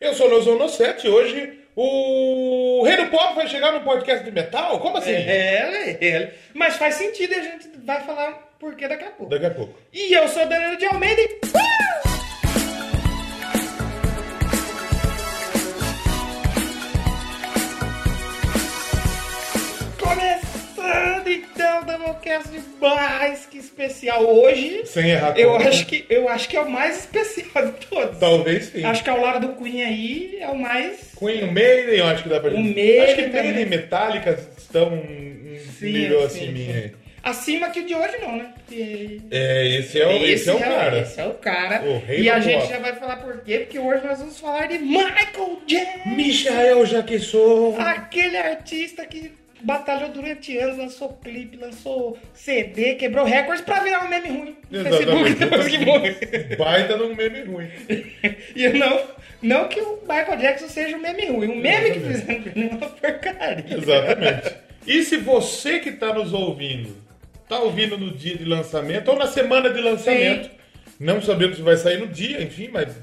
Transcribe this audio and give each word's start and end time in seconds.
Eu 0.00 0.14
sou 0.14 0.28
o 0.28 0.30
Leozão 0.30 0.56
No 0.56 0.66
7 0.66 1.06
e 1.06 1.10
hoje 1.10 1.58
o 1.76 2.82
Rei 2.86 2.96
do 2.96 3.10
Pop 3.10 3.34
vai 3.34 3.46
chegar 3.46 3.70
no 3.70 3.82
podcast 3.82 4.24
de 4.24 4.30
metal? 4.30 4.80
Como 4.80 4.96
assim? 4.96 5.10
É, 5.10 5.98
é, 6.00 6.08
é. 6.08 6.34
Mas 6.54 6.76
faz 6.76 6.94
sentido 6.94 7.34
e 7.34 7.36
a 7.38 7.42
gente 7.42 7.68
vai 7.84 8.00
falar 8.00 8.32
por 8.58 8.74
que 8.76 8.88
daqui 8.88 9.04
a 9.04 9.10
pouco. 9.10 9.30
Daqui 9.30 9.44
a 9.44 9.50
pouco. 9.50 9.78
E 9.92 10.14
eu 10.14 10.26
sou 10.28 10.42
o 10.42 10.48
Danilo 10.48 10.78
de 10.78 10.86
Almeida 10.86 11.20
e... 11.20 11.89
Começando 20.90 21.28
então 21.28 21.80
o 21.80 21.84
Doublecast 21.84 22.48
mais 22.80 23.46
que 23.46 23.58
especial 23.58 24.24
hoje. 24.24 24.82
Sem 24.86 25.10
errar 25.10 25.34
Eu 25.38 25.52
conta. 25.52 25.68
acho, 25.68 25.86
que, 25.86 26.04
eu 26.10 26.28
acho 26.28 26.48
que 26.48 26.56
é 26.56 26.60
o 26.60 26.70
mais 26.70 26.98
especial 26.98 27.66
de 27.66 27.72
todos. 27.86 28.18
Talvez 28.18 28.64
sim. 28.66 28.84
Acho 28.84 29.04
que 29.04 29.10
ao 29.10 29.20
lado 29.20 29.46
do 29.48 29.54
Queen 29.62 29.82
aí 29.84 30.38
é 30.40 30.48
o 30.48 30.56
mais. 30.58 31.12
Queen, 31.18 31.44
o 31.44 31.52
Maiden, 31.52 31.94
eu 31.96 32.06
acho 32.06 32.22
que 32.24 32.28
dá 32.28 32.40
pra 32.40 32.50
O 32.50 32.56
gente. 32.56 32.74
Maiden 32.74 33.00
Acho 33.02 33.14
que. 33.16 33.26
Maiden 33.28 33.62
e 33.62 33.66
Metallica 33.66 34.38
estão 34.58 34.94
em 34.96 35.58
Sim, 35.78 35.92
nível 35.92 36.20
sim, 36.20 36.26
assim, 36.26 36.46
sim. 36.46 36.52
minha. 36.52 36.92
Acima 37.22 37.68
que 37.68 37.80
o 37.80 37.86
de 37.86 37.94
hoje 37.94 38.16
não, 38.22 38.36
né? 38.36 38.50
Porque 38.54 39.20
É, 39.30 39.68
esse 39.76 40.00
é 40.00 40.06
o, 40.06 40.10
esse 40.24 40.48
é 40.48 40.54
o 40.54 40.58
cara. 40.58 40.98
Esse 41.00 41.20
é 41.20 41.26
o 41.26 41.34
cara. 41.34 41.82
O 41.82 41.98
rei 41.98 42.22
e 42.22 42.30
a 42.30 42.40
gente 42.40 42.60
pop. 42.60 42.68
já 42.72 42.78
vai 42.78 42.94
falar 42.96 43.16
por 43.18 43.40
quê, 43.42 43.58
porque 43.58 43.78
hoje 43.78 44.06
nós 44.06 44.18
vamos 44.18 44.40
falar 44.40 44.66
de 44.68 44.78
Michael 44.78 45.60
Jackson. 45.66 46.08
Michael 46.16 46.86
Jackson. 46.86 47.76
Aquele 47.78 48.38
artista 48.38 49.04
que 49.04 49.32
batalhou 49.62 50.08
durante 50.10 50.56
anos, 50.58 50.76
lançou 50.78 51.08
clipe, 51.22 51.56
lançou 51.56 52.18
CD, 52.34 52.94
quebrou 52.94 53.24
recordes 53.24 53.64
pra 53.64 53.80
virar 53.80 54.04
um 54.04 54.08
meme 54.08 54.28
ruim 54.28 54.56
no 54.70 54.82
Facebook 54.84 55.34
depois 55.34 55.68
que 55.68 55.78
morreu. 55.84 56.14
Baita 56.58 56.96
num 56.96 57.14
meme 57.14 57.42
ruim. 57.42 57.68
E 58.56 58.64
eu 58.64 58.74
não, 58.74 59.00
não 59.42 59.68
que 59.68 59.80
o 59.80 60.00
Michael 60.02 60.36
Jackson 60.38 60.68
seja 60.68 60.96
um 60.96 61.00
meme 61.00 61.26
ruim. 61.26 61.48
O 61.48 61.56
meme 61.56 61.90
que 61.92 61.98
Exatamente. 61.98 62.18
fizeram 62.20 62.42
com 62.42 62.48
ele 62.58 62.68
é 62.68 62.70
uma 62.74 62.88
porcaria. 62.88 63.76
Exatamente. 63.76 64.54
E 64.86 65.02
se 65.04 65.16
você 65.18 65.78
que 65.78 65.90
está 65.90 66.12
nos 66.12 66.32
ouvindo, 66.32 66.96
está 67.42 67.58
ouvindo 67.60 67.96
no 67.98 68.10
dia 68.12 68.36
de 68.36 68.44
lançamento 68.44 69.08
ou 69.08 69.16
na 69.18 69.26
semana 69.26 69.70
de 69.70 69.80
lançamento, 69.80 70.50
não 70.98 71.20
sabemos 71.22 71.56
se 71.56 71.62
vai 71.62 71.76
sair 71.76 71.98
no 71.98 72.06
dia, 72.08 72.42
enfim, 72.42 72.68
mas 72.72 72.94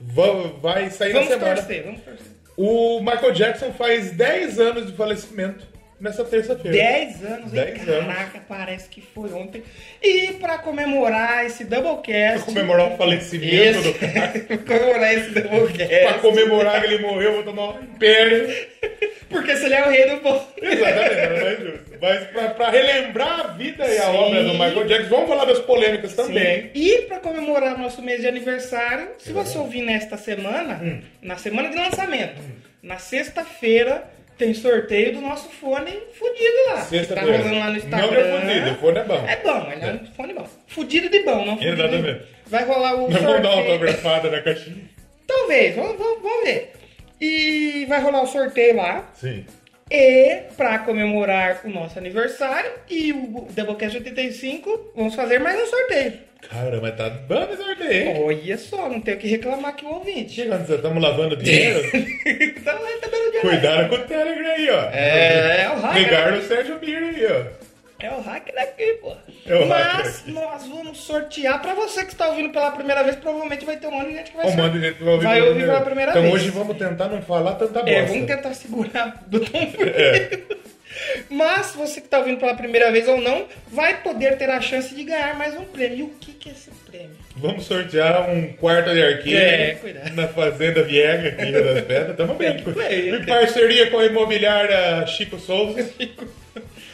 va- 0.00 0.52
vai 0.60 0.90
sair 0.90 1.12
Vamos 1.12 1.28
na 1.30 1.34
semana. 1.38 1.56
torcer, 1.56 1.82
vamos 1.84 2.00
torcer. 2.02 2.26
O 2.56 3.00
Michael 3.00 3.32
Jackson 3.32 3.72
faz 3.72 4.12
10 4.12 4.60
anos 4.60 4.86
de 4.86 4.92
falecimento 4.92 5.66
nessa 6.04 6.24
terça-feira. 6.24 6.76
10 6.76 7.24
anos, 7.24 7.54
hein? 7.54 7.64
10 7.64 7.88
anos. 7.88 8.06
Caraca, 8.14 8.40
parece 8.48 8.88
que 8.88 9.00
foi 9.00 9.32
ontem. 9.32 9.62
E 10.02 10.32
pra 10.34 10.58
comemorar 10.58 11.44
esse 11.46 11.64
Doublecast... 11.64 12.44
Pra 12.44 12.52
comemorar 12.54 12.92
o 12.92 12.96
falecimento 12.96 13.54
esse, 13.78 13.92
do 13.92 13.94
cara. 13.98 14.40
comemorar 14.58 15.14
esse 15.14 15.30
Doublecast. 15.30 16.00
Pra 16.04 16.14
comemorar 16.18 16.80
que 16.80 16.86
ele 16.86 16.98
morreu, 17.02 17.32
vou 17.34 17.42
tomar 17.42 17.70
um 17.76 17.82
império. 17.82 18.48
Porque 19.28 19.56
se 19.56 19.64
ele 19.64 19.74
é 19.74 19.86
o 19.86 19.90
rei 19.90 20.10
do 20.10 20.16
povo. 20.18 20.46
Exatamente, 20.62 21.42
mais 21.42 21.58
justo. 21.64 21.94
Mas 22.00 22.24
pra, 22.28 22.48
pra 22.50 22.70
relembrar 22.70 23.40
a 23.40 23.46
vida 23.54 23.86
e 23.86 23.96
a 23.98 24.02
Sim. 24.02 24.16
obra 24.16 24.44
do 24.44 24.52
Michael 24.52 24.86
Jackson, 24.86 25.08
vamos 25.08 25.28
falar 25.28 25.44
das 25.46 25.58
polêmicas 25.60 26.12
também. 26.14 26.62
Sim. 26.64 26.70
E 26.74 26.98
pra 27.08 27.18
comemorar 27.18 27.78
nosso 27.78 28.02
mês 28.02 28.20
de 28.20 28.28
aniversário, 28.28 29.08
se 29.18 29.32
você 29.32 29.56
ouvir 29.58 29.80
nesta 29.82 30.16
semana, 30.18 30.80
Hum. 30.82 31.00
na 31.22 31.36
semana 31.38 31.70
de 31.70 31.76
lançamento, 31.76 32.40
na 32.82 32.98
sexta-feira, 32.98 34.04
tem 34.38 34.52
sorteio 34.54 35.14
do 35.14 35.20
nosso 35.20 35.48
fone 35.48 35.90
fudido 36.18 36.56
lá. 36.68 36.74
Tá 36.74 36.80
Sexta-feira. 36.82 37.38
rolando 37.38 37.58
lá 37.58 37.70
no 37.70 37.76
Instagram. 37.76 38.06
Não 38.10 38.16
é 38.16 38.40
fudido, 38.40 38.70
o 38.70 38.74
fone 38.76 38.98
é 38.98 39.04
bom. 39.04 39.24
É 39.28 39.36
bom, 39.36 39.72
ele 39.72 39.84
é, 39.84 39.92
um 39.92 40.06
fone 40.14 40.34
bom. 40.34 40.48
Fudido 40.66 41.08
de 41.08 41.20
bom, 41.22 41.44
não 41.44 41.56
fudido. 41.56 41.72
Exatamente. 41.82 42.18
de- 42.20 42.34
Vai 42.46 42.64
rolar 42.64 42.94
o 42.96 43.10
Nós 43.10 43.22
vamos 43.22 43.42
dar 43.42 43.48
uma 43.48 43.52
sorteio. 43.54 43.72
autografada 43.72 44.30
na 44.30 44.42
caixinha. 44.42 44.84
Talvez, 45.26 45.74
vamos, 45.76 45.96
vamos, 45.96 46.22
vamos 46.22 46.44
ver. 46.44 46.72
E 47.20 47.86
vai 47.88 48.00
rolar 48.00 48.22
o 48.22 48.26
sorteio 48.26 48.76
lá. 48.76 49.10
Sim. 49.14 49.44
E 49.90 50.42
para 50.56 50.78
comemorar 50.80 51.60
o 51.64 51.68
nosso 51.68 51.98
aniversário 51.98 52.70
e 52.88 53.12
o 53.12 53.46
Doublecast 53.50 53.96
85, 53.98 54.92
vamos 54.96 55.14
fazer 55.14 55.38
mais 55.38 55.60
um 55.62 55.66
sorteio. 55.66 56.14
Cara, 56.50 56.80
mas 56.80 56.96
tá 56.96 57.06
esse 57.52 57.62
sorteio, 57.62 57.92
hein? 57.92 58.22
Olha 58.24 58.58
só, 58.58 58.88
não 58.88 59.00
tenho 59.00 59.18
que 59.18 59.26
reclamar 59.28 59.70
aqui 59.70 59.84
o 59.84 59.88
ouvinte. 59.94 60.32
Chegando, 60.34 60.72
estamos 60.72 61.02
lavando 61.02 61.36
dinheiro. 61.36 61.80
então 61.94 62.78
vai 62.78 62.98
tá 62.98 63.08
dando 63.08 63.24
dinheiro. 63.26 63.48
Cuidado 63.48 63.88
com 63.88 63.94
o 63.96 63.98
Telegram 64.06 64.50
aí, 64.50 64.70
ó. 64.70 64.82
É, 64.92 65.62
é 65.62 65.70
o 65.70 65.80
hacker. 65.80 66.02
Ligar 66.02 66.32
no 66.32 66.42
Sérgio 66.42 66.78
Mir 66.80 66.96
aí, 66.96 67.26
ó. 67.26 67.64
É 68.04 68.10
o 68.10 68.20
hacker 68.20 68.54
daqui, 68.54 68.98
pô. 69.00 69.14
É 69.46 69.54
o 69.56 69.66
Mas 69.66 69.86
hacker 69.86 70.10
aqui. 70.10 70.30
nós 70.32 70.66
vamos 70.66 70.98
sortear. 70.98 71.62
Pra 71.62 71.74
você 71.74 72.04
que 72.04 72.12
está 72.12 72.28
ouvindo 72.28 72.50
pela 72.52 72.70
primeira 72.72 73.02
vez, 73.02 73.16
provavelmente 73.16 73.64
vai 73.64 73.76
ter 73.78 73.86
um 73.86 73.92
monte 73.92 74.08
de 74.08 74.16
gente 74.16 74.30
que 74.30 74.36
vai 74.36 74.46
Um 74.46 74.56
monte 74.56 74.72
de 74.72 74.80
gente 74.80 75.02
vai 75.02 75.14
ouvir, 75.14 75.24
Vai 75.24 75.36
pela 75.38 75.48
ouvir 75.48 75.64
pela 75.66 75.80
primeira 75.80 76.10
então 76.10 76.22
vez. 76.22 76.34
hoje 76.34 76.50
vamos 76.50 76.76
tentar 76.76 77.08
não 77.08 77.22
falar 77.22 77.54
tanta 77.54 77.80
bosta. 77.80 77.90
É, 77.90 78.04
vamos 78.04 78.26
tentar 78.26 78.52
segurar 78.54 79.24
do 79.26 79.40
tom. 79.40 79.58
É. 79.80 80.38
Mas 81.28 81.74
você 81.74 82.00
que 82.00 82.06
está 82.06 82.18
ouvindo 82.18 82.38
pela 82.38 82.54
primeira 82.54 82.90
vez 82.90 83.08
ou 83.08 83.20
não, 83.20 83.46
vai 83.68 84.02
poder 84.02 84.36
ter 84.38 84.50
a 84.50 84.60
chance 84.60 84.94
de 84.94 85.04
ganhar 85.04 85.36
mais 85.36 85.54
um 85.54 85.64
prêmio. 85.64 85.98
E 85.98 86.02
o 86.02 86.08
que, 86.20 86.32
que 86.32 86.48
é 86.48 86.52
esse 86.52 86.70
prêmio? 86.86 87.16
Vamos 87.36 87.64
sortear 87.64 88.30
um 88.30 88.52
quarto 88.52 88.92
de 88.92 89.02
arquivo 89.02 89.36
É, 89.36 89.76
na 90.14 90.28
Fazenda 90.28 90.82
Viega, 90.84 91.30
aqui 91.30 91.42
em 91.42 91.52
das 91.52 91.84
Pedras. 91.84 92.16
Tamo 92.16 92.34
bem. 92.34 92.56
Em 93.14 93.26
parceria 93.26 93.90
com 93.90 93.98
a 93.98 94.06
imobiliária 94.06 95.06
Chico 95.06 95.38
Souza. 95.38 95.90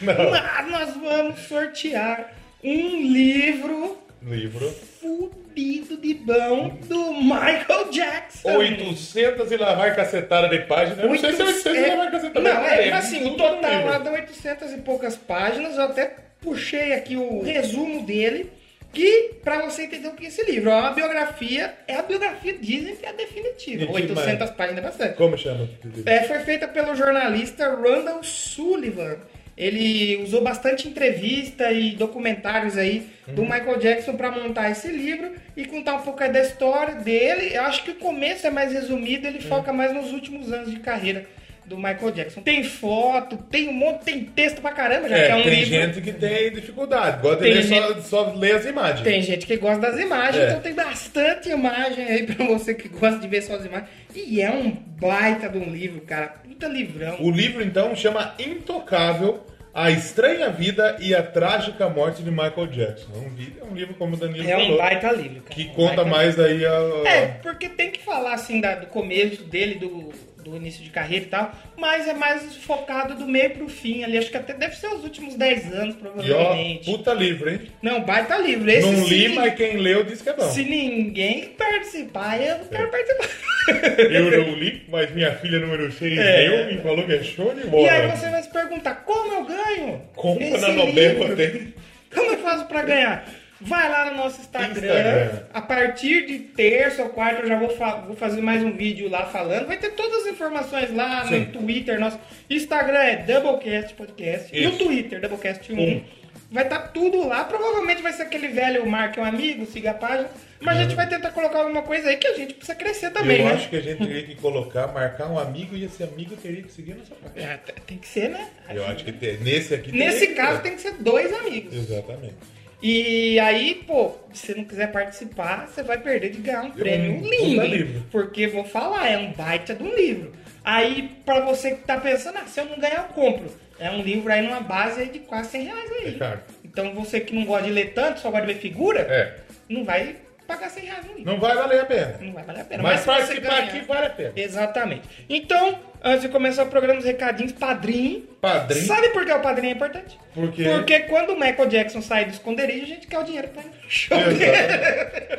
Não. 0.01 0.31
Mas 0.31 0.71
nós 0.71 0.95
vamos 0.95 1.39
sortear 1.41 2.33
um 2.63 3.13
livro 3.13 3.97
Livro. 4.23 4.71
fudido 4.99 5.97
de 5.97 6.13
bom 6.13 6.77
do 6.87 7.13
Michael 7.13 7.89
Jackson. 7.91 8.55
800 8.55 9.51
e 9.51 9.57
lá 9.57 9.73
vai 9.73 9.95
cacetada 9.95 10.47
de 10.47 10.65
página. 10.65 11.01
Eu 11.01 11.09
não 11.09 11.17
sei 11.17 11.33
se 11.33 11.41
é 11.41 11.45
800 11.45 11.77
e 11.77 11.85
lá 11.87 11.95
vai 11.95 12.11
cacetada 12.11 12.53
Não, 12.53 12.65
é, 12.65 12.87
é, 12.87 12.93
assim, 12.93 13.25
o 13.25 13.35
total 13.35 13.85
lá 13.85 13.97
dá 13.97 14.11
800 14.11 14.73
e 14.73 14.77
poucas 14.77 15.15
páginas. 15.15 15.75
Eu 15.75 15.83
até 15.83 16.15
puxei 16.39 16.93
aqui 16.93 17.15
o 17.15 17.41
resumo 17.41 18.05
dele. 18.05 18.51
Que, 18.93 19.35
pra 19.41 19.61
você 19.61 19.83
entender 19.83 20.09
o 20.09 20.11
que 20.11 20.25
é 20.25 20.27
esse 20.27 20.43
livro, 20.43 20.69
é 20.69 20.75
uma 20.75 20.91
biografia, 20.91 21.73
é 21.87 21.95
a 21.95 22.01
biografia, 22.01 22.57
dizem 22.59 22.93
que 22.97 23.05
é 23.05 23.09
a 23.09 23.13
definitiva. 23.13 23.83
E 23.83 23.87
800 23.87 24.25
demais. 24.25 24.49
páginas 24.51 24.77
é 24.77 24.81
bastante. 24.81 25.15
Como 25.15 25.37
chama? 25.37 25.69
É, 26.05 26.23
foi 26.23 26.39
feita 26.39 26.67
pelo 26.67 26.93
jornalista 26.93 27.73
Randall 27.73 28.21
Sullivan. 28.21 29.17
Ele 29.57 30.17
usou 30.23 30.41
bastante 30.41 30.87
entrevista 30.87 31.71
e 31.71 31.91
documentários 31.91 32.77
aí 32.77 33.07
do 33.27 33.43
Michael 33.43 33.77
Jackson 33.79 34.15
para 34.15 34.31
montar 34.31 34.71
esse 34.71 34.87
livro 34.87 35.33
e 35.55 35.65
contar 35.65 35.95
um 35.95 36.01
pouco 36.01 36.19
da 36.19 36.41
história 36.41 36.95
dele. 36.95 37.55
Eu 37.55 37.63
acho 37.63 37.83
que 37.83 37.91
o 37.91 37.95
começo 37.95 38.47
é 38.47 38.49
mais 38.49 38.71
resumido, 38.71 39.27
ele 39.27 39.41
foca 39.41 39.71
mais 39.73 39.93
nos 39.93 40.11
últimos 40.11 40.51
anos 40.51 40.71
de 40.71 40.79
carreira 40.79 41.27
do 41.71 41.77
Michael 41.77 42.11
Jackson. 42.11 42.41
Tem 42.41 42.63
foto, 42.63 43.37
tem 43.49 43.69
um 43.69 43.73
monte, 43.73 44.03
tem 44.03 44.23
texto 44.25 44.61
pra 44.61 44.71
caramba, 44.71 45.09
já 45.09 45.15
que 45.15 45.21
é 45.23 45.29
É, 45.29 45.35
um 45.35 45.41
tem 45.43 45.53
livro. 45.55 45.65
gente 45.69 46.01
que 46.01 46.11
tem 46.13 46.51
dificuldade. 46.51 47.21
Gosta 47.21 47.37
Tem 47.43 47.53
de 47.53 47.57
ler 47.59 47.63
só, 47.81 47.87
gente- 47.93 48.07
só 48.07 48.33
ler 48.35 48.55
as 48.55 48.65
imagens. 48.65 49.01
Tem 49.01 49.21
gente 49.21 49.45
que 49.45 49.57
gosta 49.57 49.79
das 49.91 49.99
imagens, 49.99 50.43
É. 50.43 50.47
então 50.49 50.59
tem 50.61 50.73
bastante 50.73 51.49
imagem 51.49 52.05
aí 52.05 52.23
pra 52.27 52.45
você 52.45 52.73
que 52.73 52.87
gosta 52.89 53.19
de 53.19 53.27
ver 53.27 53.41
só 53.41 53.55
as 53.55 53.65
imagens. 53.65 53.89
E 54.15 54.41
é 54.41 54.51
um 54.51 54.71
baita 54.71 55.49
de 55.49 55.57
um 55.57 55.69
livro, 55.71 56.01
cara. 56.01 56.27
Puta 56.43 56.67
livrão. 56.67 57.15
O 57.19 57.31
livro, 57.31 57.63
então, 57.63 57.95
chama 57.95 58.35
Intocável, 58.37 59.43
A 59.73 59.89
Estranha 59.89 60.49
Vida 60.49 60.97
e 60.99 61.15
a 61.15 61.23
Trágica 61.23 61.87
Morte 61.87 62.21
de 62.21 62.29
Michael 62.29 62.67
Jackson. 62.67 63.07
É 63.15 63.17
um, 63.63 63.71
é 63.71 63.73
livro, 63.73 63.93
como 63.95 64.15
o 64.15 64.17
Danilo 64.19 64.45
É 64.49 64.57
um 64.57 64.61
falou, 64.63 64.77
baita 64.77 65.11
livro, 65.13 65.41
cara. 65.43 65.55
que 65.55 65.63
Um 65.63 65.73
conta 65.73 66.03
mais 66.03 66.37
aí 66.37 66.65
a... 66.65 67.09
É, 67.09 67.27
porque 67.41 67.69
tem 67.69 67.89
que 67.89 68.01
falar 68.03 68.33
assim 68.33 68.59
da- 68.59 68.75
do 68.75 68.87
começo 68.87 69.43
dele, 69.45 69.75
do, 69.75 70.09
do 70.41 70.55
início 70.57 70.83
de 70.83 70.89
carreira 70.89 71.25
e 71.25 71.27
tal, 71.29 71.51
mas 71.77 72.07
é 72.07 72.13
mais 72.13 72.55
focado 72.57 73.15
do 73.15 73.25
meio 73.27 73.51
pro 73.51 73.67
fim 73.69 74.03
ali. 74.03 74.17
Acho 74.17 74.29
que 74.31 74.37
até 74.37 74.53
deve 74.53 74.75
ser 74.75 74.87
os 74.87 75.03
últimos 75.03 75.35
10 75.35 75.73
anos, 75.73 75.95
E 75.95 75.97
ó, 75.97 76.01
provavelmente. 76.01 76.85
puta 76.91 77.13
livro, 77.13 77.49
hein? 77.49 77.61
Não, 77.81 78.01
baita 78.01 78.37
livro. 78.37 78.69
Esse 78.69 78.89
Não 78.91 79.05
li, 79.07 79.29
mas 79.29 79.53
quem 79.55 79.77
leu 79.77 80.03
disse 80.03 80.23
que 80.23 80.29
é 80.29 80.33
bom. 80.33 80.49
se 80.49 80.63
ninguém 80.63 81.49
participar, 81.57 82.41
eu 82.41 82.57
não 82.59 82.65
quero 82.65 82.89
participar. 82.89 83.27
Eu 84.11 84.31
não 84.45 84.53
li, 84.55 84.83
mas 84.89 85.13
minha 85.13 85.33
filha 85.35 85.59
número 85.59 85.91
6 85.91 86.17
É. 86.17 86.37
leu 86.49 86.71
e 86.71 86.81
falou 86.81 87.05
que 87.05 87.13
é 87.13 87.23
show 87.23 87.53
de 87.53 87.61
E 87.61 87.67
bola. 87.69 87.91
aí 87.91 88.07
você 88.09 88.27
vai 88.29 88.41
se 88.41 88.49
perguntar, 88.51 88.95
como 89.05 89.33
eu 89.33 89.45
ganho? 89.45 90.01
Compra 90.15 90.43
esse 90.43 90.57
na 90.59 90.83
livro? 90.85 91.35
tem. 91.35 91.73
Como 92.13 92.31
eu 92.31 92.37
faço 92.39 92.65
pra 92.65 92.81
ganhar? 92.81 93.23
Vai 93.63 93.89
lá 93.89 94.09
no 94.11 94.17
nosso 94.17 94.41
Instagram. 94.41 94.71
Instagram. 94.71 95.39
A 95.53 95.61
partir 95.61 96.25
de 96.25 96.39
terça 96.39 97.03
ou 97.03 97.09
quarta 97.09 97.41
eu 97.43 97.47
já 97.47 97.59
vou, 97.59 97.69
fa- 97.69 97.97
vou 97.97 98.15
fazer 98.15 98.41
mais 98.41 98.63
um 98.63 98.71
vídeo 98.71 99.07
lá 99.09 99.27
falando. 99.27 99.67
Vai 99.67 99.77
ter 99.77 99.91
todas 99.91 100.23
as 100.25 100.31
informações 100.33 100.93
lá 100.95 101.27
Sim. 101.27 101.39
no 101.39 101.45
Twitter. 101.47 101.99
Nosso 101.99 102.19
Instagram 102.49 102.97
é 102.99 103.15
Doublecast 103.17 103.93
Podcast. 103.93 104.49
Isso. 104.57 104.69
No 104.71 104.77
Twitter, 104.77 105.21
Doublecast 105.21 105.71
1. 105.71 105.79
Um. 105.79 106.03
Vai 106.51 106.63
estar 106.63 106.79
tudo 106.89 107.25
lá. 107.27 107.43
Provavelmente 107.45 108.01
vai 108.01 108.11
ser 108.11 108.23
aquele 108.23 108.47
velho 108.49 108.85
marque 108.85 109.19
um 109.19 109.23
amigo, 109.23 109.65
siga 109.67 109.91
a 109.91 109.93
página. 109.93 110.27
Mas 110.59 110.77
a 110.77 110.83
gente 110.83 110.95
vai 110.95 111.07
tentar 111.07 111.31
colocar 111.31 111.59
alguma 111.59 111.81
coisa 111.81 112.09
aí 112.09 112.17
que 112.17 112.27
a 112.27 112.33
gente 112.35 112.53
precisa 112.53 112.75
crescer 112.75 113.09
também, 113.11 113.39
eu 113.39 113.45
né? 113.45 113.53
acho 113.53 113.69
que 113.69 113.75
a 113.77 113.81
gente 113.81 113.97
teria 114.05 114.23
que 114.23 114.35
colocar, 114.35 114.87
marcar 114.87 115.27
um 115.31 115.39
amigo 115.39 115.75
e 115.75 115.85
esse 115.85 116.03
amigo 116.03 116.35
teria 116.35 116.61
que 116.61 116.71
seguir 116.71 116.93
nossa 116.95 117.15
página. 117.15 117.53
É, 117.53 117.57
tem 117.87 117.97
que 117.97 118.07
ser, 118.07 118.29
né? 118.29 118.47
Eu 118.69 118.85
acho 118.85 119.03
que 119.03 119.11
tem- 119.11 119.37
nesse 119.37 119.73
aqui 119.73 119.91
Nesse 119.91 120.27
que 120.27 120.33
caso 120.35 120.57
ter. 120.57 120.63
tem 120.69 120.75
que 120.75 120.81
ser 120.81 120.93
dois 120.99 121.33
amigos. 121.33 121.73
Exatamente. 121.75 122.35
E 122.81 123.39
aí, 123.39 123.75
pô, 123.85 124.11
se 124.33 124.47
você 124.47 124.55
não 124.55 124.63
quiser 124.65 124.91
participar, 124.91 125.67
você 125.67 125.83
vai 125.83 125.99
perder 125.99 126.31
de 126.31 126.39
ganhar 126.41 126.63
um 126.63 126.71
prêmio 126.71 127.17
um 127.17 127.29
lindo. 127.29 127.61
livro. 127.65 128.03
Porque 128.11 128.47
vou 128.47 128.63
falar, 128.63 129.07
é 129.09 129.17
um 129.17 129.31
baita 129.33 129.75
de 129.75 129.83
um 129.83 129.93
livro. 129.95 130.31
Aí, 130.63 131.11
pra 131.25 131.41
você 131.41 131.71
que 131.75 131.83
tá 131.85 131.97
pensando, 131.99 132.37
ah, 132.37 132.47
se 132.47 132.59
eu 132.59 132.65
não 132.65 132.79
ganhar, 132.79 133.07
eu 133.07 133.13
compro. 133.13 133.51
É 133.79 133.89
um 133.91 134.01
livro 134.01 134.31
aí 134.31 134.41
numa 134.41 134.59
base 134.61 135.05
de 135.05 135.19
quase 135.19 135.49
100 135.51 135.63
reais 135.65 135.91
aí. 135.91 136.15
É 136.15 136.17
caro. 136.17 136.39
Então 136.63 136.93
você 136.93 137.19
que 137.19 137.33
não 137.35 137.45
gosta 137.45 137.65
de 137.67 137.73
ler 137.73 137.93
tanto, 137.93 138.19
só 138.19 138.29
gosta 138.31 138.45
de 138.47 138.53
ver 138.53 138.59
figura, 138.59 139.01
É. 139.01 139.35
não 139.69 139.83
vai 139.83 140.15
pagar 140.55 140.69
100 140.69 140.85
reais 140.85 141.05
no 141.05 141.13
livro. 141.13 141.31
Não 141.31 141.39
vai 141.39 141.55
valer 141.55 141.79
a 141.81 141.85
pena. 141.85 142.15
Não 142.21 142.33
vai 142.33 142.43
valer 142.43 142.61
a 142.61 142.63
pena. 142.65 142.83
Mas 142.83 142.99
você 143.01 143.05
participar 143.05 143.41
ganhar- 143.41 143.63
aqui 143.63 143.79
vale 143.81 144.05
a 144.05 144.09
pena. 144.09 144.31
Exatamente. 144.35 145.01
Então, 145.29 145.79
antes 146.03 146.21
de 146.21 146.29
começar 146.29 146.63
o 146.63 146.67
programa, 146.67 146.99
os 146.99 147.05
recadinhos, 147.05 147.51
padrinho. 147.51 148.21
Padrinho. 148.41 148.85
Sabe 148.85 149.09
por 149.09 149.25
que 149.25 149.31
o 149.31 149.39
padrinho 149.39 149.71
é 149.71 149.75
importante? 149.75 150.19
Por 150.33 150.51
quê? 150.51 150.63
Porque 150.63 150.99
quando 151.01 151.31
o 151.31 151.39
Michael 151.39 151.67
Jackson 151.67 152.01
sai 152.01 152.25
do 152.25 152.31
esconderijo, 152.31 152.83
a 152.83 152.87
gente 152.87 153.07
quer 153.07 153.19
o 153.19 153.23
dinheiro 153.23 153.47
pra 153.49 153.63
show. 153.87 154.17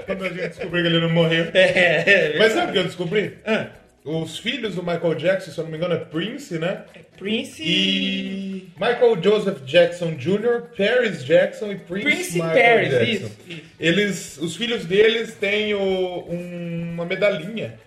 Quando 0.06 0.24
a 0.24 0.28
gente 0.28 0.48
descobriu 0.48 0.82
que 0.82 0.88
ele 0.88 1.00
não 1.00 1.10
morreu. 1.10 1.46
É, 1.54 2.36
Mas 2.38 2.52
sabe 2.52 2.70
o 2.70 2.72
que 2.72 2.78
eu 2.78 2.84
descobri? 2.84 3.38
Ah, 3.44 3.66
Os 4.04 4.38
filhos 4.38 4.74
do 4.74 4.82
Michael 4.82 5.14
Jackson, 5.14 5.50
se 5.52 5.58
eu 5.58 5.64
não 5.64 5.70
me 5.70 5.76
engano, 5.76 5.94
é 5.94 5.98
Prince, 5.98 6.58
né? 6.58 6.82
Prince 7.16 7.62
E 7.64 8.68
Michael 8.76 9.22
Joseph 9.22 9.60
Jackson 9.64 10.14
Jr., 10.14 10.62
Paris 10.76 11.24
Jackson 11.24 11.70
e 11.70 11.76
Prince, 11.76 12.04
Prince 12.04 12.32
Michael 12.34 12.74
Paris, 12.74 12.90
Jackson. 12.90 13.12
isso, 13.12 13.30
isso. 13.48 13.62
Eles, 13.78 14.38
os 14.38 14.56
filhos 14.56 14.84
deles 14.86 15.34
têm 15.36 15.72
o- 15.74 16.26
um- 16.28 16.90
uma 16.94 17.04
medalhinha 17.04 17.78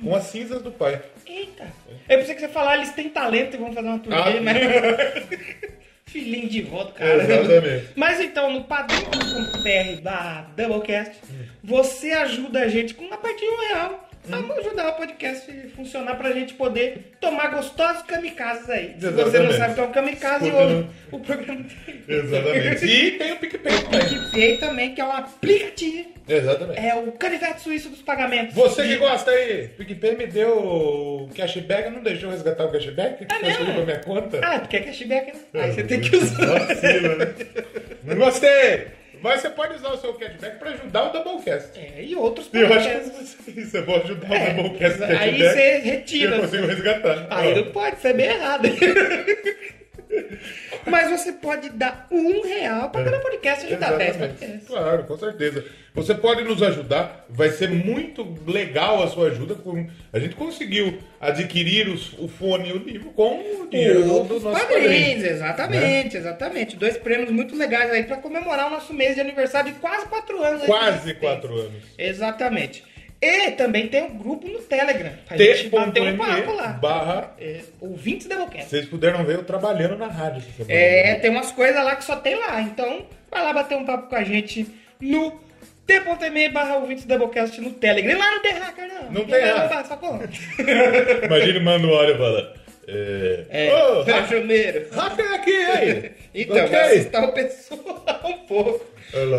com 0.00 0.14
as 0.14 0.24
cinzas 0.24 0.62
do 0.62 0.70
pai. 0.70 1.00
Eita. 1.26 1.64
Eu 2.08 2.18
pensei 2.18 2.34
que 2.36 2.40
você 2.42 2.48
falar, 2.48 2.76
eles 2.76 2.92
têm 2.92 3.08
talento 3.08 3.54
e 3.54 3.58
vão 3.58 3.72
fazer 3.72 3.88
uma 3.88 3.98
turnê, 3.98 4.16
Ah. 4.16 4.40
né? 4.40 4.54
Filhinho 6.06 6.48
de 6.48 6.62
voto, 6.62 6.92
cara. 6.94 7.24
Exatamente. 7.24 7.86
Mas 7.96 8.20
então, 8.20 8.52
no 8.52 8.62
padrinho.br 8.64 10.00
da 10.02 10.42
Doublecast, 10.56 11.16
você 11.62 12.12
ajuda 12.12 12.60
a 12.60 12.68
gente 12.68 12.94
com 12.94 13.04
uma 13.04 13.16
partir 13.16 13.40
de 13.44 13.50
um 13.50 13.68
real. 13.68 14.08
Vamos 14.26 14.56
ajudar 14.58 14.88
o 14.88 14.92
podcast 14.94 15.50
a 15.50 15.76
funcionar 15.76 16.14
pra 16.16 16.32
gente 16.32 16.54
poder 16.54 17.12
tomar 17.20 17.48
gostosos 17.48 18.02
kamikazes 18.04 18.70
aí. 18.70 18.96
Se 18.98 19.10
você 19.10 19.38
não 19.38 19.52
sabe 19.52 19.72
o 19.72 19.74
que 19.74 19.80
é 19.80 19.84
um 19.84 19.92
kamikaze, 19.92 20.50
ouve 20.50 20.74
no- 20.74 20.90
o 21.12 21.20
programa. 21.20 21.64
Exatamente. 22.08 22.86
E 22.86 23.10
tem 23.18 23.32
o 23.32 23.36
PicPay 23.36 23.72
também. 23.82 24.00
PicPay 24.08 24.56
também, 24.58 24.94
que 24.94 25.00
é 25.00 25.04
um 25.04 25.12
aplicativo. 25.12 26.08
Exatamente. 26.26 26.80
É 26.80 26.94
o 26.94 27.12
canivete 27.12 27.60
suíço 27.60 27.90
dos 27.90 28.00
pagamentos. 28.00 28.54
Você 28.54 28.86
que 28.88 28.96
gosta 28.96 29.30
aí, 29.30 29.68
PicPay 29.68 30.16
me 30.16 30.26
deu 30.26 30.56
o 30.58 31.28
cashback, 31.36 31.90
não 31.90 32.02
deixou 32.02 32.30
resgatar 32.30 32.64
o 32.64 32.72
cashback? 32.72 33.26
É 33.30 33.42
mesmo? 33.42 33.74
pra 33.74 33.84
minha 33.84 33.98
conta? 34.00 34.40
Ah, 34.42 34.58
porque 34.58 34.76
é 34.78 34.80
cashback, 34.80 35.32
né? 35.52 35.62
Aí 35.64 35.72
você 35.72 35.84
tem 35.84 36.00
que 36.00 36.16
usar. 36.16 36.46
Vacila, 36.46 37.16
né? 37.16 37.34
Não 38.04 38.16
gostei! 38.16 39.03
Mas 39.24 39.40
você 39.40 39.48
pode 39.48 39.76
usar 39.76 39.88
o 39.88 39.96
seu 39.96 40.12
cashback 40.12 40.58
pra 40.58 40.68
ajudar 40.72 41.04
o 41.04 41.12
Doublecast. 41.12 41.70
É, 41.80 42.04
e 42.04 42.14
outros 42.14 42.46
eu 42.52 42.70
acho 42.74 42.88
que 43.42 43.76
é 43.76 43.80
bom 43.80 43.96
ajudar 43.96 44.34
É, 44.34 44.50
o 44.52 44.62
Doublecast 44.62 45.02
aí 45.02 45.38
você 45.42 45.78
retira. 45.78 46.36
eu 46.36 46.40
consigo 46.42 46.66
resgatar. 46.66 47.26
Aí 47.30 47.54
não 47.54 47.72
pode, 47.72 47.96
isso 47.96 48.06
é 48.06 48.12
bem 48.12 48.26
errado. 48.26 48.68
Mas 50.86 51.10
você 51.10 51.32
pode 51.32 51.70
dar 51.70 52.06
um 52.10 52.42
real 52.42 52.90
para 52.90 53.04
cada 53.04 53.18
podcast 53.20 53.64
e 53.64 53.68
ajudar 53.70 53.92
10 53.96 54.10
Exatamente. 54.10 54.34
podcasts. 54.38 54.68
Claro, 54.68 55.04
com 55.04 55.16
certeza. 55.18 55.64
Você 55.94 56.14
pode 56.14 56.42
nos 56.42 56.60
ajudar, 56.62 57.24
vai 57.30 57.50
ser 57.50 57.70
muito 57.70 58.26
legal 58.46 59.02
a 59.02 59.06
sua 59.08 59.28
ajuda. 59.28 59.56
A 60.12 60.18
gente 60.18 60.34
conseguiu 60.34 60.98
adquirir 61.20 61.88
os- 61.88 62.12
o 62.18 62.26
fone 62.28 62.70
e 62.70 62.72
o 62.72 62.78
livro 62.78 63.10
com 63.12 63.38
o 63.62 63.68
dinheiro 63.70 64.02
do, 64.02 64.24
do 64.24 64.36
Os 64.36 64.42
nosso 64.42 64.58
padrinhos, 64.60 64.82
padrinho. 64.90 65.18
Né? 65.22 65.28
exatamente, 65.30 66.16
exatamente. 66.16 66.76
Dois 66.76 66.96
prêmios 66.96 67.30
muito 67.30 67.54
legais 67.56 67.90
aí 67.92 68.02
para 68.02 68.16
comemorar 68.16 68.66
o 68.66 68.70
nosso 68.70 68.92
mês 68.92 69.14
de 69.14 69.20
aniversário 69.20 69.72
de 69.72 69.78
quase 69.78 70.06
quatro 70.06 70.42
anos. 70.42 70.60
aí 70.62 70.66
de 70.66 70.66
Quase 70.66 70.88
existência. 70.96 71.14
quatro 71.20 71.54
anos. 71.54 71.82
Exatamente. 71.96 72.84
E 73.24 73.50
também 73.52 73.88
tem 73.88 74.02
um 74.02 74.18
grupo 74.18 74.46
no 74.48 74.58
Telegram. 74.60 75.12
A 75.30 75.36
gente 75.36 75.68
bateu 75.68 76.04
um 76.04 76.16
papo 76.16 76.52
lá. 76.52 76.68
barra. 76.68 77.34
É, 77.40 77.60
ouvintes 77.80 78.26
da 78.26 78.36
Doublecast. 78.36 78.68
Vocês 78.70 78.86
puderam 78.86 79.24
ver 79.24 79.36
eu 79.36 79.44
trabalhando 79.44 79.96
na 79.96 80.06
rádio. 80.08 80.42
É, 80.68 81.14
tem 81.16 81.30
umas 81.30 81.50
coisas 81.52 81.82
lá 81.82 81.96
que 81.96 82.04
só 82.04 82.16
tem 82.16 82.34
lá. 82.36 82.60
Então, 82.60 83.06
vai 83.30 83.42
lá 83.42 83.52
bater 83.52 83.76
um 83.76 83.84
papo 83.84 84.08
com 84.08 84.16
a 84.16 84.24
gente 84.24 84.66
no 85.00 85.40
t.me 85.86 86.48
barra 86.50 86.76
ouvintes 86.76 87.04
Doublecast 87.04 87.60
no 87.60 87.70
Telegram. 87.72 88.12
E 88.12 88.18
lá 88.18 88.30
não 88.32 88.42
tem 88.42 88.52
hacker, 88.52 88.88
não. 88.88 89.12
Não 89.12 89.24
tem 89.24 89.40
hacker. 89.40 91.24
Imagina 91.24 91.60
manda 91.60 91.86
uma 91.86 91.96
hora 91.96 92.12
e 92.12 92.18
fala. 92.18 92.54
É. 92.86 93.44
É, 93.48 93.74
Ô, 93.74 94.02
rajoneiro. 94.02 94.86
hacker 94.92 95.32
aqui, 95.34 95.56
aí! 95.56 96.12
Então, 96.34 96.56
Ok. 96.56 96.68
vai 96.68 96.96
assustar 96.98 97.24
o 97.24 97.32
pessoal 97.32 98.20
um 98.24 98.38
pouco. 98.46 98.84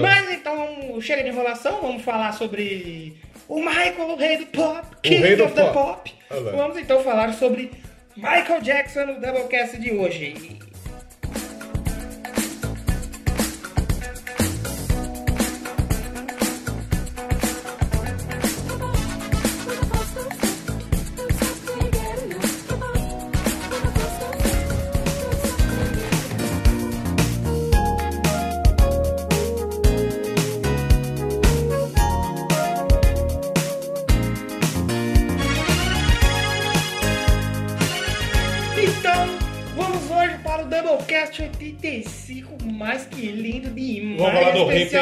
Mas 0.01 0.31
então, 0.31 0.99
chega 1.01 1.21
de 1.23 1.29
enrolação, 1.29 1.81
vamos 1.81 2.01
falar 2.03 2.31
sobre 2.31 3.17
o 3.47 3.59
Michael, 3.59 4.09
o 4.09 4.15
rei 4.15 4.37
do 4.37 4.45
pop, 4.47 4.87
King 5.01 5.17
rei 5.21 5.35
do 5.35 5.45
of 5.45 5.53
the 5.53 5.63
pop. 5.63 5.73
pop. 5.73 6.13
Olha 6.31 6.41
lá. 6.41 6.51
Vamos 6.51 6.77
então 6.77 7.03
falar 7.03 7.33
sobre 7.33 7.71
Michael 8.15 8.61
Jackson 8.61 9.05
no 9.05 9.19
Doublecast 9.19 9.77
de 9.77 9.91
hoje. 9.93 10.59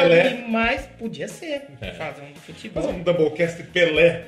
Pelé. 0.02 0.28
demais. 0.28 0.88
Podia 0.98 1.28
ser, 1.28 1.62
É. 1.80 1.92
fazer 1.92 2.22
um 2.22 2.34
futebol. 2.34 2.82
Fazer 2.82 2.94
um 2.94 3.02
Doublecast 3.02 3.62
Pelé. 3.64 4.24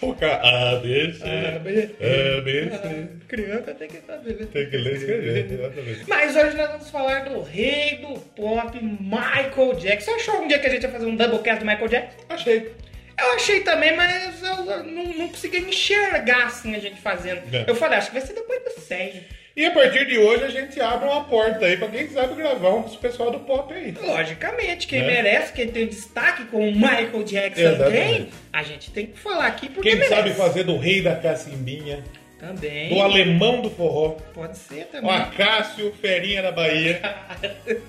Tocar 0.00 0.40
A, 0.42 0.76
B, 0.76 1.12
C. 1.12 1.22
A, 1.24 1.58
B, 1.58 1.90
A, 2.00 2.40
B, 2.40 2.70
C. 2.70 2.70
Ah, 2.72 3.26
Criança 3.28 3.74
tem 3.74 3.86
que 3.88 3.98
saber. 4.00 4.34
né? 4.40 4.46
Tem 4.50 4.70
que 4.70 4.76
ler 4.78 4.92
e 4.92 4.96
escrever, 4.96 5.52
exatamente. 5.52 6.04
Mas 6.08 6.34
hoje 6.36 6.56
nós 6.56 6.70
vamos 6.70 6.88
falar 6.90 7.28
do 7.28 7.42
rei 7.42 7.96
do 7.96 8.18
pop, 8.34 8.78
Michael 8.82 9.74
Jackson. 9.74 10.12
Você 10.12 10.16
achou 10.30 10.42
um 10.42 10.48
dia 10.48 10.58
que 10.58 10.66
a 10.66 10.70
gente 10.70 10.84
ia 10.84 10.88
fazer 10.88 11.04
um 11.04 11.14
Doublecast 11.16 11.60
do 11.62 11.66
Michael 11.66 11.88
Jackson? 11.88 12.18
Achei. 12.30 12.72
Eu 13.20 13.32
achei 13.34 13.60
também, 13.60 13.94
mas 13.94 14.42
eu 14.42 14.64
não, 14.86 15.04
não 15.12 15.28
consegui 15.28 15.58
enxergar 15.58 16.46
assim 16.46 16.74
a 16.74 16.78
gente 16.78 16.98
fazendo. 16.98 17.42
É. 17.54 17.66
Eu 17.68 17.74
falei, 17.74 17.98
acho 17.98 18.06
que 18.10 18.14
vai 18.18 18.26
ser 18.26 18.32
depois 18.32 18.58
do 18.64 18.80
100. 18.80 19.22
E 19.56 19.66
a 19.66 19.70
partir 19.72 20.06
de 20.06 20.16
hoje 20.16 20.44
a 20.44 20.48
gente 20.48 20.80
abre 20.80 21.08
uma 21.08 21.24
porta 21.24 21.66
aí 21.66 21.76
pra 21.76 21.88
quem 21.88 22.08
sabe 22.08 22.34
gravar 22.34 22.70
um 22.70 22.82
com 22.82 22.94
o 22.94 22.98
pessoal 22.98 23.30
do 23.32 23.40
pop 23.40 23.72
aí. 23.74 23.92
Logicamente, 24.00 24.86
quem 24.86 25.00
Né? 25.02 25.06
merece, 25.08 25.52
quem 25.52 25.68
tem 25.68 25.86
destaque 25.88 26.44
como 26.44 26.68
o 26.68 26.72
Michael 26.72 27.22
Jackson 27.24 27.60
Exatamente. 27.60 28.14
tem, 28.22 28.28
a 28.52 28.62
gente 28.62 28.90
tem 28.92 29.06
que 29.06 29.18
falar 29.18 29.46
aqui 29.48 29.68
porque 29.68 29.88
Quem 29.90 29.98
merece. 29.98 30.14
sabe 30.14 30.30
fazer 30.34 30.62
do 30.64 30.78
rei 30.78 31.02
da 31.02 31.16
cacimbinha, 31.16 32.02
Também. 32.38 32.90
do 32.94 33.00
alemão 33.02 33.60
do 33.60 33.70
forró, 33.70 34.10
Pode 34.32 34.56
ser 34.56 34.82
o 34.82 34.86
também. 34.86 35.10
Acácio, 35.10 35.92
ferinha 36.00 36.42
da 36.42 36.52
Bahia. 36.52 37.00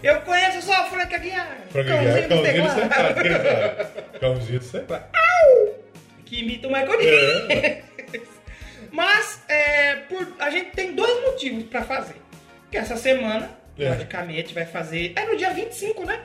Eu 0.00 0.20
conheço 0.20 0.62
só 0.62 0.84
o 0.84 0.90
Frank 0.90 1.12
Aguiar. 1.12 1.58
Frank 1.70 1.90
Aguiar, 1.90 2.28
cãozinho 2.28 2.28
do? 2.28 4.20
Cãozinho 4.20 4.58
do 4.60 4.64
Secado. 4.64 5.08
Que 6.24 6.40
imita 6.42 6.68
o 6.68 6.70
Michael 6.70 7.00
Jackson. 7.00 7.52
É. 7.52 7.82
Mas 8.98 9.40
é, 9.48 9.94
por- 10.08 10.26
a 10.40 10.50
gente 10.50 10.70
tem 10.72 10.92
dois 10.92 11.22
motivos 11.24 11.62
pra 11.64 11.82
fazer. 11.84 12.16
Que 12.68 12.76
essa 12.76 12.96
semana, 12.96 13.48
É. 13.78 13.88
logicamente, 13.90 14.52
vai 14.52 14.66
fazer. 14.66 15.12
É 15.14 15.24
no 15.24 15.36
dia 15.36 15.50
25, 15.50 16.04
né? 16.04 16.18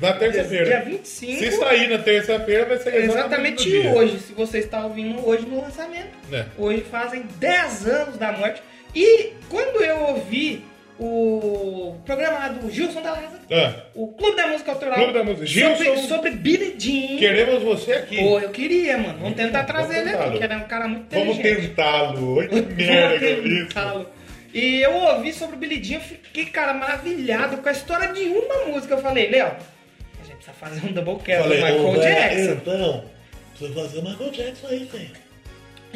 Na 0.00 0.12
terça-feira. 0.14 0.64
Dia 0.64 0.80
25. 0.82 1.38
Se 1.38 1.52
sair 1.52 1.88
na 1.88 1.98
terça-feira, 1.98 2.64
vai 2.64 2.78
ser 2.78 2.94
Exatamente 2.96 3.62
dia. 3.62 3.92
hoje, 3.92 4.18
se 4.18 4.32
você 4.32 4.58
está 4.58 4.84
ouvindo 4.84 5.24
hoje 5.26 5.46
no 5.46 5.60
lançamento. 5.60 6.08
É. 6.32 6.46
Hoje 6.58 6.80
fazem 6.90 7.22
10 7.38 7.86
anos 7.86 8.16
da 8.16 8.32
morte. 8.32 8.60
E 8.94 9.34
quando 9.48 9.80
eu 9.84 9.98
ouvi 10.00 10.64
o 10.98 11.96
programa 12.04 12.38
lá 12.38 12.48
do 12.48 12.70
Gilson 12.70 13.02
da 13.02 13.12
Lázaro, 13.12 13.40
Ah, 13.50 13.74
o 13.94 14.08
Clube 14.08 14.36
da 14.36 14.46
Música 14.48 14.72
Autoral, 14.72 14.94
Clube 14.96 15.12
da 15.12 15.24
Música. 15.24 15.46
sobre, 15.46 15.84
Gilson. 15.84 16.08
sobre 16.08 16.30
Billy 16.30 16.74
Jean. 16.78 17.18
queremos 17.18 17.62
você 17.62 17.92
aqui. 17.92 18.16
Pô, 18.16 18.38
eu 18.40 18.48
queria, 18.50 18.96
mano. 18.98 19.18
Vamos 19.20 19.36
tentar 19.36 19.64
trazer 19.64 19.98
ele 19.98 20.10
aqui, 20.10 20.42
ele 20.42 20.52
é 20.52 20.56
um 20.56 20.66
cara 20.68 20.88
muito 20.88 21.14
Vamos 21.14 21.38
tentá-lo. 21.38 22.36
Oi, 22.36 22.48
que 22.48 22.60
merda 22.84 23.18
que 23.18 23.24
é 23.24 23.34
Vamos 23.36 24.02
isso. 24.02 24.16
E 24.54 24.80
eu 24.80 24.94
ouvi 24.94 25.32
sobre 25.34 25.56
o 25.56 25.58
Billy 25.58 25.82
Jean, 25.84 25.96
eu 25.98 26.00
fiquei, 26.00 26.46
cara, 26.46 26.72
maravilhado 26.72 27.58
com 27.58 27.68
a 27.68 27.72
história 27.72 28.08
de 28.12 28.20
uma 28.22 28.64
música. 28.66 28.94
Eu 28.94 28.98
falei, 29.02 29.28
Léo, 29.30 29.48
a 29.48 30.24
gente 30.24 30.36
precisa 30.36 30.52
fazer 30.58 30.86
um 30.86 30.92
doublecast 30.92 31.46
do 31.48 31.54
Falei, 31.56 31.74
Michael 31.78 32.00
Jackson. 32.00 32.52
Então, 32.52 33.04
precisa 33.50 33.80
fazer 33.80 33.98
o 33.98 34.02
Michael 34.02 34.30
Jackson 34.30 34.66
aí, 34.68 34.84
velho. 34.90 35.25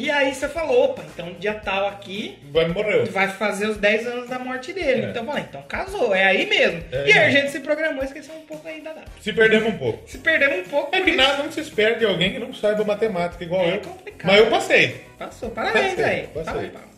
E 0.01 0.09
aí 0.09 0.33
você 0.33 0.47
falou, 0.49 0.85
opa, 0.85 1.03
então 1.13 1.33
dia 1.39 1.53
tal 1.53 1.87
aqui 1.87 2.39
Vai 2.51 2.67
morrer. 2.67 3.05
vai 3.09 3.27
fazer 3.27 3.67
os 3.67 3.77
10 3.77 4.07
anos 4.07 4.29
da 4.29 4.39
morte 4.39 4.73
dele. 4.73 5.05
É. 5.05 5.09
Então 5.09 5.21
eu 5.23 5.27
falei, 5.27 5.43
então 5.47 5.61
casou, 5.63 6.15
é 6.15 6.23
aí 6.25 6.45
mesmo. 6.47 6.83
É 6.91 7.07
e 7.07 7.11
aí 7.13 7.19
a 7.19 7.21
aí. 7.23 7.31
gente 7.31 7.51
se 7.51 7.59
programou, 7.59 8.03
esqueceu 8.03 8.33
um 8.35 8.41
pouco 8.41 8.67
aí 8.67 8.81
da 8.81 8.93
data. 8.93 9.11
Se 9.21 9.31
perdemos 9.31 9.69
um 9.73 9.77
pouco. 9.77 10.09
Se 10.09 10.17
perdemos 10.17 10.65
um 10.65 10.69
pouco, 10.69 10.95
É 10.95 11.01
que 11.01 11.11
nada 11.15 11.43
não 11.43 11.51
se 11.51 11.59
espera 11.61 11.95
de 11.99 12.05
alguém 12.05 12.31
que 12.33 12.39
não 12.39 12.53
saiba 12.53 12.83
matemática 12.83 13.43
igual 13.43 13.61
É 13.63 13.75
eu. 13.75 13.81
complicado. 13.81 14.31
Mas 14.31 14.39
eu 14.39 14.47
passei. 14.49 15.05
Passou, 15.19 15.49
parabéns 15.51 15.89
Passei, 15.95 16.03
aí. 16.05 16.21
passei. 16.27 16.43
Parabéns, 16.43 16.71
parabéns. 16.71 16.91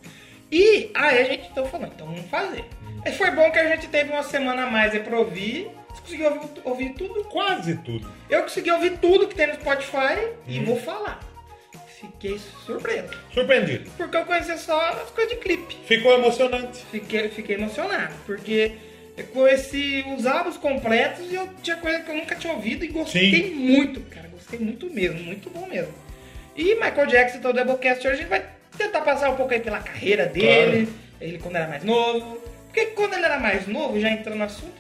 E 0.52 0.92
aí 0.94 1.20
a 1.20 1.24
gente 1.26 1.48
então 1.52 1.66
falou, 1.66 1.88
então 1.88 2.06
vamos 2.08 2.26
fazer. 2.30 2.64
Aí 3.06 3.12
foi 3.12 3.32
bom 3.32 3.50
que 3.52 3.60
a 3.60 3.68
gente 3.76 3.88
teve 3.88 4.12
uma 4.12 4.24
semana 4.24 4.64
a 4.64 4.68
mais 4.72 4.94
aí 4.94 5.00
pra 5.02 5.18
ouvir. 5.20 5.70
Você 5.90 6.02
conseguiu 6.02 6.28
ouvir, 6.32 6.50
ouvir 6.64 6.90
tudo? 6.94 7.24
Quase 7.26 7.76
tudo. 7.78 8.10
Eu 8.30 8.44
consegui 8.44 8.72
ouvir 8.72 8.98
tudo 8.98 9.28
que 9.28 9.36
tem 9.36 9.48
no 9.48 9.56
Spotify 9.56 10.30
e 10.48 10.60
Hum. 10.60 10.66
vou 10.66 10.78
falar. 10.80 11.20
Fiquei 12.04 12.38
surpreso. 12.66 13.14
Surpreendido. 13.34 13.90
Porque 13.96 14.18
eu 14.18 14.26
conhecia 14.26 14.58
só 14.58 14.78
as 14.90 15.10
coisas 15.12 15.34
de 15.34 15.40
clipe. 15.40 15.78
Ficou 15.86 16.14
emocionante. 16.14 16.84
Fiquei, 16.92 17.30
fiquei 17.30 17.56
emocionado. 17.56 18.14
Porque 18.26 18.74
eu 19.16 19.26
conheci 19.28 20.04
os 20.18 20.26
álbuns 20.26 20.58
completos 20.58 21.32
e 21.32 21.36
eu 21.36 21.48
tinha 21.62 21.78
coisa 21.78 22.02
que 22.02 22.12
eu 22.12 22.16
nunca 22.16 22.36
tinha 22.36 22.52
ouvido 22.52 22.84
e 22.84 22.90
gostei 22.90 23.32
Sim. 23.32 23.56
muito, 23.56 24.02
cara. 24.02 24.28
Gostei 24.28 24.60
muito 24.60 24.90
mesmo, 24.90 25.24
muito 25.24 25.50
bom 25.50 25.66
mesmo. 25.66 25.94
E 26.58 26.76
Michael 26.76 27.08
Jackson, 27.08 27.38
então, 27.38 27.52
o 27.52 27.54
Doublecast 27.54 28.06
hoje, 28.06 28.16
a 28.16 28.20
gente 28.20 28.30
vai 28.30 28.46
tentar 28.78 29.02
passar 29.02 29.30
um 29.30 29.36
pouco 29.38 29.54
aí 29.54 29.62
pela 29.62 29.80
carreira 29.80 30.26
dele, 30.26 30.90
ele 31.22 31.40
quando 31.40 31.56
era 31.56 31.68
mais 31.68 31.84
novo. 31.86 32.38
Porque 32.66 32.88
quando 32.88 33.14
ele 33.14 33.24
era 33.24 33.40
mais 33.40 33.66
novo, 33.66 33.98
já 34.00 34.10
entrando 34.10 34.40
no 34.40 34.44
assunto, 34.44 34.74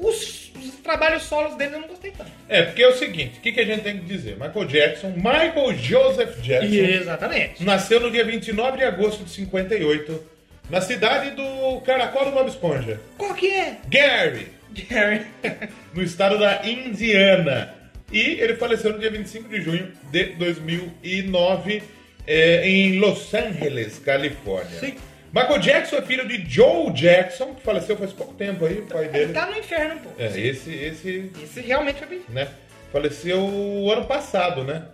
os, 0.00 0.50
os 0.56 0.74
trabalhos 0.82 1.24
solos 1.24 1.56
dele 1.56 1.74
eu 1.76 1.80
não 1.80 1.88
gostei 1.88 2.10
tanto. 2.10 2.30
É, 2.48 2.62
porque 2.62 2.82
é 2.82 2.88
o 2.88 2.96
seguinte, 2.96 3.38
o 3.38 3.40
que, 3.40 3.52
que 3.52 3.60
a 3.60 3.64
gente 3.64 3.82
tem 3.82 3.98
que 3.98 4.04
dizer? 4.04 4.36
Michael 4.36 4.64
Jackson, 4.66 5.10
Michael 5.16 5.74
Joseph 5.76 6.40
Jackson, 6.40 6.74
Exatamente. 6.74 7.64
nasceu 7.64 8.00
no 8.00 8.10
dia 8.10 8.24
29 8.24 8.78
de 8.78 8.84
agosto 8.84 9.24
de 9.24 9.30
58, 9.30 10.24
na 10.68 10.80
cidade 10.80 11.30
do 11.30 11.80
Caracol 11.82 12.26
do 12.26 12.30
Bob 12.32 12.48
Esponja, 12.48 13.00
Qual 13.18 13.34
que 13.34 13.50
é? 13.50 13.76
Gary, 13.88 14.48
Jerry. 14.74 15.26
no 15.94 16.02
estado 16.02 16.38
da 16.38 16.66
Indiana. 16.66 17.74
E 18.12 18.40
ele 18.40 18.56
faleceu 18.56 18.92
no 18.92 18.98
dia 18.98 19.10
25 19.10 19.48
de 19.48 19.60
junho 19.60 19.92
de 20.10 20.24
2009 20.34 21.82
é, 22.26 22.68
em 22.68 22.98
Los 22.98 23.32
Angeles, 23.34 23.98
Califórnia. 23.98 24.80
Sim. 24.80 24.94
Michael 25.32 25.58
Jackson 25.60 25.96
é 25.96 26.02
filho 26.02 26.26
de 26.26 26.44
Joe 26.50 26.90
Jackson, 26.92 27.54
que 27.54 27.62
faleceu 27.62 27.96
faz 27.96 28.12
pouco 28.12 28.34
tempo 28.34 28.64
aí, 28.66 28.78
o 28.80 28.86
pai 28.86 29.04
Ele 29.04 29.12
dele. 29.12 29.32
tá 29.32 29.46
no 29.46 29.56
inferno 29.58 29.94
um 29.94 29.98
pouco. 29.98 30.20
É, 30.20 30.26
esse, 30.26 30.74
esse, 30.74 31.30
Esse 31.42 31.60
realmente 31.60 31.98
foi 31.98 32.08
bem. 32.08 32.22
né? 32.28 32.48
Faleceu 32.92 33.38
o 33.40 33.90
ano 33.92 34.04
passado, 34.06 34.64
né? 34.64 34.84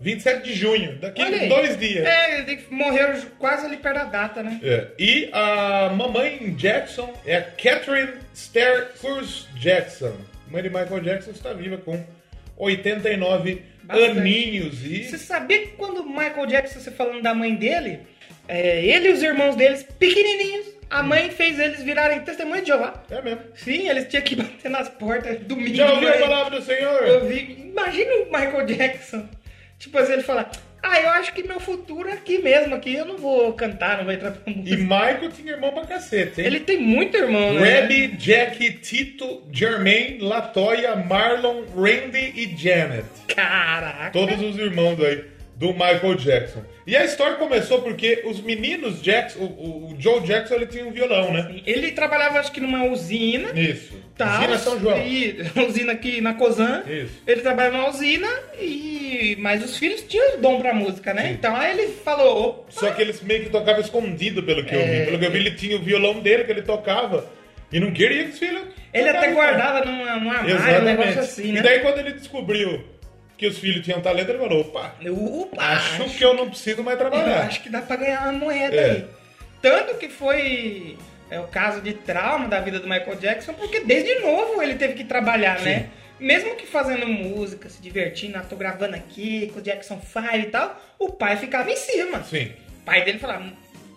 27 0.00 0.42
de 0.42 0.52
junho, 0.54 0.98
daqui 0.98 1.22
aí. 1.22 1.48
dois 1.48 1.78
dias. 1.78 2.04
É, 2.04 2.40
ele 2.40 2.62
morreu 2.70 3.14
quase 3.38 3.64
ali 3.64 3.76
perto 3.78 3.94
da 3.96 4.04
data, 4.04 4.42
né? 4.42 4.60
É, 4.62 4.88
E 4.98 5.30
a 5.32 5.90
mamãe 5.96 6.52
Jackson 6.54 7.14
é 7.24 7.36
a 7.36 7.42
Catherine 7.42 8.12
Stair 8.34 8.88
Cruz 9.00 9.46
Jackson. 9.54 10.14
Mãe 10.48 10.62
de 10.62 10.68
Michael 10.68 11.00
Jackson 11.00 11.30
está 11.30 11.52
viva 11.52 11.78
com 11.78 12.04
89 12.56 13.62
Bastante. 13.84 14.18
aninhos 14.18 14.84
e. 14.84 15.04
Você 15.04 15.16
sabia 15.18 15.60
que 15.60 15.68
quando 15.68 16.04
Michael 16.04 16.46
Jackson, 16.46 16.80
você 16.80 16.90
falando 16.90 17.22
da 17.22 17.32
mãe 17.34 17.54
dele, 17.54 18.00
é, 18.48 18.84
ele 18.84 19.08
e 19.08 19.12
os 19.12 19.22
irmãos 19.22 19.56
deles, 19.56 19.82
pequenininhos, 19.98 20.66
a 20.88 21.02
mãe 21.02 21.30
fez 21.30 21.58
eles 21.58 21.82
virarem 21.82 22.20
testemunha 22.20 22.60
de 22.62 22.68
Jeová? 22.68 23.02
É 23.10 23.20
mesmo. 23.20 23.40
Sim, 23.54 23.88
eles 23.88 24.06
tinham 24.08 24.22
que 24.22 24.36
bater 24.36 24.70
nas 24.70 24.88
portas 24.88 25.40
domingo. 25.40 25.74
Já 25.74 25.92
ouviu 25.92 26.08
a 26.08 26.12
aí. 26.12 26.20
palavra 26.20 26.58
do 26.60 26.64
Senhor? 26.64 27.02
Eu 27.02 27.26
vi. 27.26 27.70
Imagina 27.70 28.10
o 28.14 28.24
Michael 28.26 28.66
Jackson. 28.66 29.28
Tipo 29.78 29.98
assim, 29.98 30.12
ele 30.14 30.22
fala: 30.22 30.48
Ah, 30.82 31.00
eu 31.00 31.10
acho 31.10 31.34
que 31.34 31.42
meu 31.42 31.58
futuro 31.58 32.08
é 32.08 32.12
aqui 32.12 32.38
mesmo, 32.38 32.74
aqui 32.74 32.94
eu 32.94 33.04
não 33.04 33.16
vou 33.16 33.52
cantar, 33.54 33.98
não 33.98 34.04
vou 34.04 34.12
entrar 34.12 34.30
pra 34.30 34.52
E 34.52 34.56
música. 34.56 34.76
Michael 34.76 35.30
tinha 35.32 35.52
irmão 35.52 35.72
pra 35.72 35.86
cacete, 35.86 36.40
hein? 36.40 36.46
Ele 36.46 36.60
tem 36.60 36.78
muito 36.80 37.16
irmão, 37.16 37.54
né? 37.54 37.86
Jackie, 38.18 38.72
Tito, 38.74 39.42
Jermaine, 39.52 40.18
Latoya, 40.20 40.94
Marlon, 40.94 41.64
Randy 41.74 42.32
e 42.36 42.56
Janet. 42.56 43.04
Caraca. 43.26 44.12
Todos 44.12 44.40
os 44.40 44.56
irmãos 44.56 44.98
aí 45.00 45.35
do 45.56 45.72
Michael 45.72 46.14
Jackson. 46.16 46.62
E 46.86 46.94
a 46.94 47.02
história 47.04 47.36
começou 47.36 47.80
porque 47.80 48.22
os 48.26 48.40
meninos 48.42 49.00
Jackson, 49.02 49.38
o, 49.40 49.44
o- 49.92 49.96
Joe 49.98 50.20
Jackson, 50.20 50.54
ele 50.54 50.66
tinha 50.66 50.84
um 50.84 50.90
violão, 50.92 51.32
né? 51.32 51.62
Ele 51.66 51.92
trabalhava, 51.92 52.38
acho 52.38 52.52
que 52.52 52.60
numa 52.60 52.84
usina. 52.84 53.58
Isso. 53.58 53.94
Tal, 54.18 54.38
Usina 54.38 54.58
São 54.58 54.78
João. 54.78 54.98
E, 55.06 55.36
usina 55.66 55.92
aqui 55.92 56.20
na 56.20 56.34
Cozan. 56.34 56.82
Isso. 56.86 57.22
Ele 57.26 57.40
trabalhava 57.40 57.78
na 57.78 57.88
usina, 57.88 58.28
e 58.60 59.34
mas 59.40 59.64
os 59.64 59.78
filhos 59.78 60.02
tinham 60.02 60.38
dom 60.40 60.60
pra 60.60 60.74
música, 60.74 61.14
né? 61.14 61.30
Então 61.32 61.56
aí 61.56 61.78
ele 61.78 61.88
falou, 62.04 62.48
opa, 62.50 62.64
Só 62.70 62.90
que 62.90 63.00
eles 63.00 63.22
meio 63.22 63.44
que 63.44 63.50
tocavam 63.50 63.80
escondido, 63.80 64.42
pelo 64.42 64.62
que 64.64 64.74
eu 64.74 64.84
vi. 64.84 64.90
É. 64.94 65.04
Pelo 65.06 65.18
que 65.18 65.24
eu 65.24 65.30
vi, 65.30 65.38
ele 65.38 65.50
tinha 65.52 65.76
o 65.76 65.82
violão 65.82 66.20
dele 66.20 66.44
que 66.44 66.52
ele 66.52 66.62
tocava. 66.62 67.26
E 67.72 67.80
não 67.80 67.90
queria 67.92 68.24
que 68.24 68.30
os 68.30 68.38
filhos. 68.38 68.62
ele 68.94 69.08
até 69.08 69.32
guardava 69.32 69.84
numa, 69.84 70.16
num 70.16 70.30
armário, 70.30 70.80
um 70.80 70.84
negócio 70.84 71.18
assim, 71.20 71.52
né? 71.52 71.60
E 71.60 71.62
daí, 71.62 71.80
quando 71.80 71.98
ele 71.98 72.12
descobriu 72.12 72.84
que 73.36 73.46
os 73.46 73.58
filhos 73.58 73.84
tinham 73.84 74.00
talento, 74.00 74.30
ele 74.30 74.38
falou: 74.38 74.60
opa, 74.60 74.94
Opa, 75.10 75.62
acho 75.62 76.04
que 76.16 76.24
eu 76.24 76.34
não 76.34 76.48
preciso 76.48 76.82
mais 76.82 76.98
eu 77.00 77.08
trabalhar. 77.08 77.42
acho 77.46 77.62
que 77.62 77.68
dá 77.68 77.80
pra 77.82 77.96
ganhar 77.96 78.22
uma 78.22 78.32
moeda 78.32 78.74
É. 78.76 78.90
aí. 78.90 79.04
Tanto 79.62 79.94
que 79.96 80.08
foi 80.08 80.96
é, 81.30 81.40
o 81.40 81.44
caso 81.48 81.80
de 81.80 81.92
trauma 81.94 82.48
da 82.48 82.60
vida 82.60 82.78
do 82.78 82.88
Michael 82.88 83.16
Jackson, 83.16 83.52
porque 83.54 83.80
desde 83.80 84.20
novo 84.20 84.62
ele 84.62 84.74
teve 84.76 84.94
que 84.94 85.04
trabalhar, 85.04 85.60
né? 85.60 85.88
Mesmo 86.18 86.54
que 86.56 86.66
fazendo 86.66 87.06
música, 87.06 87.68
se 87.68 87.80
divertindo, 87.82 88.38
ah, 88.38 88.42
tô 88.48 88.56
gravando 88.56 88.96
aqui 88.96 89.50
com 89.52 89.58
o 89.58 89.62
Jackson 89.62 90.00
5 90.00 90.36
e 90.36 90.42
tal, 90.46 90.80
o 90.98 91.10
pai 91.12 91.36
ficava 91.36 91.70
em 91.70 91.76
cima. 91.76 92.22
Sim. 92.22 92.52
O 92.80 92.84
pai 92.86 93.04
dele 93.04 93.18
falava, 93.18 93.44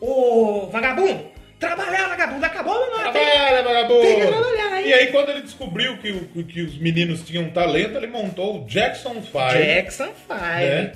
ô 0.01 0.67
vagabundo, 0.72 1.29
trabalhar 1.60 2.08
vagabundo, 2.10 2.46
acabou 2.46 2.74
nome. 2.92 3.04
Trabalha, 3.12 3.63
vagabundo! 3.63 4.01
tem 4.01 4.20
que 4.22 4.28
trabalhar, 4.28 4.80
hein? 4.82 4.88
E 4.88 4.94
aí, 4.94 5.08
quando 5.08 5.30
ele 5.30 5.42
descobriu 5.42 5.98
que, 5.98 6.12
o- 6.12 6.44
que 6.44 6.62
os 6.62 6.78
meninos 6.78 7.22
tinham 7.24 7.50
talento, 7.50 7.98
ele 7.98 8.08
montou 8.08 8.62
o 8.63 8.66
Jackson 8.68 9.16
5. 9.22 9.38
Jackson 9.54 10.06
5. 10.28 10.34
né? 10.39 10.92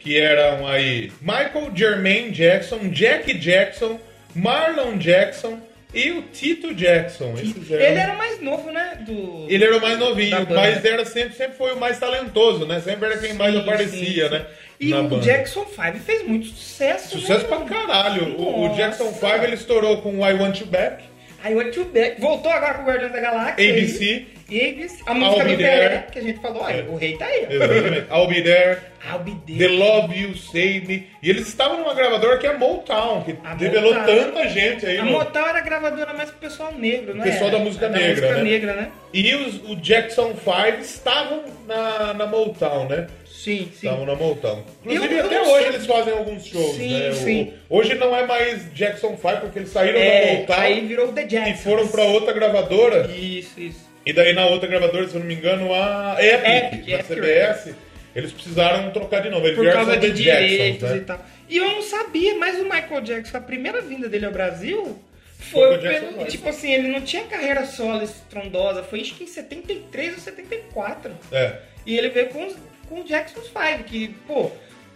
Que 0.00 0.18
eram 0.18 0.66
aí 0.66 1.12
Michael 1.20 1.70
Jermaine 1.74 2.30
Jackson, 2.30 2.88
Jack 2.90 3.32
Jackson, 3.34 3.98
Marlon 4.34 4.96
Jackson 4.98 5.58
e 5.94 6.10
o 6.12 6.22
Tito 6.22 6.74
Jackson. 6.74 7.32
Esses 7.34 7.70
eram- 7.70 7.84
Ele 7.84 7.98
era 7.98 8.12
o 8.12 8.16
mais 8.18 8.40
novo, 8.40 8.70
né? 8.70 8.98
Do... 9.06 9.46
Ele 9.48 9.64
era 9.64 9.76
o 9.76 9.80
mais 9.80 9.98
Da 9.98 10.04
novinho, 10.04 10.36
banda. 10.44 10.54
mas 10.54 10.84
era 10.84 11.04
sempre, 11.04 11.34
sempre 11.34 11.56
foi 11.56 11.72
o 11.72 11.78
mais 11.80 11.98
talentoso, 11.98 12.66
né? 12.66 12.80
Sempre 12.80 13.06
era 13.06 13.18
quem 13.18 13.32
mais 13.34 13.54
Sim, 13.54 13.60
aparecia, 13.60 14.24
sim, 14.28 14.34
né? 14.34 14.46
E 14.80 14.90
na 14.90 15.00
o 15.00 15.08
banda. 15.08 15.22
Jackson 15.24 15.64
5 15.66 15.98
fez 15.98 16.26
muito 16.26 16.46
sucesso. 16.46 17.18
Sucesso 17.18 17.48
né? 17.48 17.56
pra 17.56 17.60
caralho. 17.62 18.36
O, 18.38 18.66
o. 18.66 18.76
Jackson 18.76 19.12
5 19.12 19.26
ele 19.44 19.54
estourou 19.54 20.00
com 20.02 20.26
I 20.26 20.34
Want 20.34 20.60
You 20.60 20.66
Back, 20.66 21.04
Aí 21.42 21.54
o 21.54 21.70
Tio 21.70 21.84
Beck 21.84 22.20
voltou 22.20 22.50
agora 22.50 22.74
com 22.74 22.82
o 22.82 22.86
Guardiões 22.86 23.12
da 23.12 23.20
Galáxia. 23.20 23.70
ABC. 23.70 24.04
aí. 24.04 24.37
E 24.50 24.60
ABC. 24.70 25.02
A 25.04 25.12
música 25.12 25.44
Be 25.44 25.50
do 25.52 25.56
Pelé, 25.58 26.06
que 26.10 26.18
a 26.18 26.22
gente 26.22 26.40
falou, 26.40 26.62
olha, 26.62 26.76
É. 26.76 26.86
o 26.88 26.96
rei 26.96 27.16
tá 27.18 27.26
aí. 27.26 27.46
exatamente, 27.50 28.06
I'll 28.10 28.26
Be 28.26 28.42
There, 28.42 28.78
I'll 29.10 29.18
be 29.18 29.32
The 29.46 29.58
there. 29.58 29.76
Love 29.76 30.18
You 30.18 30.34
Save 30.36 30.84
Me. 30.86 31.06
E 31.22 31.28
eles 31.28 31.48
estavam 31.48 31.78
numa 31.80 31.92
gravadora 31.92 32.38
que 32.38 32.46
é 32.46 32.50
a 32.50 32.58
Motown, 32.58 33.22
que 33.24 33.36
A 33.44 33.54
revelou 33.54 33.92
Motown. 33.94 34.06
tanta 34.06 34.48
gente 34.48 34.86
aí. 34.86 34.96
A 34.98 35.04
no- 35.04 35.12
Motown 35.12 35.46
era 35.48 35.60
gravadora 35.60 36.14
mais 36.14 36.30
pro 36.30 36.38
pessoal 36.38 36.72
negro, 36.72 37.14
né? 37.14 37.24
Pessoal 37.24 37.50
da 37.50 37.58
música 37.58 37.88
negra, 37.90 38.08
música 38.08 38.34
né? 38.38 38.42
negra, 38.42 38.72
né? 38.74 38.88
E 39.12 39.34
os, 39.34 39.70
o 39.70 39.76
Jackson 39.76 40.34
5 40.34 40.80
estavam 40.80 41.44
na, 41.66 42.14
na 42.14 42.26
Motown, 42.26 42.88
né? 42.88 43.06
Sim, 43.26 43.68
sim. 43.72 43.86
Estavam 43.86 44.06
na 44.06 44.14
Motown. 44.14 44.64
Inclusive, 44.84 45.14
Eu- 45.14 45.18
eu 45.20 45.26
até 45.26 45.42
hoje 45.42 45.58
sei. 45.60 45.66
eles 45.68 45.86
fazem 45.86 46.12
alguns 46.14 46.46
shows, 46.46 46.74
Sim, 46.76 46.98
né? 46.98 47.08
O- 47.10 47.14
sim. 47.14 47.52
hoje 47.68 47.94
não 47.94 48.16
é 48.16 48.26
mais 48.26 48.72
Jackson 48.74 49.16
5, 49.16 49.40
porque 49.42 49.58
eles 49.60 49.68
saíram 49.70 49.98
da 49.98 50.04
É, 50.04 50.36
Motown 50.38 50.56
aí 50.58 50.80
virou 50.86 51.08
o 51.10 51.12
The 51.12 51.22
e 51.22 51.26
Jackson. 51.26 51.70
foram 51.70 51.86
pra 51.86 52.02
outra 52.04 52.32
gravadora. 52.32 53.06
Isso, 53.14 53.60
isso. 53.60 53.87
E 54.08 54.12
daí 54.14 54.32
na 54.32 54.46
outra 54.46 54.66
gravadora, 54.66 55.06
se 55.06 55.14
eu 55.14 55.20
não 55.20 55.26
me 55.26 55.34
engano, 55.34 55.74
a 55.74 56.16
Epic, 56.18 56.46
Epic, 56.46 56.86
da 56.86 56.92
Epic 56.94 57.06
CBS, 57.08 57.74
eles 58.16 58.32
precisaram 58.32 58.90
trocar 58.90 59.20
de 59.20 59.28
novo. 59.28 59.44
Eles 59.46 59.58
Por 59.58 59.70
causa 59.70 59.98
de 59.98 60.10
direitos 60.12 60.88
né? 60.88 60.96
e 60.96 61.00
tal. 61.00 61.24
E 61.46 61.56
eu 61.58 61.64
não 61.72 61.82
sabia, 61.82 62.34
mas 62.38 62.58
o 62.58 62.64
Michael 62.64 63.02
Jackson, 63.02 63.36
a 63.36 63.40
primeira 63.42 63.82
vinda 63.82 64.08
dele 64.08 64.24
ao 64.24 64.32
Brasil 64.32 64.98
Foi 65.38 65.76
pelo. 65.76 66.24
Tipo 66.24 66.48
assim, 66.48 66.72
ele 66.72 66.88
não 66.88 67.02
tinha 67.02 67.24
carreira 67.24 67.66
solo 67.66 68.02
estrondosa, 68.02 68.82
foi 68.82 69.00
acho 69.02 69.14
que 69.14 69.24
em 69.24 69.26
73 69.26 70.14
ou 70.14 70.20
74. 70.20 71.12
É. 71.30 71.52
E 71.84 71.96
ele 71.96 72.08
veio 72.08 72.28
com, 72.28 72.46
os- 72.46 72.56
com 72.88 73.00
o 73.02 73.04
Jackson 73.04 73.40
5, 73.42 73.84
que, 73.84 74.08
pô, 74.26 74.50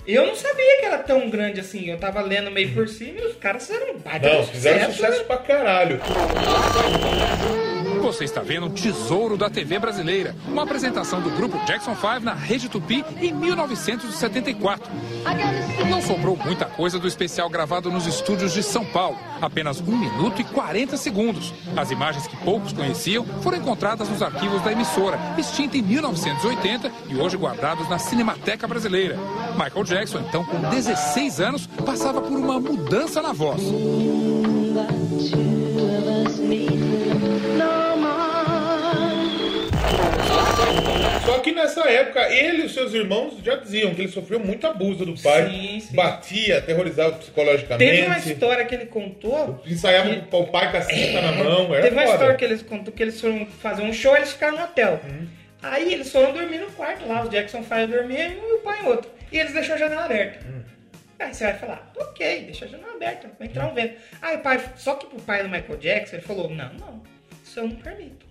eu 0.06 0.26
não 0.26 0.34
sabia 0.34 0.80
que 0.80 0.86
era 0.86 0.98
tão 0.98 1.28
grande 1.28 1.60
assim. 1.60 1.88
Eu 1.90 1.98
tava 1.98 2.22
lendo 2.22 2.50
meio 2.50 2.72
por 2.72 2.88
cima 2.88 3.20
e 3.20 3.26
os 3.26 3.36
caras 3.36 3.66
fizeram 3.66 3.92
um 3.94 3.98
baita 3.98 4.26
Não, 4.32 4.46
fizeram 4.46 4.78
sucesso, 4.90 4.96
sucesso 4.96 5.18
né? 5.18 5.24
pra 5.24 5.36
caralho. 5.36 6.00
Você 8.02 8.24
está 8.24 8.42
vendo 8.42 8.66
um 8.66 8.70
tesouro 8.70 9.36
da 9.36 9.48
TV 9.48 9.78
brasileira, 9.78 10.34
uma 10.48 10.64
apresentação 10.64 11.20
do 11.20 11.30
grupo 11.30 11.56
Jackson 11.64 11.94
5 11.94 12.20
na 12.20 12.34
Rede 12.34 12.68
Tupi 12.68 13.04
em 13.20 13.32
1974. 13.32 14.92
Não 15.88 16.02
sobrou 16.02 16.36
muita 16.36 16.64
coisa 16.64 16.98
do 16.98 17.06
especial 17.06 17.48
gravado 17.48 17.92
nos 17.92 18.04
estúdios 18.04 18.52
de 18.52 18.62
São 18.62 18.84
Paulo, 18.84 19.16
apenas 19.40 19.80
1 19.80 19.96
minuto 19.96 20.40
e 20.40 20.44
40 20.44 20.96
segundos. 20.96 21.54
As 21.76 21.92
imagens 21.92 22.26
que 22.26 22.36
poucos 22.38 22.72
conheciam 22.72 23.24
foram 23.40 23.58
encontradas 23.58 24.08
nos 24.08 24.20
arquivos 24.20 24.60
da 24.62 24.72
emissora, 24.72 25.18
extinta 25.38 25.78
em 25.78 25.82
1980 25.82 26.90
e 27.08 27.14
hoje 27.14 27.36
guardados 27.36 27.88
na 27.88 28.00
Cinemateca 28.00 28.66
Brasileira. 28.66 29.16
Michael 29.52 29.84
Jackson, 29.84 30.18
então 30.18 30.44
com 30.44 30.58
16 30.70 31.40
anos, 31.40 31.66
passava 31.86 32.20
por 32.20 32.36
uma 32.36 32.58
mudança 32.58 33.22
na 33.22 33.32
voz. 33.32 33.62
Só 41.24 41.38
que 41.38 41.52
nessa 41.52 41.88
época, 41.88 42.20
ele 42.32 42.62
e 42.62 42.66
os 42.66 42.74
seus 42.74 42.92
irmãos 42.94 43.34
já 43.44 43.56
diziam 43.56 43.94
que 43.94 44.00
ele 44.02 44.08
sofreu 44.10 44.40
muito 44.40 44.66
abuso 44.66 45.04
do 45.06 45.14
pai. 45.20 45.48
Sim, 45.48 45.80
sim. 45.80 45.94
Batia, 45.94 46.58
aterrorizava 46.58 47.16
psicologicamente. 47.16 47.90
Teve 47.90 48.06
uma 48.06 48.18
história 48.18 48.64
que 48.64 48.74
ele 48.74 48.86
contou. 48.86 49.62
Ensaiava 49.66 50.10
que- 50.10 50.20
com 50.22 50.40
o 50.40 50.46
pai 50.48 50.70
com 50.70 50.76
a 50.78 50.82
cinta 50.82 51.20
na 51.20 51.32
mão. 51.32 51.72
Era 51.74 51.82
Teve 51.84 51.94
uma 51.96 52.02
foda. 52.02 52.14
história 52.14 52.34
que 52.36 52.44
eles 52.44 52.62
contou 52.62 52.92
que 52.92 53.02
eles 53.02 53.20
foram 53.20 53.46
fazer 53.46 53.82
um 53.82 53.92
show 53.92 54.14
e 54.14 54.18
eles 54.18 54.32
ficaram 54.32 54.56
no 54.58 54.64
hotel. 54.64 55.00
Uhum. 55.04 55.26
Aí 55.62 55.92
eles 55.94 56.10
foram 56.10 56.32
dormir 56.32 56.58
no 56.58 56.70
quarto 56.72 57.06
lá, 57.06 57.22
os 57.22 57.30
Jackson 57.30 57.62
5 57.62 57.86
dormiam 57.86 58.32
e 58.32 58.54
o 58.54 58.58
pai 58.58 58.80
em 58.82 58.86
outro. 58.88 59.10
E 59.30 59.38
eles 59.38 59.52
deixaram 59.52 59.76
a 59.76 59.78
janela 59.88 60.04
aberta. 60.06 60.44
Uhum. 60.46 60.62
Aí 61.20 61.32
você 61.32 61.44
vai 61.44 61.54
falar, 61.54 61.92
ok, 61.96 62.42
deixa 62.46 62.64
a 62.64 62.68
janela 62.68 62.94
aberta, 62.94 63.30
vai 63.38 63.46
entrar 63.46 63.68
um 63.68 63.74
vento. 63.74 63.94
Aí 64.20 64.36
o 64.36 64.40
pai, 64.40 64.60
só 64.76 64.94
que 64.96 65.06
pro 65.06 65.20
pai 65.22 65.44
do 65.44 65.48
Michael 65.48 65.78
Jackson, 65.78 66.16
ele 66.16 66.22
falou, 66.24 66.50
não, 66.50 66.72
não, 66.74 67.00
isso 67.44 67.60
eu 67.60 67.68
não 67.68 67.76
permito. 67.76 68.26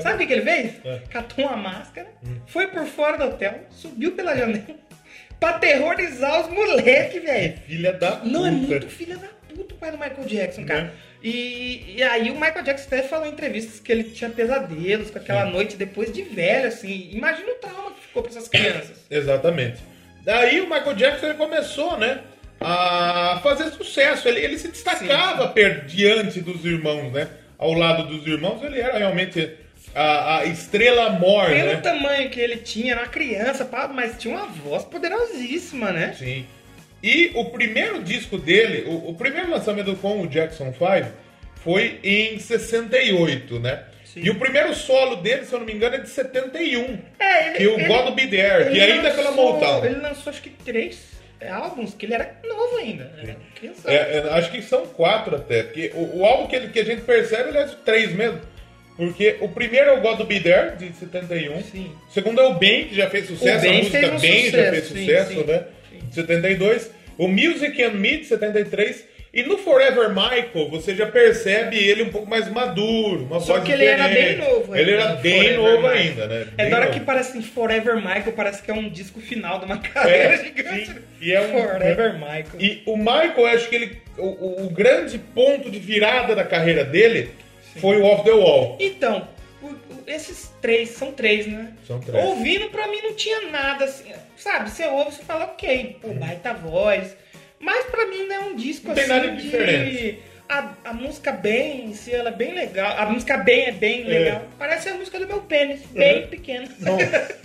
Sabe 0.00 0.16
o 0.16 0.18
que, 0.18 0.26
que 0.26 0.32
ele 0.32 0.42
fez? 0.42 0.72
É. 0.84 1.00
Catou 1.10 1.46
uma 1.46 1.56
máscara, 1.56 2.08
foi 2.46 2.66
por 2.68 2.84
fora 2.86 3.16
do 3.16 3.24
hotel, 3.24 3.60
subiu 3.70 4.12
pela 4.12 4.36
janela 4.36 4.64
pra 5.40 5.50
aterrorizar 5.50 6.42
os 6.42 6.48
moleques, 6.48 7.22
velho. 7.22 7.56
Filha 7.66 7.92
da 7.92 8.12
puta. 8.12 8.28
Não, 8.28 8.46
é 8.46 8.50
muito 8.50 8.88
filha 8.88 9.16
da 9.16 9.28
puta 9.54 9.74
o 9.74 9.78
pai 9.78 9.90
do 9.90 9.98
Michael 9.98 10.24
Jackson, 10.26 10.64
cara. 10.64 10.82
Né? 10.82 10.90
E, 11.22 11.94
e 11.96 12.02
aí 12.02 12.30
o 12.30 12.34
Michael 12.34 12.62
Jackson 12.62 12.86
até 12.86 13.02
falou 13.02 13.26
em 13.26 13.30
entrevistas 13.30 13.80
que 13.80 13.90
ele 13.90 14.04
tinha 14.04 14.28
pesadelos 14.28 15.10
com 15.10 15.18
aquela 15.18 15.46
noite 15.46 15.74
depois 15.74 16.12
de 16.12 16.22
velho, 16.22 16.68
assim. 16.68 17.08
Imagina 17.12 17.50
o 17.50 17.54
trauma 17.54 17.90
que 17.92 18.06
ficou 18.06 18.22
pra 18.22 18.30
essas 18.30 18.46
crianças. 18.46 19.04
Exatamente. 19.10 19.78
Daí 20.22 20.60
o 20.60 20.64
Michael 20.64 20.94
Jackson 20.94 21.26
ele 21.26 21.34
começou, 21.34 21.98
né? 21.98 22.20
A 22.60 23.40
fazer 23.42 23.70
sucesso. 23.70 24.28
Ele, 24.28 24.40
ele 24.40 24.58
se 24.58 24.68
destacava 24.68 25.48
per, 25.48 25.86
diante 25.86 26.42
dos 26.42 26.62
irmãos, 26.64 27.10
né? 27.10 27.28
Ao 27.58 27.72
lado 27.72 28.04
dos 28.06 28.26
irmãos, 28.26 28.62
ele 28.62 28.80
era 28.80 28.98
realmente 28.98 29.50
a, 29.94 30.38
a 30.38 30.44
estrela 30.46 31.10
mor, 31.10 31.46
Pelo 31.46 31.66
né? 31.68 31.76
tamanho 31.76 32.28
que 32.30 32.40
ele 32.40 32.56
tinha, 32.56 32.92
era 32.92 33.02
uma 33.02 33.08
criança, 33.08 33.68
mas 33.94 34.18
tinha 34.18 34.34
uma 34.34 34.46
voz 34.46 34.84
poderosíssima, 34.84 35.92
né? 35.92 36.14
Sim. 36.18 36.44
E 37.02 37.30
o 37.34 37.44
primeiro 37.46 38.02
disco 38.02 38.38
dele, 38.38 38.84
o, 38.88 39.10
o 39.10 39.14
primeiro 39.14 39.50
lançamento 39.50 39.94
com 39.96 40.22
o 40.22 40.26
Jackson 40.26 40.72
5 40.72 41.10
foi 41.56 41.98
em 42.02 42.38
68, 42.38 43.60
né? 43.60 43.84
Sim. 44.04 44.20
E 44.22 44.30
o 44.30 44.36
primeiro 44.36 44.74
solo 44.74 45.16
dele, 45.16 45.44
se 45.44 45.52
eu 45.52 45.58
não 45.58 45.66
me 45.66 45.72
engano, 45.74 45.96
é 45.96 45.98
de 45.98 46.08
71. 46.08 46.98
É, 47.18 47.46
ele, 47.48 47.56
Que 47.56 47.66
o 47.66 47.74
ele- 47.78 47.84
God 47.88 48.14
Be 48.14 48.26
There, 48.28 48.70
que 48.70 48.78
ele 48.78 48.92
ainda 48.92 49.08
é 49.08 49.12
pela 49.12 49.30
lançou- 49.30 49.52
Motown. 49.54 49.84
Ele 49.84 50.00
lançou 50.00 50.30
acho 50.30 50.40
que 50.42 50.50
três 50.50 51.14
álbuns, 51.48 51.94
que 51.94 52.06
ele 52.06 52.14
era 52.14 52.36
novo 52.46 52.76
ainda. 52.76 53.10
Era 53.22 53.36
criança. 53.54 53.90
É, 53.90 54.18
é, 54.18 54.28
acho 54.30 54.50
que 54.50 54.62
são 54.62 54.86
quatro 54.86 55.36
até. 55.36 55.62
Porque 55.64 55.90
o, 55.94 56.18
o 56.20 56.24
álbum 56.24 56.46
que, 56.46 56.56
ele- 56.56 56.68
que 56.68 56.80
a 56.80 56.84
gente 56.84 57.02
percebe, 57.02 57.50
ele 57.50 57.58
é 57.58 57.64
de 57.64 57.76
três 57.76 58.12
mesmo. 58.14 58.40
Porque 58.96 59.36
o 59.40 59.48
primeiro 59.48 59.90
é 59.90 59.92
o 59.94 60.00
God 60.00 60.20
Be 60.26 60.38
There, 60.40 60.76
de 60.76 60.92
71. 60.92 61.62
Sim. 61.62 61.92
O 62.08 62.12
segundo 62.12 62.40
é 62.40 62.44
o 62.46 62.54
Ben, 62.54 62.86
que 62.86 62.94
já 62.94 63.10
fez 63.10 63.26
sucesso. 63.26 63.62
Ben 63.62 63.72
a 63.72 63.78
música 63.78 63.98
fez 63.98 64.12
um 64.12 64.18
Ben 64.18 64.32
já 64.32 64.50
sucesso, 64.50 64.70
fez 64.70 64.84
sim, 64.86 64.98
sucesso, 65.06 65.30
sim, 65.32 65.44
né? 65.44 65.64
sim. 65.90 65.98
De 66.08 66.14
72. 66.14 66.90
O 67.18 67.26
Music 67.28 67.82
and 67.82 67.90
Me, 67.94 68.18
de 68.18 68.26
73. 68.26 69.04
E 69.34 69.42
no 69.42 69.58
Forever 69.58 70.10
Michael, 70.10 70.68
você 70.70 70.94
já 70.94 71.06
percebe 71.06 71.76
ele 71.76 72.04
um 72.04 72.10
pouco 72.10 72.30
mais 72.30 72.48
maduro. 72.48 73.24
Uma 73.24 73.40
Só 73.40 73.58
que 73.60 73.72
ele 73.72 73.84
era 73.84 74.06
diferente. 74.06 74.38
bem 74.38 74.48
novo 74.48 74.76
Ele 74.76 74.90
ainda, 74.92 75.02
era 75.02 75.14
no 75.16 75.20
bem 75.20 75.32
Forever 75.40 75.58
novo 75.58 75.76
Michael. 75.82 75.96
ainda, 75.98 76.26
né? 76.28 76.40
É 76.56 76.62
Bem 76.62 76.70
da 76.70 76.76
hora 76.76 76.86
novo. 76.86 76.98
que 77.00 77.04
parece 77.04 77.30
assim, 77.30 77.42
Forever 77.42 77.96
Michael, 77.96 78.32
parece 78.36 78.62
que 78.62 78.70
é 78.70 78.74
um 78.74 78.88
disco 78.88 79.20
final 79.20 79.58
de 79.58 79.64
uma 79.64 79.78
carreira 79.82 80.34
É, 80.34 80.44
gigante. 80.44 80.86
sim. 80.86 80.94
E 81.20 81.32
é 81.32 81.40
um- 81.40 81.50
Forever 81.50 82.12
Michael. 82.14 82.46
E 82.60 82.82
o 82.86 82.96
Michael, 82.96 83.46
acho 83.46 83.68
que 83.68 83.74
ele, 83.74 84.02
o, 84.16 84.66
o- 84.66 84.70
grande 84.70 85.18
ponto 85.18 85.68
de 85.68 85.80
virada 85.80 86.36
da 86.36 86.44
carreira 86.44 86.84
dele 86.84 87.30
foi 87.80 87.96
o 87.96 88.04
Off 88.04 88.22
the 88.22 88.30
Wall. 88.30 88.76
Então, 88.78 89.26
esses 90.06 90.52
três, 90.62 90.90
são 90.90 91.10
três, 91.10 91.46
né? 91.48 91.72
São 91.86 91.98
três. 91.98 92.24
Ouvindo, 92.24 92.68
pra 92.68 92.86
mim, 92.86 93.00
não 93.02 93.14
tinha 93.14 93.50
nada 93.50 93.86
assim. 93.86 94.12
Sabe, 94.36 94.70
você 94.70 94.84
ouve, 94.86 95.10
você 95.12 95.22
fala, 95.24 95.46
ok, 95.46 95.96
pô, 96.00 96.08
baita 96.14 96.52
voz. 96.52 97.16
Mas 97.60 97.84
pra 97.86 98.06
mim 98.06 98.26
não 98.26 98.34
é 98.36 98.40
um 98.40 98.56
disco 98.56 98.88
Não 98.88 98.94
tem 98.94 99.04
assim 99.04 99.12
nada 99.12 99.28
de 99.30 99.36
de... 99.36 99.42
diferente. 99.42 100.18
A, 100.48 100.68
a 100.84 100.92
música 100.92 101.32
bem 101.32 101.86
em 101.86 101.94
si, 101.94 102.12
ela 102.14 102.28
é 102.28 102.32
bem 102.32 102.52
legal. 102.52 102.94
A 102.98 103.06
música 103.06 103.38
bem 103.38 103.64
é 103.66 103.72
bem 103.72 104.04
legal. 104.04 104.42
Parece 104.58 104.90
a 104.90 104.94
música 104.94 105.18
do 105.18 105.26
meu 105.26 105.40
pênis, 105.40 105.80
bem 105.86 106.22
Uhum. 106.22 106.28
pequeno. 106.28 106.68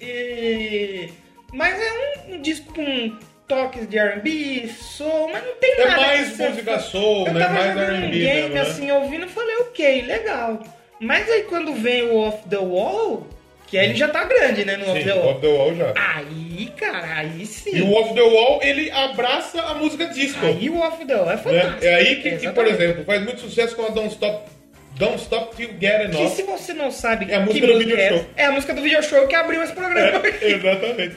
E... 0.00 1.10
Mas 1.52 1.78
é 1.78 1.92
um, 2.28 2.34
um 2.34 2.40
disco 2.40 2.72
com 2.72 3.18
toques 3.46 3.88
de 3.88 3.98
R&B, 3.98 4.68
soul, 4.68 5.28
mas 5.30 5.44
não 5.44 5.54
tem 5.56 5.72
É 5.72 5.84
nada. 5.88 6.00
mais 6.00 6.28
que 6.30 6.36
você 6.36 6.48
música 6.48 6.78
soul, 6.78 7.26
eu 7.26 7.34
né? 7.34 7.40
tava 7.40 7.52
Mais 7.54 7.76
R&B 7.76 8.06
um 8.06 8.10
game, 8.10 8.24
mesmo, 8.24 8.54
né? 8.54 8.60
assim, 8.62 8.90
ouvindo, 8.92 9.24
eu 9.24 9.28
falei, 9.28 9.56
ok, 9.56 10.02
legal. 10.02 10.62
Mas 11.00 11.28
aí 11.30 11.42
quando 11.44 11.74
vem 11.74 12.04
o 12.04 12.16
Off 12.16 12.48
the 12.48 12.56
Wall, 12.58 13.26
que 13.70 13.78
aí 13.78 13.86
ele 13.90 13.94
já 13.94 14.08
tá 14.08 14.24
grande, 14.24 14.64
né, 14.64 14.76
no 14.76 14.90
Off 14.90 14.98
Sim, 15.00 15.06
the 15.06 15.14
Wall. 15.14 15.30
Off 15.30 15.40
the 15.40 15.46
Wall 15.48 15.76
já. 15.76 15.92
Aí, 15.96 16.72
cara, 16.76 17.14
aí 17.18 17.46
sim. 17.46 17.76
E 17.76 17.82
o 17.82 17.92
Off 17.92 18.12
the 18.14 18.20
Wall, 18.20 18.60
ele 18.62 18.90
abraça 18.90 19.62
a 19.62 19.74
música 19.74 20.06
disco. 20.06 20.44
Aí 20.44 20.68
o 20.68 20.78
Off 20.80 21.04
the 21.04 21.14
Wall 21.14 21.30
é 21.30 21.36
né? 21.36 21.42
fantástico. 21.42 21.84
É 21.84 21.94
aí 21.94 22.16
que, 22.16 22.36
que, 22.36 22.48
por 22.50 22.66
exemplo, 22.66 23.04
faz 23.04 23.22
muito 23.22 23.40
sucesso 23.40 23.76
com 23.76 23.86
a 23.86 23.90
Don't 23.90 24.08
Stop, 24.08 24.50
Don't 24.96 25.16
Stop 25.22 25.54
Till 25.56 25.70
Get 25.80 26.10
Que 26.10 26.16
Enough. 26.16 26.30
se 26.30 26.42
você 26.42 26.74
não 26.74 26.90
sabe 26.90 27.30
É 27.30 27.36
a 27.36 27.38
que 27.40 27.46
música 27.46 27.66
do 27.68 27.72
música 27.74 27.90
video 27.96 28.04
é, 28.04 28.08
show. 28.08 28.26
é 28.36 28.44
a 28.46 28.52
música 28.52 28.74
do 28.74 28.82
video 28.82 29.02
show 29.04 29.26
que 29.28 29.34
abriu 29.36 29.62
esse 29.62 29.72
programa. 29.72 30.20
É, 30.26 30.50
exatamente. 30.50 31.16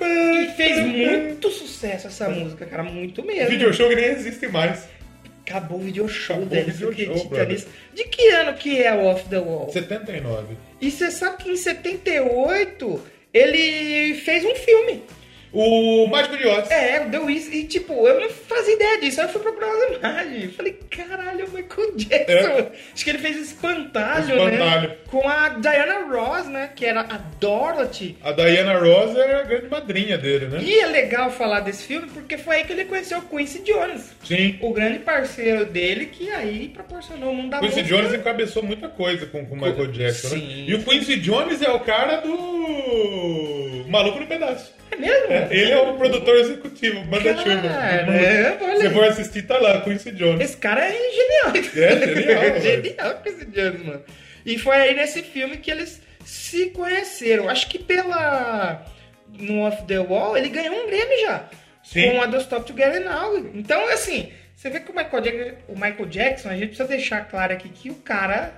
E 0.00 0.52
fez 0.56 0.78
muito 0.84 1.50
sucesso 1.50 2.08
essa 2.08 2.28
música, 2.28 2.66
cara, 2.66 2.82
muito 2.82 3.24
mesmo. 3.24 3.48
Video 3.48 3.72
show 3.72 3.88
que 3.88 3.94
nem 3.94 4.06
existe 4.06 4.48
mais. 4.48 4.88
Acabou 5.46 5.78
o 5.78 5.82
video 5.82 6.08
show 6.08 6.36
Acabou 6.36 6.58
o 6.58 6.90
video 6.92 7.18
show, 7.18 7.46
nisso? 7.46 7.68
De 7.94 8.04
que 8.04 8.28
ano 8.30 8.54
que 8.54 8.82
é 8.82 8.92
o 8.92 9.04
Off 9.06 9.28
the 9.28 9.38
Wall? 9.38 9.70
79. 9.70 10.56
E 10.82 10.90
você 10.90 11.12
sabe 11.12 11.44
que 11.44 11.48
em 11.48 11.56
78 11.56 13.00
ele 13.32 14.14
fez 14.16 14.44
um 14.44 14.54
filme. 14.56 15.04
O 15.52 16.06
Mágico 16.06 16.36
de 16.38 16.46
Oz. 16.46 16.70
É, 16.70 17.02
o 17.06 17.10
The 17.10 17.18
Wiz. 17.18 17.52
E 17.52 17.64
tipo, 17.64 17.92
eu 18.08 18.20
não 18.20 18.28
fazia 18.30 18.74
ideia 18.74 19.00
disso. 19.00 19.20
Aí 19.20 19.26
eu 19.26 19.30
fui 19.32 19.42
procurar 19.42 19.66
umas 19.68 19.96
imagens. 19.98 20.56
Falei, 20.56 20.78
caralho, 20.90 21.44
o 21.46 21.50
Michael 21.50 21.96
Jackson. 21.96 22.32
É. 22.32 22.72
Acho 22.94 23.04
que 23.04 23.10
ele 23.10 23.18
fez 23.18 23.36
espantalho, 23.36 24.24
Espantalho. 24.34 24.88
né? 24.88 24.96
Com 25.10 25.28
a 25.28 25.50
Diana 25.50 26.06
Ross, 26.10 26.46
né? 26.48 26.70
Que 26.74 26.86
era 26.86 27.00
a 27.02 27.18
Dorothy. 27.38 28.16
A 28.22 28.32
Diana 28.32 28.78
Ross 28.78 29.14
é 29.16 29.34
a 29.34 29.42
grande 29.42 29.68
madrinha 29.68 30.16
dele, 30.16 30.46
né? 30.46 30.60
E 30.62 30.78
é 30.78 30.86
legal 30.86 31.30
falar 31.30 31.60
desse 31.60 31.84
filme 31.84 32.08
porque 32.14 32.38
foi 32.38 32.56
aí 32.56 32.64
que 32.64 32.72
ele 32.72 32.86
conheceu 32.86 33.18
o 33.18 33.22
Quincy 33.22 33.58
Jones. 33.60 34.10
Sim. 34.24 34.58
O 34.62 34.72
grande 34.72 35.00
parceiro 35.00 35.66
dele 35.66 36.06
que 36.06 36.30
aí 36.30 36.68
proporcionou 36.70 37.30
o 37.30 37.34
mundo 37.34 37.50
da 37.50 37.58
Quincy 37.60 37.80
música. 37.82 37.96
Jones 37.96 38.14
encabeçou 38.14 38.62
muita 38.62 38.88
coisa 38.88 39.26
com 39.26 39.42
o 39.42 39.54
Michael 39.54 39.88
Jackson, 39.88 40.28
né? 40.28 40.40
Sim. 40.40 40.64
E 40.66 40.74
o 40.74 40.82
Quincy 40.82 41.16
Jones 41.16 41.60
é 41.60 41.70
o 41.70 41.80
cara 41.80 42.16
do 42.22 43.84
Maluco 43.88 44.18
no 44.20 44.26
Pedaço. 44.26 44.72
É 44.92 44.96
mesmo? 44.96 45.32
É, 45.32 45.48
ele 45.50 45.72
é 45.72 45.80
o 45.80 45.96
produtor 45.96 46.36
executivo, 46.36 47.04
manda 47.06 47.36
chuva. 47.36 47.68
Caramba, 47.68 48.64
olha 48.64 48.76
Você 48.76 48.90
for 48.90 49.04
assistir, 49.04 49.42
tá 49.42 49.58
lá, 49.58 49.80
Quincy 49.80 50.12
Jones. 50.12 50.40
Esse 50.40 50.56
cara 50.58 50.84
é 50.84 50.92
genial. 50.92 51.52
É, 51.76 52.14
genial, 52.14 52.40
velho. 52.52 52.60
genial 52.60 53.22
esse 53.24 53.44
Jones, 53.46 53.84
mano. 53.84 54.02
E 54.44 54.58
foi 54.58 54.76
aí 54.76 54.94
nesse 54.94 55.22
filme 55.22 55.56
que 55.56 55.70
eles 55.70 56.00
se 56.24 56.66
conheceram. 56.70 57.48
Acho 57.48 57.68
que 57.68 57.78
pela. 57.78 58.84
No 59.38 59.60
Off 59.62 59.84
the 59.86 59.98
Wall, 59.98 60.36
ele 60.36 60.50
ganhou 60.50 60.74
um 60.74 60.86
Grammy 60.86 61.22
já. 61.22 61.48
Sim. 61.82 62.10
Com 62.10 62.22
a 62.22 62.26
do 62.26 62.36
Stop 62.36 62.66
Together 62.66 63.02
Now. 63.02 63.38
Então, 63.54 63.88
assim, 63.88 64.30
você 64.54 64.68
vê 64.68 64.80
que 64.80 64.90
o 64.90 64.94
Michael, 64.94 65.22
Jackson, 65.22 65.54
o 65.68 65.74
Michael 65.74 66.06
Jackson, 66.06 66.48
a 66.50 66.52
gente 66.52 66.68
precisa 66.68 66.88
deixar 66.88 67.28
claro 67.28 67.52
aqui 67.54 67.68
que 67.70 67.90
o 67.90 67.94
cara 67.94 68.52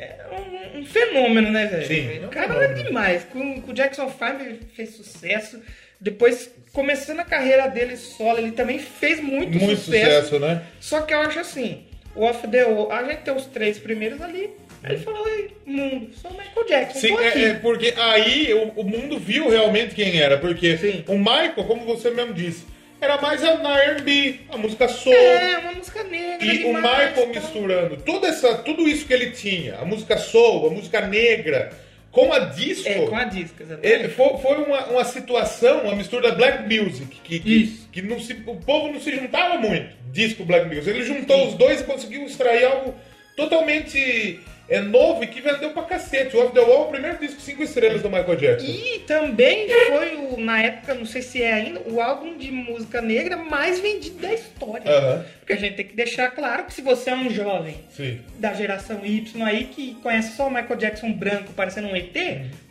é 0.00 0.26
um, 0.32 0.80
um 0.80 0.86
fenômeno, 0.86 1.50
né, 1.50 1.66
velho? 1.66 1.86
Sim, 1.86 2.22
é 2.22 2.26
o 2.26 2.28
cara 2.30 2.64
é 2.64 2.72
demais. 2.72 3.24
Com, 3.24 3.60
com 3.60 3.70
o 3.70 3.74
Jackson 3.74 4.08
5 4.08 4.24
ele 4.42 4.60
fez 4.74 4.90
sucesso. 4.96 5.60
Depois, 6.00 6.50
começando 6.72 7.20
a 7.20 7.24
carreira 7.24 7.68
dele 7.68 7.96
solo, 7.96 8.38
ele 8.38 8.52
também 8.52 8.78
fez 8.78 9.20
muito, 9.20 9.58
Muito 9.58 9.80
sucesso, 9.80 10.38
né? 10.38 10.62
só 10.80 11.02
que 11.02 11.12
eu 11.12 11.20
acho 11.20 11.38
assim, 11.38 11.84
o 12.14 12.24
Off 12.24 12.48
the 12.48 12.64
Wall, 12.64 12.90
a 12.90 13.04
gente 13.04 13.20
tem 13.22 13.34
os 13.34 13.44
três 13.44 13.78
primeiros 13.78 14.22
ali, 14.22 14.50
aí 14.82 14.94
ele 14.94 15.04
falou, 15.04 15.28
ei, 15.28 15.50
mundo, 15.66 16.10
sou 16.14 16.30
o 16.30 16.34
Michael 16.34 16.66
Jackson, 16.66 16.98
Sim, 16.98 17.18
é, 17.18 17.42
é 17.42 17.54
porque 17.54 17.92
aí 17.98 18.54
o, 18.54 18.80
o 18.80 18.84
mundo 18.84 19.18
viu 19.18 19.50
realmente 19.50 19.94
quem 19.94 20.18
era. 20.18 20.38
Porque 20.38 20.78
Sim. 20.78 21.04
o 21.06 21.18
Michael, 21.18 21.64
como 21.66 21.84
você 21.84 22.10
mesmo 22.10 22.32
disse, 22.32 22.64
era 23.00 23.20
mais 23.20 23.42
a- 23.44 23.78
R&B, 23.78 24.40
a 24.50 24.56
música 24.58 24.88
soul. 24.88 25.14
É, 25.14 25.58
uma 25.58 25.72
música 25.72 26.02
negra. 26.04 26.46
E 26.46 26.64
o 26.64 26.74
demais, 26.74 27.08
Michael 27.10 27.14
tal. 27.14 27.26
misturando 27.28 27.96
toda 27.98 28.28
essa, 28.28 28.54
tudo 28.58 28.88
isso 28.88 29.06
que 29.06 29.12
ele 29.12 29.30
tinha, 29.30 29.76
a 29.76 29.84
música 29.84 30.18
soul, 30.18 30.66
a 30.66 30.70
música 30.70 31.00
negra, 31.06 31.72
com 32.10 32.32
a 32.32 32.40
disco. 32.40 32.88
É, 32.88 33.06
com 33.06 33.16
a 33.16 33.24
disco, 33.24 33.62
exatamente. 33.62 33.86
Ele 33.92 34.08
foi, 34.08 34.36
foi 34.38 34.56
uma, 34.64 34.84
uma 34.86 35.04
situação, 35.04 35.82
uma 35.82 35.94
mistura 35.94 36.30
da 36.30 36.34
black 36.34 36.62
music, 36.64 37.16
que, 37.22 37.38
que, 37.40 37.80
que 37.92 38.02
não 38.02 38.18
se, 38.20 38.32
o 38.46 38.56
povo 38.56 38.92
não 38.92 39.00
se 39.00 39.14
juntava 39.14 39.56
muito, 39.58 39.94
disco 40.12 40.44
black 40.44 40.66
music. 40.66 40.88
Ele 40.90 41.04
juntou 41.04 41.48
os 41.48 41.54
dois 41.54 41.80
e 41.80 41.84
conseguiu 41.84 42.24
extrair 42.26 42.64
algo 42.64 42.94
totalmente 43.36 44.40
é, 44.70 44.80
novo 44.80 45.24
e 45.24 45.26
que 45.26 45.40
vendeu 45.40 45.70
pra 45.70 45.82
cacete. 45.82 46.36
O 46.36 46.44
Off 46.44 46.54
the 46.54 46.60
Wall 46.60 46.84
é 46.84 46.86
o 46.86 46.90
primeiro 46.90 47.18
disco 47.18 47.40
cinco 47.40 47.62
estrelas 47.62 48.02
do 48.02 48.08
Michael 48.08 48.36
Jackson. 48.36 48.66
E 48.66 49.00
também 49.00 49.68
foi, 49.88 50.14
o, 50.14 50.40
na 50.40 50.62
época, 50.62 50.94
não 50.94 51.04
sei 51.04 51.22
se 51.22 51.42
é 51.42 51.52
ainda, 51.52 51.80
o 51.86 52.00
álbum 52.00 52.38
de 52.38 52.52
música 52.52 53.02
negra 53.02 53.36
mais 53.36 53.80
vendido 53.80 54.20
da 54.20 54.32
história. 54.32 54.88
Aham. 54.88 55.24
Porque 55.40 55.52
a 55.54 55.56
gente 55.56 55.74
tem 55.74 55.86
que 55.86 55.96
deixar 55.96 56.30
claro 56.30 56.64
que 56.64 56.72
se 56.72 56.80
você 56.80 57.10
é 57.10 57.14
um 57.14 57.28
jovem 57.28 57.76
Sim. 57.90 58.20
da 58.38 58.52
geração 58.52 59.04
Y 59.04 59.42
aí, 59.42 59.64
que 59.64 59.94
conhece 59.96 60.36
só 60.36 60.46
o 60.46 60.50
Michael 60.50 60.76
Jackson 60.76 61.12
branco 61.12 61.52
parecendo 61.52 61.88
um 61.88 61.96
ET, 61.96 62.14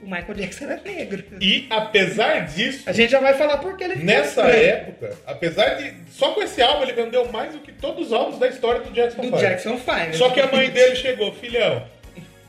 o 0.02 0.06
Michael 0.06 0.34
Jackson 0.36 0.66
era 0.66 0.82
negro. 0.82 1.24
E 1.42 1.68
apesar 1.70 2.46
disso, 2.46 2.84
A 2.90 2.94
gente 2.94 3.12
já 3.12 3.20
vai 3.20 3.34
falar 3.34 3.58
porque 3.58 3.84
ele 3.84 3.98
nessa 3.98 4.44
época, 4.44 5.14
apesar 5.28 5.76
de. 5.76 5.94
Só 6.12 6.32
com 6.32 6.42
esse 6.42 6.62
álbum 6.62 6.84
ele 6.84 6.94
vendeu 6.94 7.30
mais 7.32 7.52
do 7.52 7.60
que 7.60 7.74
todos 7.74 8.08
os 8.08 8.14
álbuns 8.14 8.40
da 8.40 8.48
história 8.48 8.82
do 8.82 8.92
Jackson 8.92 9.30
Do. 9.30 9.38
Jackson 9.38 9.78
5. 9.78 10.16
Só 10.16 10.30
que 10.30 10.40
a 10.40 10.48
mãe 10.48 10.70
dele 10.70 10.96
chegou, 10.96 11.34
filhão, 11.34 11.86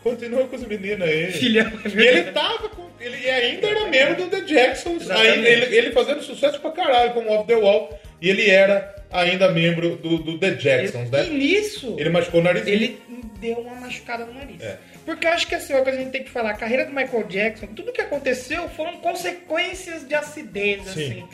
continua 0.03 0.47
com 0.47 0.57
os 0.57 0.65
meninos 0.67 1.07
aí. 1.09 1.31
Filhão, 1.33 1.71
é 1.85 1.89
E 1.89 2.07
ele 2.07 2.33
tava 2.33 2.69
com. 2.69 2.89
Ele 3.01 3.31
ainda 3.31 3.67
era 3.67 3.87
membro 3.87 4.25
do 4.25 4.29
The 4.31 4.41
Jacksons, 4.43 5.11
ainda, 5.11 5.49
ele, 5.49 5.75
ele 5.77 5.91
fazendo 5.93 6.23
sucesso 6.23 6.61
pra 6.61 6.71
caralho 6.71 7.13
como 7.15 7.31
Off 7.33 7.47
the 7.47 7.55
Wall. 7.55 7.99
E 8.21 8.29
ele 8.29 8.51
era 8.51 8.95
ainda 9.11 9.51
membro 9.51 9.97
do, 9.97 10.19
do 10.19 10.39
The 10.39 10.51
Jacksons, 10.51 11.09
E 11.09 11.11
né? 11.13 11.25
nisso, 11.31 11.97
Ele 11.99 12.11
machucou 12.11 12.41
o 12.41 12.45
nariz. 12.45 12.67
ele 12.67 13.01
deu 13.41 13.57
uma 13.61 13.75
machucada 13.77 14.27
no 14.27 14.35
nariz. 14.35 14.61
É. 14.61 14.77
Porque 15.07 15.27
eu 15.27 15.31
acho 15.31 15.47
que 15.47 15.55
assim, 15.55 15.73
uma 15.73 15.83
coisa 15.83 15.97
que 15.97 16.03
a 16.03 16.05
gente 16.05 16.13
tem 16.13 16.25
que 16.25 16.31
falar, 16.31 16.51
a 16.51 16.55
carreira 16.55 16.85
do 16.85 16.93
Michael 16.95 17.25
Jackson, 17.25 17.67
tudo 17.69 17.91
que 17.91 18.03
aconteceu 18.03 18.69
foram 18.69 18.99
consequências 18.99 20.07
de 20.07 20.15
acidentes, 20.15 20.93
Sim. 20.93 21.05
assim. 21.05 21.25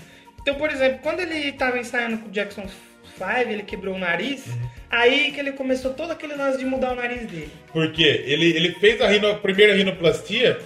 Então, 0.40 0.54
por 0.54 0.70
exemplo, 0.70 1.00
quando 1.02 1.18
ele 1.20 1.50
tava 1.52 1.76
ensaiando 1.80 2.18
com 2.18 2.28
o 2.28 2.30
Jackson 2.30 2.68
5, 3.16 3.50
ele 3.50 3.62
quebrou 3.62 3.94
o 3.94 3.98
nariz, 3.98 4.46
Uhum. 4.46 4.68
aí 4.90 5.32
que 5.32 5.40
ele 5.40 5.52
começou 5.52 5.92
todo 5.94 6.10
aquele 6.12 6.34
lance 6.34 6.58
de 6.58 6.64
mudar 6.64 6.92
o 6.92 6.96
nariz 6.96 7.22
dele. 7.26 7.50
Porque 7.72 8.02
ele, 8.02 8.50
ele 8.56 8.72
fez 8.74 9.00
a, 9.00 9.08
rino, 9.08 9.28
a 9.30 9.34
primeira 9.34 9.74
rinoplastia 9.74 10.58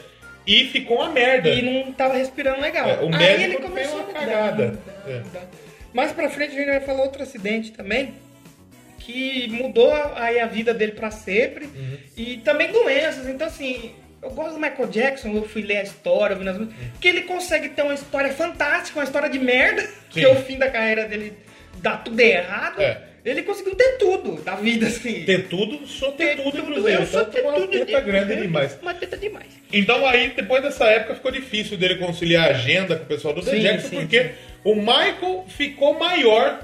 e 0.46 0.64
ficou 0.66 0.96
uma 0.98 1.10
merda. 1.10 1.48
E 1.50 1.62
não 1.62 1.92
tava 1.92 2.14
respirando 2.14 2.60
legal. 2.60 2.88
É, 2.88 2.94
o 3.04 3.14
aí 3.14 3.44
ele 3.44 3.56
começou 3.56 3.96
uma 3.96 4.02
a 4.02 4.06
mudar, 4.06 4.20
cagada. 4.20 4.66
mudar, 4.66 5.10
É. 5.10 5.18
mudar. 5.20 5.50
Mais 5.92 6.12
pra 6.12 6.28
frente 6.30 6.54
a 6.54 6.58
gente 6.58 6.68
vai 6.68 6.80
falar 6.80 7.02
outro 7.02 7.22
acidente 7.22 7.72
também, 7.72 8.14
que 8.98 9.48
mudou 9.50 9.92
aí 10.14 10.38
a 10.38 10.46
vida 10.46 10.72
dele 10.74 10.92
pra 10.92 11.10
sempre. 11.10 11.64
Uhum. 11.66 11.96
E 12.16 12.36
também 12.38 12.70
doenças. 12.70 13.26
Então, 13.28 13.46
assim, 13.46 13.92
eu 14.22 14.30
gosto 14.30 14.54
do 14.54 14.60
Michael 14.60 14.88
Jackson, 14.88 15.28
eu 15.34 15.48
fui 15.48 15.62
ler 15.62 15.78
a 15.78 15.82
história, 15.82 16.34
ouvindo 16.34 16.48
as 16.50 16.56
Uhum. 16.58 16.64
músicas, 16.66 16.86
que 17.00 17.08
ele 17.08 17.22
consegue 17.22 17.70
ter 17.70 17.82
uma 17.82 17.94
história 17.94 18.30
fantástica, 18.32 18.98
uma 18.98 19.04
história 19.04 19.28
de 19.28 19.38
merda, 19.38 19.82
que 20.10 20.20
Sim. 20.20 20.26
é 20.26 20.28
o 20.28 20.36
fim 20.36 20.58
da 20.58 20.70
carreira 20.70 21.06
dele 21.08 21.32
dá 21.82 21.96
tudo 21.96 22.20
errado. 22.20 22.80
É. 22.80 23.02
Ele 23.22 23.42
conseguiu 23.42 23.74
ter 23.74 23.98
tudo 23.98 24.40
da 24.42 24.54
vida, 24.54 24.86
assim. 24.86 25.24
Ter 25.24 25.46
tudo, 25.48 25.86
só 25.86 26.10
ter, 26.12 26.36
tudo, 26.42 26.56
inclusive. 26.58 26.94
eu 26.94 27.06
sou 27.06 27.20
Então, 27.20 27.32
ter 27.32 27.42
uma 27.42 27.52
tudo 27.52 27.68
teta 27.70 28.00
de- 28.00 28.06
grande 28.06 28.36
demais. 28.36 28.78
Uma 28.80 28.94
teta 28.94 29.16
demais. 29.18 29.46
Então 29.70 30.06
aí, 30.06 30.30
depois 30.34 30.62
dessa 30.62 30.86
época, 30.86 31.16
ficou 31.16 31.30
difícil 31.30 31.76
dele 31.76 31.96
conciliar 31.96 32.46
a 32.48 32.50
agenda 32.52 32.96
com 32.96 33.04
o 33.04 33.06
pessoal 33.06 33.34
do 33.34 33.42
The 33.42 33.50
Sim, 33.50 33.60
Jackson, 33.60 33.88
sim, 33.88 33.96
porque 33.96 34.22
sim. 34.24 34.30
o 34.64 34.74
Michael 34.74 35.44
ficou 35.48 35.98
maior 35.98 36.60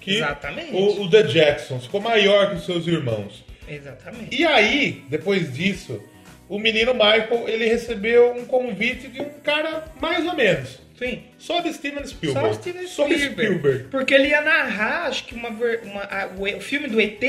que 0.00 0.16
Exatamente. 0.16 0.70
o, 0.74 1.02
o 1.02 1.10
The 1.10 1.22
Jacksons, 1.28 1.84
ficou 1.84 2.00
maior 2.02 2.50
que 2.50 2.56
os 2.56 2.66
seus 2.66 2.86
irmãos. 2.86 3.42
Exatamente. 3.66 4.36
E 4.36 4.44
aí, 4.44 5.02
depois 5.08 5.52
disso, 5.54 5.98
o 6.46 6.58
menino 6.58 6.92
Michael, 6.92 7.48
ele 7.48 7.64
recebeu 7.66 8.32
um 8.34 8.44
convite 8.44 9.08
de 9.08 9.20
um 9.22 9.30
cara 9.42 9.84
mais 10.00 10.24
ou 10.26 10.34
menos. 10.36 10.78
Sim. 10.98 11.24
Só 11.38 11.60
de 11.60 11.72
Steven 11.72 12.04
Só 12.04 12.10
Spielberg. 12.10 12.48
o 12.48 12.54
Steven 12.54 12.86
Só 12.86 13.06
de 13.06 13.14
Spielberg. 13.18 13.54
Spielberg. 13.58 13.84
Porque 13.90 14.14
ele 14.14 14.28
ia 14.28 14.40
narrar, 14.40 15.06
acho 15.06 15.24
que 15.24 15.34
uma, 15.34 15.48
uma- 15.50 16.02
a- 16.04 16.28
o, 16.38 16.60
filme 16.60 16.88
do 16.88 17.00
ET, 17.00 17.22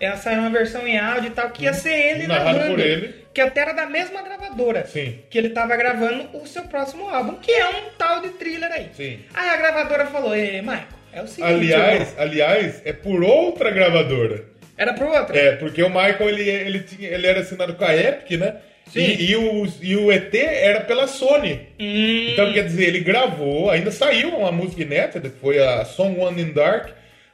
ia 0.00 0.16
sair 0.16 0.38
uma 0.38 0.50
versão 0.50 0.86
em 0.86 0.98
áudio 0.98 1.28
e 1.28 1.30
tal, 1.30 1.50
que 1.50 1.64
ia 1.64 1.72
ser 1.72 1.92
ele 1.94 2.26
Narrado 2.26 2.58
narrando. 2.58 2.74
por 2.74 2.80
ele. 2.84 3.24
Que 3.32 3.40
até 3.40 3.60
era 3.62 3.72
da 3.72 3.86
mesma 3.86 4.22
gravadora. 4.22 4.86
Sim. 4.86 5.18
Que 5.30 5.38
ele 5.38 5.50
tava 5.50 5.76
gravando 5.76 6.28
o 6.36 6.46
seu 6.46 6.64
próximo 6.64 7.08
álbum, 7.08 7.34
que 7.36 7.50
é 7.52 7.68
um 7.68 7.90
tal 7.98 8.20
de 8.20 8.28
thriller 8.30 8.70
aí. 8.70 8.88
Sim. 8.94 9.20
Aí 9.34 9.48
a 9.50 9.56
gravadora 9.56 10.06
falou, 10.06 10.34
Ei, 10.36 10.60
Michael, 10.60 10.86
é 11.12 11.22
o 11.22 11.26
seguinte... 11.26 11.52
Aliás, 11.52 12.00
irmão." 12.10 12.14
aliás, 12.24 12.82
é 12.84 12.92
por 12.92 13.22
outra 13.24 13.70
gravadora. 13.70 14.44
Era 14.76 14.92
pro 14.92 15.08
outro? 15.08 15.36
É, 15.36 15.52
porque 15.56 15.82
o 15.82 15.88
Michael 15.88 16.28
ele, 16.28 16.48
ele, 16.48 16.80
tinha, 16.80 17.08
ele 17.08 17.26
era 17.28 17.40
assinado 17.40 17.74
com 17.74 17.84
a 17.84 17.96
Epic, 17.96 18.38
né? 18.40 18.56
Sim. 18.92 19.00
E, 19.00 19.30
e 19.30 19.36
o, 19.36 19.66
e 19.82 19.96
o 19.96 20.12
ET 20.12 20.34
era 20.34 20.80
pela 20.82 21.06
Sony. 21.06 21.68
Hum, 21.80 22.28
Então, 22.32 22.52
quer 22.52 22.64
dizer, 22.64 22.84
ele 22.88 23.00
gravou, 23.00 23.70
ainda 23.70 23.90
saiu 23.90 24.28
uma 24.30 24.52
música 24.52 24.82
inédita, 24.82 25.20
que 25.20 25.30
foi 25.40 25.58
a 25.58 25.84
Song 25.84 26.18
One 26.20 26.40
in 26.42 26.52
Dark, 26.52 26.90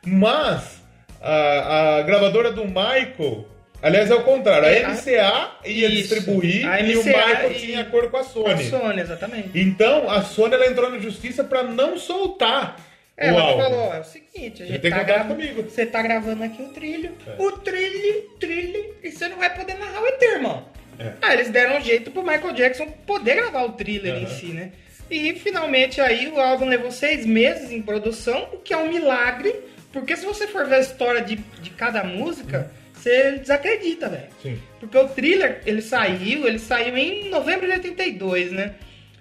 mas 0.07 0.81
a, 1.21 1.99
a 1.99 2.03
gravadora 2.03 2.51
do 2.51 2.65
Michael, 2.65 3.47
aliás, 3.83 4.11
é 4.11 4.15
o 4.15 4.23
contrário, 4.23 4.67
a 4.67 4.71
É, 4.71 4.87
MCA 4.89 5.51
ia 5.67 5.89
Isso. 5.89 5.97
distribuir 6.15 6.67
A 6.67 6.81
e 6.81 6.97
o 6.97 7.01
MCA 7.01 7.27
Michael 7.27 7.53
e- 7.53 7.55
tinha 7.55 7.81
acordo 7.83 8.09
com 8.11 8.17
a 8.17 8.21
a 8.21 8.25
Sony. 8.25 8.65
Sony, 8.65 9.01
exatamente. 9.01 9.51
Então, 9.55 10.09
a 10.11 10.23
Sony 10.23 10.55
ela 10.55 10.67
entrou 10.67 10.91
na 10.91 10.99
justiça 10.99 11.45
pra 11.45 11.63
não 11.63 11.99
soltar 11.99 12.77
É, 13.17 13.27
o 13.31 13.35
ela 13.35 13.43
álbum. 13.43 13.63
falou, 13.63 13.95
é 13.95 14.01
o 14.01 14.05
seguinte, 14.05 14.63
a 14.63 14.67
gente 14.67 14.79
tem 14.79 14.91
tá 14.91 15.01
contato 15.01 15.15
grava- 15.17 15.35
comigo. 15.35 15.63
Você 15.63 15.85
tá 15.85 16.01
gravando 16.01 16.43
aqui 16.43 16.63
o 16.63 16.69
trilho, 16.69 17.11
É. 17.27 17.43
o 17.43 17.53
trilho, 17.59 18.23
trilho, 18.41 18.95
e 19.03 19.11
você 19.11 19.29
não 19.29 19.37
vai 19.37 19.55
poder 19.55 19.75
narrar 19.75 20.01
o 20.03 20.07
ET, 20.07 20.23
irmão. 20.23 20.65
É. 21.01 21.13
Aí 21.23 21.35
eles 21.39 21.51
deram 21.51 21.79
um 21.79 21.81
jeito 21.81 22.11
pro 22.11 22.23
Michael 22.23 22.53
Jackson 22.53 22.87
poder 23.07 23.37
gravar 23.37 23.63
o 23.65 23.73
thriller 23.73 24.15
em 24.17 24.25
Aham. 24.25 24.35
si, 24.35 24.47
né? 24.47 24.73
E 25.11 25.35
finalmente 25.35 26.01
aí 26.01 26.29
o 26.29 26.39
álbum 26.39 26.67
levou 26.67 26.91
seis 26.93 27.25
meses 27.27 27.73
em 27.73 27.83
produção, 27.83 28.49
o 28.53 28.59
que 28.59 28.73
é 28.73 28.77
um 28.77 28.89
milagre, 28.93 29.53
porque 29.93 30.15
se 30.17 30.25
você 30.25 30.47
for 30.47 30.67
ver 30.67 30.77
a 30.77 30.81
história 30.81 31.21
de, 31.23 31.37
de 31.37 31.71
cada 31.71 32.05
música, 32.05 32.71
você 32.93 33.33
desacredita, 33.39 34.09
velho. 34.09 34.29
Sim. 34.43 34.61
Porque 34.79 34.97
o 34.97 35.09
thriller, 35.09 35.63
ele 35.67 35.83
saiu, 35.83 36.47
ele 36.47 36.59
saiu 36.61 36.97
em 36.97 37.29
novembro 37.29 37.67
de 37.67 37.73
82, 37.73 38.53
né? 38.53 38.75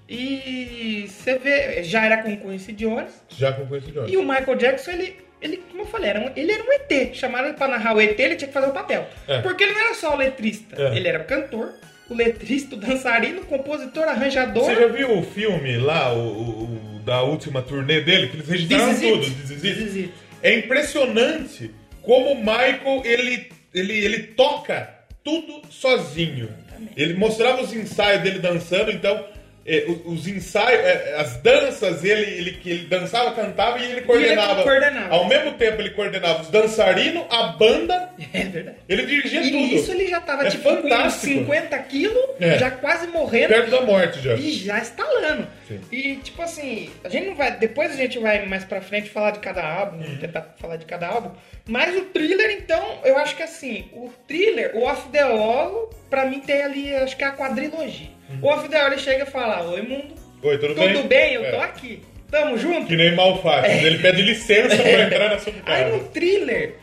E 0.08 1.06
você 1.08 1.38
vê, 1.38 1.84
já 1.84 2.04
era 2.06 2.18
com 2.24 2.36
Quincy 2.36 2.74
Jones, 2.74 3.14
Já 3.30 3.54
com 3.54 3.76
esse 3.76 3.92
Jones. 3.92 4.12
e 4.12 4.18
o 4.18 4.22
Michael 4.24 4.56
Jackson, 4.58 4.92
ele, 4.92 5.16
ele 5.42 5.58
como 5.70 5.84
eu 5.84 5.88
falei, 5.88 6.10
era 6.10 6.20
um, 6.20 6.32
ele 6.36 6.52
era 6.52 6.64
um 6.64 6.72
ET. 6.74 7.16
Chamaram 7.16 7.48
ele 7.50 7.58
pra 7.58 7.68
narrar 7.68 7.96
o 7.96 8.02
ET, 8.02 8.20
ele 8.20 8.36
tinha 8.36 8.48
que 8.48 8.54
fazer 8.54 8.68
o 8.68 8.74
papel. 8.74 9.08
É. 9.28 9.42
Porque 9.42 9.64
ele 9.64 9.74
não 9.74 9.82
era 9.82 9.94
só 9.94 10.14
o 10.14 10.18
letrista. 10.18 10.82
É. 10.82 10.96
Ele 10.98 11.08
era 11.08 11.20
o 11.20 11.26
cantor, 11.26 11.74
o 12.10 12.14
letrista, 12.14 12.76
o 12.76 12.78
dançarino, 12.80 13.42
o 13.42 13.46
compositor, 13.46 14.04
arranjador. 14.04 14.64
Você 14.66 14.76
já 14.76 14.88
viu 14.88 15.18
o 15.18 15.24
filme 15.24 15.78
lá, 15.78 16.14
o, 16.14 16.20
o- 16.64 17.00
da 17.06 17.22
última 17.24 17.62
turnê 17.62 18.02
dele, 18.02 18.28
que 18.28 18.36
eles 18.36 18.48
registraram 18.48 18.90
This 18.94 19.02
tudo? 19.02 19.22
This 19.22 19.52
It? 19.52 19.62
This 19.62 19.78
Is 19.80 19.96
It. 19.96 20.14
É 20.44 20.54
impressionante 20.60 21.72
como 22.02 22.32
o 22.32 22.38
Michael 22.40 23.02
ele, 23.06 23.50
ele, 23.74 23.94
ele 24.06 24.24
toca 24.24 24.90
tudo 25.24 25.62
sozinho. 25.70 26.50
Ele 26.96 27.14
mostrava 27.16 27.62
os 27.62 27.74
ensaios 27.74 28.22
dele 28.24 28.40
dançando, 28.40 28.92
então 28.92 29.26
eh, 29.66 29.86
os, 29.88 30.20
os 30.20 30.28
ensaios, 30.28 30.80
eh, 30.84 31.16
as 31.18 31.38
danças, 31.38 32.04
ele, 32.04 32.22
ele, 32.22 32.62
ele 32.66 32.86
dançava, 32.88 33.32
cantava 33.34 33.80
e 33.80 33.92
ele 33.92 34.02
coordenava. 34.02 34.64
coordenava. 34.64 35.16
Ao 35.16 35.28
mesmo 35.28 35.54
tempo 35.54 35.82
ele 35.82 35.92
coordenava 35.92 36.42
os 36.42 36.48
dançarinos, 36.50 37.26
a 37.30 37.44
banda, 37.48 38.10
É 38.34 38.40
verdade. 38.46 38.78
ele 38.88 39.06
dirigia 39.06 39.42
E 39.42 39.52
tudo. 39.52 39.58
nisso 39.58 39.92
ele 39.92 40.08
já 40.08 40.22
tava 40.22 40.48
É 40.48 40.50
tipo 40.50 40.64
com 40.64 40.70
uns 40.72 40.82
fantástico. 40.82 41.26
50 41.26 41.80
quilos, 41.80 42.24
É. 42.40 42.58
já 42.58 42.72
quase 42.72 43.08
morrendo. 43.08 43.50
Perto 43.50 43.72
da 43.72 43.82
morte 43.82 44.22
já. 44.22 44.34
E 44.36 44.52
já 44.52 44.80
estalando. 44.80 45.48
Sim. 45.68 45.80
E 45.92 46.16
tipo 46.18 46.42
assim, 46.42 46.90
a 47.04 47.10
gente 47.10 47.28
não 47.28 47.36
vai. 47.36 47.52
Depois 47.58 47.92
a 47.92 47.96
gente 47.96 48.18
vai 48.20 48.46
mais 48.46 48.64
pra 48.66 48.82
frente 48.82 49.10
falar 49.10 49.32
de 49.32 49.40
cada 49.40 49.64
álbum, 49.64 49.98
Uhum. 50.04 50.18
tentar 50.18 50.56
falar 50.60 50.78
de 50.78 50.86
cada 50.86 51.08
álbum. 51.08 51.32
Mas 51.68 51.96
o 51.96 52.02
thriller, 52.06 52.50
então, 52.52 53.00
eu 53.04 53.18
acho 53.18 53.36
que 53.36 53.44
assim, 53.44 53.88
o 53.94 54.10
thriller, 54.28 54.72
o 54.76 54.84
Off 54.84 55.08
the 55.10 55.24
Wall, 55.24 55.90
pra 56.10 56.26
mim 56.26 56.40
tem 56.40 56.64
ali, 56.64 56.96
acho 56.96 57.16
que 57.16 57.24
é 57.24 57.28
a 57.28 57.32
quadrilogia. 57.34 58.08
O 58.42 58.48
Off 58.48 58.68
the 58.70 58.86
ele 58.86 58.98
chega 58.98 59.24
e 59.24 59.28
fala: 59.28 59.64
Oi, 59.72 59.82
mundo, 59.82 60.14
Oi, 60.44 60.56
Uhum. 60.56 60.60
tudo, 60.62 60.76
bem? 60.76 60.94
tudo 60.94 61.08
bem? 61.08 61.34
Eu 61.34 61.46
É. 61.46 61.52
tô 61.52 61.58
aqui. 61.62 62.02
Tamo 62.32 62.58
junto? 62.58 62.86
Que 62.88 62.96
nem 62.96 63.16
Malfácio. 63.16 63.72
Ele 63.72 63.98
pede 64.00 64.22
licença 64.22 64.76
pra 64.78 65.02
entrar 65.02 65.30
na 65.30 65.40
sua 65.40 65.52
Aí 65.66 65.84
casa. 65.84 65.96
no 65.96 66.04
thriller, 66.10 66.76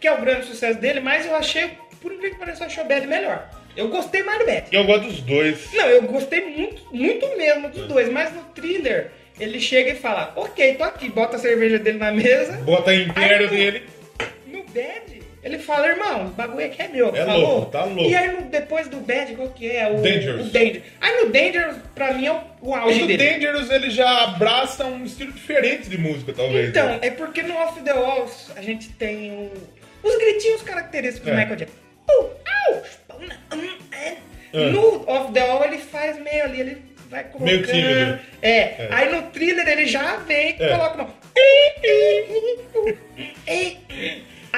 que 0.00 0.06
é 0.06 0.12
o 0.12 0.20
grande 0.20 0.46
sucesso 0.46 0.78
dele, 0.80 1.00
mas 1.00 1.26
eu 1.26 1.34
achei, 1.34 1.70
por 2.00 2.12
incrível 2.12 2.34
que 2.34 2.38
pareça, 2.38 2.62
eu 2.62 2.66
achei 2.68 2.82
o 2.84 2.86
Bad 2.86 3.06
melhor. 3.06 3.50
Eu 3.76 3.88
gostei 3.88 4.22
mais 4.22 4.38
do 4.38 4.46
Bad. 4.46 4.66
Eu 4.70 4.84
gosto 4.84 5.06
dos 5.06 5.20
dois. 5.22 5.72
Não, 5.72 5.86
eu 5.88 6.02
gostei 6.02 6.40
muito, 6.56 6.82
muito 6.92 7.26
mesmo 7.36 7.68
dos 7.68 7.86
dois, 7.88 8.08
mas 8.10 8.32
no 8.32 8.42
thriller 8.54 9.10
ele 9.40 9.58
chega 9.58 9.90
e 9.90 9.94
fala, 9.96 10.32
ok, 10.36 10.74
tô 10.74 10.84
aqui, 10.84 11.08
bota 11.08 11.36
a 11.36 11.38
cerveja 11.38 11.78
dele 11.78 11.98
na 11.98 12.12
mesa. 12.12 12.52
Bota 12.58 12.90
a 12.90 12.92
Aí, 12.92 13.06
no- 13.06 13.48
dele. 13.48 13.82
No 14.46 14.62
Bad, 14.64 15.11
Ele 15.42 15.58
fala, 15.58 15.88
irmão, 15.88 16.26
o 16.26 16.30
bagulho 16.30 16.64
aqui 16.64 16.80
é 16.82 16.86
meu. 16.88 17.08
É 17.14 17.24
falou? 17.26 17.40
louco, 17.56 17.70
tá 17.72 17.84
louco. 17.84 18.08
E 18.08 18.14
aí 18.14 18.30
no- 18.30 18.42
depois 18.42 18.86
do 18.88 18.98
Bad, 18.98 19.34
qual 19.34 19.48
que 19.48 19.68
é? 19.68 19.90
O 19.90 19.96
Dangerous. 20.00 20.46
O 20.46 20.50
Danger. 20.52 20.82
Aí 21.00 21.24
no 21.24 21.30
Dangerous, 21.32 21.76
pra 21.94 22.12
mim, 22.14 22.26
é 22.26 22.32
o, 22.32 22.40
o 22.60 22.74
auge 22.74 23.00
E 23.00 23.02
o 23.02 23.06
dele. 23.08 23.24
Dangerous 23.32 23.68
ele 23.70 23.90
já 23.90 24.22
abraça 24.22 24.84
um 24.86 25.04
estilo 25.04 25.32
diferente 25.32 25.88
de 25.88 25.98
música, 25.98 26.32
talvez. 26.32 26.68
Então, 26.68 26.86
né? 26.86 26.98
é 27.02 27.10
porque 27.10 27.42
no 27.42 27.56
Off 27.56 27.80
the 27.82 27.92
Walls 27.92 28.52
a 28.56 28.62
gente 28.62 28.88
tem 28.90 29.32
o- 29.32 29.52
os 30.06 30.16
gritinhos 30.16 30.62
característicos 30.62 31.26
É. 31.28 31.32
do 31.32 31.36
Michael 31.36 31.56
Jackson. 31.56 31.76
Uh, 32.08 32.30
au, 32.68 33.18
hum, 33.58 33.68
é. 33.92 34.16
É. 34.52 34.66
No 34.70 35.04
Off 35.10 35.32
the 35.32 35.42
Wall 35.42 35.64
ele 35.64 35.78
faz 35.78 36.18
meio 36.20 36.44
ali, 36.44 36.60
ele 36.60 36.82
vai 37.10 37.24
colocando. 37.24 37.46
Meio 37.46 37.66
tímido. 37.66 38.18
É. 38.42 38.48
É. 38.52 38.88
Aí 38.92 39.10
no 39.12 39.22
thriller 39.30 39.66
ele 39.66 39.86
já 39.86 40.16
vem 40.18 40.56
e 40.56 40.62
É. 40.62 40.68
coloca 40.68 40.94
uma. 41.02 41.14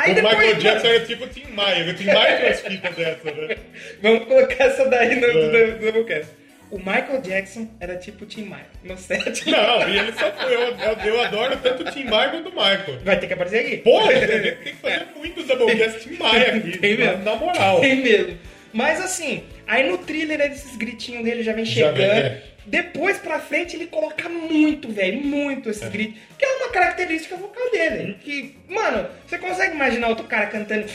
Aí 0.04 0.12
o 0.12 0.14
depois. 0.14 0.34
Michael 0.38 0.54
Jackson 0.56 0.86
era 0.88 1.00
tipo 1.04 1.24
o 1.24 1.28
Tim 1.28 1.46
Maia. 1.52 1.94
Tim 1.94 2.04
Maia 2.06 2.36
tinha 2.36 2.48
umas 2.48 2.60
fitas 2.60 2.94
dessa, 2.96 3.30
né? 3.32 3.56
Vamos 4.02 4.24
colocar 4.26 4.64
essa 4.64 4.88
daí 4.88 5.16
no, 5.16 5.26
É. 5.26 5.32
no, 5.32 5.72
no 5.72 5.78
Doublecast. 5.92 6.30
O 6.70 6.78
Michael 6.78 7.20
Jackson 7.22 7.68
era 7.78 7.94
tipo 7.96 8.24
o 8.24 8.26
Tim 8.26 8.44
Maia. 8.46 8.66
No 8.82 8.96
set. 8.96 9.48
Não, 9.48 9.88
e 9.88 9.98
ele 9.98 10.12
só 10.12 10.32
foi. 10.32 10.54
Eu, 10.54 10.60
eu, 10.60 10.98
eu 11.14 11.20
adoro 11.22 11.56
tanto 11.58 11.82
o 11.86 11.90
Tim 11.90 12.04
Maia 12.04 12.30
quanto 12.30 12.48
o 12.48 12.52
Michael. 12.52 12.98
Vai 13.04 13.18
ter 13.20 13.26
que 13.28 13.32
aparecer 13.34 13.58
aqui. 13.60 13.76
Pô, 13.78 14.00
a 14.00 14.12
gente 14.14 14.26
tem 14.26 14.54
que 14.74 14.80
fazer 14.80 15.06
muito 15.16 15.42
Doublecast 15.44 16.00
Tim 16.08 16.16
Maia 16.16 16.54
aqui. 16.56 16.78
Tem 16.78 16.96
mesmo. 16.96 17.22
Na 17.24 17.36
moral. 17.36 17.80
Tem 17.80 17.96
mesmo. 17.96 18.38
Mas 18.72 19.00
assim, 19.00 19.44
aí 19.68 19.88
no 19.88 19.98
thriller 19.98 20.40
esses 20.40 20.74
gritinhos 20.76 21.22
dele 21.22 21.44
já 21.44 21.52
vem 21.52 21.64
Já 21.64 21.72
chegando. 21.74 21.96
vem, 21.96 22.06
é. 22.06 22.42
Depois 22.66 23.18
pra 23.18 23.38
frente 23.38 23.76
ele 23.76 23.86
coloca 23.86 24.28
muito, 24.28 24.88
velho, 24.90 25.20
muito 25.20 25.68
esses 25.70 25.88
gritos. 25.88 26.18
Que 26.38 26.44
é 26.44 26.48
uma 26.56 26.68
característica 26.70 27.36
vocal 27.36 27.70
dele. 27.70 28.16
Que, 28.22 28.56
mano, 28.68 29.06
você 29.26 29.38
consegue 29.38 29.74
imaginar 29.74 30.08
outro 30.08 30.24
cara 30.26 30.46
cantando. 30.46 30.86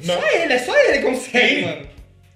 Só 0.00 0.14
Não. 0.20 0.28
ele, 0.28 0.52
é 0.52 0.58
só 0.58 0.78
ele 0.78 0.98
que 0.98 1.04
consegue, 1.04 1.54
Sim. 1.56 1.62
mano. 1.62 1.88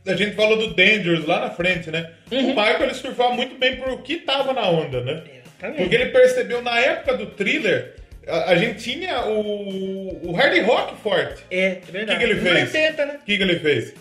A 0.05 0.15
gente 0.17 0.35
falou 0.35 0.59
do 0.59 0.75
Dangerous 0.75 1.25
lá 1.27 1.41
na 1.41 1.51
frente, 1.51 1.89
né? 1.91 2.11
Uhum. 2.31 2.47
O 2.47 2.49
Michael 2.49 2.83
ele 2.83 2.95
surfava 2.95 3.35
muito 3.35 3.55
bem 3.57 3.77
por 3.77 4.03
que 4.03 4.17
tava 4.17 4.53
na 4.53 4.69
onda, 4.69 5.01
né? 5.01 5.23
Exatamente. 5.37 5.77
Porque 5.81 5.95
ele 5.95 6.07
percebeu 6.07 6.61
na 6.61 6.77
época 6.81 7.17
do 7.17 7.27
thriller, 7.27 7.95
a, 8.27 8.51
a 8.51 8.57
gente 8.57 8.83
tinha 8.83 9.25
o, 9.27 10.29
o 10.29 10.33
hard 10.33 10.61
rock 10.65 11.01
forte. 11.03 11.45
É, 11.53 11.65
é 11.67 11.73
O 11.75 11.77
que, 11.87 11.93
verdade. 11.93 12.19
que 12.19 12.25
ele 12.25 12.41
fez? 12.41 12.75
80, 12.75 13.07
né? 13.07 13.19
O 13.23 13.25
que, 13.25 13.37
que 13.37 13.43
ele 13.45 13.59
fez? 13.61 13.95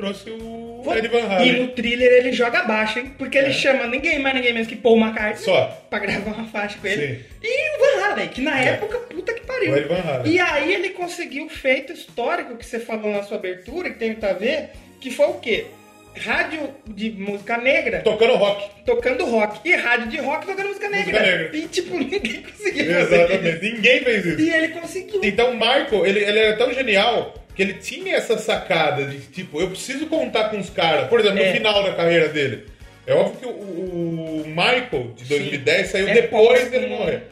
Trouxe 0.00 0.30
o 0.30 0.82
Ed 0.96 1.08
Van 1.08 1.18
E 1.18 1.22
Halen. 1.22 1.62
no 1.62 1.68
thriller 1.68 2.10
ele 2.12 2.32
joga 2.32 2.62
baixo, 2.62 2.98
hein? 2.98 3.12
Porque 3.18 3.36
ele 3.36 3.52
chama 3.52 3.86
ninguém 3.86 4.18
mais, 4.18 4.34
ninguém 4.34 4.52
menos 4.54 4.66
que 4.68 4.76
Paul 4.76 4.98
McCartney 4.98 5.44
Só. 5.44 5.66
pra 5.90 5.98
gravar 5.98 6.32
uma 6.32 6.46
faixa 6.48 6.78
com 6.80 6.86
ele. 6.86 7.16
Sim. 7.16 7.24
E 7.42 7.76
o 7.76 7.80
Van 7.80 8.04
Halen, 8.06 8.28
que 8.28 8.40
na 8.40 8.60
É. 8.64 8.68
época, 8.70 8.98
puta 8.98 9.32
que 9.34 9.42
pariu. 9.46 9.72
O 9.72 9.76
Ed 9.76 9.88
Van 9.88 10.00
Halen. 10.00 10.32
E 10.32 10.40
aí 10.40 10.72
ele 10.74 10.90
conseguiu 10.90 11.46
o 11.46 11.50
feito 11.50 11.92
histórico 11.92 12.56
que 12.56 12.64
você 12.64 12.78
falou 12.80 13.12
na 13.12 13.22
sua 13.22 13.36
abertura, 13.36 13.90
que 13.90 13.98
tem 13.98 14.10
muito 14.12 14.24
a 14.24 14.32
ver, 14.32 14.70
que 15.00 15.10
foi 15.10 15.26
o 15.26 15.34
quê? 15.34 15.66
Rádio 16.18 16.70
de 16.88 17.08
música 17.10 17.56
negra 17.56 18.00
Tocando 18.00 18.34
rock. 18.34 18.68
tocando 18.84 19.24
rock 19.26 19.60
e 19.64 19.76
rádio 19.76 20.08
de 20.08 20.16
rock 20.18 20.44
tocando 20.44 20.66
música 20.66 20.88
negra. 20.90 21.22
negra. 21.22 21.56
E 21.56 21.68
tipo, 21.68 21.94
ninguém 21.98 22.42
conseguiu 22.42 22.84
fazer 22.94 23.14
Exatamente. 23.22 23.62
Ninguém 23.74 24.00
fez 24.00 24.24
isso. 24.26 24.28
isso. 24.40 24.40
E 24.40 24.52
ele 24.52 24.68
conseguiu. 24.68 25.20
Então 25.22 25.50
o 25.50 25.54
Michael, 25.54 26.04
ele, 26.06 26.18
ele 26.24 26.38
era 26.38 26.56
tão 26.56 26.72
genial 26.74 27.32
que 27.54 27.62
ele 27.62 27.74
tinha 27.74 28.14
essa 28.16 28.38
sacada 28.38 29.04
de 29.04 29.18
tipo, 29.26 29.60
eu 29.60 29.68
preciso 29.68 30.06
contar 30.06 30.48
com 30.50 30.58
os 30.58 30.70
caras. 30.70 31.08
Por 31.08 31.20
exemplo, 31.20 31.38
É. 31.40 31.48
no 31.48 31.52
final 31.54 31.82
da 31.82 31.92
carreira 31.94 32.28
dele. 32.28 32.64
É 33.06 33.14
óbvio 33.14 33.38
que 33.40 33.46
o, 33.46 33.50
o 33.50 34.44
Michael 34.46 35.12
de 35.16 35.24
2010 35.24 35.88
saiu 35.88 36.08
É 36.08 36.14
depois 36.14 36.70
dele 36.70 36.86
morrer. 36.88 37.22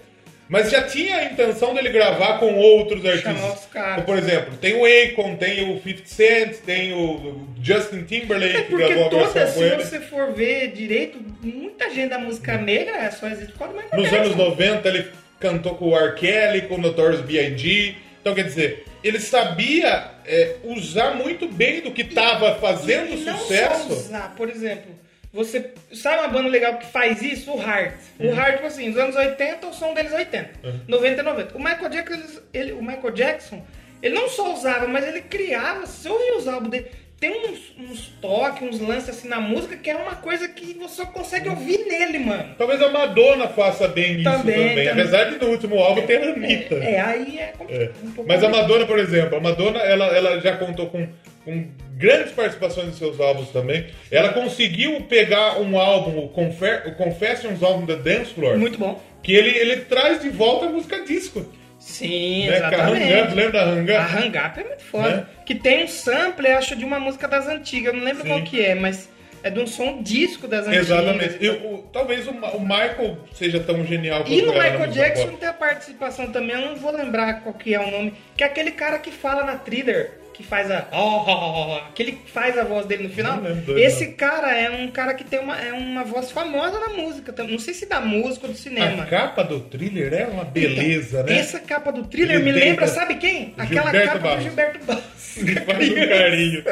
Mas 0.48 0.70
já 0.70 0.82
tinha 0.82 1.16
a 1.18 1.24
intenção 1.26 1.74
dele 1.74 1.90
gravar 1.90 2.38
com 2.38 2.54
outros 2.54 3.04
artistas. 3.04 3.66
Caras. 3.70 4.04
Por 4.06 4.16
exemplo, 4.16 4.56
tem 4.56 4.74
o 4.74 4.84
Akon, 4.86 5.36
tem 5.36 5.70
o 5.70 5.76
50 5.82 6.02
Cent, 6.06 6.52
tem 6.64 6.94
o 6.94 7.46
Justin 7.62 8.04
Timberlake 8.04 8.56
É 8.56 8.62
que 8.62 8.74
gravou 8.74 9.06
a 9.06 9.10
toda, 9.10 9.24
versão 9.26 9.52
com 9.52 9.60
se 9.60 9.64
ele. 9.66 9.84
você 9.84 10.00
for 10.00 10.32
ver 10.32 10.72
direito, 10.72 11.18
muita 11.42 11.90
gente 11.90 12.08
da 12.08 12.18
música 12.18 12.56
negra 12.56 13.10
só 13.10 13.28
existe 13.28 13.52
por 13.52 13.58
causa 13.58 13.74
do 13.74 13.82
Michael 13.82 14.02
Nos 14.02 14.12
anos 14.12 14.36
90 14.36 14.88
ele 14.88 15.06
cantou 15.38 15.74
com 15.74 15.90
o 15.90 15.96
R. 15.98 16.14
Kelly, 16.14 16.62
com 16.62 16.76
o 16.76 16.78
Notorious 16.78 17.20
B.I.G. 17.20 17.94
Então 18.22 18.34
quer 18.34 18.44
dizer, 18.44 18.84
ele 19.02 19.20
sabia 19.20 20.10
é, 20.26 20.56
usar 20.64 21.14
muito 21.14 21.48
bem 21.48 21.80
do 21.80 21.92
que 21.92 22.02
estava 22.02 22.56
fazendo 22.56 23.12
E 23.12 23.24
não 23.24 23.38
sucesso. 23.38 23.88
Só 23.88 23.94
usar, 23.94 24.34
por 24.34 24.48
exemplo, 24.48 24.94
você 25.32 25.72
sabe 25.92 26.20
uma 26.22 26.28
banda 26.28 26.48
legal 26.48 26.78
que 26.78 26.86
faz 26.86 27.22
isso? 27.22 27.52
O 27.52 27.60
Heart. 27.60 27.94
Uhum. 28.18 28.30
O 28.30 28.34
Heart, 28.34 28.54
tipo 28.56 28.66
assim, 28.66 28.88
nos 28.88 28.98
anos 28.98 29.16
80, 29.16 29.66
o 29.66 29.72
som 29.72 29.94
deles 29.94 30.12
é 30.12 30.16
80. 30.16 30.50
90 30.88 31.20
e 31.20 31.24
90. 31.24 31.56
O 31.56 31.58
Michael 31.58 31.88
Jackson, 31.88 32.40
ele, 32.52 32.72
o 32.72 32.82
Michael 32.82 33.10
Jackson, 33.12 33.66
ele 34.02 34.14
não 34.14 34.28
só 34.28 34.52
usava, 34.52 34.88
mas 34.88 35.06
ele 35.06 35.20
criava. 35.20 35.86
Se 35.86 36.02
você 36.02 36.08
ouvir 36.08 36.32
os 36.32 36.48
álbuns 36.48 36.70
dele, 36.70 36.90
tem 37.20 37.50
uns, 37.50 37.58
uns 37.90 38.06
toques, 38.20 38.62
uns 38.62 38.80
lances 38.80 39.08
assim 39.10 39.28
na 39.28 39.40
música 39.40 39.76
que 39.76 39.90
é 39.90 39.96
uma 39.96 40.14
coisa 40.16 40.46
que 40.48 40.74
você 40.74 40.94
só 40.96 41.06
consegue 41.06 41.48
ouvir 41.48 41.84
nele, 41.88 42.18
mano. 42.20 42.54
Talvez 42.56 42.80
a 42.80 42.88
Madonna 42.90 43.48
faça 43.48 43.88
bem 43.88 44.20
isso 44.20 44.24
Também, 44.24 44.54
também. 44.54 44.68
também. 44.68 44.88
Apesar 44.88 45.24
de 45.24 45.38
no 45.44 45.50
último 45.50 45.78
álbum 45.80 46.02
ter 46.02 46.22
a 46.22 46.30
Anitta. 46.32 46.74
É, 46.76 46.94
é, 46.94 47.00
aí 47.00 47.38
é, 47.38 47.42
É. 47.42 47.52
complicado. 47.58 47.94
um 48.18 48.24
Mas 48.26 48.44
a. 48.44 48.48
Madonna, 48.48 48.86
por 48.86 48.98
exemplo, 48.98 49.36
a 49.36 49.40
Madonna 49.40 49.78
ela, 49.80 50.06
ela 50.06 50.40
já 50.40 50.56
contou 50.56 50.86
com, 50.86 51.08
com 51.44 51.66
grandes 51.96 52.32
participações 52.32 52.88
em 52.88 52.92
seus 52.92 53.18
álbuns 53.18 53.48
também. 53.50 53.86
Ela 54.12 54.32
conseguiu 54.32 55.00
pegar 55.08 55.60
um 55.60 55.76
álbum, 55.76 56.18
o, 56.24 56.28
Confer, 56.28 56.84
o 56.86 56.94
Confessions 56.94 57.62
Album 57.64 57.84
da 57.84 57.96
Dance 57.96 58.32
Floor, 58.32 58.56
Muito 58.56 58.78
bom. 58.78 59.02
que 59.24 59.32
ele, 59.34 59.50
ele 59.58 59.76
traz 59.78 60.20
de 60.22 60.28
volta 60.28 60.66
a 60.66 60.68
música 60.68 61.04
disco. 61.04 61.44
Sim, 61.88 62.48
Né? 62.48 62.58
A 62.58 62.66
Hang 62.68 62.74
Up, 62.74 62.74
exatamente. 63.02 63.34
lembra 63.34 63.52
da 63.52 63.72
Hang 63.72 63.80
Up? 63.82 63.92
A 63.92 64.04
Hang 64.18 64.38
Up 64.38 64.60
é 64.60 64.64
muito 64.64 64.82
foda. 64.84 65.16
Né? 65.16 65.26
Que 65.46 65.54
tem 65.54 65.84
um 65.84 65.88
sample, 65.88 66.46
acho, 66.48 66.76
de 66.76 66.84
uma 66.84 67.00
música 67.00 67.26
das 67.26 67.46
antigas. 67.48 67.92
Eu 67.92 67.98
não 67.98 68.04
lembro 68.04 68.22
Sim. 68.22 68.28
qual 68.28 68.42
que 68.42 68.64
é, 68.64 68.74
mas 68.74 69.08
é 69.42 69.50
de 69.50 69.58
um 69.58 69.66
som 69.66 70.02
disco 70.02 70.46
das 70.46 70.66
antigas. 70.66 70.86
Exatamente. 70.90 71.38
E 71.40 71.48
o- 71.48 71.84
talvez 71.92 72.26
o, 72.28 72.30
o 72.32 72.60
Michael 72.60 73.18
seja 73.32 73.58
tão 73.60 73.84
genial 73.86 74.20
quanto 74.20 74.32
E 74.32 74.42
no 74.42 74.52
Michael 74.52 74.86
Jackson 74.88 75.28
tem 75.36 75.48
a 75.48 75.52
participação 75.52 76.30
também, 76.30 76.56
eu 76.56 76.68
não 76.68 76.76
vou 76.76 76.92
lembrar 76.92 77.40
qual 77.42 77.54
que 77.54 77.74
é 77.74 77.80
o 77.80 77.90
nome, 77.90 78.12
que 78.36 78.44
é 78.44 78.46
aquele 78.46 78.72
cara 78.72 78.98
que 78.98 79.10
fala 79.10 79.44
na 79.44 79.56
thriller, 79.56 80.12
que 80.38 80.44
faz 80.44 80.70
a. 80.70 80.86
Oh, 80.92 81.24
oh, 81.26 81.72
oh, 81.72 81.74
aquele 81.88 82.12
que 82.12 82.30
faz 82.30 82.56
a 82.56 82.62
voz 82.62 82.86
dele 82.86 83.08
no 83.08 83.10
final. 83.10 83.38
Não 83.38 83.42
lembro, 83.42 83.76
Esse 83.76 84.12
cara 84.12 84.56
é 84.56 84.70
um 84.70 84.88
cara 84.88 85.12
que 85.12 85.24
tem 85.24 85.40
uma, 85.40 85.60
é 85.60 85.72
uma 85.72 86.04
voz 86.04 86.30
famosa 86.30 86.78
na 86.78 86.90
música. 86.90 87.34
Não 87.42 87.58
sei 87.58 87.74
se 87.74 87.86
da 87.86 88.00
música 88.00 88.46
ou 88.46 88.52
do 88.52 88.56
cinema. 88.58 89.02
A 89.02 89.06
capa 89.06 89.42
do 89.42 89.58
thriller 89.58 90.14
é 90.14 90.26
uma 90.26 90.44
beleza, 90.44 91.22
Então, 91.22 91.34
né? 91.34 91.40
Essa 91.40 91.58
capa 91.58 91.90
do 91.90 92.04
thriller 92.04 92.36
Ele 92.36 92.44
me 92.44 92.52
lembra, 92.52 92.86
sabe 92.86 93.16
quem? 93.16 93.52
Aquela 93.58 93.90
Gilberto 93.90 94.06
capa 94.06 94.18
Barros. 94.20 94.38
do 94.38 94.42
Gilberto 94.44 94.84
Barros. 94.86 95.04
Um 95.38 96.08
carinho. 96.08 96.64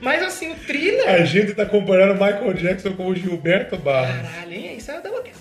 Mas 0.00 0.22
assim, 0.22 0.50
o 0.52 0.54
thriller. 0.56 1.08
A 1.08 1.24
gente 1.24 1.52
tá 1.54 1.66
comparando 1.66 2.14
Michael 2.14 2.54
Jackson 2.54 2.94
com 2.94 3.06
o 3.06 3.14
Gilberto 3.14 3.76
Barros. 3.76 4.16
Caralho, 4.16 4.52
hein? 4.54 4.76
isso 4.78 4.90
é 4.90 4.98
o 4.98 5.02
Doublecast. 5.02 5.39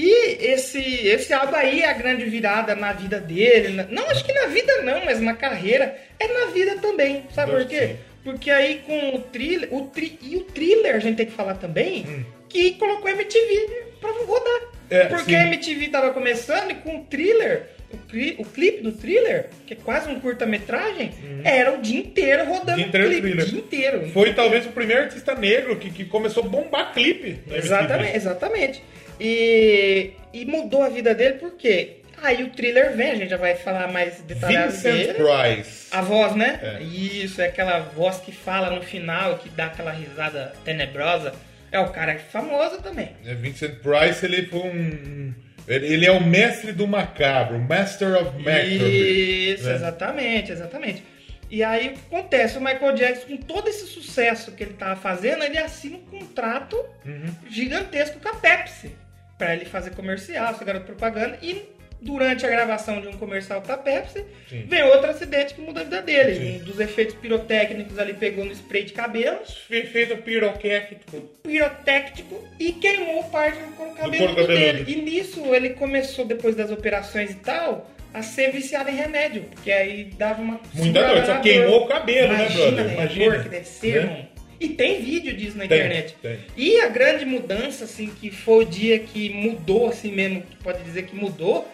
E 0.00 0.46
esse, 0.52 0.78
esse 1.08 1.32
álbum 1.32 1.56
aí 1.56 1.80
é 1.82 1.88
a 1.90 1.92
grande 1.92 2.24
virada 2.24 2.76
na 2.76 2.92
vida 2.92 3.18
dele. 3.18 3.84
não, 3.90 4.08
acho 4.10 4.24
que 4.24 4.32
na 4.32 4.46
vida 4.46 4.82
não, 4.82 5.04
mas 5.04 5.20
na 5.20 5.34
carreira. 5.34 5.96
É 6.20 6.28
na 6.28 6.46
vida 6.52 6.76
também. 6.78 7.24
Sabe 7.34 7.50
por 7.52 7.66
quê? 7.66 7.80
sim. 7.88 7.96
Porque 8.22 8.50
aí 8.50 8.82
com 8.86 9.16
o 9.16 9.20
thriller. 9.22 9.68
O 9.74 9.86
tri, 9.86 10.18
e 10.22 10.36
o 10.36 10.40
thriller 10.44 10.94
a 10.94 10.98
gente 11.00 11.16
tem 11.16 11.26
que 11.26 11.32
falar 11.32 11.54
também. 11.54 12.24
Que 12.48 12.72
colocou 12.74 13.08
a 13.08 13.10
MTV 13.12 13.82
pra 14.00 14.10
rodar. 14.10 14.60
Hum. 14.62 14.68
É, 14.90 15.04
Porque 15.06 15.30
sim. 15.32 15.36
a 15.36 15.42
MTV 15.46 15.88
tava 15.88 16.10
começando 16.12 16.70
e 16.70 16.74
com 16.74 16.98
o 17.00 17.04
thriller. 17.04 17.70
O, 17.90 17.96
cli- 18.06 18.36
o 18.38 18.44
clipe 18.44 18.82
do 18.82 18.92
thriller, 18.92 19.48
que 19.66 19.72
é 19.72 19.76
quase 19.82 20.10
um 20.10 20.20
curta-metragem, 20.20 21.10
era 21.42 21.72
o 21.72 21.78
dia 21.80 21.98
inteiro 22.00 22.44
rodando 22.44 22.72
Hum. 22.72 22.76
Dia 22.76 22.86
inteiro 22.86 23.06
clipe. 23.08 23.22
thriller. 23.22 23.44
O 23.46 23.48
dia 23.48 23.58
inteiro. 23.60 24.08
Foi 24.10 24.34
talvez 24.34 24.66
o 24.66 24.70
primeiro 24.70 25.02
artista 25.04 25.34
negro 25.34 25.76
que, 25.76 25.90
que 25.90 26.04
começou 26.04 26.44
a 26.44 26.48
bombar 26.48 26.92
clipe. 26.92 27.38
Exatamente, 27.50 28.14
exatamente. 28.16 28.82
E, 29.20 30.12
e 30.32 30.44
mudou 30.44 30.82
a 30.82 30.88
vida 30.88 31.14
dele 31.14 31.34
porque 31.38 31.96
aí 32.22 32.42
o 32.42 32.50
thriller 32.50 32.96
vem, 32.96 33.10
a 33.12 33.14
gente 33.14 33.30
já 33.30 33.36
vai 33.36 33.54
falar 33.54 33.88
mais 33.92 34.20
detalhado 34.22 34.72
Vincent 34.72 34.92
dele. 34.94 35.14
Price. 35.14 35.86
A 35.90 36.00
voz, 36.02 36.34
né? 36.34 36.58
É. 36.62 36.82
Isso, 36.82 37.40
é 37.40 37.46
aquela 37.46 37.80
voz 37.80 38.18
que 38.18 38.32
fala 38.32 38.70
no 38.70 38.82
final, 38.82 39.38
que 39.38 39.48
dá 39.50 39.66
aquela 39.66 39.92
risada 39.92 40.52
tenebrosa. 40.64 41.32
É 41.70 41.78
o 41.78 41.90
cara 41.90 42.18
famoso 42.18 42.80
também. 42.80 43.10
É, 43.26 43.34
Vincent 43.34 43.76
Price, 43.80 44.24
ele 44.24 44.46
foi 44.46 44.60
um... 44.60 45.34
Ele 45.66 45.86
ele 45.86 46.06
é 46.06 46.10
o 46.10 46.22
mestre 46.24 46.72
do 46.72 46.88
macabro, 46.88 47.58
Master 47.58 48.14
of 48.16 48.38
Macabre. 48.38 49.52
Isso, 49.52 49.64
né? 49.64 49.74
exatamente, 49.74 50.50
exatamente. 50.50 51.04
E 51.50 51.62
aí 51.62 51.88
o 51.88 51.92
que 51.92 52.00
acontece? 52.14 52.56
O 52.56 52.60
Michael 52.60 52.94
Jackson, 52.94 53.26
com 53.28 53.36
todo 53.36 53.68
esse 53.68 53.86
sucesso 53.86 54.52
que 54.52 54.62
ele 54.64 54.72
tava 54.74 54.96
fazendo, 54.96 55.44
ele 55.44 55.58
assina 55.58 55.96
um 55.98 56.18
contrato 56.18 56.76
Uhum. 57.04 57.26
gigantesco 57.50 58.18
com 58.18 58.28
a 58.28 58.34
Pepsi. 58.34 58.92
Pra 59.38 59.54
ele 59.54 59.64
fazer 59.64 59.90
comercial, 59.92 60.54
ser 60.56 60.64
garoto 60.64 60.86
propaganda. 60.86 61.38
E 61.40 61.62
durante 62.00 62.44
a 62.44 62.48
gravação 62.50 63.00
de 63.00 63.08
um 63.08 63.12
comercial 63.12 63.60
pra 63.62 63.76
Pepsi, 63.76 64.24
Sim. 64.48 64.66
vem 64.68 64.82
outro 64.84 65.10
acidente 65.10 65.54
que 65.54 65.60
muda 65.60 65.80
a 65.80 65.84
vida 65.84 66.02
dele. 66.02 66.34
Sim. 66.34 66.60
Um 66.62 66.64
dos 66.64 66.80
efeitos 66.80 67.14
pirotécnicos 67.16 67.98
ali 67.98 68.14
pegou 68.14 68.44
no 68.44 68.52
spray 68.52 68.84
de 68.84 68.92
cabelo, 68.92 69.38
Feito 69.68 70.16
piroquético. 70.18 71.20
pirotécnico, 71.42 72.44
e 72.58 72.72
queimou 72.72 73.24
parte 73.24 73.58
do 73.60 73.72
couro 73.76 73.92
cabeludo 73.94 74.28
cabeludo. 74.34 74.54
dele. 74.54 74.84
E 74.88 74.96
nisso 75.02 75.54
ele 75.54 75.70
começou, 75.70 76.24
depois 76.24 76.54
das 76.56 76.70
operações 76.70 77.30
e 77.30 77.36
tal, 77.36 77.90
a 78.14 78.22
ser 78.22 78.50
viciado 78.52 78.88
em 78.90 78.94
remédio, 78.94 79.42
porque 79.42 79.70
aí 79.70 80.04
dava 80.16 80.40
uma. 80.40 80.60
Muita 80.74 81.06
dor, 81.06 81.24
só 81.26 81.38
queimou 81.40 81.84
o 81.84 81.88
cabelo, 81.88 82.32
né, 82.32 82.48
brother? 82.48 82.68
Imagina, 82.68 82.92
Imagina. 82.94 83.30
dor 83.34 83.42
que 83.42 83.48
deve 83.48 83.64
ser, 83.66 84.06
Né? 84.06 84.26
E 84.60 84.68
tem 84.70 85.00
vídeo 85.02 85.36
disso 85.36 85.56
na 85.56 85.66
Tem, 85.66 85.78
internet. 85.78 86.16
tem. 86.20 86.38
E 86.56 86.80
a 86.80 86.88
grande 86.88 87.24
mudança, 87.24 87.84
assim, 87.84 88.08
que 88.08 88.30
foi 88.30 88.64
o 88.64 88.68
dia 88.68 88.98
que 88.98 89.30
mudou, 89.30 89.88
assim 89.88 90.10
mesmo, 90.12 90.42
que 90.42 90.56
pode 90.56 90.82
dizer 90.82 91.04
que 91.04 91.14
mudou 91.14 91.66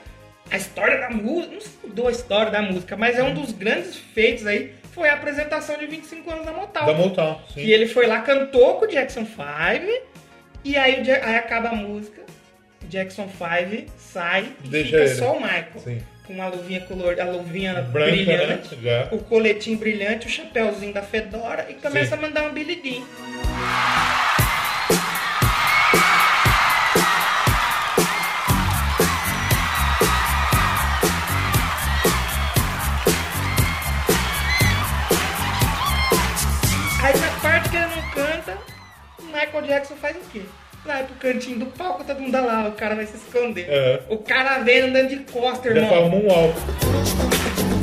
a 0.51 0.57
história 0.57 0.99
da 0.99 1.09
música. 1.11 1.55
Não 1.55 1.61
se 1.61 1.71
mudou 1.83 2.09
a 2.09 2.11
história 2.11 2.51
da 2.53 2.61
música, 2.61 2.97
mas 2.97 3.17
é 3.19 3.23
um 3.23 3.33
dos 3.33 3.53
grandes 3.53 3.97
feitos 3.97 4.47
aí, 4.47 4.73
foi 4.93 5.09
a 5.09 5.15
apresentação 5.15 5.79
de 5.79 5.87
25 5.87 6.31
anos 6.31 6.45
da 6.45 6.53
Motown. 6.53 6.87
Da 6.87 6.93
Motown, 6.93 7.41
sim. 7.55 7.61
E 7.63 7.73
ele 7.73 7.87
foi 7.87 8.07
lá, 8.07 8.21
cantou 8.21 8.75
com 8.75 8.85
o 8.85 8.89
Jackson 8.89 9.25
5, 9.25 9.41
e 10.63 10.77
aí, 10.77 10.97
aí 11.11 11.37
acaba 11.37 11.71
a 11.71 11.75
música, 11.75 12.23
o 12.83 12.87
Jackson 12.87 13.29
5 13.29 13.91
sai 13.99 14.47
e 14.65 14.69
Deixa 14.69 14.91
fica 14.91 15.01
ele. 15.01 15.15
só 15.15 15.33
o 15.37 15.41
Michael. 15.41 15.79
Sim. 15.83 15.99
Com 16.27 16.41
a 16.41 16.49
luvinha 16.49 16.81
color, 16.81 17.21
a 17.21 17.25
luvinha 17.25 17.83
Branca, 17.83 18.11
brilhante, 18.11 18.77
né? 18.77 19.09
O 19.13 19.19
coletinho 19.19 19.77
brilhante, 19.77 20.27
o 20.27 20.31
chapéuzinho 20.31 20.95
da 20.95 21.03
Fedora 21.03 21.67
e 21.69 21.75
começa 21.75 22.17
Sim. 22.17 22.23
a 22.23 22.27
mandar 22.27 22.51
um 22.51 22.55
Dean. 22.55 23.05
Aí 37.03 37.21
na 37.21 37.41
parte 37.43 37.69
que 37.69 37.77
ele 37.77 37.87
não 37.87 38.11
canta, 38.13 38.59
o 39.19 39.25
Michael 39.25 39.67
Jackson 39.67 39.97
faz 39.97 40.17
o 40.17 40.21
quê? 40.31 40.43
Vai 40.85 41.05
pro 41.05 41.15
cantinho 41.17 41.61
do 41.61 41.67
palco, 41.67 42.05
todo 42.05 42.21
mundo 42.21 42.33
lá, 42.45 42.69
o 42.69 42.73
cara 42.73 42.95
vai 42.95 43.07
se 43.07 43.17
esconder. 43.17 43.67
É. 43.69 44.01
O 44.09 44.19
cara 44.19 44.59
vem 44.59 44.83
andando 44.83 45.09
de 45.09 45.17
costa, 45.33 45.73
Já 45.73 45.81
irmão. 45.81 46.11
faz 46.11 46.25
um 46.25 46.31
alto. 46.31 47.75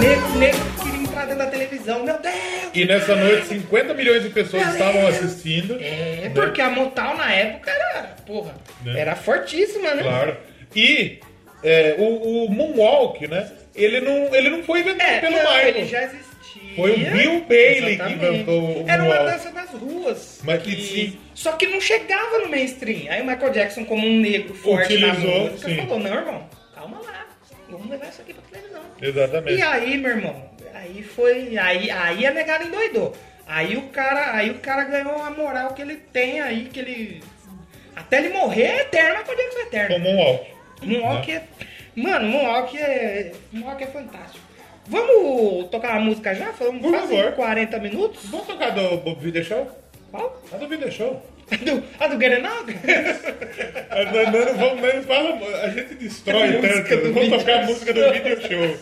Nego, 0.00 0.38
nego 0.38 0.58
queria 0.82 1.00
entrar 1.02 1.22
dentro 1.26 1.38
da 1.38 1.46
televisão, 1.50 2.04
meu 2.04 2.18
Deus! 2.20 2.34
E 2.74 2.84
nessa 2.84 3.16
noite, 3.16 3.46
50 3.46 3.94
milhões 3.94 4.22
de 4.22 4.28
pessoas 4.30 4.62
Meu 4.64 4.72
estavam 4.72 5.00
Deus. 5.02 5.14
assistindo. 5.24 5.76
É, 5.80 6.20
né? 6.24 6.32
porque 6.34 6.60
a 6.60 6.70
Motown 6.70 7.16
na 7.16 7.32
época 7.32 7.70
era, 7.70 8.02
porra, 8.26 8.54
Né? 8.84 9.00
era 9.00 9.16
fortíssima, 9.16 9.94
né? 9.94 10.02
Claro. 10.02 10.36
E 10.76 11.18
é, 11.64 11.96
o, 11.98 12.44
o 12.44 12.50
Moonwalk, 12.50 13.26
né? 13.26 13.50
Ele 13.84 14.00
não, 14.00 14.34
ele 14.34 14.50
não 14.50 14.62
foi 14.62 14.80
inventado 14.80 15.08
É, 15.08 15.20
pelo 15.20 15.36
não, 15.36 15.42
Michael. 15.42 15.68
ele 15.68 15.84
já 15.86 16.02
existia. 16.02 16.28
Foi 16.76 16.92
o 16.92 16.98
Bill 16.98 17.40
Bailey 17.48 17.96
que 17.98 18.12
inventou 18.12 18.84
o 18.84 18.88
Era 18.88 19.02
uma 19.02 19.18
dança 19.18 19.50
das 19.50 19.70
ruas. 19.70 20.40
Mas 20.44 20.62
que... 20.62 20.76
sim. 20.76 21.18
Só 21.34 21.52
que 21.52 21.66
não 21.66 21.80
chegava 21.80 22.38
no 22.38 22.48
mainstream. 22.48 23.10
Aí 23.10 23.20
o 23.20 23.26
Michael 23.26 23.52
Jackson, 23.52 23.84
como 23.84 24.06
um 24.06 24.20
negro 24.20 24.54
forte 24.54 24.94
Utilizou, 24.94 25.44
na 25.44 25.50
música, 25.50 25.68
sim. 25.68 25.76
falou, 25.76 25.98
não, 25.98 26.14
irmão, 26.14 26.48
calma 26.74 27.00
lá. 27.04 27.26
Vamos 27.68 27.88
levar 27.90 28.08
isso 28.08 28.20
aqui 28.22 28.32
pra 28.34 28.42
televisão. 28.50 28.80
Exatamente. 29.00 29.58
E 29.58 29.62
aí, 29.62 29.98
meu 29.98 30.10
irmão, 30.10 30.50
aí 30.74 31.02
foi. 31.02 31.58
Aí, 31.58 31.90
aí 31.90 32.26
a 32.26 32.30
negada 32.30 32.64
endoidou. 32.64 33.16
Aí 33.46 33.76
o 33.76 33.82
cara, 33.88 34.36
aí 34.36 34.50
o 34.50 34.58
cara 34.58 34.84
ganhou 34.84 35.20
a 35.22 35.30
moral 35.30 35.74
que 35.74 35.82
ele 35.82 35.96
tem 35.96 36.40
aí, 36.40 36.66
que 36.72 36.78
ele. 36.80 37.22
Até 37.96 38.18
ele 38.18 38.28
morrer 38.30 38.62
é 38.62 38.80
eterno, 38.82 39.20
mas 39.26 39.36
Jackson 39.36 39.58
é 39.58 39.62
eterno. 39.62 39.94
Com 39.94 40.00
o 40.00 40.04
Moonwalk. 40.04 40.46
Moonwalk 40.82 41.32
é. 41.32 41.42
Mano, 42.02 42.28
Moonwalk 42.28 42.76
é. 42.78 43.32
Moonwalk 43.52 43.82
é 43.82 43.86
fantástico. 43.86 44.44
Vamos 44.86 45.68
tocar 45.70 45.92
uma 45.92 46.00
música 46.00 46.34
já? 46.34 46.52
Falamos 46.52 46.80
Por 46.80 46.90
quase 46.92 47.14
favor. 47.16 47.32
40 47.32 47.78
minutos? 47.80 48.20
Vamos 48.30 48.46
tocar 48.46 48.70
do, 48.70 48.96
do 48.98 49.14
Video 49.16 49.44
Show? 49.44 49.70
Qual? 50.10 50.42
A 50.52 50.56
do 50.56 50.68
Video 50.68 50.90
Show. 50.90 51.22
A 51.50 51.56
do, 51.56 51.82
a 52.00 52.06
do 52.08 52.18
Get 52.20 52.32
It 52.32 52.46
Out? 52.46 52.72
A 53.90 54.04
do- 54.04 54.30
não, 54.32 54.44
não, 54.44 54.54
vamos, 54.54 54.94
não 54.94 55.02
fala, 55.02 55.62
a 55.64 55.68
gente 55.70 55.94
destrói 55.94 56.48
A 56.58 56.60
tanto. 56.60 57.12
Vamos 57.12 57.28
tocar 57.38 57.62
a 57.62 57.66
música 57.66 57.92
do 57.92 58.12
Video 58.12 58.40
Show. 58.40 58.76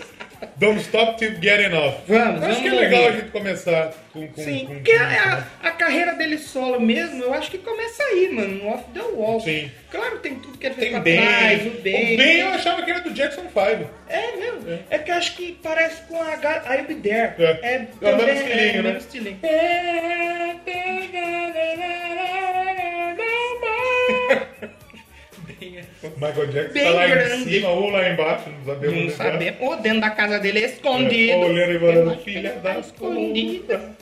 Don't 0.57 0.81
Stop 0.81 1.19
Till 1.19 1.35
Getting 1.41 1.75
Off. 1.75 1.99
Vamos, 2.09 2.43
Acho 2.43 2.61
que 2.63 2.67
é 2.69 2.71
vamos 2.71 2.85
legal 2.85 3.03
ouvir. 3.05 3.17
a 3.17 3.21
gente 3.21 3.31
começar 3.31 3.93
com... 4.13 4.29
com 4.29 4.43
Sim, 4.43 4.67
com, 4.67 4.75
porque 4.75 4.97
com 4.97 5.03
a, 5.05 5.07
a, 5.07 5.37
né? 5.65 5.71
carreira 5.79 6.13
dele 6.15 6.39
solo 6.39 6.81
mesmo, 6.81 7.23
eu 7.25 7.35
acho 7.35 7.51
que 7.51 7.59
começa 7.59 8.03
aí, 8.03 8.31
mano, 8.33 8.55
no 8.65 8.69
Off 8.69 8.85
the 8.93 9.01
Wall. 9.03 9.41
Sim. 9.41 9.71
Claro, 9.91 10.19
tem 10.19 10.35
tudo 10.37 10.59
que 10.59 10.67
ele 10.67 10.75
fez 10.75 10.85
Tem 10.87 10.93
pra 10.95 11.01
bem. 11.01 11.17
trás, 11.21 11.63
o 11.67 11.69
O 11.69 11.81
bem. 11.83 12.17
bem 12.17 12.39
eu 12.41 12.49
achava 12.49 12.83
que 12.83 12.91
era 12.91 13.01
do 13.01 13.11
Jackson 13.11 13.43
5. 13.43 13.91
É 14.09 14.37
mesmo. 14.37 14.81
É. 14.91 14.99
que 14.99 15.11
eu 15.11 15.15
acho 15.15 15.37
que 15.37 15.59
parece 15.63 16.03
com 16.03 16.21
a 16.21 16.35
I'll 16.75 16.85
Be 16.87 16.95
There. 16.97 17.33
É. 17.39 17.59
É, 17.63 17.87
É 18.03 18.13
o 18.13 18.17
mesmo 18.17 18.31
estilinho, 18.33 18.61
é, 18.61 18.73
né? 18.73 18.81
o 18.81 18.83
mesmo 18.83 18.99
estilinho. 18.99 19.39
Michael 26.17 26.47
Jackson 26.49 26.73
Bem 26.73 26.85
tá 26.85 26.91
lá 26.91 27.07
grande. 27.07 27.35
em 27.35 27.45
cima 27.45 27.69
ou 27.71 27.91
lá 27.91 28.09
embaixo, 28.09 28.51
não 28.51 28.65
sabemos. 28.65 28.95
Não 28.95 29.03
onde 29.03 29.13
tá. 29.13 29.25
sabemos. 29.25 29.61
Ou 29.61 29.77
dentro 29.77 30.01
da 30.01 30.11
casa 30.11 30.39
dele 30.39 30.61
escondido. 30.61 31.33
É, 31.33 31.37
olhando 31.37 31.73
e 31.73 31.79
falando, 31.79 32.19
filha 32.23 32.39
ele 32.39 32.49
tá 32.49 32.73
da 32.75 32.81
escondido. 32.81 33.97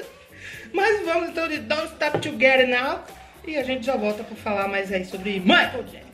Mas 0.72 1.04
vamos 1.04 1.30
então 1.30 1.48
de 1.48 1.58
Don't 1.58 1.86
Stop 1.86 2.18
to 2.18 2.30
Get 2.38 2.60
It 2.60 2.66
Now. 2.70 3.04
E 3.46 3.56
a 3.56 3.62
gente 3.62 3.86
já 3.86 3.96
volta 3.96 4.22
pra 4.22 4.36
falar 4.36 4.68
mais 4.68 4.92
aí 4.92 5.04
sobre 5.06 5.40
Michael 5.40 5.84
Jackson. 5.84 6.08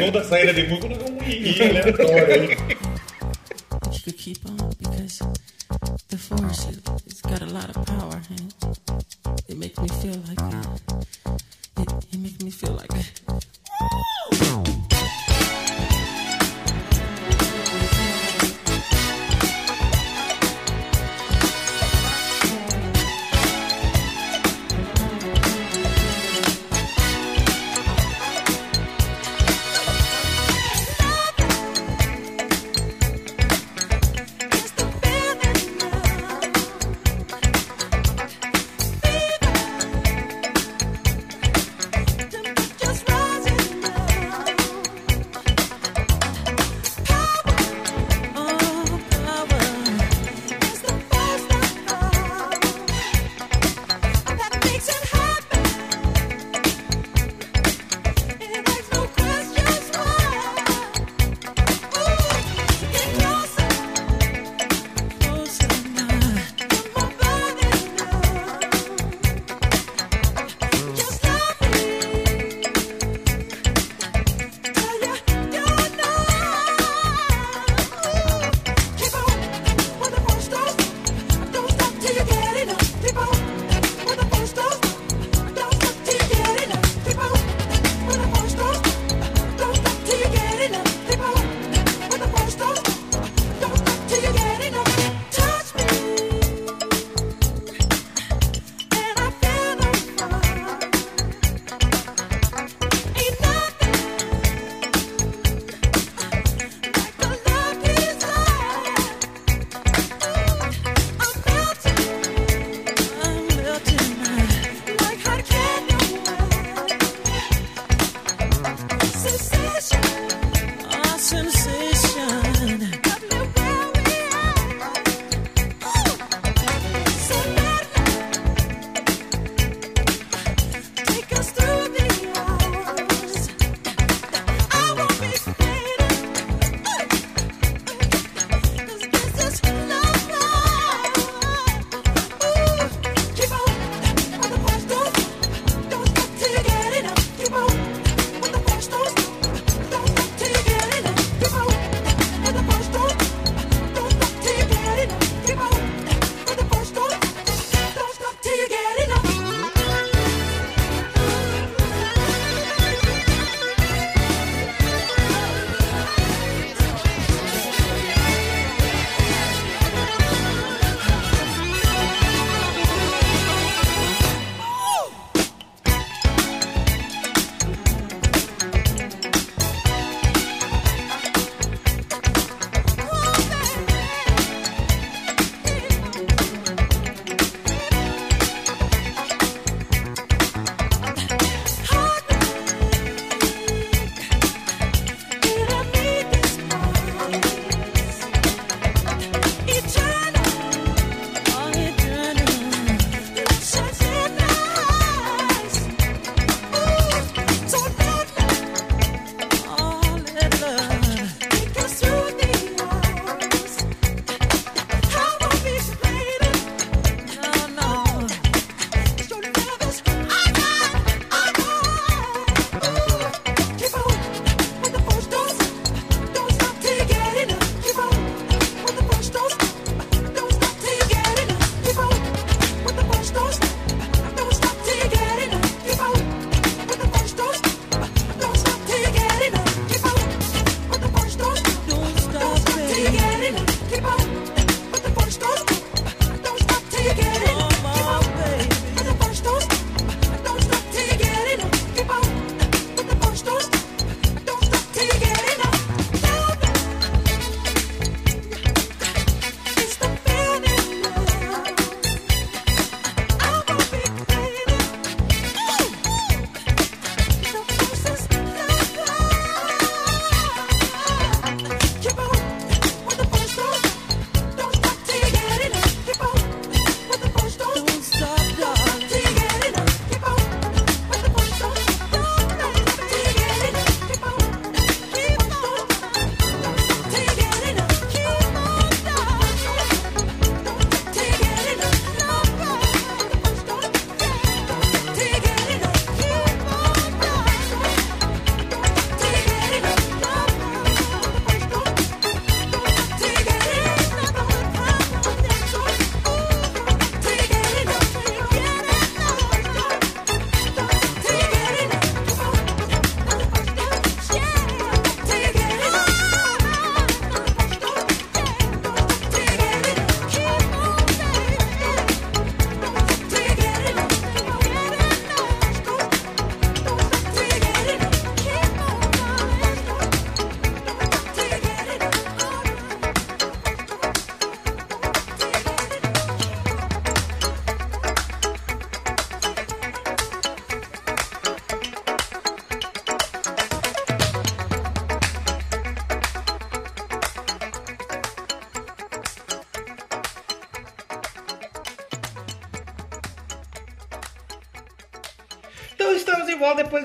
Toda 0.00 0.24
saída 0.24 0.54
de 0.54 0.66
música 0.66 0.94
é 0.94 1.66
um 1.66 1.70
aleatório 1.70 2.56
you 3.92 4.00
could 4.02 4.18
keep 4.18 4.38
on 4.46 4.70
because 4.78 5.22
the 6.08 6.18
force 6.18 6.68
it, 6.68 6.88
it's 7.06 7.20
got 7.20 7.42
a 7.42 7.46
lot 7.46 7.68
of 7.74 7.86
power 7.86 8.20
and 8.30 8.54
it, 8.62 9.44
it 9.48 9.58
makes 9.58 9.78
me 9.78 9.88
feel 9.88 10.16
like 10.28 10.40
it, 11.78 11.92
it 12.12 12.18
makes 12.18 12.42
me 12.42 12.50
feel 12.50 12.72
like 12.72 12.92
volta 14.32 14.85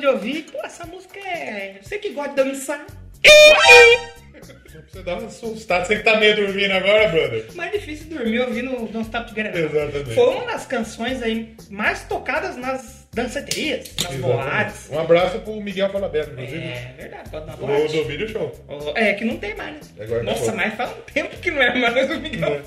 de 0.02 0.08
ouvir. 0.08 0.44
Pô, 0.52 0.58
essa 0.64 0.86
música 0.86 1.20
é. 1.20 1.80
Você 1.82 1.98
que 1.98 2.10
gosta 2.10 2.44
de 2.44 2.50
dançar. 2.50 2.86
Você 4.90 5.04
dá 5.04 5.16
uma 5.18 5.28
assustada. 5.28 5.86
Você 5.86 5.98
que 5.98 6.04
tá 6.04 6.18
meio 6.18 6.36
dormindo 6.36 6.72
agora, 6.72 7.08
brother. 7.08 7.46
Mais 7.56 7.72
difícil 7.72 8.08
dormir 8.08 8.40
ouvindo 8.42 8.72
Don't 8.88 9.02
Stop 9.06 9.30
Together. 9.30 9.56
Exatamente. 9.56 10.14
Foi 10.14 10.30
uma 10.36 10.46
das 10.46 10.66
canções 10.66 11.22
aí 11.24 11.56
mais 11.70 12.04
tocadas 12.04 12.58
nas 12.58 13.08
danceterias, 13.14 13.94
nas 14.04 14.16
boates. 14.16 14.90
Um 14.90 15.00
abraço 15.00 15.40
pro 15.40 15.62
Miguel 15.62 15.90
Falabella, 15.90 16.32
inclusive. 16.32 16.58
É 16.64 16.94
verdade, 16.98 17.30
pode 17.30 17.46
dar 17.46 17.58
boate. 17.58 17.96
do 17.96 18.06
vídeo 18.06 18.30
show. 18.30 18.52
É, 18.96 19.14
que 19.14 19.24
não 19.24 19.38
tem 19.38 19.56
mais, 19.56 19.92
né? 19.92 20.04
Agora 20.04 20.24
Nossa, 20.24 20.52
acabou. 20.52 20.58
mas 20.58 20.74
faz 20.76 20.92
um 20.92 21.02
tempo 21.14 21.38
que 21.38 21.52
não 21.52 21.62
é 21.62 21.76
mais 21.76 22.10
o 22.10 22.20
Miguel. 22.20 22.62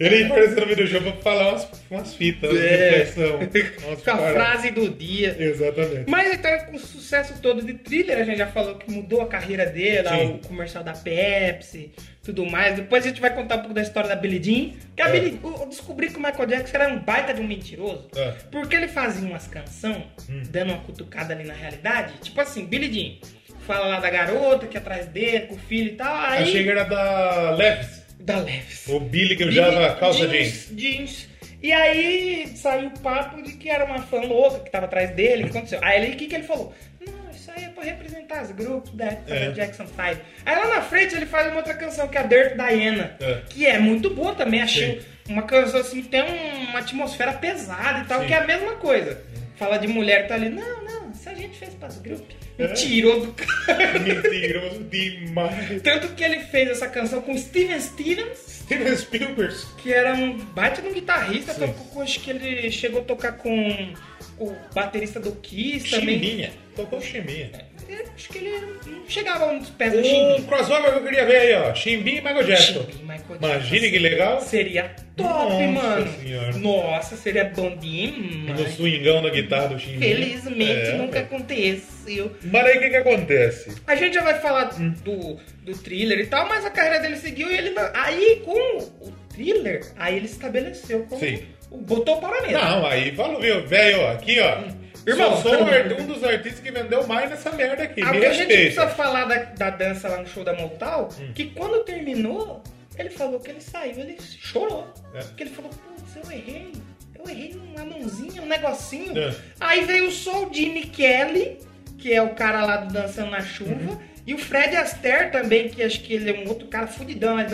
Ele 0.00 0.24
apareceu 0.24 0.60
no 0.60 0.66
vídeo 0.66 0.86
show 0.88 1.02
pra 1.02 1.12
falar 1.12 1.48
umas, 1.50 1.68
umas 2.10 2.14
fitas, 2.14 2.56
É. 2.56 2.88
reflexão. 2.90 3.36
Umas 3.36 4.02
Com 4.02 4.10
a 4.10 4.16
frase 4.32 4.70
do 4.70 4.88
dia. 4.90 5.36
Exatamente. 5.38 6.10
Mas 6.10 6.34
então, 6.34 6.58
com 6.66 6.76
o 6.76 6.78
sucesso 6.78 7.34
todo 7.40 7.62
de 7.62 7.74
thriller, 7.74 8.18
a 8.18 8.24
gente 8.24 8.38
já 8.38 8.46
falou 8.46 8.74
que 8.76 8.90
mudou 8.90 9.20
a 9.22 9.26
carreira 9.26 9.66
dele, 9.66 10.02
lá, 10.02 10.18
o 10.22 10.38
comercial 10.38 10.82
da 10.84 10.92
Pepsi, 10.92 11.90
tudo 12.22 12.44
mais. 12.46 12.76
Depois 12.76 13.04
a 13.04 13.08
gente 13.08 13.20
vai 13.20 13.34
contar 13.34 13.56
um 13.56 13.58
pouco 13.60 13.74
da 13.74 13.82
história 13.82 14.08
da 14.08 14.16
Billie 14.16 14.42
Jean. 14.42 14.72
Que 14.96 15.02
a 15.02 15.08
É. 15.08 15.12
Billie, 15.12 15.40
eu 15.42 15.66
descobri 15.68 16.08
que 16.08 16.16
o 16.16 16.20
Michael 16.22 16.46
Jackson 16.46 16.76
era 16.76 16.88
um 16.92 16.98
baita 16.98 17.32
de 17.34 17.40
um 17.40 17.46
mentiroso. 17.46 18.08
É. 18.16 18.32
Porque 18.50 18.74
ele 18.74 18.88
fazia 18.88 19.28
umas 19.28 19.46
canções, 19.46 20.04
Hum. 20.28 20.42
dando 20.50 20.72
uma 20.72 20.82
cutucada 20.82 21.32
ali 21.34 21.44
na 21.44 21.54
realidade. 21.54 22.14
Tipo 22.22 22.40
assim, 22.40 22.66
Billie 22.66 22.92
Jean. 22.92 23.30
Fala 23.66 23.86
lá 23.86 24.00
da 24.00 24.10
garota 24.10 24.66
que 24.66 24.76
é 24.76 24.80
atrás 24.80 25.06
dele, 25.06 25.40
com 25.46 25.54
o 25.54 25.58
filho 25.58 25.88
e 25.90 25.96
tal. 25.96 26.14
Aí, 26.16 26.42
Achei 26.42 26.64
que 26.64 26.70
era 26.70 26.84
da 26.84 27.50
Levis. 27.52 28.00
Da 28.18 28.38
Leves. 28.38 28.86
O 28.88 29.00
Billy 29.00 29.36
que 29.36 29.44
usava 29.44 29.94
calça 29.94 30.26
jeans, 30.26 30.68
jeans. 30.72 30.76
jeans. 30.76 31.28
E 31.62 31.72
aí 31.72 32.52
saiu 32.56 32.88
o 32.88 32.98
papo 33.00 33.42
de 33.42 33.52
que 33.52 33.68
era 33.68 33.84
uma 33.84 33.98
fã 34.00 34.20
louca 34.22 34.60
que 34.60 34.70
tava 34.70 34.86
atrás 34.86 35.10
dele, 35.10 35.42
o 35.44 35.50
que 35.50 35.56
aconteceu? 35.58 35.78
Aí 35.82 36.02
ele, 36.02 36.14
o 36.14 36.16
que, 36.16 36.26
que 36.26 36.34
ele 36.34 36.44
falou? 36.44 36.72
Não, 37.06 37.30
isso 37.30 37.50
aí 37.54 37.64
é 37.64 37.68
pra 37.68 37.84
representar 37.84 38.42
os 38.42 38.50
grupos 38.52 38.90
da 38.92 39.06
época 39.06 39.34
É. 39.34 39.46
da 39.46 39.52
Jackson 39.52 39.86
5. 39.86 39.98
Aí 40.46 40.56
lá 40.56 40.68
na 40.68 40.80
frente 40.82 41.14
ele 41.14 41.26
faz 41.26 41.48
uma 41.48 41.56
outra 41.56 41.74
canção 41.74 42.08
que 42.08 42.16
é 42.16 42.20
a 42.20 42.24
Dirt 42.24 42.54
Diana, 42.56 43.14
É. 43.20 43.40
que 43.50 43.66
é 43.66 43.78
muito 43.78 44.08
boa 44.10 44.34
também, 44.34 44.62
achei 44.62 45.00
Sim. 45.00 45.32
uma 45.32 45.42
canção 45.42 45.80
assim, 45.80 46.00
que 46.02 46.08
tem 46.08 46.22
um- 46.22 46.70
uma 46.70 46.78
atmosfera 46.78 47.34
pesada 47.34 48.00
e 48.00 48.04
tal, 48.06 48.20
Sim. 48.20 48.26
que 48.26 48.32
é 48.32 48.38
a 48.38 48.46
mesma 48.46 48.76
coisa. 48.76 49.22
Fala 49.56 49.78
de 49.78 49.86
mulher 49.86 50.22
que 50.22 50.28
tá 50.28 50.36
ali, 50.36 50.48
não, 50.48 50.82
não, 50.84 50.99
a 51.30 51.34
gente 51.34 51.58
fez 51.58 51.74
para 51.74 51.88
os 51.88 51.98
grupos. 51.98 52.36
É. 52.58 52.68
Me 52.68 52.74
tirou 52.74 53.26
do 53.26 53.32
cara. 53.32 53.98
Mentiroso 53.98 54.84
demais. 54.84 55.82
Tanto 55.82 56.08
que 56.14 56.24
ele 56.24 56.40
fez 56.40 56.68
essa 56.70 56.88
canção 56.88 57.22
com 57.22 57.36
Steven 57.36 57.80
Stevens, 57.80 58.38
Steven 58.64 58.96
Spielberg. 58.96 59.54
que 59.78 59.92
era 59.92 60.14
um 60.14 60.38
baita 60.38 60.82
de 60.82 60.88
um 60.88 60.92
guitarrista, 60.92 61.54
tocou 61.54 62.02
acho 62.02 62.20
que 62.20 62.30
ele 62.30 62.70
chegou 62.70 63.00
a 63.00 63.04
tocar 63.04 63.32
com 63.32 63.94
o 64.40 64.56
baterista 64.74 65.20
do 65.20 65.32
Kiss 65.32 65.90
também. 65.90 66.18
Chimbinha. 66.20 66.50
Tocou 66.74 67.00
Chimbinha. 67.00 67.50
Eu 67.88 68.04
acho 68.14 68.28
que 68.28 68.38
ele 68.38 68.50
não 68.86 69.08
chegava 69.08 69.52
nos 69.52 69.68
pés 69.70 69.92
do 69.92 69.98
Um 69.98 70.04
Chimbinha. 70.04 70.42
crossover 70.42 70.92
que 70.92 70.98
eu 70.98 71.02
queria 71.02 71.26
ver 71.26 71.36
aí, 71.36 71.54
ó. 71.54 71.74
Chimbinha 71.74 72.18
e 72.18 72.20
Michael 72.20 72.44
Jackson. 72.44 72.80
Chimbinha, 72.84 73.02
Michael 73.18 73.38
Imagine 73.42 73.70
Jackson. 73.80 73.90
que 73.92 73.98
legal. 73.98 74.40
Seria 74.40 74.94
top, 75.16 75.28
Nossa 75.28 75.66
mano. 75.66 76.12
Senhora. 76.22 76.52
Nossa, 76.58 77.16
seria 77.16 77.44
bom 77.44 77.70
No 77.70 77.76
demais. 77.78 78.74
swingão 78.76 79.22
da 79.22 79.30
guitarra 79.30 79.68
do 79.68 79.78
Chimbinha. 79.78 80.00
Felizmente 80.16 80.70
É, 80.72 80.92
nunca 80.96 81.12
velho. 81.14 81.24
aconteceu. 81.26 82.32
Mas 82.44 82.66
aí 82.66 82.76
o 82.78 82.80
que 82.80 82.90
que 82.90 82.96
acontece? 82.96 83.76
A 83.86 83.94
gente 83.96 84.14
já 84.14 84.22
vai 84.22 84.38
falar 84.40 84.64
do, 84.64 85.38
do 85.64 85.72
thriller 85.76 86.18
e 86.20 86.26
tal, 86.26 86.48
mas 86.48 86.64
a 86.64 86.70
carreira 86.70 87.00
dele 87.00 87.16
seguiu 87.16 87.50
e 87.50 87.56
ele. 87.56 87.74
Aí 87.94 88.42
com 88.44 88.78
o 88.78 89.12
thriller, 89.34 89.84
aí 89.96 90.16
ele 90.16 90.26
estabeleceu 90.26 91.04
como. 91.08 91.20
Sim. 91.20 91.42
Botou 91.70 92.18
para 92.20 92.42
mesa. 92.42 92.58
Não, 92.58 92.86
aí 92.86 93.14
falou, 93.14 93.40
viu, 93.40 93.66
velho, 93.66 94.06
aqui, 94.08 94.38
ó. 94.40 94.58
Irmão. 95.06 95.36
Só 95.36 95.42
sou 95.42 95.52
um 95.64 96.02
um 96.02 96.06
dos 96.06 96.22
artistas 96.24 96.60
que 96.60 96.70
vendeu 96.70 97.06
mais 97.06 97.30
nessa 97.30 97.50
merda 97.52 97.84
aqui. 97.84 98.02
Ah, 98.02 98.12
Me 98.12 98.24
a 98.26 98.32
gente 98.32 98.46
precisa 98.48 98.88
falar 98.88 99.24
da, 99.24 99.36
da 99.44 99.70
dança 99.70 100.08
lá 100.08 100.18
no 100.18 100.26
show 100.28 100.44
da 100.44 100.52
Motal, 100.54 101.08
Hum. 101.18 101.32
que 101.34 101.46
quando 101.46 101.82
terminou, 101.84 102.62
ele 102.98 103.08
falou 103.10 103.40
que 103.40 103.50
ele 103.50 103.60
saiu, 103.60 103.98
ele 103.98 104.18
chorou. 104.20 104.92
É. 105.14 105.20
Porque 105.20 105.42
ele 105.44 105.50
falou, 105.50 105.70
putz, 105.70 106.16
eu 106.16 106.30
errei. 106.30 106.72
Eu 107.18 107.30
errei 107.30 107.54
uma 107.74 107.84
mãozinha, 107.84 108.42
um 108.42 108.46
negocinho. 108.46 109.16
É. 109.18 109.34
Aí 109.58 109.84
veio 109.84 110.10
só 110.10 110.44
o 110.44 110.52
Jimmy 110.52 110.82
Kelly, 110.86 111.58
que 111.98 112.12
é 112.12 112.20
o 112.22 112.30
cara 112.34 112.64
lá 112.64 112.76
do 112.78 112.92
Dançando 112.92 113.30
na 113.30 113.40
Chuva, 113.42 113.72
Uhum. 113.72 113.98
e 114.26 114.34
o 114.34 114.38
Fred 114.38 114.76
Astaire 114.76 115.30
também, 115.30 115.68
que 115.68 115.82
acho 115.82 116.00
que 116.02 116.14
ele 116.14 116.30
é 116.30 116.34
um 116.44 116.48
outro 116.48 116.66
cara 116.68 116.86
fudidão. 116.86 117.36
Né? 117.36 117.46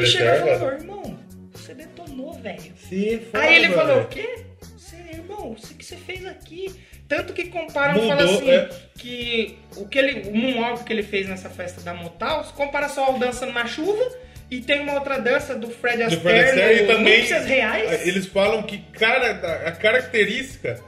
E 0.00 0.06
chegou 0.06 0.34
e 0.48 0.58
falou, 0.58 0.72
irmão, 0.72 1.18
você 1.52 1.74
detonou, 1.74 2.01
velho. 2.30 2.72
Se 2.76 3.22
Aí 3.32 3.56
ele 3.56 3.70
falou, 3.70 3.96
velho. 3.96 4.06
o 4.06 4.08
quê? 4.08 4.44
Você, 4.60 4.96
irmão, 5.12 5.52
o 5.52 5.54
que 5.56 5.84
você 5.84 5.96
fez 5.96 6.24
aqui? 6.26 6.72
Tanto 7.08 7.32
que 7.32 7.46
comparam 7.46 7.94
Mudou, 7.94 8.08
falam 8.08 8.34
assim, 8.36 8.50
é. 8.50 8.68
que 8.96 9.58
o 9.76 9.88
que 9.88 9.98
ele, 9.98 10.30
o 10.30 10.34
moonwalk 10.34 10.84
que 10.84 10.92
ele 10.92 11.02
fez 11.02 11.28
nessa 11.28 11.50
festa 11.50 11.80
da 11.80 11.92
Motal, 11.92 12.44
se 12.44 12.52
compara 12.52 12.88
só 12.88 13.06
ao 13.06 13.18
Dançando 13.18 13.52
na 13.52 13.66
Chuva, 13.66 14.02
e 14.50 14.60
tem 14.60 14.80
uma 14.80 14.94
outra 14.94 15.18
dança 15.18 15.54
do 15.54 15.68
Fred 15.68 15.98
Do 15.98 16.04
Astaire, 16.04 16.20
Fred 16.20 16.40
Astaire 16.40 16.84
e 16.84 16.86
também 16.86 17.22
Reais. 17.22 18.06
eles 18.06 18.26
falam 18.26 18.62
que 18.62 18.78
cara, 18.92 19.30
a 19.66 19.72
característica 19.72 20.78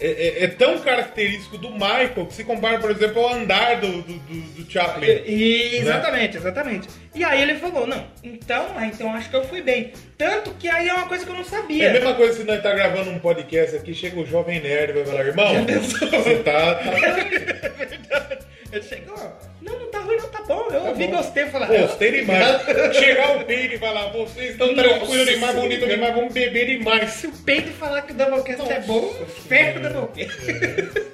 é, 0.00 0.06
é- 0.40 0.44
é 0.44 0.46
tão 0.48 0.78
característico 0.80 1.56
do 1.56 1.70
Michael 1.70 2.26
que 2.26 2.34
se 2.34 2.44
compara, 2.44 2.78
por 2.78 2.90
exemplo, 2.90 3.22
ao 3.22 3.34
andar 3.34 3.80
do, 3.80 4.02
do, 4.02 4.12
do, 4.18 4.40
do 4.64 4.70
Chaplin. 4.70 5.06
E- 5.24 5.76
exatamente, 5.76 6.36
exatamente. 6.36 6.88
E 7.14 7.22
aí 7.22 7.40
ele 7.42 7.54
falou, 7.54 7.86
não, 7.86 8.04
então, 8.22 8.66
ah, 8.76 8.86
então 8.86 9.14
acho 9.14 9.30
que 9.30 9.36
eu 9.36 9.44
fui 9.44 9.62
bem. 9.62 9.92
Tanto 10.18 10.50
que 10.54 10.68
aí 10.68 10.88
é 10.88 10.94
uma 10.94 11.06
coisa 11.06 11.24
que 11.24 11.30
eu 11.30 11.34
não 11.34 11.42
É 11.42 11.44
sabia. 11.44 11.90
a 11.90 11.92
mesma 11.92 12.14
coisa 12.14 12.34
se 12.34 12.44
nós 12.44 12.60
tá 12.62 12.72
gravando 12.74 13.10
um 13.10 13.18
podcast 13.20 13.76
aqui, 13.76 13.94
chega 13.94 14.18
o 14.20 14.26
jovem 14.26 14.60
nerd 14.60 14.90
e 14.90 14.92
vai 14.94 15.04
falar, 15.04 15.26
irmão, 15.26 15.54
você 15.64 16.36
tá, 16.38 16.74
tá 16.74 16.84
Ele 18.74 18.82
chegou, 18.82 19.16
não, 19.62 19.78
não 19.78 19.90
tá 19.90 20.00
ruim 20.00 20.16
não, 20.16 20.28
tá 20.28 20.42
bom. 20.42 20.66
Eu 20.70 20.86
ouvi, 20.86 21.06
bom. 21.06 21.16
gostei, 21.16 21.46
falar. 21.46 21.66
Gostei 21.68 22.10
demais. 22.10 22.62
Chegar 22.96 23.36
o 23.36 23.44
Peide 23.44 23.76
e 23.76 23.78
falar, 23.78 24.08
vocês 24.08 24.50
estão 24.50 24.74
tranquilos 24.74 25.26
demais, 25.28 25.54
bonito 25.54 25.86
demais, 25.86 26.14
vamos 26.14 26.32
beber 26.32 26.66
demais. 26.78 27.10
Se 27.12 27.26
o 27.28 27.32
peito 27.32 27.70
falar 27.72 28.02
que 28.02 28.12
o 28.12 28.14
Doublecast 28.16 28.72
é 28.72 28.80
bom, 28.80 29.08
ferro 29.48 29.78
o 29.78 29.92
Doublecast. 29.92 30.34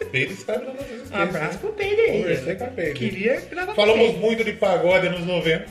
Peide 0.11 0.34
sabe 0.34 0.64
da 0.66 0.72
nossa 0.72 1.18
Um 1.18 1.22
abraço 1.22 1.58
pro 1.58 1.72
Peide 1.74 2.00
aí. 2.00 2.12
Conversei 2.22 2.54
com 2.56 2.64
a 2.64 2.68
Peide. 2.68 2.92
Queria 2.94 3.40
gravar 3.42 3.74
Falamos 3.74 4.16
muito 4.16 4.42
de 4.42 4.52
pagode 4.54 5.08
nos 5.11 5.24
90, 5.26 5.66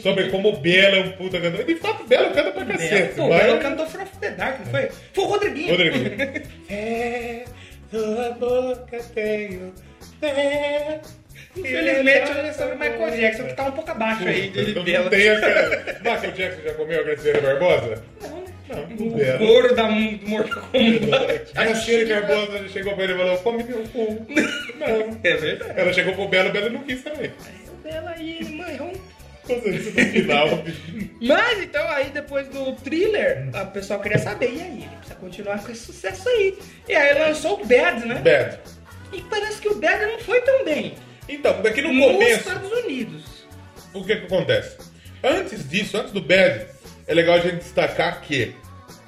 sobre 0.00 0.30
como 0.30 0.50
o 0.50 0.56
Belo 0.56 0.96
é 0.96 1.00
um 1.00 1.12
puta 1.12 1.40
cantor. 1.40 1.60
E 1.60 1.64
de 1.64 1.76
fato, 1.76 2.04
Belo 2.04 2.30
canta 2.32 2.52
pra 2.52 2.64
Peide. 2.64 2.82
cacete. 2.88 3.14
Pô, 3.16 3.28
mas- 3.28 3.42
ela 3.44 3.58
cantou 3.58 3.86
From 3.86 4.06
the 4.20 4.30
Dark, 4.30 4.60
não 4.60 4.66
foi? 4.66 4.88
Foi 5.12 5.24
o 5.24 5.26
Rodriguinho. 5.26 5.70
Rodriguinho. 5.70 6.42
É, 6.70 7.44
tua 7.90 8.30
boca 8.30 8.98
tenho 9.14 9.72
fé. 10.20 11.00
Infelizmente, 11.56 12.30
é 12.32 12.52
sobre 12.52 12.74
o 12.74 12.78
Michael 12.78 13.10
Jackson, 13.16 13.44
que 13.44 13.52
tá 13.54 13.64
um 13.66 13.72
pouco 13.72 13.90
abaixo 13.90 14.26
aí 14.26 14.48
de 14.48 14.74
Não 14.74 14.82
dela. 14.84 15.08
tem 15.10 15.28
a 15.28 15.40
cara. 15.40 15.98
Michael 16.02 16.32
Jackson 16.32 16.62
já 16.62 16.74
comeu 16.74 17.00
a 17.00 17.02
Graciela 17.04 17.40
Barbosa? 17.40 18.02
Não? 18.22 18.44
Não, 18.66 18.82
O 19.06 19.10
Belo. 19.16 19.38
couro 19.38 19.74
da 19.74 19.84
Mortal 19.88 20.62
Kombat. 20.72 21.44
A 21.54 21.64
Graciela 21.64 22.20
Barbosa 22.22 22.68
chegou 22.68 22.94
pra 22.94 23.04
ele 23.04 23.12
e 23.12 23.16
falou: 23.16 23.38
come 23.38 23.62
meu 23.62 23.82
cu. 23.88 24.26
Não. 24.78 25.20
É 25.22 25.36
verdade. 25.36 25.72
Ela 25.80 25.92
chegou 25.92 26.14
pro 26.14 26.28
Belo, 26.28 26.48
o 26.48 26.52
Belo 26.52 26.70
não 26.70 26.82
quis 26.82 27.02
também. 27.02 27.30
O 27.68 27.82
Bela 27.88 28.10
aí, 28.16 28.44
mãe, 28.56 28.92
Fazer 29.46 29.74
isso 29.74 29.90
no 29.90 30.06
final. 30.06 30.48
Mas 31.20 31.62
então 31.62 31.86
aí 31.90 32.06
depois 32.08 32.48
do 32.48 32.72
thriller, 32.76 33.48
o 33.54 33.66
pessoal 33.66 34.00
queria 34.00 34.18
saber, 34.18 34.46
e 34.54 34.60
aí? 34.62 34.78
Ele 34.78 34.88
precisa 34.96 35.14
continuar 35.20 35.62
com 35.62 35.70
esse 35.70 35.84
sucesso 35.84 36.26
aí. 36.30 36.58
E 36.88 36.94
aí 36.94 37.18
lançou 37.18 37.60
o 37.60 37.66
Bad, 37.66 38.06
né? 38.06 38.14
Bad. 38.24 38.58
E 39.14 39.20
parece 39.22 39.60
que 39.60 39.68
o 39.68 39.74
Bad 39.76 40.04
não 40.06 40.18
foi 40.18 40.40
tão 40.42 40.64
bem. 40.64 40.94
Então, 41.28 41.62
daqui 41.62 41.80
no 41.82 41.92
Nos 41.92 42.12
começo. 42.12 42.40
Estados 42.48 42.70
Unidos. 42.72 43.22
o 43.92 44.04
que 44.04 44.16
que 44.16 44.26
acontece? 44.26 44.76
Antes 45.22 45.68
disso, 45.68 45.96
antes 45.96 46.12
do 46.12 46.20
Bad, 46.20 46.66
é 47.06 47.14
legal 47.14 47.36
a 47.36 47.40
gente 47.40 47.56
destacar 47.56 48.20
que, 48.20 48.54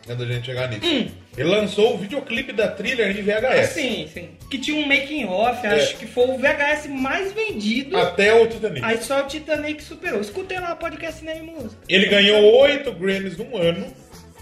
antes 0.08 0.26
da 0.26 0.32
gente 0.32 0.46
chegar 0.46 0.68
nisso, 0.70 0.86
Hum. 0.86 1.08
ele 1.36 1.48
lançou 1.48 1.94
o 1.94 1.98
videoclipe 1.98 2.52
da 2.54 2.68
thriller 2.68 3.10
em 3.10 3.22
VHS. 3.22 3.70
Sim, 3.74 4.08
sim. 4.14 4.30
Que 4.50 4.58
tinha 4.58 4.76
um 4.82 4.86
making 4.86 5.26
off, 5.26 5.66
É. 5.66 5.70
acho 5.74 5.96
que 5.98 6.06
foi 6.06 6.24
o 6.28 6.38
VHS 6.38 6.86
mais 6.88 7.32
vendido. 7.32 7.96
Até 7.98 8.32
o 8.32 8.46
Titanic. 8.46 8.82
Aí 8.84 8.96
só 9.02 9.24
o 9.24 9.26
Titanic 9.26 9.82
superou. 9.82 10.20
Escutei 10.20 10.58
lá 10.58 10.72
o 10.72 10.76
podcast 10.76 11.18
Cinema 11.18 11.40
e 11.40 11.42
Música. 11.42 11.76
Ele 11.88 12.06
ganhou 12.06 12.42
oito 12.62 12.92
Grammys 12.92 13.36
num 13.36 13.56
ano 13.58 13.92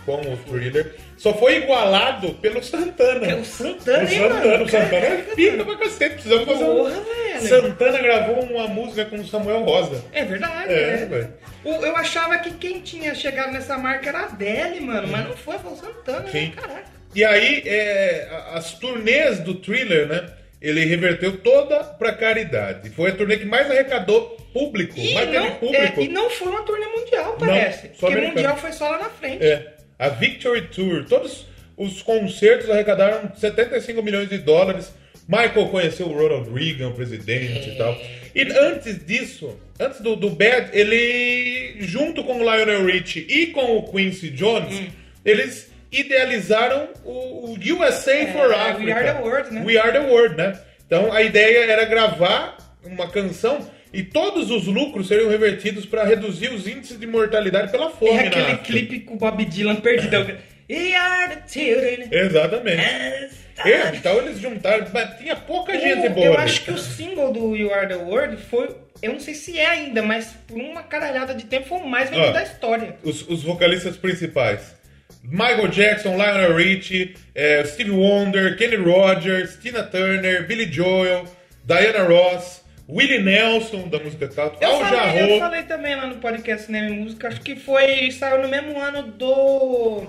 com 0.07 0.21
o 0.21 0.37
thriller. 0.37 0.95
Só 1.17 1.33
foi 1.35 1.57
igualado 1.59 2.35
pelo 2.35 2.63
Santana. 2.63 3.27
É 3.27 3.35
o 3.35 3.45
Santana, 3.45 4.03
O 4.05 4.09
Santana, 4.09 4.35
mano? 4.45 4.65
o 4.65 4.69
Santana 4.69 5.07
é 5.07 5.17
pica 5.35 5.65
pra 5.65 5.77
cacete. 5.77 6.15
Precisamos 6.15 6.45
fazer 6.47 6.65
um. 6.65 6.85
Velho. 6.85 7.49
Santana 7.49 7.99
gravou 8.03 8.41
uma 8.45 8.67
música 8.69 9.05
com 9.07 9.17
o 9.17 9.27
Samuel 9.27 9.63
Rosa. 9.63 10.05
É 10.13 10.25
verdade, 10.25 10.73
É, 10.73 10.97
né? 10.97 11.07
velho. 11.07 11.33
Eu 11.65 11.97
achava 11.97 12.39
que 12.39 12.51
quem 12.53 12.81
tinha 12.81 13.15
chegado 13.15 13.53
nessa 13.53 13.79
marca 13.79 14.09
era 14.09 14.19
a 14.21 14.25
Adele, 14.25 14.81
mano. 14.81 15.09
Mas 15.09 15.27
não 15.29 15.37
foi, 15.37 15.59
foi 15.59 15.73
o 15.73 15.77
Santana, 15.77 16.29
Sim. 16.31 16.47
né? 16.49 16.53
Caraca. 16.57 16.85
E 17.15 17.25
aí, 17.25 17.63
é, 17.65 18.29
as 18.53 18.73
turnês 18.75 19.39
do 19.41 19.55
thriller, 19.55 20.07
né? 20.09 20.27
Ele 20.61 20.85
reverteu 20.85 21.37
toda 21.39 21.85
pra 21.85 22.13
caridade. 22.13 22.89
Foi 22.91 23.11
a 23.11 23.15
turnê 23.15 23.37
que 23.37 23.45
mais 23.45 23.71
arrecadou 23.71 24.31
público, 24.53 24.95
E 24.99 25.13
mais 25.15 25.29
teve 25.31 25.39
não, 25.39 25.51
público. 25.57 26.01
é, 26.01 26.05
e 26.05 26.09
não 26.09 26.31
foi 26.31 26.49
uma 26.49 26.63
turnê 26.63 26.87
mundial, 26.87 27.37
parece. 27.39 27.89
só 27.95 28.07
Porque 28.07 28.07
americana. 28.15 28.35
mundial 28.35 28.57
foi 28.57 28.73
só 28.73 28.89
lá 28.89 28.99
na 28.99 29.11
frente. 29.11 29.45
É. 29.45 29.74
A 29.99 30.09
Victory 30.09 30.63
Tour, 30.69 31.05
todos 31.09 31.47
os 31.77 32.03
concertos 32.03 32.71
arrecadaram 32.71 33.31
75 33.37 34.03
milhões 34.03 34.29
de 34.29 34.39
dólares, 34.39 34.93
Michael 35.29 35.69
conheceu 35.69 36.07
o 36.07 36.13
Ronald 36.13 36.51
Reagan, 36.53 36.89
o 36.89 36.95
presidente 36.95 37.71
e 37.71 37.77
tal. 37.77 37.97
E 38.35 38.43
antes 38.43 39.05
disso, 39.07 39.59
antes 39.81 40.01
do, 40.01 40.17
do 40.17 40.29
Bad, 40.31 40.71
ele, 40.73 41.77
junto 41.81 42.23
com 42.25 42.35
o 42.35 42.39
Lionel 42.43 42.85
Richie 42.85 43.27
e 43.29 43.47
com 43.49 43.77
o 43.79 43.91
Quincy 43.91 44.31
Jones, 44.31 44.75
Hum. 44.75 44.87
eles 45.25 45.73
idealizaram 45.91 46.89
o, 47.05 47.53
o 47.53 47.59
USA 47.79 48.27
for 48.33 48.49
We 48.49 48.55
Africa. 48.55 48.95
Are 48.95 49.13
the 49.13 49.23
World, 49.23 49.55
né? 49.55 49.65
We 49.65 49.79
Are 49.79 49.93
the 49.93 50.01
World, 50.01 50.37
né? 50.37 50.59
Então 50.87 51.13
a 51.13 51.23
ideia 51.23 51.71
era 51.71 51.85
gravar 51.85 52.59
uma 52.85 53.09
canção 53.09 53.67
e 53.95 54.03
todos 54.03 54.51
os 54.51 54.67
lucros 54.67 55.09
seriam 55.09 55.31
revertidos 55.31 55.87
para 55.87 56.05
reduzir 56.05 56.49
os 56.53 56.67
índices 56.67 56.99
de 56.99 57.07
mortalidade 57.07 57.71
pela 57.71 57.91
fome 57.91 58.11
É 58.11 58.23
na 58.23 58.29
aquele 58.29 58.57
clipe 58.59 59.01
com 59.01 59.15
o 59.15 59.17
Bob 59.17 59.45
Dylan 59.45 59.77
perdidão. 59.77 60.27
We 60.69 60.95
are 60.95 61.35
the 61.37 61.43
children. 61.49 62.09
Exatamente. 62.11 62.81
as 62.81 63.45
É, 63.65 63.95
então 63.95 64.19
eles 64.19 64.41
juntaram, 64.41 64.87
mas 64.93 65.17
tinha 65.19 65.37
pouca 65.37 65.79
gente 65.79 66.07
Eu, 66.07 66.11
boa. 66.11 66.27
eu 66.27 66.39
acho 66.39 66.65
que 66.65 66.73
o 66.73 66.79
single 66.79 67.33
do 67.33 67.55
You 67.55 67.73
Are 67.73 67.87
the 67.87 67.97
World 67.97 68.37
foi. 68.51 68.75
Eu 69.01 69.13
não 69.13 69.21
sei 69.21 69.35
se 69.35 69.59
é 69.59 69.67
ainda, 69.67 70.03
mas 70.03 70.35
por 70.47 70.57
uma 70.59 70.83
caralhada 70.83 71.35
de 71.35 71.45
tempo 71.45 71.69
foi 71.69 71.79
o 71.79 71.87
mais 71.87 72.11
vendido 72.11 72.33
da 72.33 72.43
história. 72.43 72.97
os, 73.05 73.29
os 73.29 73.43
vocalistas 73.45 73.97
principais. 73.97 74.75
Michael 75.23 75.69
Jackson, 75.69 76.17
Lionel 76.17 76.57
Richie, 76.57 77.15
eh, 77.35 77.65
Steve 77.65 77.91
Wonder, 77.91 78.57
Kenny 78.57 78.77
Rogers, 78.77 79.57
Tina 79.57 79.83
Turner, 79.83 80.47
Billy 80.47 80.71
Joel, 80.71 81.25
Diana 81.65 82.03
Ross, 82.05 82.64
Willie 82.89 83.23
Nelson, 83.23 83.89
da 83.89 83.99
música 83.99 84.29
Tato, 84.29 84.59
Eu 84.63 84.69
Al 84.71 84.81
falei, 84.81 84.93
eu 84.93 85.05
Jarreau. 85.05 85.39
falei 85.39 85.63
também 85.63 85.95
lá 85.97 86.07
no 86.07 86.17
podcast 86.17 86.67
Cinema 86.67 86.89
e 86.91 86.93
Música, 86.93 87.29
acho 87.29 87.41
que 87.41 87.57
foi. 87.57 88.11
saiu 88.11 88.43
no 88.43 88.49
mesmo 88.49 88.79
ano 88.79 89.03
do. 89.05 90.05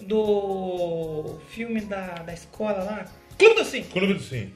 do 0.00 1.38
filme 1.50 1.80
da, 1.82 2.06
da 2.24 2.32
escola 2.32 2.82
lá. 2.82 3.04
Clube 3.38 3.54
do 3.56 3.64
Sim. 3.64 3.82
Clube 3.82 4.14
do 4.14 4.20
Sim. 4.20 4.50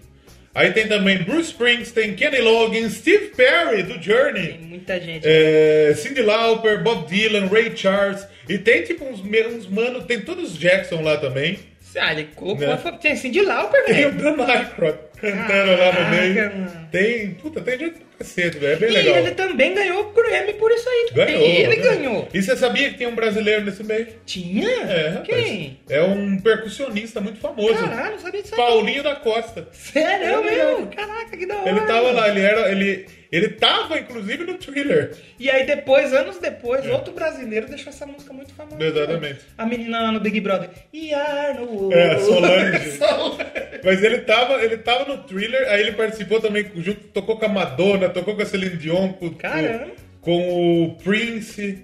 Aí 0.55 0.71
tem 0.73 0.87
também 0.87 1.23
Bruce 1.23 1.51
Springsteen, 1.53 2.15
Kenny 2.15 2.41
Loggins, 2.41 2.95
Steve 2.97 3.29
Perry, 3.29 3.85
do 3.85 3.95
Tem 3.95 4.03
Journey, 4.03 4.59
muita 4.61 5.01
gente. 5.01 5.23
é, 5.27 5.95
Cyndi 5.97 6.21
Lauper, 6.21 6.83
Bob 6.83 7.07
Dylan, 7.07 7.47
Ray 7.49 7.75
Charles. 7.75 8.27
E 8.49 8.59
tem 8.59 8.83
tipo 8.83 9.05
uns, 9.05 9.21
uns 9.21 9.67
mano, 9.69 10.03
tem 10.03 10.21
todos 10.21 10.53
os 10.53 10.59
Jackson 10.59 11.01
lá 11.01 11.17
também. 11.17 11.59
Ah, 11.97 12.13
ele 12.13 12.25
colocou. 12.35 12.67
Né? 12.67 12.77
Tem 13.01 13.15
Cindy 13.17 13.43
Lauper, 13.43 13.85
Tem 13.85 14.07
o 14.07 14.13
velho. 14.13 14.37
Dan 14.37 14.45
Aykroyd 14.45 14.99
cantando 15.23 15.77
lá 15.77 15.93
no 15.93 16.11
meio. 16.11 16.35
mano. 16.59 16.89
Tem, 16.91 17.31
puta, 17.35 17.61
tem 17.63 17.79
gente 17.79 17.95
pra 17.95 18.07
cacete, 18.19 18.59
velho. 18.59 18.73
É 18.73 18.77
bem 18.77 18.89
E 18.91 18.93
legal. 18.93 19.17
ele 19.17 19.31
também 19.31 19.75
ganhou 19.75 20.01
o 20.03 20.13
Grammy 20.13 20.53
por 20.55 20.71
isso 20.71 20.89
aí. 20.89 21.11
Ganhou. 21.15 21.43
Ele 21.43 21.77
né? 21.77 21.77
ganhou. 21.77 22.29
E 22.35 22.43
você 22.43 22.57
sabia 22.57 22.91
que 22.91 22.99
tem 22.99 23.07
um 23.07 23.15
brasileiro 23.15 23.65
nesse 23.65 23.83
meio? 23.83 24.07
Tinha? 24.27 24.69
É, 24.69 25.09
rapaz. 25.09 25.27
Quem? 25.27 25.81
É 25.89 26.03
um 26.03 26.39
percussionista 26.39 27.21
muito 27.21 27.39
famoso. 27.41 27.75
Caralho, 27.75 28.13
não 28.13 28.19
sabia 28.19 28.43
disso 28.43 28.55
aí. 28.55 28.61
Paulinho 28.61 29.03
da 29.03 29.15
Costa. 29.17 29.69
Sério 29.73 30.27
É 30.27 30.43
mesmo? 30.43 30.87
Caraca, 30.89 31.37
que 31.37 31.47
da 31.47 31.57
hora. 31.57 31.71
Ele 31.71 31.81
tava 31.83 32.11
lá, 32.13 32.29
ele 32.29 32.41
era. 32.41 32.71
Ele, 32.71 33.07
ele 33.33 33.49
tava, 33.49 33.99
inclusive, 33.99 34.45
no 34.45 34.55
thriller. 34.59 35.17
E 35.41 35.51
aí 35.51 35.65
depois, 35.67 36.13
anos 36.13 36.39
depois, 36.39 36.87
outro 36.87 37.13
brasileiro 37.15 37.67
deixou 37.67 37.89
essa 37.91 38.05
música 38.07 38.33
muito 38.33 38.53
famosa. 38.55 38.77
É. 38.85 38.87
Exatamente. 38.89 39.41
A 39.59 39.65
menina 39.67 40.03
lá 40.03 40.13
no 40.13 40.21
Big 40.21 40.39
Brother. 40.41 40.69
E 40.93 41.13
are 41.15 41.59
no 41.59 41.93
É, 41.93 42.19
Solange. 42.19 42.91
Solange. 42.99 43.43
Mas 43.83 44.03
ele 44.05 44.19
tava, 44.19 44.63
ele 44.63 44.77
tava 44.77 45.05
no 45.07 45.23
thriller, 45.25 45.67
aí 45.71 45.81
ele 45.81 45.93
participou 45.93 46.41
também, 46.41 46.71
junto, 46.77 47.01
tocou 47.09 47.37
com 47.39 47.47
a 47.47 47.49
Madonna, 47.49 48.09
tocou 48.11 48.37
com 48.37 48.43
a 48.43 48.47
Celine 48.47 48.77
Dion, 48.77 49.13
com, 49.15 49.31
Caramba. 49.35 49.89
com 50.21 50.85
o 50.85 50.95
Prince. 51.03 51.79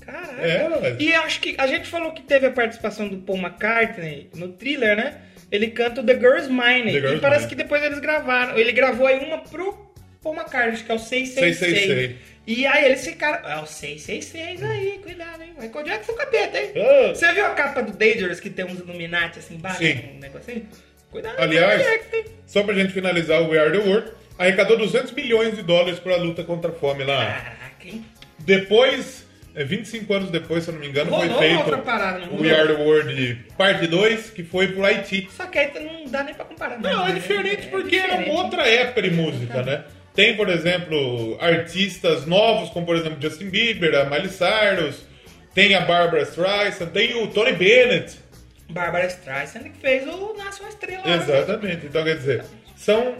Caraca. 0.00 0.42
É, 0.42 0.68
mas- 0.68 0.96
E 1.00 1.14
acho 1.14 1.40
que 1.40 1.54
a 1.58 1.66
gente 1.66 1.86
falou 1.88 2.12
que 2.12 2.22
teve 2.22 2.46
a 2.46 2.50
participação 2.50 3.08
do 3.08 3.18
Paul 3.18 3.38
McCartney 3.38 4.28
no 4.34 4.48
thriller, 4.48 4.96
né? 4.96 5.18
Ele 5.52 5.68
canta 5.68 6.00
o 6.00 6.04
The 6.04 6.14
Girl's 6.18 6.48
Mine. 6.48 6.92
The 6.92 7.00
Girl's 7.00 7.18
e 7.18 7.20
parece 7.20 7.40
Mine. 7.44 7.50
que 7.50 7.54
depois 7.62 7.82
eles 7.82 8.00
gravaram. 8.00 8.56
Ele 8.58 8.72
gravou 8.72 9.06
aí 9.06 9.18
uma 9.24 9.38
pro 9.38 9.93
Paul 10.24 10.34
McCartney, 10.36 10.72
acho 10.72 10.84
que 10.84 10.90
é 10.90 10.94
o 10.94 10.98
666. 10.98 11.58
666. 11.58 12.34
E 12.46 12.66
aí 12.66 12.84
eles 12.86 13.04
ficaram. 13.06 13.48
É 13.48 13.60
o 13.62 13.66
666 13.66 14.62
aí, 14.62 14.98
cuidado, 15.02 15.42
hein? 15.42 15.52
Michael 15.58 15.84
Jackson 15.84 16.12
capeta, 16.14 16.58
hein? 16.58 16.72
Ah. 16.76 17.08
Você 17.14 17.32
viu 17.32 17.46
a 17.46 17.50
capa 17.50 17.82
do 17.82 17.92
Dangerous 17.92 18.40
que 18.40 18.50
tem 18.50 18.64
uns 18.64 18.78
Illuminati 18.80 19.38
assim 19.38 19.54
embaixo? 19.54 19.78
Sim. 19.78 20.00
Um 20.16 20.18
negocinho? 20.18 20.66
Cuidado, 21.10 21.40
Aliás, 21.40 21.80
Jackson, 21.80 22.16
hein? 22.16 22.24
só 22.46 22.62
pra 22.62 22.74
gente 22.74 22.92
finalizar 22.92 23.40
o 23.42 23.50
We 23.50 23.58
Are 23.58 23.70
the 23.70 23.86
World, 23.88 24.10
arrecadou 24.38 24.76
200 24.78 25.12
milhões 25.12 25.54
de 25.56 25.62
dólares 25.62 25.98
pra 26.00 26.16
luta 26.16 26.42
contra 26.42 26.70
a 26.70 26.74
fome 26.74 27.04
lá. 27.04 27.24
Caraca, 27.24 27.86
hein? 27.86 28.04
Depois, 28.40 29.24
é, 29.54 29.64
25 29.64 30.12
anos 30.12 30.30
depois, 30.30 30.64
se 30.64 30.70
eu 30.70 30.74
não 30.74 30.80
me 30.80 30.88
engano, 30.88 31.10
foi 31.10 31.28
Rolou 31.28 31.38
feito 31.38 31.78
parada, 31.78 32.18
não 32.18 32.34
o? 32.34 32.42
We 32.42 32.50
Are 32.50 32.66
the 32.66 32.82
World 32.82 33.44
parte 33.56 33.86
2, 33.86 34.30
que 34.30 34.42
foi 34.42 34.68
pro 34.68 34.84
Haiti. 34.84 35.28
Só 35.34 35.46
que 35.46 35.58
aí 35.58 35.70
não 35.80 36.06
dá 36.10 36.24
nem 36.24 36.34
pra 36.34 36.44
comparar. 36.44 36.78
Não, 36.80 36.96
mais, 36.98 37.10
é 37.10 37.14
né? 37.14 37.20
diferente 37.20 37.66
É 37.68 37.70
porque 37.70 37.96
era 37.96 38.16
diferente. 38.18 38.36
outra 38.36 38.68
época 38.68 39.02
de 39.02 39.10
música, 39.12 39.62
né? 39.62 39.84
Tem, 40.14 40.36
por 40.36 40.48
exemplo, 40.48 41.36
artistas 41.40 42.24
novos, 42.24 42.70
como 42.70 42.86
por 42.86 42.96
exemplo 42.96 43.20
Justin 43.20 43.50
Bieber, 43.50 43.94
a 43.98 44.04
Miley 44.04 44.28
Cyrus, 44.28 45.02
tem 45.52 45.74
a 45.74 45.80
Barbara 45.80 46.22
Streisand, 46.22 46.86
tem 46.90 47.20
o 47.22 47.26
Tony 47.28 47.52
Bennett. 47.52 48.18
Bárbara 48.70 49.06
Streisand 49.06 49.64
que 49.64 49.78
fez 49.78 50.06
o 50.06 50.34
Nasce 50.34 50.60
uma 50.60 50.68
Estrela. 50.68 51.04
né? 51.04 51.16
Exatamente. 51.16 51.86
Então, 51.86 52.04
quer 52.04 52.16
dizer, 52.16 52.44
são, 52.76 53.16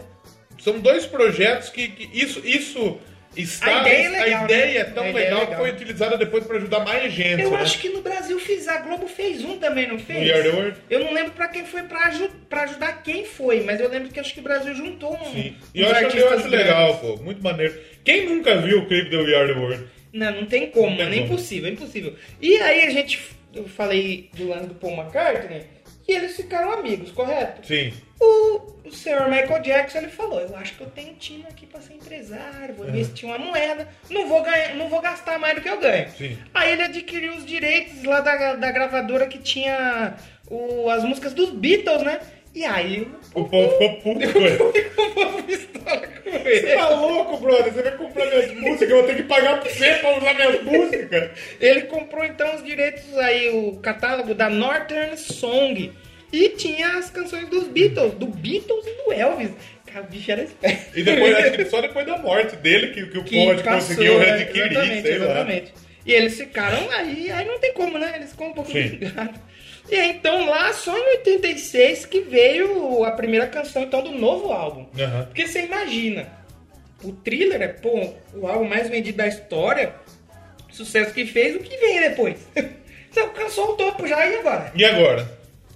são 0.57 0.79
dois 0.79 1.05
projetos 1.05 1.69
que, 1.69 1.89
que 1.89 2.17
isso, 2.17 2.41
isso 2.45 2.97
está. 3.35 3.77
A 3.77 3.81
ideia 3.81 4.07
é 4.07 4.09
legal, 4.09 4.41
a 4.41 4.45
ideia 4.45 4.65
né? 4.65 4.79
é 4.79 4.83
tão 4.85 5.03
A 5.03 5.09
ideia 5.09 5.23
é 5.23 5.29
legal, 5.29 5.39
que 5.41 5.51
legal. 5.51 5.59
foi 5.65 5.71
utilizada 5.71 6.17
depois 6.17 6.45
para 6.45 6.57
ajudar 6.57 6.79
mais 6.79 7.13
gente. 7.13 7.41
Eu 7.41 7.51
né? 7.51 7.57
acho 7.57 7.79
que 7.79 7.89
no 7.89 8.01
Brasil 8.01 8.39
fiz, 8.39 8.67
a 8.67 8.77
Globo 8.77 9.07
fez 9.07 9.43
um 9.43 9.57
também, 9.57 9.87
não 9.87 9.99
fez? 9.99 10.19
We 10.19 10.33
Are 10.33 10.43
the 10.43 10.55
World? 10.55 10.77
Eu 10.89 10.99
não 10.99 11.13
lembro 11.13 11.31
pra 11.33 11.47
quem 11.47 11.65
foi, 11.65 11.83
pra 11.83 12.63
ajudar 12.63 13.03
quem 13.03 13.25
foi, 13.25 13.61
mas 13.63 13.79
eu 13.79 13.89
lembro 13.89 14.09
que 14.09 14.19
acho 14.19 14.33
que 14.33 14.39
o 14.39 14.43
Brasil 14.43 14.73
juntou 14.75 15.13
um. 15.15 15.33
Sim. 15.33 15.55
E 15.73 15.81
eu 15.81 15.89
acho, 15.89 16.17
eu 16.17 16.33
acho 16.33 16.47
legal, 16.47 16.97
pô. 16.97 17.17
Muito 17.17 17.43
maneiro. 17.43 17.73
Quem 18.03 18.25
nunca 18.25 18.55
viu 18.61 18.79
o 18.79 18.87
clipe 18.87 19.09
do 19.09 19.23
We 19.23 19.35
Are 19.35 19.53
the 19.53 19.59
World? 19.59 19.85
Não, 20.13 20.31
não 20.31 20.45
tem 20.45 20.69
como, 20.69 20.91
Não 20.91 20.95
tem 20.95 21.05
mano, 21.05 21.15
é 21.15 21.19
impossível, 21.19 21.69
é 21.69 21.73
impossível. 21.73 22.15
E 22.41 22.55
aí 22.57 22.83
a 22.83 22.89
gente, 22.89 23.19
eu 23.53 23.67
falei 23.67 24.29
do 24.33 24.47
lance 24.47 24.67
do 24.67 24.75
Paul 24.75 24.93
McCartney, 24.93 25.63
e 26.07 26.11
eles 26.13 26.35
ficaram 26.35 26.71
amigos, 26.71 27.11
correto? 27.11 27.65
Sim. 27.65 27.93
O, 28.19 28.87
o 28.87 28.91
senhor 28.91 29.27
Michael 29.29 29.61
Jackson 29.61 29.97
ele 29.97 30.07
falou: 30.09 30.39
Eu 30.39 30.55
acho 30.55 30.75
que 30.75 30.81
eu 30.81 30.89
tenho 30.89 31.13
time 31.15 31.45
aqui 31.49 31.65
pra 31.65 31.81
ser 31.81 31.93
empresário, 31.95 32.73
vou 32.75 32.87
investir 32.87 33.27
uma 33.27 33.37
moeda, 33.37 33.87
não 34.09 34.27
vou, 34.27 34.41
ganhar, 34.41 34.75
não 34.75 34.87
vou 34.87 35.01
gastar 35.01 35.37
mais 35.37 35.55
do 35.55 35.61
que 35.61 35.69
eu 35.69 35.79
ganho. 35.79 36.09
Sim. 36.11 36.37
Aí 36.53 36.71
ele 36.71 36.83
adquiriu 36.83 37.33
os 37.33 37.45
direitos 37.45 38.03
lá 38.03 38.21
da, 38.21 38.55
da 38.55 38.71
gravadora 38.71 39.27
que 39.27 39.39
tinha 39.39 40.15
o- 40.49 40.89
as 40.89 41.03
músicas 41.03 41.33
dos 41.33 41.49
Beatles, 41.49 42.03
né? 42.03 42.19
E 42.55 42.63
aí 42.63 43.07
O 43.33 43.43
povo 43.45 43.69
ficou 43.73 43.95
puto 43.97 44.31
com 44.33 44.39
ele. 44.39 44.55
o 44.63 45.11
povo 45.13 45.43
pistola 45.43 46.07
com 46.07 46.29
ele. 46.29 46.59
Você 46.61 46.75
tá 46.75 46.89
louco, 46.89 47.37
brother? 47.37 47.73
Você 47.73 47.81
vai 47.83 47.97
comprar 47.97 48.25
minhas 48.27 48.51
músicas, 48.55 48.89
eu 48.89 48.97
vou 48.97 49.05
ter 49.07 49.15
que 49.17 49.23
pagar 49.23 49.59
pra 49.59 49.69
você 49.69 49.93
pra 49.95 50.17
usar 50.17 50.33
minhas 50.33 50.63
músicas. 50.63 51.29
Ele 51.59 51.81
comprou 51.81 52.23
então 52.23 52.55
os 52.55 52.63
direitos 52.63 53.17
aí, 53.17 53.49
o 53.49 53.77
catálogo 53.81 54.33
da 54.33 54.49
Northern 54.49 55.17
Song. 55.17 55.91
E 56.31 56.49
tinha 56.49 56.97
as 56.97 57.09
canções 57.09 57.47
dos 57.49 57.67
Beatles, 57.67 58.13
do 58.13 58.27
Beatles 58.27 58.85
e 58.87 59.03
do 59.05 59.13
Elvis. 59.13 59.51
Cara, 59.85 60.05
o 60.05 60.09
bicho 60.09 60.31
era 60.31 60.43
esperto. 60.43 60.97
E 60.97 61.03
depois, 61.03 61.35
acho 61.35 61.51
que 61.53 61.65
só 61.65 61.81
depois 61.81 62.05
da 62.05 62.17
morte 62.17 62.55
dele 62.57 62.87
que, 62.87 63.05
que 63.07 63.17
o 63.17 63.23
que 63.23 63.45
passou, 63.63 63.73
conseguiu 63.73 64.19
né? 64.19 64.25
readquirir, 64.25 64.71
exatamente, 64.71 65.01
sei 65.01 65.17
lá. 65.19 65.25
exatamente. 65.25 65.73
E 66.05 66.13
eles 66.13 66.37
ficaram 66.37 66.89
aí, 66.91 67.31
aí 67.31 67.45
não 67.45 67.59
tem 67.59 67.73
como, 67.73 67.97
né? 67.97 68.13
Eles 68.15 68.31
ficam 68.31 68.47
um 68.49 68.53
pouco 68.53 68.71
Sim. 68.71 68.99
E 69.89 69.95
aí, 69.95 70.11
então 70.11 70.45
lá, 70.47 70.73
só 70.73 70.97
em 70.97 71.17
86 71.17 72.05
que 72.05 72.21
veio 72.21 73.03
a 73.03 73.11
primeira 73.11 73.47
canção 73.47 73.83
então 73.83 74.01
do 74.01 74.11
novo 74.11 74.51
álbum. 74.51 74.87
Aham. 74.99 75.25
Porque 75.25 75.47
você 75.47 75.63
imagina, 75.63 76.27
o 77.03 77.11
thriller 77.11 77.61
é, 77.61 77.67
pô, 77.67 78.13
o 78.33 78.47
álbum 78.47 78.67
mais 78.67 78.89
vendido 78.89 79.17
da 79.17 79.27
história, 79.27 79.93
sucesso 80.71 81.13
que 81.13 81.25
fez, 81.25 81.55
o 81.55 81.59
que 81.59 81.77
vem 81.77 81.99
depois? 81.99 82.39
Você 83.11 83.19
alcançou 83.21 83.71
o 83.71 83.77
topo 83.77 84.07
já, 84.07 84.25
e 84.25 84.39
agora? 84.39 84.71
E 84.75 84.85
agora? 84.85 85.31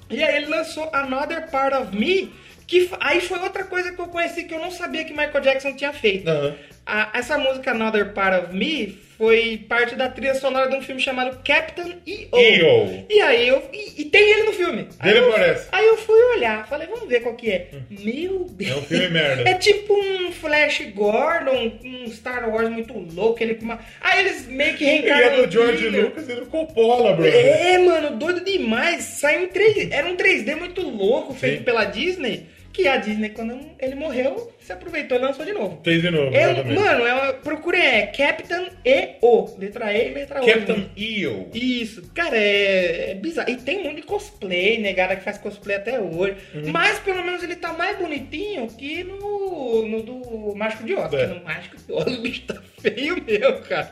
E 0.10 0.24
aí 0.24 0.38
ele 0.38 0.47
lançou 0.47 0.89
Another 0.91 1.49
Part 1.51 1.76
of 1.76 1.95
Me, 1.95 2.34
que 2.66 2.89
aí 2.99 3.22
foi 3.22 3.39
outra 3.39 3.64
coisa 3.64 3.91
que 3.91 3.99
eu 3.99 4.07
conheci 4.07 4.43
que 4.43 4.53
eu 4.53 4.60
não 4.60 4.72
sabia 4.72 5.05
que 5.05 5.12
Michael 5.12 5.41
Jackson 5.41 5.74
tinha 5.76 5.93
feito. 5.93 6.28
Aham. 6.28 6.55
A- 6.89 7.17
essa 7.17 7.37
música 7.37 7.71
Another 7.71 8.13
Part 8.13 8.45
of 8.45 8.55
Me 8.55 8.97
foi 9.17 9.65
parte 9.67 9.95
da 9.95 10.07
trilha 10.07 10.33
sonora 10.33 10.69
de 10.69 10.77
um 10.77 10.81
filme 10.81 11.01
chamado 11.01 11.41
Captain 11.43 11.97
E.O. 12.07 12.37
E.O.. 12.39 13.05
E 13.09 13.19
aí 13.19 13.49
eu. 13.49 13.61
E, 13.73 14.01
e 14.01 14.05
tem 14.05 14.21
ele 14.31 14.43
no 14.43 14.53
filme. 14.53 14.87
Aí 14.97 15.09
Ele 15.11 15.19
eu, 15.19 15.29
aparece. 15.29 15.67
Aí 15.73 15.85
eu 15.85 15.97
fui 15.97 16.17
olhar, 16.37 16.65
falei, 16.69 16.87
vamos 16.87 17.09
ver 17.09 17.19
qual 17.21 17.35
que 17.35 17.51
é. 17.51 17.67
Meu 17.89 18.45
Deus. 18.49 18.71
É 18.71 18.75
um 18.77 18.81
filme 18.81 19.09
merda. 19.09 19.49
É 19.49 19.55
tipo 19.55 19.93
um 19.93 20.31
Flash 20.31 20.81
Gordon, 20.95 21.73
um 21.83 22.07
Star 22.09 22.49
Wars 22.49 22.69
muito 22.69 22.93
louco. 23.13 23.43
Ele 23.43 23.55
com 23.55 23.65
uma... 23.65 23.79
Aí 23.99 24.19
eles 24.19 24.47
meio 24.47 24.75
que 24.77 24.85
reencarnam. 24.85 25.43
é 25.43 25.47
do 25.47 25.51
George 25.51 25.77
thriller. 25.79 26.05
Lucas 26.05 26.29
e 26.29 26.35
do 26.35 26.45
Coppola, 26.45 27.13
brother. 27.13 27.33
É, 27.35 27.77
mano, 27.77 28.15
doido 28.17 28.39
demais. 28.45 29.03
Saiu 29.03 29.43
em 29.43 29.47
3D. 29.49 29.91
Era 29.91 30.07
um 30.07 30.15
3D 30.15 30.55
muito 30.55 30.81
louco, 30.81 31.33
feito 31.33 31.57
Sim. 31.57 31.63
pela 31.65 31.83
Disney. 31.83 32.45
Que 32.71 32.87
a 32.87 32.95
Disney, 32.97 33.29
quando 33.29 33.59
ele 33.79 33.95
morreu, 33.95 34.49
se 34.70 34.74
aproveitou 34.74 35.17
e 35.17 35.22
lançou 35.22 35.43
de 35.43 35.51
novo. 35.51 35.82
Fez 35.84 35.99
de 35.99 36.11
novo, 36.11 36.32
Eu, 36.32 36.63
mano, 36.63 37.03
eu 37.03 37.34
procurei, 37.36 37.82
é 37.82 38.05
Captain 38.05 38.67
E-O. 38.86 39.57
Letra 39.57 39.91
E 39.91 40.11
e 40.11 40.13
letra 40.13 40.43
O. 40.43 40.45
Captain 40.45 40.91
EO. 40.95 41.49
Isso, 41.55 42.07
cara, 42.13 42.38
é, 42.38 43.11
é 43.11 43.15
bizarro. 43.15 43.49
E 43.49 43.57
tem 43.57 43.80
um 43.80 43.84
monte 43.86 43.95
de 43.95 44.01
cosplay, 44.03 44.80
né, 44.80 44.93
cara, 44.93 45.15
que 45.15 45.24
faz 45.24 45.39
cosplay 45.39 45.78
até 45.78 45.99
hoje. 45.99 46.36
Uhum. 46.53 46.72
Mas 46.72 46.99
pelo 46.99 47.24
menos 47.26 47.41
ele 47.41 47.55
tá 47.55 47.74
mais 47.74 47.97
bonitinho 47.97 48.67
que 48.67 49.03
no, 49.03 49.88
no 49.88 50.03
do 50.03 50.55
Mágico 50.55 50.84
de 50.84 50.93
Oz. 50.93 51.13
É. 51.13 51.26
No 51.26 51.43
Mágico 51.43 51.76
de 51.76 51.91
Oz 51.91 52.05
o 52.20 52.22
bicho 52.22 52.43
tá 52.43 52.61
feio 52.80 53.24
mesmo, 53.24 53.61
cara. 53.61 53.91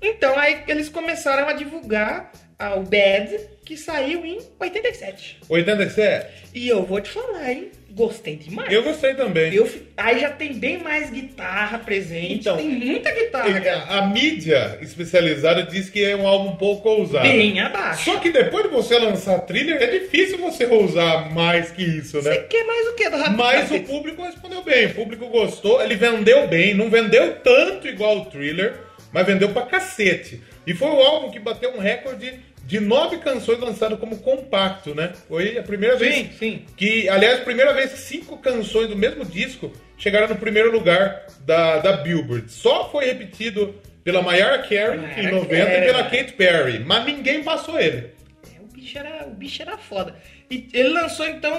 Então 0.00 0.38
aí 0.38 0.62
eles 0.68 0.88
começaram 0.88 1.48
a 1.48 1.54
divulgar 1.54 2.30
ah, 2.56 2.76
o 2.76 2.82
Bad, 2.84 3.36
que 3.64 3.76
saiu 3.76 4.24
em 4.24 4.38
87. 4.60 5.38
87? 5.48 6.50
E 6.54 6.68
eu 6.68 6.84
vou 6.84 7.00
te 7.00 7.10
falar, 7.10 7.50
hein? 7.50 7.72
Gostei 7.94 8.34
demais. 8.34 8.72
Eu 8.72 8.82
gostei 8.82 9.14
também. 9.14 9.54
Eu 9.54 9.70
aí 9.96 10.18
já 10.18 10.30
tem 10.30 10.54
bem 10.54 10.78
mais 10.78 11.10
guitarra 11.10 11.78
presente. 11.78 12.34
Então, 12.34 12.56
tem 12.56 12.68
muita 12.68 13.12
guitarra. 13.12 13.86
A, 13.88 13.98
a 13.98 14.06
mídia 14.08 14.78
especializada 14.82 15.62
diz 15.62 15.88
que 15.88 16.02
é 16.04 16.16
um 16.16 16.26
álbum 16.26 16.50
um 16.50 16.56
pouco 16.56 16.88
ousado. 16.88 17.22
Bem 17.28 17.60
abaixo. 17.60 18.04
Só 18.04 18.18
que 18.18 18.30
depois 18.32 18.64
de 18.64 18.70
você 18.70 18.98
lançar 18.98 19.38
thriller, 19.42 19.80
é 19.80 19.86
difícil 19.86 20.38
você 20.38 20.66
ousar 20.66 21.32
mais 21.32 21.70
que 21.70 21.84
isso, 21.84 22.20
Você 22.20 22.30
né? 22.30 22.36
quer 22.38 22.64
mais 22.64 22.88
o 22.88 22.94
que 22.94 23.08
do 23.08 23.16
Rapid 23.16 23.36
Mas 23.36 23.70
o 23.70 23.80
público 23.80 24.22
respondeu 24.22 24.62
bem, 24.62 24.86
o 24.86 24.94
público 24.94 25.26
gostou, 25.28 25.80
ele 25.80 25.94
vendeu 25.94 26.48
bem, 26.48 26.74
não 26.74 26.90
vendeu 26.90 27.36
tanto 27.36 27.86
igual 27.86 28.18
o 28.18 28.24
thriller, 28.24 28.74
mas 29.12 29.24
vendeu 29.24 29.50
pra 29.50 29.62
cacete. 29.62 30.42
E 30.66 30.74
foi 30.74 30.88
o 30.88 31.00
álbum 31.00 31.30
que 31.30 31.38
bateu 31.38 31.70
um 31.76 31.78
recorde 31.78 32.34
de 32.66 32.80
nove 32.80 33.18
canções 33.18 33.58
lançadas 33.60 33.98
como 33.98 34.18
compacto, 34.18 34.94
né? 34.94 35.12
Foi 35.28 35.58
a 35.58 35.62
primeira 35.62 35.96
vez 35.96 36.14
Sim, 36.14 36.30
sim. 36.38 36.64
que, 36.76 37.08
aliás, 37.08 37.40
a 37.40 37.44
primeira 37.44 37.72
vez 37.74 37.92
que 37.92 37.98
cinco 37.98 38.38
canções 38.38 38.88
do 38.88 38.96
mesmo 38.96 39.24
disco 39.24 39.70
chegaram 39.98 40.28
no 40.28 40.36
primeiro 40.36 40.72
lugar 40.72 41.26
da, 41.40 41.78
da 41.78 41.92
Billboard. 41.98 42.50
Só 42.50 42.90
foi 42.90 43.04
repetido 43.06 43.74
pela 44.02 44.22
Mariah 44.22 44.58
Carey 44.58 44.98
em 44.98 45.02
Mariah 45.02 45.30
90 45.32 45.54
e 45.54 45.58
Carey. 45.64 45.86
pela 45.86 46.02
Katy 46.04 46.32
Perry, 46.32 46.78
mas 46.80 47.04
ninguém 47.04 47.42
passou 47.42 47.78
ele. 47.78 48.10
É, 48.54 48.60
o 48.60 48.66
bicho 48.66 48.98
era, 48.98 49.26
o 49.26 49.30
bicho 49.34 49.62
era 49.62 49.76
foda. 49.78 50.14
E 50.50 50.68
ele 50.72 50.88
lançou 50.90 51.26
então. 51.26 51.52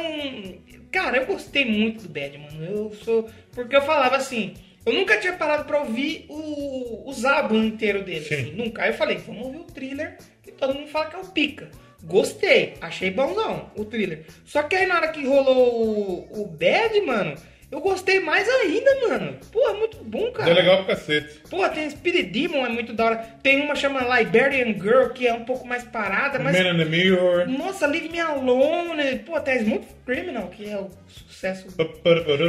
Cara, 0.92 1.18
eu 1.18 1.26
gostei 1.26 1.66
muito 1.66 2.04
do 2.04 2.10
Bad, 2.10 2.38
mano. 2.38 2.64
Eu 2.64 2.94
sou. 3.04 3.30
Porque 3.52 3.76
eu 3.76 3.82
falava 3.82 4.16
assim. 4.16 4.54
Eu 4.86 4.94
nunca 4.94 5.18
tinha 5.18 5.34
parado 5.34 5.66
pra 5.66 5.80
ouvir 5.80 6.26
o, 6.30 7.10
os 7.10 7.26
álbuns 7.26 7.66
inteiros 7.66 8.04
dele. 8.06 8.24
Sim. 8.24 8.36
assim, 8.36 8.52
nunca. 8.52 8.84
Aí 8.84 8.92
eu 8.92 8.94
falei, 8.94 9.18
vamos 9.18 9.48
ouvir 9.48 9.58
o 9.58 9.64
thriller, 9.64 10.16
todo 10.58 10.74
mundo 10.74 10.88
fala 10.88 11.06
que 11.06 11.16
é 11.16 11.20
o 11.20 11.26
pica. 11.26 11.70
Gostei, 12.04 12.76
achei 12.82 13.10
bonzão 13.10 13.72
o 13.76 13.84
thriller. 13.84 14.26
Só 14.46 14.64
que 14.64 14.76
aí 14.76 14.86
na 14.86 14.96
hora 14.96 15.08
que 15.08 15.26
rolou 15.26 16.28
o, 16.30 16.42
o 16.42 16.46
Bad, 16.46 17.02
mano, 17.02 17.36
eu 17.72 17.80
gostei 17.80 18.20
mais 18.20 18.48
ainda, 18.48 19.08
mano. 19.08 19.38
Pô, 19.52 19.68
é 19.68 19.74
muito 19.74 19.98
bom, 20.04 20.32
cara. 20.32 20.50
É 20.50 20.54
legal 20.54 20.78
pro 20.78 20.96
cacete. 20.96 21.42
Pô, 21.50 21.68
tem 21.68 21.90
Spirit 21.90 22.30
Demon, 22.30 22.66
é 22.66 22.70
muito 22.70 22.94
da 22.94 23.06
hora. 23.06 23.18
Tem 23.42 23.60
uma 23.60 23.76
chama 23.76 24.02
Liberian 24.18 24.74
Girl, 24.74 25.10
que 25.10 25.28
é 25.28 25.34
um 25.34 25.46
pouco 25.46 25.68
mais 25.68 25.84
parada, 25.84 26.38
mas. 26.38 26.58
Man 26.58 26.74
in 26.74 26.78
the 26.78 26.86
Mirror. 26.86 27.50
Nossa, 27.50 27.88
Leave 27.88 28.10
Me 28.10 28.20
Alone. 28.20 29.20
Pô, 29.26 29.40
tem 29.42 29.58
Smooth 29.58 29.88
Criminal, 30.06 30.48
que 30.50 30.70
é 30.70 30.78
o 30.78 30.92
sucesso. 31.08 31.68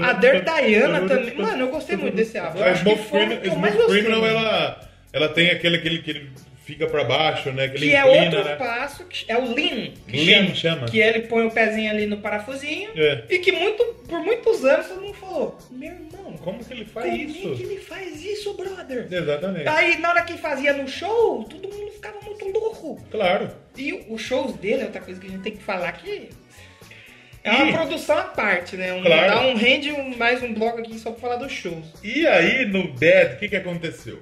A 0.04 0.12
Dirt 0.12 0.44
Diana 0.44 1.08
também. 1.08 1.34
Mano, 1.34 1.64
eu 1.64 1.68
gostei 1.70 1.96
muito 1.96 2.14
desse 2.14 2.36
álbum. 2.36 2.58
Eu 2.58 2.64
A 2.64 2.74
o 2.74 3.88
Criminal, 3.88 4.26
ela, 4.26 4.88
ela 5.12 5.28
tem 5.30 5.50
aquele, 5.50 5.78
aquele 5.78 6.02
que 6.02 6.10
ele 6.10 6.30
fica 6.66 6.86
pra 6.88 7.04
baixo, 7.04 7.50
né? 7.52 7.68
Que, 7.68 7.78
Que 7.78 7.94
é 7.94 8.00
inclina, 8.00 8.24
outro 8.38 8.44
né? 8.44 8.56
passo, 8.56 9.04
que 9.06 9.24
é 9.32 9.38
o 9.38 9.54
Lean. 9.54 9.92
Que 10.08 10.24
Lean 10.24 10.54
chama. 10.54 10.86
Que 10.86 10.98
ele 10.98 11.20
põe 11.20 11.46
o 11.46 11.50
pezinho 11.50 11.90
ali 11.90 12.04
no 12.06 12.18
parafusinho. 12.18 12.90
É. 12.94 13.22
E 13.30 13.38
que 13.38 13.52
muito, 13.52 13.82
por 14.08 14.18
muitos 14.20 14.64
anos 14.64 14.88
todo 14.88 15.00
mundo 15.00 15.14
falou: 15.14 15.58
Meu 15.70 15.92
irmão, 15.92 16.32
Como 16.42 16.62
que 16.64 16.72
ele 16.74 16.84
faz 16.84 17.06
como 17.08 17.16
isso? 17.22 17.52
é 17.52 17.54
que 17.56 17.62
ele 17.62 17.78
faz 17.80 18.22
isso, 18.24 18.52
brother? 18.54 19.06
Exatamente. 19.10 19.68
Aí, 19.68 19.96
na 19.98 20.10
hora 20.10 20.22
que 20.22 20.34
fazia 20.36 20.72
no 20.72 20.86
show, 20.88 21.44
todo 21.44 21.68
mundo 21.72 21.90
ficava 21.92 22.20
muito 22.20 22.44
louco. 22.48 23.00
Claro. 23.10 23.50
E 23.76 23.92
os 24.10 24.20
shows 24.20 24.54
dele 24.56 24.82
é 24.82 24.84
outra 24.86 25.00
coisa 25.00 25.20
que 25.20 25.26
a 25.26 25.30
gente 25.30 25.42
tem 25.42 25.56
que 25.56 25.62
falar 25.62 25.92
que 25.92 26.28
é 27.44 27.50
uma 27.52 27.68
E- 27.68 27.72
produção 27.72 28.18
à 28.18 28.24
parte, 28.24 28.76
né? 28.76 28.92
Um, 28.92 29.02
Claro. 29.02 29.28
Dá 29.34 29.46
um 29.46 29.54
rende 29.54 29.92
um- 29.92 30.16
mais 30.16 30.42
um 30.42 30.52
bloco 30.52 30.78
aqui 30.80 30.98
só 30.98 31.12
pra 31.12 31.20
falar 31.20 31.36
dos 31.36 31.52
shows. 31.52 31.84
E 32.02 32.26
aí, 32.26 32.64
no 32.66 32.88
Bad, 32.94 33.34
o 33.34 33.38
que, 33.38 33.48
que 33.50 33.56
aconteceu? 33.56 34.18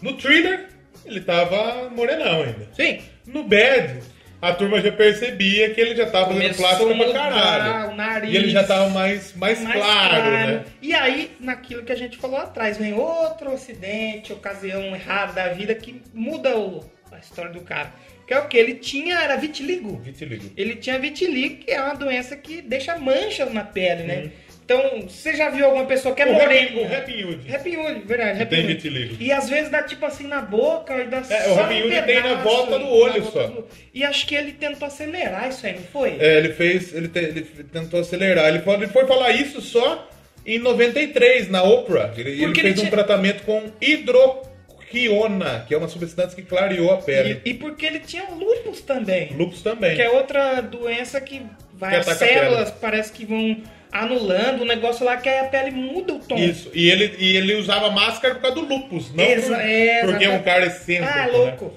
No 0.00 0.16
Thriller, 0.16 0.67
ele 1.08 1.20
tava 1.20 1.88
morenão 1.90 2.42
ainda. 2.42 2.68
Sim. 2.74 3.00
No 3.26 3.44
Bad, 3.44 4.00
a 4.40 4.52
turma 4.52 4.80
já 4.80 4.92
percebia 4.92 5.70
que 5.74 5.80
ele 5.80 5.96
já 5.96 6.06
tava 6.06 6.26
fazendo 6.26 6.40
Começou 6.56 6.64
plástico 6.88 6.96
pra 7.12 7.12
caralho. 7.12 7.90
o 7.90 7.94
nariz. 7.96 8.32
E 8.32 8.36
ele 8.36 8.50
já 8.50 8.64
tava 8.64 8.88
mais, 8.90 9.34
mais, 9.34 9.60
mais 9.62 9.76
claro, 9.76 10.30
né? 10.30 10.64
E 10.80 10.94
aí, 10.94 11.30
naquilo 11.40 11.82
que 11.82 11.92
a 11.92 11.96
gente 11.96 12.16
falou 12.16 12.38
atrás, 12.38 12.76
vem 12.78 12.92
outro 12.94 13.50
acidente, 13.52 14.32
ocasião 14.32 14.94
errada 14.94 15.32
da 15.32 15.48
vida 15.48 15.74
que 15.74 16.00
muda 16.14 16.56
o- 16.56 16.84
a 17.12 17.18
história 17.18 17.50
do 17.50 17.60
cara. 17.62 17.92
Que 18.26 18.34
é 18.34 18.38
o 18.38 18.46
que? 18.46 18.58
Ele 18.58 18.74
tinha, 18.74 19.20
era 19.20 19.36
vitiligo. 19.36 19.96
Vitiligo. 20.02 20.50
Ele 20.56 20.76
tinha 20.76 20.98
vitiligo, 20.98 21.64
que 21.64 21.70
é 21.70 21.82
uma 21.82 21.94
doença 21.94 22.36
que 22.36 22.60
deixa 22.60 22.96
manchas 22.98 23.52
na 23.52 23.64
pele, 23.64 24.02
né? 24.02 24.16
Uhum. 24.18 24.30
Então, 24.70 25.00
você 25.08 25.34
já 25.34 25.48
viu 25.48 25.64
alguma 25.64 25.86
pessoa 25.86 26.14
que 26.14 26.20
é 26.20 26.26
O 26.26 26.34
morena? 26.34 26.98
Happy- 26.98 27.24
o 27.24 27.28
Hood. 27.30 27.78
Hood, 27.78 28.00
verdade. 28.06 28.42
Happy 28.42 28.54
tem 28.54 28.66
vitiligo. 28.66 29.16
E 29.18 29.32
às 29.32 29.48
vezes 29.48 29.70
dá 29.70 29.82
tipo 29.82 30.04
assim 30.04 30.26
na 30.26 30.42
boca 30.42 30.94
e 30.94 31.06
dá 31.06 31.22
É, 31.30 31.48
o 31.48 31.52
um 31.54 31.58
Hood 31.86 32.02
tem 32.04 32.20
na 32.22 32.34
volta 32.34 32.78
do 32.78 32.86
olho 32.86 33.22
volta 33.22 33.40
só. 33.40 33.46
do- 33.46 33.66
E 33.94 34.04
acho 34.04 34.26
que 34.26 34.34
ele 34.34 34.52
tentou 34.52 34.86
acelerar 34.86 35.48
isso 35.48 35.66
aí, 35.66 35.72
não 35.72 35.82
foi? 35.84 36.18
É, 36.20 36.36
ele 36.36 36.52
fez. 36.52 36.92
Ele, 36.94 37.08
te- 37.08 37.18
ele 37.18 37.40
tentou 37.72 37.98
acelerar. 38.00 38.46
Ele 38.48 38.58
foi, 38.58 38.74
ele 38.74 38.88
foi 38.88 39.06
falar 39.06 39.30
isso 39.30 39.62
só 39.62 40.06
em 40.44 40.58
93, 40.58 41.48
na 41.48 41.62
Oprah. 41.62 42.12
Ele, 42.14 42.42
ele 42.42 42.54
fez 42.54 42.78
ele 42.78 42.86
um 42.88 42.90
tratamento 42.90 43.44
com 43.44 43.72
hidroquiona, 43.80 45.64
que 45.66 45.72
é 45.72 45.78
uma 45.78 45.88
substância 45.88 46.36
que 46.36 46.42
clareou 46.46 46.92
a 46.92 46.98
pele. 46.98 47.40
E, 47.42 47.50
e 47.50 47.54
porque 47.54 47.86
ele 47.86 48.00
tinha 48.00 48.24
lúpus 48.30 48.82
também. 48.82 49.32
Lupus 49.34 49.62
também. 49.62 49.96
Que 49.96 50.02
é 50.02 50.10
outra 50.10 50.60
doença 50.60 51.18
que 51.22 51.40
vai. 51.72 51.90
Que 52.02 52.10
as 52.10 52.18
células 52.18 52.70
parece 52.70 53.10
que 53.12 53.24
vão 53.24 53.56
anulando 53.92 54.62
o 54.62 54.64
negócio 54.64 55.04
lá 55.04 55.16
que 55.16 55.28
aí 55.28 55.38
a 55.40 55.44
pele 55.44 55.70
muda 55.70 56.14
o 56.14 56.18
tom. 56.18 56.36
Isso. 56.36 56.70
E 56.74 56.90
ele, 56.90 57.14
e 57.18 57.36
ele 57.36 57.54
usava 57.56 57.90
máscara 57.90 58.34
por 58.34 58.40
causa 58.42 58.56
do 58.56 58.62
lupus, 58.66 59.12
não 59.14 59.24
Exa- 59.24 59.54
por- 59.56 59.64
é, 59.64 60.00
porque 60.04 60.24
é 60.24 60.30
um 60.30 60.42
cara 60.42 60.66
excêntrico. 60.66 61.12
Ah, 61.12 61.26
né? 61.26 61.32
louco. 61.32 61.74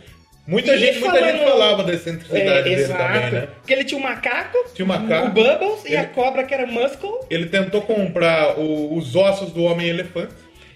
Muita, 0.48 0.74
E 0.74 0.80
gente, 0.80 1.00
muita 1.00 1.16
falando- 1.16 1.32
gente 1.32 1.44
falava 1.44 1.84
da 1.84 1.94
excentricidade 1.94 2.50
É, 2.50 2.62
dele 2.64 2.82
exato. 2.82 3.04
também, 3.14 3.32
né? 3.32 3.48
Porque 3.60 3.74
ele 3.74 3.84
tinha 3.84 4.00
um 4.00 4.04
macaco, 4.04 4.58
Tinha 4.74 4.86
um 4.86 4.88
macaco. 4.88 5.28
o 5.28 5.30
Bubbles 5.30 5.86
e 5.86 5.90
Ele- 5.90 5.98
a 5.98 6.06
cobra 6.08 6.44
que 6.44 6.54
era 6.54 6.66
Muscle. 6.66 7.20
Ele 7.30 7.46
tentou 7.46 7.82
comprar 7.84 8.58
o- 8.60 8.98
os 8.98 9.16
ossos 9.16 9.52
do 9.52 9.64
Homem-Elefante. 9.64 10.34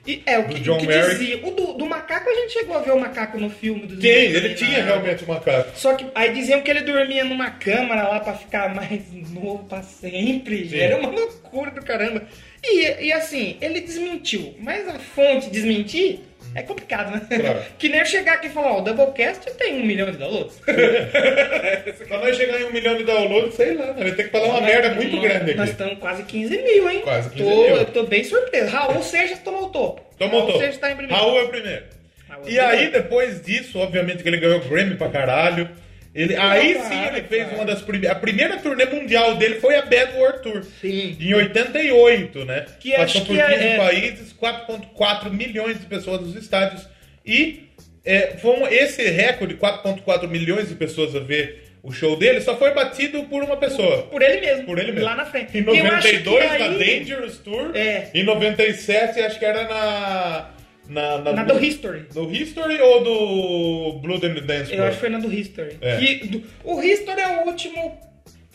E 0.08 0.22
é 0.26 0.38
o 0.38 0.48
Do 0.48 0.56
que, 0.56 0.70
o 0.70 0.78
que 0.78 0.86
dizia. 0.88 1.46
O 1.48 1.52
do, 1.52 1.74
do 1.74 1.86
macaco, 1.86 2.30
a 2.30 2.34
gente 2.34 2.54
chegou 2.54 2.78
a 2.78 2.82
ver 2.82 2.92
o 2.92 3.00
macaco 3.00 3.40
no 3.40 3.50
filme 3.50 3.82
Quem? 3.82 3.98
Vingadores, 3.98 4.36
Ele 4.36 4.48
né? 4.50 4.54
tinha 4.54 4.84
realmente 4.84 5.24
um 5.24 5.28
macaco. 5.28 5.72
Só 5.76 5.94
que 5.96 6.06
aí 6.14 6.34
diziam 6.34 6.62
que 6.62 6.70
ele 6.70 6.82
dormia 6.82 7.24
numa 7.24 7.50
câmara 7.50 8.08
lá 8.08 8.20
pra 8.20 8.34
ficar 8.34 8.74
mais 8.76 9.02
novo 9.32 9.64
pra 9.66 9.82
sempre. 9.82 10.70
Sim. 10.70 10.78
Era 10.78 10.98
uma 10.98 11.10
loucura 11.10 11.72
do 11.72 11.82
caramba. 11.84 12.24
E, 12.64 13.06
e 13.06 13.12
assim, 13.14 13.58
ele 13.62 13.82
desmentiu. 13.82 14.54
Mas 14.60 14.88
a 14.88 15.00
fonte 15.00 15.50
desmentir 15.50 16.20
é 16.56 16.64
complicado, 16.64 17.12
né? 17.12 17.22
Claro. 17.40 17.60
que 17.78 17.90
nem 17.90 18.00
eu 18.00 18.06
chegar 18.06 18.34
aqui 18.36 18.48
e 18.48 18.50
falar, 18.50 18.72
ó, 18.72 18.78
o 18.80 18.82
Doublecast 18.82 19.52
tem 19.58 19.82
um 19.82 19.86
milhão 19.86 20.10
de 20.10 20.18
downloads. 20.18 20.60
Pra 22.08 22.18
nós 22.20 22.36
chegar 22.38 22.62
em 22.62 22.66
um 22.66 22.72
milhão 22.72 22.96
de 22.98 23.04
downloads, 23.04 23.56
sei 23.56 23.74
lá, 23.76 23.88
né? 23.88 24.04
Vai 24.04 24.12
ter 24.14 24.24
que 24.24 24.30
falar 24.30 24.48
uma 24.48 24.62
merda 24.62 24.92
muito 24.96 25.20
grande 25.20 25.54
Nós 25.54 25.70
aqui. 25.70 25.72
estamos 25.72 26.00
quase 26.00 26.24
15 26.24 26.58
mil, 26.64 26.90
hein? 26.90 27.02
Quase 27.04 27.30
15 27.30 27.44
tô, 27.44 27.50
mil. 27.64 27.76
Eu 27.78 27.86
tô 27.86 28.04
bem 28.04 28.24
surpreso. 28.24 28.72
Raul 28.72 29.04
Seixas 29.04 29.40
tomou 29.40 29.66
o 29.66 29.70
topo. 29.70 30.02
Tomou 30.18 30.40
Raul 30.40 30.48
topo. 30.54 30.60
Seixas 30.60 30.78
tá 30.80 30.92
em 30.92 30.96
primeiro. 30.96 31.22
Raul 31.22 31.40
é 31.40 31.44
o 31.44 31.50
primeiro. 31.50 31.84
Raul 32.30 32.44
é 32.44 32.48
o 32.48 32.50
E 32.52 32.60
aí, 32.60 32.68
primeiro. 32.70 32.92
depois 32.94 33.42
disso, 33.42 33.78
obviamente 33.80 34.24
que 34.24 34.30
ele 34.30 34.38
ganhou 34.38 34.60
o 34.60 34.64
Grammy 34.70 34.96
pra 34.96 35.10
caralho. 35.10 35.70
Ele, 36.16 36.34
aí 36.38 36.76
claro, 36.76 36.90
sim 36.90 37.06
ele 37.08 37.22
fez 37.28 37.52
uma 37.52 37.66
das 37.66 37.82
primeiras. 37.82 38.16
A 38.18 38.20
primeira 38.20 38.58
turnê 38.58 38.86
mundial 38.86 39.36
dele 39.36 39.56
foi 39.60 39.76
a 39.76 39.82
Bad 39.82 40.14
World 40.18 40.42
Tour. 40.42 40.64
Sim. 40.80 41.18
Em 41.20 41.34
88, 41.34 42.46
né? 42.46 42.66
Que 42.80 42.92
Passou 42.92 43.04
acho 43.04 43.26
por 43.26 43.36
que 43.36 43.42
15 43.44 43.54
é- 43.64 43.74
é- 43.74 43.78
países, 43.78 44.34
4,4 44.34 45.30
milhões 45.30 45.78
de 45.80 45.86
pessoas 45.86 46.22
nos 46.22 46.36
estádios. 46.36 46.88
E 47.26 47.66
é, 48.06 48.38
foi 48.38 48.74
esse 48.74 49.04
recorde, 49.10 49.56
4,4 49.56 50.30
milhões 50.30 50.70
de 50.70 50.76
pessoas 50.76 51.14
a 51.16 51.20
ver 51.20 51.64
o 51.84 51.92
show 51.92 52.16
dele, 52.18 52.42
só 52.42 52.58
foi 52.58 52.74
batido 52.74 53.24
por 53.26 53.44
uma 53.44 53.58
pessoa. 53.58 54.04
Por 54.04 54.22
ele 54.22 54.42
mesmo. 54.42 54.66
Por 54.66 54.80
ele 54.80 54.92
mesmo. 54.92 55.06
Lá 55.06 55.16
na 55.16 55.26
frente. 55.26 55.56
Em 55.58 55.62
E 55.62 55.80
eu 55.80 55.86
acho 55.88 56.08
que 56.08 56.20
92, 56.20 56.60
na 56.60 56.68
Dangerous 56.70 57.38
Tour. 57.40 57.72
É. 57.76 58.10
Em 58.14 58.24
97, 58.24 59.20
acho 59.20 59.38
que 59.38 59.46
era 59.46 59.64
na. 59.68 60.55
Na, 60.88 61.18
Na 61.20 61.44
do 61.44 61.58
History. 61.64 62.02
Do 62.14 62.32
History 62.32 62.80
ou 62.82 63.04
do 63.04 64.00
Blood 64.00 64.26
and 64.28 64.36
the 64.36 64.42
Dance 64.42 64.74
Eu 64.74 64.84
acho 64.84 64.94
que 64.96 65.00
foi 65.02 65.10
na 65.10 65.20
do 65.20 65.32
History. 65.34 65.78
É. 65.82 65.98
Que 65.98 66.28
do- 66.28 66.44
o 66.64 66.82
History 66.82 67.20
é 67.22 67.28
o 67.44 67.48
último, 67.48 68.00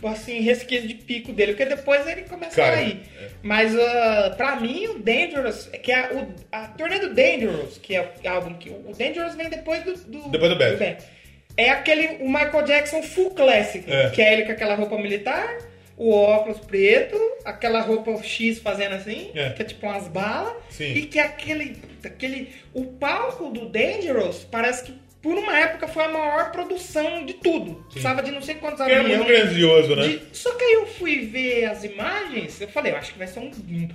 assim, 0.05 0.41
resquício 0.41 0.87
de 0.89 0.95
pico 0.95 1.33
dele, 1.33 1.53
porque 1.55 1.67
depois 1.75 2.07
ele 2.07 2.23
começa 2.23 2.55
Cara, 2.57 2.73
a 2.75 2.77
cair. 2.77 3.01
é. 3.21 3.29
Mas, 3.43 3.75
uh, 3.75 4.37
pra 4.37 4.57
mim, 4.61 4.87
o 4.87 4.99
Dangerous, 4.99 5.69
que 5.83 5.91
é 5.93 6.11
o, 6.13 6.29
a 6.53 6.69
turnê 6.69 6.99
do 7.01 7.13
Dangerous, 7.15 7.79
que 7.79 7.97
é 7.97 8.03
o 8.25 8.29
álbum 8.29 8.55
que... 8.55 8.71
O 8.71 8.93
Dangerous 8.97 9.35
vem 9.35 9.49
depois 9.49 9.83
do... 9.83 9.95
do 9.95 10.29
Depois 10.29 10.51
do 10.53 10.57
Bad. 10.59 10.99
É 11.57 11.71
aquele, 11.71 12.23
o 12.23 12.29
Michael 12.29 12.63
Jackson 12.65 13.03
full 13.03 13.31
classic, 13.31 13.85
É. 13.91 14.11
que 14.11 14.23
é 14.23 14.33
ele 14.35 14.45
com 14.45 14.53
aquela 14.53 14.75
roupa 14.77 14.97
militar, 14.97 15.59
o 16.03 16.13
óculos 16.15 16.59
preto, 16.61 17.15
aquela 17.45 17.81
roupa 17.83 18.23
X 18.23 18.59
fazendo 18.59 18.95
assim, 18.95 19.31
É. 19.35 19.51
que 19.51 19.61
é 19.61 19.65
tipo 19.67 19.85
umas 19.87 20.09
balas, 20.09 20.55
Sim. 20.71 20.95
e 20.95 21.03
que 21.03 21.19
aquele, 21.19 21.77
aquele. 22.03 22.55
O 22.73 22.87
palco 22.87 23.51
do 23.51 23.67
Dangerous 23.69 24.47
parece 24.51 24.85
que 24.85 24.95
por 25.21 25.35
uma 25.37 25.59
época 25.59 25.87
foi 25.87 26.05
a 26.05 26.09
maior 26.09 26.51
produção 26.53 27.27
de 27.27 27.35
tudo. 27.35 27.85
Precisava 27.91 28.23
de 28.23 28.31
não 28.31 28.41
sei 28.41 28.55
quantos 28.55 28.83
Que 28.83 28.91
era 28.91 29.03
muito 29.03 29.23
aviões. 29.23 29.43
grandioso, 29.45 29.95
né? 29.95 30.09
De- 30.09 30.23
Só 30.33 30.55
que 30.55 30.65
aí 30.65 30.73
eu 30.73 30.87
fui 30.87 31.27
ver 31.27 31.67
as 31.67 31.85
imagens, 31.85 32.59
eu 32.63 32.69
falei, 32.69 32.93
eu 32.93 32.97
acho 32.97 33.13
que 33.13 33.19
vai 33.19 33.27
ser 33.29 33.41
um, 33.41 33.51
um- 33.51 33.89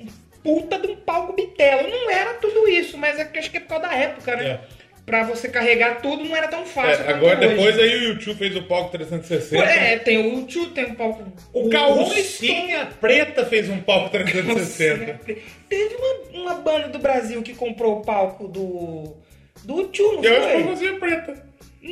um 0.00 0.06
puta 0.42 0.76
de 0.80 0.88
um 0.88 0.96
palco 0.96 1.32
bitelo. 1.34 1.88
Não 1.88 2.10
era 2.10 2.34
tudo 2.34 2.68
isso, 2.68 2.98
mas 2.98 3.16
é 3.20 3.24
que 3.24 3.38
acho 3.38 3.48
que 3.52 3.58
é 3.58 3.60
por 3.60 3.68
causa 3.68 3.86
da 3.86 3.94
época, 3.94 4.34
né? 4.34 4.44
É. 4.48 4.60
Pra 5.06 5.22
você 5.22 5.48
carregar 5.48 6.00
tudo 6.00 6.24
não 6.24 6.34
era 6.34 6.48
tão 6.48 6.64
fácil. 6.64 7.04
É, 7.04 7.08
agora 7.12 7.38
hoje. 7.38 7.48
depois 7.48 7.78
aí 7.78 7.94
o 7.96 8.04
YouTube 8.08 8.38
fez 8.38 8.56
o 8.56 8.62
palco 8.62 8.90
360. 8.92 9.62
É, 9.62 9.98
tem 9.98 10.16
o 10.18 10.46
U2, 10.46 10.72
tem 10.72 10.84
o 10.84 10.94
palco. 10.94 11.30
O 11.52 11.68
Calcinha 11.68 12.88
Preta 13.00 13.44
fez 13.44 13.68
um 13.68 13.80
palco 13.82 14.08
360. 14.10 15.04
Calcinha- 15.14 15.38
Teve 15.68 15.94
uma, 15.96 16.40
uma 16.42 16.54
banda 16.54 16.88
do 16.88 16.98
Brasil 16.98 17.42
que 17.42 17.52
comprou 17.54 17.98
o 17.98 18.02
palco 18.02 18.48
do. 18.48 19.16
Do 19.62 19.74
U2, 19.88 19.98
não 20.16 20.24
Eu 20.24 20.32
acho 20.36 20.40
que 20.40 20.52
foi? 20.52 20.52
foi 20.52 20.64
Calcinha 20.64 20.94
Preta. 20.98 21.46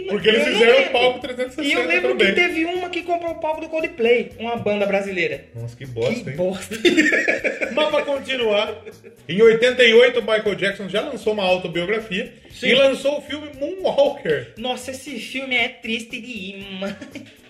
Porque 0.09 0.29
eles 0.29 0.45
fizeram 0.45 0.85
o 0.87 0.91
palco 0.91 1.19
360 1.21 1.63
E 1.69 1.73
eu 1.73 1.87
lembro 1.87 2.11
também. 2.11 2.29
que 2.29 2.41
teve 2.41 2.65
uma 2.65 2.89
que 2.89 3.03
comprou 3.03 3.33
o 3.33 3.41
palco 3.41 3.61
do 3.61 3.69
Coldplay, 3.69 4.33
uma 4.39 4.57
banda 4.57 4.87
brasileira. 4.87 5.45
Nossa, 5.55 5.77
que 5.77 5.85
bosta, 5.85 6.25
que 6.25 6.31
hein? 6.31 6.37
bosta. 6.37 6.77
Mas 7.75 7.89
pra 7.91 8.03
continuar, 8.03 8.75
em 9.29 9.43
88 9.43 10.19
o 10.19 10.23
Michael 10.23 10.55
Jackson 10.55 10.89
já 10.89 11.03
lançou 11.03 11.35
uma 11.35 11.45
autobiografia 11.45 12.33
Sim. 12.51 12.69
e 12.69 12.75
lançou 12.75 13.19
o 13.19 13.23
filme 13.23 13.49
Moonwalker. 13.61 14.53
Nossa, 14.57 14.93
esse 14.93 15.19
filme 15.19 15.55
é 15.57 15.69
triste 15.69 16.21
de 16.21 16.65
mano. 16.81 16.97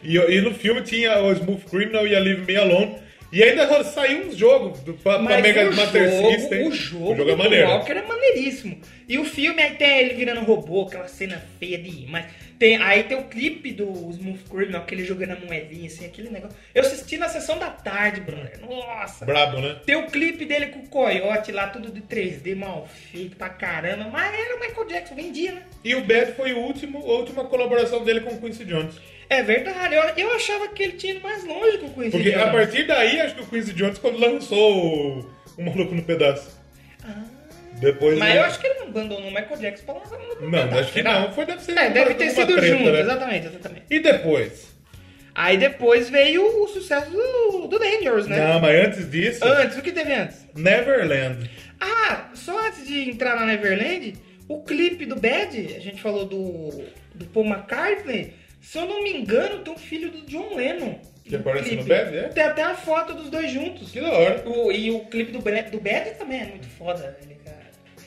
E, 0.02 0.16
e 0.16 0.40
no 0.40 0.52
filme 0.52 0.82
tinha 0.82 1.22
o 1.22 1.32
Smooth 1.32 1.64
Criminal 1.70 2.06
e 2.06 2.16
a 2.16 2.18
Leave 2.18 2.42
Me 2.44 2.56
Alone. 2.56 2.96
E 3.32 3.42
ainda 3.42 3.82
saiu 3.84 4.26
uns 4.26 4.36
jogos 4.36 4.80
do, 4.80 4.92
pra, 4.92 5.18
pra 5.18 5.40
Mega 5.40 5.70
o 5.70 5.74
Master 5.74 6.10
jogo, 6.10 6.32
System. 6.32 6.68
o 6.68 6.72
jogo 6.72 7.12
o 7.12 7.16
jogo 7.16 7.30
é 7.30 7.36
maneiro. 7.36 7.68
Walker 7.68 7.92
é 7.92 8.02
maneiríssimo. 8.02 8.78
E 9.08 9.18
o 9.18 9.24
filme 9.24 9.62
tem 9.70 10.00
ele 10.00 10.14
virando 10.14 10.42
robô, 10.42 10.82
aquela 10.82 11.08
cena 11.08 11.42
feia 11.58 11.78
de 11.78 12.06
mas 12.08 12.26
tem 12.62 12.76
Aí 12.76 13.02
tem 13.02 13.18
o 13.18 13.24
clipe 13.24 13.72
do 13.72 13.90
Smooth 14.10 14.44
Criminal, 14.48 14.82
aquele 14.82 15.04
jogando 15.04 15.32
a 15.32 15.36
moedinha, 15.36 15.88
assim, 15.88 16.06
aquele 16.06 16.30
negócio. 16.30 16.56
Eu 16.72 16.82
assisti 16.82 17.18
na 17.18 17.28
sessão 17.28 17.58
da 17.58 17.70
tarde, 17.70 18.20
brother. 18.20 18.60
Nossa. 18.60 19.24
Brabo, 19.24 19.58
né? 19.58 19.80
Tem 19.84 19.96
o 19.96 20.06
clipe 20.06 20.44
dele 20.44 20.66
com 20.66 20.78
o 20.78 20.88
coiote 20.88 21.50
lá, 21.50 21.66
tudo 21.66 21.90
de 21.90 22.00
3D, 22.02 22.54
mal 22.54 22.86
feito 23.10 23.34
pra 23.34 23.48
caramba. 23.48 24.08
Mas 24.12 24.32
era 24.32 24.56
o 24.56 24.60
Michael 24.60 24.86
Jackson, 24.86 25.14
vendia, 25.16 25.52
né? 25.52 25.62
E 25.82 25.96
o 25.96 26.04
Bad 26.04 26.34
foi 26.34 26.52
o 26.52 26.58
último, 26.58 26.98
a 26.98 27.14
última 27.18 27.44
colaboração 27.46 28.04
dele 28.04 28.20
com 28.20 28.30
o 28.30 28.40
Quincy 28.40 28.64
Jones. 28.64 28.94
É 29.28 29.42
verdade, 29.42 29.96
eu, 29.96 30.02
eu 30.16 30.34
achava 30.36 30.68
que 30.68 30.84
ele 30.84 30.92
tinha 30.92 31.14
ido 31.14 31.22
mais 31.22 31.42
longe 31.42 31.78
com 31.78 31.86
o 31.86 31.94
Quincy 31.94 32.10
Porque 32.10 32.30
Jones. 32.30 32.46
a 32.46 32.52
partir 32.52 32.86
daí, 32.86 33.20
acho 33.20 33.34
que 33.34 33.42
o 33.42 33.46
Quincy 33.46 33.72
Jones 33.72 33.98
quando 33.98 34.20
lançou 34.20 35.18
o, 35.18 35.30
o 35.58 35.62
Maluco 35.64 35.96
no 35.96 36.02
Pedaço. 36.04 36.56
Depois 37.82 38.18
Mas 38.18 38.30
ele- 38.30 38.38
eu 38.38 38.44
acho 38.44 38.58
que 38.60 38.66
ele 38.66 38.78
não 38.80 38.86
abandonou 38.88 39.28
o 39.28 39.30
Michael 39.34 39.56
Jackson 39.58 39.84
pra 39.84 39.94
lançar 39.94 40.18
no 40.18 40.50
Não, 40.50 40.78
acho 40.78 40.92
que 40.92 41.02
não. 41.02 41.32
Foi, 41.32 41.44
deve 41.44 41.62
ser 41.62 41.72
É, 41.72 41.90
deve 41.90 42.10
uma- 42.10 42.14
ter 42.14 42.24
uma 42.24 42.30
sido 42.32 42.46
treta, 42.56 42.66
junto, 42.66 42.90
né? 42.90 43.00
exatamente, 43.00 43.46
exatamente. 43.48 43.82
E 43.90 44.00
depois? 44.00 44.72
Aí 45.34 45.56
depois 45.56 46.10
veio 46.10 46.44
o 46.62 46.68
sucesso 46.68 47.10
do, 47.10 47.66
do 47.66 47.78
Dangerous, 47.78 48.26
né? 48.26 48.38
Não, 48.38 48.60
mas 48.60 48.86
antes 48.86 49.10
disso, 49.10 49.44
Antes, 49.44 49.78
o 49.78 49.82
que 49.82 49.90
teve 49.92 50.12
antes? 50.12 50.46
Neverland. 50.54 51.50
Ah, 51.80 52.30
só 52.34 52.66
antes 52.66 52.86
de 52.86 53.08
entrar 53.10 53.34
na 53.36 53.46
Neverland, 53.46 54.14
o 54.48 54.62
clipe 54.62 55.06
do 55.06 55.16
Bad, 55.16 55.74
a 55.76 55.80
gente 55.80 56.00
falou 56.02 56.24
do, 56.26 56.84
do 57.14 57.24
Paul 57.26 57.46
McCartney, 57.46 58.34
se 58.60 58.76
eu 58.78 58.86
não 58.86 59.02
me 59.02 59.12
engano, 59.16 59.60
tem 59.60 59.72
um 59.72 59.78
filho 59.78 60.10
do 60.10 60.20
John 60.26 60.54
Lennon. 60.54 60.98
Que 61.24 61.36
aparece 61.36 61.68
clipe. 61.70 61.82
no 61.84 61.88
Bad, 61.88 62.16
é? 62.16 62.22
Tem 62.28 62.42
até 62.44 62.62
a 62.62 62.74
foto 62.74 63.14
dos 63.14 63.30
dois 63.30 63.50
juntos. 63.50 63.90
Que 63.92 64.00
da 64.00 64.10
hora. 64.12 64.42
O- 64.46 64.70
e 64.72 64.90
o 64.90 65.00
clipe 65.06 65.30
do, 65.32 65.40
Bad- 65.40 65.70
do 65.70 65.80
Bad 65.80 66.10
também 66.18 66.40
é 66.42 66.44
muito 66.46 66.66
foda, 66.68 67.00
cara? 67.00 67.31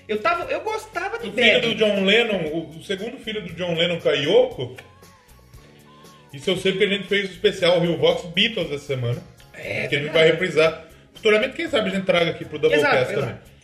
Eu, 0.07 0.19
tava, 0.19 0.51
eu 0.51 0.61
gostava 0.61 1.17
de 1.19 1.29
O 1.29 1.33
filho 1.33 1.61
do 1.61 1.75
John 1.75 2.03
Lennon, 2.05 2.45
o, 2.77 2.83
segundo 2.83 3.17
filho 3.17 3.41
do 3.41 3.53
John 3.53 3.73
Lennon, 3.75 3.99
Kayoko. 3.99 4.75
Isso 6.33 6.49
eu 6.49 6.57
sei 6.57 6.73
porque 6.73 6.85
a 6.85 6.89
gente 6.89 7.07
fez 7.07 7.29
o 7.29 7.31
especial 7.31 7.79
Rio 7.79 7.97
Vox 7.97 8.25
Beatles 8.25 8.71
essa 8.71 8.85
semana. 8.85 9.21
É, 9.53 9.87
que 9.87 9.95
a 9.95 9.99
gente 9.99 10.11
verdade. 10.11 10.13
vai 10.13 10.25
reprisar. 10.27 10.87
Futuramente, 11.13 11.55
quem 11.55 11.67
sabe 11.69 11.89
a 11.89 11.93
gente 11.93 12.05
traga 12.05 12.31
aqui 12.31 12.45
pro 12.45 12.59
Doublecast 12.59 13.05
também. 13.13 13.23
exato. 13.29 13.55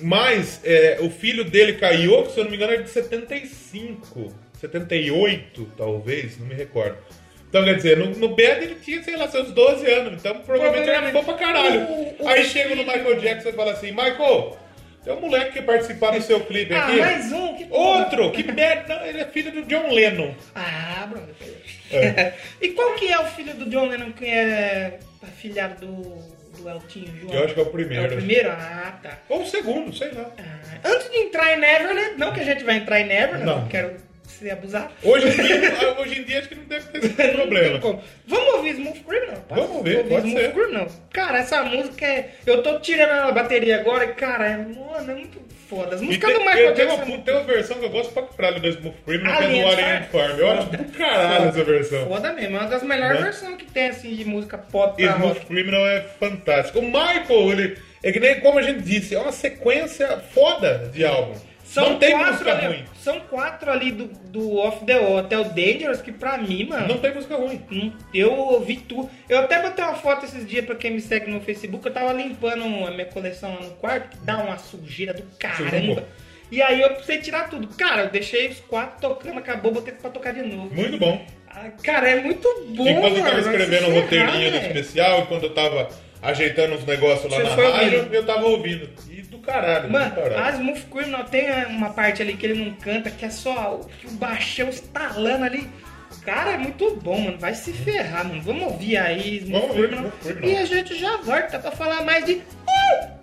Mas 0.00 0.60
é, 0.64 0.98
o 1.00 1.10
filho 1.10 1.44
dele, 1.44 1.74
Kayoko, 1.74 2.30
se 2.30 2.38
eu 2.38 2.44
não 2.44 2.50
me 2.50 2.56
engano, 2.56 2.72
é 2.72 2.76
de 2.78 2.88
75, 2.90 4.32
78, 4.60 5.72
talvez, 5.76 6.38
não 6.38 6.46
me 6.46 6.54
recordo. 6.54 6.96
Então, 7.48 7.64
quer 7.64 7.76
dizer, 7.76 7.96
no, 7.96 8.06
no 8.10 8.28
Bad 8.28 8.62
ele 8.64 8.76
tinha, 8.76 9.02
sei 9.02 9.16
lá, 9.16 9.26
seus 9.28 9.50
12 9.52 9.86
anos, 9.90 10.12
então 10.20 10.38
provavelmente 10.40 10.88
ele 10.88 10.96
era 10.96 11.10
bom 11.10 11.24
pra 11.24 11.34
caralho. 11.34 11.80
O- 11.82 12.16
o 12.24 12.28
Aí 12.28 12.44
chega 12.44 12.74
no 12.74 12.82
Michael 12.84 13.18
Jackson 13.20 13.48
e 13.48 13.52
fala 13.52 13.72
assim, 13.72 13.90
Michael, 13.90 14.56
tem 15.08 15.16
um 15.16 15.20
moleque 15.20 15.52
que 15.52 15.62
participar 15.62 16.10
do 16.10 16.22
seu 16.22 16.40
clipe 16.40 16.74
Ah, 16.74 16.86
aqui. 16.86 17.00
mais 17.00 17.32
um? 17.32 17.54
Que. 17.56 17.66
Outro, 17.70 18.30
que 18.30 18.42
merda, 18.52 19.02
ele 19.06 19.20
é 19.22 19.24
filho 19.24 19.50
do 19.50 19.62
John 19.62 19.90
Lennon. 19.90 20.34
Ah, 20.54 21.06
brother. 21.08 21.34
É. 21.90 22.34
e 22.60 22.68
qual 22.68 22.94
que 22.94 23.10
é 23.10 23.18
o 23.18 23.24
filho 23.24 23.54
do 23.54 23.70
John 23.70 23.86
Lennon 23.86 24.12
que 24.12 24.26
é 24.26 24.98
afilhado 25.22 25.86
do, 25.86 26.02
do 26.58 26.68
Eltinho 26.68 27.16
João? 27.20 27.32
Eu 27.32 27.44
acho 27.44 27.54
que 27.54 27.60
é 27.60 27.62
o 27.62 27.66
primeiro. 27.66 28.04
É 28.04 28.06
o 28.08 28.16
primeiro? 28.16 28.50
Ah, 28.50 28.98
tá. 29.02 29.18
Ou 29.30 29.42
o 29.42 29.46
segundo, 29.46 29.96
sei 29.96 30.12
lá. 30.12 30.30
Ah, 30.38 30.78
antes 30.84 31.10
de 31.10 31.16
entrar 31.16 31.54
em 31.54 31.60
Neverland, 31.60 32.18
não 32.18 32.32
que 32.34 32.40
a 32.40 32.44
gente 32.44 32.62
vai 32.64 32.76
entrar 32.76 33.00
em 33.00 33.06
Neverland, 33.06 33.46
Não. 33.46 33.60
não, 33.60 33.68
quero 33.68 33.96
ser 34.38 34.50
abusado. 34.50 34.90
Hoje 35.02 35.26
em 35.28 35.30
dia, 35.42 35.94
hoje 36.00 36.20
em 36.20 36.24
dia 36.24 36.38
acho 36.38 36.48
que 36.48 36.54
não 36.54 36.64
deve 36.64 36.86
ter 36.86 36.98
esse 36.98 37.08
tem 37.14 37.32
problema. 37.34 37.78
Vamos 38.26 38.54
ouvir 38.54 38.70
Smooth 38.70 39.00
Criminal? 39.00 39.44
Vamos 39.48 39.70
ouvir, 39.70 40.04
pode 40.04 40.28
Smooth 40.28 40.44
ser. 40.44 40.52
Criminal? 40.52 40.86
Cara, 41.12 41.38
essa 41.38 41.62
música 41.64 42.06
é... 42.06 42.30
Eu 42.46 42.62
tô 42.62 42.78
tirando 42.80 43.28
a 43.28 43.32
bateria 43.32 43.80
agora 43.80 44.04
e, 44.04 44.14
cara, 44.14 44.46
é, 44.46 44.56
mano, 44.56 45.10
é 45.10 45.14
muito 45.14 45.40
foda. 45.68 45.96
As 45.96 46.00
músicas 46.00 46.30
tem, 46.30 46.38
do 46.38 46.44
Michael 46.46 46.74
tem, 46.74 46.86
Jackson... 46.86 47.04
uma, 47.04 47.18
tem 47.18 47.34
uma 47.34 47.44
versão 47.44 47.78
que 47.78 47.84
eu 47.84 47.90
gosto 47.90 48.12
pra 48.12 48.22
caralho 48.22 48.60
do 48.60 48.68
Smooth 48.68 48.96
Criminal, 49.04 49.36
que 49.38 49.44
é 49.44 49.48
do 49.48 49.68
Alien 49.68 50.02
Farm. 50.10 50.38
Eu 50.38 50.50
acho 50.50 50.66
do 50.70 50.84
caralho 50.92 51.48
essa 51.48 51.64
versão. 51.64 52.06
Foda 52.08 52.32
mesmo, 52.32 52.56
é 52.56 52.60
uma 52.60 52.68
das 52.68 52.82
melhores 52.82 53.18
Né? 53.20 53.24
versões 53.24 53.56
que 53.56 53.64
tem, 53.66 53.88
assim, 53.88 54.14
de 54.14 54.24
música 54.24 54.56
pop 54.56 55.02
pra 55.02 55.12
Smooth 55.14 55.34
rock. 55.34 55.46
Criminal 55.46 55.86
é 55.86 56.00
fantástico. 56.18 56.78
O 56.78 56.82
Michael, 56.82 57.52
ele 57.52 57.78
é 58.02 58.12
que 58.12 58.20
nem 58.20 58.40
como 58.40 58.58
a 58.58 58.62
gente 58.62 58.80
disse, 58.82 59.14
é 59.14 59.18
uma 59.18 59.32
sequência 59.32 60.18
foda 60.32 60.90
de 60.92 61.04
álbum. 61.04 61.34
Não 61.76 61.98
tem 61.98 62.12
quatro 62.12 62.32
música 62.32 62.52
ali, 62.52 62.66
ruim. 62.66 62.84
São 63.02 63.20
quatro 63.20 63.70
ali 63.70 63.92
do, 63.92 64.06
do 64.06 64.56
Off 64.56 64.84
the 64.84 64.96
Wall 64.98 65.18
até 65.18 65.38
o 65.38 65.44
Dangerous, 65.44 66.00
que 66.00 66.12
pra 66.12 66.38
mim, 66.38 66.64
mano... 66.68 66.88
Não 66.88 66.98
tem 66.98 67.14
música 67.14 67.36
ruim. 67.36 67.60
Não- 67.70 67.92
Eu 68.14 68.32
ouvi 68.34 68.76
tudo. 68.76 69.08
Eu 69.28 69.38
até 69.40 69.60
botei 69.60 69.84
uma 69.84 69.94
foto 69.94 70.24
esses 70.24 70.46
dias 70.48 70.64
pra 70.64 70.74
quem 70.74 70.90
me 70.92 71.00
segue 71.00 71.30
no 71.30 71.40
Facebook. 71.40 71.84
Eu 71.86 71.92
tava 71.92 72.12
limpando 72.12 72.64
a 72.64 72.90
minha 72.90 73.06
coleção 73.06 73.54
lá 73.54 73.60
no 73.60 73.70
quarto, 73.72 74.16
que 74.16 74.24
dá 74.24 74.38
uma 74.38 74.56
sujeira 74.58 75.12
do 75.12 75.22
caramba. 75.38 76.04
E 76.50 76.62
aí 76.62 76.80
eu 76.80 76.88
precisei 76.90 77.18
tirar 77.18 77.50
tudo. 77.50 77.68
Cara, 77.76 78.04
eu 78.04 78.08
deixei 78.10 78.48
os 78.48 78.60
quatro 78.60 79.00
tocando, 79.08 79.38
acabou, 79.38 79.70
botei 79.72 79.92
pra 79.92 80.08
tocar 80.10 80.32
de 80.32 80.42
novo. 80.42 80.74
Muito 80.74 80.96
bom. 80.96 81.22
Ah, 81.46 81.70
Cara, 81.82 82.08
é 82.08 82.20
muito 82.22 82.46
bom, 82.74 82.86
e 82.88 82.94
quando 83.00 83.16
eu 83.16 83.22
tava 83.24 83.40
escrevendo 83.40 83.88
o 83.88 84.00
roteirinho 84.00 84.52
do 84.52 84.58
velho. 84.60 84.66
especial, 84.78 85.22
e 85.22 85.26
quando 85.26 85.44
eu 85.44 85.50
tava 85.54 85.88
ajeitando 86.22 86.74
uns 86.74 86.84
negócios 86.84 87.30
lá 87.32 87.38
Você 87.38 87.42
na 87.44 87.68
rádio, 87.70 87.98
ouvindo? 87.98 88.14
eu 88.14 88.26
tava 88.26 88.46
ouvindo 88.46 88.88
caralho. 89.48 89.90
Mano, 89.90 90.14
Asmuth 90.36 91.06
não 91.06 91.24
tem 91.24 91.66
uma 91.66 91.90
parte 91.90 92.22
ali 92.22 92.36
que 92.36 92.46
ele 92.46 92.64
não 92.64 92.74
canta, 92.74 93.10
que 93.10 93.24
é 93.24 93.30
só 93.30 93.80
que 94.00 94.06
o 94.06 94.10
baixão 94.12 94.68
estalando 94.68 95.44
ali. 95.44 95.68
Cara, 96.24 96.52
é 96.52 96.58
muito 96.58 96.94
bom, 96.96 97.18
mano. 97.20 97.38
Vai 97.38 97.54
se 97.54 97.72
ferrar, 97.72 98.26
mano. 98.26 98.42
Vamos 98.42 98.64
ouvir 98.64 98.98
aí 98.98 99.38
Asmuth 99.38 100.42
E 100.42 100.56
a 100.56 100.64
gente 100.64 100.94
já 100.96 101.16
volta 101.18 101.58
pra 101.58 101.70
falar 101.70 102.04
mais 102.04 102.24
de... 102.24 102.34
Hum. 102.34 103.18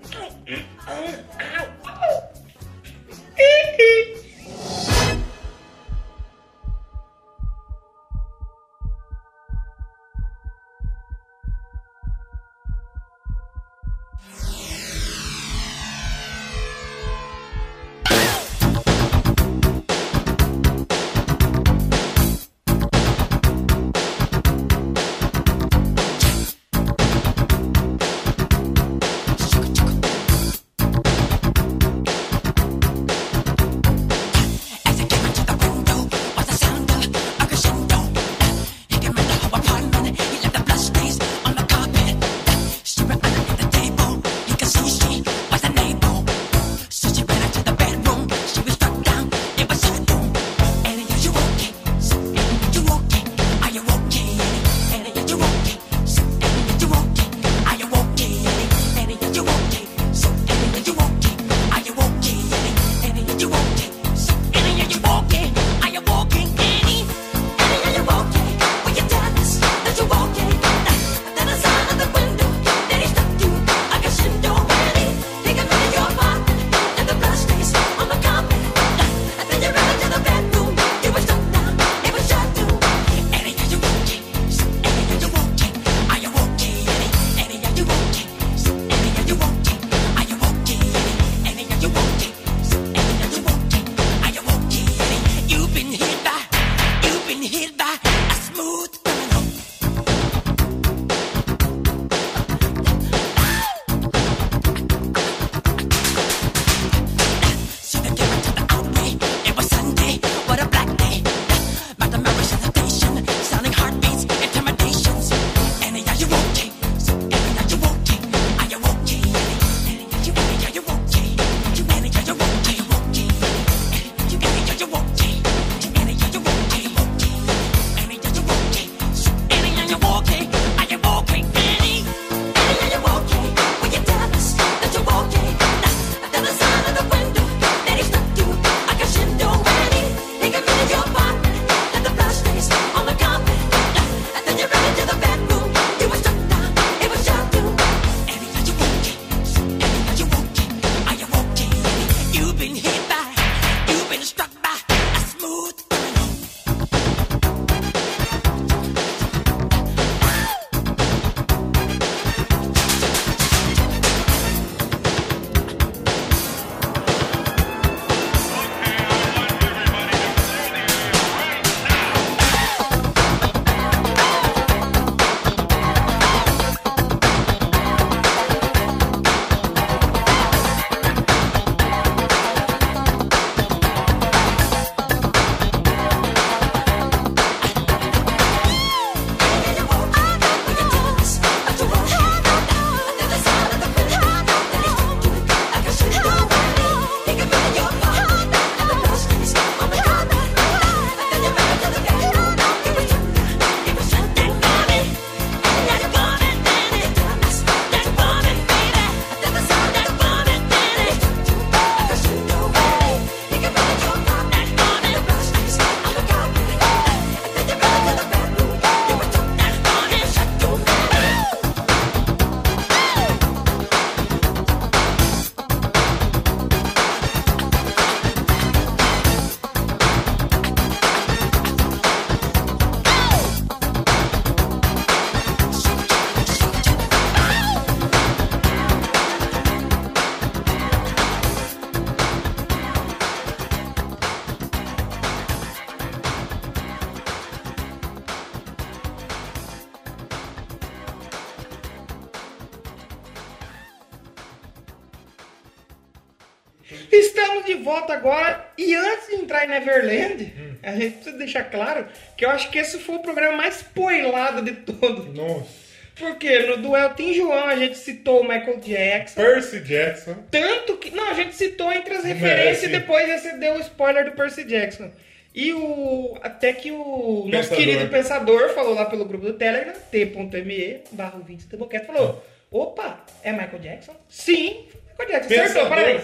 Volta 257.95 258.13
agora 258.13 258.67
e 258.77 258.93
antes 258.93 259.27
de 259.27 259.35
entrar 259.35 259.65
em 259.65 259.69
Neverland, 259.69 260.53
a 260.83 260.91
gente 260.93 261.15
precisa 261.15 261.37
deixar 261.37 261.63
claro 261.65 262.05
que 262.35 262.45
eu 262.45 262.49
acho 262.49 262.69
que 262.69 262.77
esse 262.77 262.99
foi 262.99 263.15
o 263.15 263.19
programa 263.19 263.57
mais 263.57 263.77
spoilado 263.77 264.61
de 264.61 264.73
todos. 264.73 265.33
Nossa. 265.33 265.85
Porque 266.15 266.59
no 266.59 266.77
duelo 266.77 267.13
Tim 267.13 267.33
João 267.33 267.67
a 267.67 267.75
gente 267.75 267.97
citou 267.97 268.41
o 268.41 268.43
Michael 268.43 268.79
Jackson. 268.79 269.41
Percy 269.41 269.79
Jackson. 269.81 270.35
Tanto 270.49 270.97
que. 270.97 271.11
Não, 271.11 271.29
a 271.29 271.33
gente 271.33 271.53
citou 271.55 271.91
entre 271.91 272.15
as 272.15 272.23
referências 272.23 272.79
sim. 272.79 272.85
e 272.85 272.89
depois 272.89 273.41
você 273.41 273.57
deu 273.57 273.75
o 273.75 273.81
spoiler 273.81 274.25
do 274.25 274.31
Percy 274.31 274.63
Jackson. 274.63 275.11
E 275.53 275.73
o. 275.73 276.37
Até 276.41 276.71
que 276.71 276.91
o 276.91 277.45
nosso 277.47 277.69
Pensador. 277.69 277.77
querido 277.77 278.09
pensador 278.09 278.69
falou 278.69 278.93
lá 278.93 279.05
pelo 279.05 279.25
grupo 279.25 279.45
do 279.45 279.53
Telegram, 279.53 279.93
t.me, 280.09 281.01
barra 281.11 281.39
20 281.45 281.65
Doublecast, 281.65 282.07
falou: 282.07 282.45
opa, 282.71 283.25
é 283.43 283.51
Michael 283.51 283.79
Jackson? 283.79 284.15
Sim, 284.29 284.85
Michael 285.19 285.41
Jackson. 285.41 285.53
Acertou, 285.53 285.63
Pensador. 285.63 285.89
parabéns, 285.89 286.23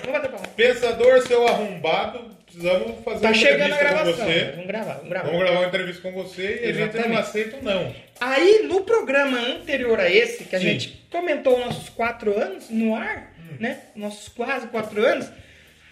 Pensador, 0.96 1.28
seu 1.28 1.48
arrombado, 1.48 2.20
precisamos 2.46 3.04
fazer 3.04 3.20
Tá 3.22 3.28
uma 3.30 3.34
chegando 3.34 3.74
a 3.74 3.76
entrevista 3.76 3.88
com 3.88 4.04
gravação. 4.04 4.26
você. 4.26 4.52
Vamos 4.52 4.68
gravar, 4.68 4.94
vamos 4.96 5.10
gravar. 5.10 5.26
Vamos 5.28 5.40
gravar 5.44 5.60
uma 5.60 5.68
entrevista 5.68 6.02
com 6.02 6.12
você 6.12 6.42
e 6.42 6.46
a 6.46 6.68
gente 6.68 6.78
não 6.78 6.84
Exatamente. 6.86 7.20
aceita 7.20 7.58
um 7.58 7.62
não. 7.64 7.96
Aí, 8.20 8.64
no 8.68 8.82
programa 8.82 9.38
anterior 9.40 10.00
a 10.00 10.10
esse, 10.10 10.44
que 10.46 10.56
a 10.56 10.60
Sim. 10.60 10.66
gente 10.66 11.06
comentou 11.10 11.60
nossos 11.60 11.90
quatro 11.90 12.38
anos 12.40 12.70
no 12.70 12.96
ar, 12.96 13.32
Hum. 13.40 13.56
né? 13.60 13.80
Nossos 13.96 14.28
quase 14.30 14.68
quatro 14.68 15.04
anos, 15.06 15.28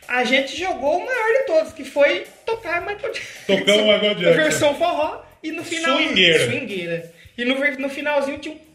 a 0.08 0.24
gente 0.24 0.58
jogou 0.58 0.97
o 0.97 1.06
maior 1.06 1.28
de 1.39 1.45
todos, 1.45 1.74
que 1.74 1.84
foi 1.84 2.26
tocar 2.45 2.82
Michael 2.82 3.14
Jackson. 3.14 3.45
Tocamos 3.58 3.82
Michael 3.84 4.16
Jackson. 4.16 4.34
Versão 4.43 4.76
forró 4.76 5.22
e 5.43 5.52
no 5.52 5.64
final. 5.64 5.97
Swingueira. 5.97 6.45
Swingueira. 6.45 7.12
E 7.38 7.45
no, 7.45 7.56
no 7.78 7.89
finalzinho 7.89 8.38
tinha 8.39 8.56
um. 8.56 8.60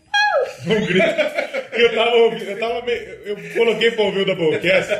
Um 0.66 0.86
grito. 0.86 1.06
Eu 1.72 1.94
tava 1.94 2.10
ouvindo, 2.16 2.50
eu 2.50 2.58
tava 2.58 2.82
meio. 2.82 2.98
Eu 3.24 3.36
coloquei 3.54 3.90
pra 3.90 4.04
ouvir 4.04 4.20
o 4.20 4.24
Doublecast 4.24 4.90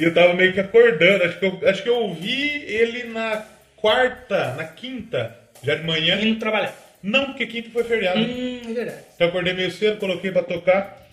e 0.00 0.04
eu 0.04 0.14
tava 0.14 0.32
meio 0.32 0.54
que 0.54 0.60
acordando. 0.60 1.24
Acho 1.24 1.38
que 1.38 1.44
eu, 1.44 1.60
acho 1.68 1.82
que 1.82 1.88
eu 1.90 1.96
ouvi 1.96 2.64
ele 2.66 3.04
na 3.04 3.44
quarta, 3.76 4.54
na 4.54 4.64
quinta, 4.64 5.36
já 5.62 5.74
de 5.74 5.84
manhã. 5.84 6.18
Indo 6.20 6.40
trabalhar. 6.40 6.74
Não, 7.02 7.26
porque 7.26 7.46
quinta 7.46 7.68
foi 7.70 7.84
feriado. 7.84 8.18
Hum, 8.18 8.60
é 8.66 8.72
verdade. 8.72 8.98
Então 9.14 9.26
eu 9.26 9.28
acordei 9.28 9.52
meio 9.52 9.70
cedo, 9.70 9.98
coloquei 9.98 10.32
pra 10.32 10.42
tocar. 10.42 11.06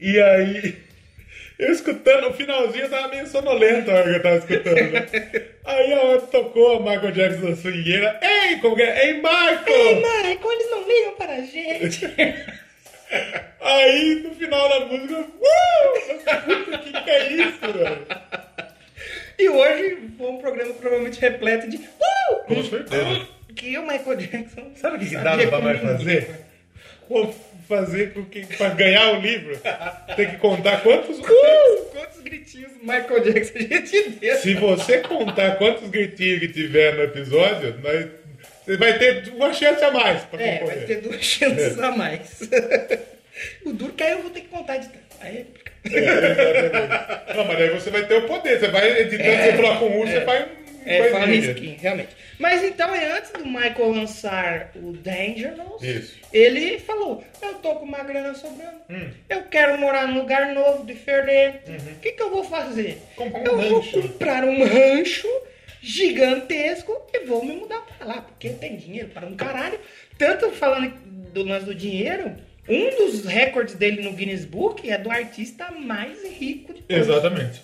E 0.00 0.18
aí, 0.18 0.74
eu 1.58 1.70
escutando, 1.70 2.28
no 2.28 2.34
finalzinho 2.34 2.84
eu 2.84 2.90
tava 2.90 3.08
meio 3.08 3.26
sonolento 3.26 3.90
a 3.90 3.94
hora 3.94 4.10
que 4.10 4.16
eu 4.16 4.22
tava 4.22 4.36
escutando. 4.36 4.90
né? 4.90 5.06
Aí 5.62 5.92
a 5.92 6.02
hora 6.02 6.20
tocou 6.22 6.76
a 6.76 6.80
Michael 6.80 7.12
Jackson 7.12 7.50
da 7.50 7.56
swingueira. 7.56 8.18
Ei, 8.22 8.56
como 8.56 8.74
que 8.74 8.82
é? 8.82 9.06
Ei, 9.08 9.14
Michael! 9.14 9.62
Ei, 9.68 9.94
Michael, 9.96 10.52
eles 10.52 10.70
não 10.70 10.88
ligam 10.88 11.14
para 11.16 11.32
a 11.34 11.40
gente. 11.42 12.06
Aí 13.60 14.22
no 14.22 14.34
final 14.34 14.68
da 14.68 14.86
música, 14.86 15.20
uh! 15.20 16.74
O 16.74 16.78
que, 16.78 16.92
que 17.02 17.10
é 17.10 17.32
isso, 17.32 17.60
velho? 17.60 18.06
e 19.38 19.48
hoje 19.48 19.98
foi 20.16 20.26
um 20.28 20.38
programa 20.38 20.74
provavelmente 20.74 21.20
repleto 21.20 21.68
de. 21.68 21.76
Uh! 21.76 22.36
Com 22.46 22.62
certeza. 22.64 23.26
Que 23.56 23.76
o 23.78 23.82
Michael 23.82 24.16
Jackson. 24.16 24.72
Sabe 24.76 24.96
o 24.96 25.00
que, 25.00 25.08
que 25.08 25.16
dava 25.16 25.46
pra 25.46 25.58
ninguém. 25.60 25.80
fazer? 25.80 26.30
Vou 27.08 27.34
fazer 27.68 28.12
com 28.14 28.24
que, 28.24 28.44
pra 28.56 28.70
ganhar 28.70 29.12
o 29.16 29.20
livro, 29.20 29.56
tem 30.16 30.30
que 30.30 30.36
contar 30.38 30.82
quantos. 30.82 31.18
Uh! 31.30 31.84
Quantos 31.92 32.20
gritinhos 32.20 32.72
Michael 32.80 33.20
Jackson 33.24 33.58
a 33.58 33.62
gente 33.62 34.10
deu? 34.10 34.36
Se 34.36 34.54
você 34.54 34.98
contar 34.98 35.56
quantos 35.56 35.88
gritinhos 35.90 36.40
que 36.40 36.48
tiver 36.48 36.94
no 36.94 37.02
episódio, 37.02 37.78
nós, 37.82 38.06
você 38.70 38.76
vai 38.76 38.98
ter 38.98 39.28
uma 39.34 39.52
chance 39.52 39.82
a 39.84 39.90
mais 39.90 40.22
pra 40.24 40.40
É, 40.42 40.64
vai 40.64 40.76
ter 40.84 41.00
duas 41.00 41.24
chances 41.24 41.78
a 41.78 41.90
mais. 41.90 42.40
o 43.66 43.72
duro 43.72 43.92
que 43.92 44.02
aí 44.02 44.12
eu 44.12 44.22
vou 44.22 44.30
ter 44.30 44.42
que 44.42 44.48
contar 44.48 44.76
de 44.76 44.88
tanto. 44.88 45.00
Aí 45.20 45.38
é. 45.38 45.60
É. 45.92 47.34
Não, 47.34 47.44
mas 47.46 47.60
aí 47.60 47.70
você 47.70 47.90
vai 47.90 48.06
ter 48.06 48.14
o 48.14 48.26
poder. 48.26 48.60
Você 48.60 48.68
vai 48.68 49.00
editando, 49.00 49.42
você 49.42 49.52
coloca 49.54 49.84
um 49.84 50.00
U, 50.00 50.06
você 50.06 50.20
faz 50.20 50.44
um. 50.44 50.60
É, 50.86 51.10
fala 51.10 51.26
skin, 51.34 51.76
realmente. 51.80 52.08
Mas 52.38 52.64
então, 52.64 52.94
é 52.94 53.18
antes 53.18 53.30
do 53.32 53.44
Michael 53.44 53.90
lançar 53.92 54.70
o 54.76 54.92
Dangerous, 54.92 55.82
Isso. 55.82 56.18
ele 56.32 56.78
falou: 56.78 57.22
Eu 57.42 57.54
tô 57.54 57.74
com 57.74 57.84
uma 57.84 58.02
grana 58.02 58.34
sobrando, 58.34 58.80
Hum. 58.88 59.10
eu 59.28 59.42
quero 59.42 59.78
morar 59.78 60.08
num 60.08 60.20
lugar 60.20 60.54
novo, 60.54 60.86
diferente. 60.86 61.70
O 61.70 62.00
que, 62.00 62.12
que 62.12 62.22
eu 62.22 62.30
vou 62.30 62.44
fazer? 62.44 62.98
Comprar 63.14 63.40
um 63.42 63.44
eu 63.44 63.56
rancho. 63.56 64.00
vou 64.00 64.02
comprar 64.10 64.44
um 64.44 64.64
rancho 64.64 65.28
gigantesco 65.82 66.94
e 67.12 67.24
vou 67.26 67.44
me 67.44 67.54
mudar 67.54 67.80
pra 67.80 68.06
lá, 68.06 68.22
porque 68.22 68.50
tenho 68.50 68.76
dinheiro 68.76 69.08
para 69.08 69.26
um 69.26 69.34
caralho. 69.34 69.78
Tanto 70.18 70.50
falando 70.50 70.92
do 71.32 71.42
lance 71.42 71.66
do 71.66 71.74
dinheiro, 71.74 72.36
um 72.68 72.90
dos 72.90 73.24
recordes 73.24 73.74
dele 73.74 74.02
no 74.02 74.12
Guinness 74.12 74.44
Book 74.44 74.88
é 74.88 74.98
do 74.98 75.10
artista 75.10 75.70
mais 75.70 76.22
rico 76.24 76.74
de 76.74 76.82
todos. 76.82 77.08
Exatamente. 77.08 77.62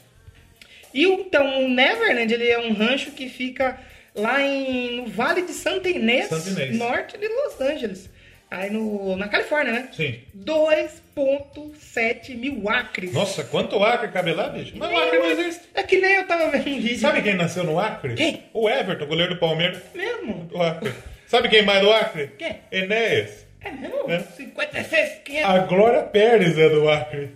E 0.95 1.05
então 1.05 1.65
o 1.65 1.69
Neverland 1.69 2.33
ele 2.33 2.49
é 2.49 2.59
um 2.59 2.73
rancho 2.73 3.11
que 3.11 3.29
fica 3.29 3.79
lá 4.15 4.43
em, 4.43 4.97
no 4.97 5.07
Vale 5.07 5.43
de 5.43 5.53
Santa 5.53 5.89
Inês, 5.89 6.29
Santa 6.29 6.49
Inês. 6.51 6.77
norte 6.77 7.19
de 7.19 7.29
Los 7.29 7.61
Angeles. 7.61 8.09
Aí 8.51 8.71
no, 8.71 9.17
na 9.17 9.29
Califórnia, 9.29 9.73
né? 9.73 9.89
Sim. 9.93 10.21
2.7 10.37 12.37
mil 12.37 12.69
acres. 12.69 13.13
Nossa, 13.13 13.43
quanto 13.43 13.83
Acre 13.83 14.09
cabe 14.09 14.33
lá, 14.33 14.49
bicho? 14.49 14.75
Mas 14.77 14.91
o 14.91 14.97
Acre 14.97 15.19
não 15.19 15.31
existe. 15.31 15.65
É 15.75 15.83
que 15.83 15.99
nem 15.99 16.15
eu 16.15 16.27
tava 16.27 16.51
vendo 16.51 16.69
um 16.69 16.81
vídeo. 16.81 16.99
Sabe 16.99 17.23
quem 17.23 17.35
nasceu 17.35 17.65
no 17.65 17.79
Acre? 17.79 18.15
Quem? 18.15 18.45
O 18.53 18.69
Everton, 18.69 19.07
goleiro 19.07 19.35
do 19.35 19.41
Palmeiras 19.41 19.83
Mesmo? 19.93 20.45
do 20.45 20.63
Acre. 20.63 20.93
Sabe 21.27 21.49
quem 21.49 21.63
mais 21.63 21.81
do 21.81 21.93
Acre? 21.93 22.29
Quem? 22.39 22.61
Enéas. 22.71 23.45
É 23.61 23.71
mesmo? 23.73 24.09
É. 24.09 24.21
56, 24.21 25.21
500. 25.25 25.51
A 25.51 25.59
Glória 25.59 26.03
Pérez 26.05 26.57
é 26.57 26.69
do 26.69 26.89
Acre. 26.89 27.31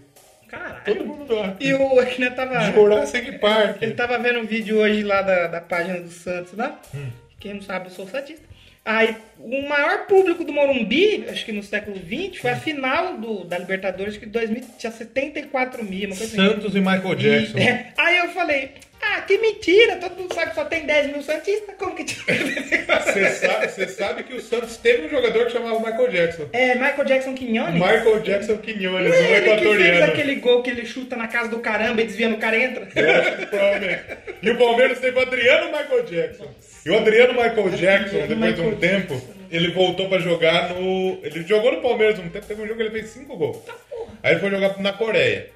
Caralho. 0.47 0.85
Todo 0.85 1.05
mundo 1.05 1.25
do 1.25 1.41
Acre. 1.41 1.67
E 1.67 1.75
o 1.75 1.99
aqui 1.99 2.21
né, 2.21 2.31
tava. 2.31 2.61
Jurassic 2.73 3.39
Park. 3.39 3.83
Ele 3.83 3.95
tava 3.95 4.17
vendo 4.19 4.39
um 4.39 4.47
vídeo 4.47 4.79
hoje 4.79 5.03
lá 5.03 5.23
da, 5.23 5.49
da 5.49 5.61
página 5.61 6.01
do 6.01 6.11
Santos 6.11 6.57
lá. 6.57 6.81
Hum. 6.95 7.09
Quem 7.41 7.55
não 7.55 7.63
sabe, 7.63 7.87
eu 7.87 7.91
sou 7.91 8.07
santista. 8.07 8.45
Aí, 8.85 9.15
o 9.39 9.69
maior 9.69 10.07
público 10.07 10.43
do 10.43 10.53
Morumbi, 10.53 11.27
acho 11.29 11.45
que 11.45 11.53
no 11.53 11.63
século 11.63 11.97
XX, 11.97 12.41
foi 12.41 12.51
a 12.51 12.57
final 12.57 13.19
do, 13.19 13.45
da 13.45 13.59
Libertadores, 13.59 14.17
que 14.17 14.25
em 14.25 14.31
2000 14.31 14.65
tinha 14.79 14.91
74 14.91 15.85
mil, 15.85 16.09
uma 16.09 16.17
coisa 16.17 16.25
assim. 16.25 16.37
Santos 16.37 16.75
e 16.75 16.81
Michael 16.81 17.15
Jackson. 17.15 17.59
E, 17.59 17.63
é, 17.63 17.93
aí 17.99 18.17
eu 18.19 18.29
falei, 18.31 18.73
ah, 19.03 19.21
que 19.23 19.37
mentira, 19.39 19.97
todo 19.97 20.17
mundo 20.17 20.35
sabe 20.35 20.51
que 20.51 20.55
só 20.55 20.65
tem 20.65 20.87
10 20.87 21.13
mil 21.13 21.23
Santistas, 21.23 21.75
como 21.79 21.95
que 21.95 22.05
tinha 22.05 22.25
Você 22.27 23.31
sabe, 23.31 23.69
você 23.69 23.89
sabe 23.89 24.23
que 24.25 24.35
o 24.35 24.41
Santos 24.41 24.77
teve 24.79 25.07
um 25.07 25.11
jogador 25.11 25.47
que 25.47 25.53
chamava 25.53 25.79
Michael 25.79 26.11
Jackson. 26.11 26.49
É, 26.53 26.75
Michael 26.75 27.05
Jackson 27.05 27.35
Quinones? 27.35 27.75
Michael 27.75 28.21
Jackson 28.21 28.57
Quinones, 28.59 28.93
um 28.93 28.97
ele 28.97 29.13
que 29.13 29.27
fez 29.27 29.47
equatoriano. 29.47 30.13
aquele 30.13 30.35
gol 30.37 30.63
que 30.63 30.71
ele 30.71 30.87
chuta 30.87 31.17
na 31.17 31.29
casa 31.29 31.49
do 31.49 31.61
caramba 31.61 32.01
e 32.01 32.07
desvia 32.07 32.29
no 32.29 32.39
cara 32.39 32.57
e 32.57 32.63
entra? 32.63 32.89
Eu 32.95 33.11
acho 33.21 33.37
que 33.37 33.47
provavelmente. 33.47 34.03
E 34.43 34.51
o 34.51 34.59
Palmeiras 34.59 35.01
teve 35.01 35.19
o 35.19 35.23
Adriano 35.23 35.67
Michael 35.67 36.05
Jackson. 36.05 36.49
E 36.85 36.91
o 36.91 36.97
Adriano 36.97 37.35
Michael 37.35 37.71
Jackson, 37.71 38.27
depois 38.27 38.55
de 38.55 38.61
um 38.63 38.77
tempo, 38.77 39.21
ele 39.51 39.71
voltou 39.71 40.09
pra 40.09 40.19
jogar 40.19 40.71
no. 40.71 41.19
Ele 41.23 41.47
jogou 41.47 41.73
no 41.73 41.83
Palmeiras 41.83 42.19
um 42.19 42.29
tempo, 42.29 42.47
teve 42.47 42.63
um 42.63 42.67
jogo 42.67 42.77
que 42.77 42.83
ele 42.83 42.91
fez 42.91 43.11
cinco 43.11 43.37
gols. 43.37 43.59
Aí 44.23 44.33
ele 44.33 44.41
foi 44.41 44.51
jogar 44.51 44.79
na 44.79 44.93
Coreia. 44.93 45.49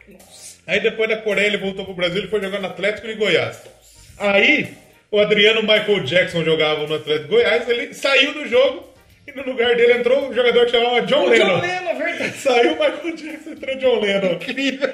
Aí 0.67 0.81
depois 0.81 1.09
da 1.09 1.17
Coreia 1.19 1.47
ele 1.47 1.59
voltou 1.59 1.85
pro 1.85 1.95
Brasil 1.95 2.25
e 2.25 2.29
foi 2.29 2.41
jogar 2.43 2.61
no 2.61 2.67
Atlético 2.67 3.07
de 3.07 3.15
Goiás. 3.15 3.63
Aí 4.19 4.75
o 5.11 5.19
Adriano 5.19 5.63
Michael 5.63 6.01
Jackson 6.05 6.45
jogava 6.45 6.87
no 6.87 6.95
Atlético 6.95 7.29
de 7.29 7.31
Goiás, 7.31 7.69
ele 7.69 7.95
saiu 7.95 8.35
do 8.35 8.49
jogo 8.49 8.94
e 9.27 9.33
no 9.33 9.43
lugar 9.45 9.75
dele 9.77 9.95
entrou 9.95 10.29
um 10.29 10.35
jogador 10.35 10.67
que 10.67 10.73
chamava 10.73 11.01
John 11.03 11.25
O 11.25 11.29
Lennon. 11.31 11.47
John 11.47 11.61
Lennon, 11.61 11.99
verdade. 11.99 12.33
Saiu 12.37 12.73
o 12.73 12.79
Michael 12.79 13.17
Jackson, 13.17 13.51
entrou 13.51 13.77
John 13.79 14.01
Lennon. 14.01 14.33
Incrível. 14.33 14.89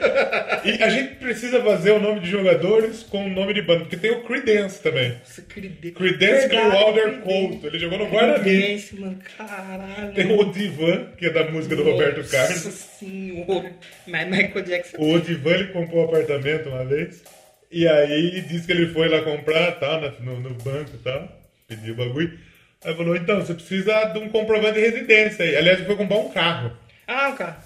E 0.64 0.82
a 0.82 0.88
gente 0.88 1.14
precisa 1.16 1.60
fazer 1.62 1.90
o 1.92 1.98
nome 2.00 2.20
de 2.20 2.30
jogadores 2.30 3.02
com 3.02 3.26
o 3.26 3.28
nome 3.30 3.54
de 3.54 3.62
banda, 3.62 3.80
porque 3.80 3.96
tem 3.96 4.10
o 4.12 4.22
Creedence 4.22 4.80
também. 4.82 5.10
Nossa, 5.18 5.42
Creedence. 5.42 5.92
Creedence 5.92 6.48
Clearwater. 6.48 7.18
Couto. 7.20 7.66
Ele 7.66 7.78
jogou 7.78 7.98
no 7.98 8.06
Guarani. 8.06 8.44
Creedence, 8.44 9.00
mano, 9.00 9.18
caralho. 9.36 10.14
Tem 10.14 10.26
o 10.26 10.38
Odivan, 10.40 11.06
que 11.18 11.26
é 11.26 11.30
da 11.30 11.44
música 11.50 11.74
do 11.76 11.82
Roberto 11.82 12.18
Nossa 12.18 12.36
Carlos. 12.36 12.60
senhora. 12.62 13.72
Mas 14.06 14.28
Michael 14.28 14.64
Jackson. 14.64 14.96
O 14.98 15.14
Odivan 15.14 15.50
ele 15.54 15.68
comprou 15.72 16.02
um 16.02 16.04
apartamento 16.04 16.68
uma 16.68 16.84
vez. 16.84 17.22
E 17.72 17.86
aí 17.86 18.40
disse 18.42 18.66
que 18.66 18.72
ele 18.72 18.86
foi 18.92 19.08
lá 19.08 19.22
comprar, 19.22 19.78
na- 19.80 20.10
no, 20.20 20.40
no 20.40 20.50
banco 20.54 20.90
e 20.94 20.98
tal. 21.04 21.28
Pediu 21.68 21.94
o 21.94 21.96
bagulho. 21.96 22.36
Aí 22.84 22.94
falou, 22.96 23.14
então, 23.16 23.40
você 23.40 23.52
precisa 23.54 24.04
de 24.06 24.18
um 24.18 24.28
comprovante 24.30 24.74
de 24.74 24.80
residência 24.80 25.44
aí. 25.44 25.56
Aliás, 25.56 25.78
ele 25.78 25.86
foi 25.86 25.96
comprar 25.96 26.16
um 26.16 26.30
carro. 26.30 26.72
Ah, 27.06 27.28
o 27.30 27.36
cara. 27.36 27.58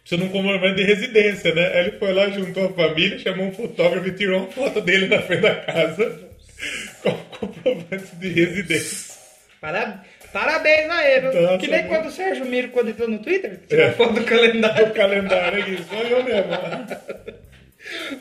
Precisa 0.00 0.20
de 0.20 0.28
um 0.28 0.30
comprovante 0.32 0.76
de 0.76 0.82
residência, 0.84 1.54
né? 1.54 1.66
Aí 1.74 1.78
ele 1.88 1.98
foi 1.98 2.12
lá, 2.12 2.28
juntou 2.30 2.66
a 2.66 2.72
família, 2.72 3.18
chamou 3.18 3.46
um 3.46 3.52
fotógrafo 3.52 4.06
e 4.08 4.12
tirou 4.12 4.40
uma 4.40 4.50
foto 4.50 4.80
dele 4.80 5.06
na 5.06 5.20
frente 5.22 5.40
da 5.42 5.54
casa 5.56 6.20
com 7.02 7.12
comprovante 7.38 8.14
de 8.16 8.28
residência. 8.28 9.14
Para- 9.60 10.04
Parabéns 10.32 10.88
a 10.90 11.06
ele. 11.10 11.40
Nossa, 11.40 11.58
que 11.58 11.66
nem 11.68 11.82
mano. 11.82 11.88
quando 11.94 12.06
o 12.06 12.10
Sérgio 12.10 12.46
Miro, 12.46 12.68
quando 12.68 12.88
entrou 12.88 13.06
no 13.06 13.18
Twitter, 13.18 13.60
tirou 13.68 13.84
É. 13.84 13.92
foto 13.92 14.14
do 14.14 14.24
calendário. 14.24 14.86
O 14.86 14.90
calendário 14.94 15.60
aqui, 15.62 15.78
só 15.84 16.02
eu 16.02 16.24
mesmo. 16.24 16.52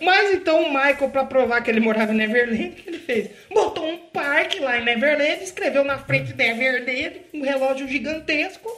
Mas 0.02 0.34
então 0.34 0.64
o 0.64 0.70
Michael, 0.74 1.10
pra 1.12 1.24
provar 1.26 1.62
que 1.62 1.70
ele 1.70 1.80
morava 1.80 2.12
em 2.14 2.18
Neverland, 2.18 2.68
o 2.70 2.72
que 2.72 2.90
ele 2.90 3.00
fez? 3.00 3.30
Botou 3.54 3.88
um 3.88 3.98
parque 3.98 4.60
lá 4.60 4.78
em 4.80 4.84
Neverland, 4.84 5.44
escreveu 5.44 5.84
na 5.84 5.98
frente 6.00 6.34
de 6.34 6.38
Neverland 6.38 7.22
um 7.34 7.42
relógio 7.44 7.88
gigantesco, 7.88 8.70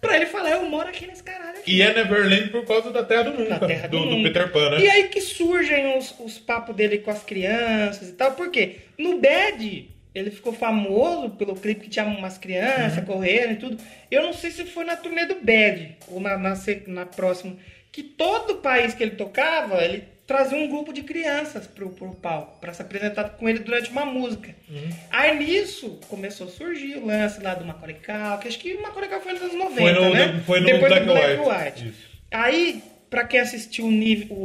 pra 0.00 0.16
ele 0.16 0.26
falar, 0.26 0.50
eu 0.50 0.68
moro 0.68 0.88
aqui 0.88 1.06
nesse 1.06 1.22
caralho 1.22 1.58
E 1.66 1.80
é 1.80 1.92
Neverland 1.94 2.48
por 2.50 2.64
causa 2.66 2.90
da 2.90 3.04
Terra 3.04 3.24
do 3.24 3.38
Nunca, 3.38 3.66
Terra 3.66 3.88
do, 3.88 4.00
do, 4.00 4.16
do. 4.16 4.22
Peter 4.22 4.50
Pan, 4.52 4.70
né? 4.70 4.80
E 4.80 4.90
aí 4.90 5.08
que 5.08 5.20
surgem 5.20 5.96
os, 5.96 6.14
os 6.18 6.38
papos 6.38 6.74
dele 6.74 6.98
com 6.98 7.10
as 7.10 7.22
crianças 7.22 8.08
e 8.08 8.12
tal. 8.12 8.32
Por 8.32 8.50
quê? 8.50 8.76
No 8.98 9.18
Bad, 9.18 9.90
ele 10.14 10.30
ficou 10.30 10.52
famoso 10.52 11.30
pelo 11.30 11.54
clipe 11.54 11.82
que 11.82 11.90
tinha 11.90 12.04
umas 12.04 12.36
crianças 12.38 12.98
Uhum. 12.98 13.04
correndo 13.04 13.52
e 13.52 13.56
tudo. 13.56 13.78
Eu 14.10 14.22
não 14.22 14.32
sei 14.32 14.50
se 14.50 14.64
foi 14.64 14.84
na 14.84 14.96
turnê 14.96 15.24
do 15.26 15.36
Bad 15.36 15.96
ou 16.08 16.20
na, 16.20 16.36
na, 16.36 16.54
na 16.88 17.06
próxima. 17.06 17.56
Que 17.92 18.02
todo 18.02 18.56
país 18.56 18.92
que 18.92 19.02
ele 19.02 19.12
tocava, 19.16 19.82
ele 19.82 20.04
trazia 20.26 20.58
um 20.58 20.68
grupo 20.68 20.92
de 20.92 21.02
crianças 21.02 21.66
pro, 21.66 21.90
pro 21.90 22.12
palco 22.14 22.58
pra 22.60 22.72
se 22.74 22.82
apresentar 22.82 23.30
com 23.30 23.48
ele 23.48 23.60
durante 23.60 23.90
uma 23.90 24.04
música. 24.04 24.54
Uhum. 24.68 24.88
Aí 25.10 25.38
nisso 25.38 26.00
começou 26.08 26.48
a 26.48 26.50
surgir 26.50 26.96
o 26.96 27.06
lance 27.06 27.40
lá 27.42 27.54
do 27.54 27.64
Macaulay 27.64 27.94
Culkin, 27.96 28.48
acho 28.48 28.58
que 28.58 28.74
o 28.74 28.82
Macaulay 28.82 29.08
foi 29.20 29.32
nos 29.34 29.42
anos 29.42 29.54
90, 29.54 29.80
Foi 29.80 29.92
no- 29.92 30.14
né? 30.14 30.42
foi 30.46 30.60
no 30.60 30.66
Depois 30.66 30.88
Black 30.92 31.06
do 31.06 31.12
Black 31.12 31.40
White. 31.40 31.84
White. 31.84 31.94
Aí, 32.32 32.82
pra 33.08 33.24
quem 33.24 33.38
assistiu 33.40 33.86
o, 33.86 33.90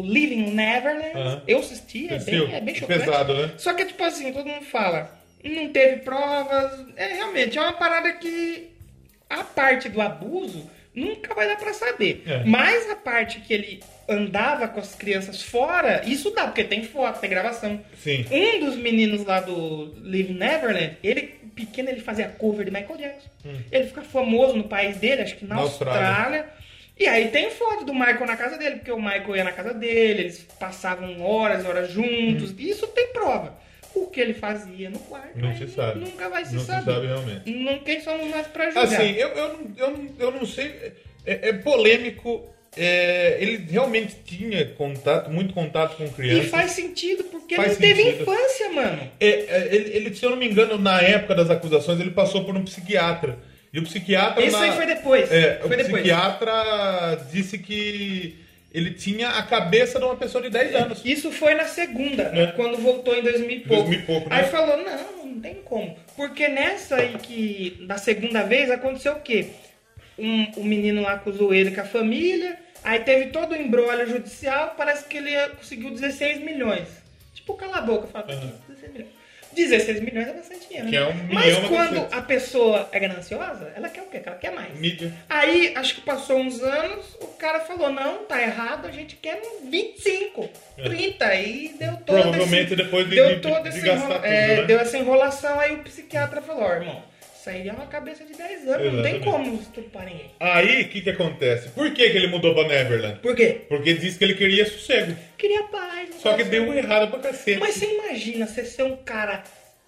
Living 0.03 0.51
Neverland, 0.51 1.17
Aham. 1.17 1.43
eu 1.47 1.59
assisti, 1.59 2.07
é 2.09 2.15
Assistiu? 2.17 2.45
bem, 2.47 2.55
é 2.55 2.61
bem 2.61 2.75
chocante. 2.75 2.99
Pesado, 2.99 3.33
né? 3.33 3.53
Só 3.57 3.73
que, 3.73 3.85
tipo 3.85 4.03
assim, 4.03 4.31
todo 4.31 4.45
mundo 4.47 4.63
fala, 4.65 5.19
não 5.43 5.69
teve 5.69 6.01
provas. 6.03 6.85
É 6.95 7.07
realmente, 7.15 7.57
é 7.57 7.61
uma 7.61 7.73
parada 7.73 8.13
que 8.13 8.69
a 9.27 9.43
parte 9.43 9.89
do 9.89 9.99
abuso 9.99 10.69
nunca 10.93 11.33
vai 11.33 11.47
dar 11.47 11.57
pra 11.57 11.73
saber. 11.73 12.23
É. 12.25 12.43
Mas 12.45 12.89
a 12.89 12.95
parte 12.95 13.39
que 13.41 13.53
ele 13.53 13.83
andava 14.07 14.67
com 14.67 14.79
as 14.79 14.93
crianças 14.95 15.41
fora, 15.41 16.01
isso 16.05 16.31
dá, 16.31 16.45
porque 16.45 16.63
tem 16.63 16.83
foto, 16.83 17.19
tem 17.19 17.29
gravação. 17.29 17.79
Sim. 17.97 18.25
Um 18.29 18.65
dos 18.65 18.75
meninos 18.75 19.23
lá 19.25 19.39
do 19.39 19.93
Live 20.03 20.33
Neverland, 20.33 20.97
ele, 21.03 21.21
pequeno, 21.55 21.89
ele 21.89 22.01
fazia 22.01 22.27
cover 22.27 22.65
de 22.65 22.71
Michael 22.71 22.97
Jackson. 22.97 23.29
Ele 23.71 23.87
fica 23.87 24.01
famoso 24.01 24.55
no 24.55 24.65
país 24.65 24.97
dele, 24.97 25.21
acho 25.21 25.37
que 25.37 25.45
na, 25.45 25.55
Hum. 25.55 25.59
Na 25.59 25.63
Austrália. 25.63 26.07
Austrália. 26.07 26.45
E 26.99 27.07
aí 27.07 27.29
tem 27.29 27.49
foto 27.49 27.83
do 27.85 27.93
Michael 27.93 28.27
na 28.27 28.37
casa 28.37 28.57
dele, 28.57 28.75
porque 28.75 28.91
o 28.91 29.01
Michael 29.01 29.35
ia 29.37 29.43
na 29.43 29.51
casa 29.51 29.73
dele, 29.73 30.21
eles 30.21 30.45
passavam 30.59 31.19
horas 31.21 31.63
e 31.63 31.67
horas 31.67 31.89
juntos. 31.91 32.53
E 32.57 32.69
isso 32.69 32.85
tem 32.87 33.07
prova. 33.07 33.57
O 33.93 34.07
que 34.07 34.19
ele 34.21 34.33
fazia 34.33 34.89
no 34.89 34.99
quarto. 34.99 35.37
Não 35.37 35.55
se 35.55 35.67
sabe. 35.67 35.99
nunca 35.99 36.29
vai 36.29 36.45
se 36.45 36.53
Não 36.53 36.61
se 36.61 36.67
saber. 36.67 36.91
sabe 36.93 37.07
realmente. 37.07 37.51
Não, 37.51 37.79
quem 37.79 38.01
somos 38.01 38.29
nós 38.29 38.47
pra 38.47 38.65
julgar? 38.71 38.83
Assim, 38.85 39.11
eu, 39.11 39.27
eu, 39.29 39.47
não- 39.53 39.71
eu, 39.77 39.91
não- 39.91 40.09
eu 40.19 40.31
não 40.31 40.45
sei. 40.45 40.93
É, 41.25 41.49
é 41.49 41.53
polêmico. 41.53 42.47
é, 42.77 43.35
ele 43.41 43.65
realmente 43.69 44.15
tinha 44.25 44.65
contato, 44.65 45.29
muito 45.29 45.53
contato 45.53 45.97
com 45.97 46.05
e 46.05 46.09
crianças. 46.09 46.49
faz 46.49 46.71
sentido, 46.71 47.25
porque 47.25 47.53
Faz 47.57 47.73
ele 47.73 47.75
não 47.75 47.81
teve 47.97 48.03
sentido. 48.11 48.21
infância, 48.31 48.69
mano. 48.71 49.11
É, 49.19 49.27
é, 49.27 49.67
ele, 49.75 49.89
ele, 49.97 50.15
se 50.15 50.23
eu 50.25 50.29
não 50.29 50.37
me 50.37 50.47
engano, 50.47 50.77
na 50.77 51.01
época 51.01 51.35
das 51.35 51.49
acusações, 51.49 51.99
ele 51.99 52.11
passou 52.11 52.45
por 52.45 52.55
um 52.55 52.63
psiquiatra. 52.63 53.37
E 53.73 53.79
o 53.79 53.83
psiquiatra. 53.83 54.41
Isso 54.45 54.57
na- 54.57 54.63
aí 54.63 54.71
foi 54.71 54.85
depois. 54.85 55.29
É, 55.29 55.57
foi 55.57 55.67
o 55.67 55.77
depois. 55.77 55.91
psiquiatra 56.01 57.25
disse 57.29 57.57
que 57.57 58.35
ele 58.73 58.91
tinha 58.91 59.29
a 59.29 59.43
cabeça 59.43 59.99
de 59.99 60.05
uma 60.05 60.15
pessoa 60.15 60.41
de 60.43 60.49
10 60.49 60.75
anos. 60.75 61.01
Isso 61.03 61.31
foi 61.31 61.53
na 61.55 61.65
segunda, 61.65 62.23
É. 62.33 62.47
quando 62.53 62.77
voltou 62.77 63.15
em 63.15 63.21
2000 63.21 63.49
e 63.51 63.59
pouco. 63.61 63.83
2000 63.89 63.99
e 63.99 64.03
pouco, 64.03 64.29
né? 64.29 64.35
Aí 64.37 64.45
falou, 64.45 64.77
não, 64.77 65.25
não 65.25 65.39
tem 65.41 65.55
como. 65.55 65.97
Porque 66.15 66.47
nessa 66.47 66.95
aí 66.97 67.17
que, 67.17 67.83
da 67.87 67.97
segunda 67.97 68.43
vez, 68.43 68.69
aconteceu 68.71 69.13
o 69.13 69.19
quê? 69.21 69.47
Um, 70.17 70.51
o 70.57 70.63
menino 70.63 71.01
lá 71.01 71.13
acusou 71.13 71.53
ele 71.53 71.71
com 71.71 71.81
a 71.81 71.85
família, 71.85 72.57
aí 72.83 72.99
teve 72.99 73.27
todo 73.31 73.53
o 73.53 73.55
embrólio 73.55 74.07
judicial, 74.07 74.75
parece 74.77 75.05
que 75.05 75.17
ele 75.17 75.31
conseguiu 75.57 75.89
16 75.91 76.39
milhões. 76.41 76.87
Tipo, 77.33 77.55
cala 77.55 77.77
a 77.77 77.81
boca, 77.81 78.07
fala, 78.07 78.27
Uhum. 78.33 78.51
16 78.69 78.93
milhões. 78.93 79.11
16 79.55 79.99
milhões 80.01 80.27
é 80.27 80.33
bastante 80.33 80.67
dinheiro. 80.67 80.87
Que 80.89 80.97
né? 80.99 81.03
é 81.03 81.07
um 81.07 81.33
Mas 81.33 81.45
milhão 81.45 81.65
a 81.65 81.67
quando 81.67 81.93
cacete. 81.95 82.13
a 82.15 82.21
pessoa 82.21 82.89
é 82.91 82.99
gananciosa, 82.99 83.71
ela 83.75 83.89
quer 83.89 84.01
o 84.01 84.05
quê? 84.05 84.21
Ela 84.25 84.35
quer 84.37 84.51
mais. 84.51 84.73
Mídia. 84.79 85.11
Aí, 85.29 85.73
acho 85.75 85.95
que 85.95 86.01
passou 86.01 86.37
uns 86.39 86.61
anos, 86.61 87.05
o 87.21 87.27
cara 87.27 87.59
falou, 87.61 87.91
não, 87.91 88.19
tá 88.25 88.41
errado, 88.41 88.87
a 88.87 88.91
gente 88.91 89.15
quer 89.15 89.41
um 89.43 89.69
25, 89.69 90.49
30, 90.83 91.35
e 91.35 91.75
deu 91.79 91.91
todo 92.05 92.17
É. 92.17 92.21
Provavelmente 92.21 92.65
esse, 92.67 92.75
depois 92.75 93.09
de- 93.09 93.15
deu 93.15 93.35
de- 93.35 93.41
todo 93.41 93.63
de 93.63 93.69
esse 93.69 93.81
gastar 93.81 93.97
enrola- 94.05 94.15
tudo, 94.15 94.25
é, 94.25 94.55
né? 94.57 94.63
Deu 94.63 94.79
essa 94.79 94.97
enrolação, 94.97 95.59
aí 95.59 95.73
o 95.75 95.79
psiquiatra 95.79 96.41
falou, 96.41 96.63
ó, 96.63 96.73
irmão, 96.73 97.03
isso 97.41 97.49
aí 97.49 97.67
é 97.67 97.73
uma 97.73 97.87
cabeça 97.87 98.23
de 98.23 98.33
10 98.33 98.67
anos, 98.67 98.93
não 98.93 99.01
tem 99.01 99.15
Exatamente. 99.15 99.23
como 99.23 99.59
estupar 99.59 100.05
ninguém. 100.05 100.29
Aí, 100.39 100.83
o 100.83 100.89
que, 100.89 101.01
que 101.01 101.09
acontece? 101.09 101.69
Por 101.69 101.91
que, 101.91 102.07
que 102.07 102.15
ele 102.15 102.27
mudou 102.27 102.53
pra 102.53 102.67
Neverland? 102.67 103.19
Por 103.19 103.35
quê? 103.35 103.61
Porque 103.67 103.95
disse 103.95 104.19
que 104.19 104.23
ele 104.25 104.35
queria 104.35 104.63
sossego. 104.63 105.17
Queria 105.39 105.63
paz. 105.63 106.11
não 106.11 106.19
Só 106.19 106.33
que 106.35 106.43
deu 106.43 106.71
errado 106.71 107.09
pra 107.09 107.19
cacete. 107.19 107.59
Mas 107.59 107.73
você 107.73 107.95
imagina 107.95 108.45
você 108.45 108.63
ser 108.63 108.83
um 108.83 108.95
cara. 108.97 109.43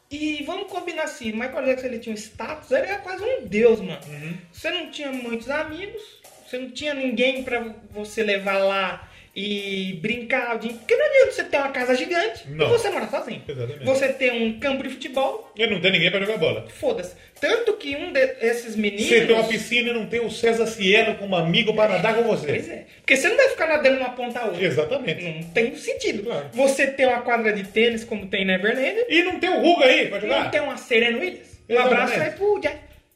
E 0.09 0.41
vamos 0.47 0.67
combinar 0.67 1.03
assim, 1.03 1.31
o 1.31 1.35
Michael 1.35 1.65
Jackson 1.65 1.85
ele 1.85 1.99
tinha 1.99 2.13
um 2.13 2.17
status, 2.17 2.71
ele 2.71 2.87
era 2.87 2.97
quase 2.97 3.23
um 3.23 3.45
deus, 3.45 3.79
mano. 3.79 3.99
Uhum. 4.07 4.33
Você 4.51 4.71
não 4.71 4.89
tinha 4.89 5.11
muitos 5.11 5.47
amigos, 5.47 6.01
você 6.47 6.57
não 6.57 6.71
tinha 6.71 6.95
ninguém 6.95 7.43
pra 7.43 7.71
você 7.91 8.23
levar 8.23 8.57
lá 8.57 9.11
e 9.35 9.97
brincar. 10.01 10.57
De... 10.59 10.69
Porque 10.69 10.95
não 10.95 11.05
adianta 11.05 11.31
você 11.31 11.43
ter 11.45 11.57
uma 11.57 11.69
casa 11.69 11.95
gigante 11.95 12.47
Não. 12.49 12.67
e 12.67 12.69
você 12.69 12.89
morar 12.89 13.07
sozinho. 13.09 13.41
Exatamente. 13.47 13.83
Você 13.85 14.07
ter 14.13 14.31
um 14.31 14.59
campo 14.59 14.83
de 14.83 14.89
futebol, 14.89 15.51
Ele 15.57 15.73
não 15.73 15.81
tem 15.81 15.91
ninguém 15.91 16.11
pra 16.11 16.19
jogar 16.19 16.37
bola. 16.37 16.67
foda-se. 16.69 17.15
Tanto 17.41 17.73
que 17.73 17.95
um 17.95 18.13
desses 18.13 18.75
meninos. 18.75 19.05
Você 19.07 19.25
tem 19.25 19.35
uma 19.35 19.43
piscina 19.47 19.89
e 19.89 19.93
não 19.93 20.05
tem 20.05 20.21
o 20.25 20.31
César 20.31 20.65
Cielo 20.67 21.15
como 21.15 21.35
amigo 21.35 21.73
pra 21.73 21.89
nadar 21.89 22.15
com 22.15 22.23
você. 22.23 22.47
Pois 22.47 22.69
é. 22.69 22.85
Porque 22.99 23.17
você 23.17 23.27
não 23.27 23.35
vai 23.35 23.49
ficar 23.49 23.67
nadando 23.67 23.97
uma 23.97 24.11
ponta 24.11 24.39
a 24.39 24.45
outra. 24.45 24.63
Exatamente. 24.63 25.23
Não 25.23 25.43
tem 25.51 25.75
sentido. 25.75 26.23
Claro. 26.23 26.49
Você 26.53 26.87
ter 26.87 27.05
uma 27.07 27.21
quadra 27.21 27.51
de 27.51 27.63
tênis 27.65 28.03
como 28.05 28.27
tem 28.27 28.43
em 28.43 28.45
Neverland, 28.45 29.05
E 29.09 29.23
não 29.23 29.39
tem 29.39 29.49
o 29.49 29.59
Ruga 29.61 29.85
aí 29.85 30.07
pra 30.07 30.19
jogar. 30.19 30.43
Não 30.43 30.51
tem 30.51 30.61
uma 30.61 30.77
Serena 30.77 31.17
Williams. 31.17 31.59
Um 31.69 31.79
abraço 31.79 32.19
aí 32.19 32.31
pro. 32.31 32.61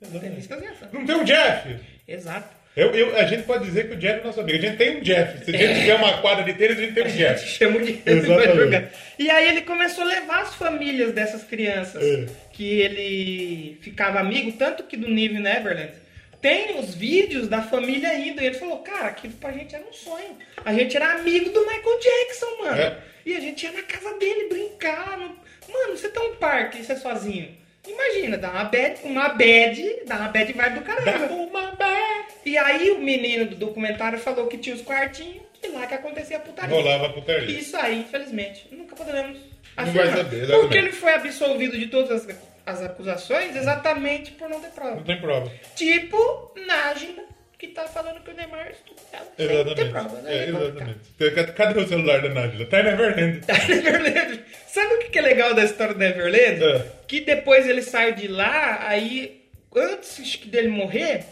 Exatamente. 0.02 0.52
Eu 0.52 0.61
ia 0.61 0.73
falar. 0.73 0.91
Não 0.94 1.06
tem 1.06 1.15
o 1.15 1.23
Jeff. 1.23 1.76
Exato. 2.07 2.56
Eu, 2.77 2.93
eu- 2.95 3.17
a 3.17 3.23
gente 3.25 3.43
pode 3.43 3.65
dizer 3.65 3.87
que 3.87 3.95
o 3.95 3.97
Jeff 3.97 4.19
é 4.19 4.23
nosso 4.23 4.39
amigo. 4.39 4.57
A 4.57 4.61
gente 4.61 4.77
tem 4.77 4.97
um 4.97 5.01
Jeff. 5.01 5.43
Se 5.43 5.55
a 5.55 5.57
gente 5.57 5.79
tiver 5.79 5.95
uma 5.95 6.19
quadra 6.21 6.43
de 6.45 6.53
tênis, 6.53 6.77
a 6.77 6.81
gente 6.81 6.93
tem 6.93 7.03
um 7.03 7.07
Jeff. 7.07 7.47
Chama 7.47 7.79
de 7.79 8.01
Exatamente. 8.05 8.27
vai 8.47 8.55
jogar. 8.55 8.89
E 9.17 9.29
aí 9.31 9.47
ele 9.47 9.61
começou 9.61 10.03
a 10.03 10.07
levar 10.07 10.41
as 10.43 10.53
famílias 10.55 11.11
dessas 11.11 11.43
crianças 11.43 12.03
É. 12.03 12.25
que 12.53 12.79
ele 12.81 13.77
ficava 13.81 14.19
amigo, 14.19 14.51
tanto 14.53 14.83
que 14.83 14.95
do 14.95 15.09
Nive 15.09 15.39
Neverland. 15.39 15.91
Tem 16.39 16.79
os 16.79 16.93
vídeos 16.93 17.47
da 17.47 17.63
família 17.63 18.13
indo. 18.15 18.41
E 18.41 18.45
ele 18.45 18.55
falou, 18.55 18.77
cara, 18.79 19.07
aquilo 19.07 19.33
pra 19.33 19.51
gente 19.51 19.73
era 19.73 19.83
um 19.83 19.91
sonho. 19.91 20.37
A 20.63 20.71
gente 20.71 20.95
era 20.95 21.13
amigo 21.13 21.49
do 21.49 21.61
Michael 21.61 21.99
Jackson, 21.99 22.57
mano. 22.63 22.79
É. 22.79 22.97
E 23.25 23.35
a 23.35 23.39
gente 23.39 23.63
ia 23.65 23.71
na 23.71 23.81
casa 23.81 24.13
dele 24.19 24.47
brincar. 24.49 25.17
no- 25.17 25.35
Mano, 25.73 25.97
você 25.97 26.07
tem 26.09 26.21
um 26.23 26.35
parque 26.35 26.79
e 26.79 26.83
você 26.85 26.93
é 26.93 26.95
sozinho. 26.95 27.56
Imagina, 27.88 28.38
dá 28.38 28.49
uma 28.51 28.64
bad, 28.65 28.99
uma 29.03 29.30
bad, 29.30 29.99
dá 30.05 30.15
uma 30.18 30.27
bad 30.30 30.53
vibe 30.53 30.76
do 30.76 30.81
caramba. 30.81 31.11
Dá 31.27 31.34
uma 31.34 31.72
bad. 31.72 32.27
E 32.45 32.57
aí 32.57 32.91
o 32.91 32.99
menino 32.99 33.45
do 33.45 33.55
documentário 33.55 34.19
falou 34.19 34.47
que 34.47 34.57
tinha 34.57 34.76
os 34.76 34.81
quartinhos 34.81 35.41
e 35.64 35.68
lá 35.69 35.85
que 35.88 35.93
acontecia 35.93 36.38
a 36.38 36.39
putaria. 36.39 36.76
Rolava 36.76 37.09
putaria. 37.09 37.57
Isso 37.59 37.76
aí, 37.77 37.99
infelizmente, 38.01 38.68
nunca 38.72 38.95
poderemos 38.95 39.38
Não 39.76 39.84
afirmar. 39.84 40.05
vai 40.07 40.18
saber, 40.18 40.35
exatamente. 40.38 40.61
porque 40.61 40.77
ele 40.77 40.91
foi 40.91 41.14
absolvido 41.14 41.77
de 41.77 41.88
todas 41.88 42.11
as, 42.11 42.38
as 42.65 42.81
acusações 42.84 43.55
exatamente 43.55 44.31
por 44.31 44.49
não 44.49 44.59
ter 44.61 44.69
prova. 44.72 44.95
Não 44.95 45.03
tem 45.03 45.19
prova. 45.19 45.51
Tipo 45.76 46.53
Nájila, 46.65 47.23
que 47.57 47.68
tá 47.69 47.84
falando 47.88 48.22
que 48.22 48.30
o 48.31 48.34
Neymar 48.35 48.69
estudou 48.72 49.03
ela. 49.11 49.26
sem 49.35 49.47
ter 49.47 49.53
Exatamente. 49.53 49.91
prova, 49.91 50.22
né? 50.22 50.34
É, 50.34 50.38
É 50.38 50.49
exatamente. 50.49 51.53
Cadê- 51.55 51.80
o 51.81 51.88
celular 51.88 52.22
da 52.22 52.30
Nájila? 52.30 52.65
Tá 52.68 52.80
em 52.80 52.84
Neverland. 52.84 53.41
Neverland. 53.47 54.43
Sabe 54.68 54.93
o 54.93 54.99
que 54.99 55.09
que 55.09 55.19
é 55.19 55.22
legal 55.22 55.53
da 55.53 55.64
história 55.64 55.93
do 55.93 55.99
Neverland? 55.99 56.64
É. 56.64 56.96
Que 57.07 57.21
depois 57.21 57.67
ele 57.67 57.81
saiu 57.81 58.13
de 58.15 58.27
lá, 58.27 58.79
aí, 58.88 59.41
antes 59.75 60.38
dele 60.45 60.67
morrer, 60.67 61.23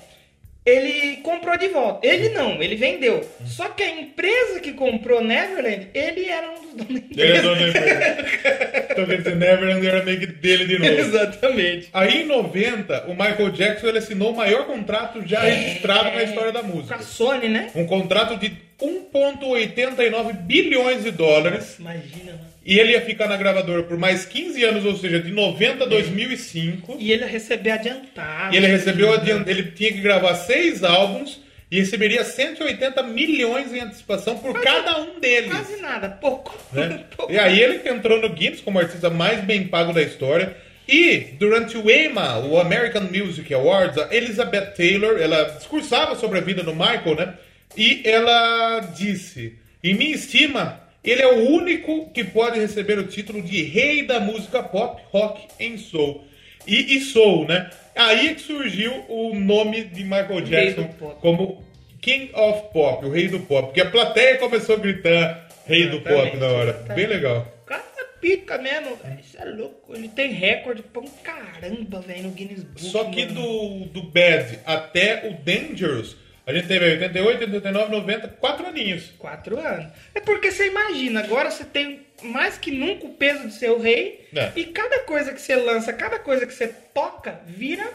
ele 0.65 1.17
comprou 1.17 1.57
de 1.57 1.67
volta. 1.67 2.07
Ele 2.07 2.29
não, 2.29 2.61
ele 2.61 2.75
vendeu. 2.75 3.23
Só 3.45 3.69
que 3.69 3.83
a 3.83 3.89
empresa 3.89 4.59
que 4.59 4.73
comprou 4.73 5.23
Neverland, 5.23 5.89
ele 5.93 6.25
era 6.25 6.49
um 6.49 6.55
dos 6.55 6.73
donos 6.87 7.01
da 7.01 7.23
Ele 7.23 7.31
é 7.31 7.37
empresa. 7.37 7.41
dono 7.43 7.55
da 7.61 7.67
empresa. 7.67 8.87
Então 8.91 9.05
quer 9.05 9.17
dizer, 9.17 9.35
Neverland 9.35 9.85
era 9.87 10.03
meio 10.03 10.19
que 10.19 10.25
dele 10.27 10.65
de 10.65 10.79
novo. 10.79 10.91
Exatamente. 10.91 11.89
Aí 11.93 12.21
em 12.21 12.25
90, 12.25 13.05
o 13.07 13.11
Michael 13.11 13.51
Jackson 13.51 13.87
ele 13.87 13.97
assinou 13.99 14.31
o 14.33 14.35
maior 14.37 14.65
contrato 14.65 15.21
já 15.25 15.41
registrado 15.41 16.11
na 16.11 16.23
história 16.23 16.51
da 16.51 16.61
Com 16.61 16.69
a 16.71 16.75
música. 16.75 17.01
Sony, 17.03 17.47
né? 17.47 17.69
Um 17.75 17.85
contrato 17.85 18.35
de 18.37 18.51
1,89 18.81 20.33
bilhões 20.33 21.03
de 21.03 21.11
dólares. 21.11 21.77
Imagina, 21.79 22.31
mano. 22.31 22.54
E 22.65 22.79
ele 22.79 22.93
ia 22.93 23.01
ficar 23.01 23.27
na 23.27 23.37
gravadora 23.37 23.83
por 23.83 23.95
mais 23.95 24.25
15 24.25 24.63
anos, 24.63 24.85
ou 24.85 24.97
seja, 24.97 25.19
de 25.19 25.31
90 25.31 25.83
a 25.83 25.87
2005. 25.87 26.97
E 26.99 27.11
ele 27.11 27.21
ia 27.21 27.27
receber 27.27 27.71
adiantado. 27.71 28.55
E 28.55 28.57
ele 28.57 28.65
recebeu 28.65 29.13
adiant... 29.13 29.47
ele 29.47 29.71
tinha 29.71 29.93
que 29.93 30.01
gravar 30.01 30.33
seis 30.33 30.83
álbuns 30.83 31.39
e 31.69 31.79
receberia 31.79 32.23
180 32.23 33.03
milhões 33.03 33.71
em 33.71 33.81
antecipação 33.81 34.39
por 34.39 34.59
cada 34.61 34.99
um 34.99 35.19
deles. 35.19 35.51
Quase 35.51 35.77
nada, 35.77 36.09
pouco. 36.09 36.57
né? 36.73 37.03
pouco. 37.15 37.31
E 37.31 37.37
aí 37.37 37.61
ele 37.61 37.87
entrou 37.87 38.19
no 38.19 38.29
Guinness 38.29 38.61
como 38.61 38.79
artista 38.79 39.11
mais 39.11 39.43
bem 39.43 39.67
pago 39.67 39.93
da 39.93 40.01
história. 40.01 40.57
E 40.87 41.35
durante 41.39 41.77
o 41.77 41.89
EMA, 41.89 42.39
o 42.39 42.59
American 42.59 43.03
Music 43.03 43.51
Awards, 43.53 43.97
a 43.97 44.15
Elizabeth 44.15 44.73
Taylor, 44.75 45.19
ela 45.19 45.43
discursava 45.43 46.15
sobre 46.15 46.39
a 46.39 46.41
vida 46.41 46.63
do 46.63 46.73
Michael, 46.73 47.15
né? 47.15 47.33
E 47.77 48.01
ela 48.05 48.79
disse: 48.95 49.53
Em 49.83 49.95
minha 49.95 50.15
estima, 50.15 50.84
ele 51.05 51.21
é 51.21 51.27
o 51.27 51.49
único 51.49 52.09
que 52.11 52.23
pode 52.23 52.59
receber 52.59 52.97
o 52.97 53.07
título 53.07 53.41
de 53.41 53.63
rei 53.63 54.05
da 54.05 54.19
música 54.19 54.63
pop, 54.63 55.01
rock 55.11 55.47
em 55.59 55.77
soul. 55.77 56.23
E, 56.67 56.97
e 56.97 56.99
soul, 57.01 57.47
né? 57.47 57.69
Aí 57.95 58.35
que 58.35 58.41
surgiu 58.41 58.91
o 59.07 59.33
nome 59.35 59.83
de 59.83 60.03
Michael 60.03 60.41
Jackson 60.41 60.89
como 61.21 61.63
King 62.01 62.31
of 62.33 62.73
Pop, 62.73 63.05
o 63.05 63.11
rei 63.11 63.27
do 63.27 63.39
pop. 63.39 63.67
Porque 63.67 63.81
a 63.81 63.89
plateia 63.89 64.37
começou 64.37 64.75
a 64.75 64.79
gritar 64.79 65.47
rei 65.65 65.87
do 65.87 66.01
pop 66.01 66.37
na 66.37 66.47
hora. 66.47 66.69
exatamente. 66.71 66.95
Bem 66.95 67.07
legal. 67.07 67.47
O 67.63 67.65
cara 67.65 67.83
é 67.97 68.03
pica 68.19 68.57
mesmo, 68.57 68.95
velho. 68.95 69.19
Isso 69.19 69.37
é 69.39 69.45
louco. 69.45 69.95
Ele 69.95 70.09
tem 70.09 70.31
recorde 70.31 70.83
pra 70.83 71.01
um 71.01 71.09
caramba, 71.23 72.01
velho, 72.01 72.23
no 72.23 72.29
Guinness 72.31 72.63
Book. 72.63 72.81
Só 72.81 73.05
que 73.05 73.25
mano. 73.25 73.41
do, 73.41 73.85
do 73.85 74.03
Bad 74.03 74.59
até 74.65 75.27
o 75.29 75.33
Dangerous, 75.43 76.15
a 76.47 76.53
gente 76.53 76.67
teve 76.67 76.85
88, 76.85 77.43
89, 77.43 77.91
90, 77.91 78.27
quatro 78.39 78.65
aninhos. 78.67 79.11
Quatro 79.17 79.59
anos. 79.59 79.87
É 80.13 80.19
porque 80.19 80.51
você 80.51 80.67
imagina, 80.67 81.21
agora 81.21 81.49
você 81.51 81.63
tem 81.63 82.01
mais 82.21 82.57
que 82.57 82.71
nunca 82.71 83.05
o 83.07 83.13
peso 83.13 83.47
de 83.47 83.53
ser 83.53 83.71
o 83.71 83.79
rei. 83.79 84.27
É. 84.35 84.51
E 84.55 84.65
cada 84.65 84.99
coisa 84.99 85.33
que 85.33 85.41
você 85.41 85.55
lança, 85.55 85.91
cada 85.93 86.19
coisa 86.19 86.45
que 86.45 86.53
você 86.53 86.67
toca, 86.93 87.39
vira 87.47 87.87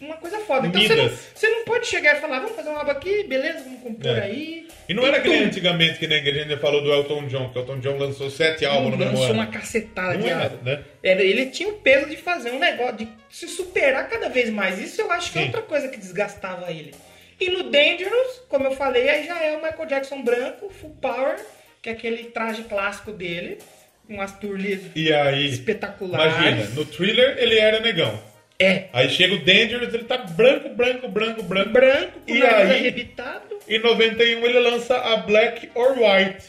uma 0.00 0.16
coisa 0.16 0.38
foda. 0.40 0.66
Então 0.66 0.80
você 0.82 0.94
não, 0.94 1.08
você 1.08 1.48
não 1.48 1.64
pode 1.64 1.86
chegar 1.86 2.16
e 2.16 2.20
falar, 2.20 2.40
vamos 2.40 2.54
fazer 2.56 2.68
uma 2.70 2.80
aba 2.80 2.92
aqui, 2.92 3.22
beleza, 3.24 3.60
vamos 3.64 3.80
compor 3.80 4.16
É. 4.18 4.22
aí. 4.22 4.68
E 4.88 4.92
não 4.92 5.02
Tem 5.02 5.12
era 5.12 5.22
que 5.22 5.28
nem 5.30 5.44
antigamente, 5.44 5.98
que 5.98 6.06
nem 6.06 6.20
a 6.20 6.24
gente 6.24 6.56
falou 6.58 6.82
do 6.82 6.92
Elton 6.92 7.26
John, 7.26 7.48
que 7.50 7.58
o 7.58 7.62
Elton 7.62 7.78
John 7.80 7.96
lançou 7.96 8.30
sete 8.30 8.66
álbuns 8.66 8.92
no 8.92 8.96
mesmo 8.98 9.12
lançou 9.12 9.24
ano. 9.30 9.34
uma 9.34 9.46
cacetada 9.46 10.14
Não 10.14 10.20
de 10.26 10.30
álbum. 10.30 10.62
né? 10.62 10.82
Era- 11.02 11.22
Ele 11.22 11.46
tinha 11.46 11.68
o 11.70 11.74
peso 11.74 12.06
de 12.10 12.16
fazer 12.16 12.50
um 12.50 12.58
negócio, 12.58 12.96
de 12.98 13.08
se 13.30 13.48
superar 13.48 14.08
cada 14.10 14.28
vez 14.28 14.50
mais. 14.50 14.78
Isso 14.78 15.00
eu 15.00 15.10
acho 15.10 15.32
que 15.32 15.38
é 15.38 15.42
Sim. 15.42 15.46
outra 15.48 15.62
coisa 15.62 15.88
que 15.88 15.96
desgastava 15.96 16.70
ele. 16.70 16.94
E 17.40 17.50
no 17.50 17.64
Dangerous, 17.64 18.42
como 18.48 18.66
eu 18.66 18.72
falei, 18.72 19.08
aí 19.08 19.26
já 19.26 19.42
é 19.42 19.56
o 19.56 19.62
Michael 19.62 19.86
Jackson 19.86 20.22
branco, 20.22 20.70
full 20.70 20.96
power, 21.00 21.36
que 21.82 21.88
é 21.88 21.92
aquele 21.92 22.24
traje 22.24 22.62
clássico 22.64 23.12
dele, 23.12 23.58
com 24.06 24.20
as 24.20 24.38
turlias 24.38 24.80
E 24.94 25.12
aí, 25.12 25.48
espetaculares. 25.50 26.34
imagina, 26.36 26.66
no 26.74 26.84
Thriller 26.84 27.36
ele 27.38 27.58
era 27.58 27.80
negão. 27.80 28.18
É, 28.58 28.84
Aí 28.92 29.08
chega 29.10 29.34
o 29.34 29.38
Dangerous, 29.44 29.92
ele 29.92 30.04
tá 30.04 30.16
branco, 30.18 30.68
branco, 30.68 31.08
branco, 31.08 31.42
branco. 31.42 31.70
branco, 31.70 32.20
com 32.26 32.32
E 32.32 32.40
aí? 32.42 32.70
arrebitado. 32.70 33.58
Em 33.68 33.80
91 33.80 34.44
ele 34.46 34.58
lança 34.60 34.96
a 34.96 35.16
Black 35.16 35.70
or 35.74 35.96
White, 35.98 36.44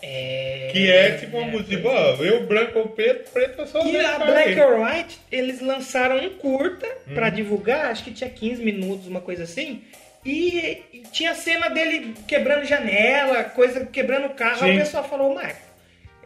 É... 0.00 0.70
que 0.72 0.90
é 0.90 1.10
tipo 1.18 1.36
uma 1.36 1.46
música, 1.48 1.86
ó, 1.88 2.14
eu 2.24 2.46
branco 2.46 2.78
ou 2.78 2.88
preto, 2.88 3.30
preto 3.30 3.62
é 3.62 3.66
só 3.66 3.84
E 3.86 3.96
a 4.00 4.18
Black 4.18 4.54
mim. 4.54 4.60
or 4.60 4.80
White, 4.82 5.18
eles 5.30 5.60
lançaram 5.60 6.16
um 6.24 6.30
curta 6.30 6.86
Hum. 7.06 7.14
pra 7.14 7.28
divulgar, 7.28 7.86
acho 7.90 8.02
que 8.04 8.12
tinha 8.12 8.30
15 8.30 8.64
minutos, 8.64 9.06
uma 9.06 9.20
coisa 9.20 9.42
assim. 9.44 9.82
E, 10.24 10.82
e 10.92 11.02
tinha 11.10 11.34
cena 11.34 11.68
dele 11.68 12.14
quebrando 12.28 12.64
janela, 12.64 13.42
coisa 13.44 13.84
quebrando 13.86 14.26
o 14.26 14.34
carro. 14.34 14.64
Aí 14.64 14.72
Sim. 14.72 14.76
o 14.76 14.80
pessoal 14.84 15.04
falou, 15.08 15.34
Marco, 15.34 15.58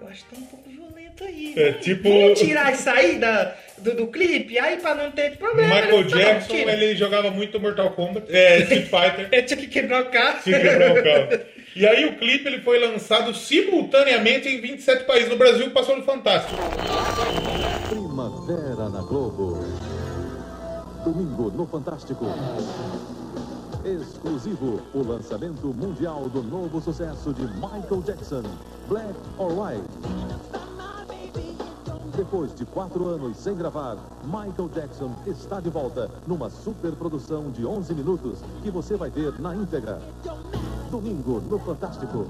eu 0.00 0.08
acho 0.08 0.24
que 0.26 0.34
tá 0.34 0.40
um 0.40 0.44
pouco 0.46 0.68
violento 0.68 1.24
aí. 1.24 1.54
É, 1.56 1.70
vamos, 1.70 1.84
tipo- 1.84 2.08
vamos 2.08 2.38
tirar 2.38 2.72
isso 2.74 2.90
aí 2.90 3.18
da, 3.18 3.54
do, 3.78 3.94
do 3.94 4.06
clipe, 4.08 4.58
aí 4.58 4.76
pra 4.76 4.94
não 4.94 5.10
ter 5.10 5.36
problema. 5.38 5.74
Michael 5.74 6.04
Tá 6.08 6.10
bom, 6.10 6.18
Jackson, 6.18 6.54
tira. 6.54 6.72
ele 6.72 6.94
jogava 6.94 7.30
muito 7.30 7.58
Mortal 7.58 7.90
Kombat, 7.92 8.26
é, 8.30 8.58
Street 8.68 8.84
Fighter. 8.84 9.28
Ele 9.32 9.42
tinha 9.44 9.56
que 9.60 9.66
quebrar 9.68 10.02
o 10.02 10.10
carro. 10.10 10.40
Se 10.42 10.50
quebrar 10.52 10.90
o 10.92 11.02
carro. 11.02 11.42
E 11.74 11.86
aí 11.86 12.04
o 12.06 12.16
clipe 12.16 12.46
ele 12.48 12.60
foi 12.62 12.78
lançado 12.78 13.34
simultaneamente 13.34 14.48
em 14.48 14.60
27 14.60 15.04
países. 15.04 15.28
No 15.28 15.36
Brasil 15.36 15.70
passou 15.70 15.96
no 15.96 16.02
Fantástico. 16.04 16.54
Primavera 17.88 18.88
na 18.90 19.00
Globo. 19.02 19.62
Domingo 21.04 21.50
no 21.50 21.66
Fantástico. 21.66 22.24
Exclusivo, 23.86 24.80
o 24.92 25.06
lançamento 25.06 25.68
mundial 25.68 26.28
do 26.28 26.42
novo 26.42 26.80
sucesso 26.80 27.32
de 27.32 27.42
Michael 27.42 28.02
Jackson, 28.04 28.42
Black 28.88 29.14
or 29.38 29.52
White. 29.52 29.86
Depois 32.16 32.52
de 32.56 32.66
quatro 32.66 33.06
anos 33.06 33.36
sem 33.36 33.54
gravar, 33.54 33.96
Michael 34.24 34.68
Jackson 34.74 35.14
está 35.24 35.60
de 35.60 35.70
volta 35.70 36.10
numa 36.26 36.50
superprodução 36.50 37.52
de 37.52 37.64
11 37.64 37.94
minutos 37.94 38.40
que 38.60 38.72
você 38.72 38.96
vai 38.96 39.08
ver 39.08 39.40
na 39.40 39.54
íntegra. 39.54 40.02
Domingo 40.90 41.40
no 41.48 41.56
Fantástico. 41.60 42.26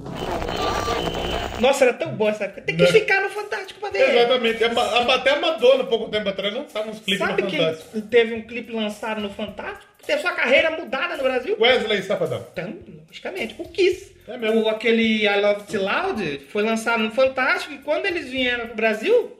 Nossa, 1.60 1.84
era 1.84 1.94
tão 1.94 2.08
boa 2.14 2.30
essa 2.30 2.44
época. 2.44 2.62
Tem 2.62 2.76
que 2.76 2.82
Né? 2.82 2.88
ficar 2.92 3.22
no 3.22 3.28
Fantástico 3.30 3.80
pra 3.80 3.90
ver. 3.90 4.10
Exatamente. 4.10 4.64
A- 4.64 5.14
Até 5.14 5.30
a 5.30 5.40
Madonna, 5.40 5.84
pouco 5.84 6.08
tempo 6.10 6.28
atrás, 6.28 6.52
lançava 6.54 6.90
uns 6.90 7.00
clipes 7.00 7.18
Sabe 7.26 7.42
no 7.42 7.50
Fantástico. 7.50 8.00
teve 8.02 8.34
um 8.34 8.42
clipe 8.42 8.72
lançado 8.72 9.20
no 9.20 9.30
Fantástico? 9.30 9.86
Teve 10.06 10.20
sua 10.22 10.32
carreira 10.32 10.70
mudada 10.70 11.16
no 11.16 11.22
Brasil? 11.22 11.56
Wesley 11.58 12.02
Safadão. 12.02 12.46
Então, 12.52 12.78
logicamente, 13.08 13.54
o 13.58 13.64
Kiss. 13.68 14.14
É 14.28 14.36
mesmo. 14.36 14.62
O, 14.62 14.68
aquele 14.68 15.24
I 15.24 15.40
Love 15.40 15.60
It 15.62 15.78
Loud 15.78 16.40
foi 16.50 16.62
lançado 16.62 17.02
no 17.02 17.10
Fantástico 17.10 17.74
e 17.74 17.78
quando 17.78 18.06
eles 18.06 18.28
vieram 18.28 18.66
pro 18.68 18.76
Brasil, 18.76 19.36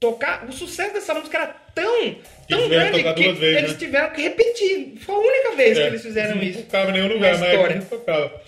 tocar, 0.00 0.44
o 0.46 0.52
sucesso 0.52 0.92
dessa 0.92 1.14
música 1.14 1.38
era 1.38 1.46
tão, 1.74 2.16
tão 2.48 2.58
que 2.62 2.68
grande 2.68 3.02
que 3.14 3.32
vezes, 3.32 3.42
eles 3.58 3.72
né? 3.72 3.78
tiveram 3.78 4.10
que 4.10 4.22
repetir. 4.22 4.94
Foi 5.00 5.14
a 5.14 5.18
única 5.18 5.56
vez 5.56 5.78
que 5.78 5.84
É, 5.84 5.86
eles 5.86 6.02
fizeram 6.02 6.36
não 6.36 6.42
isso. 6.42 6.62
tocava 6.64 6.90
em 6.90 6.92
nenhum 6.94 7.08
lugar, 7.08 7.38
mas 7.38 7.48
história. 7.52 7.76
não 7.76 7.84
tocava. 7.86 8.42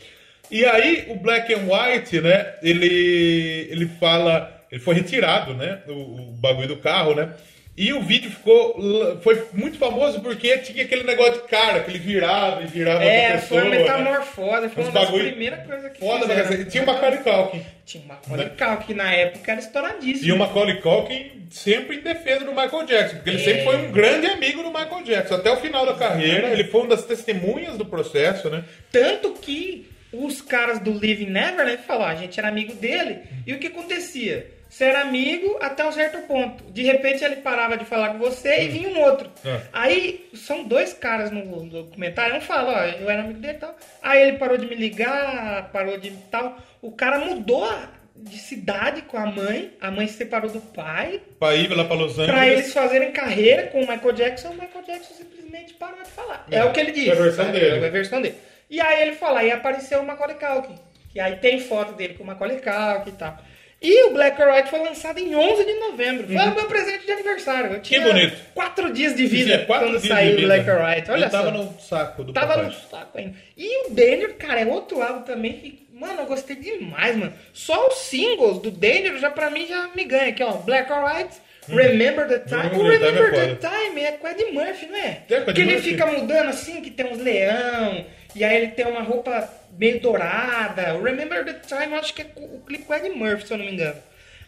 E 0.50 0.64
aí, 0.64 1.06
o 1.08 1.16
Black 1.16 1.52
and 1.52 1.64
White, 1.68 2.20
né? 2.20 2.54
Ele, 2.62 3.68
ele 3.70 3.86
fala. 4.00 4.52
Ele 4.70 4.80
foi 4.80 4.94
retirado, 4.94 5.54
né? 5.54 5.80
O, 5.88 5.92
o 5.92 6.32
bagulho 6.40 6.68
do 6.68 6.76
carro, 6.76 7.14
né? 7.14 7.30
E 7.76 7.92
o 7.92 8.00
vídeo 8.00 8.30
ficou. 8.30 9.20
Foi 9.22 9.44
muito 9.52 9.76
famoso 9.76 10.20
porque 10.20 10.56
tinha 10.58 10.82
aquele 10.84 11.02
negócio 11.04 11.34
de 11.34 11.48
cara, 11.48 11.80
que 11.80 11.90
ele 11.90 11.98
virava 11.98 12.62
e 12.62 12.66
virava 12.66 13.04
É, 13.04 13.32
outra 13.34 13.38
foi 13.46 13.60
pessoa. 13.60 13.60
uma 13.62 13.70
né? 13.70 13.78
metamorfose, 13.78 14.68
foi 14.70 14.82
uma 14.84 14.92
das 14.92 15.10
primeiras 15.10 15.66
coisas 15.66 15.92
que 15.92 15.98
Foda, 16.00 16.20
fizeram. 16.26 16.50
mas 16.58 16.72
tinha 16.72 16.82
uma 16.82 16.92
Macaulay 16.94 17.18
Culkin. 17.18 17.62
Tinha 17.84 18.04
uma 18.04 18.14
Macaulay 18.14 18.48
Culkin, 18.56 18.86
que 18.86 18.94
na 18.94 19.12
época 19.12 19.52
era 19.52 19.60
estouradíssimo. 19.60 20.26
E 20.28 20.32
o 20.32 20.38
Macaulay 20.38 20.80
Culkin 20.80 21.46
sempre 21.50 21.96
em 21.98 22.00
defesa 22.00 22.44
do 22.46 22.50
Michael 22.52 22.86
Jackson, 22.86 23.16
porque 23.16 23.30
ele 23.30 23.38
sempre 23.40 23.64
foi 23.64 23.76
um 23.76 23.92
grande 23.92 24.26
amigo 24.26 24.62
do 24.62 24.70
Michael 24.70 25.02
Jackson. 25.04 25.34
Até 25.34 25.50
o 25.50 25.56
final 25.58 25.84
da 25.84 25.94
carreira, 25.94 26.48
ele 26.48 26.64
foi 26.64 26.80
uma 26.80 26.90
das 26.90 27.04
testemunhas 27.04 27.76
do 27.76 27.84
processo, 27.84 28.48
né? 28.48 28.64
Tanto 28.90 29.32
que 29.34 29.86
os 30.24 30.40
caras 30.40 30.78
do 30.78 30.92
Living 30.92 31.30
Neverland 31.30 31.82
falaram, 31.82 32.12
a 32.12 32.20
gente 32.20 32.38
era 32.38 32.48
amigo 32.48 32.74
dele, 32.74 33.20
e 33.46 33.52
o 33.52 33.58
que 33.58 33.66
acontecia? 33.68 34.54
Você 34.68 34.84
era 34.84 35.00
amigo 35.02 35.56
até 35.60 35.86
um 35.86 35.92
certo 35.92 36.18
ponto. 36.26 36.64
De 36.72 36.82
repente 36.82 37.24
ele 37.24 37.36
parava 37.36 37.76
de 37.76 37.84
falar 37.84 38.10
com 38.10 38.18
você 38.18 38.62
e 38.64 38.68
vinha 38.68 38.88
um 38.88 39.00
outro. 39.00 39.30
É. 39.44 39.60
Aí 39.72 40.28
são 40.34 40.64
dois 40.64 40.92
caras 40.92 41.30
no 41.30 41.42
documentário, 41.66 42.36
um 42.36 42.40
fala, 42.40 42.72
ó, 42.72 43.00
eu 43.00 43.08
era 43.08 43.22
amigo 43.22 43.38
dele 43.38 43.54
e 43.54 43.60
tal. 43.60 43.76
Aí 44.02 44.22
ele 44.22 44.38
parou 44.38 44.58
de 44.58 44.66
me 44.66 44.74
ligar, 44.74 45.70
parou 45.72 45.96
de 45.98 46.10
tal. 46.30 46.58
O 46.82 46.90
cara 46.90 47.18
mudou 47.20 47.72
de 48.16 48.38
cidade 48.38 49.02
com 49.02 49.16
a 49.16 49.26
mãe, 49.26 49.70
a 49.80 49.90
mãe 49.90 50.06
se 50.08 50.14
separou 50.14 50.50
do 50.50 50.60
pai, 50.60 51.20
Pra 51.38 51.54
ir 51.54 51.70
lá 51.70 51.84
pra 51.84 51.94
Los 51.94 52.12
Angeles. 52.18 52.30
Pra 52.34 52.48
eles 52.48 52.72
fazerem 52.72 53.12
carreira 53.12 53.68
com 53.68 53.78
o 53.78 53.88
Michael 53.88 54.12
Jackson, 54.12 54.48
o 54.48 54.54
Michael 54.54 54.84
Jackson 54.86 55.14
simplesmente 55.14 55.74
parou 55.74 56.02
de 56.02 56.10
falar. 56.10 56.44
É, 56.50 56.56
É, 56.58 56.64
o 56.64 56.72
que 56.72 56.80
ele 56.80 56.92
disse. 56.92 57.10
é 57.10 57.12
a 57.12 57.16
versão 57.16 57.44
né? 57.46 57.52
dele. 57.52 57.84
É 57.84 57.88
a 57.88 57.90
versão 57.90 58.20
dele. 58.20 58.34
E 58.68 58.80
aí 58.80 59.02
ele 59.02 59.12
fala, 59.16 59.40
aí 59.40 59.50
apareceu 59.50 60.00
o 60.00 60.06
Macaulay 60.06 60.36
Culkin. 60.36 60.74
Que 61.12 61.20
aí 61.20 61.36
tem 61.36 61.60
foto 61.60 61.92
dele 61.94 62.14
com 62.14 62.24
o 62.24 62.26
Macaulay 62.26 62.56
Culkin 62.60 63.10
e 63.10 63.12
tal. 63.12 63.38
E 63.80 64.04
o 64.04 64.10
Black 64.14 64.40
or 64.40 64.52
White 64.54 64.70
foi 64.70 64.78
lançado 64.80 65.18
em 65.18 65.36
11 65.36 65.64
de 65.64 65.74
novembro. 65.74 66.26
Foi 66.26 66.34
o 66.36 66.54
meu 66.54 66.64
presente 66.66 67.04
de 67.04 67.12
aniversário. 67.12 67.74
Eu 67.74 67.82
tinha 67.82 68.00
Uhum. 68.00 68.06
bonito. 68.08 68.36
quatro 68.54 68.90
dias 68.92 69.14
de 69.14 69.26
vida 69.26 69.58
quatro 69.66 69.88
quando 69.90 70.00
saiu 70.06 70.38
o. 70.38 70.40
Black 70.40 70.68
or 70.70 70.78
White. 70.82 71.10
Olha 71.10 71.22
Ele 71.24 71.30
tava 71.30 71.50
só. 71.50 71.56
no 71.56 71.80
saco 71.80 72.24
do 72.24 72.32
Tava 72.32 72.54
papai. 72.54 72.64
no 72.64 72.72
saco 72.72 73.18
ainda. 73.18 73.34
E 73.56 73.86
o 73.86 73.90
Danger, 73.94 74.34
cara, 74.36 74.60
é 74.60 74.66
outro 74.66 75.02
álbum 75.02 75.22
também 75.22 75.52
que, 75.52 75.86
mano, 75.92 76.20
eu 76.22 76.26
gostei 76.26 76.56
demais, 76.56 77.16
mano. 77.16 77.32
Só 77.52 77.88
os 77.88 77.98
singles 77.98 78.58
do 78.60 78.70
Danger 78.70 79.18
já 79.18 79.30
pra 79.30 79.50
mim 79.50 79.66
já 79.66 79.90
me 79.94 80.04
ganha 80.04 80.30
aqui, 80.30 80.42
ó. 80.42 80.52
Black 80.52 80.90
or 80.90 81.04
White, 81.04 81.36
Remember 81.68 82.26
the 82.26 82.38
Time. 82.40 82.74
O 82.74 82.78
Uhum. 82.78 82.88
Remember 82.88 83.30
the 83.30 83.54
Time 83.56 83.56
é 83.56 83.56
Remember 83.56 83.58
the 83.58 83.68
Time 83.68 84.00
é 84.00 84.12
com 84.12 84.28
Ed 84.28 84.44
Murphy, 84.52 84.86
não 84.86 84.96
é? 84.96 85.22
É 85.28 85.34
Ed 85.36 85.52
que 85.52 85.60
ele 85.60 85.78
fica 85.80 86.06
mudando 86.06 86.48
assim, 86.48 86.80
que 86.80 86.90
tem 86.90 87.06
uns 87.06 87.18
leão, 87.18 88.06
e 88.36 88.44
aí 88.44 88.56
ele 88.56 88.68
tem 88.68 88.86
uma 88.86 89.02
roupa 89.02 89.48
meio 89.78 90.00
dourada. 90.00 90.92
Remember 91.02 91.44
the 91.44 91.54
Time, 91.54 91.92
eu 91.92 91.98
acho 91.98 92.14
que 92.14 92.22
é 92.22 92.26
o 92.36 92.60
clipe 92.60 92.84
com 92.84 92.94
Ed 92.94 93.08
Murphy, 93.10 93.46
se 93.46 93.52
eu 93.54 93.58
não 93.58 93.64
me 93.64 93.72
engano. 93.72 93.96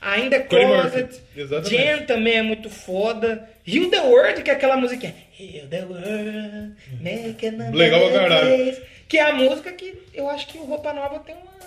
Ainda 0.01 0.36
é 0.36 0.40
Closet. 0.40 1.20
Jen 1.65 2.05
também 2.06 2.36
é 2.36 2.43
muito 2.43 2.70
foda. 2.70 3.48
Heal 3.66 3.90
the 3.90 4.01
World, 4.01 4.43
que 4.43 4.51
é 4.51 4.55
aquela 4.55 4.77
musiquinha. 4.77 5.15
Heal 5.39 5.66
the 5.69 5.85
World, 5.85 6.74
make 7.01 7.47
another 7.47 7.74
Legal 7.74 8.10
pra 8.10 8.20
caralho. 8.20 8.77
Que 9.09 9.19
é 9.19 9.23
a 9.23 9.32
música 9.32 9.73
que 9.73 9.98
eu 10.15 10.28
acho 10.28 10.47
que 10.48 10.59
o 10.59 10.65
Roupa 10.65 10.93
Nova 10.93 11.19
tem 11.20 11.35
uma. 11.35 11.57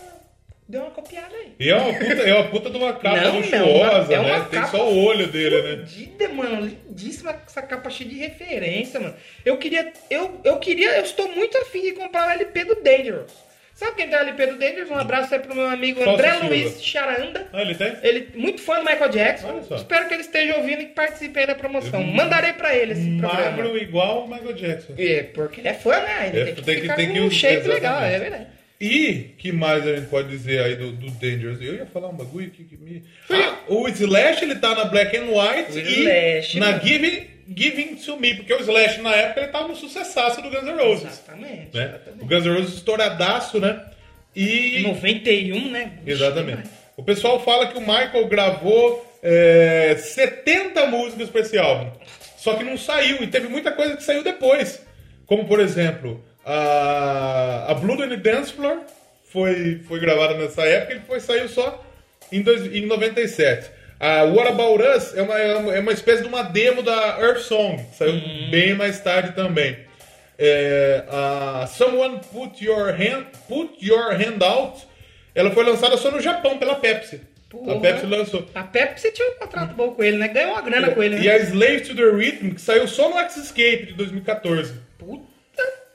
Deu 0.72 0.82
uma 0.84 0.92
copiada 0.92 1.36
aí. 1.36 1.52
E 1.60 1.70
é 1.70 1.76
uma 1.76 1.94
puta, 1.94 2.22
é 2.22 2.34
uma 2.34 2.44
puta 2.50 2.70
de 2.70 2.78
uma 2.78 2.94
capa 2.94 3.18
Não, 3.18 3.24
não, 3.34 3.36
luxuosa, 3.40 4.14
é 4.14 4.20
uma 4.20 4.40
né? 4.40 4.48
Tem 4.50 4.66
só 4.68 4.90
o 4.90 5.04
olho 5.04 5.28
dele, 5.28 5.62
né? 5.62 5.86
Fudida, 5.86 6.30
mano, 6.30 6.62
lindíssima 6.66 7.36
essa 7.46 7.62
capa 7.62 7.90
cheia 7.90 8.10
de 8.10 8.16
referência, 8.18 8.98
mano. 9.00 9.14
Eu 9.44 9.58
queria, 9.58 9.92
eu, 10.10 10.40
eu 10.46 10.58
queria, 10.60 10.92
eu 10.98 11.04
estou 11.04 11.28
muito 11.28 11.58
afim 11.58 11.82
de 11.82 11.92
comprar 11.92 12.28
o 12.28 12.32
LP 12.32 12.64
do 12.64 12.76
Dangerous. 12.82 13.34
Sabe 13.74 13.96
quem 13.98 14.08
tem 14.08 14.18
o 14.18 14.22
LP 14.22 14.46
do 14.48 14.58
Dangerous? 14.60 14.90
Um 14.92 14.96
abraço 14.98 15.34
aí 15.34 15.42
pro 15.42 15.54
meu 15.54 15.68
amigo 15.68 16.08
André 16.10 16.32
Silva. 16.32 16.48
Luiz 16.48 16.82
Charanda. 16.82 17.48
Ah, 17.52 17.62
ele 17.64 17.76
tem? 17.76 17.94
Ele 18.02 18.30
muito 18.36 18.62
fã 18.62 18.76
do 18.76 18.86
Michael 18.86 19.10
Jackson. 19.10 19.48
Olha 19.50 19.64
só. 19.64 19.76
Espero 19.76 20.08
que 20.08 20.14
ele 20.14 20.22
esteja 20.22 20.56
ouvindo 20.56 20.84
e 20.84 20.86
que 20.86 20.94
participe 20.94 21.38
aí 21.38 21.48
da 21.48 21.56
promoção. 21.56 22.02
Mandarei 22.02 22.54
pra 22.54 22.74
ele 22.74 22.94
esse 22.94 23.18
programa. 23.18 23.52
Magro 23.58 23.78
igual 23.78 24.24
o 24.24 24.28
Michael 24.30 24.54
Jackson. 24.54 24.94
É, 24.98 25.24
porque 25.24 25.60
ele 25.60 25.68
é 25.68 25.74
fã, 25.74 26.00
né? 26.00 26.30
Ele 26.32 26.40
É, 26.40 26.46
tem 26.46 26.56
que 26.56 26.62
tem 26.62 26.76
que- 26.76 26.82
ficar 26.84 26.96
tem 26.96 27.12
que- 27.12 27.20
um 27.20 27.30
shape 27.30 27.56
exatamente. 27.56 27.74
legal, 27.82 28.04
é 28.04 28.20
verdade. 28.20 28.48
E 28.82 29.36
que 29.38 29.52
mais 29.52 29.86
a 29.86 29.96
gente 29.96 30.08
pode 30.08 30.28
dizer 30.30 30.60
aí 30.64 30.76
do, 30.76 30.92
do 30.92 31.12
Dangerous? 31.12 31.62
Eu 31.62 31.76
ia 31.76 31.86
falar 31.86 32.10
um 32.10 32.16
bagulho 32.16 32.50
que, 32.50 32.64
que 32.64 32.76
me. 32.78 33.04
Ah, 33.30 33.60
o 33.68 33.88
Slash 33.88 34.44
ele 34.44 34.56
tá 34.56 34.74
na 34.74 34.86
Black 34.86 35.16
and 35.16 35.26
White 35.26 35.72
O 35.72 35.80
e 35.80 36.00
Slash, 36.00 36.60
na 36.60 36.72
mano. 36.72 36.82
Give 36.84 37.82
It 37.82 38.06
To 38.06 38.18
Me, 38.18 38.34
porque 38.34 38.52
o 38.52 38.60
Slash 38.60 39.02
na 39.02 39.14
época 39.14 39.42
ele 39.42 39.52
tava 39.52 39.68
no 39.68 39.76
sucessaço 39.76 40.42
do 40.42 40.50
Guns 40.50 40.64
N' 40.64 40.78
Roses. 40.78 41.06
Exatamente. 41.06 41.78
Né? 41.78 41.84
exatamente. 41.84 42.24
O 42.24 42.26
Guns 42.26 42.46
N' 42.46 42.54
Roses 42.56 42.74
estouradaço, 42.76 43.60
né? 43.60 43.86
E... 44.36 44.82
91, 44.82 45.70
né? 45.70 46.00
Exatamente. 46.08 46.70
O 46.98 47.04
pessoal 47.04 47.44
fala 47.44 47.68
que 47.68 47.78
o 47.78 47.82
Michael 47.82 48.28
gravou 48.28 49.20
é, 49.22 49.96
70 49.96 50.88
músicas 50.88 51.30
para 51.30 51.42
esse 51.42 51.58
álbum. 51.58 51.92
Só 52.38 52.56
que 52.56 52.64
não 52.64 52.78
saiu, 52.78 53.22
e 53.22 53.28
teve 53.28 53.48
muita 53.48 53.72
coisa 53.72 53.96
que 53.96 54.04
saiu 54.04 54.24
depois. 54.24 54.82
Como, 55.28 55.46
por 55.46 55.60
exemplo, 55.60 56.24
a, 56.46 57.66
a 57.70 57.74
Blood 57.76 58.04
on 58.04 58.10
the 58.10 58.18
Dance 58.18 58.52
Floor 58.54 58.80
foi, 59.26 59.82
foi 59.88 60.00
gravada 60.00 60.34
nessa 60.36 60.64
época, 60.64 60.94
ele 60.94 61.02
foi, 61.08 61.20
saiu 61.20 61.48
só 61.48 61.84
em, 62.32 62.42
dois, 62.42 62.66
em 62.74 62.86
97. 62.86 63.70
A 64.00 64.24
What 64.24 64.50
About 64.50 64.82
Us 64.84 65.16
é 65.16 65.22
uma, 65.22 65.38
é 65.38 65.56
uma- 65.56 65.76
é 65.76 65.80
uma 65.80 65.92
espécie 65.92 66.24
de 66.24 66.28
uma 66.28 66.42
demo 66.44 66.82
da 66.82 67.20
Earth 67.20 67.42
Song, 67.42 67.78
que 67.92 67.96
saiu 67.96 68.20
bem 68.50 68.74
mais 68.74 69.00
tarde 69.00 69.34
também. 69.34 69.78
É, 70.40 71.04
a 71.08 71.68
Someone 71.68 72.20
Put 72.34 72.66
Your, 72.66 72.88
hand, 72.90 73.26
Put 73.48 73.74
Your 73.86 74.12
Hand 74.14 74.42
Out, 74.44 74.88
ela 75.36 75.52
foi 75.52 75.64
lançada 75.64 75.96
só 75.98 76.10
no 76.10 76.20
Japão 76.20 76.58
pela 76.58 76.76
Pepsi. 76.76 77.22
A 77.48 77.52
Porra. 77.52 77.80
Pepsi 77.82 78.06
lançou. 78.08 78.48
A 78.56 78.64
Pepsi 78.64 79.12
tinha 79.12 79.28
um 79.30 79.36
contrato 79.36 79.76
bom 79.76 79.92
com 79.92 80.02
ele, 80.04 80.18
né? 80.18 80.30
Ganhou 80.30 80.54
uma 80.54 80.62
grana 80.62 80.92
com 80.92 81.04
ele, 81.04 81.18
né? 81.18 81.22
E 81.24 81.30
a 81.30 81.38
Slave 81.38 81.82
to 81.82 81.96
the 81.96 82.10
Rhythm, 82.10 82.52
que 82.56 82.62
saiu 82.62 82.88
só 82.88 83.10
no 83.10 83.20
X-Escape 83.20 83.88
de 83.88 83.94
2014. 83.94 84.74
Puta. 84.98 85.31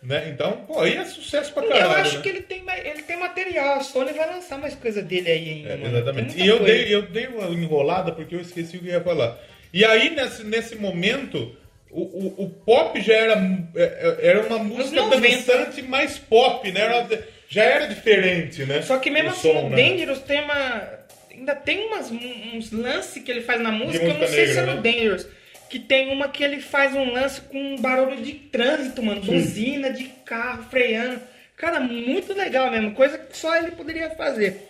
Né? 0.02 0.28
Então, 0.32 0.64
pô, 0.66 0.81
aí 0.81 0.97
é 0.97 1.05
sucesso 1.05 1.52
pra 1.52 1.66
caralho. 1.66 1.85
Eu 1.85 1.90
acho 1.93 2.16
né? 2.16 2.23
que 2.23 2.28
ele 2.28 2.43
tem, 2.43 2.62
ele 2.85 3.02
tem 3.02 3.18
material. 3.18 3.77
A 3.77 3.81
Sony 3.81 4.12
vai 4.12 4.28
lançar 4.28 4.59
mais 4.59 4.74
coisa 4.74 5.02
dele 5.02 5.28
aí 5.31 5.51
ainda, 5.66 5.70
É, 5.70 5.89
exatamente. 5.89 6.39
E 6.40 6.47
eu 6.47 6.59
coisa. 6.59 6.73
dei, 6.73 6.94
eu 6.94 7.02
dei 7.02 7.27
uma 7.27 7.47
enrolada 7.48 8.12
porque 8.12 8.35
eu 8.35 8.40
esqueci 8.40 8.77
o 8.77 8.81
que 8.81 8.86
ia 8.89 9.01
falar. 9.01 9.36
E 9.73 9.85
aí, 9.85 10.10
nesse, 10.10 10.44
nesse 10.44 10.77
momento, 10.77 11.56
o, 11.90 12.02
o, 12.02 12.44
o 12.44 12.51
pop 12.51 13.01
já 13.01 13.14
era, 13.14 13.35
é, 13.74 14.16
era 14.23 14.47
uma 14.47 14.59
música 14.59 15.01
90. 15.02 15.20
dançante 15.28 15.82
mais 15.82 16.18
pop, 16.18 16.70
né? 16.70 16.81
Era- 16.82 17.09
já 17.48 17.62
era 17.64 17.86
diferente, 17.86 18.64
né? 18.64 18.82
Só 18.82 18.98
que 18.98 19.10
mesmo 19.10 19.31
O 19.31 19.32
assim, 19.32 19.52
som, 19.52 19.66
o 19.66 19.70
né? 19.70 19.77
Dangerous 19.77 20.20
tem 20.20 20.40
uma. 20.40 20.82
Ainda 21.31 21.55
tem 21.55 21.86
umas, 21.86 22.10
uns 22.10 22.73
lances 22.73 23.23
que 23.23 23.31
ele 23.31 23.43
faz 23.43 23.60
na 23.60 23.70
música, 23.70 24.05
eu 24.05 24.09
não 24.14 24.20
música 24.20 24.35
sei 24.35 24.47
se 24.47 24.52
é 24.52 24.60
negra, 24.62 24.74
no 24.74 24.82
né? 24.82 24.93
Dangerous. 24.93 25.27
Que 25.68 25.78
tem 25.78 26.12
uma 26.12 26.28
que 26.28 26.44
ele 26.44 26.60
faz 26.60 26.94
um 26.94 27.12
lance 27.12 27.40
com 27.40 27.59
um 27.59 27.76
barulho 27.80 28.22
de 28.22 28.32
trânsito, 28.34 29.02
mano. 29.02 29.20
Buzina 29.20 29.90
de 29.93 30.05
carro 30.24 30.64
freando. 30.70 31.20
Cara, 31.56 31.80
muito 31.80 32.32
legal 32.34 32.70
mesmo. 32.70 32.93
Coisa 32.93 33.18
que 33.18 33.36
só 33.36 33.56
ele 33.56 33.72
poderia 33.72 34.10
fazer. 34.10 34.68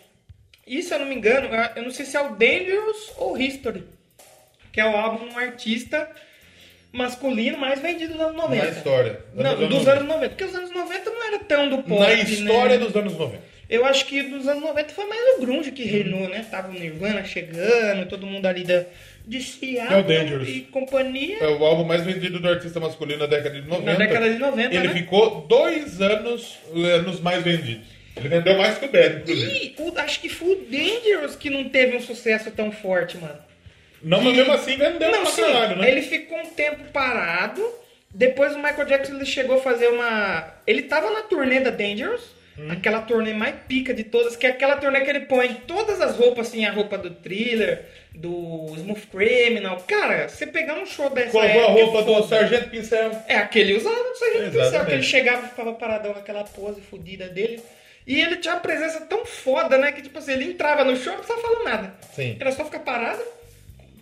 E 0.66 0.82
se 0.82 0.92
eu 0.94 0.98
não 0.98 1.06
me 1.06 1.14
engano, 1.14 1.48
eu 1.76 1.82
não 1.82 1.90
sei 1.90 2.06
se 2.06 2.16
é 2.16 2.20
o 2.20 2.30
Dangerous 2.36 3.12
ou 3.18 3.38
History. 3.38 3.84
Que 4.72 4.80
é 4.80 4.84
o 4.86 4.96
álbum 4.96 5.28
de 5.28 5.34
um 5.34 5.38
artista 5.38 6.08
masculino 6.92 7.58
mais 7.58 7.80
vendido 7.80 8.14
dos 8.14 8.22
anos 8.22 8.36
90. 8.36 8.64
Na 8.64 8.70
história. 8.70 9.20
Não, 9.34 9.50
Anos 9.50 9.68
dos 9.68 9.78
90. 9.84 9.90
anos 9.92 10.08
90. 10.08 10.28
Porque 10.30 10.44
os 10.44 10.54
anos 10.54 10.70
90 10.70 11.10
não 11.10 11.26
era 11.26 11.38
tão 11.40 11.68
do 11.68 11.78
pop, 11.82 12.00
Na 12.00 12.12
história 12.14 12.78
né? 12.78 12.84
dos 12.84 12.96
anos 12.96 13.12
90. 13.12 13.42
Eu 13.68 13.84
acho 13.84 14.06
que 14.06 14.22
dos 14.22 14.46
anos 14.46 14.62
90 14.62 14.88
foi 14.94 15.06
mais 15.06 15.36
o 15.36 15.40
grunge 15.40 15.72
que 15.72 15.82
reinou, 15.84 16.28
né? 16.28 16.46
Tava 16.50 16.68
o 16.68 16.72
Nirvana 16.72 17.24
chegando, 17.24 18.08
todo 18.08 18.26
mundo 18.26 18.46
ali 18.46 18.62
da, 18.64 18.84
de 19.26 19.36
É 19.38 19.40
o 19.40 19.42
Seattle 19.42 20.02
Dangerous. 20.04 20.48
e 20.48 20.60
companhia. 20.70 21.38
É 21.40 21.48
o 21.48 21.64
álbum 21.64 21.84
mais 21.84 22.02
vendido 22.04 22.38
do 22.38 22.48
artista 22.48 22.78
masculino 22.78 23.20
na 23.20 23.26
década 23.26 23.60
de 23.60 23.66
90. 23.68 23.92
Na 23.92 23.98
década 23.98 24.30
de 24.30 24.38
90, 24.38 24.74
Ele 24.74 24.88
né? 24.88 24.94
ficou 24.94 25.40
dois 25.48 26.00
anos 26.00 26.56
nos 27.04 27.20
mais 27.20 27.42
vendidos. 27.42 27.86
Ele 28.16 28.28
vendeu 28.28 28.56
mais 28.56 28.78
que 28.78 28.86
o 28.86 28.88
Bad, 28.88 29.16
inclusive. 29.22 29.74
E 29.78 29.82
o- 29.82 29.98
acho 29.98 30.20
que 30.20 30.28
foi 30.28 30.52
o 30.52 30.56
Dangerous 30.70 31.36
que 31.36 31.50
não 31.50 31.68
teve 31.68 31.96
um 31.96 32.00
sucesso 32.00 32.50
tão 32.50 32.70
forte, 32.72 33.18
mano. 33.18 33.38
Não, 34.02 34.22
mas 34.22 34.36
mesmo 34.36 34.52
assim 34.52 34.76
vendeu 34.76 35.10
não, 35.10 35.22
pra 35.22 35.30
sim, 35.30 35.42
caralho, 35.42 35.76
né? 35.76 35.90
ele 35.90 36.02
ficou 36.02 36.38
um 36.38 36.46
tempo 36.50 36.84
parado. 36.92 37.62
Depois 38.14 38.54
o 38.54 38.58
Michael 38.58 38.86
Jackson 38.86 39.14
ele 39.16 39.26
chegou 39.26 39.56
a 39.58 39.60
fazer 39.60 39.88
uma. 39.88 40.54
Ele 40.66 40.82
tava 40.82 41.10
na 41.10 41.22
turnê 41.22 41.60
da 41.60 41.70
Dangerous. 41.70 42.22
Hum. 42.58 42.70
Aquela 42.70 43.02
turnê 43.02 43.34
mais 43.34 43.54
pica 43.68 43.92
de 43.92 44.02
todas, 44.04 44.34
que 44.34 44.46
é 44.46 44.50
aquela 44.50 44.76
turnê 44.76 45.02
que 45.02 45.10
ele 45.10 45.20
põe 45.20 45.52
todas 45.66 46.00
as 46.00 46.16
roupas, 46.16 46.48
assim, 46.48 46.64
a 46.64 46.72
roupa 46.72 46.96
do 46.96 47.10
thriller, 47.10 47.84
do 48.14 48.72
Smooth 48.76 49.06
Criminal. 49.08 49.76
Cara, 49.86 50.26
você 50.28 50.46
pegar 50.46 50.74
um 50.78 50.86
show 50.86 51.10
dessa 51.10 51.38
a 51.38 51.44
época, 51.44 51.66
roupa 51.72 52.02
do. 52.02 52.26
Sargento 52.26 52.70
Pincel. 52.70 53.10
É, 53.28 53.36
aquele 53.36 53.74
usava 53.74 53.94
do 53.94 54.16
Sargento 54.16 54.44
Pincel, 54.46 54.60
Exatamente. 54.62 54.86
que 54.88 54.94
ele 54.94 55.02
chegava 55.02 55.44
e 55.46 55.48
ficava 55.50 55.72
paradão 55.74 56.14
com 56.14 56.18
aquela 56.18 56.44
pose 56.44 56.80
fodida 56.80 57.28
dele. 57.28 57.60
E 58.06 58.20
ele 58.20 58.36
tinha 58.36 58.54
uma 58.54 58.60
presença 58.60 59.00
tão 59.02 59.26
foda, 59.26 59.76
né? 59.76 59.92
Que 59.92 60.00
tipo 60.00 60.16
assim, 60.18 60.32
ele 60.32 60.44
entrava 60.44 60.82
no 60.84 60.96
show 60.96 61.12
e 61.12 61.16
não 61.16 61.22
precisava 61.24 61.42
falar 61.42 61.64
nada. 61.64 61.94
Sim. 62.14 62.36
Era 62.40 62.52
só 62.52 62.64
ficar 62.64 62.78
parado, 62.78 63.20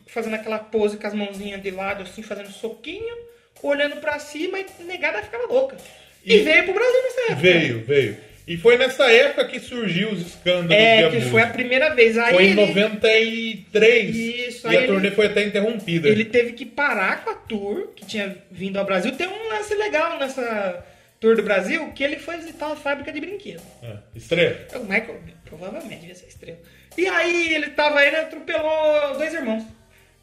fazendo 0.06 0.34
aquela 0.34 0.58
pose 0.58 0.96
com 0.96 1.06
as 1.06 1.14
mãozinhas 1.14 1.60
de 1.62 1.70
lado, 1.70 2.02
assim, 2.02 2.22
fazendo 2.22 2.50
soquinho, 2.50 3.16
olhando 3.62 3.96
pra 3.96 4.18
cima 4.18 4.58
e 4.60 4.66
negada 4.84 5.22
ficava 5.22 5.46
louca. 5.46 5.76
E, 6.24 6.34
E- 6.36 6.38
veio 6.42 6.64
pro 6.64 6.74
Brasil 6.74 7.02
nessa 7.02 7.20
época. 7.22 7.36
Veio, 7.40 7.84
veio. 7.84 8.16
E 8.46 8.56
foi 8.58 8.76
nessa 8.76 9.10
época 9.10 9.46
que 9.46 9.58
surgiu 9.58 10.10
os 10.10 10.20
escândalos 10.20 10.68
de 10.68 10.74
É, 10.74 11.08
que 11.10 11.20
foi 11.22 11.40
a 11.42 11.46
primeira 11.46 11.94
vez. 11.94 12.18
Aí 12.18 12.34
Foi 12.34 12.44
em 12.44 12.50
ele, 12.50 12.66
93. 12.66 14.14
Isso, 14.16 14.66
e 14.66 14.76
a 14.76 14.80
ele- 14.80 14.86
turnê 14.86 15.10
foi 15.10 15.26
até 15.26 15.44
interrompida. 15.44 16.08
ele 16.08 16.24
teve 16.26 16.52
que 16.52 16.66
parar 16.66 17.24
com 17.24 17.30
a 17.30 17.34
tour 17.34 17.88
que 17.96 18.04
tinha 18.04 18.36
vindo 18.50 18.78
ao 18.78 18.84
Brasil. 18.84 19.12
Tem 19.12 19.26
um 19.28 19.48
lance 19.48 19.74
legal 19.74 20.18
nessa 20.18 20.84
tour 21.18 21.36
do 21.36 21.42
Brasil, 21.42 21.90
que 21.94 22.04
ele 22.04 22.16
foi 22.18 22.36
visitar 22.36 22.66
uma 22.66 22.76
fábrica 22.76 23.10
de 23.10 23.20
brinquedos. 23.20 23.62
É, 23.82 23.96
estreia. 24.14 24.66
O 24.74 24.80
Michael, 24.80 25.20
provavelmente, 25.46 26.00
devia 26.00 26.14
ser 26.14 26.26
estrela. 26.26 26.58
E 26.98 27.06
aí 27.06 27.54
ele 27.54 27.70
tava 27.70 27.98
aí, 28.00 28.08
ele 28.08 28.16
atropelou 28.16 29.16
dois 29.16 29.32
irmãos. 29.32 29.64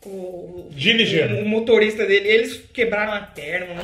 O, 0.03 0.09
o, 0.09 1.41
o 1.43 1.45
motorista 1.47 2.07
dele, 2.07 2.27
eles 2.27 2.57
quebraram 2.73 3.13
a 3.13 3.21
perna. 3.21 3.75
Né? 3.75 3.81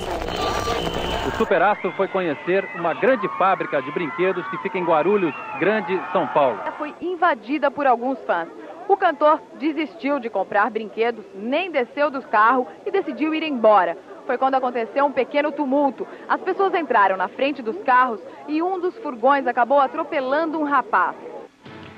O 1.27 1.38
superaço 1.38 1.91
foi 1.91 2.07
conhecer 2.07 2.68
uma 2.73 2.95
grande 2.95 3.27
fábrica 3.38 3.80
de 3.84 3.91
brinquedos 3.91 4.48
que 4.48 4.57
fica 4.57 4.80
em 4.80 4.84
Guarulhos, 4.84 5.31
Grande, 5.60 6.02
São 6.11 6.26
Paulo. 6.30 6.60
foi 6.76 6.95
invadida 6.99 7.69
por 7.69 7.85
alguns 7.85 8.18
fãs. 8.26 8.48
O 8.88 8.98
cantor 8.98 9.39
desistiu 9.60 10.19
de 10.19 10.27
comprar 10.27 10.72
brinquedos, 10.72 11.23
nem 11.35 11.69
desceu 11.69 12.10
do 12.10 12.22
carro 12.23 12.65
e 12.84 12.89
decidiu 12.89 13.35
ir 13.35 13.44
embora. 13.44 13.95
Foi 14.26 14.39
quando 14.39 14.56
aconteceu 14.56 15.06
um 15.06 15.11
pequeno 15.11 15.52
tumulto. 15.52 16.07
As 16.27 16.41
pessoas 16.41 16.73
entraram 16.73 17.15
na 17.15 17.27
frente 17.27 17.61
dos 17.61 17.77
carros 17.84 18.19
e 18.48 18.60
um 18.64 18.80
dos 18.80 18.98
furgões 18.98 19.45
acabou 19.45 19.80
atropelando 19.80 20.60
um 20.60 20.64
rapaz. 20.64 21.15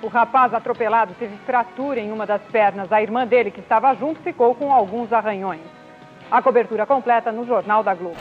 O 0.02 0.08
rapaz 0.08 0.54
atropelado 0.54 1.14
teve 1.20 1.36
fratura 1.46 2.00
em 2.00 2.12
uma 2.12 2.26
das 2.26 2.42
pernas. 2.44 2.92
A 2.92 3.02
irmã 3.02 3.28
dele, 3.28 3.52
que 3.52 3.60
estava 3.60 3.94
junto, 3.96 4.22
ficou 4.22 4.56
com 4.56 4.72
alguns 4.72 5.12
arranhões. 5.12 5.62
A 6.32 6.42
cobertura 6.42 6.86
completa 6.86 7.32
no 7.32 7.46
Jornal 7.46 7.84
da 7.84 7.94
Globo. 7.94 8.16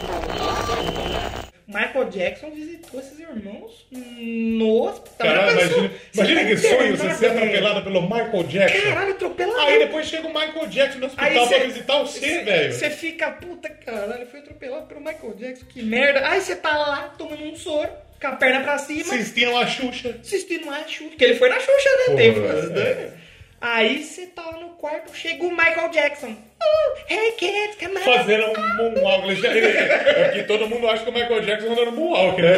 Michael 1.68 2.08
Jackson 2.08 2.50
visitou 2.50 2.98
esses 2.98 3.20
irmãos 3.20 3.86
no 3.92 4.88
hospital. 4.88 5.26
Caralho, 5.28 5.60
imagina, 5.60 5.90
imagina 6.14 6.44
que 6.46 6.56
sonho 6.56 6.96
você 6.96 7.10
ser 7.10 7.26
atropelado 7.26 7.82
pelo 7.82 8.02
Michael 8.02 8.42
Jackson. 8.44 8.88
Caralho, 8.88 9.12
atropelado. 9.12 9.60
Aí 9.60 9.78
depois 9.78 10.06
chega 10.06 10.26
o 10.26 10.32
Michael 10.32 10.66
Jackson 10.66 10.98
no 10.98 11.06
hospital 11.06 11.46
pra 11.46 11.58
visitar 11.58 11.98
você, 11.98 12.42
velho. 12.42 12.72
Você 12.72 12.90
fica, 12.90 13.30
puta 13.32 13.68
caralho, 13.68 14.26
foi 14.26 14.40
atropelado 14.40 14.86
pelo 14.86 15.00
Michael 15.00 15.34
Jackson, 15.34 15.66
que 15.66 15.82
merda. 15.82 16.26
Aí 16.26 16.40
você 16.40 16.56
tá 16.56 16.74
lá 16.74 17.14
tomando 17.18 17.44
um 17.44 17.54
soro, 17.54 17.90
com 18.20 18.26
a 18.26 18.32
perna 18.32 18.60
pra 18.60 18.78
cima, 18.78 19.14
Assistindo 19.14 19.56
a 19.56 19.66
Xuxa. 19.66 20.16
assistindo 20.20 20.68
a 20.70 20.78
Xuxa. 20.86 21.04
Porque 21.10 21.24
ele 21.24 21.34
foi 21.36 21.48
na 21.48 21.60
Xuxa, 21.60 21.88
né? 21.90 22.04
Porra, 22.06 22.16
Teve 22.16 22.40
é. 22.40 22.94
dois. 22.94 23.18
Aí 23.60 24.04
você 24.04 24.26
tá 24.26 24.42
lá 24.46 24.60
no 24.60 24.68
quarto, 24.70 25.12
chega 25.16 25.42
o 25.44 25.50
Michael 25.50 25.90
Jackson. 25.90 26.32
Oh, 26.62 27.12
hey 27.12 27.32
kids, 27.32 27.76
come 27.80 27.96
on. 27.96 28.00
Fazendo 28.00 28.44
um 28.46 28.76
moonwalk. 28.76 29.44
É 29.46 30.24
porque 30.24 30.42
todo 30.44 30.68
mundo 30.68 30.88
acha 30.88 31.02
que 31.04 31.10
o 31.10 31.12
Michael 31.12 31.40
Jackson 31.42 31.72
anda 31.72 31.84
no 31.86 31.92
moonwalk, 31.92 32.40
né? 32.40 32.56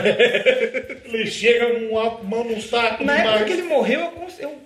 Ele 1.04 1.26
chega 1.26 1.66
com 1.88 1.98
a 1.98 2.22
mão 2.22 2.44
no 2.44 2.60
saco 2.60 3.02
Na 3.04 3.16
época 3.18 3.44
que 3.46 3.52
ele 3.52 3.62
morreu, 3.62 4.00
eu, 4.00 4.26
eu- 4.40 4.60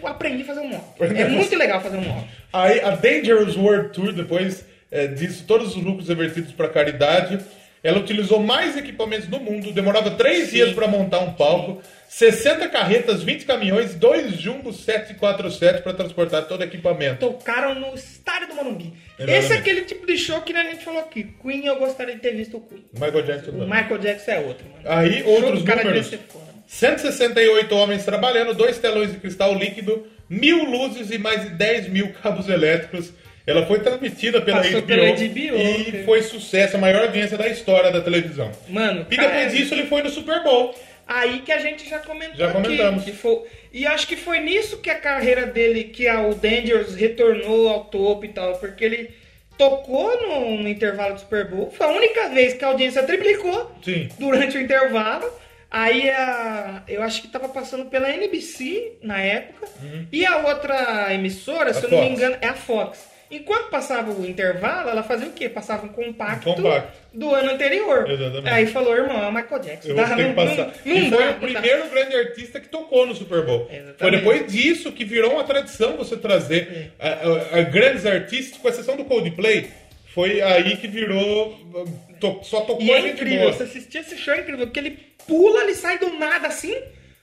eu 0.00 0.06
aprendi 0.08 0.42
a 0.42 0.46
fazer 0.46 0.60
um 0.60 0.68
mock. 0.68 0.84
É 1.00 1.24
muito 1.28 1.56
legal 1.56 1.80
fazer 1.80 1.96
um 1.96 2.02
mock. 2.02 2.26
Aí 2.52 2.80
a 2.80 2.90
Dangerous 2.90 3.56
World 3.56 3.90
Tour, 3.92 4.12
depois 4.12 4.64
é, 4.90 5.06
disso, 5.06 5.44
todos 5.46 5.74
os 5.76 5.82
lucros 5.82 6.08
revertidos 6.08 6.52
para 6.52 6.68
caridade. 6.68 7.38
Ela 7.82 7.98
utilizou 7.98 8.40
mais 8.40 8.76
equipamentos 8.76 9.26
do 9.28 9.38
mundo, 9.38 9.72
demorava 9.72 10.10
três 10.12 10.50
dias 10.50 10.72
para 10.72 10.88
montar 10.88 11.20
um 11.20 11.32
palco, 11.34 11.80
60 12.08 12.68
carretas, 12.68 13.22
20 13.22 13.44
caminhões, 13.44 13.94
dois 13.94 14.32
Jumbo 14.32 14.72
747 14.72 15.82
para 15.82 15.92
transportar 15.94 16.46
todo 16.48 16.60
o 16.60 16.64
equipamento. 16.64 17.20
Tocaram 17.26 17.74
no 17.74 17.94
estádio 17.94 18.48
do 18.48 18.54
Morumbi. 18.54 18.92
Exatamente. 19.18 19.44
Esse 19.44 19.52
é 19.52 19.56
aquele 19.56 19.82
tipo 19.82 20.06
de 20.06 20.16
show 20.18 20.40
que 20.40 20.52
a 20.52 20.62
gente 20.64 20.84
falou 20.84 21.00
aqui. 21.00 21.24
Queen, 21.42 21.66
eu 21.66 21.76
gostaria 21.76 22.14
de 22.14 22.20
ter 22.20 22.34
visto 22.34 22.56
o 22.56 22.60
Queen. 22.60 22.84
Michael 22.94 23.22
Jackson. 23.22 23.50
O. 23.52 23.60
Michael 23.66 23.98
Jackson 23.98 24.30
é 24.30 24.40
outro, 24.40 24.66
mano. 24.68 24.82
Aí, 24.98 25.22
O 25.22 25.28
outros 25.30 25.62
cara 25.62 25.84
números. 25.84 26.10
devia 26.10 26.18
ser 26.18 26.32
foda. 26.32 26.48
168 26.66 27.74
homens 27.74 28.04
trabalhando, 28.04 28.54
dois 28.54 28.78
telões 28.78 29.12
de 29.12 29.18
cristal 29.18 29.54
líquido, 29.54 30.06
mil 30.28 30.64
luzes 30.64 31.10
e 31.10 31.18
mais 31.18 31.42
de 31.42 31.50
10 31.50 31.88
mil 31.88 32.12
cabos 32.14 32.48
elétricos. 32.48 33.12
Ela 33.50 33.66
foi 33.66 33.80
transmitida 33.80 34.40
pela 34.42 34.58
Passou 34.58 34.80
HBO, 34.82 34.86
pela 34.86 35.06
HBO, 35.10 35.56
e 35.98 36.02
foi 36.04 36.22
sucesso, 36.22 36.76
a 36.76 36.78
maior 36.80 37.02
audiência 37.02 37.36
da 37.38 37.48
história 37.48 37.90
da 37.90 38.00
televisão. 38.00 38.50
Mano, 38.68 39.06
E 39.10 39.16
cara, 39.16 39.28
depois 39.28 39.52
disso 39.52 39.74
ele 39.74 39.86
foi 39.86 40.02
no 40.02 40.10
Super 40.10 40.42
Bowl. 40.42 40.74
Aí 41.06 41.38
que 41.40 41.50
a 41.50 41.58
gente 41.58 41.88
já 41.88 41.98
comentou 42.00 42.36
Já 42.36 42.50
aqui, 42.50 42.60
comentamos. 42.62 43.04
que 43.04 43.12
foi- 43.12 43.42
e 43.72 43.86
acho 43.86 44.06
que 44.06 44.14
foi 44.16 44.40
nisso 44.40 44.76
que 44.78 44.90
a 44.90 44.94
carreira 44.98 45.46
dele, 45.46 45.84
que 45.84 46.06
a, 46.06 46.20
o 46.20 46.34
Dangerous 46.34 46.94
retornou 46.94 47.68
ao 47.70 47.84
topo 47.84 48.26
e 48.26 48.28
tal, 48.28 48.58
porque 48.58 48.84
ele 48.84 49.10
tocou 49.56 50.20
no, 50.20 50.58
no 50.62 50.68
intervalo 50.68 51.14
do 51.14 51.20
Super 51.20 51.46
Bowl. 51.48 51.70
Foi 51.70 51.86
a 51.86 51.90
única 51.90 52.28
vez 52.28 52.52
que 52.54 52.64
a 52.64 52.68
audiência 52.68 53.02
triplicou 53.02 53.72
Sim. 53.82 54.08
durante 54.18 54.58
o 54.58 54.60
intervalo. 54.60 55.26
Aí 55.70 56.08
a, 56.10 56.82
eu 56.88 57.02
acho 57.02 57.20
que 57.22 57.28
tava 57.28 57.48
passando 57.48 57.86
pela 57.86 58.08
NBC 58.10 58.92
na 59.02 59.20
época. 59.20 59.66
E 60.12 60.24
a 60.24 60.38
outra 60.46 61.12
emissora, 61.12 61.72
se 61.74 61.84
eu 61.84 61.90
não 61.90 62.00
me 62.00 62.06
Uhum. 62.06 62.12
Engano, 62.12 62.36
é 62.40 62.46
a 62.48 62.54
Fox. 62.54 62.98
Enquanto 63.30 63.68
passava 63.68 64.10
o 64.10 64.24
intervalo, 64.26 64.88
ela 64.88 65.02
fazia 65.02 65.28
o 65.28 65.32
quê? 65.32 65.48
Passava 65.50 65.84
um 65.84 65.88
compacto, 65.90 66.48
Um 66.48 66.54
compacto. 66.54 66.96
do 67.12 67.34
ano 67.34 67.50
anterior. 67.50 68.08
Exatamente. 68.10 68.48
Aí 68.48 68.66
falou, 68.66 68.96
irmão, 68.96 69.22
é 69.22 69.26
o 69.28 69.32
Michael 69.32 69.60
Jackson. 69.60 69.88
Eu 69.90 69.96
vou 69.96 70.04
Tá? 70.04 70.16
ter 70.16 70.22
que 70.22 70.28
Não- 70.28 70.34
passar. 70.34 70.56
não- 70.66 70.72
e 70.96 71.00
não 71.02 71.08
foi 71.10 71.18
dá, 71.24 71.30
o 71.30 71.34
tá? 71.34 71.38
primeiro 71.40 71.88
grande 71.90 72.16
artista 72.16 72.60
que 72.60 72.68
tocou 72.68 73.06
no 73.06 73.14
Super 73.14 73.44
Bowl. 73.44 73.68
Exatamente. 73.70 73.98
Foi 73.98 74.10
depois 74.10 74.46
disso 74.52 74.92
que 74.92 75.04
virou 75.04 75.32
uma 75.34 75.44
tradição 75.44 75.96
você 75.96 76.16
trazer 76.16 76.90
É. 76.98 77.06
a- 77.06 77.56
a- 77.56 77.58
a 77.58 77.62
grandes 77.62 78.06
artistas, 78.06 78.58
com 78.58 78.68
exceção 78.68 78.96
do 78.96 79.04
Coldplay. 79.04 79.68
Foi 80.14 80.40
aí 80.40 80.76
que 80.78 80.88
virou. 80.88 81.56
to- 82.18 82.40
só 82.42 82.62
tocou 82.62 82.82
E 82.82 82.90
é 82.90 83.00
gente 83.02 83.12
incrível, 83.14 83.40
boa. 83.42 83.52
você 83.52 83.62
assistir 83.62 83.98
esse 83.98 84.16
show 84.16 84.34
é 84.34 84.40
incrível, 84.40 84.66
porque 84.66 84.80
ele 84.80 84.98
pula, 85.26 85.62
ele 85.62 85.74
sai 85.74 85.98
do 85.98 86.10
nada 86.18 86.48
assim, 86.48 86.74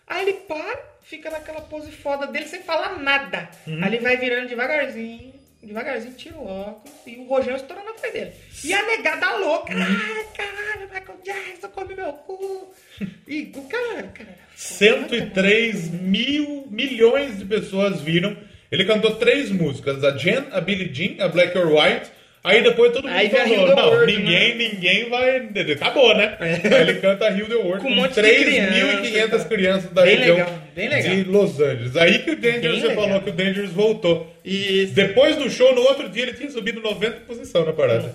aí 0.07 0.21
ele 0.21 0.33
para, 0.47 0.79
fica 1.03 1.29
naquela 1.29 1.59
pose 1.59 1.91
foda 1.91 2.27
dele 2.27 2.45
sem 2.45 2.61
falar 2.61 2.97
nada. 2.99 3.49
Uhum. 3.67 3.79
Aí 3.83 3.89
ele 3.89 3.97
vai 3.99 4.15
virando 4.15 4.47
devagarzinho, 4.47 5.33
devagarzinho, 5.65 6.13
tira 6.13 6.35
o 6.37 6.45
óculos 6.47 6.95
e 7.07 7.17
o 7.17 7.23
rojão 7.25 7.55
estourando 7.55 7.87
na 7.89 7.93
frente 7.97 8.13
dele. 8.13 8.31
E 8.63 8.73
a 8.73 8.85
negada 8.85 9.35
louca, 9.37 9.73
Uhum. 9.73 9.81
ai 9.81 10.25
caralho, 10.35 10.89
Michael 10.93 11.19
Jackson, 11.23 11.69
come 11.69 11.95
meu 11.95 12.13
cu. 12.13 12.73
E 13.27 13.51
o 13.55 13.61
cara, 13.63 14.03
cara 14.13 14.37
103 14.55 15.89
mil 15.91 16.67
milhões 16.69 17.37
de 17.39 17.45
pessoas 17.45 18.01
viram. 18.01 18.37
Ele 18.71 18.85
cantou 18.85 19.15
três 19.15 19.51
músicas: 19.51 20.03
a 20.03 20.15
Jen, 20.17 20.45
a 20.51 20.61
Billie 20.61 20.93
Jean, 20.93 21.23
a 21.23 21.27
Black 21.27 21.57
or 21.57 21.67
White. 21.73 22.09
Aí 22.45 22.61
depois 22.61 22.93
todo 22.93 23.07
mundo 23.07 23.17
Aí 23.17 23.27
falou: 23.27 23.75
não, 23.75 23.89
World, 23.89 24.15
ninguém, 24.15 24.55
ninguém 24.55 25.09
vai. 25.09 25.37
Acabou, 25.73 26.15
né? 26.15 26.37
Aí 26.39 26.81
ele 26.81 26.93
canta 26.99 27.27
Rio 27.29 27.47
the 27.47 27.55
World 27.55 27.81
Com 27.81 27.87
com, 27.87 27.93
um 27.93 27.95
monte 27.95 28.13
de 28.13 28.21
3.500 28.21 29.01
criança, 29.09 29.45
crianças 29.45 29.91
da 29.91 30.03
Bem 30.03 30.17
região 30.17 30.35
legal, 30.37 30.53
bem 30.75 30.87
legal. 30.89 31.15
de 31.15 31.23
Los 31.23 31.59
Angeles. 31.59 31.97
Aí 31.97 32.19
que 32.19 32.29
o 32.29 32.35
Dangerous, 32.35 32.81
você 32.81 32.93
falou 32.93 33.19
que 33.21 33.29
o 33.31 33.33
Dangerous 33.33 33.71
voltou. 33.71 34.31
Isso. 34.45 34.93
Depois 34.93 35.35
do 35.37 35.49
show, 35.49 35.73
no 35.73 35.81
outro 35.81 36.07
dia, 36.07 36.21
ele 36.21 36.33
tinha 36.33 36.51
subido 36.51 36.79
90 36.81 37.21
posição 37.21 37.65
na 37.65 37.73
parada. 37.73 38.13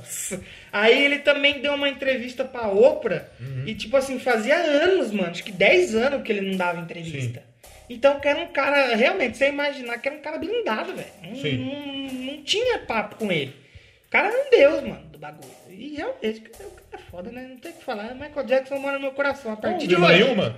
Aí 0.72 1.04
ele 1.04 1.18
também 1.18 1.60
deu 1.60 1.74
uma 1.74 1.88
entrevista 1.88 2.44
pra 2.44 2.68
Oprah 2.68 3.24
Uhum. 3.40 3.64
e, 3.66 3.74
tipo 3.74 3.96
assim, 3.96 4.20
fazia 4.20 4.54
anos, 4.56 5.10
mano, 5.10 5.30
acho 5.32 5.42
que 5.42 5.50
10 5.50 5.96
anos 5.96 6.22
que 6.22 6.30
ele 6.30 6.42
não 6.42 6.56
dava 6.56 6.80
entrevista. 6.80 7.42
Então 7.88 8.20
que 8.20 8.28
era 8.28 8.38
um 8.38 8.46
cara, 8.46 8.94
realmente, 8.94 9.36
você 9.36 9.48
imaginar 9.48 9.98
que 9.98 10.06
era 10.08 10.16
um 10.16 10.20
cara 10.20 10.38
blindado, 10.38 10.94
velho. 10.94 11.08
Não, 11.24 11.34
Sim. 11.34 11.56
não, 11.56 12.32
não 12.36 12.42
tinha 12.44 12.78
papo 12.78 13.16
com 13.16 13.32
ele. 13.32 13.52
O 14.10 14.12
cara 14.12 14.26
era 14.26 14.44
um 14.44 14.50
deus, 14.50 14.82
mano, 14.82 15.06
do 15.06 15.20
bagulho. 15.20 15.48
E 15.68 15.94
realmente, 15.94 16.40
o 16.40 16.50
cara 16.50 16.68
é 16.94 16.98
foda, 16.98 17.30
né? 17.30 17.46
Não 17.48 17.58
tem 17.58 17.70
o 17.70 17.74
que 17.76 17.84
falar. 17.84 18.12
Michael 18.12 18.44
Jackson 18.44 18.78
mora 18.80 18.94
no 18.94 19.02
meu 19.02 19.12
coração 19.12 19.52
a 19.52 19.56
partir 19.56 19.86
de 19.86 19.94
hoje. 19.94 20.24
uma? 20.24 20.56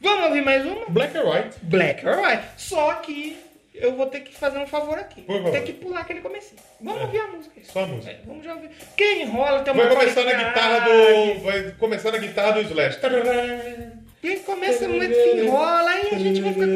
Vamos 0.00 0.26
ouvir 0.26 0.44
mais 0.44 0.64
uma? 0.64 0.84
Black 0.88 1.18
or 1.18 1.34
White. 1.34 1.56
Black 1.62 2.06
or 2.06 2.20
White. 2.20 2.44
Só 2.56 2.94
que 2.94 3.36
eu 3.74 3.96
vou 3.96 4.06
ter 4.06 4.20
que 4.20 4.32
fazer 4.32 4.56
um 4.58 4.68
favor 4.68 4.96
aqui. 4.96 5.22
Por 5.22 5.34
favor. 5.34 5.50
Tem 5.50 5.64
que 5.64 5.72
pular 5.72 6.02
aquele 6.02 6.20
comecinho. 6.20 6.60
Vamos 6.80 7.02
ouvir 7.02 7.18
a 7.18 7.26
música. 7.26 7.60
Só 7.64 7.82
a 7.82 7.86
música. 7.88 8.12
É, 8.12 8.20
vamos 8.24 8.44
já 8.44 8.54
ouvir. 8.54 8.70
Quem 8.96 9.22
enrola 9.22 9.62
tem 9.62 9.74
uma 9.74 9.84
Vai 9.84 9.96
começar 9.96 10.22
na 10.22 10.34
guitarra 10.34 10.78
do. 10.78 11.40
Vai 11.40 11.70
começar 11.72 12.12
na 12.12 12.18
guitarra 12.18 12.52
do 12.52 12.60
Slash. 12.60 13.00
E 14.22 14.36
começa 14.36 14.88
muito, 14.88 15.12
enrola 15.12 15.90
e 15.96 16.14
a 16.14 16.18
gente 16.20 16.40
vai 16.40 16.52
ficar 16.52 16.66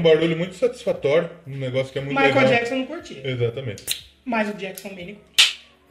um 0.00 0.02
barulho 0.02 0.36
muito 0.36 0.54
satisfatório, 0.54 1.30
um 1.46 1.56
negócio 1.56 1.92
que 1.92 1.98
é 1.98 2.02
muito 2.02 2.16
Michael 2.16 2.34
legal. 2.34 2.50
Jackson 2.50 2.74
não 2.76 2.86
curtia, 2.86 3.20
Exatamente. 3.24 4.10
mas 4.24 4.48
o 4.48 4.54
Jackson 4.54 4.88
Mini 4.90 5.18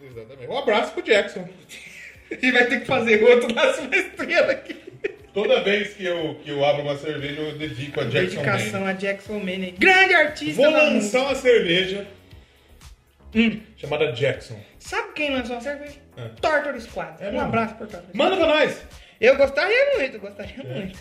Exatamente. 0.02 0.48
Um 0.50 0.58
abraço 0.58 0.94
pro 0.94 1.02
Jackson. 1.04 1.48
Gente 2.32 2.52
vai 2.52 2.66
ter 2.68 2.80
que 2.82 2.86
fazer 2.86 3.24
outro 3.24 3.54
da 3.54 3.74
sua 3.74 3.96
estrela 3.96 4.52
aqui. 4.54 4.76
Toda 5.34 5.62
vez 5.62 5.94
que 5.94 6.06
eu, 6.06 6.36
que 6.44 6.50
eu 6.50 6.64
abro 6.66 6.82
uma 6.84 6.98
cerveja, 6.98 7.40
eu 7.42 7.58
dedico 7.58 8.00
a 8.00 8.04
Jackson 8.06 8.42
Dedicação 8.42 8.86
a 8.86 8.94
Jackson 8.94 9.40
Mini. 9.40 9.72
Grande 9.78 10.14
artista 10.14 10.62
Vou 10.62 10.72
da 10.72 10.86
música. 10.90 10.94
lançar 10.94 11.20
uma 11.22 11.36
cerveja 11.36 12.08
Hum. 13.36 13.60
chamada 13.78 14.12
Jackson. 14.12 14.60
Sabe 14.80 15.14
quem 15.14 15.32
lançou 15.32 15.58
a 15.58 15.62
cerveja? 15.62 15.98
É. 16.18 16.30
Torture 16.42 16.82
Squad. 16.82 17.16
É 17.22 17.28
um 17.28 17.32
mesmo? 17.34 17.46
abraço 17.46 17.76
por 17.76 17.88
Torture 17.88 18.18
Manda 18.18 18.38
pra 18.38 18.48
nós! 18.48 18.82
Eu 19.22 19.36
gostaria 19.38 19.98
muito, 19.98 20.18
gostaria 20.20 20.56
É. 20.64 20.64
muito. 20.64 20.98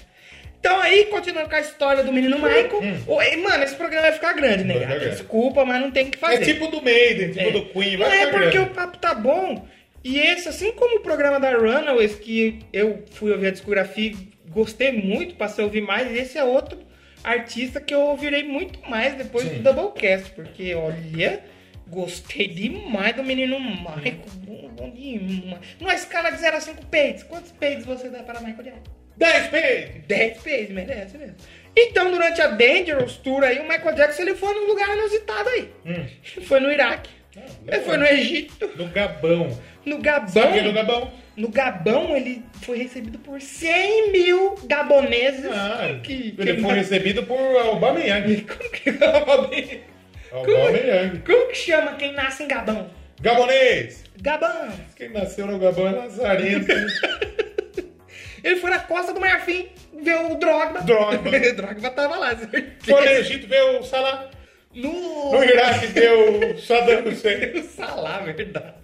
Então 0.60 0.80
aí, 0.80 1.04
continuando 1.06 1.48
com 1.48 1.54
a 1.54 1.60
história 1.60 2.02
do 2.02 2.12
menino 2.12 2.36
Michael. 2.36 2.80
Ô, 3.06 3.22
e, 3.22 3.36
Mano, 3.36 3.62
esse 3.64 3.76
programa 3.76 4.02
vai 4.02 4.12
ficar 4.12 4.32
grande, 4.32 4.64
né, 4.64 4.74
Hum. 4.74 4.80
Ficar 4.80 4.94
grande. 4.96 5.10
Desculpa, 5.10 5.64
mas 5.64 5.80
não 5.80 5.90
tem 5.90 6.08
o 6.08 6.10
que 6.10 6.18
fazer. 6.18 6.34
É 6.42 6.44
tipo 6.44 6.66
do 6.68 6.82
Maiden, 6.82 7.28
tipo 7.32 7.40
É. 7.48 7.50
do 7.52 7.64
Queen, 7.66 7.96
Não 7.96 8.06
vai 8.08 8.18
é 8.22 8.26
ficar 8.26 8.38
porque 8.38 8.56
grande. 8.58 8.70
o 8.70 8.74
papo 8.74 8.98
tá 8.98 9.14
bom. 9.14 9.66
E 10.04 10.18
esse, 10.18 10.48
assim 10.48 10.72
como 10.72 10.98
o 10.98 11.00
programa 11.00 11.38
da 11.40 11.50
Runaways, 11.52 12.14
que 12.16 12.60
eu 12.72 13.04
fui 13.12 13.30
ouvir 13.32 13.48
a 13.48 13.50
discografia 13.50 14.12
gostei 14.50 14.90
muito, 14.92 15.34
passei 15.34 15.62
a 15.62 15.66
ouvir 15.66 15.82
mais, 15.82 16.10
esse 16.16 16.38
é 16.38 16.42
outro 16.44 16.78
artista 17.22 17.80
que 17.80 17.92
eu 17.94 18.00
ouvirei 18.00 18.42
muito 18.44 18.80
mais 18.88 19.14
depois 19.14 19.44
do 19.48 19.62
Doublecast, 19.62 20.30
porque 20.30 20.74
olha, 20.74 21.42
gostei 21.88 22.48
demais 22.48 23.14
do 23.14 23.22
menino 23.22 23.58
Michael. 23.60 24.20
Bom, 24.46 24.68
bom 24.70 24.90
demais. 24.90 25.60
Numa 25.80 25.94
escala 25.94 26.30
de 26.30 26.38
0 26.38 26.56
a 26.56 26.60
5 26.60 26.86
peitos, 26.86 27.22
quantos 27.24 27.52
peitos 27.52 27.84
você 27.84 28.08
dá 28.08 28.22
para 28.22 28.40
Michael 28.40 28.62
Jackson? 28.64 28.97
10 29.18 29.46
peitos! 29.48 30.02
10 30.06 30.38
peitos, 30.38 30.74
merece 30.74 31.18
mesmo. 31.18 31.34
Então, 31.76 32.10
durante 32.10 32.40
a 32.40 32.48
Dangerous 32.48 33.16
Tour 33.18 33.44
aí, 33.44 33.58
o 33.58 33.68
Michael 33.68 33.94
Jackson 33.94 34.22
ele 34.22 34.34
foi 34.34 34.54
num 34.54 34.66
lugar 34.66 34.88
inusitado 34.96 35.48
aí. 35.48 35.70
Hum. 35.86 36.06
Ele 36.36 36.46
foi 36.46 36.60
no 36.60 36.72
Iraque. 36.72 37.10
Ele 37.66 37.80
foi 37.82 37.96
no 37.96 38.06
Egito. 38.06 38.70
No 38.76 38.86
Gabão. 38.88 39.58
No 39.84 39.98
Gabão. 39.98 40.54
É 40.54 40.62
no 40.62 40.72
Gabão? 40.72 41.12
No 41.36 41.48
Gabão, 41.50 42.16
ele 42.16 42.42
foi 42.62 42.78
recebido 42.78 43.18
por 43.20 43.40
100 43.40 44.10
mil 44.10 44.56
gaboneses. 44.64 45.44
Ah, 45.46 46.00
que, 46.02 46.34
ele 46.36 46.56
que- 46.56 46.62
foi 46.62 46.74
recebido 46.74 47.22
por 47.24 47.38
Aubameyang. 47.38 48.40
Como 48.42 48.70
que, 48.70 48.90
Aubameyang? 49.04 49.80
Aubameyang. 50.32 51.18
como 51.24 51.48
que 51.48 51.54
chama 51.54 51.92
quem 51.94 52.12
nasce 52.12 52.42
em 52.42 52.48
Gabão? 52.48 52.90
Gabonês! 53.20 54.04
Gabão. 54.20 54.68
Quem 54.96 55.10
nasceu 55.10 55.46
no 55.46 55.58
Gabão 55.58 55.86
é 55.88 55.92
Lazarento. 55.92 56.66
Ele 58.42 58.56
foi 58.56 58.70
na 58.70 58.78
Costa 58.80 59.12
do 59.12 59.20
Marfim 59.20 59.68
ver 60.02 60.16
o 60.16 60.34
Drogba. 60.36 60.80
Drogba. 60.82 61.30
Drogba 61.54 61.90
tava 61.90 62.16
lá, 62.16 62.36
certeza. 62.36 62.66
Foi 62.80 63.00
no 63.00 63.10
Egito 63.10 63.46
ver 63.46 63.62
o 63.78 63.82
Salah. 63.82 64.30
No... 64.74 65.32
No 65.32 65.42
Iraque 65.44 65.86
ver 65.88 66.10
o 66.12 66.58
Saddam 66.58 67.04
Hussein. 67.10 67.58
O 67.58 67.62
Salah, 67.64 68.18
verdade. 68.20 68.74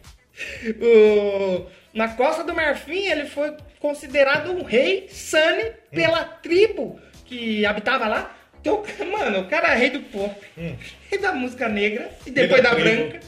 O- 0.80 1.66
Na 1.92 2.08
Costa 2.08 2.42
do 2.42 2.54
Marfim, 2.54 3.06
ele 3.06 3.26
foi 3.26 3.54
considerado 3.78 4.50
um 4.50 4.62
rei 4.64 5.06
Sani 5.08 5.72
pela 5.92 6.24
tribo 6.24 6.98
que 7.24 7.64
habitava 7.64 8.08
lá. 8.08 8.34
Então, 8.60 8.82
mano, 9.12 9.40
o 9.40 9.48
cara 9.48 9.74
é 9.74 9.76
rei 9.76 9.90
do 9.90 10.00
pop, 10.00 10.34
rei 10.56 11.20
da 11.20 11.32
música 11.32 11.68
negra 11.68 12.10
e 12.26 12.30
depois 12.30 12.62
da 12.62 12.70
da, 12.70 12.74
branca. 12.74 13.20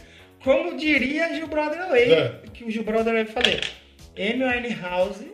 Como 0.43 0.77
diria 0.77 1.35
Gil 1.35 1.47
Brother 1.47 1.83
Away, 1.83 2.13
É. 2.13 2.33
que 2.55 2.65
o 2.65 2.71
Gil 2.71 2.83
Brother 2.85 3.13
Away 3.13 3.27
falei. 3.27 3.61
Amy 4.19 4.45
Winehouse 4.45 5.31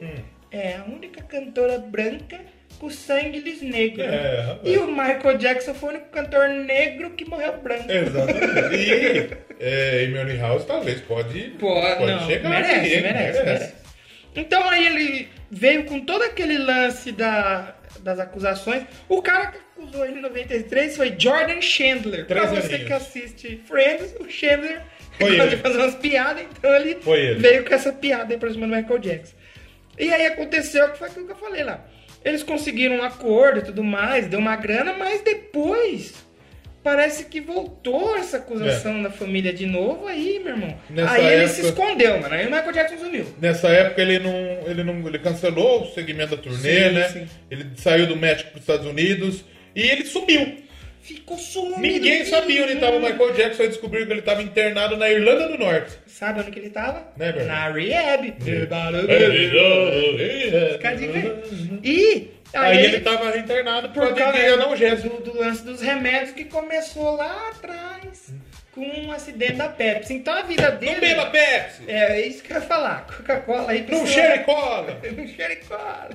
é 0.52 0.76
a 0.76 0.84
única 0.84 1.22
cantora 1.22 1.78
branca 1.78 2.40
com 2.78 2.90
sangue 2.90 3.38
lis 3.40 3.62
negro. 3.62 4.02
É, 4.02 4.58
e 4.64 4.76
o 4.78 4.88
Michael 4.88 5.38
Jackson 5.38 5.72
foi 5.74 5.88
o 5.90 5.92
único 5.92 6.08
cantor 6.10 6.48
negro 6.48 7.10
que 7.10 7.24
morreu 7.24 7.56
branco. 7.58 7.90
Exatamente. 7.90 8.74
E 8.74 9.28
é, 9.60 10.04
Amy 10.06 10.36
House 10.38 10.64
talvez 10.64 11.00
pode, 11.02 11.40
Pô, 11.58 11.74
não, 12.04 12.26
chegar 12.26 12.48
merece, 12.50 12.74
aqui, 12.74 12.94
hein? 12.94 13.02
merece, 13.02 13.42
merece. 13.42 13.74
Então 14.34 14.68
aí 14.68 14.86
ele 14.86 15.28
veio 15.50 15.84
com 15.84 16.00
todo 16.00 16.22
aquele 16.22 16.58
lance 16.58 17.12
da, 17.12 17.76
das 18.00 18.18
acusações. 18.18 18.82
O 19.08 19.20
cara 19.22 19.48
que 19.52 19.58
acusou 19.76 20.04
ele 20.04 20.18
em 20.18 20.22
93 20.22 20.96
foi 20.96 21.14
Jordan 21.18 21.60
Chandler. 21.60 22.26
Pra 22.26 22.46
Três 22.48 22.64
você 22.64 22.74
aninhos. 22.74 22.86
que 22.88 22.92
assiste 22.94 23.60
Friends, 23.66 24.14
o 24.18 24.28
Chandler 24.30 24.80
Foi 25.18 25.38
ele. 25.38 25.56
fazer 25.58 25.76
umas 25.78 25.94
piadas, 25.96 26.44
então 26.58 26.74
ele, 26.74 26.96
Foi 27.02 27.20
ele. 27.20 27.40
veio 27.40 27.64
com 27.64 27.74
essa 27.74 27.92
piada 27.92 28.32
aí 28.34 28.40
pra 28.40 28.50
cima 28.50 28.66
do 28.66 28.74
Michael 28.74 28.98
Jackson. 28.98 29.34
E 30.04 30.12
aí 30.12 30.26
aconteceu 30.26 30.90
que 30.90 30.98
foi 30.98 31.08
aquilo 31.08 31.26
que 31.26 31.32
eu 31.32 31.36
falei 31.36 31.62
lá. 31.62 31.84
Eles 32.24 32.42
conseguiram 32.42 32.96
um 32.96 33.02
acordo 33.02 33.60
e 33.60 33.62
tudo 33.62 33.82
mais, 33.82 34.26
deu 34.26 34.38
uma 34.38 34.56
grana, 34.56 34.92
mas 34.92 35.20
depois 35.22 36.14
parece 36.82 37.26
que 37.26 37.40
voltou 37.40 38.16
essa 38.16 38.38
acusação 38.38 39.00
da 39.02 39.10
família 39.10 39.52
de 39.52 39.66
novo 39.66 40.06
aí, 40.08 40.40
meu 40.42 40.54
irmão. 40.54 40.76
É. 40.90 40.92
Nessa 40.92 41.12
aí 41.14 41.24
ele 41.26 41.34
época- 41.44 41.48
se 41.48 41.66
escondeu, 41.66 42.20
mano. 42.20 42.34
Aí 42.34 42.46
o 42.46 42.50
Michael 42.50 42.72
Jackson 42.72 42.98
sumiu. 42.98 43.26
Nessa 43.40 43.68
época 43.68 44.02
ele 44.02 44.18
não, 44.18 44.34
ele 44.66 44.82
não, 44.82 45.06
ele 45.06 45.18
cancelou 45.20 45.82
o 45.82 45.94
segmento 45.94 46.34
da 46.36 46.42
turnê, 46.42 46.88
Sim, 46.88 46.94
né? 46.94 47.08
sim. 47.08 47.28
Ele 47.50 47.66
saiu 47.76 48.06
do 48.08 48.16
México 48.16 48.50
para 48.50 48.56
os 48.58 48.62
Estados 48.62 48.86
Unidos 48.86 49.44
e 49.74 49.82
ele 49.82 50.04
sumiu. 50.04 50.58
Ficou 51.02 51.36
sumido. 51.36 51.80
Ninguém 51.80 52.24
sabia 52.24 52.62
onde 52.62 52.74
estava 52.74 52.96
o 52.96 53.00
Michael 53.00 53.32
Jackson. 53.32 53.62
Aí 53.64 53.68
descobriu 53.68 54.06
que 54.06 54.12
ele 54.12 54.20
estava 54.20 54.40
internado 54.40 54.96
na 54.96 55.10
Irlanda 55.10 55.48
do 55.48 55.58
Norte. 55.58 55.98
Sabe 56.06 56.40
onde 56.40 56.52
que 56.52 56.60
ele 56.60 56.70
tava? 56.70 57.08
Né, 57.16 57.32
Na 57.44 57.68
rehab. 57.72 58.34
Fica 60.72 60.88
a 60.88 60.94
dica 60.94 61.18
aí. 61.18 61.80
E 61.82 62.30
Aí 62.54 62.84
ele 62.84 63.00
tava 63.00 63.36
internado 63.36 63.88
por 63.88 64.06
por 64.06 64.14
causa 64.14 64.38
de 64.38 64.46
analgésico. 64.46 65.16
do, 65.22 65.32
do 65.32 65.38
lance 65.38 65.64
dos 65.64 65.80
remédios 65.80 66.32
que 66.32 66.44
começou 66.44 67.16
lá 67.16 67.48
atrás 67.48 68.32
com 68.72 68.82
um 68.86 69.10
acidente 69.10 69.54
da 69.54 69.68
Pepsi. 69.68 70.14
Então 70.14 70.34
a 70.34 70.42
vida 70.42 70.70
dele. 70.70 70.92
Não 70.92 71.00
beba 71.00 71.26
Pepsi! 71.26 71.82
É, 71.88 72.20
é 72.20 72.26
isso 72.26 72.42
que 72.42 72.52
eu 72.52 72.56
ia 72.56 72.62
falar. 72.62 73.06
Coca-Cola 73.06 73.72
aí. 73.72 73.84
Não 73.88 74.06
cheire 74.06 74.44
cola! 74.44 75.00
Não 75.16 75.26
cheire 75.26 75.56
cola. 75.66 76.10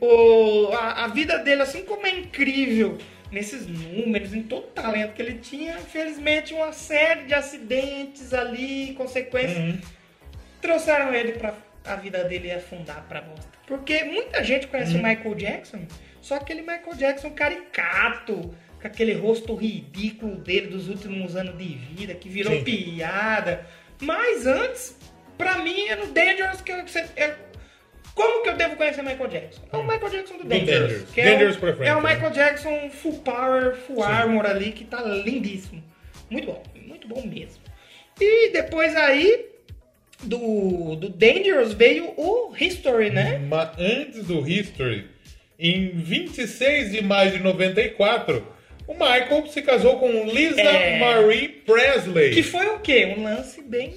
O, 0.00 0.72
a, 0.72 1.04
a 1.04 1.08
vida 1.08 1.38
dele, 1.38 1.62
assim 1.62 1.82
como 1.84 2.06
é 2.06 2.10
incrível 2.10 2.98
nesses 3.30 3.66
números, 3.66 4.34
em 4.34 4.42
todo 4.42 4.64
o 4.64 4.68
talento 4.68 5.12
que 5.14 5.22
ele 5.22 5.38
tinha, 5.38 5.74
infelizmente 5.78 6.52
uma 6.52 6.72
série 6.72 7.24
de 7.24 7.34
acidentes 7.34 8.32
ali, 8.34 8.94
consequências, 8.96 9.56
Uhum. 9.58 9.80
trouxeram 10.60 11.14
ele 11.14 11.32
pra 11.32 11.54
a 11.84 11.96
vida 11.96 12.22
dele 12.24 12.52
afundar 12.52 13.04
pra 13.08 13.22
bosta. 13.22 13.48
Porque 13.66 14.04
muita 14.04 14.44
gente 14.44 14.66
conhece 14.66 14.92
Uhum. 14.94 15.00
o 15.00 15.02
Michael 15.08 15.34
Jackson, 15.34 15.86
só 16.20 16.34
aquele 16.36 16.60
Michael 16.60 16.94
Jackson 16.96 17.30
caricato, 17.30 18.54
com 18.80 18.86
aquele 18.86 19.14
rosto 19.14 19.54
ridículo 19.54 20.36
dele 20.36 20.66
dos 20.68 20.88
últimos 20.88 21.36
anos 21.36 21.56
de 21.56 21.64
vida, 21.64 22.14
que 22.14 22.28
virou 22.28 22.52
Sim. 22.54 22.64
piada. 22.64 23.66
Mas 24.00 24.46
antes, 24.46 24.96
pra 25.38 25.58
mim, 25.58 25.86
é 25.88 25.96
no 25.96 26.06
Dangerous 26.08 26.60
que 26.60 26.72
eu, 26.72 26.78
eu- 26.78 27.49
como 28.20 28.42
que 28.42 28.48
eu 28.50 28.56
devo 28.56 28.76
conhecer 28.76 29.02
Michael 29.02 29.28
Jackson? 29.28 29.62
É 29.72 29.76
o 29.76 29.82
Michael 29.82 30.10
Jackson 30.10 30.36
do 30.36 30.44
Dangerous. 30.44 30.80
Dangerous. 30.80 31.10
Que 31.10 31.22
Dangerous 31.22 31.56
é, 31.56 31.60
pra 31.60 31.70
o, 31.70 31.76
frente, 31.76 31.88
é 31.88 31.96
o 31.96 32.02
né? 32.02 32.14
Michael 32.14 32.32
Jackson 32.32 32.90
full 32.90 33.18
power, 33.20 33.76
full 33.76 34.02
armor 34.02 34.46
ali, 34.46 34.72
que 34.72 34.84
tá 34.84 35.02
lindíssimo. 35.02 35.82
Muito 36.28 36.46
bom, 36.46 36.62
muito 36.86 37.08
bom 37.08 37.22
mesmo. 37.26 37.62
E 38.20 38.50
depois 38.52 38.94
aí, 38.96 39.46
do, 40.22 40.96
do 40.96 41.08
Dangerous 41.08 41.72
veio 41.72 42.12
o 42.16 42.54
History, 42.58 43.10
né? 43.10 43.38
Mas 43.48 43.70
antes 43.78 44.24
do 44.26 44.46
History, 44.46 45.06
em 45.58 45.90
26 45.90 46.92
de 46.92 47.02
maio 47.02 47.32
de 47.32 47.38
94, 47.38 48.46
o 48.86 48.92
Michael 48.92 49.46
se 49.46 49.62
casou 49.62 49.98
com 49.98 50.24
Lisa 50.24 50.60
É. 50.60 50.98
Marie 50.98 51.48
Presley. 51.48 52.34
Que 52.34 52.42
foi 52.42 52.66
o 52.66 52.80
quê? 52.80 53.14
Um 53.16 53.22
lance 53.24 53.62
bem. 53.62 53.94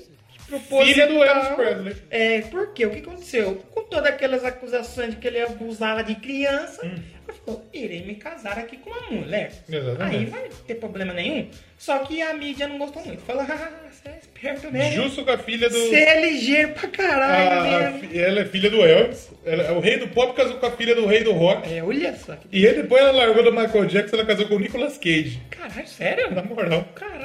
Filha 0.59 1.07
do 1.07 1.23
Elvis 1.23 1.47
Presley. 1.55 1.95
É, 2.09 2.41
por 2.41 2.73
quê? 2.73 2.85
O 2.85 2.89
que 2.91 2.99
aconteceu? 2.99 3.55
Com 3.71 3.83
todas 3.83 4.07
aquelas 4.09 4.43
acusações 4.45 5.11
de 5.11 5.15
que 5.17 5.27
ele 5.27 5.39
abusava 5.41 6.03
de 6.03 6.15
criança, 6.15 6.85
Hum. 6.85 6.95
ele 7.27 7.37
falou, 7.45 7.65
irei 7.73 8.03
me 8.05 8.15
casar 8.15 8.57
aqui 8.57 8.77
com 8.77 8.89
uma 8.89 9.09
mulher. 9.21 9.51
Exatamente. 9.69 10.15
Aí 10.17 10.25
vai 10.25 10.49
ter 10.67 10.75
problema 10.75 11.13
nenhum. 11.13 11.47
Só 11.77 11.99
que 11.99 12.21
a 12.21 12.33
mídia 12.33 12.67
não 12.67 12.77
gostou 12.77 13.03
muito. 13.05 13.21
Falou, 13.23 13.43
ah, 13.49 13.71
você 13.91 14.09
é 14.09 14.17
esperto 14.21 14.71
mesmo. 14.71 15.03
Justo 15.03 15.23
com 15.25 15.31
a 15.31 15.37
filha 15.37 15.69
do. 15.69 15.77
Você 15.77 15.95
é 15.95 16.21
ligeiro 16.25 16.69
pra 16.73 16.87
caralho 16.89 17.51
a- 17.59 17.87
a 17.87 17.91
mesmo. 17.91 18.19
ela 18.19 18.39
é 18.41 18.45
filha 18.45 18.69
do 18.69 18.81
Elvis. 18.83 19.29
Ela- 19.45 19.73
o 19.73 19.79
rei 19.79 19.97
do 19.97 20.07
pop 20.09 20.33
casou 20.33 20.57
com 20.57 20.65
a 20.65 20.71
filha 20.71 20.95
do 20.95 21.05
rei 21.05 21.23
do 21.23 21.33
rock. 21.33 21.73
É, 21.73 21.83
olha 21.83 22.15
só. 22.15 22.37
E 22.51 22.65
aí 22.67 22.73
depois 22.75 23.01
ela 23.01 23.11
largou 23.11 23.43
do 23.43 23.51
Michael 23.51 23.85
Jackson, 23.85 24.15
ela 24.15 24.25
casou 24.25 24.47
com 24.47 24.55
o 24.55 24.59
Nicolas 24.59 24.97
Cage. 24.97 25.41
Caralho, 25.49 25.87
sério? 25.87 26.31
Na 26.31 26.41
moral. 26.43 26.87
Caralho. 26.95 27.22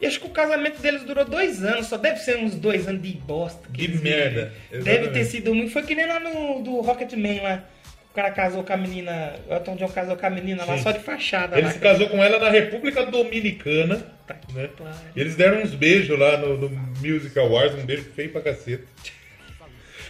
E 0.00 0.06
acho 0.06 0.20
que 0.20 0.26
o 0.26 0.30
casamento 0.30 0.80
deles 0.82 1.02
durou 1.04 1.24
dois 1.24 1.64
anos, 1.64 1.86
só 1.86 1.96
deve 1.96 2.18
ser 2.18 2.36
uns 2.36 2.54
dois 2.54 2.86
anos 2.86 3.00
de 3.02 3.12
bosta. 3.12 3.66
que 3.72 3.88
De 3.88 3.98
merda. 4.02 4.52
Deve 4.70 5.08
ter 5.08 5.24
sido 5.24 5.54
muito. 5.54 5.72
Foi 5.72 5.82
que 5.82 5.94
nem 5.94 6.06
lá 6.06 6.20
no 6.20 6.62
do 6.62 6.80
Rocketman 6.82 7.40
lá. 7.42 7.64
O 8.10 8.14
cara 8.16 8.30
casou 8.30 8.62
com 8.64 8.72
a 8.72 8.76
menina. 8.76 9.34
O 9.48 9.54
Elton 9.54 9.76
John 9.76 9.88
casou 9.88 10.16
com 10.16 10.26
a 10.26 10.30
menina 10.30 10.64
lá 10.64 10.76
só 10.78 10.90
de 10.90 11.00
fachada. 11.00 11.56
Ele 11.56 11.66
lá, 11.66 11.72
se 11.72 11.78
cara. 11.78 11.92
casou 11.94 12.08
com 12.10 12.22
ela 12.22 12.38
na 12.38 12.50
República 12.50 13.04
Dominicana. 13.06 14.14
Né? 14.54 14.68
E 15.14 15.20
eles 15.20 15.34
deram 15.36 15.62
uns 15.62 15.74
beijos 15.74 16.18
lá 16.18 16.36
no, 16.38 16.56
no 16.58 16.68
Music 17.00 17.38
Awards, 17.38 17.78
um 17.82 17.86
beijo 17.86 18.04
feio 18.14 18.30
pra 18.32 18.40
caceta. 18.42 18.84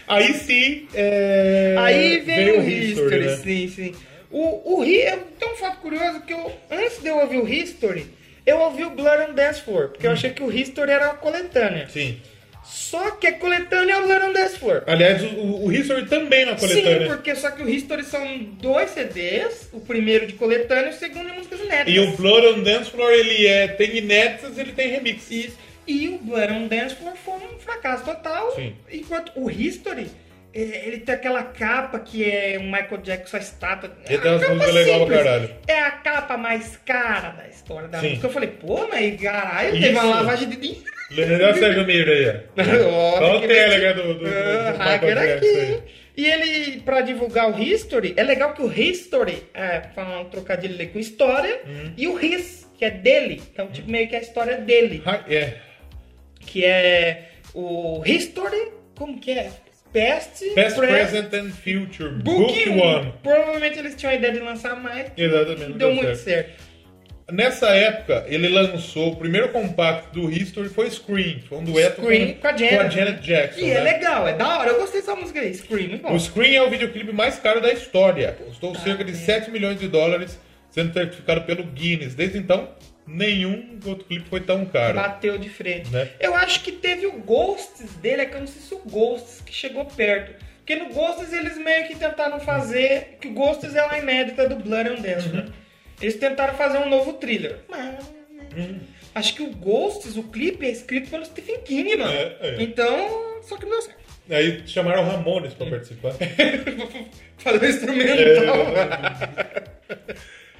Aí 0.08 0.32
sim. 0.34 0.86
é, 0.94 1.74
Aí 1.78 2.20
veio 2.20 2.60
o 2.60 2.68
History, 2.68 3.24
né? 3.26 3.36
sim, 3.36 3.68
sim. 3.68 3.94
O, 4.30 4.78
o 4.80 4.84
Hi- 4.84 5.16
tem 5.38 5.52
um 5.52 5.56
fato 5.56 5.78
curioso 5.80 6.20
que 6.22 6.32
eu, 6.32 6.52
antes 6.70 7.00
de 7.02 7.08
eu 7.08 7.18
ouvir 7.18 7.38
o 7.38 7.48
History, 7.48 8.06
eu 8.46 8.58
ouvi 8.60 8.84
o 8.84 8.90
Blood 8.90 9.30
and 9.30 9.34
Dance 9.34 9.60
Floor, 9.60 9.88
porque 9.88 10.06
eu 10.06 10.12
achei 10.12 10.30
que 10.30 10.42
o 10.42 10.52
History 10.52 10.90
era 10.90 11.06
uma 11.06 11.14
coletânea. 11.14 11.88
Sim. 11.88 12.20
Só 12.64 13.12
que 13.12 13.26
a 13.26 13.32
coletânea 13.32 13.94
é 13.94 13.98
o 13.98 14.06
Blood 14.06 14.24
and 14.26 14.32
Dance 14.32 14.58
Floor. 14.58 14.82
Aliás, 14.86 15.22
o, 15.22 15.64
o 15.64 15.72
History 15.72 16.06
também 16.06 16.44
na 16.44 16.56
coletânea. 16.56 17.00
Sim, 17.00 17.06
porque 17.06 17.34
só 17.34 17.50
que 17.50 17.62
o 17.62 17.68
History 17.68 18.04
são 18.04 18.38
dois 18.60 18.90
CDs, 18.90 19.68
o 19.72 19.80
primeiro 19.80 20.26
de 20.26 20.34
coletânea 20.34 20.90
e 20.90 20.94
o 20.94 20.98
segundo 20.98 21.30
de 21.30 21.36
músicas 21.36 21.60
inéditas. 21.60 21.94
E 21.94 21.98
o 22.00 22.16
Blood 22.16 22.46
on 22.46 22.62
Dance 22.62 22.90
Floor, 22.90 23.12
ele 23.12 23.46
é, 23.46 23.68
tem 23.68 23.96
inéditas 23.96 24.58
ele 24.58 24.72
tem 24.72 24.90
remix. 24.90 25.30
Isso. 25.30 25.58
E 25.86 26.08
o 26.08 26.18
Blood 26.18 26.52
on 26.52 26.66
Dance 26.66 26.96
Floor 26.96 27.14
foi 27.16 27.34
um 27.34 27.58
fracasso 27.58 28.04
total. 28.04 28.52
Sim. 28.54 28.74
Enquanto 28.90 29.32
o 29.36 29.48
History, 29.50 30.08
ele 30.54 30.98
tem 30.98 31.14
aquela 31.14 31.42
capa 31.42 31.98
que 32.00 32.24
é 32.24 32.58
um 32.58 32.64
Michael 32.64 32.98
Jackson, 33.02 33.36
a 33.36 33.40
estátua. 33.40 33.90
Ele 34.08 34.18
tem 34.18 34.30
umas 34.30 34.48
músicas 34.48 34.74
legais 34.74 35.04
pra 35.04 35.16
caralho. 35.16 35.50
É 35.68 35.78
a 35.80 35.90
capa 35.90 36.36
mais 36.36 36.76
cara 36.78 37.30
da 37.30 37.48
história 37.48 37.88
da 37.88 38.00
Sim. 38.00 38.08
música. 38.10 38.26
Eu 38.26 38.32
falei, 38.32 38.48
pô, 38.50 38.88
mas 38.88 39.20
caralho, 39.20 39.72
teve 39.72 39.88
Isso. 39.90 39.92
uma 40.00 40.04
lavagem 40.04 40.48
de 40.48 40.56
dinheiro. 40.56 40.84
O 41.08 41.54
Sérgio 41.58 41.86
Miro 41.86 42.10
aí, 42.10 42.28
ó. 42.28 43.20
Olha 43.22 43.36
o 43.36 43.40
Telegram 43.46 43.94
do, 43.94 44.14
do, 44.14 44.20
do, 44.20 44.26
Ah, 44.26 44.72
do 44.72 44.78
hacker 44.78 45.08
Michael 45.08 45.36
aqui, 45.36 45.46
Jackson. 45.54 45.72
hein? 45.74 45.82
E 46.16 46.26
ele, 46.26 46.80
pra 46.80 47.00
divulgar 47.02 47.50
o 47.50 47.62
History, 47.62 48.14
é 48.16 48.22
legal 48.22 48.54
que 48.54 48.62
o 48.62 48.72
History, 48.72 49.42
é, 49.52 49.82
falar 49.94 50.20
um 50.20 50.24
trocadilho 50.30 50.74
ali 50.74 50.86
com 50.86 50.98
história, 50.98 51.60
Hum. 51.66 51.92
e 51.96 52.08
o 52.08 52.18
His, 52.18 52.66
que 52.78 52.84
é 52.86 52.90
dele. 52.90 53.42
Então, 53.52 53.68
tipo, 53.68 53.90
meio 53.90 54.08
que 54.08 54.16
a 54.16 54.20
história 54.20 54.56
dele. 54.56 55.02
É. 55.28 55.54
Que 56.40 56.64
é 56.64 57.28
o 57.54 58.02
History, 58.04 58.72
como 58.96 59.20
que 59.20 59.30
é? 59.32 59.50
Past, 59.96 60.44
Past, 60.54 60.78
Pre- 60.78 60.88
Present 60.88 61.32
and 61.32 61.50
Future. 61.50 62.10
Book, 62.10 62.52
Book 62.54 62.68
One. 62.68 62.80
One. 62.80 63.14
Provavelmente 63.22 63.78
eles 63.78 63.94
tinham 63.94 64.12
a 64.12 64.14
ideia 64.14 64.32
de 64.32 64.40
lançar 64.40 64.76
mais. 64.76 65.10
Exatamente. 65.16 65.72
Deu 65.72 65.94
muito 65.94 66.16
certo. 66.16 66.66
Nessa 67.32 67.70
época, 67.70 68.24
ele 68.28 68.48
lançou 68.48 69.12
o 69.12 69.16
primeiro 69.16 69.48
compacto 69.48 70.20
do 70.20 70.30
History 70.30 70.68
foi 70.68 70.88
Scream. 70.88 71.40
Foi 71.48 71.58
um 71.58 71.64
dueto 71.64 72.00
Scream 72.00 72.34
com 72.34 72.46
a 72.46 72.56
Janet. 72.56 72.76
com 72.76 72.80
a 72.82 72.88
Janet 72.88 73.20
Jackson. 73.20 73.60
E 73.60 73.70
é 73.70 73.74
né? 73.74 73.80
legal, 73.80 74.28
é 74.28 74.32
da 74.34 74.58
hora. 74.58 74.70
Eu 74.70 74.78
gostei 74.78 75.00
dessa 75.00 75.16
música 75.16 75.40
aí, 75.40 75.52
Scream, 75.52 75.88
muito 75.88 76.02
bom. 76.02 76.14
O 76.14 76.20
Scream 76.20 76.54
é 76.54 76.62
o 76.64 76.70
videoclipe 76.70 77.12
mais 77.12 77.36
caro 77.40 77.60
da 77.60 77.72
história. 77.72 78.32
Custou 78.46 78.76
cerca 78.76 79.02
de 79.02 79.16
7 79.16 79.50
milhões 79.50 79.80
de 79.80 79.88
dólares, 79.88 80.38
sendo 80.70 80.92
certificado 80.92 81.42
pelo 81.42 81.64
Guinness. 81.64 82.14
Desde 82.14 82.38
então, 82.38 82.68
nenhum 83.04 83.78
outro 83.84 84.04
clipe 84.04 84.28
foi 84.28 84.40
tão 84.40 84.64
caro. 84.64 84.94
Bateu 84.94 85.36
de 85.36 85.48
frente. 85.48 85.90
Né? 85.90 86.08
Eu 86.20 86.32
acho 86.32 86.60
que 86.60 86.70
teve 86.86 87.06
o 87.08 87.18
Ghosts 87.18 87.96
dele, 87.96 88.22
é 88.22 88.26
que 88.26 88.36
eu 88.36 88.40
não 88.40 88.46
sei 88.46 88.62
se 88.62 88.72
o 88.72 88.78
Ghosts 88.78 89.40
que 89.40 89.52
chegou 89.52 89.84
perto. 89.84 90.44
Porque 90.58 90.76
no 90.76 90.94
Ghosts 90.94 91.32
eles 91.32 91.58
meio 91.58 91.88
que 91.88 91.96
tentaram 91.96 92.38
fazer. 92.38 93.18
Que 93.20 93.26
o 93.26 93.32
Ghosts 93.32 93.74
é 93.74 93.82
uma 93.82 93.98
inédita 93.98 94.48
do 94.48 94.56
Blood 94.56 94.90
and 94.90 95.02
Dance, 95.02 95.28
né? 95.28 95.46
Eles 96.00 96.16
tentaram 96.16 96.54
fazer 96.54 96.78
um 96.78 96.88
novo 96.88 97.14
thriller. 97.14 97.58
Mas. 97.68 98.12
Acho 99.14 99.34
que 99.34 99.42
o 99.42 99.50
Ghosts, 99.50 100.16
o 100.16 100.24
clipe, 100.24 100.64
é 100.64 100.70
escrito 100.70 101.10
pelo 101.10 101.24
Stephen 101.24 101.60
King, 101.62 101.96
mano. 101.96 102.12
É, 102.12 102.36
é. 102.40 102.62
Então. 102.62 103.42
Só 103.42 103.56
que 103.56 103.64
não 103.64 103.72
deu 103.72 103.82
certo. 103.82 104.00
Aí 104.28 104.62
chamaram 104.66 105.02
o 105.02 105.06
Ramones 105.06 105.54
pra 105.54 105.66
participar. 105.66 106.12
Fazer 107.38 107.66
o 107.66 107.68
instrumental. 107.68 108.56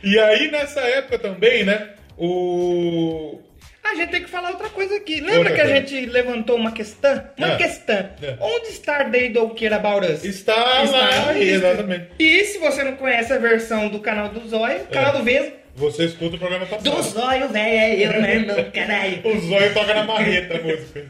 E 0.03 0.19
aí, 0.19 0.51
nessa 0.51 0.81
época 0.81 1.19
também, 1.19 1.65
né? 1.65 1.95
O. 2.19 3.41
A 3.91 3.95
gente 3.95 4.11
tem 4.11 4.23
que 4.23 4.29
falar 4.31 4.51
outra 4.51 4.69
coisa 4.69 4.97
aqui. 4.97 5.21
Lembra 5.21 5.39
Outra 5.39 5.55
que 5.55 5.61
a 5.61 5.65
coisa. 5.65 5.81
gente 5.81 6.07
levantou 6.07 6.57
uma 6.57 6.73
questão? 6.73 7.23
Uma 7.39 7.53
É. 7.53 7.57
questão. 7.57 7.97
É. 8.23 8.37
Onde 8.41 8.69
está 8.69 9.05
They 9.05 9.29
Don't 9.31 9.55
Care 9.59 9.75
About 9.75 10.07
Us? 10.07 10.25
Está 10.25 10.55
lá, 10.57 10.85
na 11.27 11.33
lista. 11.33 11.55
exatamente. 11.69 12.07
E 12.19 12.45
se 12.45 12.59
você 12.59 12.83
não 12.85 12.97
conhece 12.97 13.33
a 13.33 13.39
versão 13.39 13.89
do 13.89 14.01
canal 14.01 14.29
do 14.29 14.47
Zóio, 14.49 14.81
canal 14.87 15.15
É. 15.15 15.19
do 15.19 15.25
Vesgo, 15.25 15.53
Você 15.77 16.05
escuta 16.07 16.37
o 16.37 16.39
programa 16.39 16.67
passado. 16.67 16.91
do 16.91 17.03
Zóio, 17.03 17.49
velho, 17.49 17.69
é 17.79 17.95
eu, 17.97 18.13
irmão, 18.23 18.57
caralho. 18.73 19.21
O 19.25 19.41
Zóio 19.41 19.75
toca 19.75 19.95
na 19.95 20.05
marreta 20.05 20.57
a 20.57 20.63
música. 20.63 21.05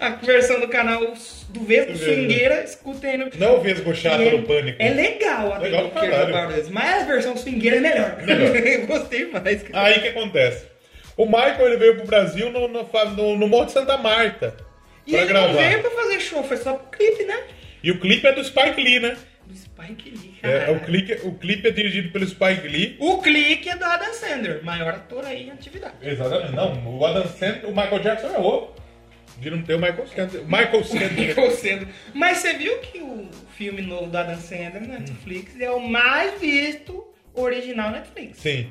A 0.00 0.10
versão 0.10 0.60
do 0.60 0.68
canal 0.68 1.00
do 1.00 1.14
Vesgo, 1.14 1.92
Do 1.92 1.98
Vesgo. 1.98 1.98
swingueira, 1.98 2.62
escutem 2.64 3.10
aí 3.10 3.16
no... 3.18 3.30
Não 3.38 3.56
o 3.56 3.60
Vesgo 3.60 3.94
chato 3.94 4.20
é- 4.20 4.30
do 4.30 4.42
Pânico. 4.42 4.76
É 4.82 4.90
legal 4.90 5.52
a 5.54 5.58
Legal 5.58 5.90
Us, 6.58 6.68
mas 6.68 7.02
a 7.02 7.06
versão 7.06 7.36
swingueira 7.36 7.76
é 7.76 7.80
melhor. 7.80 8.16
Melhor. 8.22 8.56
eu 8.66 8.86
gostei 8.86 9.26
mais. 9.26 9.62
cara. 9.62 9.86
Aí 9.86 9.98
o 9.98 10.02
que 10.02 10.08
acontece? 10.08 10.66
O 11.16 11.24
Michael 11.24 11.66
ele 11.68 11.76
veio 11.76 11.96
pro 11.96 12.06
Brasil 12.06 12.50
no, 12.50 12.68
no, 12.68 12.82
no, 13.16 13.36
no 13.38 13.48
Morro 13.48 13.66
de 13.66 13.72
Santa 13.72 13.96
Marta 13.96 14.54
E 15.06 15.12
pra 15.12 15.20
ele 15.20 15.28
gravar. 15.28 15.46
não 15.48 15.54
veio 15.54 15.80
pra 15.80 15.90
fazer 15.90 16.20
show, 16.20 16.42
foi 16.44 16.56
só 16.58 16.74
pro 16.74 16.98
clipe, 16.98 17.24
né? 17.24 17.44
E 17.82 17.90
o 17.90 17.98
clipe 18.00 18.26
é 18.26 18.32
do 18.32 18.44
Spike 18.44 18.82
Lee, 18.82 19.00
né? 19.00 19.16
Do 19.46 19.56
Spike 19.56 20.10
Lee, 20.10 20.34
É, 20.42 20.68
é 20.68 20.70
o, 20.72 20.80
clipe, 20.80 21.12
o 21.22 21.32
clipe 21.34 21.68
é 21.68 21.70
dirigido 21.70 22.10
pelo 22.10 22.26
Spike 22.26 22.66
Lee. 22.66 22.96
O 22.98 23.22
clique 23.22 23.68
é 23.70 23.76
do 23.76 23.84
Adam 23.84 24.12
Sandler, 24.12 24.62
maior 24.64 24.88
ator 24.94 25.24
aí 25.24 25.44
em 25.46 25.50
atividade. 25.52 25.94
Exatamente. 26.02 26.52
Não, 26.52 26.98
o 26.98 27.06
Adam 27.06 27.26
Sandler, 27.28 27.64
o 27.66 27.68
Michael 27.70 27.98
Jackson 28.00 28.26
é 28.34 28.38
não 29.44 29.62
ter 29.62 29.74
o 29.74 29.78
Michael 29.78 30.06
Sandler. 30.06 30.44
Michael 30.44 30.84
Sandler. 30.84 31.12
Michael 31.28 31.50
Sandler. 31.50 31.88
Mas 32.14 32.38
você 32.38 32.54
viu 32.54 32.78
que 32.78 32.98
o 33.00 33.28
filme 33.56 33.82
novo 33.82 34.06
do 34.06 34.16
Adam 34.16 34.36
Sandler 34.36 34.86
na 34.86 34.98
Netflix 34.98 35.60
é 35.60 35.70
o 35.70 35.80
mais 35.80 36.40
visto 36.40 37.06
original 37.34 37.90
Netflix. 37.90 38.38
Sim. 38.38 38.68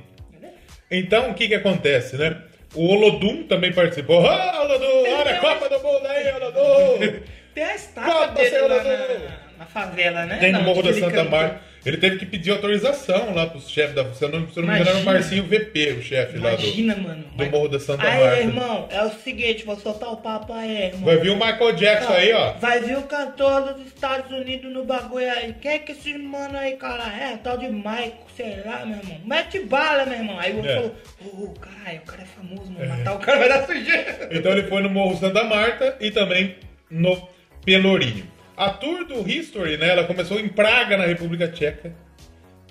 Então, 0.89 1.31
o 1.31 1.33
que 1.33 1.47
que 1.47 1.55
acontece, 1.55 2.15
né? 2.15 2.41
O 2.73 2.87
Olodum 2.87 3.43
também 3.43 3.73
participou. 3.73 4.25
Ah, 4.27 4.61
Olodum! 4.63 5.13
Olha 5.13 5.37
a 5.37 5.39
Copa 5.39 5.69
do 5.69 5.79
Mundo 5.81 6.05
aí, 6.07 6.31
Olodum! 6.33 7.21
Tem 7.55 7.63
a 7.63 7.75
estátua 7.75 8.27
Copa, 8.27 8.33
dele 8.33 8.57
lá 8.59 8.83
na, 8.83 9.57
na 9.59 9.65
favela, 9.65 10.25
né? 10.25 10.37
Tem 10.39 10.51
no 10.51 10.61
Morro 10.61 10.83
da 10.83 10.93
Santa. 10.93 11.23
Marta. 11.23 11.61
Ele 11.85 11.97
teve 11.97 12.17
que 12.17 12.25
pedir 12.25 12.49
autorização 12.51 13.33
lá 13.35 13.45
pros 13.45 13.69
chefes 13.69 13.93
da. 13.93 14.03
Se 14.13 14.23
eu 14.25 14.29
não, 14.29 14.49
se 14.49 14.57
eu 14.59 14.63
não 14.63 14.73
me 14.73 14.79
engano, 14.79 14.89
era 14.97 14.99
o. 14.99 15.05
Marcinho 15.05 15.43
VP, 15.43 15.97
o 15.99 16.01
chefe 16.01 16.37
lá 16.39 16.49
do, 16.55 16.61
Imagina, 16.63 16.95
mano. 16.95 17.23
do 17.35 17.45
Morro 17.45 17.67
da 17.67 17.79
Santa 17.79 18.07
Aí, 18.07 18.19
Marta. 18.23 18.41
irmão, 18.41 18.87
é 18.89 19.03
o 19.03 19.09
seguinte, 19.11 19.63
vou 19.65 19.77
soltar 19.79 20.09
o 20.11 20.17
papo 20.17 20.51
aí, 20.53 20.85
irmão. 20.87 21.05
Vai 21.05 21.17
vir 21.17 21.29
o 21.29 21.35
Michael 21.35 21.73
Jackson 21.73 22.13
aí, 22.13 22.33
ó. 22.33 22.53
Vai 22.53 22.79
vir 22.79 22.97
o 22.97 23.03
cantor 23.03 23.73
dos 23.73 23.85
Estados 23.85 24.31
Unidos 24.31 24.73
no 24.73 24.83
bagulho 24.83 25.29
aí. 25.31 25.53
Quem 25.61 25.71
é 25.71 25.79
que 25.79 25.91
esse 25.91 26.17
mano 26.17 26.57
aí, 26.57 26.73
cara? 26.77 27.03
É, 27.15 27.37
tal 27.37 27.57
de 27.57 27.67
Michael, 27.67 28.13
sei 28.35 28.61
lá, 28.65 28.83
meu 28.85 28.97
irmão. 28.97 29.19
Mete 29.23 29.59
bala, 29.59 30.05
meu 30.05 30.17
irmão. 30.17 30.39
Aí 30.39 30.53
o 30.53 30.57
outro 30.57 30.71
É. 30.71 30.75
falou, 30.75 30.95
ô, 31.33 31.53
caralho, 31.59 31.99
o 31.99 32.05
cara 32.05 32.21
é 32.23 32.25
famoso, 32.25 32.71
mano. 32.71 32.89
Matar 32.89 33.13
o 33.13 33.19
cara 33.19 33.37
vai 33.39 33.49
dar 33.49 33.65
sujeira. 33.67 34.29
Então 34.31 34.51
ele 34.51 34.63
foi 34.63 34.81
no 34.81 34.89
Morro 34.89 35.17
Santa 35.17 35.43
Marta 35.43 35.95
e 36.01 36.09
também 36.09 36.55
no 36.89 37.15
Pelourinho. 37.63 38.25
A 38.57 38.69
tour 38.69 39.05
do 39.05 39.27
History, 39.29 39.77
né, 39.77 39.89
ela 39.89 40.05
começou 40.05 40.39
em 40.39 40.47
Praga, 40.47 40.95
na 40.97 41.05
República 41.05 41.47
Tcheca. 41.47 41.93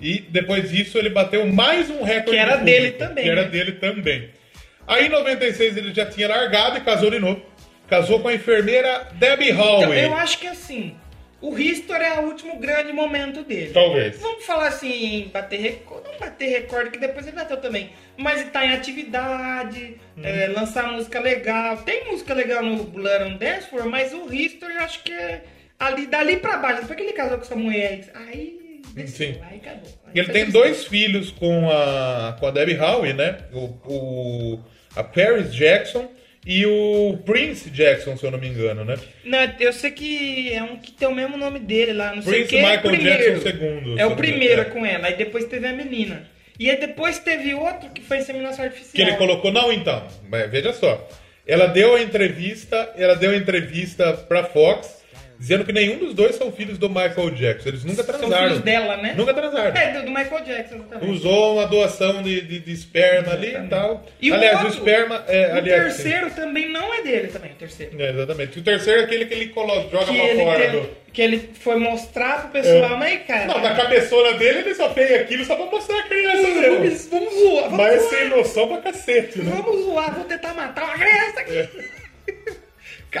E 0.01 0.19
depois 0.21 0.69
disso 0.71 0.97
ele 0.97 1.09
bateu 1.09 1.45
mais 1.47 1.89
um 1.89 2.03
recorde. 2.03 2.31
Que 2.31 2.37
era 2.37 2.57
de 2.57 2.65
dele 2.65 2.91
público, 2.91 3.07
também, 3.07 3.23
Que 3.23 3.29
era 3.29 3.41
né? 3.43 3.47
dele 3.49 3.71
também. 3.73 4.29
Aí 4.87 5.05
em 5.05 5.09
96 5.09 5.77
ele 5.77 5.93
já 5.93 6.05
tinha 6.05 6.27
largado 6.27 6.77
e 6.77 6.81
casou 6.81 7.09
de 7.09 7.19
novo. 7.19 7.41
Casou 7.87 8.19
com 8.19 8.27
a 8.27 8.33
enfermeira 8.33 9.07
Debbie 9.13 9.51
Então, 9.51 9.63
Holloway. 9.63 10.05
eu 10.05 10.13
acho 10.15 10.39
que 10.39 10.47
assim, 10.47 10.95
o 11.39 11.57
History 11.57 12.03
é 12.03 12.19
o 12.19 12.23
último 12.23 12.59
grande 12.59 12.91
momento 12.91 13.43
dele. 13.43 13.71
Talvez. 13.73 14.19
Vamos 14.19 14.43
falar 14.45 14.67
assim, 14.67 15.29
bater 15.31 15.59
recorde, 15.61 16.09
não 16.09 16.19
bater 16.19 16.49
recorde, 16.49 16.89
que 16.91 16.97
depois 16.97 17.25
ele 17.27 17.35
bateu 17.35 17.57
também. 17.57 17.91
Mas 18.17 18.41
ele 18.41 18.49
tá 18.49 18.65
em 18.65 18.73
atividade, 18.73 19.97
Uhum. 20.17 20.23
é, 20.25 20.47
lançar 20.47 20.91
música 20.91 21.19
legal. 21.19 21.77
Tem 21.77 22.05
música 22.11 22.33
legal 22.33 22.63
no 22.63 22.83
Blood 22.83 23.23
and 23.23 23.37
Dance 23.37 23.67
mas 23.89 24.13
o 24.13 24.33
History 24.33 24.73
eu 24.73 24.81
acho 24.81 25.03
que 25.03 25.11
é 25.13 25.43
ali, 25.79 26.07
dali 26.07 26.37
pra 26.37 26.57
baixo. 26.57 26.81
Depois 26.81 26.97
que 26.97 27.03
ele 27.03 27.13
casou 27.13 27.37
com 27.37 27.43
essa 27.43 27.55
mulher, 27.55 28.01
aí 28.13 28.81
desceu, 28.93 29.33
Sim. 29.33 29.39
aí 29.49 29.57
acabou. 29.57 29.91
Aí 30.05 30.11
Ele 30.19 30.29
tem 30.31 30.49
dois 30.49 30.85
filhos 30.85 31.31
com 31.31 31.69
a, 31.69 32.35
com 32.39 32.47
a 32.47 32.51
Debbie 32.51 32.77
Howe, 32.77 33.13
né? 33.13 33.37
O, 33.53 33.65
o- 33.85 34.59
a 34.95 35.03
Paris 35.03 35.53
Jackson 35.53 36.09
e 36.45 36.65
o 36.65 37.17
Prince 37.25 37.69
Jackson, 37.69 38.15
se 38.15 38.23
eu 38.23 38.31
não 38.31 38.39
me 38.39 38.47
engano, 38.47 38.85
né? 38.85 38.95
Não, 39.25 39.39
eu 39.59 39.73
sei 39.73 39.91
que 39.91 40.53
é 40.53 40.63
um 40.63 40.77
que 40.77 40.91
tem 40.91 41.07
o 41.07 41.13
mesmo 41.15 41.35
nome 41.37 41.59
dele 41.59 41.91
lá, 41.93 42.15
não 42.15 42.21
sei 42.21 42.31
o 42.31 42.35
Prince 42.35 42.49
que. 42.49 42.55
Michael 42.61 42.81
primeiro. 42.81 43.23
Jackson 43.41 43.49
II, 43.49 43.93
se 43.95 43.99
É 43.99 44.05
o 44.05 44.15
primeiro 44.15 44.61
engano. 44.61 44.69
com 44.75 44.85
ela, 44.85 45.07
aí 45.07 45.15
depois 45.15 45.45
teve 45.45 45.67
a 45.67 45.73
menina. 45.73 46.27
E 46.57 46.69
aí 46.69 46.79
depois 46.79 47.19
teve 47.19 47.53
outro 47.53 47.89
que 47.89 48.01
foi 48.01 48.19
inseminação 48.19 48.63
artificial. 48.63 48.93
Que 48.93 49.01
ele 49.01 49.17
colocou, 49.17 49.51
não, 49.51 49.73
então, 49.73 50.07
mas 50.29 50.49
veja 50.49 50.71
só. 50.71 51.05
Ela 51.45 51.65
deu 51.67 51.95
a 51.95 52.01
entrevista, 52.01 52.93
ela 52.95 53.15
deu 53.15 53.31
a 53.31 53.35
entrevista 53.35 54.13
pra 54.13 54.45
Fox, 54.45 54.94
dizendo 55.39 55.65
que 55.65 55.71
nenhum 55.73 55.97
dos 55.97 56.13
dois 56.13 56.35
são 56.35 56.51
filhos 56.51 56.77
do 56.77 56.89
Michael 56.89 57.31
Jackson. 57.31 57.69
Eles 57.69 57.83
nunca 57.83 58.03
São 58.03 58.15
transaram. 58.15 58.47
filhos 58.47 58.61
dela, 58.63 58.97
né? 58.97 59.13
Nunca 59.17 59.33
transaram. 59.33 59.75
É, 59.75 59.93
do, 59.93 60.03
do 60.05 60.11
Michael 60.11 60.43
Jackson 60.43 60.79
também. 60.79 61.09
Usou 61.09 61.53
uma 61.55 61.67
doação 61.67 62.21
de, 62.23 62.41
de, 62.41 62.59
de 62.59 62.71
esperma 62.71 63.33
ali 63.33 63.55
e 63.55 63.67
tal. 63.67 64.05
E 64.21 64.31
aliás, 64.31 64.55
o, 64.59 64.61
o, 64.61 64.65
outro, 64.65 64.77
esperma. 64.79 65.23
É, 65.27 65.53
o 65.53 65.55
aliás, 65.57 65.93
sim. 65.93 66.03
terceiro 66.03 66.31
também 66.31 66.69
não 66.71 66.93
é 66.93 67.01
dele 67.01 67.27
também, 67.27 67.51
o 67.51 67.55
terceiro. 67.55 68.01
É, 68.01 68.09
exatamente. 68.11 68.59
O 68.59 68.63
terceiro 68.63 69.01
é 69.01 69.03
aquele 69.03 69.25
que 69.25 69.33
ele 69.33 69.47
coloca, 69.49 69.89
joga 69.89 70.05
Que 70.05 70.13
pra 70.17 70.25
ele, 70.27 70.43
fora 70.43 70.69
do. 70.69 70.89
que 71.13 71.21
ele 71.21 71.49
foi 71.59 71.75
mostrar 71.77 72.41
pro 72.41 72.49
pessoal, 72.51 72.93
É. 72.93 72.97
mas 72.97 73.21
cara. 73.25 73.45
Não, 73.45 73.61
na 73.61 73.75
cabeçona 73.75 74.33
dele 74.37 74.59
ele 74.59 74.75
só 74.75 74.89
tem 74.89 75.15
aquilo 75.15 75.45
só 75.45 75.55
pra 75.55 75.65
mostrar 75.65 75.99
a 75.99 76.03
criança 76.03 76.41
vamos, 76.41 76.63
vamos, 76.63 77.07
vamos 77.07 77.33
zoar, 77.33 77.63
vamos 77.69 77.77
Mas 77.77 78.01
zoar. 78.01 78.09
sem 78.15 78.29
noção 78.29 78.67
pra 78.67 78.77
cacete, 78.77 79.39
né? 79.39 79.51
Vamos 79.55 79.83
zoar, 79.85 80.13
vou 80.15 80.25
tentar 80.25 80.53
matar 80.53 80.83
uma 80.85 80.93
criança 80.97 81.39
aqui. 81.39 81.69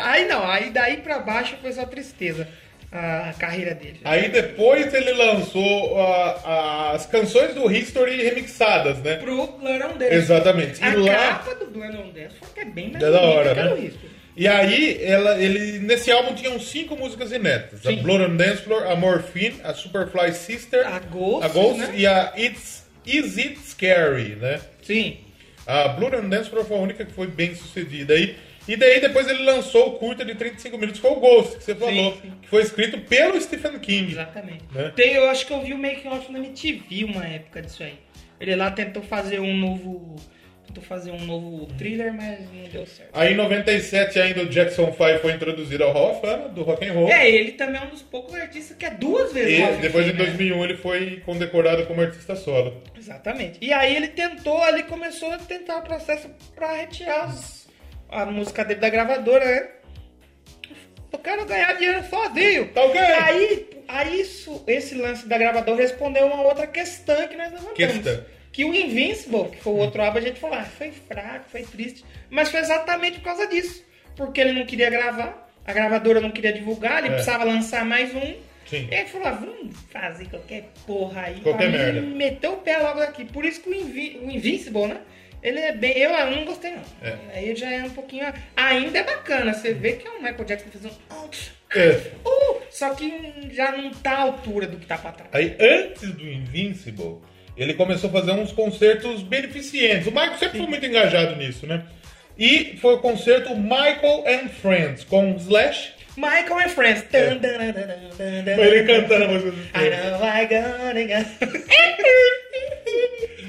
Aí 0.03 0.27
não, 0.27 0.49
aí 0.49 0.69
daí 0.69 0.97
pra 0.97 1.19
baixo 1.19 1.55
foi 1.61 1.71
só 1.71 1.85
tristeza 1.85 2.47
a, 2.91 3.29
a 3.29 3.33
carreira 3.33 3.73
dele. 3.75 3.99
Aí 4.03 4.29
depois 4.29 4.93
ele 4.93 5.11
lançou 5.13 5.97
as 6.45 7.05
canções 7.05 7.53
do 7.53 7.71
History 7.71 8.23
remixadas, 8.23 8.99
né? 8.99 9.17
Pro 9.17 9.41
on 9.41 9.97
Dance. 9.97 10.13
Exatamente. 10.13 10.83
A 10.83 10.89
E 10.89 10.95
lá- 10.97 11.15
capa 11.15 11.55
do 11.55 11.79
on 11.79 12.09
Dance 12.11 12.35
foi 12.39 12.47
até 12.51 12.65
bem 12.65 12.91
mais 12.91 13.03
É 13.03 13.11
da 13.11 13.21
hora, 13.21 13.51
a 13.51 13.55
né? 13.75 13.91
E 14.37 14.49
aí, 14.49 14.99
ela, 15.01 15.41
ele, 15.41 15.79
nesse 15.79 16.11
álbum 16.11 16.33
tinham 16.35 16.59
cinco 16.59 16.97
músicas 16.97 17.31
inéditas. 17.31 17.85
A 17.85 17.91
Blood 17.93 18.25
on 18.25 18.35
Dance 18.35 18.63
Floor, 18.63 18.83
a 18.85 18.93
Morphine, 18.95 19.61
a 19.63 19.73
Superfly 19.73 20.33
Sister, 20.33 20.85
a 20.85 20.99
Ghost, 20.99 21.77
né? 21.79 21.93
e 21.95 22.05
a 22.05 22.33
It's, 22.35 22.85
Is 23.05 23.37
It 23.37 23.57
Scary, 23.59 24.35
né? 24.35 24.59
Sim. 24.81 25.19
A 25.65 25.87
Blood 25.87 26.17
on 26.17 26.27
Dance 26.29 26.49
Floor 26.49 26.65
foi 26.65 26.75
a 26.77 26.79
única 26.81 27.05
que 27.05 27.13
foi 27.13 27.27
bem 27.27 27.55
sucedida 27.55 28.13
aí. 28.13 28.35
E 28.67 28.75
daí 28.75 28.99
depois 28.99 29.27
ele 29.27 29.43
lançou 29.43 29.89
o 29.89 29.91
curta 29.99 30.25
de 30.25 30.33
35 30.35 30.77
minutos, 30.77 30.99
que 31.01 31.07
foi 31.07 31.15
o 31.17 31.19
Ghost, 31.19 31.57
que 31.57 31.63
você 31.63 31.75
falou, 31.75 32.13
que 32.41 32.47
foi 32.47 32.63
escrito 32.63 32.99
pelo 33.01 33.39
Stephen 33.39 33.77
King. 33.79 34.11
Exatamente. 34.11 34.63
Né? 34.71 34.91
Tem, 34.95 35.13
eu 35.13 35.29
acho 35.29 35.45
que 35.45 35.53
eu 35.53 35.61
vi 35.61 35.73
o 35.73 35.77
making 35.77 36.07
off 36.07 36.31
na 36.31 36.39
MTV 36.39 37.03
uma 37.05 37.25
época 37.27 37.61
disso 37.61 37.83
aí. 37.83 37.93
Ele 38.39 38.55
lá 38.55 38.71
tentou 38.71 39.03
fazer 39.03 39.39
um 39.39 39.55
novo. 39.55 40.15
Tentou 40.67 40.83
fazer 40.83 41.11
um 41.11 41.19
novo 41.25 41.67
thriller, 41.77 42.11
mas 42.11 42.39
não 42.51 42.63
deu 42.69 42.85
certo. 42.87 43.11
Aí 43.13 43.33
em 43.33 43.35
97 43.37 44.19
ainda 44.19 44.41
o 44.41 44.45
Jackson 44.47 44.87
5 44.91 45.19
foi 45.21 45.31
introduzido 45.31 45.83
ao 45.83 45.93
Hall 45.93 46.11
of 46.13 46.21
Fama 46.21 46.49
do 46.49 46.63
rock 46.63 46.85
and 46.85 46.91
roll. 46.93 47.07
É, 47.07 47.29
ele 47.29 47.51
também 47.51 47.79
é 47.79 47.85
um 47.85 47.89
dos 47.89 48.01
poucos 48.01 48.33
artistas 48.33 48.75
que 48.75 48.83
é 48.83 48.89
duas 48.89 49.31
vezes 49.31 49.59
E 49.59 49.77
depois 49.77 50.07
Fame, 50.07 50.17
em 50.17 50.19
né? 50.19 50.25
2001 50.25 50.63
ele 50.65 50.75
foi 50.77 51.21
condecorado 51.23 51.85
como 51.85 52.01
artista 52.01 52.35
solo. 52.35 52.81
Exatamente. 52.97 53.59
E 53.61 53.71
aí 53.71 53.95
ele 53.95 54.07
tentou, 54.09 54.67
ele 54.67 54.83
começou 54.83 55.31
a 55.31 55.37
tentar 55.37 55.77
o 55.77 55.81
processo 55.83 56.27
pra 56.55 56.73
retirar 56.75 57.29
os- 57.29 57.64
a 58.15 58.25
música 58.25 58.63
dele 58.65 58.79
da 58.79 58.89
gravadora, 58.89 59.45
né? 59.45 59.67
Eu 61.11 61.19
quero 61.19 61.45
ganhar 61.45 61.73
dinheiro 61.73 62.03
sozinho. 62.09 62.67
Tá 62.73 62.83
ok. 62.85 62.99
Aí, 63.01 63.67
aí 63.87 64.21
isso, 64.21 64.63
esse 64.67 64.95
lance 64.95 65.25
da 65.27 65.37
gravadora 65.37 65.81
respondeu 65.81 66.25
uma 66.25 66.41
outra 66.41 66.67
questão 66.67 67.27
que 67.27 67.35
nós 67.35 67.51
levantamos. 67.51 67.75
Questão. 67.77 68.25
Que 68.51 68.65
o 68.65 68.73
Invincible, 68.73 69.49
que 69.49 69.57
foi 69.57 69.73
o 69.73 69.77
outro 69.77 70.01
álbum, 70.01 70.17
a 70.17 70.21
gente 70.21 70.39
falou, 70.39 70.57
ah, 70.57 70.63
foi 70.63 70.91
fraco, 70.91 71.45
foi 71.49 71.63
triste. 71.63 72.05
Mas 72.29 72.49
foi 72.49 72.59
exatamente 72.61 73.19
por 73.19 73.25
causa 73.25 73.47
disso. 73.47 73.83
Porque 74.15 74.39
ele 74.39 74.53
não 74.53 74.65
queria 74.65 74.89
gravar, 74.89 75.49
a 75.65 75.73
gravadora 75.73 76.21
não 76.21 76.31
queria 76.31 76.53
divulgar, 76.53 76.99
ele 76.99 77.07
É. 77.09 77.11
precisava 77.11 77.43
lançar 77.43 77.83
mais 77.85 78.13
um. 78.15 78.35
Sim. 78.65 78.87
E 78.89 78.95
aí 78.95 79.05
falou, 79.07 79.27
ah, 79.27 79.31
vamos 79.31 79.75
fazer 79.91 80.25
qualquer 80.29 80.69
porra 80.87 81.21
aí. 81.23 81.39
Qualquer 81.41 81.69
merda. 81.69 82.01
Meteu 82.01 82.53
o 82.53 82.57
pé 82.57 82.77
logo 82.77 82.99
aqui. 83.01 83.23
Por 83.25 83.45
isso 83.45 83.61
que 83.61 83.69
o, 83.69 83.73
Invi- 83.73 84.19
o 84.23 84.31
Invincible, 84.31 84.87
né? 84.87 84.97
Ele 85.45 85.59
é 85.59 85.71
bem. 85.71 85.95
Eu 85.95 86.15
ah, 86.15 86.25
não 86.25 86.43
gostei, 86.43 86.71
não. 86.71 86.81
É. 87.03 87.15
Aí 87.35 87.55
já 87.55 87.69
é 87.69 87.83
um 87.83 87.91
pouquinho. 87.91 88.25
Ainda 88.55 88.97
é 88.97 89.03
bacana. 89.03 89.53
Você 89.53 89.73
vê 89.73 89.93
que 89.93 90.07
é 90.07 90.11
um 90.11 90.17
Michael 90.17 90.43
Jackson 90.43 90.69
fazendo. 90.71 90.95
É. 91.75 91.89
Uh, 92.27 92.61
só 92.71 92.95
que 92.95 93.31
já 93.51 93.71
não 93.71 93.91
tá 93.91 94.13
à 94.13 94.21
altura 94.21 94.65
do 94.65 94.77
que 94.77 94.87
tá 94.87 94.97
pra 94.97 95.11
trás. 95.11 95.29
Aí 95.31 95.55
antes 95.59 96.11
do 96.13 96.27
Invincible, 96.27 97.19
ele 97.55 97.75
começou 97.75 98.09
a 98.09 98.13
fazer 98.13 98.31
uns 98.31 98.51
concertos 98.51 99.21
beneficentes. 99.21 100.07
O 100.07 100.11
Michael 100.11 100.37
sempre 100.39 100.57
foi 100.57 100.67
muito 100.67 100.85
engajado 100.85 101.35
nisso, 101.35 101.67
né? 101.67 101.85
E 102.35 102.75
foi 102.81 102.95
o 102.95 102.99
concerto 102.99 103.55
Michael 103.55 104.23
and 104.27 104.49
Friends 104.49 105.03
com 105.03 105.35
Slash. 105.35 105.93
Michael 106.17 106.59
and 106.59 106.69
Friends. 106.69 107.01
Tan, 107.11 107.39
tan, 107.39 108.61
Ele 108.61 108.83
cantando 108.85 109.25
a 109.25 109.27
música 109.27 109.51
do 109.51 109.57
I 109.75 109.89
know 109.89 110.23
I 110.23 110.45
gonna 110.47 111.03
go. 111.05 111.25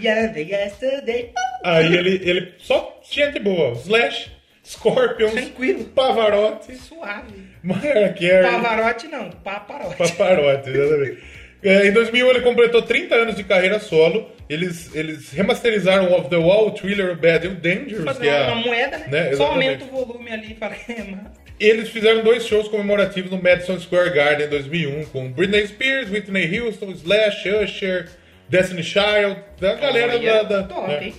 Yesterday, 0.03 0.43
yesterday. 0.51 1.33
Aí 1.65 1.95
ele, 1.97 2.21
ele 2.29 2.55
só 2.59 3.01
gente 3.11 3.39
boa. 3.39 3.73
Slash, 3.73 4.31
Scorpions, 4.65 5.49
Pavarotti, 5.95 6.75
Suave. 6.77 7.47
Mariah 7.63 8.13
Carey. 8.15 8.43
Pavarotti 8.51 9.09
não, 9.09 9.31
paparotti. 9.31 9.97
Paparotti, 9.97 10.71
exatamente. 10.71 11.23
É, 11.63 11.87
em 11.89 11.93
2001 11.93 12.31
ele 12.31 12.41
completou 12.43 12.83
30 12.83 13.15
anos 13.15 13.35
de 13.37 13.43
carreira 13.43 13.81
solo. 13.81 14.31
Eles, 14.49 14.95
eles 14.95 15.33
remasterizaram 15.33 16.13
Off 16.13 16.29
the 16.29 16.37
Wall, 16.37 16.71
Thriller, 16.73 17.17
Bad 17.17 17.49
and 17.49 17.55
Dangerous, 17.55 18.05
Fazer 18.05 18.21
que 18.21 18.29
é 18.29 18.43
a- 18.45 18.47
uma 18.53 18.55
moeda, 18.57 18.99
né? 18.99 19.07
né, 19.09 19.35
Só 19.37 19.47
aumenta 19.47 19.85
o 19.85 19.89
volume 19.89 20.31
ali 20.31 20.55
para 20.55 20.75
queimar. 20.77 21.33
Eles 21.59 21.89
fizeram 21.89 22.23
dois 22.23 22.47
shows 22.47 22.69
comemorativos 22.69 23.31
no 23.31 23.43
Madison 23.43 23.79
Square 23.81 24.11
Garden 24.15 24.47
em 24.47 24.51
2001 24.51 25.05
com 25.07 25.31
Britney 25.33 25.67
Spears, 25.67 26.11
Whitney 26.11 26.59
Houston, 26.59 26.91
Slash, 26.91 27.49
Usher, 27.49 28.09
Destiny 28.49 28.83
Child, 28.83 29.37
da 29.59 29.75
galera 29.75 30.17
Olha, 30.17 30.45
da... 30.45 30.61
da 30.61 30.63
top, 30.65 30.89
né? 30.89 31.05
hein? 31.07 31.15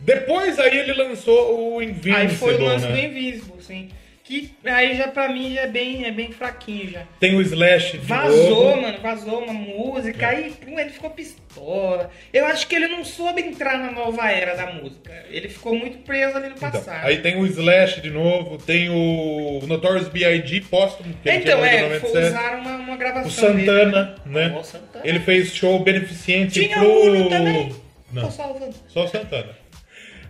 Depois 0.00 0.58
aí 0.58 0.78
ele 0.78 0.92
lançou 0.92 1.76
o 1.76 1.82
Invincible, 1.82 2.14
Aí 2.14 2.28
foi 2.28 2.54
o 2.54 2.62
lance 2.62 2.86
né? 2.86 2.92
do 2.92 2.98
Invisible, 2.98 3.62
sim. 3.62 3.88
Que 4.30 4.48
aí 4.64 4.96
já 4.96 5.08
pra 5.08 5.28
mim 5.28 5.52
já 5.54 5.62
é 5.62 5.66
bem, 5.66 6.04
é 6.04 6.12
bem 6.12 6.30
fraquinho 6.30 6.88
já. 6.90 7.02
Tem 7.18 7.34
o 7.34 7.40
Slash 7.42 7.98
de 7.98 8.06
Vazou, 8.06 8.66
novo. 8.66 8.82
mano, 8.82 8.98
vazou 9.00 9.42
uma 9.42 9.52
música, 9.52 10.28
aí 10.28 10.52
pum, 10.52 10.78
ele 10.78 10.90
ficou 10.90 11.10
pistola. 11.10 12.08
Eu 12.32 12.46
acho 12.46 12.68
que 12.68 12.76
ele 12.76 12.86
não 12.86 13.04
soube 13.04 13.42
entrar 13.42 13.76
na 13.76 13.90
nova 13.90 14.30
era 14.30 14.54
da 14.54 14.72
música. 14.72 15.10
Ele 15.28 15.48
ficou 15.48 15.74
muito 15.74 15.98
preso 15.98 16.36
ali 16.36 16.48
no 16.48 16.54
Então, 16.54 16.70
passado. 16.70 17.04
aí 17.06 17.18
tem 17.18 17.40
o 17.40 17.44
Slash 17.44 18.00
de 18.00 18.10
novo, 18.10 18.56
tem 18.58 18.88
o 18.88 19.60
Notorious 19.66 20.06
B.I.G. 20.08 20.60
póstumo, 20.70 21.12
que 21.22 21.28
então, 21.28 21.64
é, 21.64 21.88
foi 21.98 21.98
97. 21.98 22.26
usar 22.28 22.54
uma, 22.56 22.76
uma 22.76 22.96
gravação 22.96 23.26
O 23.28 23.30
Santana, 23.32 24.02
dele, 24.24 24.48
né? 24.50 24.62
Santana. 24.62 25.04
Ele 25.04 25.18
fez 25.18 25.52
show 25.54 25.80
beneficente 25.80 26.60
Tinha 26.66 26.78
pro... 26.78 26.88
Uno 26.88 27.28
também. 27.28 27.74
Não, 28.12 28.22
Tô 28.22 28.30
salvando. 28.30 28.74
só 28.86 29.04
o 29.06 29.08
Santana. 29.08 29.58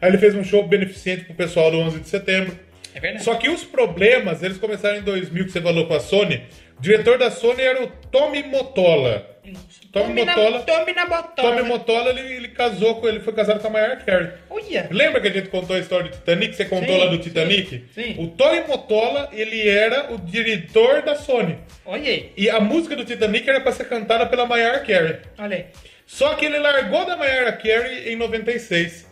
Aí 0.00 0.08
ele 0.08 0.16
fez 0.16 0.34
um 0.34 0.42
show 0.42 0.66
beneficente 0.66 1.24
pro 1.24 1.34
pessoal 1.34 1.70
do 1.70 1.78
11 1.80 2.00
de 2.00 2.08
setembro. 2.08 2.69
É 2.94 3.00
verdade. 3.00 3.24
Só 3.24 3.34
que 3.34 3.48
os 3.48 3.62
problemas, 3.64 4.42
eles 4.42 4.58
começaram 4.58 4.98
em 4.98 5.02
2000, 5.02 5.44
que 5.46 5.52
você 5.52 5.60
falou 5.60 5.86
com 5.86 5.94
a 5.94 6.00
Sony. 6.00 6.42
O 6.78 6.82
diretor 6.82 7.18
da 7.18 7.30
Sony 7.30 7.62
era 7.62 7.82
o 7.82 7.86
Tommy 8.10 8.42
Motola. 8.42 9.28
Tommy 9.92 10.14
Tome 10.14 10.24
na- 10.24 10.36
Motola. 10.36 10.60
Tome 10.62 10.92
na 10.92 11.06
botola. 11.06 11.32
Tommy 11.56 11.62
Motola, 11.68 12.10
ele, 12.10 12.20
ele 12.34 12.48
casou 12.48 12.96
com 13.00 13.08
ele, 13.08 13.20
foi 13.20 13.32
casado 13.32 13.58
com 13.60 13.66
a 13.66 13.70
Mariah 13.70 13.96
Carey. 13.96 14.28
Olha. 14.48 14.88
Lembra 14.90 15.20
que 15.20 15.28
a 15.28 15.30
gente 15.32 15.48
contou 15.48 15.74
a 15.74 15.78
história 15.78 16.08
do 16.10 16.16
Titanic? 16.16 16.54
Você 16.54 16.64
contou 16.66 16.94
Sim, 16.94 16.98
lá 16.98 17.06
do 17.06 17.16
sim, 17.16 17.22
Titanic? 17.22 17.84
sim. 17.94 18.14
O 18.18 18.28
Tony 18.28 18.60
Motola, 18.68 19.28
ele 19.32 19.68
era 19.68 20.12
o 20.12 20.18
diretor 20.18 21.02
da 21.02 21.16
Sony. 21.16 21.58
Olha 21.84 22.08
aí. 22.10 22.32
E 22.36 22.48
a 22.48 22.60
música 22.60 22.94
do 22.94 23.04
Titanic 23.04 23.48
era 23.48 23.60
pra 23.60 23.72
ser 23.72 23.88
cantada 23.88 24.26
pela 24.26 24.46
Mariah 24.46 24.80
Carey. 24.80 25.16
Olha 25.38 25.56
aí. 25.56 25.64
Só 26.06 26.34
que 26.34 26.44
ele 26.44 26.58
largou 26.58 27.04
da 27.06 27.16
Mariah 27.16 27.52
Carey 27.52 28.12
em 28.12 28.16
96. 28.16 29.09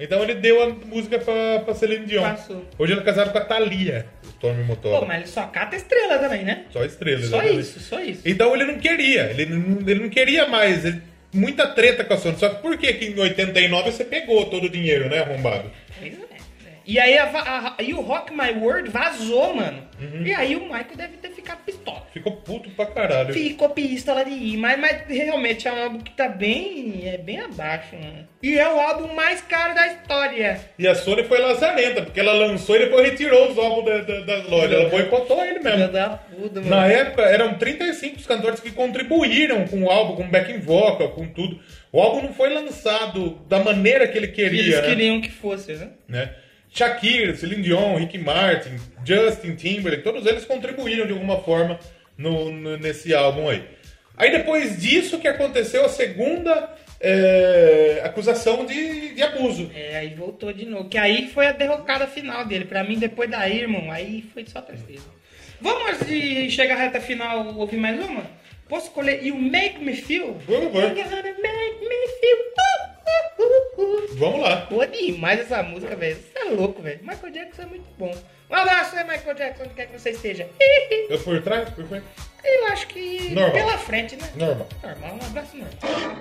Então 0.00 0.22
ele 0.22 0.34
deu 0.34 0.62
a 0.62 0.68
música 0.70 1.18
pra, 1.18 1.60
pra 1.60 1.74
Celine 1.74 2.06
Dion. 2.06 2.22
Passou. 2.22 2.64
Hoje 2.78 2.92
ele 2.94 3.00
é 3.00 3.04
casado 3.04 3.30
com 3.32 3.38
a 3.38 3.44
Thalia, 3.44 4.06
o 4.26 4.32
Tommy 4.40 4.64
Motola. 4.64 5.00
Pô, 5.00 5.06
mas 5.06 5.18
ele 5.18 5.26
só 5.26 5.42
cata 5.48 5.76
estrela 5.76 6.18
também, 6.18 6.42
né? 6.42 6.64
Só 6.70 6.82
estrela, 6.84 7.20
Só 7.20 7.26
exatamente. 7.38 7.60
isso, 7.60 7.80
só 7.80 8.00
isso. 8.00 8.22
Então 8.24 8.54
ele 8.54 8.64
não 8.64 8.78
queria, 8.78 9.30
ele 9.30 9.46
não, 9.46 9.80
ele 9.88 10.00
não 10.00 10.08
queria 10.08 10.46
mais. 10.48 10.84
ele- 10.84 11.02
muita 11.32 11.64
treta 11.68 12.02
com 12.02 12.12
a 12.12 12.16
Sony. 12.16 12.36
Só 12.38 12.48
que 12.48 12.60
por 12.60 12.76
que 12.76 12.92
que 12.94 13.04
em 13.06 13.16
89 13.20 13.92
você 13.92 14.04
pegou 14.04 14.46
todo 14.46 14.64
o 14.64 14.68
dinheiro, 14.68 15.08
né, 15.08 15.20
arrombado? 15.20 15.70
Pois 16.00 16.12
é. 16.12 16.16
E 16.90 16.98
aí, 16.98 17.16
a, 17.16 17.24
a- 17.24 17.74
aí 17.78 17.94
o 17.94 18.00
Rock 18.00 18.32
My 18.32 18.50
World 18.60 18.90
vazou, 18.90 19.54
mano. 19.54 19.80
Uhum. 20.00 20.26
E 20.26 20.34
aí 20.34 20.56
o 20.56 20.62
Michael 20.62 20.96
deve 20.96 21.16
ter 21.18 21.30
ficado 21.30 21.58
pistola. 21.64 22.04
Ficou 22.12 22.32
puto 22.32 22.68
pra 22.70 22.86
caralho. 22.86 23.32
Ficou 23.32 23.68
pistola 23.70 24.24
de 24.24 24.32
ir, 24.32 24.56
mas, 24.56 24.76
mas 24.76 25.02
realmente 25.06 25.68
é 25.68 25.72
um 25.72 25.84
álbum 25.84 26.00
que 26.00 26.10
tá 26.10 26.26
bem, 26.28 27.02
é 27.06 27.16
bem 27.16 27.38
abaixo, 27.42 27.94
mano. 27.94 28.26
E 28.42 28.58
é 28.58 28.68
o 28.68 28.80
álbum 28.80 29.14
mais 29.14 29.40
caro 29.40 29.72
da 29.72 29.86
história. 29.86 30.60
E 30.76 30.88
a 30.88 30.96
Sony 30.96 31.22
foi 31.22 31.38
lazarenta, 31.38 32.02
porque 32.02 32.18
ela 32.18 32.32
lançou 32.32 32.74
e 32.74 32.80
depois 32.80 33.08
retirou 33.08 33.52
os 33.52 33.56
álbuns 33.56 33.84
da, 33.84 33.98
da, 33.98 34.20
das 34.22 34.48
lojas. 34.48 34.72
Ela 34.72 34.88
boicotou 34.88 35.44
ele 35.44 35.60
mesmo. 35.60 35.92
Da 35.92 36.08
puta, 36.08 36.60
mano. 36.60 36.70
Na 36.70 36.88
época, 36.88 37.22
eram 37.22 37.54
35 37.54 38.16
os 38.16 38.26
cantores 38.26 38.58
que 38.58 38.72
contribuíram 38.72 39.64
com 39.68 39.84
o 39.84 39.90
álbum, 39.90 40.16
com 40.16 40.28
backing 40.28 40.58
vocal, 40.58 41.10
com 41.10 41.28
tudo. 41.28 41.60
O 41.92 42.00
álbum 42.00 42.22
não 42.22 42.34
foi 42.34 42.52
lançado 42.52 43.40
da 43.48 43.60
maneira 43.60 44.08
que 44.08 44.18
ele 44.18 44.28
queria. 44.28 44.60
Eles 44.60 44.80
né? 44.80 44.88
queriam 44.88 45.20
que 45.20 45.30
fosse, 45.30 45.74
né? 45.74 45.90
né? 46.08 46.34
Shakira, 46.72 47.36
Celine 47.36 47.62
Dion, 47.62 47.96
Ricky 47.96 48.18
Martin, 48.18 48.76
Justin 49.04 49.54
Timberlake, 49.56 50.02
todos 50.04 50.24
eles 50.26 50.44
contribuíram 50.44 51.06
de 51.06 51.12
alguma 51.12 51.38
forma 51.40 51.78
no, 52.16 52.50
no- 52.52 52.76
nesse 52.76 53.12
álbum 53.14 53.48
aí. 53.48 53.64
Aí 54.16 54.30
depois 54.30 54.78
disso 54.80 55.18
que 55.18 55.26
aconteceu 55.26 55.84
a 55.84 55.88
segunda 55.88 56.70
é, 57.00 58.02
acusação 58.04 58.66
de, 58.66 59.14
de 59.14 59.22
abuso. 59.22 59.70
É, 59.74 59.96
aí 59.96 60.14
voltou 60.14 60.52
de 60.52 60.66
novo. 60.66 60.88
Que 60.88 60.98
aí 60.98 61.28
foi 61.28 61.46
a 61.46 61.52
derrocada 61.52 62.06
final 62.06 62.44
dele. 62.44 62.66
Pra 62.66 62.84
mim, 62.84 62.98
depois 62.98 63.30
daí, 63.30 63.60
irmão, 63.60 63.90
aí 63.90 64.22
foi 64.34 64.44
só 64.46 64.60
tristeza. 64.60 65.04
Vamos, 65.60 65.90
antes 65.90 66.06
de 66.06 66.50
chegar 66.50 66.76
à 66.76 66.80
reta 66.82 67.00
final, 67.00 67.54
ouvir 67.56 67.78
mais 67.78 67.98
uma? 68.04 68.24
Posso 68.68 68.86
escolher 68.88 69.24
You 69.24 69.34
Make 69.36 69.78
Me 69.82 69.94
Feel? 69.96 70.36
Vamos, 70.46 70.72
vamos. 70.72 70.90
You 70.98 71.04
gotta 71.04 71.22
make 71.22 71.80
me 71.80 72.08
feel. 72.20 72.38
Vamos 74.14 74.40
lá. 74.40 74.66
Boa 74.68 74.86
demais 74.86 75.40
essa 75.40 75.62
música, 75.62 75.96
velho. 75.96 76.16
Você 76.16 76.38
é 76.38 76.44
louco, 76.50 76.82
velho. 76.82 77.00
Michael 77.02 77.32
Jackson 77.32 77.62
é 77.62 77.66
muito 77.66 77.86
bom. 77.98 78.14
Um 78.50 78.54
abraço, 78.54 78.94
né, 78.94 79.04
Michael 79.04 79.34
Jackson, 79.34 79.62
onde 79.64 79.74
quer 79.74 79.86
que 79.86 79.98
você 79.98 80.10
esteja. 80.10 80.48
Eu 81.08 81.18
por 81.20 81.40
trás? 81.42 81.70
Por 81.70 81.86
frente? 81.86 82.04
Eu 82.44 82.66
acho 82.66 82.86
que 82.88 83.30
Normal. 83.34 83.52
pela 83.52 83.78
frente, 83.78 84.16
né? 84.16 84.28
Normal. 84.34 84.66
Normal, 84.82 85.18
um 85.22 85.26
abraço, 85.26 85.56
normal. 85.56 86.16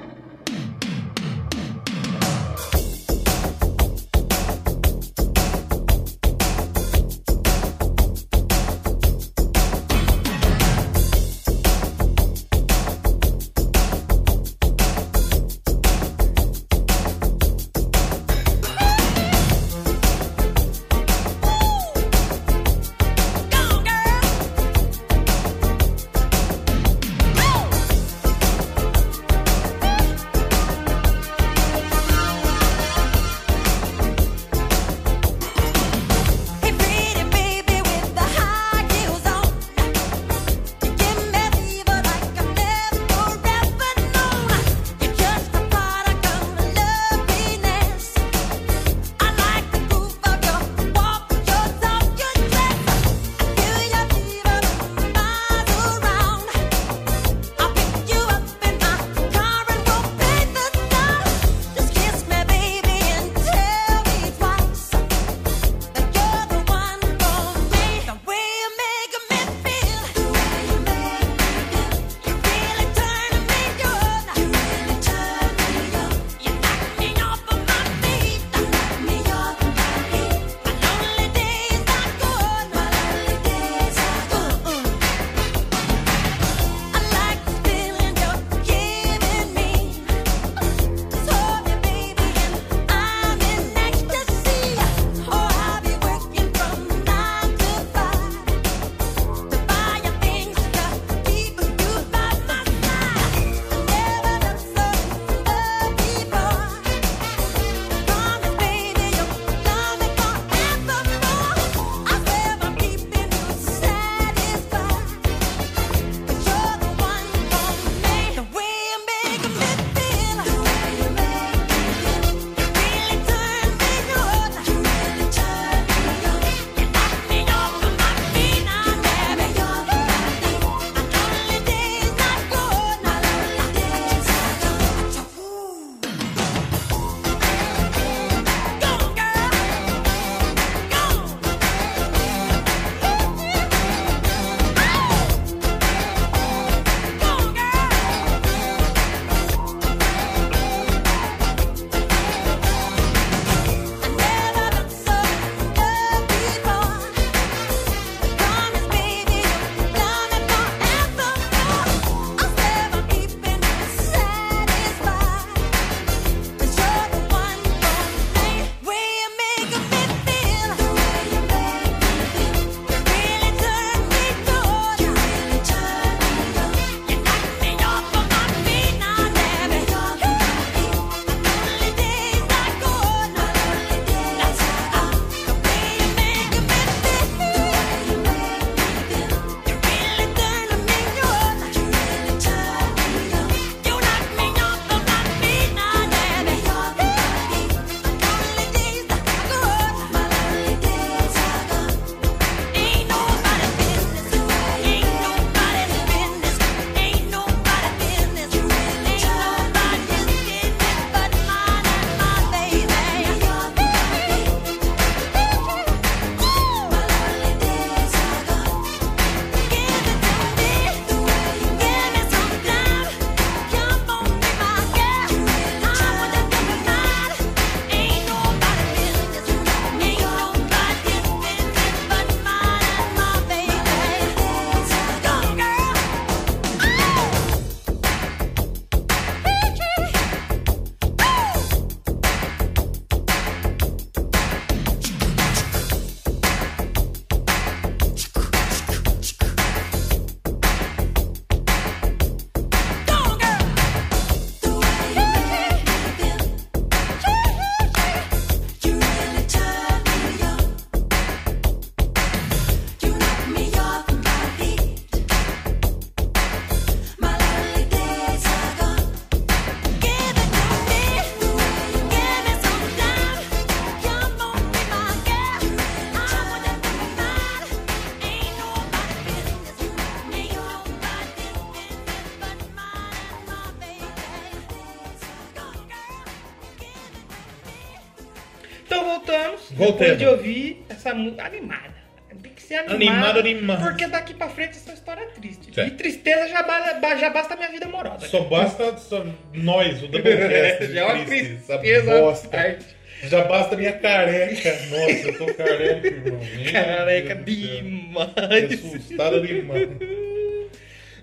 Voltemos. 289.80 290.00
depois 290.00 290.18
de 290.20 290.28
ouvir 290.28 290.86
essa 290.90 291.14
música 291.14 291.46
animada. 291.46 292.00
Tem 292.42 292.54
que 292.54 292.62
ser 292.62 292.76
animada. 292.76 292.96
Animado 292.96 293.44
demais. 293.44 293.82
Porque 293.82 294.08
daqui 294.08 294.34
pra 294.34 294.48
frente 294.48 294.72
essa 294.78 294.94
história 294.94 295.22
é 295.24 295.26
triste. 295.28 295.74
Certo. 295.74 295.88
E 295.88 295.92
tristeza 295.98 296.48
já, 296.48 296.64
ba- 296.64 297.16
já 297.18 297.30
basta 297.32 297.54
a 297.54 297.58
minha 297.58 297.70
vida 297.70 297.86
amorosa. 297.86 298.28
Só 298.28 298.42
basta 298.42 298.96
só 298.98 299.26
nós, 299.54 300.02
o 300.04 300.08
Doublecast. 300.08 300.88
Já 300.94 301.02
é 301.02 301.06
uma 301.06 301.26
tristeza 301.26 301.78
bosta. 302.22 302.78
Já 303.24 303.44
basta 303.44 303.76
a 303.76 303.78
minha 303.78 303.92
careca. 303.92 304.72
Nossa, 304.90 305.28
eu 305.28 305.38
tô 305.38 305.54
careca, 305.54 306.08
irmão. 306.08 306.40
Careca 306.72 307.36
demais. 307.36 308.74
Assustado 308.86 309.46
demais. 309.46 309.90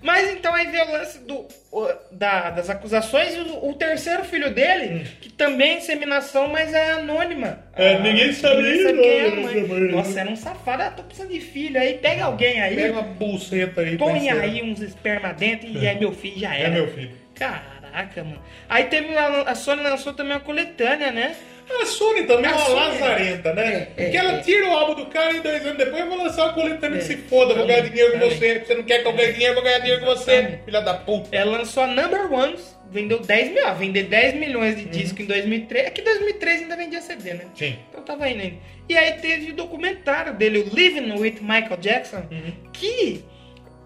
Mas 0.01 0.29
então 0.31 0.53
aí 0.53 0.67
vê 0.67 0.79
o 0.81 0.91
lance 0.91 1.19
do, 1.19 1.45
da- 2.11 2.51
das 2.51 2.69
acusações 2.69 3.33
e 3.33 3.39
o, 3.39 3.69
o 3.69 3.73
terceiro 3.73 4.23
filho 4.23 4.53
dele, 4.53 5.07
que 5.19 5.29
também 5.31 5.71
é 5.71 5.77
inseminação, 5.77 6.47
mas 6.47 6.71
é 6.73 6.91
anônima. 6.91 7.56
É, 7.77 7.99
ninguém 7.99 8.33
sabia, 8.33 8.61
Ninguém 8.61 8.83
sabe 8.83 9.01
quem 9.01 9.09
é 9.19 9.27
a 9.27 9.35
não, 9.35 9.43
mãe. 9.43 9.55
não, 9.61 9.67
não. 9.79 9.91
Nossa, 9.97 10.19
era 10.19 10.29
um 10.29 10.35
safado. 10.35 10.83
Ah, 10.83 10.91
tô 10.91 11.03
precisando 11.03 11.31
de 11.31 11.39
filho. 11.39 11.79
Aí 11.79 11.93
pega 11.95 12.25
alguém 12.25 12.61
aí, 12.61 12.75
Pega 12.75 12.93
uma 12.93 13.01
buceta 13.03 13.81
aí. 13.81 13.97
põe 13.97 14.29
aí 14.29 14.61
uns 14.63 14.81
esperma 14.81 15.33
dentro 15.33 15.67
e 15.69 15.87
aí 15.87 15.99
meu 15.99 16.11
filho 16.11 16.39
já 16.39 16.55
É 16.55 16.61
era. 16.61 16.69
meu 16.71 16.87
filho. 16.87 17.11
Caraca, 17.35 18.23
mano. 18.23 18.41
Aí 18.67 18.85
teve 18.85 19.15
a, 19.15 19.41
a 19.43 19.55
Sony 19.55 19.83
lançou 19.83 20.13
também 20.13 20.33
uma 20.33 20.39
coletânea, 20.39 21.11
né? 21.11 21.35
A 21.69 21.85
Sony 21.85 22.23
também 22.23 22.45
é 22.45 22.53
A 22.53 22.55
uma 22.55 22.65
Sony- 22.65 22.79
lazarenta, 22.79 23.53
né? 23.53 23.75
É, 23.97 24.03
Porque 24.03 24.17
é, 24.17 24.19
ela 24.19 24.31
é. 24.33 24.39
tira 24.41 24.67
o 24.67 24.71
álbum 24.71 24.95
do 24.95 25.05
cara 25.07 25.33
e 25.33 25.41
dois 25.41 25.65
anos 25.65 25.77
depois 25.77 26.07
vai 26.07 26.17
lançar 26.17 26.45
uma 26.45 26.53
coletânea 26.53 26.95
É. 26.95 26.99
que 26.99 27.05
se 27.05 27.17
foda, 27.17 27.53
vou 27.53 27.67
ganhar 27.67 27.81
dinheiro 27.81 28.13
com 28.13 28.19
você. 28.19 28.59
Você 28.65 28.73
não 28.75 28.83
quer 28.83 29.01
que 29.01 29.07
eu 29.07 29.13
ganhe 29.13 29.33
dinheiro, 29.33 29.53
vou 29.53 29.63
ganhar 29.63 29.79
dinheiro 29.79 29.99
com 29.99 30.05
você, 30.07 30.59
filha 30.63 30.81
da 30.81 30.93
puta. 30.93 31.27
Ela 31.35 31.57
lançou 31.57 31.83
a 31.83 31.87
Number 31.87 32.31
Ones, 32.33 32.76
vendeu 32.91 33.19
10 33.19 33.51
mil, 33.51 33.67
ah, 33.67 33.73
vender 33.73 34.03
10 34.03 34.35
milhões 34.35 34.75
de 34.77 34.85
discos 34.85 35.21
em 35.21 35.25
2003. 35.25 35.87
É 35.87 35.89
que 35.89 36.01
2003 36.01 36.61
ainda 36.61 36.75
vendia 36.75 37.01
CD, 37.01 37.33
né? 37.33 37.45
Sim. 37.55 37.77
Então 37.89 38.03
tava 38.03 38.29
indo 38.29 38.41
ainda. 38.41 38.57
E 38.89 38.97
aí 38.97 39.13
teve 39.13 39.51
o 39.51 39.55
documentário 39.55 40.33
dele, 40.33 40.59
o 40.59 40.75
Living 40.75 41.11
with 41.13 41.39
Michael 41.41 41.77
Jackson, 41.77 42.23
que 42.71 43.23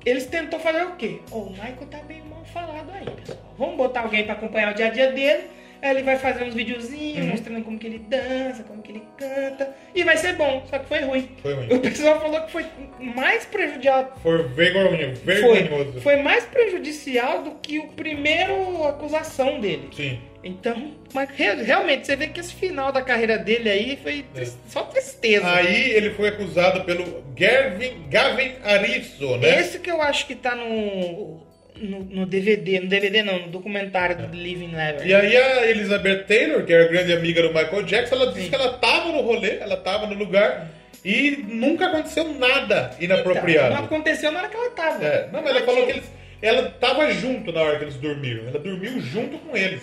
eles 0.06 0.26
tentou 0.26 0.60
fazer 0.60 0.84
o 0.84 0.96
quê? 0.96 1.20
Ô, 1.32 1.40
o 1.40 1.50
Michael 1.52 1.88
tá 1.90 1.98
bem 2.00 2.22
mal 2.24 2.44
falado 2.46 2.92
aí, 2.92 3.06
pessoal. 3.06 3.56
Vamos 3.58 3.78
botar 3.78 4.02
alguém 4.02 4.24
pra 4.24 4.34
acompanhar 4.34 4.72
o 4.72 4.76
dia 4.76 4.88
a 4.88 4.90
dia 4.90 5.12
dele. 5.12 5.44
Aí 5.82 5.90
ele 5.92 6.04
vai 6.04 6.18
fazer 6.18 6.44
uns 6.44 6.54
videozinhos 6.54 7.26
mostrando 7.26 7.64
como 7.64 7.80
que 7.80 7.88
ele 7.88 8.00
dança, 8.00 8.64
como 8.64 8.82
que 8.84 8.92
ele 8.92 9.04
canta. 9.18 9.76
E 9.96 10.04
vai 10.04 10.16
ser 10.18 10.34
bom, 10.34 10.64
só 10.70 10.78
que 10.78 10.86
foi 10.88 11.00
ruim. 11.00 11.30
Foi 11.42 11.54
ruim. 11.56 11.68
O 11.74 11.80
pessoal 11.80 12.22
falou 12.22 12.42
que 12.42 12.52
foi 12.52 12.66
mais 13.00 13.46
prejudicial 13.46 14.16
Foi 14.22 14.44
vergonhoso, 14.50 15.22
foi, 15.24 15.34
vergonhoso. 15.36 16.02
foi 16.02 16.16
mais 16.18 16.46
prejudicial 16.46 17.42
do 17.44 17.52
que 17.56 17.80
o 17.80 17.88
primeiro 17.90 18.84
acusação 18.86 19.60
dele. 19.60 19.90
Sim. 19.92 20.20
Então, 20.44 20.96
mas 21.14 21.30
re- 21.30 21.62
realmente, 21.64 22.08
você 22.08 22.16
vê 22.16 22.28
que 22.28 22.40
esse 22.40 22.54
final 22.54 22.92
da 22.92 23.02
carreira 23.04 23.38
dele 23.38 23.70
aí 23.70 24.00
foi 24.02 24.26
tris- 24.34 24.58
só 24.68 24.82
tristeza. 24.84 25.48
Aí 25.52 25.92
ele 25.92 26.12
foi 26.12 26.30
acusado 26.30 26.84
pelo 26.84 27.24
Gavin, 27.36 28.08
Gavin 28.10 28.54
Arizo, 28.64 29.38
né? 29.38 29.60
Esse 29.60 29.78
que 29.80 29.92
eu 29.92 30.02
acho 30.02 30.26
que 30.26 30.34
tá 30.36 30.56
no, 30.56 31.42
no, 31.82 32.04
no 32.04 32.26
DVD, 32.26 32.80
no 32.80 32.88
DVD 32.88 33.24
não, 33.24 33.40
no 33.40 33.48
documentário 33.48 34.28
do 34.28 34.36
Living 34.36 34.70
Never. 34.70 35.06
E 35.06 35.14
aí 35.14 35.36
a 35.36 35.70
Elizabeth 35.70 36.24
Taylor, 36.26 36.64
que 36.64 36.74
era 36.74 36.88
grande 36.88 37.14
amiga 37.14 37.42
do 37.42 37.50
Michael 37.50 37.84
Jackson, 37.84 38.16
ela 38.16 38.32
disse 38.34 38.50
que 38.50 38.56
ela 38.56 38.74
tava 38.74 39.12
no 39.12 39.22
rolê, 39.22 39.58
ela 39.60 39.78
tava 39.78 40.08
no 40.08 40.14
lugar 40.16 40.68
e 41.04 41.44
nunca 41.48 41.88
aconteceu 41.88 42.34
nada 42.36 42.92
inapropriado. 43.00 43.68
Então, 43.68 43.78
não 43.78 43.86
aconteceu 43.86 44.32
na 44.32 44.40
hora 44.40 44.50
que 44.50 44.56
ela 44.56 44.70
tava. 44.72 45.04
É, 45.04 45.30
não, 45.32 45.42
mas 45.42 45.56
ela 45.56 45.66
falou 45.66 45.86
que 45.86 45.92
eles, 45.92 46.12
ela 46.42 46.70
tava 46.80 47.12
junto 47.12 47.52
na 47.52 47.62
hora 47.62 47.78
que 47.78 47.86
eles 47.86 47.96
dormiram. 47.96 48.48
Ela 48.48 48.60
dormiu 48.60 49.00
junto 49.02 49.38
com 49.40 49.58
eles, 49.58 49.82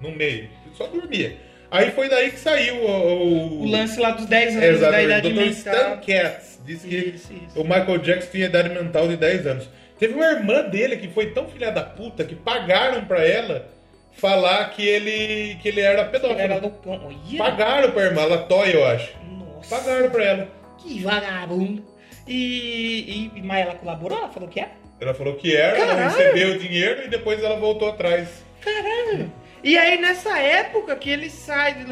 no 0.00 0.12
meio. 0.12 0.48
Só 0.74 0.86
dormia. 0.86 1.36
Aí 1.70 1.90
foi 1.90 2.08
daí 2.08 2.30
que 2.30 2.38
saiu 2.38 2.76
o... 2.76 3.62
O 3.62 3.66
lance 3.68 3.98
lá 3.98 4.12
dos 4.12 4.26
10 4.26 4.56
anos 4.56 4.82
É, 4.82 4.90
da 4.90 5.02
idade 5.02 5.28
O 5.28 5.34
Dr. 5.34 5.42
Stan 5.48 5.72
mental. 5.72 6.00
Katz 6.06 6.60
disse 6.64 6.86
que 6.86 6.96
Isso, 6.96 7.32
isso. 7.32 7.60
o 7.60 7.64
Michael 7.64 7.98
Jackson 7.98 8.30
tinha 8.30 8.46
idade 8.46 8.68
mental 8.68 9.08
de 9.08 9.16
10 9.16 9.46
anos. 9.46 9.68
Teve 9.98 10.14
uma 10.14 10.26
irmã 10.26 10.62
dele 10.62 10.96
que 10.96 11.08
foi 11.08 11.30
tão 11.32 11.48
filha 11.48 11.70
da 11.70 11.82
puta 11.82 12.24
que 12.24 12.34
pagaram 12.34 13.04
pra 13.04 13.24
ela 13.24 13.68
falar 14.12 14.70
que 14.70 14.86
ele, 14.86 15.56
que 15.62 15.68
ele 15.68 15.80
era 15.80 16.04
pedófilo. 16.04 16.40
Era 16.40 16.58
loucão. 16.58 17.00
Olha, 17.06 17.38
Pagaram 17.38 17.90
pra 17.92 18.02
irmã, 18.04 18.22
ela 18.22 18.38
toia, 18.38 18.72
eu 18.72 18.84
acho. 18.86 19.12
Nossa. 19.24 19.76
Pagaram 19.76 20.10
pra 20.10 20.24
ela. 20.24 20.48
Que 20.78 21.00
vagabundo. 21.02 21.84
E, 22.26 23.30
e, 23.34 23.42
mas 23.42 23.60
ela 23.66 23.74
colaborou? 23.74 24.18
Ela 24.18 24.28
falou 24.28 24.48
que 24.48 24.60
é? 24.60 24.70
Ela 25.00 25.14
falou 25.14 25.34
que 25.34 25.54
era, 25.54 25.76
ela 25.78 25.86
Caralho. 25.94 26.10
recebeu 26.16 26.48
o 26.54 26.58
dinheiro 26.58 27.04
e 27.04 27.08
depois 27.08 27.42
ela 27.42 27.56
voltou 27.56 27.90
atrás. 27.90 28.44
Caralho. 28.60 29.30
E 29.62 29.76
aí, 29.76 30.00
nessa 30.00 30.38
época 30.38 30.96
que 30.96 31.10
ele 31.10 31.28
sai 31.30 31.74
de 31.74 31.84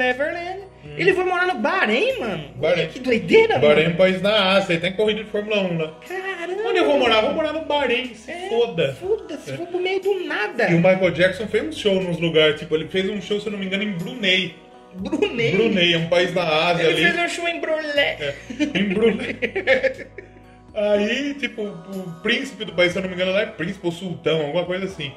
Neverland, 0.84 1.00
ele 1.00 1.14
foi 1.14 1.24
morar 1.24 1.46
no 1.46 1.54
Bahrein, 1.60 2.18
mano. 2.20 2.44
Hum. 2.44 2.60
Bahrein. 2.60 2.88
Que 2.88 3.00
doideira, 3.00 3.58
Bahrein 3.58 3.78
é 3.78 3.80
um 3.82 3.84
mano. 3.86 3.96
país 3.98 4.22
na 4.22 4.52
Ásia, 4.52 4.78
tem 4.78 4.92
corrida 4.92 5.24
de 5.24 5.30
Fórmula 5.30 5.62
1 5.62 5.78
lá. 5.78 5.94
Caramba. 6.08 6.68
Onde 6.68 6.78
eu 6.78 6.84
vou 6.86 6.98
morar? 6.98 7.20
Vou 7.22 7.32
morar 7.34 7.52
no 7.52 7.64
Bahrein, 7.64 8.14
se 8.14 8.30
É, 8.30 8.48
foda. 8.48 8.96
Foda-se, 9.00 9.52
foi 9.56 9.66
pro 9.66 9.80
meio 9.80 10.00
do 10.00 10.24
nada. 10.26 10.70
E 10.70 10.74
o 10.74 10.78
Michael 10.78 11.10
Jackson 11.10 11.46
fez 11.46 11.64
um 11.64 11.72
show 11.72 12.00
nos 12.02 12.18
lugares, 12.20 12.58
tipo, 12.60 12.74
ele 12.74 12.88
fez 12.88 13.08
um 13.10 13.20
show, 13.20 13.40
se 13.40 13.46
eu 13.46 13.52
não 13.52 13.58
me 13.58 13.66
engano, 13.66 13.82
em 13.82 13.92
Brunei. 13.92 14.54
Brunei. 14.94 15.52
Brunei, 15.52 15.94
é 15.94 15.98
um 15.98 16.06
país 16.08 16.32
da 16.32 16.44
Ásia 16.68 16.84
Ele 16.84 17.04
ali. 17.04 17.12
fez 17.12 17.24
um 17.24 17.28
show 17.34 17.48
em 17.48 17.60
Brulé. 17.60 18.16
É, 18.20 18.34
em 18.78 18.84
Brunei. 18.94 19.36
Aí, 20.74 21.34
tipo, 21.34 21.62
o 21.62 22.14
príncipe 22.22 22.64
do 22.64 22.72
país, 22.72 22.92
se 22.92 22.98
eu 22.98 23.02
não 23.02 23.08
me 23.08 23.14
engano, 23.14 23.32
lá 23.32 23.42
é 23.42 23.46
príncipe 23.46 23.86
ou 23.86 23.92
sultão, 23.92 24.40
alguma 24.40 24.64
coisa 24.64 24.86
assim. 24.86 25.12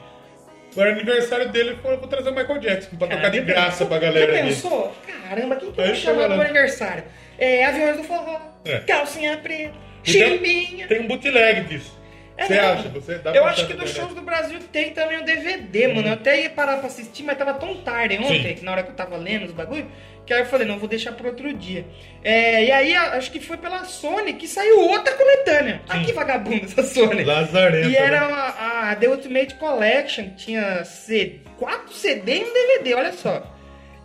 Agora, 0.78 0.92
aniversário 0.92 1.50
dele, 1.50 1.76
eu 1.84 1.98
vou 1.98 2.08
trazer 2.08 2.30
o 2.30 2.36
Michael 2.36 2.60
Jackson 2.60 2.96
pra 2.98 3.08
tocar 3.08 3.30
de 3.32 3.42
graça 3.42 3.84
pra 3.88 3.98
galera 3.98 4.32
Já 4.32 4.40
ali. 4.42 4.50
pensou? 4.50 4.96
Caramba, 5.28 5.56
quem 5.56 5.72
que 5.72 5.76
vai 5.82 5.96
chamar 5.96 6.26
pro 6.30 6.42
aniversário? 6.42 7.04
É, 7.40 7.66
aviões 7.66 7.98
do 7.98 8.04
forró, 8.04 8.40
É. 8.64 8.78
calcinha 8.82 9.38
preta, 9.38 9.74
E 10.06 10.14
tem- 10.14 10.30
chimbinha. 10.38 10.88
Tem 10.88 11.00
um 11.02 11.08
bootleg 11.08 11.62
disso. 11.64 12.00
É 12.38 12.46
Você 12.46 12.54
acha? 12.60 12.90
Você 12.90 13.16
dá 13.16 13.32
Eu 13.34 13.46
acho 13.46 13.66
que 13.66 13.74
dos 13.74 13.90
internet. 13.90 13.96
shows 13.96 14.14
do 14.14 14.22
Brasil 14.22 14.60
tem 14.72 14.92
também 14.92 15.18
o 15.20 15.26
DVD, 15.26 15.88
mano. 15.88 16.08
Eu 16.08 16.14
até 16.14 16.42
ia 16.44 16.50
parar 16.52 16.78
pra 16.78 16.86
assistir, 16.88 17.24
mas 17.24 17.38
tava 17.38 17.56
tão 17.56 17.76
tarde 17.82 18.16
ontem, 18.18 18.58
Sim. 18.58 18.64
na 18.66 18.72
hora 18.74 18.84
que 18.84 18.92
eu 18.92 18.96
tava 18.96 19.18
lendo 19.18 19.46
os 19.46 19.52
bagulho, 19.52 19.90
que 20.26 20.32
aí 20.34 20.42
eu 20.42 20.46
falei, 20.46 20.68
não, 20.68 20.78
vou 20.78 20.88
deixar 20.88 21.14
pro 21.14 21.30
outro 21.30 21.52
dia. 21.54 21.86
É, 22.24 22.66
e 22.66 22.72
aí, 22.72 22.94
acho 22.94 23.32
que 23.32 23.40
foi 23.40 23.58
pela 23.58 23.86
Sony 23.86 24.34
que 24.34 24.48
saiu 24.48 24.82
outra 24.82 25.14
coletânea. 25.16 25.82
Ah, 25.90 26.00
que 26.00 26.14
vagabunda 26.14 26.66
essa 26.66 26.84
Sony. 26.84 27.24
Lazarenta, 27.24 27.88
E 27.88 27.96
era 27.96 28.28
né? 28.28 28.34
a, 28.34 28.92
a 28.92 28.96
The 28.96 29.08
Ultimate 29.08 29.56
Collection, 29.56 30.26
que 30.32 30.36
tinha 30.36 30.84
C, 30.86 31.40
4 31.58 31.92
CD 31.94 32.40
e 32.40 32.44
um 32.44 32.54
DVD, 32.54 32.94
olha 32.94 33.14
só. 33.14 33.52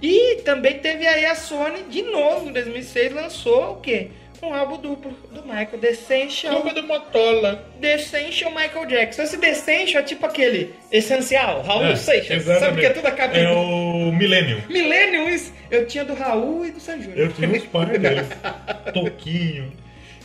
E 0.01 0.37
também 0.45 0.79
teve 0.79 1.07
aí 1.07 1.27
a 1.27 1.35
Sony, 1.35 1.83
de 1.91 2.03
novo, 2.03 2.49
em 2.49 2.53
2006, 2.53 3.13
lançou 3.13 3.73
o 3.75 3.81
quê? 3.81 4.09
Um 4.43 4.53
álbum 4.53 4.77
duplo 4.77 5.13
do 5.31 5.43
Michael, 5.43 5.79
The 5.81 5.91
Essential. 5.91 6.63
Do 6.63 6.83
Motola. 6.83 7.65
The 7.81 7.95
Essential 7.95 8.51
Michael 8.51 8.87
Jackson. 8.87 9.23
Esse 9.23 9.39
The 9.39 9.51
Essential 9.51 10.03
é 10.03 10.05
tipo 10.05 10.27
aquele 10.27 10.75
essencial, 10.91 11.63
Raul 11.63 11.87
É, 11.87 11.97
Seixas. 11.97 12.43
Sabe 12.45 12.81
que 12.81 12.87
é 12.87 12.91
tudo 12.91 13.07
a 13.07 13.13
cabeça. 13.13 13.45
É 13.49 13.53
o 13.53 14.11
Millennium. 14.11 14.61
Millennium, 14.69 15.29
isso. 15.29 15.53
Eu 15.71 15.87
tinha 15.87 16.05
do 16.05 16.15
Raul 16.15 16.67
e 16.67 16.73
do 16.73 16.81
San 16.81 17.01
Júnior. 17.01 17.19
Eu 17.19 17.33
tinha 17.33 17.49
uns 17.49 17.65
pais 17.67 17.99
deles. 17.99 18.27
Toquinho. 18.93 19.73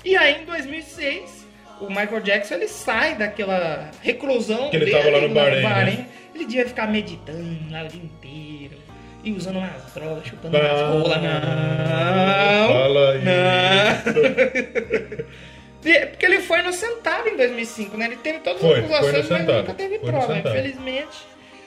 E 0.04 0.18
aí, 0.18 0.42
em 0.42 0.46
2006, 0.46 1.46
o 1.80 1.88
Michael 1.88 2.22
Jackson 2.22 2.56
ele 2.56 2.68
sai 2.68 3.16
daquela 3.16 3.92
reclusão 4.02 4.70
Que 4.72 4.78
ele 4.78 4.86
dele 4.86 4.98
tava 4.98 5.10
lá 5.12 5.22
no 5.22 5.30
Bahrein, 5.30 5.98
né? 5.98 6.06
Ele 6.34 6.46
devia 6.46 6.68
ficar 6.68 6.88
meditando 6.88 7.72
lá 7.72 7.84
o 7.84 7.88
dia 7.88 8.02
inteiro. 8.02 8.87
E 9.28 9.32
usando 9.34 9.58
umas 9.58 9.94
drogas, 9.94 10.26
chupando 10.26 10.58
umas 10.58 10.82
rolas. 10.82 11.22
Não! 11.22 12.68
Fala 12.70 13.12
aí. 13.12 13.22
Não! 13.26 15.28
E- 15.86 16.06
Porque 16.08 16.26
ele 16.26 16.40
foi 16.40 16.60
inocentado 16.60 17.30
em 17.30 17.38
2005, 17.38 17.96
né? 17.96 18.06
Ele 18.08 18.18
teve 18.18 18.40
todas 18.40 18.62
as 18.64 18.78
acusações, 18.80 19.30
mas 19.30 19.46
nunca 19.48 19.74
teve 19.74 20.00
Foi 20.00 20.10
prova, 20.10 20.26
inocentado. 20.26 20.56
infelizmente. 20.58 21.18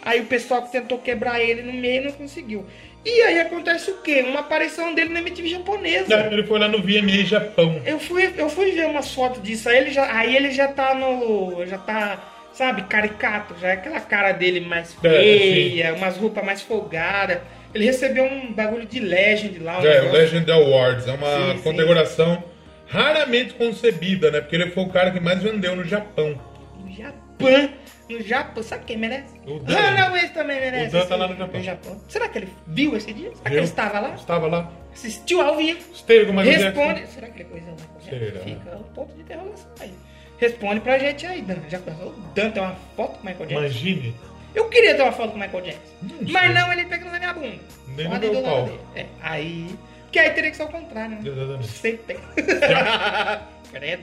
Aí 0.02 0.20
o 0.20 0.26
pessoal 0.26 0.62
que 0.62 0.72
tentou 0.72 0.98
quebrar 0.98 1.40
ele 1.40 1.62
no 1.62 1.72
meio 1.72 2.04
não 2.04 2.12
conseguiu. 2.12 2.66
E 3.04 3.22
aí 3.22 3.40
acontece 3.40 3.90
o 3.90 3.98
quê? 4.02 4.22
Uma 4.26 4.40
aparição 4.40 4.94
dele 4.94 5.08
na 5.10 5.20
MTV 5.20 5.48
japonesa. 5.48 6.14
Não, 6.14 6.32
Ele 6.32 6.42
foi 6.46 6.58
lá 6.58 6.68
no 6.68 6.82
VMA 6.82 7.24
Japão. 7.24 7.80
Eu 7.86 7.98
fui, 7.98 8.30
eu 8.36 8.48
fui 8.50 8.72
ver 8.72 8.86
umas 8.88 9.14
fotos 9.14 9.42
disso, 9.42 9.68
aí 9.70 9.78
ele 9.78 9.90
já, 9.90 10.12
aí 10.14 10.36
ele 10.36 10.50
já 10.50 10.68
tá 10.68 10.94
no. 10.94 11.64
Já 11.66 11.78
tá, 11.78 12.18
sabe, 12.52 12.82
caricato, 12.82 13.54
já 13.60 13.68
é 13.68 13.72
aquela 13.72 14.00
cara 14.00 14.32
dele 14.32 14.60
mais 14.60 14.96
É, 15.02 15.08
feia, 15.08 15.94
umas 15.94 16.16
roupas 16.16 16.44
mais 16.44 16.62
folgadas. 16.62 17.38
Ele 17.74 17.84
recebeu 17.84 18.24
um 18.24 18.52
bagulho 18.52 18.84
de 18.86 18.98
Legend 18.98 19.58
lá. 19.60 19.78
Um 19.78 19.86
É, 19.86 20.02
o. 20.02 20.12
Legend 20.12 20.50
Awards. 20.50 21.06
É 21.06 21.12
uma 21.12 21.26
Sim, 21.52 21.56
sim. 21.56 21.62
condecoração 21.62 22.42
raramente 22.88 23.54
concebida, 23.54 24.30
né? 24.30 24.40
Porque 24.40 24.56
ele 24.56 24.70
foi 24.70 24.82
o 24.84 24.88
cara 24.88 25.10
que 25.12 25.20
mais 25.20 25.40
vendeu 25.42 25.76
no 25.76 25.84
Japão. 25.84 26.40
No 26.80 26.90
Japão. 26.92 27.70
No 28.08 28.20
Japão. 28.20 28.62
Sabe 28.64 28.84
quem 28.86 28.96
merece? 28.98 29.38
O 29.46 29.60
Dan. 29.60 29.76
Runaways 29.76 30.30
também 30.32 30.58
merece. 30.58 30.96
O 30.96 30.98
Dan 30.98 31.06
tá 31.06 31.14
lá 31.14 31.28
no 31.28 31.62
Japão. 31.62 32.00
Será 32.08 32.28
que 32.28 32.38
ele 32.38 32.48
viu 32.66 32.96
esse 32.96 33.12
dia? 33.12 33.30
Será 33.36 33.50
que 33.50 33.56
ele 33.56 33.64
estava 33.64 34.00
lá? 34.00 34.14
Estava 34.14 34.46
lá. 34.48 34.72
Assistiu 34.92 35.40
ao 35.40 35.56
vivo? 35.56 35.78
Esteve 35.94 36.26
com 36.26 36.32
Michael 36.32 36.58
Responde. 36.60 36.94
Jackson. 36.94 37.14
Será 37.14 37.28
que 37.28 37.42
ele 37.42 37.48
coisa 37.48 37.66
Será? 38.00 38.40
Fica 38.40 38.76
o 38.76 38.84
ponto 38.92 39.14
de 39.14 39.20
interrogação 39.20 39.70
aí. 39.78 39.92
Responde 40.40 40.80
pra 40.80 40.98
gente 40.98 41.26
aí, 41.26 41.42
Dan. 41.42 41.56
Já 41.68 41.78
pensou? 41.78 42.08
O 42.08 42.14
Dan 42.34 42.50
tem 42.50 42.62
uma 42.62 42.74
foto 42.96 43.18
com 43.18 43.22
o 43.22 43.26
Michael 43.26 43.46
Jackson? 43.46 43.64
Imagine. 43.66 44.14
Eu 44.54 44.68
queria 44.68 44.94
ter 44.94 45.02
uma 45.02 45.12
foto 45.12 45.30
com 45.32 45.36
o 45.36 45.40
Michael 45.40 45.62
Jackson. 45.64 46.30
mas 46.30 46.54
não 46.54 46.72
ele 46.72 46.84
pegando 46.86 47.12
na 47.12 47.18
minha 47.18 47.32
bunda. 47.32 47.58
Nem 47.96 48.08
no 48.08 48.18
meu 48.18 48.42
pau. 48.42 48.64
dele. 48.64 48.80
É, 48.96 49.06
aí 49.22 49.66
Que 50.10 50.18
aí 50.18 50.30
teria 50.30 50.50
que 50.50 50.56
ser 50.56 50.62
o 50.64 50.68
contrário, 50.68 51.16
né? 51.16 51.20
Exatamente. 51.24 51.68
Que 51.80 51.92
tem. 51.98 52.16
Credo. 53.70 54.02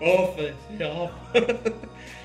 Oh, 0.00 0.06
Opa, 0.24 0.42
opa. 0.84 1.64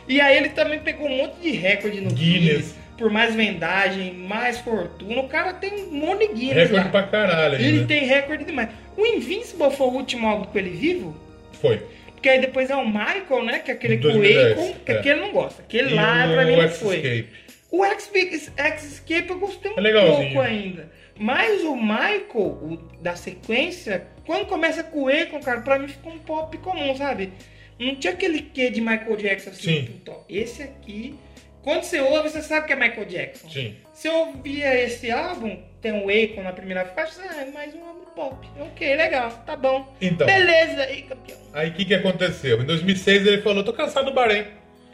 E 0.07 0.19
aí 0.21 0.37
ele 0.37 0.49
também 0.49 0.79
pegou 0.79 1.07
um 1.07 1.17
monte 1.17 1.39
de 1.41 1.51
recorde 1.51 2.01
no 2.01 2.09
Guinness. 2.11 2.41
Guinness. 2.49 2.75
Por 2.97 3.09
mais 3.09 3.33
vendagem, 3.35 4.13
mais 4.13 4.59
fortuna. 4.59 5.21
O 5.21 5.27
cara 5.27 5.53
tem 5.53 5.73
um 5.85 5.91
monte 5.91 6.27
de 6.27 6.33
Guinness 6.33 6.55
recorde 6.69 6.85
lá. 6.85 6.89
pra 6.91 7.03
caralho 7.03 7.55
Ele 7.55 7.65
ainda. 7.79 7.85
tem 7.87 8.05
recorde 8.05 8.43
demais. 8.45 8.69
O 8.95 9.05
Invincible 9.05 9.71
foi 9.71 9.87
o 9.87 9.91
último 9.91 10.27
álbum 10.27 10.45
com 10.45 10.57
ele 10.57 10.69
vivo? 10.71 11.15
Foi. 11.61 11.81
Porque 12.21 12.29
aí 12.29 12.39
depois 12.39 12.69
é 12.69 12.75
o 12.75 12.85
Michael, 12.85 13.43
né? 13.45 13.57
Que 13.59 13.71
é 13.71 13.73
aquele 13.73 13.97
com 13.97 14.09
o 14.09 14.11
2010, 14.11 14.51
Akon, 14.51 14.73
que 14.85 14.91
é. 14.91 14.99
aquele 14.99 15.19
não 15.21 15.31
gosta. 15.31 15.63
Aquele 15.63 15.89
E 15.89 15.93
lá 15.95 16.27
pra 16.31 16.45
mim 16.45 16.55
não 16.55 16.69
foi. 16.69 17.27
O 17.71 17.83
X- 17.83 18.11
X-Escape 18.55 19.29
eu 19.31 19.39
gostei 19.39 19.71
um 19.71 19.79
É 19.79 20.05
pouco 20.05 20.39
ainda. 20.39 20.91
Mas 21.17 21.63
o 21.63 21.75
Michael, 21.75 22.21
o 22.35 22.77
da 23.01 23.15
sequência, 23.15 24.05
quando 24.23 24.45
começa 24.45 24.83
com 24.83 25.03
o 25.03 25.07
Akon, 25.09 25.39
cara, 25.39 25.61
pra 25.61 25.79
mim 25.79 25.87
ficou 25.87 26.13
um 26.13 26.19
pop 26.19 26.55
comum, 26.59 26.95
sabe? 26.95 27.33
Não 27.79 27.95
tinha 27.95 28.13
aquele 28.13 28.39
quê 28.41 28.69
de 28.69 28.81
Michael 28.81 29.15
Jackson 29.17 29.49
assim. 29.49 29.61
Sim. 29.63 29.85
puta, 29.85 30.11
ó, 30.11 30.21
esse 30.29 30.61
aqui, 30.61 31.15
quando 31.63 31.81
você 31.83 31.99
ouve, 32.01 32.29
você 32.29 32.43
sabe 32.43 32.67
que 32.67 32.73
é 32.73 32.75
Michael 32.75 33.05
Jackson. 33.05 33.49
Sim. 33.49 33.75
Se 34.01 34.07
eu 34.07 34.15
ouvia 34.15 34.83
esse 34.83 35.11
álbum, 35.11 35.59
tem 35.79 35.91
o 35.91 36.09
Akon 36.09 36.41
na 36.41 36.51
primeira 36.51 36.83
faixa, 36.85 37.21
ah, 37.21 37.41
é 37.43 37.51
mais 37.51 37.71
um 37.75 37.85
álbum 37.85 38.05
pop. 38.15 38.47
Ok, 38.59 38.95
legal, 38.95 39.29
tá 39.45 39.55
bom. 39.55 39.93
Então. 40.01 40.25
Beleza, 40.25 40.81
aí, 40.81 41.03
campeão. 41.03 41.37
Aí 41.53 41.69
o 41.69 41.73
que, 41.73 41.85
que 41.85 41.93
aconteceu? 41.93 42.59
Em 42.59 42.65
2006 42.65 43.27
ele 43.27 43.43
falou: 43.43 43.63
tô 43.63 43.71
cansado 43.71 44.05
do 44.05 44.11
Bahrein. 44.11 44.45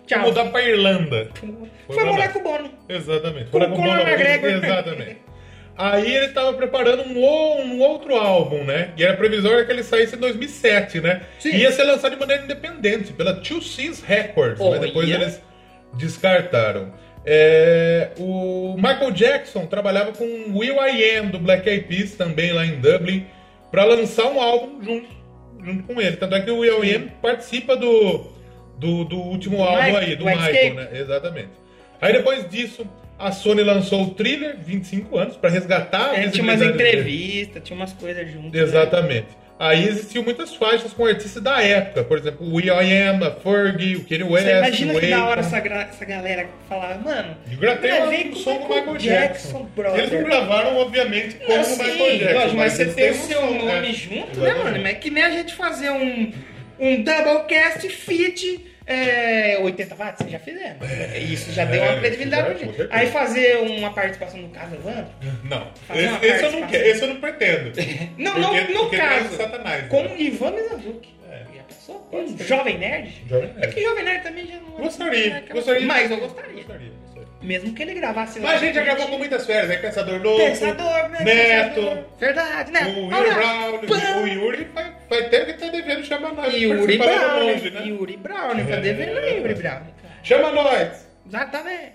Tchau. 0.05 0.19
Vou 0.19 0.27
mudar 0.31 0.49
pra 0.51 0.61
Irlanda. 0.61 1.29
Foi, 1.87 1.95
pra 1.95 2.05
morar 2.05 2.33
com 2.33 2.39
o 2.39 2.43
Bono. 2.43 2.69
Exatamente. 2.89 3.45
Com 3.49 3.59
Foi 3.59 3.67
o 3.67 3.69
com 3.69 3.75
Conor 3.77 3.97
Bono- 3.97 4.09
McGregor. 4.09 4.49
Exatamente. 4.49 5.17
Aí 5.77 6.13
ele 6.13 6.27
tava 6.33 6.51
preparando 6.55 7.03
um, 7.03 7.17
o- 7.23 7.61
um 7.61 7.79
outro 7.79 8.13
álbum, 8.13 8.65
né? 8.65 8.91
E 8.97 9.05
era 9.05 9.15
previsório 9.15 9.65
que 9.65 9.71
ele 9.71 9.83
saísse 9.83 10.17
em 10.17 10.19
2007, 10.19 10.99
né? 10.99 11.21
Sim. 11.39 11.55
Ia 11.55 11.71
ser 11.71 11.83
lançado 11.83 12.11
de 12.11 12.19
maneira 12.19 12.43
independente, 12.43 13.13
pela 13.13 13.35
Two 13.35 13.61
Seas 13.61 14.01
Records, 14.01 14.59
mas 14.59 14.67
Olha. 14.67 14.79
depois 14.81 15.09
eles 15.09 15.41
descartaram. 15.93 16.91
É, 17.29 18.11
o 18.17 18.75
Michael 18.77 19.11
Jackson 19.11 19.65
trabalhava 19.65 20.13
com 20.13 20.23
o 20.23 20.59
Will 20.59 20.75
I 20.81 21.17
Am 21.17 21.27
do 21.29 21.37
Black 21.37 21.67
Eyed 21.67 21.85
Peas, 21.85 22.13
também 22.15 22.53
lá 22.53 22.65
em 22.65 22.79
Dublin, 22.79 23.25
para 23.69 23.83
lançar 23.83 24.27
um 24.27 24.39
álbum 24.41 24.81
junto, 24.81 25.07
junto 25.61 25.83
com 25.83 25.99
ele. 25.99 26.15
Tanto 26.15 26.35
é 26.35 26.39
que 26.41 26.49
o 26.49 26.59
Will 26.59 26.85
I 26.85 26.95
Am 26.95 27.09
participa 27.21 27.75
do, 27.75 28.27
do, 28.79 29.03
do 29.03 29.17
último 29.17 29.57
Do 29.57 29.63
álbum 29.63 29.83
Mike- 29.83 29.97
aí, 29.97 30.15
do 30.15 30.23
Michael, 30.25 30.73
né? 30.75 30.87
Exatamente. 30.93 31.49
Aí 31.99 32.13
depois 32.13 32.49
disso, 32.49 32.87
a 33.19 33.31
Sony 33.31 33.63
lançou 33.63 34.03
o 34.03 34.09
Thriller, 34.11 34.57
25 34.63 35.17
anos, 35.17 35.37
para 35.37 35.49
resgatar 35.49 36.13
É, 36.17 36.27
tinha 36.29 36.43
umas 36.43 36.61
entrevistas, 36.61 37.63
tinha 37.63 37.75
umas 37.75 37.93
coisas 37.93 38.31
juntas. 38.31 38.51
né? 38.51 38.59
Exatamente. 38.61 39.27
Aí 39.59 39.87
existiam 39.87 40.23
muitas 40.23 40.53
faixas 40.53 40.93
com 40.93 41.03
artistas 41.03 41.41
da 41.41 41.63
época, 41.63 42.03
por 42.03 42.19
exemplo, 42.19 42.45
o 42.45 42.53
Will 42.55 42.67
I 42.79 42.93
Am, 43.07 43.23
a 43.23 43.31
Fergie, 43.31 43.95
o 43.95 44.05
Kanye 44.05 44.23
West, 44.23 44.45
Você 44.45 44.51
imagina 44.55 44.93
o 44.93 44.99
que 44.99 45.07
da 45.07 45.25
hora 45.25 45.39
essa, 45.39 45.57
essa 45.57 46.05
galera 46.05 46.47
falava, 46.69 46.99
mano, 47.03 47.35
E 47.51 47.55
gravei 47.55 47.89
gravei 47.89 48.25
um 48.27 48.29
com 48.29 48.35
som 48.35 48.53
o 48.53 48.59
com 48.59 48.73
o 48.73 48.75
Michael 48.75 48.97
Jackson. 48.97 49.67
brother. 49.75 49.99
Eles 49.99 50.11
não 50.11 50.23
gravaram, 50.23 50.77
obviamente, 50.77 51.37
como 51.37 51.57
o 51.57 51.69
Michael 51.71 52.17
Jackson. 52.19 52.35
lógico, 52.35 52.57
mas 52.57 52.73
você 52.73 52.85
tem 52.85 53.09
o 53.09 53.13
um 53.13 53.15
seu 53.15 53.41
som, 53.41 53.53
nome 53.53 53.65
né? 53.65 53.93
junto, 53.93 54.15
né, 54.39 54.49
Exatamente. 54.49 54.63
mano? 54.63 54.83
Mas 54.83 54.91
é 54.91 54.93
que 54.93 55.09
nem 55.09 55.23
a 55.23 55.31
gente 55.31 55.55
fazer 55.55 55.89
um, 55.89 56.31
um 56.79 57.01
Doublecast 57.03 57.89
Fit 57.89 58.63
é, 58.87 59.57
80 59.59 59.95
watts, 59.95 60.17
vocês 60.19 60.31
já 60.31 60.39
fizeram. 60.39 60.77
Isso 61.19 61.51
já 61.51 61.65
deu 61.65 61.83
É, 61.83 61.89
uma 61.91 61.99
credibilidade 61.99 62.43
já, 62.43 62.55
pra 62.55 62.57
gente. 62.77 62.87
Aí 62.89 63.07
fazer 63.11 63.57
uma 63.57 63.91
participação 63.93 64.41
do 64.41 64.49
caso 64.49 64.75
Evandro, 64.75 65.07
Não, 65.43 65.71
esse, 65.93 66.25
esse 66.25 66.43
eu 66.45 66.51
não 66.53 66.67
quero, 66.67 66.85
esse 66.87 67.01
eu 67.01 67.07
não 67.09 67.15
pretendo. 67.19 67.71
Não, 68.17 68.33
Porque- 68.33 68.73
não, 68.73 68.89
no 68.89 68.95
é 68.95 68.97
caso. 68.97 69.35
Satanás. 69.35 69.87
com 69.87 70.03
né? 70.03 70.15
Ivan 70.17 70.51
Mizanzuki. 70.51 71.15
Já 71.55 71.63
pensou? 71.63 71.99
Pode 72.11 72.31
Um 72.31 72.37
jovem 72.39 72.77
nerd? 72.77 73.23
Jovem 73.29 73.49
É 73.49 73.59
Nerd. 73.59 73.73
que 73.73 73.83
jovem 73.83 74.03
nerd 74.05 74.23
também 74.23 74.47
já 74.47 74.55
não 74.55 74.71
Gostaria, 74.71 75.33
é 75.47 75.53
gostaria. 75.53 75.85
Mas 75.85 76.09
eu. 76.11 76.17
Gostaria, 76.17 76.53
gostaria. 76.53 76.91
Mesmo 77.47 77.73
que 77.73 77.81
ele 77.81 77.93
gravasse 77.93 78.41
Mas 78.41 78.55
a 78.55 78.57
gente 78.57 78.75
já 78.75 78.83
gravou 78.83 79.07
com 79.07 79.17
muitas 79.17 79.45
férias, 79.45 79.69
né? 79.69 79.77
Pensador 79.77 80.21
Louco, 80.21 80.43
Pensador, 80.45 81.09
né? 81.09 81.19
Neto, 81.23 81.75
Pensador. 81.75 82.03
Verdade, 82.19 82.71
né? 82.73 82.81
o 82.87 83.09
Yuri. 83.09 83.87
Brown, 83.87 84.23
o 84.23 84.27
Yuri 84.27 84.67
vai, 84.73 84.91
vai 85.09 85.29
ter 85.29 85.45
que 85.45 85.51
estar 85.51 85.69
devendo 85.69 86.03
chamar 86.03 86.33
nós. 86.33 86.53
Yuri 86.53 86.97
Brown, 86.97 87.39
longe, 87.39 87.69
né? 87.69 87.83
Yuri 87.85 88.17
Brown? 88.17 88.55
Tá 88.65 88.73
É. 88.73 88.79
devendo 88.81 89.17
aí, 89.17 89.37
Yuri 89.37 89.53
Brown. 89.53 89.81
Chama 90.23 90.51
nós! 90.51 91.07
Exatamente. 91.25 91.93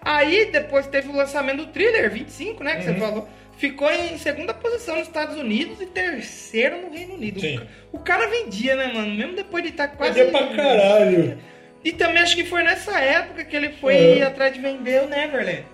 Aí 0.00 0.50
depois 0.50 0.86
teve 0.86 1.08
o 1.08 1.16
lançamento 1.16 1.58
do 1.58 1.66
Thriller 1.66 2.10
25, 2.10 2.64
né? 2.64 2.76
Que 2.76 2.88
Uhum. 2.88 2.94
você 2.94 3.00
falou. 3.00 3.28
Ficou 3.58 3.90
em 3.90 4.18
segunda 4.18 4.52
posição 4.52 4.96
nos 4.96 5.06
Estados 5.08 5.36
Unidos 5.36 5.80
e 5.80 5.86
terceiro 5.86 6.76
no 6.82 6.90
Reino 6.90 7.14
Unido. 7.14 7.40
Sim. 7.40 7.60
O 7.90 7.98
cara 7.98 8.26
vendia, 8.28 8.76
né, 8.76 8.90
mano? 8.92 9.14
Mesmo 9.14 9.34
depois 9.34 9.62
de 9.64 9.70
estar 9.70 9.88
quase. 9.88 10.22
Vendia 10.22 10.38
pra 10.38 10.54
caralho. 10.56 11.38
E 11.86 11.92
também 11.92 12.20
acho 12.22 12.34
que 12.34 12.44
foi 12.44 12.62
nessa 12.64 12.98
época 13.00 13.44
que 13.44 13.54
ele 13.54 13.70
foi 13.80 14.16
Uhum. 14.20 14.26
atrás 14.26 14.52
de 14.52 14.60
vender 14.60 15.02
o 15.02 15.08
Neverland. 15.08 15.64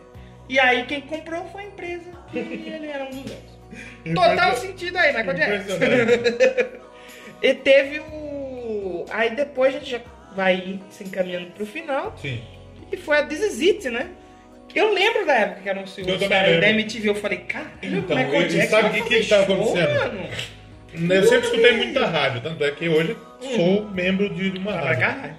E 0.49 0.59
aí 0.59 0.85
quem 0.85 1.01
comprou 1.01 1.47
foi 1.47 1.63
a 1.63 1.67
empresa. 1.67 2.11
E 2.35 2.39
ele 2.39 2.87
era 2.87 3.05
um 3.05 3.11
dos 3.11 3.23
donos. 3.23 4.15
Total 4.15 4.57
sentido 4.57 4.97
aí, 4.99 5.15
Michael 5.17 5.35
Jackson. 5.35 5.79
E 7.43 7.55
teve 7.55 7.99
o. 7.99 9.05
Aí 9.11 9.35
depois 9.35 9.75
a 9.75 9.79
gente 9.79 9.91
já 9.91 10.01
vai 10.37 10.79
se 10.91 11.03
encaminhando 11.03 11.47
pro 11.53 11.67
final. 11.67 12.15
Sim. 12.21 12.41
E 12.93 12.97
foi 12.97 13.17
a 13.17 13.27
This 13.27 13.41
Is 13.41 13.61
It, 13.61 13.91
né? 13.91 14.07
Eu 14.75 14.93
lembro 14.93 15.27
da 15.27 15.35
época 15.35 15.61
que 15.63 15.69
Eu 15.69 16.15
o 16.15 16.19
também 16.19 16.61
da. 16.61 16.69
MTV. 16.71 17.09
Eu 17.09 17.15
falei, 17.15 17.39
cara, 17.39 17.67
Então, 17.83 18.17
o 18.17 18.19
Michael 18.21 18.49
Jackson 18.49 18.71
sabe 18.71 19.01
o 19.01 19.05
que 19.05 19.19
que 19.21 19.27
tava 19.29 19.47
show, 19.47 19.55
acontecendo? 19.57 19.99
mano. 19.99 21.15
Eu 21.15 21.25
sempre 21.25 21.47
escutei 21.49 21.73
muita 21.73 22.07
rádio, 22.07 22.43
tanto 22.43 22.63
é 22.63 22.71
que 22.71 22.89
hoje 22.89 23.17
sou 23.57 23.87
membro 23.91 24.29
de 24.33 24.51
uma 24.59 24.73
rádio. 24.73 25.35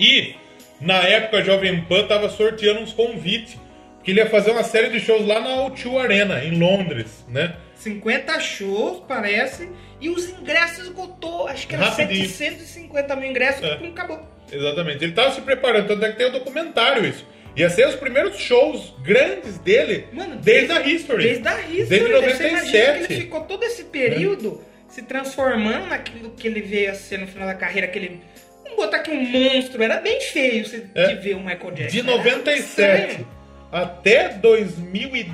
E 0.00 0.34
na 0.80 1.02
época 1.02 1.38
a 1.38 1.42
Jovem 1.42 1.82
Pan 1.82 2.06
tava 2.06 2.28
sorteando 2.28 2.80
uns 2.80 2.92
convites. 2.92 3.58
Que 4.02 4.12
ele 4.12 4.20
ia 4.20 4.30
fazer 4.30 4.50
uma 4.50 4.64
série 4.64 4.88
de 4.88 4.98
shows 4.98 5.26
lá 5.26 5.40
na 5.40 5.68
O2 5.68 6.02
Arena, 6.02 6.42
em 6.42 6.58
Londres, 6.58 7.22
né? 7.28 7.54
50 7.74 8.40
shows, 8.40 9.02
parece. 9.06 9.68
E 10.00 10.08
os 10.08 10.26
ingressos 10.30 10.86
esgotou. 10.86 11.46
Acho 11.46 11.66
que 11.66 11.74
era 11.74 11.84
Rapidinho. 11.84 12.26
750 12.26 13.16
mil 13.16 13.30
ingressos. 13.30 13.62
É. 13.62 13.78
E 13.82 13.88
acabou. 13.88 14.26
Exatamente. 14.50 15.04
Ele 15.04 15.12
tava 15.12 15.32
se 15.32 15.42
preparando, 15.42 15.88
tanto 15.88 16.02
é 16.02 16.12
que 16.12 16.16
tem 16.16 16.28
o 16.28 16.32
documentário 16.32 17.06
isso. 17.06 17.26
Ia 17.56 17.68
ser 17.68 17.88
os 17.88 17.96
primeiros 17.96 18.38
shows 18.38 18.94
grandes 19.02 19.58
dele 19.58 20.06
Mano, 20.12 20.36
desde, 20.36 20.72
a 20.72 20.86
History. 20.86 21.24
Desde 21.24 21.48
a 21.48 21.60
History. 21.60 21.84
Desde 21.86 22.08
né? 22.08 22.20
Você 22.20 22.48
imagina 22.48 22.60
97. 22.60 23.06
que 23.06 23.12
ele 23.12 23.22
ficou 23.22 23.40
todo 23.42 23.64
esse 23.64 23.84
período 23.84 24.62
se 24.88 25.02
transformando 25.02 25.86
naquilo 25.86 26.30
que 26.30 26.46
ele 26.46 26.60
veio 26.60 26.90
a 26.90 26.94
ser 26.94 27.18
no 27.18 27.26
final 27.26 27.46
da 27.46 27.54
carreira, 27.54 27.86
aquele. 27.86 28.20
Vamos 28.70 28.84
botar 28.84 28.98
aqui 28.98 29.10
um 29.10 29.22
monstro. 29.22 29.82
Era 29.82 30.00
bem 30.00 30.20
feio 30.20 30.66
você 30.66 30.86
É. 30.94 31.06
de 31.08 31.14
ver 31.16 31.34
o 31.36 31.40
Michael 31.40 31.70
Jackson. 31.72 31.90
De 31.90 31.98
Era 32.00 32.16
97 32.18 32.60
estranho. 32.60 33.28
até 33.72 34.28
2009. 34.28 35.32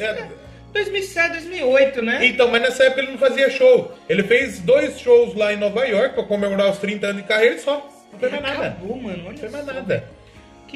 é, 0.00 0.28
2007, 0.72 1.32
2008, 1.32 2.02
né? 2.02 2.26
Então, 2.26 2.48
mas 2.50 2.62
nessa 2.62 2.84
época 2.84 3.00
ele 3.02 3.10
não 3.12 3.18
fazia 3.18 3.50
show. 3.50 3.92
Ele 4.08 4.22
fez 4.22 4.60
dois 4.60 4.98
shows 5.00 5.34
lá 5.34 5.52
em 5.52 5.56
Nova 5.56 5.84
York 5.86 6.14
pra 6.14 6.24
comemorar 6.24 6.70
os 6.70 6.78
30 6.78 7.06
anos 7.08 7.22
de 7.22 7.28
carreira 7.28 7.56
e 7.56 7.60
só. 7.60 7.88
Não 8.12 8.18
foi 8.20 8.28
mais 8.30 8.42
nada. 8.42 8.66
Acabou, 8.68 8.96
mano. 8.96 9.22
Olha 9.24 9.30
Não 9.32 9.38
foi 9.38 9.48
mais 9.48 9.66
nada. 9.66 10.04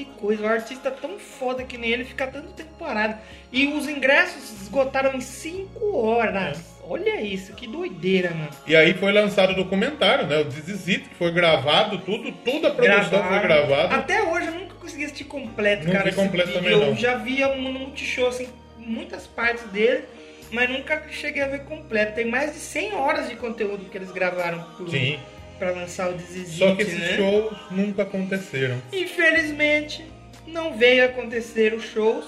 Que 0.00 0.06
coisa, 0.18 0.42
o 0.42 0.46
artista 0.46 0.90
tão 0.90 1.18
foda 1.18 1.62
que 1.62 1.76
nem 1.76 1.90
ele 1.90 2.04
fica 2.06 2.26
tanto 2.26 2.48
tempo 2.52 2.70
parado. 2.78 3.16
E 3.52 3.66
os 3.66 3.86
ingressos 3.86 4.62
esgotaram 4.62 5.14
em 5.14 5.20
5 5.20 5.94
horas. 5.96 6.58
É. 6.58 6.80
Olha 6.84 7.20
isso, 7.20 7.52
que 7.52 7.66
doideira, 7.66 8.30
mano. 8.30 8.48
E 8.66 8.74
aí 8.74 8.94
foi 8.94 9.12
lançado 9.12 9.50
o 9.52 9.54
documentário, 9.54 10.26
né? 10.26 10.38
O 10.38 10.44
This 10.46 10.68
Is 10.68 10.88
It, 10.88 11.08
que 11.10 11.14
foi 11.16 11.30
gravado, 11.32 11.98
tudo, 11.98 12.32
toda 12.32 12.68
a 12.68 12.70
produção 12.74 13.22
foi 13.28 13.38
gravada. 13.40 13.94
Até 13.94 14.22
hoje 14.22 14.46
eu 14.46 14.54
nunca 14.54 14.74
consegui 14.74 15.04
assistir 15.04 15.24
completo, 15.24 15.84
Não 15.84 15.92
cara. 15.92 16.10
vi 16.10 16.16
completo 16.16 16.52
também, 16.52 16.72
Eu 16.72 16.86
não. 16.86 16.96
já 16.96 17.16
via 17.16 17.54
no 17.54 17.72
Multishow, 17.72 18.28
assim, 18.28 18.48
muitas 18.78 19.26
partes 19.26 19.64
dele, 19.64 20.04
mas 20.50 20.68
nunca 20.70 21.04
cheguei 21.10 21.42
a 21.42 21.46
ver 21.48 21.64
completo. 21.64 22.14
Tem 22.14 22.24
mais 22.24 22.54
de 22.54 22.58
100 22.58 22.94
horas 22.94 23.28
de 23.28 23.36
conteúdo 23.36 23.84
que 23.90 23.98
eles 23.98 24.10
gravaram 24.10 24.62
pro, 24.76 24.90
Sim. 24.90 25.20
Pra 25.60 25.72
lançar 25.72 26.10
o 26.10 26.16
Is 26.16 26.48
Só 26.54 26.74
que 26.74 26.82
esses 26.82 26.98
né? 26.98 27.16
shows 27.16 27.54
nunca 27.70 28.02
aconteceram. 28.02 28.80
Infelizmente, 28.90 30.10
não 30.46 30.76
veio 30.76 31.04
acontecer 31.04 31.74
os 31.74 31.84
shows. 31.84 32.24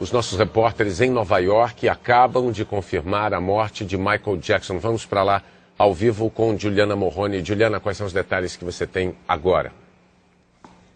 Os 0.00 0.10
nossos 0.10 0.38
repórteres 0.38 1.00
em 1.02 1.10
Nova 1.10 1.38
York 1.38 1.86
acabam 1.88 2.50
de 2.50 2.64
confirmar 2.64 3.34
a 3.34 3.40
morte 3.40 3.84
de 3.84 3.98
Michael 3.98 4.38
Jackson. 4.38 4.78
Vamos 4.78 5.04
para 5.04 5.22
lá 5.22 5.42
ao 5.78 5.92
vivo 5.92 6.30
com 6.30 6.58
Juliana 6.58 6.96
Morrone. 6.96 7.44
Juliana, 7.44 7.78
quais 7.78 7.98
são 7.98 8.06
os 8.06 8.12
detalhes 8.12 8.56
que 8.56 8.64
você 8.64 8.86
tem 8.86 9.14
agora? 9.28 9.70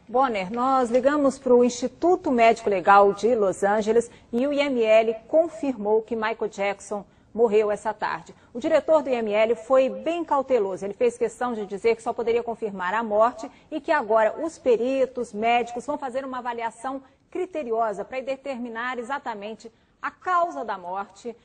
Bonner, 0.08 0.50
nós 0.50 0.90
ligamos 0.90 1.38
para 1.38 1.54
o 1.54 1.62
Instituto 1.62 2.32
Médico 2.32 2.70
Legal 2.70 3.12
de 3.12 3.34
Los 3.34 3.62
Angeles 3.62 4.10
e 4.32 4.46
o 4.46 4.52
IML 4.54 5.14
confirmou 5.28 6.00
que 6.00 6.16
Michael 6.16 6.48
Jackson 6.50 7.04
morreu 7.38 7.70
essa 7.70 7.94
tarde. 7.94 8.34
O 8.52 8.58
diretor 8.58 9.00
do 9.00 9.08
IML 9.08 9.54
foi 9.54 9.88
bem 9.88 10.24
cauteloso. 10.24 10.84
Ele 10.84 10.92
fez 10.92 11.16
questão 11.16 11.54
de 11.54 11.66
dizer 11.66 11.94
que 11.94 12.02
só 12.02 12.12
poderia 12.12 12.42
confirmar 12.42 12.92
a 12.92 13.00
morte 13.00 13.48
e 13.70 13.80
que 13.80 13.92
agora 13.92 14.44
os 14.44 14.58
peritos, 14.58 15.32
médicos 15.32 15.86
vão 15.86 15.96
fazer 15.96 16.24
uma 16.24 16.38
avaliação 16.38 17.00
criteriosa 17.30 18.04
para 18.04 18.20
determinar 18.20 18.98
exatamente 18.98 19.72
a 20.02 20.10
causa 20.10 20.64
da 20.64 20.76
morte, 20.76 21.36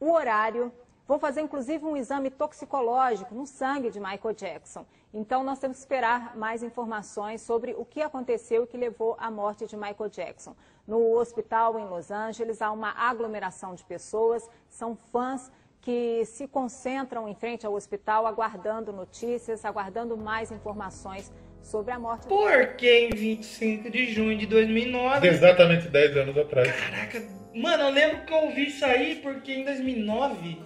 o 0.00 0.10
horário. 0.10 0.72
Vou 1.06 1.18
fazer 1.18 1.42
inclusive 1.42 1.84
um 1.84 1.94
exame 1.94 2.30
toxicológico 2.30 3.34
no 3.34 3.46
sangue 3.46 3.90
de 3.90 4.00
Michael 4.00 4.34
Jackson. 4.34 4.86
Então 5.12 5.44
nós 5.44 5.58
temos 5.58 5.76
que 5.76 5.82
esperar 5.82 6.34
mais 6.38 6.62
informações 6.62 7.42
sobre 7.42 7.74
o 7.74 7.84
que 7.84 8.00
aconteceu 8.00 8.64
e 8.64 8.66
que 8.66 8.78
levou 8.78 9.14
à 9.18 9.30
morte 9.30 9.66
de 9.66 9.76
Michael 9.76 10.08
Jackson. 10.08 10.56
No 10.86 11.16
hospital 11.16 11.78
em 11.78 11.86
Los 11.86 12.10
Angeles 12.10 12.60
há 12.60 12.70
uma 12.72 12.90
aglomeração 12.90 13.74
de 13.74 13.84
pessoas, 13.84 14.48
são 14.68 14.96
fãs 14.96 15.50
que 15.80 16.24
se 16.24 16.46
concentram 16.46 17.28
em 17.28 17.34
frente 17.34 17.66
ao 17.66 17.74
hospital 17.74 18.26
aguardando 18.26 18.92
notícias, 18.92 19.64
aguardando 19.64 20.16
mais 20.16 20.50
informações 20.50 21.32
sobre 21.60 21.92
a 21.92 21.98
morte. 21.98 22.26
Porque 22.26 22.88
em 22.88 23.10
25 23.10 23.90
de 23.90 24.12
junho 24.12 24.36
de 24.36 24.46
2009. 24.46 25.28
Exatamente 25.28 25.88
10 25.88 26.16
anos 26.16 26.36
atrás. 26.38 26.70
Caraca, 26.70 27.22
mano, 27.54 27.84
eu 27.84 27.90
lembro 27.90 28.24
que 28.24 28.32
eu 28.32 28.38
ouvi 28.38 28.66
isso 28.66 28.84
aí 28.84 29.16
porque 29.16 29.52
em 29.52 29.64
2009 29.64 30.60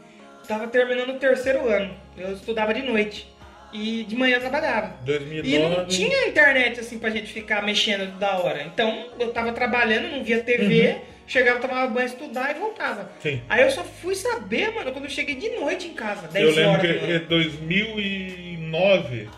tava 0.46 0.68
terminando 0.68 1.10
o 1.10 1.18
terceiro 1.18 1.68
ano. 1.68 1.94
Eu 2.16 2.32
estudava 2.32 2.72
de 2.72 2.82
noite. 2.82 3.35
E 3.76 4.04
de 4.04 4.16
manhã 4.16 4.36
eu 4.36 4.40
trabalhava. 4.40 4.96
2009. 5.04 5.54
E 5.54 5.58
não 5.58 5.84
tinha 5.86 6.28
internet 6.28 6.80
assim 6.80 6.98
pra 6.98 7.10
gente 7.10 7.32
ficar 7.32 7.62
mexendo 7.62 8.18
da 8.18 8.38
hora. 8.38 8.62
Então 8.62 9.08
eu 9.20 9.30
tava 9.32 9.52
trabalhando, 9.52 10.08
não 10.08 10.24
via 10.24 10.40
TV, 10.42 10.92
Uhum. 10.92 11.00
chegava, 11.26 11.60
tomava 11.60 11.86
banho, 11.88 12.06
estudar 12.06 12.54
e 12.56 12.58
voltava. 12.58 13.10
Sim. 13.22 13.40
Aí 13.48 13.62
eu 13.62 13.70
só 13.70 13.84
fui 13.84 14.14
saber, 14.14 14.72
mano, 14.74 14.92
quando 14.92 15.04
eu 15.04 15.10
cheguei 15.10 15.34
de 15.34 15.50
noite 15.50 15.88
em 15.88 15.94
casa, 15.94 16.26
10 16.28 16.44
Eu 16.44 16.54
lembro 16.54 16.70
horas. 16.72 17.00
que 17.00 17.12
em 17.12 17.18
2009, 17.26 19.28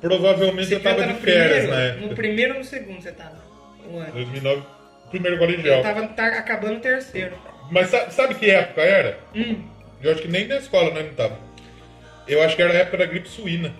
provavelmente 0.00 0.72
eu 0.72 0.80
tava 0.82 1.02
de 1.06 1.12
no 1.12 1.18
férias 1.20 1.48
primeiro, 1.64 1.70
na 1.72 1.80
época. 1.80 2.06
No 2.06 2.14
primeiro 2.14 2.52
ou 2.54 2.58
no 2.58 2.64
segundo 2.64 3.00
você 3.02 3.12
tava? 3.12 3.38
O 3.90 3.98
ano. 3.98 4.12
2009, 4.12 4.62
primeiro 5.10 5.38
colegial. 5.38 5.78
Eu 5.78 5.82
tava 5.82 6.06
tá 6.08 6.26
acabando 6.26 6.76
o 6.76 6.80
terceiro. 6.80 7.36
Mas 7.70 7.88
sabe, 7.88 8.12
sabe 8.14 8.34
que 8.34 8.50
época 8.50 8.82
era? 8.82 9.18
Hum. 9.34 9.62
Eu 10.02 10.12
acho 10.12 10.22
que 10.22 10.28
nem 10.28 10.46
na 10.46 10.56
escola 10.56 10.90
nós 10.92 11.04
não 11.06 11.14
tava. 11.14 11.38
Eu 12.28 12.42
acho 12.42 12.54
que 12.56 12.62
era 12.62 12.72
a 12.72 12.76
época 12.76 12.96
da 12.98 13.06
gripe 13.06 13.28
suína. 13.28 13.72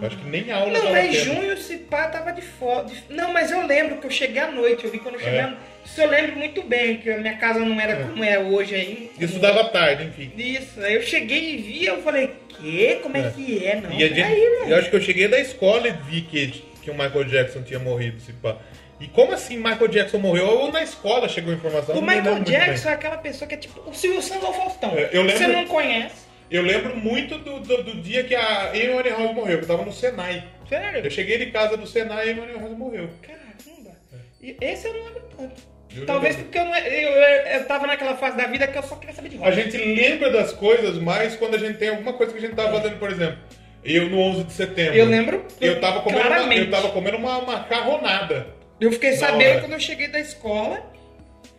Eu 0.00 0.08
acho 0.08 0.16
que 0.16 0.28
nem 0.28 0.50
aula 0.50 0.68
Hum. 0.78 0.82
Não, 0.84 0.90
mas 0.92 1.14
junho 1.16 1.56
se 1.56 1.76
pá 1.78 2.08
tava 2.08 2.32
de 2.32 2.42
fora. 2.42 2.86
Não, 3.08 3.32
mas 3.32 3.50
eu 3.50 3.64
lembro 3.66 3.98
que 3.98 4.06
eu 4.06 4.10
cheguei 4.10 4.40
à 4.42 4.50
noite. 4.50 4.84
Eu 4.84 4.90
vi 4.90 4.98
quando 4.98 5.14
eu 5.14 5.20
cheguei 5.20 5.38
É. 5.38 5.42
à. 5.42 5.54
Isso 5.84 6.00
eu 6.00 6.08
lembro 6.08 6.36
muito 6.36 6.62
bem, 6.62 6.96
que 6.98 7.10
a 7.10 7.18
minha 7.18 7.36
casa 7.36 7.60
não 7.60 7.80
era 7.80 8.04
como 8.04 8.22
é 8.24 8.38
hoje 8.38 8.74
aí. 8.74 9.10
Isso 9.18 9.38
dava 9.38 9.64
tarde, 9.64 10.04
enfim. 10.04 10.32
Isso, 10.36 10.80
aí 10.80 10.94
eu 10.94 11.02
cheguei 11.02 11.54
e 11.54 11.56
vi, 11.58 11.84
eu 11.84 12.00
falei, 12.02 12.30
que? 12.48 13.00
Como 13.02 13.16
é, 13.16 13.20
É. 13.20 13.30
que 13.30 13.66
é? 13.66 13.76
Não, 13.80 13.90
E 13.92 13.98
gente, 13.98 14.14
peraí, 14.14 14.58
mano. 14.60 14.70
eu 14.70 14.76
acho 14.78 14.90
que 14.90 14.96
eu 14.96 15.00
cheguei 15.00 15.28
da 15.28 15.40
escola 15.40 15.88
e 15.88 15.92
vi 16.08 16.22
que, 16.22 16.64
que 16.82 16.90
o 16.90 16.94
Michael 16.94 17.24
Jackson 17.24 17.62
tinha 17.62 17.78
morrido, 17.80 18.20
se 18.20 18.32
pá. 18.32 18.56
E 19.00 19.08
como 19.08 19.32
assim 19.32 19.56
Michael 19.56 19.88
Jackson 19.88 20.18
morreu? 20.18 20.46
Ou 20.46 20.70
na 20.70 20.82
escola 20.82 21.28
chegou 21.28 21.52
a 21.52 21.56
informação? 21.56 21.96
O 21.96 22.00
Michael 22.02 22.40
Jackson 22.44 22.88
é 22.88 22.92
aquela 22.92 23.16
pessoa 23.18 23.48
que 23.48 23.54
é 23.54 23.58
tipo 23.58 23.80
o 23.90 23.92
Silvio 23.92 24.22
Santos 24.22 24.44
ou 24.44 24.50
o 24.50 24.54
Faustão. 24.54 24.92
É, 24.96 25.10
eu 25.12 25.22
lembro- 25.22 25.38
Você 25.38 25.46
não 25.48 25.66
conhece. 25.66 26.21
Eu 26.52 26.62
lembro 26.62 26.94
muito 26.94 27.38
do, 27.38 27.60
do, 27.60 27.82
do 27.82 27.94
dia 28.02 28.24
que 28.24 28.34
a 28.34 28.72
Amy 28.72 28.90
Winehouse 28.90 29.32
morreu, 29.32 29.56
que 29.56 29.64
eu 29.64 29.68
tava 29.68 29.86
no 29.86 29.92
Senai. 29.92 30.44
Sério? 30.68 31.02
Eu 31.02 31.10
cheguei 31.10 31.38
de 31.38 31.46
casa 31.46 31.78
do 31.78 31.86
Senai 31.86 32.26
e 32.26 32.30
a 32.30 32.32
Amy 32.32 32.40
Winehouse 32.42 32.74
morreu. 32.74 33.08
Caramba. 33.22 33.96
E 34.40 34.54
esse 34.60 34.86
eu 34.86 34.92
não 34.92 35.04
lembro 35.04 35.22
tanto. 35.34 35.72
Eu 35.96 36.06
Talvez 36.06 36.36
porque 36.36 36.58
eu, 36.58 36.64
não, 36.66 36.76
eu, 36.76 37.10
eu, 37.10 37.46
eu 37.46 37.64
tava 37.66 37.86
naquela 37.86 38.16
fase 38.16 38.36
da 38.36 38.46
vida 38.46 38.66
que 38.66 38.76
eu 38.76 38.82
só 38.82 38.96
queria 38.96 39.14
saber 39.14 39.30
de 39.30 39.36
rock. 39.38 39.48
A 39.48 39.52
gente 39.52 39.76
lembra 39.78 40.30
das 40.30 40.52
coisas 40.52 40.98
mais 40.98 41.36
quando 41.36 41.54
a 41.54 41.58
gente 41.58 41.78
tem 41.78 41.88
alguma 41.88 42.12
coisa 42.12 42.32
que 42.32 42.38
a 42.38 42.40
gente 42.42 42.54
tava 42.54 42.78
fazendo, 42.78 42.98
por 42.98 43.10
exemplo. 43.10 43.38
Eu 43.82 44.10
no 44.10 44.18
11 44.18 44.44
de 44.44 44.52
setembro. 44.52 44.94
Eu 44.94 45.06
lembro 45.06 45.46
Eu 45.60 45.80
tava 45.80 46.00
comendo, 46.02 46.20
uma, 46.20 46.26
claramente. 46.28 46.60
eu 46.60 46.70
tava 46.70 46.90
comendo 46.90 47.16
uma 47.16 47.40
macarronada. 47.40 48.46
Eu 48.78 48.92
fiquei 48.92 49.12
sabendo 49.12 49.50
hora. 49.50 49.60
quando 49.60 49.72
eu 49.72 49.80
cheguei 49.80 50.08
da 50.08 50.20
escola. 50.20 50.92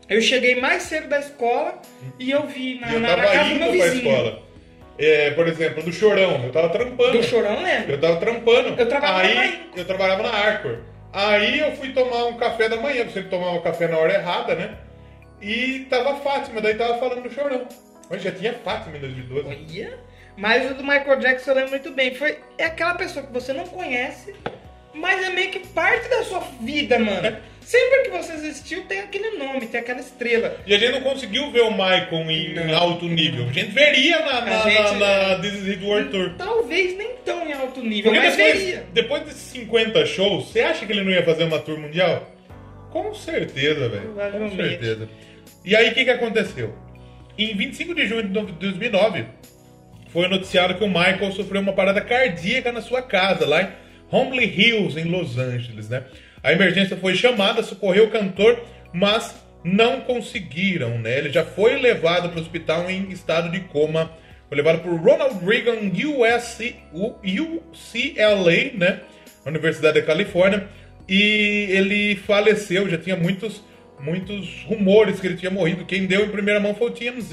Eu 0.07 0.22
cheguei 0.22 0.60
mais 0.60 0.84
cedo 0.84 1.07
da 1.07 1.20
escola 1.20 1.82
e 2.20 2.30
eu 2.30 2.45
vi 2.45 2.80
na, 2.80 2.94
eu 2.94 2.99
na, 2.99 3.15
na 3.15 3.24
casa 3.24 3.49
do 3.49 3.56
meu 3.56 3.72
pra 3.72 3.86
vizinho. 3.86 4.44
É, 4.98 5.32
por 5.32 5.48
exemplo, 5.48 5.82
do 5.82 5.91
Chorão, 5.91 6.44
eu 6.44 6.52
tava 6.52 6.70
trampando. 6.70 7.14
Do 7.14 7.24
Chorão, 7.24 7.61
né? 7.61 7.86
Eu 7.88 7.99
tava 7.99 8.18
trampando. 8.18 8.80
Eu 8.80 8.88
trabalhava 8.88 9.22
Aí, 9.22 9.36
na 9.36 9.82
eu 9.82 9.86
trabalhava 9.86 10.24
na 10.24 10.30
Arcor. 10.30 10.80
Aí 11.11 11.60
eu 11.60 11.72
fui 11.74 11.94
tomar 11.94 12.26
um 12.26 12.38
café 12.38 12.70
da 12.70 12.78
manhã, 12.78 13.03
eu 13.03 13.10
sempre 13.10 13.30
tomava 13.30 13.60
café 13.61 13.88
na 13.88 13.98
hora 13.98 14.14
errada, 14.14 14.56
né? 14.56 14.78
E 15.41 15.86
tava 15.90 16.14
a 16.14 16.15
Fátima, 16.15 16.61
daí 16.61 16.76
tava 16.76 16.98
falando 16.98 17.24
do 17.24 17.34
Chorão. 17.34 17.68
Mas 18.10 18.22
já 18.22 18.32
tinha 18.32 18.53
Fátima 18.53 18.98
em 18.98 19.02
2012. 19.02 19.48
Olha. 19.48 19.99
Mas 20.36 20.70
o 20.72 20.74
do 20.74 20.84
Michael 20.84 21.20
Jackson 21.20 21.52
eu 21.52 21.56
lembro 21.56 21.72
muito 21.72 21.91
bem. 21.91 22.15
Foi, 22.15 22.40
é 22.57 22.65
aquela 22.65 22.95
pessoa 22.95 23.26
que 23.26 23.32
você 23.34 23.53
não 23.53 23.65
conhece, 23.65 24.34
mas 24.94 25.24
é 25.24 25.30
meio 25.30 25.52
que 25.52 25.68
parte 25.68 26.10
da 26.10 26.24
sua 26.24 26.40
vida, 26.61 26.98
mano. 26.99 27.38
Sempre 27.65 28.03
que 28.03 28.10
você 28.10 28.34
existiu, 28.34 28.84
tem 28.84 28.99
aquele 28.99 29.38
nome, 29.38 29.68
tem 29.68 29.80
aquela 29.80 29.99
estrela. 29.99 30.57
E 30.68 30.73
a 30.73 30.77
gente 30.77 30.91
não 30.91 31.02
conseguiu 31.02 31.49
ver 31.52 31.61
o 31.61 31.72
Michael 31.72 32.30
em, 32.30 32.56
em 32.57 32.73
alto 32.73 33.06
nível. 33.06 33.48
A 33.49 33.53
gente 33.53 33.72
veria 33.72 34.19
na, 34.19 34.41
na, 34.41 34.64
A 34.64 34.69
gente- 34.69 34.94
na, 34.99 35.27
na 35.30 35.40
This 35.40 35.53
Is 35.65 35.81
World 35.84 36.10
Tour. 36.10 36.34
Talvez 36.38 36.98
nem 36.98 37.15
tão 37.26 37.48
em 37.48 37.53
alto 37.53 37.81
nível, 37.81 38.11
Porque 38.11 38.26
mas 38.26 38.35
depois, 38.35 38.60
veria. 38.60 38.84
depois 38.94 39.23
desses 39.23 39.41
50 39.52 40.06
shows, 40.06 40.49
você 40.49 40.60
acha 40.61 40.85
que 40.85 40.91
ele 40.91 41.03
não 41.03 41.11
ia 41.11 41.23
fazer 41.23 41.45
uma 41.45 41.60
tour 41.60 41.80
mundial? 41.80 42.30
Com 42.91 43.14
certeza, 43.15 43.90
velho. 43.90 44.14
Com 44.31 44.56
certeza. 44.56 45.10
E 45.65 45.76
aí, 45.76 45.90
o 45.90 45.94
que, 45.94 46.03
que 46.03 46.11
aconteceu? 46.11 46.76
Em 47.38 47.56
25 47.56 47.95
de 47.95 48.06
junho 48.06 48.23
de 48.23 48.30
2009, 48.30 49.26
foi 50.10 50.27
noticiado 50.27 50.76
que 50.76 50.84
o 50.84 50.88
Michael 50.88 51.31
sofreu 51.31 51.61
uma 51.61 51.73
parada 51.73 51.99
cardíaca 52.02 52.72
na 52.72 52.81
sua 52.81 53.02
casa, 53.02 53.48
lá 53.48 53.64
em 53.64 53.69
Homley 54.11 54.45
Hills, 54.45 54.99
em 54.99 55.06
Los 55.06 55.40
Angeles, 55.40 55.90
né? 55.90 56.03
A 56.44 56.52
emergência 56.52 56.98
foi 56.98 57.15
chamada, 57.15 57.64
socorreu 57.64 58.06
o 58.06 58.10
cantor, 58.11 58.60
mas 58.91 59.34
não 59.64 60.02
conseguiram, 60.02 60.99
né? 60.99 61.18
Ele 61.18 61.32
já 61.32 61.44
foi 61.45 61.78
levado 61.80 62.30
para 62.30 62.38
o 62.38 62.41
hospital 62.41 62.90
em 62.91 63.10
estado 63.11 63.49
de 63.49 63.61
coma. 63.61 64.11
Foi 64.49 64.57
levado 64.57 64.82
por 64.82 64.94
Ronald 64.99 65.44
Reagan 65.45 65.78
USC, 65.90 66.76
U- 66.94 67.15
UCLA, 67.24 68.72
né? 68.76 68.99
Universidade 69.45 69.99
da 69.99 70.06
Califórnia. 70.06 70.68
E 71.07 71.68
ele 71.70 72.15
faleceu, 72.15 72.90
já 72.90 72.98
tinha 72.98 73.15
muitos, 73.15 73.64
muitos 73.99 74.64
rumores 74.65 75.20
que 75.20 75.28
ele 75.28 75.38
tinha 75.38 75.52
morrido. 75.52 75.86
Quem 75.86 76.06
deu 76.06 76.26
em 76.26 76.30
primeira 76.30 76.60
mão 76.60 76.76
foi 76.76 76.88
o 76.88 76.91
TMZ, 76.91 77.30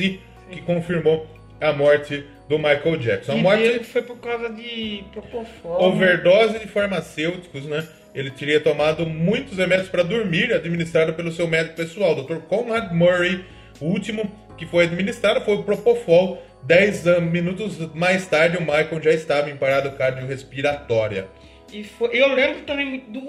que 0.51 0.61
confirmou 0.65 1.27
a 1.61 1.73
morte 1.73 2.24
do 2.49 2.59
Michael 2.59 2.97
Jackson. 2.97 3.32
A 3.32 3.37
morte 3.37 3.81
foi 3.85 4.03
por 4.03 4.19
causa 4.19 4.51
de 4.51 5.05
Propofol. 5.12 5.82
overdose 5.82 6.59
de 6.59 6.66
farmacêuticos, 6.66 7.65
né? 7.66 7.87
Ele 8.15 8.31
teria 8.31 8.61
tomado 8.61 9.07
muitos 9.07 9.57
remédios 9.57 9.89
para 9.89 10.03
dormir, 10.03 10.53
administrado 10.53 11.15
pelo 11.15 11.31
seu 11.31 11.47
médico 11.47 11.77
pessoal, 11.77 12.15
Dr. 12.15 12.39
Conrad 12.49 12.93
Murray. 12.93 13.45
O 13.81 13.87
último 13.87 14.31
que 14.59 14.66
foi 14.66 14.85
administrado 14.85 15.41
foi 15.43 15.55
o 15.55 15.62
Propofol. 15.62 16.43
Dez 16.62 17.05
minutos 17.23 17.78
mais 17.95 18.27
tarde, 18.27 18.59
o 18.59 18.61
Michael 18.61 19.01
já 19.03 19.12
estava 19.12 19.51
em 19.51 19.57
parada 19.57 19.91
cardiorrespiratória. 19.91 21.28
E 21.73 21.85
foi, 21.85 22.11
eu 22.12 22.35
lembro 22.35 22.62
também 22.62 22.99
do. 23.09 23.20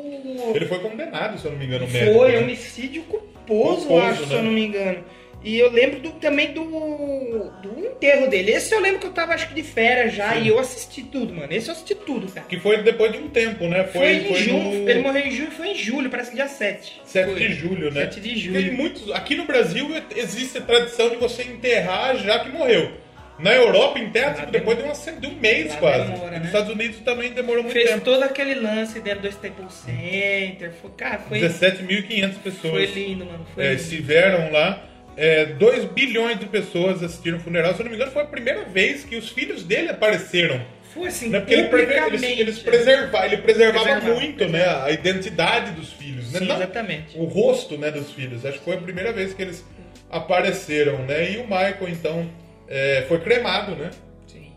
Ele 0.55 0.65
foi 0.65 0.79
condenado, 0.79 1.39
se 1.39 1.45
eu 1.45 1.51
não 1.51 1.59
me 1.59 1.65
engano, 1.65 1.85
o 1.85 1.89
médico. 1.89 2.17
Foi 2.17 2.31
né? 2.31 2.39
homicídio 2.39 3.03
culposo, 3.03 3.87
Culposo, 3.87 3.97
acho, 3.99 4.23
se 4.23 4.29
né? 4.33 4.39
eu 4.39 4.43
não 4.43 4.51
me 4.51 4.65
engano. 4.65 5.03
E 5.43 5.57
eu 5.57 5.71
lembro 5.71 5.99
do- 5.99 6.11
também 6.13 6.53
do, 6.53 6.63
do 6.63 7.79
enterro 7.79 8.27
dele. 8.29 8.51
Esse 8.51 8.73
eu 8.75 8.79
lembro 8.79 8.99
que 8.99 9.07
eu 9.07 9.11
tava, 9.11 9.33
acho 9.33 9.47
que 9.47 9.55
de 9.55 9.63
férias 9.63 10.13
já, 10.13 10.33
Sim. 10.33 10.43
e 10.43 10.47
eu 10.49 10.59
assisti 10.59 11.01
tudo, 11.03 11.33
mano. 11.33 11.51
Esse 11.51 11.67
eu 11.69 11.71
assisti 11.73 11.95
tudo, 11.95 12.31
cara. 12.31 12.45
Que 12.47 12.59
foi 12.59 12.81
depois 12.83 13.11
de 13.11 13.17
um 13.17 13.27
tempo, 13.29 13.67
né? 13.67 13.83
Foi, 13.85 14.01
Foi, 14.01 14.11
em 14.13 14.25
foi 14.25 14.35
junho, 14.37 14.63
no... 14.83 14.89
ele 14.89 14.99
morreu 15.01 15.25
em 15.25 15.31
junho, 15.31 15.51
foi 15.51 15.67
em 15.69 15.75
julho, 15.75 16.09
parece 16.09 16.29
que 16.29 16.35
dia 16.35 16.47
7. 16.47 17.01
7 17.03 17.25
Foi. 17.31 17.39
de 17.39 17.53
julho, 17.53 17.91
né? 17.91 18.01
7 18.01 18.19
de 18.19 18.37
julho. 18.39 18.61
Tem 18.61 18.71
muitos. 18.71 19.11
Aqui 19.11 19.35
no 19.35 19.45
Brasil 19.45 19.87
existe 20.15 20.57
a 20.59 20.61
tradição 20.61 21.09
de 21.09 21.15
você 21.15 21.43
enterrar 21.43 22.15
já 22.17 22.39
que 22.39 22.49
morreu. 22.49 22.91
Na 23.39 23.55
Europa, 23.55 23.97
enterra 23.97 24.35
tipo, 24.35 24.51
depois 24.51 24.77
de, 24.77 24.83
uma, 24.83 24.93
de 24.93 25.25
um 25.27 25.33
mês 25.39 25.73
quase. 25.77 26.11
demora, 26.11 26.35
E 26.35 26.39
nos 26.39 26.39
né? 26.41 26.45
Estados 26.45 26.69
Unidos 26.71 26.99
também 26.99 27.31
demorou 27.31 27.63
muito 27.63 27.73
Fez 27.73 27.89
tempo. 27.89 28.05
todo 28.05 28.21
aquele 28.21 28.53
lance 28.53 28.99
dentro 28.99 29.21
do 29.21 29.27
Staples 29.29 29.73
Center. 29.73 30.71
Foi, 30.79 30.91
cara, 30.95 31.17
foi, 31.17 31.39
17.500 31.39 32.33
pessoas 32.43 32.61
foi 32.61 32.85
lindo, 32.85 33.25
mano. 33.25 33.43
Foi 33.55 33.63
é, 33.65 33.69
lindo. 33.69 33.81
estiveram 33.81 34.51
lá. 34.51 34.85
É, 35.17 35.45
2 35.45 35.85
bilhões 35.85 36.39
de 36.39 36.45
pessoas 36.45 37.03
assistiram 37.03 37.37
o 37.37 37.41
funeral. 37.41 37.73
Se 37.73 37.81
eu 37.81 37.83
não 37.83 37.89
me 37.91 37.95
engano, 37.97 38.11
foi 38.11 38.21
a 38.23 38.25
primeira 38.27 38.63
vez 38.65 39.03
que 39.03 39.15
os 39.15 39.29
filhos 39.29 39.63
dele 39.63 39.89
apareceram. 39.89 40.61
Foi 40.93 41.07
assim, 41.07 41.29
Né? 41.29 41.39
Porque 41.39 41.53
ele, 41.53 41.93
eles, 41.93 42.23
eles 42.23 42.59
preserva- 42.59 43.25
ele 43.25 43.37
preservava 43.37 43.85
Preservava, 43.85 44.19
muito 44.19 44.47
né, 44.49 44.65
a 44.65 44.91
identidade 44.91 45.71
dos 45.71 45.91
filhos. 45.93 46.31
Né? 46.33 46.39
Sim, 46.39 46.51
exatamente. 46.51 47.17
O 47.17 47.23
rosto 47.25 47.77
né, 47.77 47.91
dos 47.91 48.11
filhos. 48.11 48.45
Acho 48.45 48.59
que 48.59 48.65
foi 48.65 48.75
a 48.75 48.81
primeira 48.81 49.11
vez 49.13 49.33
que 49.33 49.41
eles 49.41 49.63
apareceram. 50.09 50.99
Né? 51.05 51.31
E 51.33 51.37
o 51.37 51.43
Michael, 51.43 51.87
então, 51.89 52.29
é, 52.67 53.05
foi 53.07 53.19
cremado, 53.19 53.75
né? 53.75 53.89
Sim. 54.27 54.51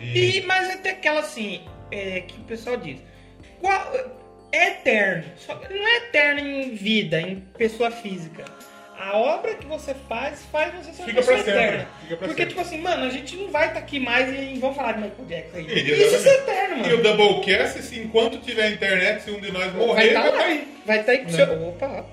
E, 0.00 0.38
E, 0.38 0.42
mas 0.42 0.70
até 0.70 0.90
aquela 0.90 1.20
assim, 1.20 1.60
é, 1.90 2.20
que 2.20 2.34
o 2.40 2.44
pessoal 2.44 2.76
diz. 2.76 2.98
Qual, 3.60 3.92
é 4.52 4.68
eterno. 4.70 5.24
Só 5.36 5.54
não 5.54 5.86
é 5.88 5.96
eterno 5.98 6.40
em 6.40 6.74
vida, 6.74 7.20
em 7.20 7.40
pessoa 7.58 7.90
física. 7.90 8.44
A 9.00 9.16
obra 9.16 9.54
que 9.54 9.64
você 9.66 9.94
faz, 10.08 10.42
faz 10.50 10.74
você 10.74 10.92
ser 10.92 11.02
uma 11.02 11.06
Fica 11.08 11.18
pessoa 11.20 11.36
pra 11.36 11.44
sempre, 11.44 11.60
eterna. 11.60 11.88
fica 12.02 12.16
pra 12.16 12.26
Porque, 12.28 12.42
sempre. 12.42 12.46
tipo 12.46 12.60
assim, 12.60 12.78
mano, 12.80 13.04
a 13.04 13.10
gente 13.10 13.36
não 13.36 13.48
vai 13.50 13.68
estar 13.68 13.78
aqui 13.78 14.00
mais 14.00 14.28
e 14.28 14.58
vamos 14.58 14.76
falar 14.76 14.92
de 14.92 15.02
Michael 15.02 15.24
Jackson 15.28 15.56
aí. 15.56 15.66
E, 15.68 15.80
Isso 15.92 16.16
exatamente. 16.16 16.28
é 16.28 16.34
eterno, 16.42 16.76
mano. 16.78 16.90
E 16.90 16.94
o 16.94 17.02
Doublecast, 17.02 17.82
se 17.82 18.00
enquanto 18.00 18.38
tiver 18.38 18.72
internet, 18.72 19.22
se 19.22 19.30
um 19.30 19.40
de 19.40 19.52
nós 19.52 19.72
morrer, 19.72 19.94
vai 19.94 20.06
estar 20.08 20.20
vai 20.22 20.30
lá. 20.32 20.38
cair. 20.38 20.68
Vai 20.84 21.00
estar 21.00 21.12
aí 21.12 21.18
com 21.18 21.24
Né? 21.30 21.30
seu. 21.32 21.68
Opa! 21.68 22.06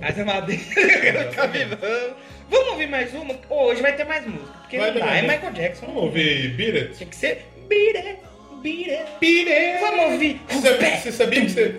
Asa 0.00 0.24
madeira, 0.24 1.24
capivão. 1.34 2.14
Vamos 2.48 2.68
ouvir 2.72 2.88
mais 2.88 3.12
uma? 3.14 3.34
Hoje 3.50 3.82
vai 3.82 3.92
ter 3.96 4.04
mais 4.04 4.24
música. 4.26 4.52
Porque 4.60 4.78
Vai 4.78 4.86
não 4.88 4.94
ter 5.00 5.00
dá, 5.06 5.16
é. 5.16 5.22
Michael 5.22 5.52
Jackson. 5.52 5.86
Vamos 5.86 6.02
ouvir 6.04 6.48
Beat 6.54 6.74
It? 6.76 6.94
Tinha 6.96 7.08
que 7.08 7.16
ser 7.16 7.44
Beat 7.68 7.96
It, 7.96 8.18
Beat 8.62 8.88
It. 8.88 9.04
Beat 9.20 9.48
It. 9.48 9.80
Vamos 9.80 10.12
ouvir. 10.12 10.40
Você, 10.48 10.74
você 10.96 11.12
sabia 11.12 11.40
que 11.40 11.50
você... 11.50 11.74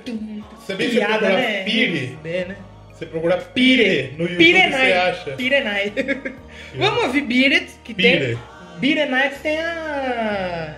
Sabia 0.68 0.88
que 0.90 0.94
você 0.96 1.00
Piada, 1.06 1.30
né? 1.30 1.64
Pire? 1.64 2.18
É, 2.26 2.46
né? 2.46 2.56
Você 3.04 3.06
procurar 3.06 3.38
Pire. 3.38 3.84
Pire 3.84 4.14
no 4.18 4.24
YouTube, 4.24 4.38
Pire 4.38 4.72
você 4.72 4.94
acha. 4.94 5.32
Pire 5.32 5.62
Night. 5.62 5.94
Vamos 6.76 7.04
ouvir 7.04 7.22
Beat 7.22 7.54
It, 7.54 7.72
que 7.84 7.94
Beat 7.94 8.20
tem... 8.20 8.38
Beat 8.80 8.98
It 8.98 9.12
Night 9.12 9.36
tem 9.42 9.60
a... 9.60 10.76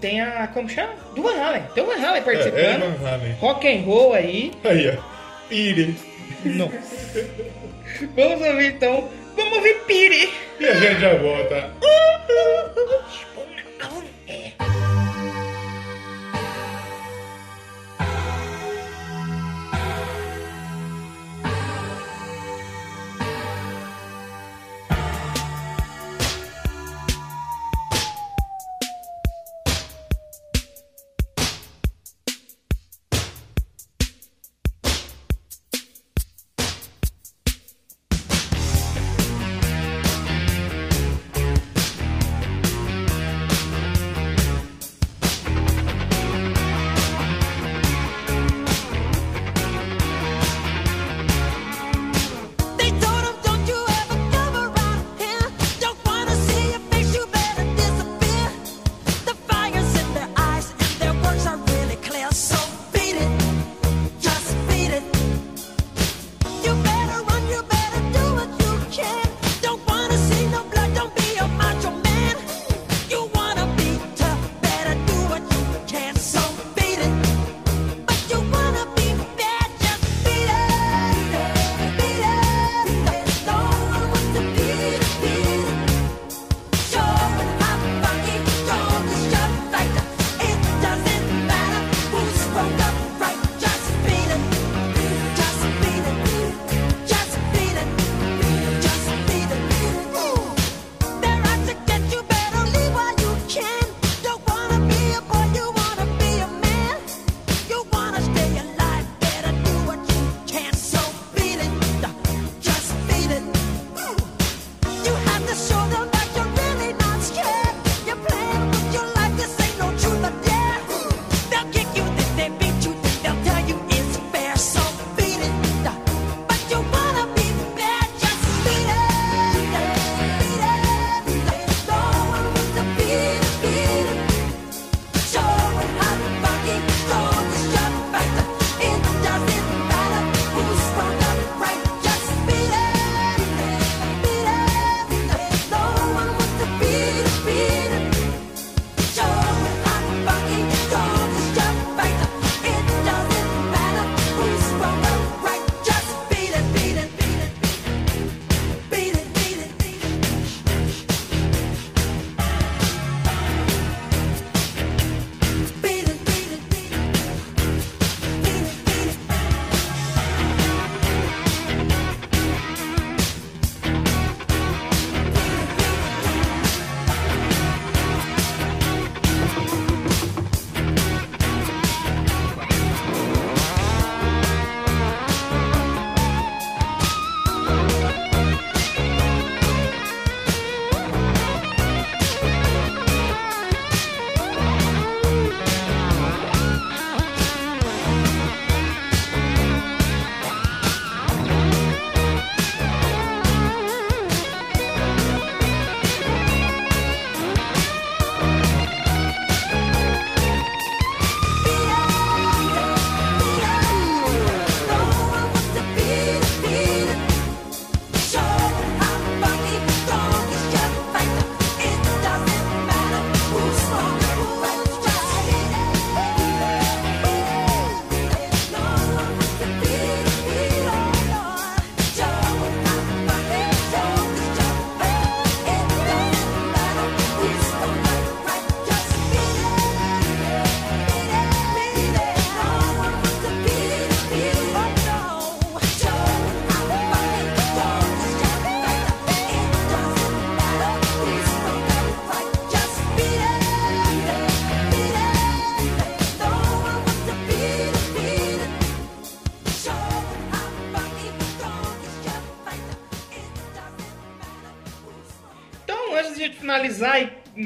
Tem 0.00 0.20
a... 0.20 0.46
Como 0.48 0.68
chama? 0.68 0.94
Do 1.14 1.22
Van 1.22 1.34
Halen. 1.34 1.62
Tem 1.74 1.82
o 1.82 1.86
Van 1.86 1.94
Halen 1.94 2.14
É, 2.14 2.18
é 2.18 2.20
participando. 2.20 2.98
Van 2.98 3.08
Halen. 3.08 3.32
Rock 3.40 3.68
and 3.68 3.82
roll 3.84 4.12
aí. 4.12 4.52
Aí, 4.64 4.90
ó. 4.90 5.02
Pire. 5.48 5.96
Nossa. 6.44 7.26
Vamos 8.16 8.46
ouvir 8.46 8.74
então. 8.74 9.08
Vamos 9.36 9.56
ouvir 9.56 9.74
Pire. 9.86 10.30
E 10.60 10.66
a 10.66 10.74
gente 10.74 11.00
já 11.00 11.14
volta. 11.14 11.70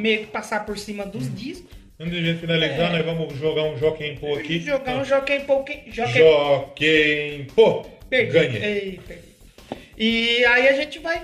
meio 0.06 0.20
que 0.20 0.26
passar 0.26 0.64
por 0.64 0.78
cima 0.78 1.04
dos 1.04 1.34
discos, 1.34 1.74
Antes 1.98 2.12
de 2.12 2.18
a 2.18 2.22
gente 2.32 2.40
finalizar, 2.40 2.92
nós 2.92 3.04
vamos 3.06 3.34
jogar 3.38 3.62
um 3.62 3.76
Joaquim 3.78 4.16
Pô 4.16 4.34
aqui. 4.34 4.60
Jogar 4.60 4.96
um 4.98 5.04
Joaquim 5.04 5.40
Pouquinho. 5.40 5.82
Joaquim 5.90 6.18
Joaquim 6.18 7.46
Pô. 7.54 7.82
Perdi. 8.10 8.36
Ei, 8.58 9.00
perdi. 9.08 9.22
E 9.96 10.44
aí 10.44 10.68
a 10.68 10.72
gente 10.74 10.98
vai. 10.98 11.22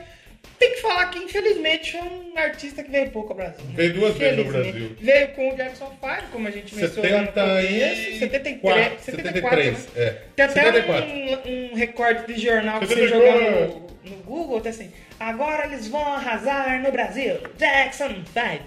Tem 0.59 0.71
que 0.75 0.81
falar 0.81 1.07
que, 1.11 1.19
infelizmente, 1.19 1.95
é 1.97 2.03
um 2.03 2.39
artista 2.39 2.83
que 2.83 2.91
veio 2.91 3.11
pouco 3.11 3.31
ao 3.33 3.37
Brasil. 3.37 3.63
né? 3.67 3.73
Veio 3.75 3.95
duas 3.95 4.17
vezes 4.17 4.39
ao 4.39 4.45
Infelizmente. 4.47 4.79
Brasil. 4.79 4.97
Veio 5.01 5.29
com 5.29 5.53
o 5.53 5.57
Jackson 5.57 5.89
5, 6.01 6.23
como 6.33 6.49
a 6.49 6.51
gente 6.51 6.75
mencionou 6.75 7.13
lá 7.13 7.21
no 7.21 7.27
70 7.27 7.61
e- 7.61 7.69
começo. 7.75 8.19
73. 8.21 9.01
74, 9.03 9.05
73, 9.05 9.73
né? 9.79 9.87
é. 9.97 10.11
Tem 10.37 10.45
até 10.47 10.63
74. 10.63 11.11
um, 11.11 11.73
um 11.73 11.75
recorte 11.75 12.33
de 12.33 12.41
jornal 12.41 12.81
que 12.81 12.87
você 12.87 12.95
74. 12.95 13.45
jogar 13.45 13.51
no, 13.69 13.87
no 14.05 14.17
Google, 14.23 14.61
tá 14.61 14.71
assim. 14.71 14.91
Agora 15.21 15.67
eles 15.67 15.87
vão 15.89 16.07
arrasar 16.15 16.81
no 16.81 16.91
Brasil. 16.91 17.35
Jackson 17.59 18.09
5. 18.09 18.65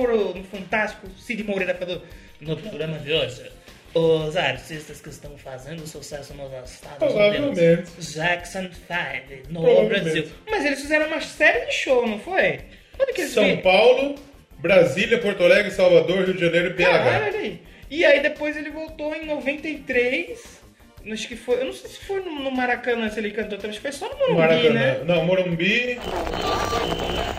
Foram 0.00 0.32
no 0.32 0.44
Fantástico? 0.44 1.06
Cid 1.18 1.44
Moreira 1.44 1.74
falou 1.74 2.00
no 2.40 2.56
programa 2.56 2.98
de 3.00 3.12
hoje. 3.12 3.52
Os 3.92 4.34
artistas 4.34 4.98
que 4.98 5.10
estão 5.10 5.36
fazendo 5.36 5.86
sucesso 5.86 6.32
nos 6.32 6.70
Estados. 6.70 7.12
Unidos. 7.14 8.14
Jackson 8.14 8.70
5 8.70 9.52
no. 9.52 9.88
Brasil. 9.88 10.26
Mas 10.48 10.64
eles 10.64 10.80
fizeram 10.80 11.06
uma 11.08 11.20
série 11.20 11.66
de 11.66 11.72
show, 11.72 12.06
não 12.06 12.18
foi? 12.18 12.60
Onde 12.98 13.12
que 13.12 13.20
eles 13.20 13.32
São 13.32 13.44
vieram? 13.44 13.60
Paulo, 13.60 14.14
Brasília, 14.58 15.18
Porto 15.18 15.44
Alegre, 15.44 15.70
Salvador, 15.70 16.24
Rio 16.24 16.34
de 16.34 16.40
Janeiro 16.40 16.68
e 16.68 16.72
BH. 16.72 16.82
Caralho, 16.82 17.24
olha 17.26 17.38
aí. 17.38 17.62
E 17.90 18.02
aí 18.02 18.22
depois 18.22 18.56
ele 18.56 18.70
voltou 18.70 19.14
em 19.14 19.26
93. 19.26 20.59
Acho 21.10 21.28
que 21.28 21.36
foi. 21.36 21.60
Eu 21.60 21.66
não 21.66 21.72
sei 21.72 21.90
se 21.90 22.04
foi 22.04 22.22
no, 22.22 22.30
no 22.40 22.50
Maracanã 22.50 23.08
se 23.08 23.18
ele 23.20 23.30
cantou, 23.30 23.58
acho 23.58 23.68
que 23.68 23.80
foi 23.80 23.92
só 23.92 24.08
no 24.08 24.18
Morumbi, 24.18 24.38
Maracanã. 24.38 24.72
né? 24.74 25.04
Não, 25.04 25.24
Morumbi. 25.24 25.98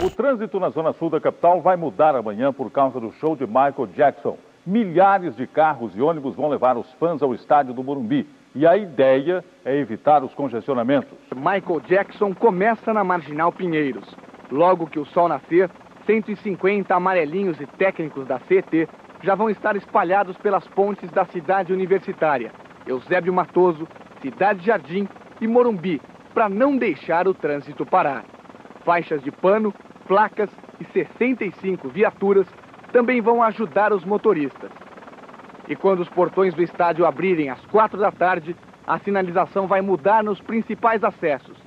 O 0.03 0.09
trânsito 0.09 0.59
na 0.59 0.69
zona 0.69 0.93
sul 0.93 1.09
da 1.09 1.19
capital 1.21 1.61
vai 1.61 1.75
mudar 1.75 2.15
amanhã 2.15 2.51
por 2.51 2.71
causa 2.71 2.99
do 2.99 3.11
show 3.13 3.35
de 3.35 3.45
Michael 3.45 3.87
Jackson. 3.95 4.37
Milhares 4.65 5.35
de 5.35 5.45
carros 5.45 5.95
e 5.95 6.01
ônibus 6.01 6.35
vão 6.35 6.49
levar 6.49 6.77
os 6.77 6.91
fãs 6.93 7.21
ao 7.21 7.33
estádio 7.35 7.73
do 7.73 7.83
Morumbi. 7.83 8.27
E 8.53 8.65
a 8.67 8.75
ideia 8.75 9.43
é 9.63 9.75
evitar 9.77 10.23
os 10.23 10.33
congestionamentos. 10.33 11.17
Michael 11.35 11.81
Jackson 11.87 12.33
começa 12.33 12.93
na 12.93 13.03
Marginal 13.03 13.51
Pinheiros. 13.51 14.03
Logo 14.51 14.87
que 14.87 14.99
o 14.99 15.05
sol 15.05 15.29
nascer, 15.29 15.69
150 16.05 16.93
amarelinhos 16.93 17.59
e 17.61 17.65
técnicos 17.65 18.27
da 18.27 18.39
CET 18.39 18.87
já 19.23 19.35
vão 19.35 19.49
estar 19.49 19.75
espalhados 19.75 20.35
pelas 20.37 20.67
pontes 20.67 21.09
da 21.11 21.25
cidade 21.25 21.71
universitária, 21.71 22.51
Eusébio 22.85 23.33
Matoso, 23.33 23.87
Cidade 24.21 24.65
Jardim 24.65 25.07
e 25.39 25.47
Morumbi, 25.47 26.01
para 26.33 26.49
não 26.49 26.77
deixar 26.77 27.27
o 27.27 27.33
trânsito 27.33 27.85
parar. 27.85 28.23
Faixas 28.83 29.21
de 29.21 29.31
pano, 29.31 29.73
placas 30.07 30.49
e 30.79 30.85
65 30.85 31.89
viaturas 31.89 32.47
também 32.91 33.21
vão 33.21 33.41
ajudar 33.43 33.93
os 33.93 34.03
motoristas. 34.03 34.71
E 35.67 35.75
quando 35.75 36.01
os 36.01 36.09
portões 36.09 36.53
do 36.53 36.63
estádio 36.63 37.05
abrirem 37.05 37.49
às 37.49 37.63
quatro 37.67 37.99
da 37.99 38.11
tarde, 38.11 38.55
a 38.85 38.99
sinalização 38.99 39.67
vai 39.67 39.81
mudar 39.81 40.23
nos 40.23 40.39
principais 40.41 41.03
acessos. 41.03 41.57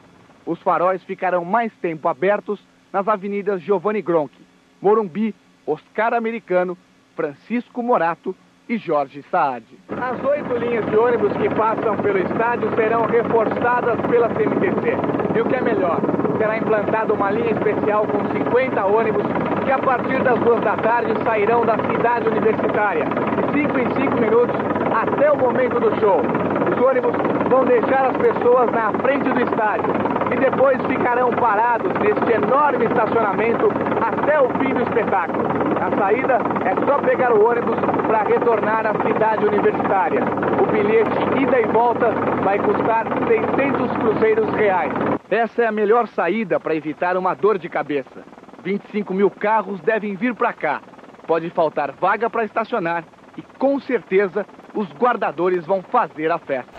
Os 0.44 0.60
faróis 0.60 1.02
ficarão 1.04 1.44
mais 1.44 1.72
tempo 1.76 2.08
abertos 2.08 2.60
nas 2.92 3.08
avenidas 3.08 3.62
Giovanni 3.62 4.02
Gronchi, 4.02 4.46
Morumbi, 4.80 5.34
Oscar 5.66 6.12
Americano, 6.12 6.76
Francisco 7.16 7.82
Morato 7.82 8.36
e 8.68 8.78
Jorge 8.78 9.22
Saad. 9.30 9.64
As 9.90 10.24
oito 10.24 10.54
linhas 10.56 10.84
de 10.86 10.96
ônibus 10.96 11.32
que 11.34 11.48
passam 11.54 11.96
pelo 11.98 12.18
estádio 12.18 12.74
serão 12.74 13.06
reforçadas 13.06 14.00
pela 14.08 14.28
CMTC. 14.30 14.96
E 15.36 15.40
o 15.40 15.44
que 15.44 15.56
é 15.56 15.60
melhor, 15.60 16.00
será 16.38 16.56
implantada 16.56 17.12
uma 17.12 17.30
linha 17.30 17.52
especial 17.52 18.06
com 18.06 18.24
50 18.32 18.84
ônibus 18.86 19.24
que 19.64 19.70
a 19.70 19.78
partir 19.78 20.22
das 20.22 20.38
duas 20.40 20.60
da 20.62 20.76
tarde 20.76 21.12
sairão 21.24 21.64
da 21.64 21.76
cidade 21.78 22.28
universitária. 22.28 23.04
5 23.52 23.78
em 23.78 23.94
5 23.94 24.20
minutos 24.20 24.73
até 24.94 25.30
o 25.30 25.36
momento 25.36 25.80
do 25.80 25.90
show. 25.98 26.20
Os 26.20 26.80
ônibus 26.80 27.14
vão 27.48 27.64
deixar 27.64 28.06
as 28.06 28.16
pessoas 28.16 28.70
na 28.70 28.92
frente 28.92 29.28
do 29.30 29.40
estádio 29.42 29.92
e 30.32 30.36
depois 30.36 30.80
ficarão 30.86 31.30
parados 31.30 31.92
neste 31.94 32.32
enorme 32.32 32.86
estacionamento 32.86 33.68
até 34.00 34.40
o 34.40 34.48
fim 34.58 34.72
do 34.72 34.82
espetáculo. 34.82 35.44
A 35.80 35.96
saída 35.96 36.38
é 36.64 36.86
só 36.86 36.98
pegar 37.00 37.32
o 37.32 37.44
ônibus 37.44 37.76
para 38.06 38.22
retornar 38.22 38.86
à 38.86 38.94
cidade 39.02 39.44
universitária. 39.44 40.20
O 40.62 40.66
bilhete 40.66 41.40
ida 41.42 41.60
e 41.60 41.66
volta 41.66 42.10
vai 42.42 42.58
custar 42.58 43.06
600 43.26 43.96
cruzeiros 43.98 44.48
reais. 44.54 44.92
Essa 45.30 45.62
é 45.62 45.66
a 45.66 45.72
melhor 45.72 46.06
saída 46.08 46.60
para 46.60 46.74
evitar 46.74 47.16
uma 47.16 47.34
dor 47.34 47.58
de 47.58 47.68
cabeça. 47.68 48.24
25 48.62 49.12
mil 49.12 49.30
carros 49.30 49.80
devem 49.80 50.14
vir 50.14 50.34
para 50.34 50.52
cá. 50.52 50.80
Pode 51.26 51.50
faltar 51.50 51.92
vaga 51.92 52.30
para 52.30 52.44
estacionar 52.44 53.04
e 53.36 53.42
com 53.58 53.80
certeza 53.80 54.46
os 54.74 54.88
guardadores 54.92 55.64
vão 55.66 55.82
fazer 55.82 56.30
a 56.30 56.38
festa. 56.38 56.72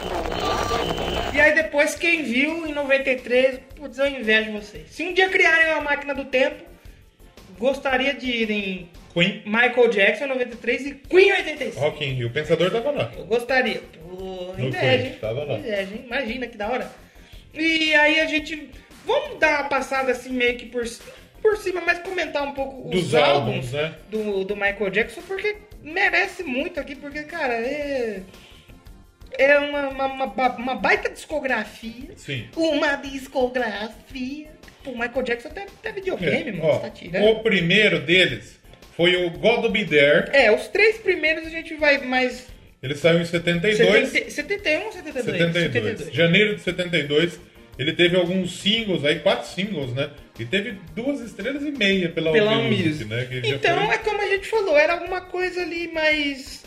E 1.33 1.39
aí 1.39 1.53
depois, 1.53 1.95
quem 1.95 2.23
viu 2.23 2.65
em 2.65 2.73
93, 2.73 3.59
putz, 3.75 3.97
eu 3.97 4.07
invejo 4.07 4.53
vocês. 4.53 4.89
Se 4.89 5.03
um 5.03 5.13
dia 5.13 5.29
criarem 5.29 5.73
uma 5.73 5.81
máquina 5.81 6.15
do 6.15 6.25
tempo, 6.25 6.63
gostaria 7.57 8.13
de 8.13 8.29
ir 8.29 8.51
em 8.51 8.89
Queen. 9.13 9.43
Michael 9.45 9.89
Jackson 9.89 10.27
93 10.27 10.85
e 10.87 10.95
Queen 10.95 11.31
85. 11.31 11.79
Rock 11.79 12.03
in 12.03 12.13
Rio. 12.13 12.29
Pensador 12.29 12.69
tava 12.71 12.91
lá. 12.91 13.11
Eu 13.17 13.25
gostaria. 13.25 13.81
Pô, 14.01 14.53
inveja, 14.57 15.07
hein? 15.07 15.17
tava 15.21 15.43
lá. 15.45 15.57
Inveja, 15.57 15.93
hein? 15.93 16.03
Imagina 16.05 16.47
que 16.47 16.57
da 16.57 16.69
hora. 16.69 16.91
E 17.53 17.93
aí 17.95 18.19
a 18.19 18.25
gente. 18.25 18.69
Vamos 19.05 19.39
dar 19.39 19.61
uma 19.61 19.69
passada 19.69 20.11
assim 20.11 20.31
meio 20.31 20.57
que 20.57 20.65
por, 20.65 20.83
por 21.41 21.57
cima, 21.57 21.81
mas 21.85 21.99
comentar 21.99 22.43
um 22.43 22.53
pouco 22.53 22.89
Dos 22.89 23.07
os 23.07 23.15
álbuns, 23.15 23.71
né? 23.71 23.93
do, 24.09 24.43
do 24.43 24.55
Michael 24.55 24.89
Jackson, 24.89 25.21
porque 25.21 25.57
merece 25.85 26.43
muito 26.43 26.79
aqui, 26.79 26.95
porque, 26.95 27.23
cara, 27.23 27.53
é. 27.53 28.21
É 29.37 29.59
uma, 29.59 29.89
uma, 29.89 30.05
uma, 30.05 30.55
uma 30.55 30.75
baita 30.75 31.09
discografia. 31.09 32.11
Sim. 32.15 32.47
Uma 32.55 32.95
discografia. 32.95 34.47
O 34.85 34.91
Michael 34.91 35.23
Jackson 35.23 35.47
até, 35.49 35.63
até 35.63 35.91
videogame, 35.91 36.49
É, 36.49 36.51
mano. 36.53 36.63
ó, 36.67 36.77
tá 36.79 36.89
tirando. 36.89 37.25
o 37.25 37.39
primeiro 37.41 37.99
deles 37.99 38.59
foi 38.95 39.25
o 39.25 39.29
God 39.31 39.69
Be 39.71 39.83
There. 39.83 40.29
É, 40.31 40.51
os 40.51 40.67
três 40.67 40.97
primeiros 40.97 41.45
a 41.45 41.49
gente 41.49 41.73
vai 41.75 41.97
mais. 41.97 42.47
Ele 42.81 42.95
saiu 42.95 43.19
em 43.19 43.25
72. 43.25 44.09
70, 44.09 44.29
71 44.31 44.85
ou 44.85 44.91
72? 44.91 45.53
72. 45.53 46.13
Janeiro 46.13 46.55
de 46.55 46.61
72. 46.61 47.39
Ele 47.77 47.93
teve 47.93 48.15
alguns 48.15 48.59
singles 48.61 49.03
aí, 49.03 49.19
quatro 49.19 49.47
singles, 49.49 49.91
né? 49.93 50.11
E 50.37 50.45
teve 50.45 50.77
duas 50.93 51.21
estrelas 51.21 51.63
e 51.63 51.71
meia 51.71 52.09
pela, 52.09 52.31
Pela 52.31 52.57
né? 53.05 53.27
Então, 53.45 53.91
é 53.91 53.97
como 53.99 54.21
a 54.21 54.27
gente 54.27 54.47
falou, 54.47 54.77
era 54.77 54.93
alguma 54.93 55.21
coisa 55.21 55.61
ali 55.61 55.87
mais 55.93 56.64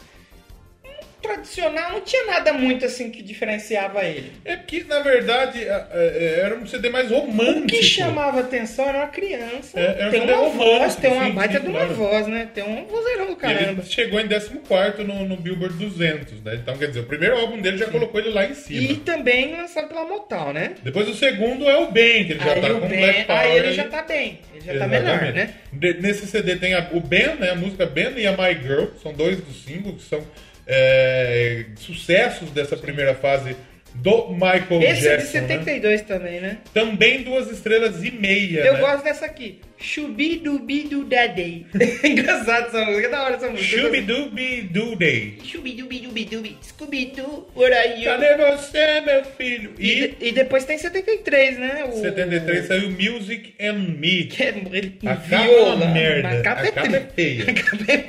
tradicional, 1.20 1.92
não 1.92 2.00
tinha 2.00 2.26
nada 2.26 2.52
muito 2.52 2.84
assim 2.86 3.10
que 3.10 3.22
diferenciava 3.22 4.04
ele. 4.04 4.32
É 4.44 4.56
que, 4.56 4.84
na 4.84 5.00
verdade, 5.00 5.62
é- 5.62 5.86
é- 5.92 6.40
era 6.44 6.56
um 6.56 6.66
CD 6.66 6.88
mais 6.90 7.10
romântico. 7.10 7.64
O 7.64 7.66
que 7.66 7.82
chamava 7.82 8.40
atenção 8.40 8.88
era 8.88 8.98
uma 8.98 9.08
criança, 9.08 9.78
É, 9.78 9.84
era 9.98 10.08
um 10.08 10.10
tem 10.10 10.20
CD 10.20 10.32
uma 10.32 10.42
romântico, 10.48 10.64
voz, 10.78 10.96
tem 10.96 11.12
uma 11.12 11.26
sim, 11.26 11.32
baita 11.32 11.54
sim, 11.58 11.60
de 11.64 11.66
uma 11.70 11.78
claro. 11.80 11.94
voz, 11.94 12.26
né? 12.26 12.48
Tem 12.54 12.64
um 12.64 12.84
vozeirão 12.86 13.26
do 13.26 13.36
caramba. 13.36 13.82
ele 13.82 13.82
chegou 13.90 14.20
em 14.20 14.28
14 14.28 15.04
no, 15.04 15.24
no 15.26 15.36
Billboard 15.36 15.76
200, 15.76 16.42
né? 16.42 16.54
Então, 16.54 16.76
quer 16.76 16.86
dizer, 16.88 17.00
o 17.00 17.04
primeiro 17.06 17.36
álbum 17.38 17.60
dele 17.60 17.78
já 17.78 17.86
colocou 17.86 18.20
ele 18.20 18.30
lá 18.30 18.46
em 18.46 18.54
cima. 18.54 18.80
E 18.80 18.96
também 18.96 19.56
lançado 19.56 19.88
pela 19.88 20.04
Motown, 20.04 20.52
né? 20.52 20.74
Depois 20.82 21.08
o 21.08 21.14
segundo 21.14 21.68
é 21.68 21.76
o 21.76 21.90
Ben, 21.90 22.24
que 22.26 22.32
ele 22.32 22.40
já 22.40 22.52
aí, 22.52 22.60
tá 22.60 22.70
com 22.70 22.80
Ben- 22.88 22.98
Black 23.00 23.24
Power. 23.24 23.40
aí 23.42 23.56
ele 23.58 23.72
já 23.72 23.84
tá 23.88 24.02
bem, 24.02 24.40
ele 24.54 24.64
já 24.64 24.78
tá 24.78 24.86
melhor, 24.86 25.08
Exatamente. 25.14 25.34
né? 25.36 25.54
De- 25.72 25.94
nesse 25.94 26.26
CD 26.26 26.56
tem 26.56 26.74
a- 26.74 26.88
o 26.92 27.00
Ben, 27.00 27.34
né? 27.36 27.50
A 27.50 27.54
música 27.54 27.86
Ben 27.86 28.12
e 28.16 28.26
a 28.26 28.32
My 28.32 28.54
Girl. 28.62 28.86
São 29.02 29.12
dois 29.12 29.40
dos 29.40 29.64
singles 29.64 30.02
que 30.02 30.08
são 30.08 30.24
é, 30.68 31.64
sucessos 31.76 32.50
dessa 32.50 32.76
primeira 32.76 33.14
fase 33.14 33.56
do 33.94 34.28
Michael 34.28 34.82
Esse 34.82 35.08
é 35.08 35.16
de 35.16 35.22
Jackson. 35.22 35.38
né? 35.38 35.48
72 35.48 36.02
também, 36.02 36.40
né? 36.40 36.58
Também 36.74 37.22
duas 37.22 37.50
estrelas 37.50 38.04
e 38.04 38.10
meia. 38.10 38.60
Eu 38.60 38.74
né? 38.74 38.80
gosto 38.80 39.02
dessa 39.02 39.24
aqui. 39.24 39.60
Shubidubidu 39.78 41.04
Daddy. 41.04 41.66
Engraçado 42.04 42.66
essa 42.66 42.84
música, 42.84 43.08
da 43.08 43.22
hora 43.22 43.34
essa 43.36 43.48
música. 43.48 43.80
Shubidubidu 43.80 44.96
Day. 44.96 45.38
Shubidubidubidubi. 45.44 46.56
Scooby-Doo, 46.62 47.48
what 47.54 47.72
are 47.72 47.98
you? 48.00 48.04
Cadê 48.04 48.36
você, 48.36 49.00
meu 49.02 49.24
filho? 49.24 49.74
E, 49.78 50.14
e 50.20 50.32
depois 50.32 50.64
tem 50.64 50.76
73, 50.78 51.58
né? 51.58 51.84
O... 51.84 51.92
73 52.00 52.66
saiu 52.66 52.90
Music 52.90 53.54
and 53.60 53.96
Me. 53.98 54.24
Que 54.24 54.42
é 54.42 54.48
ele 54.72 54.98
A 55.06 55.16
com 55.16 55.28
capa 55.28 55.34
é 55.36 55.46
viola. 55.46 55.74
uma 55.76 55.86
merda. 55.86 56.28
A 56.28 56.42
capa 56.42 56.62
é, 56.64 56.68
A 56.68 56.72
capa 56.72 56.96
é 56.96 57.00
feia. 57.14 57.44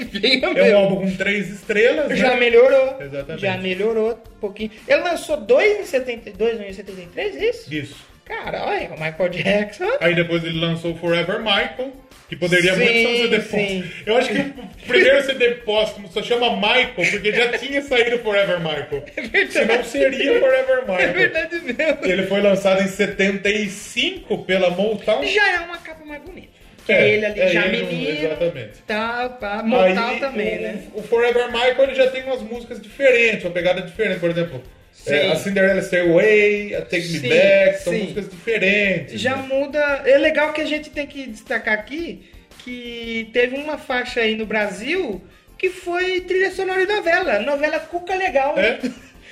feia 0.10 0.46
É 0.46 0.76
um 0.76 0.78
álbum 0.78 0.96
com 1.02 1.16
três 1.18 1.50
estrelas, 1.50 2.18
Já 2.18 2.36
melhorou. 2.36 2.98
Exatamente. 3.02 3.42
Já 3.42 3.58
melhorou 3.58 4.12
um 4.14 4.40
pouquinho. 4.40 4.72
Ele 4.88 5.02
lançou 5.02 5.38
dois 5.38 5.80
em 5.80 5.86
72, 5.86 6.60
um 6.60 6.64
em 6.64 6.74
73, 6.74 7.36
é 7.36 7.50
isso? 7.50 7.74
Isso. 7.74 8.09
Cara, 8.30 8.64
olha, 8.64 8.90
o 8.90 8.92
Michael 8.92 9.30
Jackson. 9.30 9.90
Aí 10.00 10.14
depois 10.14 10.44
ele 10.44 10.60
lançou 10.60 10.96
Forever 10.96 11.40
Michael, 11.40 11.92
que 12.30 12.36
poderia 12.36 12.76
Sim, 12.76 12.80
muito 12.80 12.94
ser 12.94 13.08
um 13.08 13.18
CD 13.18 13.40
póstumo. 13.40 13.84
Eu 14.06 14.18
acho 14.18 14.30
que 14.30 14.40
o 14.40 14.88
primeiro 14.88 15.24
CD 15.24 15.50
póstumo 15.56 16.08
só 16.10 16.22
chama 16.22 16.56
Michael, 16.56 16.94
porque 16.94 17.32
já 17.34 17.58
tinha 17.58 17.82
saído 17.82 18.20
Forever 18.20 18.60
Michael. 18.60 19.04
Senão 19.50 19.84
seria 19.84 20.40
Forever 20.40 20.82
Michael. 20.82 21.10
É 21.10 21.12
verdade 21.12 21.60
mesmo. 21.60 22.06
Ele 22.06 22.28
foi 22.28 22.40
lançado 22.42 22.84
em 22.84 22.88
75 22.88 24.38
pela 24.46 24.70
Motown. 24.70 25.26
Já 25.26 25.56
é 25.56 25.60
uma 25.62 25.80
capa 25.80 26.06
mais 26.06 26.22
bonita. 26.22 26.50
que 26.86 26.92
é, 26.92 27.10
ele 27.10 27.26
ali 27.26 27.40
é 27.42 27.48
já 27.48 27.66
ele, 27.66 27.84
menino, 27.84 28.26
Exatamente. 28.28 28.74
tal, 28.86 29.30
pá, 29.32 29.64
mortal 29.64 30.10
Aí, 30.10 30.20
também, 30.20 30.60
o, 30.60 30.62
né? 30.62 30.84
O 30.94 31.02
Forever 31.02 31.48
Michael 31.48 31.84
ele 31.84 31.96
já 31.96 32.12
tem 32.12 32.24
umas 32.26 32.44
músicas 32.44 32.80
diferentes, 32.80 33.44
uma 33.44 33.52
pegada 33.52 33.82
diferente. 33.82 34.20
Por 34.20 34.30
exemplo. 34.30 34.62
É, 35.06 35.32
a 35.32 35.36
Cinderella 35.36 35.82
Stairway, 35.82 36.76
a 36.76 36.82
Take 36.82 37.08
Me 37.10 37.20
Sim, 37.20 37.30
Back, 37.30 37.84
são 37.84 37.94
sim. 37.94 38.00
músicas 38.02 38.30
diferentes. 38.30 39.20
Já 39.22 39.36
né? 39.38 39.48
muda. 39.48 39.80
É 40.06 40.18
legal 40.18 40.54
que 40.54 40.62
a 40.62 40.66
gente 40.66 40.90
tem 40.90 41.08
que 41.08 41.28
destacar 41.28 41.74
aqui 41.74 42.30
que 42.64 43.30
teve 43.34 43.56
uma 43.56 43.78
faixa 43.78 44.22
aí 44.22 44.36
no 44.36 44.46
Brasil 44.46 45.22
que 45.58 45.70
foi 45.70 46.22
trilha 46.22 46.52
sonora 46.52 46.86
de 46.86 46.94
novela. 46.94 47.40
Novela 47.40 47.80
Cuca 47.80 48.16
Legal. 48.16 48.58
É. 48.58 48.80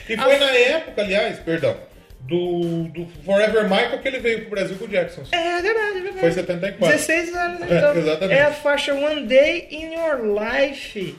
E 0.10 0.16
foi 0.18 0.36
A- 0.36 0.40
na 0.40 0.52
época, 0.52 1.02
aliás, 1.02 1.40
perdão, 1.40 1.78
do, 2.22 2.84
do 2.90 3.06
Forever 3.26 3.64
Michael 3.64 4.00
que 4.02 4.08
ele 4.08 4.20
veio 4.20 4.42
pro 4.42 4.50
Brasil 4.52 4.76
com 4.78 4.86
o 4.86 4.88
Jackson. 4.88 5.24
É 5.32 5.62
verdade, 5.62 5.98
é 5.98 6.02
verdade. 6.02 6.20
Foi 6.20 6.32
74. 6.32 6.98
16 6.98 7.36
anos, 7.36 7.62
É, 7.72 7.78
então. 7.78 7.98
exatamente. 7.98 8.40
É 8.40 8.44
a 8.44 8.52
faixa 8.52 8.94
One 8.94 9.26
Day 9.26 9.68
in 9.72 9.94
Your 9.94 10.22
Life. 10.38 11.16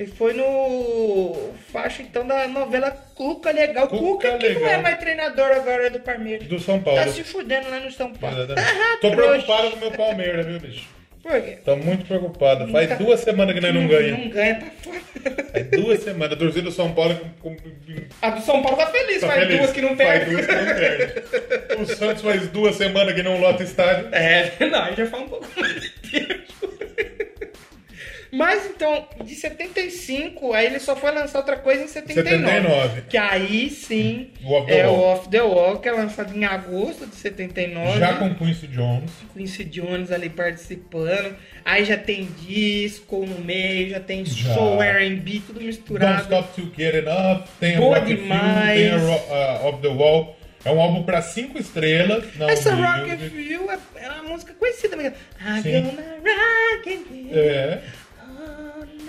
E 0.00 0.06
foi 0.06 0.32
no 0.32 1.52
faixa 1.70 2.00
então 2.02 2.26
da 2.26 2.48
novela 2.48 2.90
Cuca 3.14 3.50
Legal. 3.52 3.86
Cuca, 3.86 4.38
que 4.38 4.48
não 4.54 4.60
é 4.62 4.64
Legal. 4.68 4.82
mais 4.82 4.98
treinador 4.98 5.52
agora 5.52 5.88
é 5.88 5.90
do 5.90 6.00
Palmeiras. 6.00 6.48
Do 6.48 6.58
São 6.58 6.80
Paulo. 6.80 6.98
Tá 7.04 7.08
se 7.08 7.22
fudendo 7.22 7.68
lá 7.68 7.80
no 7.80 7.90
São 7.92 8.10
Paulo. 8.14 8.36
Ah, 8.56 8.96
Tô 9.02 9.10
preocupado 9.10 9.70
com 9.72 9.76
o 9.76 9.80
meu 9.80 9.90
Palmeiras, 9.92 10.46
viu, 10.46 10.58
bicho? 10.58 10.88
Por 11.22 11.32
quê? 11.42 11.58
Tô 11.62 11.76
muito 11.76 12.06
preocupado. 12.06 12.66
Faz 12.72 12.88
Tá- 12.88 12.94
duas 12.94 13.20
semanas 13.20 13.54
que 13.54 13.60
nós 13.60 13.74
não 13.74 13.86
ganhamos. 13.86 14.24
Não 14.24 14.30
ganha, 14.30 14.54
tá 14.58 14.66
fora. 14.82 15.00
Faz 15.52 15.66
duas 15.70 16.00
semanas. 16.02 16.32
A 16.32 16.36
torcida 16.36 16.62
do 16.62 16.72
São 16.72 16.92
Paulo 16.94 17.20
A 18.22 18.30
do 18.30 18.40
São 18.40 18.62
Paulo 18.62 18.78
tá 18.78 18.86
feliz, 18.86 19.20
Tá 19.20 19.26
faz 19.26 19.40
feliz. 19.40 19.58
duas 19.58 19.70
que 19.72 19.80
não 19.82 19.96
Faz 19.96 20.08
perde. 20.24 20.30
duas 20.30 20.46
que 20.46 20.54
não 20.54 20.64
perde. 20.64 21.82
O 21.82 21.86
Santos 21.94 22.22
faz 22.22 22.48
duas 22.48 22.74
semanas 22.76 23.14
que 23.14 23.22
não 23.22 23.38
lota 23.38 23.62
estádio. 23.62 24.08
É, 24.12 24.50
não, 24.64 24.82
aí 24.82 24.96
já 24.96 25.04
fala 25.08 25.24
um 25.24 25.28
pouco 25.28 25.46
mais 25.60 25.74
de 25.78 25.90
tempo. 26.10 26.70
Mas 28.32 28.66
então, 28.66 29.06
de 29.24 29.34
75, 29.34 30.52
aí 30.52 30.66
ele 30.66 30.78
só 30.78 30.94
foi 30.94 31.10
lançar 31.10 31.38
outra 31.38 31.56
coisa 31.56 31.82
em 31.82 31.88
79. 31.88 32.38
79. 32.38 33.02
Que 33.08 33.16
aí 33.16 33.70
sim 33.70 34.30
Off 34.44 34.72
é 34.72 34.86
o. 34.86 34.92
Off 34.92 35.28
the 35.28 35.42
Wall, 35.42 35.78
que 35.78 35.88
é 35.88 35.92
lançado 35.92 36.36
em 36.36 36.44
agosto 36.44 37.06
de 37.06 37.16
79. 37.16 37.98
Já 37.98 38.14
com 38.14 38.34
Quincy 38.34 38.66
Jones. 38.68 39.10
Quincy 39.34 39.64
Jones 39.64 40.12
ali 40.12 40.28
participando. 40.28 41.36
Aí 41.64 41.84
já 41.84 41.96
tem 41.96 42.28
disco 42.40 43.26
no 43.26 43.40
meio, 43.44 43.90
já 43.90 44.00
tem 44.00 44.24
Já. 44.24 44.54
soul 44.54 44.82
R&B, 44.82 45.42
tudo 45.46 45.54
Don't 45.54 45.66
misturado. 45.66 46.22
Stop 46.22 46.60
To 46.60 46.72
Get 46.76 46.94
Enough. 46.94 47.44
Tem 47.58 47.76
a 47.76 47.78
Boa 47.80 47.98
Rock 47.98 48.06
Field, 48.06 48.22
demais. 48.22 48.80
tem 48.80 48.90
a 48.90 48.96
a 48.96 49.66
Off 49.66 49.82
the 49.82 49.88
Wall. 49.88 50.36
É 50.62 50.70
um 50.70 50.80
álbum 50.80 51.02
pra 51.04 51.22
cinco 51.22 51.58
estrelas. 51.58 52.24
Essa. 52.38 52.74
Rock 52.74 53.10
and 53.10 53.18
Feel 53.30 53.70
é, 53.70 53.78
é 53.96 54.10
uma 54.10 54.24
música 54.24 54.52
conhecida. 54.52 54.94
Mas... 54.94 55.06
I'm 55.40 55.62
Sim. 55.62 55.72
gonna 55.72 56.02
rock 56.18 56.94
and 56.94 57.04
feel 57.08 57.38
É. 57.38 57.82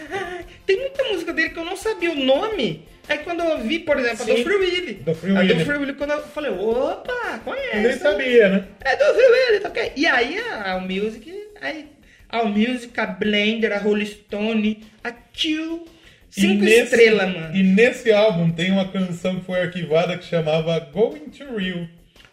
Tem 0.65 0.77
muita 0.77 1.03
música 1.05 1.33
dele 1.33 1.49
que 1.49 1.59
eu 1.59 1.65
não 1.65 1.75
sabia 1.75 2.11
o 2.11 2.15
nome. 2.15 2.85
Aí 3.07 3.17
quando 3.19 3.41
eu 3.41 3.59
vi, 3.59 3.79
por 3.79 3.97
exemplo, 3.99 4.23
a 4.23 4.25
Sim. 4.25 4.35
do 4.35 4.43
Free 4.43 4.55
Willy. 4.55 4.93
Do 4.93 5.15
Free 5.15 5.35
a 5.35 5.39
Willy. 5.39 5.53
do 5.53 5.65
Free 5.65 5.77
Willy, 5.77 5.93
quando 5.93 6.11
eu 6.11 6.23
falei, 6.23 6.51
opa, 6.51 7.39
conhece. 7.43 7.77
Nem 7.77 7.97
sabia, 7.97 8.49
né? 8.49 8.65
É 8.81 8.95
do 8.95 9.13
Free 9.13 9.25
Willy, 9.25 9.59
tá 9.59 9.69
ok. 9.69 9.91
E 9.95 10.05
aí 10.05 10.39
a 10.39 10.71
All 10.71 10.81
Music, 10.81 11.33
aí, 11.59 11.87
a 12.29 12.43
Music, 12.45 12.97
a 12.99 13.05
Blender, 13.05 13.73
a 13.73 13.79
Rolling 13.79 14.05
Stone, 14.05 14.83
a 15.03 15.13
Chill. 15.33 15.85
Cinco 16.29 16.63
estrelas, 16.63 17.33
mano. 17.33 17.53
E 17.53 17.61
nesse 17.61 18.09
álbum 18.09 18.51
tem 18.51 18.71
uma 18.71 18.87
canção 18.87 19.39
que 19.39 19.45
foi 19.45 19.59
arquivada 19.59 20.17
que 20.17 20.23
chamava 20.23 20.79
Going 20.79 21.29
to 21.29 21.57
Rio. 21.57 21.89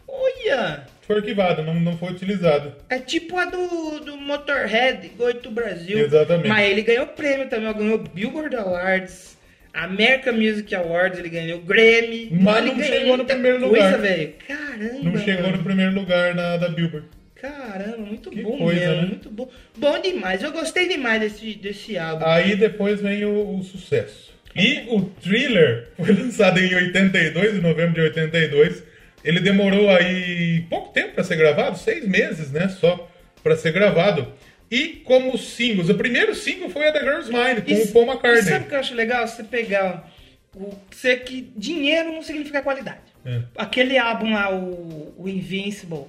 Olha! 0.07 0.87
Foi 1.09 1.17
arquivada, 1.17 1.63
não, 1.63 1.73
não 1.73 1.97
foi 1.97 2.13
utilizada. 2.13 2.77
É 2.91 2.99
tipo 2.99 3.39
a 3.39 3.47
do, 3.47 3.99
do 4.01 4.19
Motorhead, 4.19 5.11
Go 5.17 5.33
to 5.33 5.51
Brasil. 5.51 6.01
Exatamente. 6.01 6.49
Mas 6.49 6.71
ele 6.71 6.83
ganhou 6.83 7.07
prêmio 7.07 7.49
também, 7.49 7.73
ganhou 7.73 7.97
Billboard 7.97 8.55
Awards, 8.55 9.39
American 9.73 10.35
Music 10.35 10.75
Awards, 10.75 11.19
ele 11.19 11.31
ganhou 11.31 11.63
Grammy. 11.63 12.29
Mas 12.31 12.63
não 12.67 12.83
chegou 12.83 13.17
no 13.17 13.25
primeiro 13.25 13.59
coisa, 13.71 13.97
lugar. 13.97 14.27
Caramba. 14.47 15.03
Não 15.03 15.19
chegou 15.19 15.45
mano. 15.45 15.57
no 15.57 15.65
primeiro 15.65 15.95
lugar 15.95 16.35
na, 16.35 16.59
da 16.59 16.69
Billboard. 16.69 17.07
Caramba, 17.37 17.97
muito 17.97 18.29
Que 18.29 18.43
bom 18.43 18.59
coisa, 18.59 18.81
mesmo, 18.81 18.97
né? 18.97 19.09
muito 19.09 19.31
bom. 19.31 19.49
Bom 19.79 19.99
demais, 20.03 20.43
eu 20.43 20.53
gostei 20.53 20.89
demais 20.89 21.23
desse, 21.23 21.55
desse 21.55 21.97
álbum. 21.97 22.27
Aí 22.27 22.55
depois 22.55 23.01
vem 23.01 23.25
o, 23.25 23.57
o 23.57 23.63
sucesso. 23.63 24.31
E 24.55 24.85
o 24.89 25.03
Thriller 25.23 25.89
foi 25.97 26.13
lançado 26.13 26.61
em 26.61 26.75
82, 26.75 27.55
em 27.55 27.61
novembro 27.61 27.95
de 27.95 28.01
82. 28.03 28.88
Ele 29.25 29.41
demorou 29.41 29.91
aí 29.91 30.65
pouco 30.71 30.93
tempo 30.93 31.15
para 31.15 31.25
ser 31.25 31.37
gravado, 31.37 31.79
seis 31.79 32.07
meses, 32.07 32.51
né? 32.51 32.69
Só 32.69 33.09
para 33.43 33.57
ser 33.57 33.73
gravado. 33.73 34.33
E 34.71 35.03
como 35.05 35.37
singles, 35.39 35.89
o 35.89 35.95
primeiro 35.95 36.35
single 36.35 36.69
foi 36.71 36.89
a 36.89 36.93
The 36.93 37.01
Girl's 37.01 37.29
Mind, 37.29 37.65
com 37.65 37.71
E 37.71 37.83
o 37.83 37.93
Paul 37.93 38.07
McCartney. 38.07 38.43
sabe 38.43 38.65
o 38.67 38.69
que 38.69 38.75
eu 38.75 38.79
acho 38.81 38.95
legal? 38.95 39.27
Você 39.27 39.43
pegar 39.43 40.11
o. 40.55 40.75
Você 40.91 41.17
que 41.17 41.51
dinheiro 41.57 42.13
não 42.13 42.23
significa 42.23 42.63
qualidade. 42.63 43.01
É. 43.25 43.43
Aquele 43.57 43.97
álbum 43.97 44.33
lá, 44.33 44.55
o, 44.55 45.15
o 45.17 45.29
Invincible, 45.29 46.05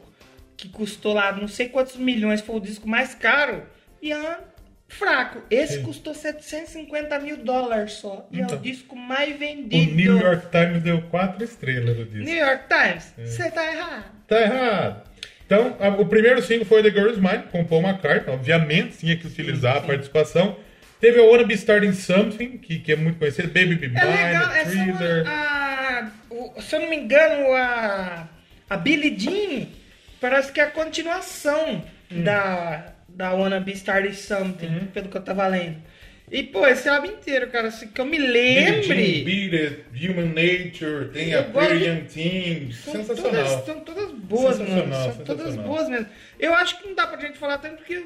que 0.57 0.67
custou 0.69 1.13
lá 1.13 1.31
não 1.31 1.47
sei 1.47 1.69
quantos 1.69 1.95
milhões, 1.95 2.41
foi 2.41 2.57
o 2.57 2.59
disco 2.59 2.87
mais 2.87 3.15
caro, 3.15 3.63
e 4.01 4.11
é 4.11 4.37
fraco. 4.89 5.41
Esse 5.49 5.75
Sim. 5.75 5.83
custou 5.83 6.13
750 6.13 7.17
mil 7.19 7.37
dólares 7.37 7.93
só. 7.93 8.27
E 8.31 8.39
é 8.39 8.43
Então. 8.43 8.57
o 8.57 8.61
disco 8.61 8.95
mais 8.95 9.35
O 9.35 9.37
vendido. 9.37 9.95
New 9.95 10.17
York 10.17 10.47
Times 10.51 10.81
deu 10.83 11.01
quatro 11.03 11.43
estrelas 11.43 11.97
no 11.97 12.05
disco. 12.05 12.25
New 12.25 12.35
York 12.45 12.63
Times, 12.67 13.13
É. 13.17 13.25
você 13.25 13.51
tá 13.51 13.65
errado. 13.71 14.05
Tá 14.27 14.41
errado. 14.41 15.09
Então, 15.45 15.77
a- 15.79 15.89
o 15.89 16.05
primeiro 16.05 16.41
single 16.41 16.65
foi 16.65 16.83
The 16.83 16.91
Girl's 16.91 17.17
Mind, 17.17 17.43
com 17.51 17.61
o 17.61 17.65
Paul 17.65 17.81
McCartney. 17.81 18.33
Obviamente, 18.35 18.97
tinha 18.97 19.15
que 19.15 19.25
utilizar 19.25 19.77
a 19.77 19.81
participação. 19.81 20.57
Teve 20.99 21.19
a 21.19 21.23
Wanna 21.23 21.45
Be 21.45 21.53
Starting 21.53 21.93
Something, 21.93 22.57
que, 22.57 22.79
que 22.79 22.91
é 22.91 22.95
muito 22.95 23.17
conhecido. 23.17 23.47
Baby 23.47 23.75
Be 23.75 23.87
Mine, 23.87 23.99
É 23.99 24.05
legal, 24.05 24.51
essa 24.51 24.69
é 24.77 24.83
Thriller. 24.83 25.23
uma, 25.23 25.31
a, 25.31 26.11
o- 26.29 26.61
se 26.61 26.75
eu 26.75 26.81
não 26.81 26.89
me 26.89 26.97
engano, 26.97 27.53
a, 27.55 28.27
a 28.69 28.77
Billie 28.77 29.17
Jean 29.17 29.67
parece 30.19 30.51
que 30.51 30.59
é 30.59 30.65
a 30.65 30.71
continuação 30.71 31.83
Hum. 32.11 32.23
da, 32.23 32.93
da 33.19 33.33
Wanna 33.33 33.59
Be 33.59 33.73
Starting 33.73 34.13
Something, 34.13 34.67
Uhum. 34.67 34.85
pelo 34.93 35.09
que 35.09 35.17
eu 35.17 35.21
tava 35.21 35.45
lendo. 35.45 35.75
E, 36.31 36.41
pô, 36.43 36.65
esse 36.65 36.87
álbum 36.87 37.07
inteiro, 37.07 37.49
cara, 37.49 37.67
assim, 37.67 37.87
que 37.87 37.99
eu 37.99 38.05
me 38.05 38.17
lembre... 38.17 39.23
Beat 39.23 39.53
It, 39.53 39.83
Human 40.09 40.27
Nature, 40.27 41.09
tem 41.11 41.33
a 41.33 41.39
Eu 41.39 42.05
Teen. 42.05 42.71
São 42.71 42.93
Sensacional. 42.93 43.43
todas, 43.43 43.65
são 43.65 43.79
todas 43.81 44.11
boas, 44.11 44.59
mano. 44.59 44.69
Sensacional, 44.69 45.11
São 45.15 45.25
todas 45.25 45.55
boas 45.57 45.89
mesmo. 45.89 46.05
Eu 46.39 46.53
acho 46.53 46.79
que 46.79 46.87
não 46.87 46.95
dá 46.95 47.07
pra 47.07 47.19
gente 47.19 47.37
falar 47.37 47.57
tanto 47.57 47.77
porque 47.77 48.05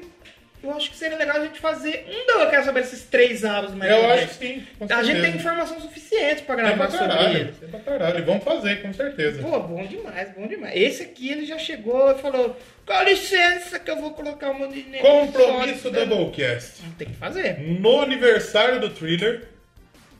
eu 0.66 0.76
acho 0.76 0.90
que 0.90 0.96
seria 0.96 1.16
legal 1.16 1.36
a 1.36 1.44
gente 1.44 1.60
fazer 1.60 2.06
um 2.08 2.26
do 2.26 2.42
Eu 2.42 2.50
Quero 2.50 2.64
Saber 2.64 2.80
esses 2.80 3.02
três 3.04 3.44
álbuns 3.44 3.74
mais 3.74 3.90
Eu 3.90 4.10
acho 4.10 4.28
que 4.28 4.34
sim, 4.34 4.66
A 4.90 5.02
gente 5.02 5.20
tem 5.20 5.36
informação 5.36 5.80
suficiente 5.80 6.42
pra 6.42 6.54
É 6.54 6.58
gravar 6.58 6.88
pra 6.88 6.90
sobre 6.90 7.06
caralho, 7.16 7.36
eles. 7.38 7.62
é 7.62 7.66
pra 7.66 7.80
caralho. 7.80 8.18
E 8.18 8.22
vamos 8.22 8.44
fazer, 8.44 8.82
com 8.82 8.92
certeza. 8.92 9.42
Pô, 9.42 9.58
bom 9.60 9.86
demais, 9.86 10.28
bom 10.36 10.46
demais. 10.46 10.74
Esse 10.76 11.02
aqui 11.02 11.30
ele 11.30 11.44
já 11.46 11.58
chegou 11.58 12.10
e 12.12 12.18
falou: 12.20 12.56
com 12.86 13.02
licença 13.02 13.78
que 13.78 13.90
eu 13.90 13.96
vou 13.96 14.12
colocar 14.12 14.50
um 14.50 14.58
monte 14.58 14.82
de 14.82 14.90
negócio 14.90 15.26
Compromisso 15.32 15.82
foda." 15.82 16.06
Doublecast. 16.06 16.82
Tem 16.98 17.08
que 17.08 17.16
fazer. 17.16 17.58
No 17.60 18.00
aniversário 18.00 18.80
do 18.80 18.90
Thriller. 18.90 19.48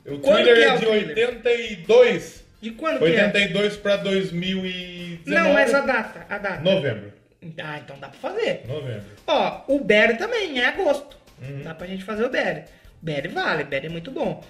O 0.06 0.18
Quando 0.18 0.44
Thriller 0.44 0.58
é 0.58 0.64
é 0.66 0.74
o 0.74 0.78
de 0.78 0.86
Thriller? 0.86 1.28
82. 1.28 2.44
De 2.60 2.70
quando 2.70 2.98
que 2.98 3.04
é? 3.04 3.24
82 3.26 3.76
pra 3.76 3.96
2019. 3.96 5.18
Não, 5.26 5.52
mas 5.52 5.74
a 5.74 5.80
data, 5.80 6.26
a 6.28 6.38
data. 6.38 6.60
Novembro. 6.62 7.12
Ah, 7.58 7.78
então 7.78 7.98
dá 7.98 8.08
pra 8.08 8.18
fazer. 8.18 8.62
Novembro. 8.66 9.04
Ó, 9.26 9.62
o 9.68 9.78
Berry 9.82 10.16
também 10.16 10.60
é 10.60 10.66
agosto. 10.66 11.16
Uhum. 11.42 11.62
Dá 11.62 11.74
pra 11.74 11.86
gente 11.86 12.04
fazer 12.04 12.24
o 12.24 12.30
Berry. 12.30 12.64
Berry 13.02 13.28
vale, 13.28 13.64
Berry 13.64 13.86
é 13.86 13.90
muito 13.90 14.10
bom. 14.10 14.42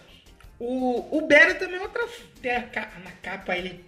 O, 0.58 1.18
o 1.18 1.26
Berry 1.26 1.54
também 1.54 1.76
é 1.76 1.80
outra. 1.82 2.02
Tem 2.40 2.52
a 2.52 2.60
na 2.60 3.10
capa 3.22 3.56
ele 3.56 3.84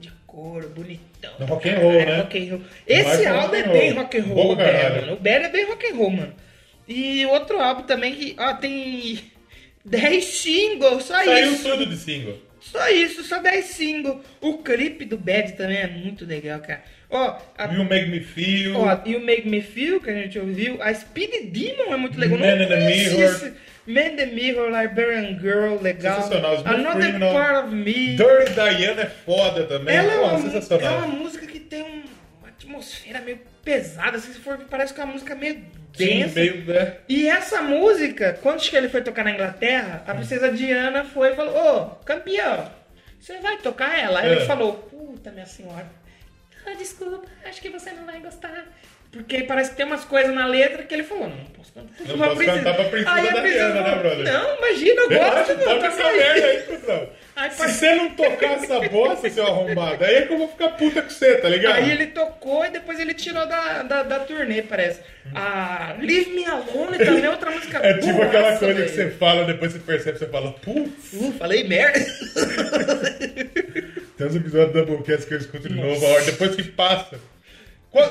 de 0.00 0.10
couro, 0.26 0.68
bonitão. 0.70 1.32
É 1.38 1.44
rock 1.44 1.68
and 1.68 1.78
roll, 1.78 1.92
É 1.92 2.06
né? 2.06 2.16
rock 2.22 2.38
and 2.38 2.50
roll. 2.52 2.62
Esse 2.86 3.26
álbum 3.26 3.54
é 3.54 3.62
bem 3.64 3.92
rock 3.92 4.18
and 4.18 4.24
roll, 4.24 4.52
o 4.52 4.56
Berry, 4.56 5.00
mano. 5.00 5.12
O 5.14 5.16
Berry 5.20 5.44
é 5.44 5.48
bem 5.50 5.64
rock 5.66 5.86
and 5.86 5.94
roll, 5.96 6.10
mano. 6.10 6.34
E 6.88 7.26
outro 7.26 7.60
álbum 7.60 7.82
também 7.82 8.14
que, 8.14 8.36
ó, 8.38 8.54
tem 8.54 9.20
10 9.84 10.24
singles, 10.24 11.04
só 11.04 11.14
Saiu 11.22 11.52
isso. 11.52 11.68
tudo 11.68 11.86
de 11.86 11.96
single. 11.96 12.38
Só 12.60 12.88
isso, 12.88 13.22
só 13.24 13.38
10 13.40 13.64
singles. 13.66 14.18
O 14.40 14.58
clipe 14.58 15.04
do 15.04 15.16
Bad 15.18 15.52
também 15.52 15.78
é 15.78 15.86
muito 15.86 16.24
legal, 16.24 16.60
cara. 16.60 16.82
Ó, 17.10 17.38
a- 17.58 17.66
o 17.66 17.84
Make 17.84 18.06
Me 18.08 18.20
Feel. 18.20 18.76
Ó, 18.78 18.84
o 18.84 19.20
Make 19.20 19.48
Me 19.48 19.60
Feel, 19.60 20.00
que 20.00 20.10
a 20.10 20.14
gente 20.14 20.38
ouviu, 20.38 20.80
a 20.80 20.94
Speed 20.94 21.50
Demon 21.52 21.92
é 21.92 21.96
muito 21.96 22.18
legal. 22.18 22.38
Man 22.38 22.54
Não 22.56 22.62
in 22.62 22.68
the 22.68 22.76
Mirror. 22.76 23.52
Man 23.86 24.00
in 24.12 24.16
the 24.16 24.26
Mirror, 24.26 24.70
Liberian 24.70 25.38
Girl, 25.40 25.82
legal. 25.82 26.22
Sensacional. 26.22 26.58
Smooth 26.58 26.74
Another 26.74 27.00
Criminal. 27.08 27.32
Part 27.32 27.66
of 27.66 27.74
Me. 27.74 28.16
Dirty 28.16 28.52
Diana 28.54 29.02
é 29.02 29.06
foda 29.06 29.64
também. 29.64 29.96
Ela 29.96 30.12
é 30.12 30.16
Pô, 30.18 30.24
uma, 30.26 30.38
é 30.38 30.42
sensacional. 30.42 30.98
uma 30.98 31.06
música 31.08 31.46
que 31.46 31.58
tem 31.58 31.82
um- 31.82 32.04
uma 32.40 32.48
atmosfera 32.48 33.20
meio 33.20 33.40
pesada, 33.64 34.16
assim, 34.16 34.32
se 34.32 34.38
for 34.38 34.58
parece 34.70 34.94
que 34.94 35.00
é 35.00 35.04
uma 35.04 35.12
música 35.14 35.34
meio 35.34 35.54
Sim, 35.94 36.20
densa. 36.20 36.34
meio, 36.38 36.72
é. 36.72 36.98
E 37.08 37.28
essa 37.28 37.60
música, 37.60 38.38
quando 38.40 38.60
que 38.60 38.76
ele 38.76 38.88
foi 38.88 39.02
tocar 39.02 39.24
na 39.24 39.32
Inglaterra, 39.32 40.04
a 40.06 40.14
princesa 40.14 40.52
Diana 40.52 41.02
foi 41.04 41.32
e 41.32 41.34
falou, 41.36 41.56
ô, 41.56 41.86
campeão, 42.04 42.70
você 43.18 43.38
vai 43.38 43.56
tocar 43.58 43.98
ela? 43.98 44.20
Aí 44.20 44.28
É. 44.28 44.32
ele 44.36 44.44
falou, 44.46 44.74
puta 44.74 45.30
minha 45.32 45.46
senhora, 45.46 45.86
ah, 46.66 46.74
desculpa, 46.74 47.28
acho 47.44 47.60
que 47.60 47.68
você 47.68 47.90
não 47.92 48.06
vai 48.06 48.20
gostar. 48.20 48.66
Porque 49.12 49.42
parece 49.42 49.70
que 49.70 49.76
tem 49.76 49.86
umas 49.86 50.04
coisas 50.04 50.32
na 50.32 50.46
letra 50.46 50.84
que 50.84 50.94
ele 50.94 51.02
falou, 51.02 51.28
não, 51.28 51.36
não 51.36 51.44
posso 51.46 51.72
cantar. 51.72 52.06
Não 52.06 52.16
posso 52.16 52.44
cantar 52.44 52.74
pra 52.76 52.84
princesa 52.84 53.12
Aí 53.12 53.32
da 53.32 53.40
princesa 53.40 53.72
Diana, 53.72 53.82
né, 53.82 53.96
brother? 53.96 54.32
Não, 54.32 54.56
imagina, 54.58 55.00
eu 55.00 55.08
Relaxa, 55.08 55.54
gosto, 55.54 55.58
toca 55.58 55.74
mano. 55.74 55.86
essa 55.86 56.12
merda 56.12 56.46
aí, 56.46 56.62
cuzão. 56.62 57.08
Se 57.50 57.68
você 57.68 57.94
não 57.94 58.10
tocar 58.10 58.52
essa 58.52 58.80
bosta, 58.88 59.30
seu 59.30 59.46
arrombado, 59.46 60.04
aí 60.04 60.14
é 60.14 60.22
que 60.22 60.32
eu 60.32 60.38
vou 60.38 60.48
ficar 60.48 60.68
puta 60.70 61.02
com 61.02 61.10
você, 61.10 61.36
tá 61.38 61.48
ligado? 61.48 61.74
Aí 61.74 61.90
ele 61.90 62.06
tocou 62.08 62.64
e 62.64 62.70
depois 62.70 63.00
ele 63.00 63.14
tirou 63.14 63.46
da, 63.46 63.82
da, 63.82 64.02
da 64.04 64.20
turnê, 64.20 64.62
parece. 64.62 65.00
A 65.34 65.96
Leave 65.98 66.30
Me 66.30 66.44
Alone 66.44 66.98
também 66.98 67.24
é 67.24 67.30
outra 67.30 67.50
música 67.50 67.78
É 67.82 67.94
tipo 67.94 68.22
aquela 68.22 68.56
coisa 68.58 68.82
que 68.82 68.88
você 68.90 69.10
fala, 69.10 69.44
depois 69.44 69.72
você 69.72 69.78
percebe, 69.80 70.18
você 70.18 70.26
fala, 70.26 70.52
putz. 70.52 71.12
Uh, 71.14 71.32
falei 71.32 71.64
merda. 71.64 71.98
Tem 74.20 74.28
uns 74.28 74.36
episódios 74.36 74.72
do 74.74 74.84
Doublecast 74.84 75.26
que 75.26 75.32
eu 75.32 75.38
escuto 75.38 75.66
de 75.66 75.74
novo, 75.74 76.04
a 76.04 76.08
hora 76.10 76.24
depois 76.26 76.54
que 76.54 76.62
passa. 76.64 77.18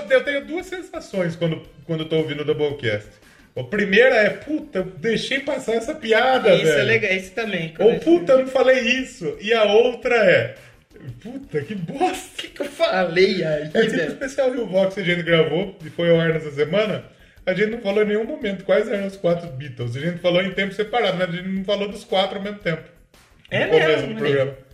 Eu 0.10 0.24
tenho 0.24 0.44
duas 0.44 0.66
sensações 0.66 1.36
quando, 1.36 1.62
quando 1.86 2.00
eu 2.00 2.10
tô 2.10 2.16
ouvindo 2.16 2.42
o 2.42 2.46
Doublecast. 2.46 3.08
A 3.56 3.64
primeira 3.64 4.16
é, 4.16 4.32
puta, 4.32 4.82
deixei 4.98 5.42
passar 5.42 5.76
essa 5.76 5.94
piada, 5.94 6.56
Isso 6.56 6.64
velho. 6.66 6.80
é 6.80 6.84
legal, 6.84 7.12
esse 7.12 7.30
também. 7.30 7.76
Ou, 7.78 8.00
puta, 8.00 8.32
eu 8.32 8.40
não 8.40 8.48
falei 8.48 8.80
isso. 8.80 9.38
E 9.40 9.54
a 9.54 9.66
outra 9.66 10.16
é, 10.16 10.56
puta, 11.22 11.62
que 11.62 11.76
bosta. 11.76 12.28
O 12.34 12.38
que, 12.38 12.48
que 12.48 12.62
eu 12.64 12.66
falei 12.66 13.44
aí, 13.44 13.62
É 13.62 13.66
tipo 13.66 13.78
o 13.78 13.90
velho? 13.92 14.08
especial 14.08 14.52
Rio 14.52 14.66
Vox 14.66 14.96
que 14.96 15.02
a 15.02 15.04
gente 15.04 15.22
gravou 15.22 15.78
e 15.86 15.92
foi 15.92 16.10
ao 16.10 16.20
ar 16.20 16.34
nessa 16.34 16.50
semana. 16.50 17.04
A 17.46 17.54
gente 17.54 17.70
não 17.70 17.82
falou 17.82 18.02
em 18.02 18.08
nenhum 18.08 18.26
momento 18.26 18.66
quais 18.66 18.88
eram 18.90 19.06
os 19.06 19.16
quatro 19.16 19.48
Beatles. 19.52 19.96
A 19.96 20.00
gente 20.00 20.18
falou 20.18 20.42
em 20.42 20.54
tempo 20.54 20.74
separado, 20.74 21.18
mas 21.20 21.30
a 21.30 21.34
gente 21.34 21.50
não 21.50 21.64
falou 21.64 21.88
dos 21.88 22.04
quatro 22.04 22.38
ao 22.40 22.44
mesmo 22.44 22.58
tempo. 22.58 22.82
É 23.52 23.66
no 23.66 23.74
começo 23.74 23.90
mesmo, 23.90 24.08
do 24.08 24.14
né? 24.14 24.20
programa. 24.20 24.69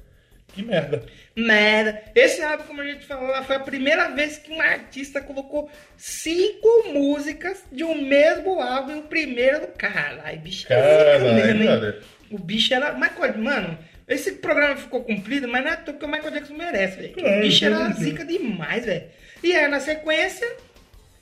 Que 0.55 0.63
merda. 0.63 1.03
Merda. 1.35 2.01
Esse 2.15 2.41
álbum, 2.41 2.63
como 2.63 2.81
a 2.81 2.85
gente 2.85 3.05
falou 3.05 3.43
foi 3.43 3.55
a 3.57 3.59
primeira 3.59 4.07
vez 4.09 4.37
que 4.37 4.51
um 4.51 4.61
artista 4.61 5.19
colocou 5.21 5.69
cinco 5.97 6.89
músicas 6.93 7.63
de 7.71 7.83
um 7.83 8.01
mesmo 8.01 8.61
álbum 8.61 8.99
o 8.99 9.03
primeiro 9.03 9.61
do 9.61 9.67
cara. 9.67 10.21
Ai, 10.23 10.37
bicho 10.37 10.65
é 10.71 10.75
Caralho, 11.19 11.57
mesmo. 11.57 11.93
O 12.31 12.39
bicho 12.39 12.73
era. 12.73 12.93
Michael, 12.93 13.37
mano, 13.37 13.77
esse 14.07 14.33
programa 14.33 14.77
ficou 14.77 15.03
comprido, 15.03 15.47
mas 15.47 15.63
não 15.63 15.71
é 15.71 15.75
toa 15.75 15.93
que 15.95 16.05
o 16.05 16.07
Michael 16.07 16.31
Jackson 16.31 16.53
merece, 16.53 16.97
velho. 16.97 17.13
Claro, 17.13 17.37
O 17.37 17.41
bicho 17.41 17.65
era 17.65 17.91
zica 17.93 18.23
demais, 18.25 18.85
velho. 18.85 19.03
E 19.43 19.55
aí, 19.55 19.67
na 19.67 19.79
sequência, 19.79 20.47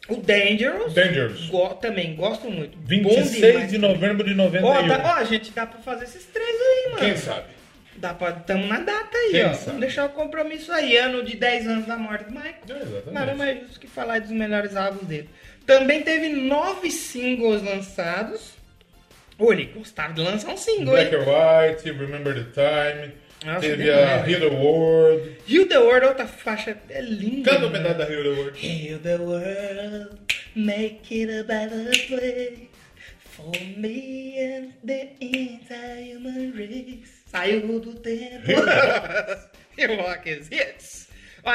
o 0.07 0.17
Dangerous. 0.17 0.93
Dangerous. 0.93 1.47
Go- 1.47 1.73
também, 1.75 2.15
gosto 2.15 2.49
muito. 2.51 2.77
Bom 2.77 2.87
26 2.87 3.33
demais 3.35 3.71
de 3.71 3.77
novembro 3.77 4.23
de 4.27 4.33
91. 4.35 4.65
Ó, 4.67 4.87
tá- 4.87 5.17
ó, 5.19 5.23
gente, 5.23 5.51
dá 5.51 5.65
pra 5.65 5.79
fazer 5.79 6.03
esses 6.05 6.23
três 6.25 6.47
aí, 6.49 6.91
mano. 6.91 6.99
Quem 7.05 7.17
sabe? 7.17 7.47
Dá 8.03 8.13
pra, 8.13 8.33
tamo 8.33 8.67
na 8.67 8.81
data 8.81 9.17
aí, 9.17 9.31
Quem 9.31 9.45
ó. 9.45 9.53
Vamos 9.53 9.79
deixar 9.79 10.03
o 10.07 10.09
compromisso 10.09 10.73
aí. 10.73 10.97
Ano 10.97 11.23
de 11.23 11.37
10 11.37 11.67
anos 11.67 11.85
da 11.85 11.95
morte 11.95 12.25
do 12.25 12.31
Michael. 12.31 12.57
exatamente. 12.67 13.11
Nada 13.11 13.33
mais 13.33 13.61
justo 13.61 13.79
que 13.79 13.87
falar 13.87 14.19
dos 14.19 14.29
melhores 14.31 14.75
álbuns 14.75 15.07
dele. 15.07 15.29
Também 15.65 16.01
teve 16.01 16.27
nove 16.27 16.91
singles 16.91 17.63
lançados. 17.63 18.55
Ô, 19.39 19.53
ele 19.53 19.71
gostava 19.73 20.11
de 20.11 20.19
lançar 20.21 20.51
um 20.51 20.57
single, 20.57 20.93
Black 20.93 21.15
or 21.15 21.21
White, 21.21 21.89
Remember 21.91 22.33
the 22.35 22.51
Time. 22.51 23.13
Nossa, 23.45 23.61
teve 23.61 23.89
a. 23.89 24.27
Heal 24.29 24.39
the 24.41 24.47
World. 24.47 25.37
Heal 25.47 25.67
the 25.69 25.79
World, 25.79 26.05
outra 26.07 26.27
faixa, 26.27 26.77
é 26.89 27.01
linda. 27.01 27.51
Canta 27.51 27.67
um 27.67 27.69
mano. 27.71 27.83
pedaço 27.87 27.97
da 27.99 28.13
Heal 28.13 28.23
the 28.23 28.29
World. 28.29 28.67
Heal 28.67 28.99
the 28.99 29.17
world, 29.17 30.17
make 30.57 31.23
it 31.23 31.31
a 31.39 31.43
better 31.45 31.89
place 32.07 32.67
for 33.21 33.51
me 33.77 34.37
and 34.39 34.73
the 34.85 35.07
entire 35.21 36.17
human 36.17 36.51
race. 36.51 37.22
Saiu 37.33 37.79
do 37.79 37.95
tempo. 37.95 38.45
Eu 39.75 39.95
rock 39.95 40.29
is 40.29 40.47
hits. 40.51 41.07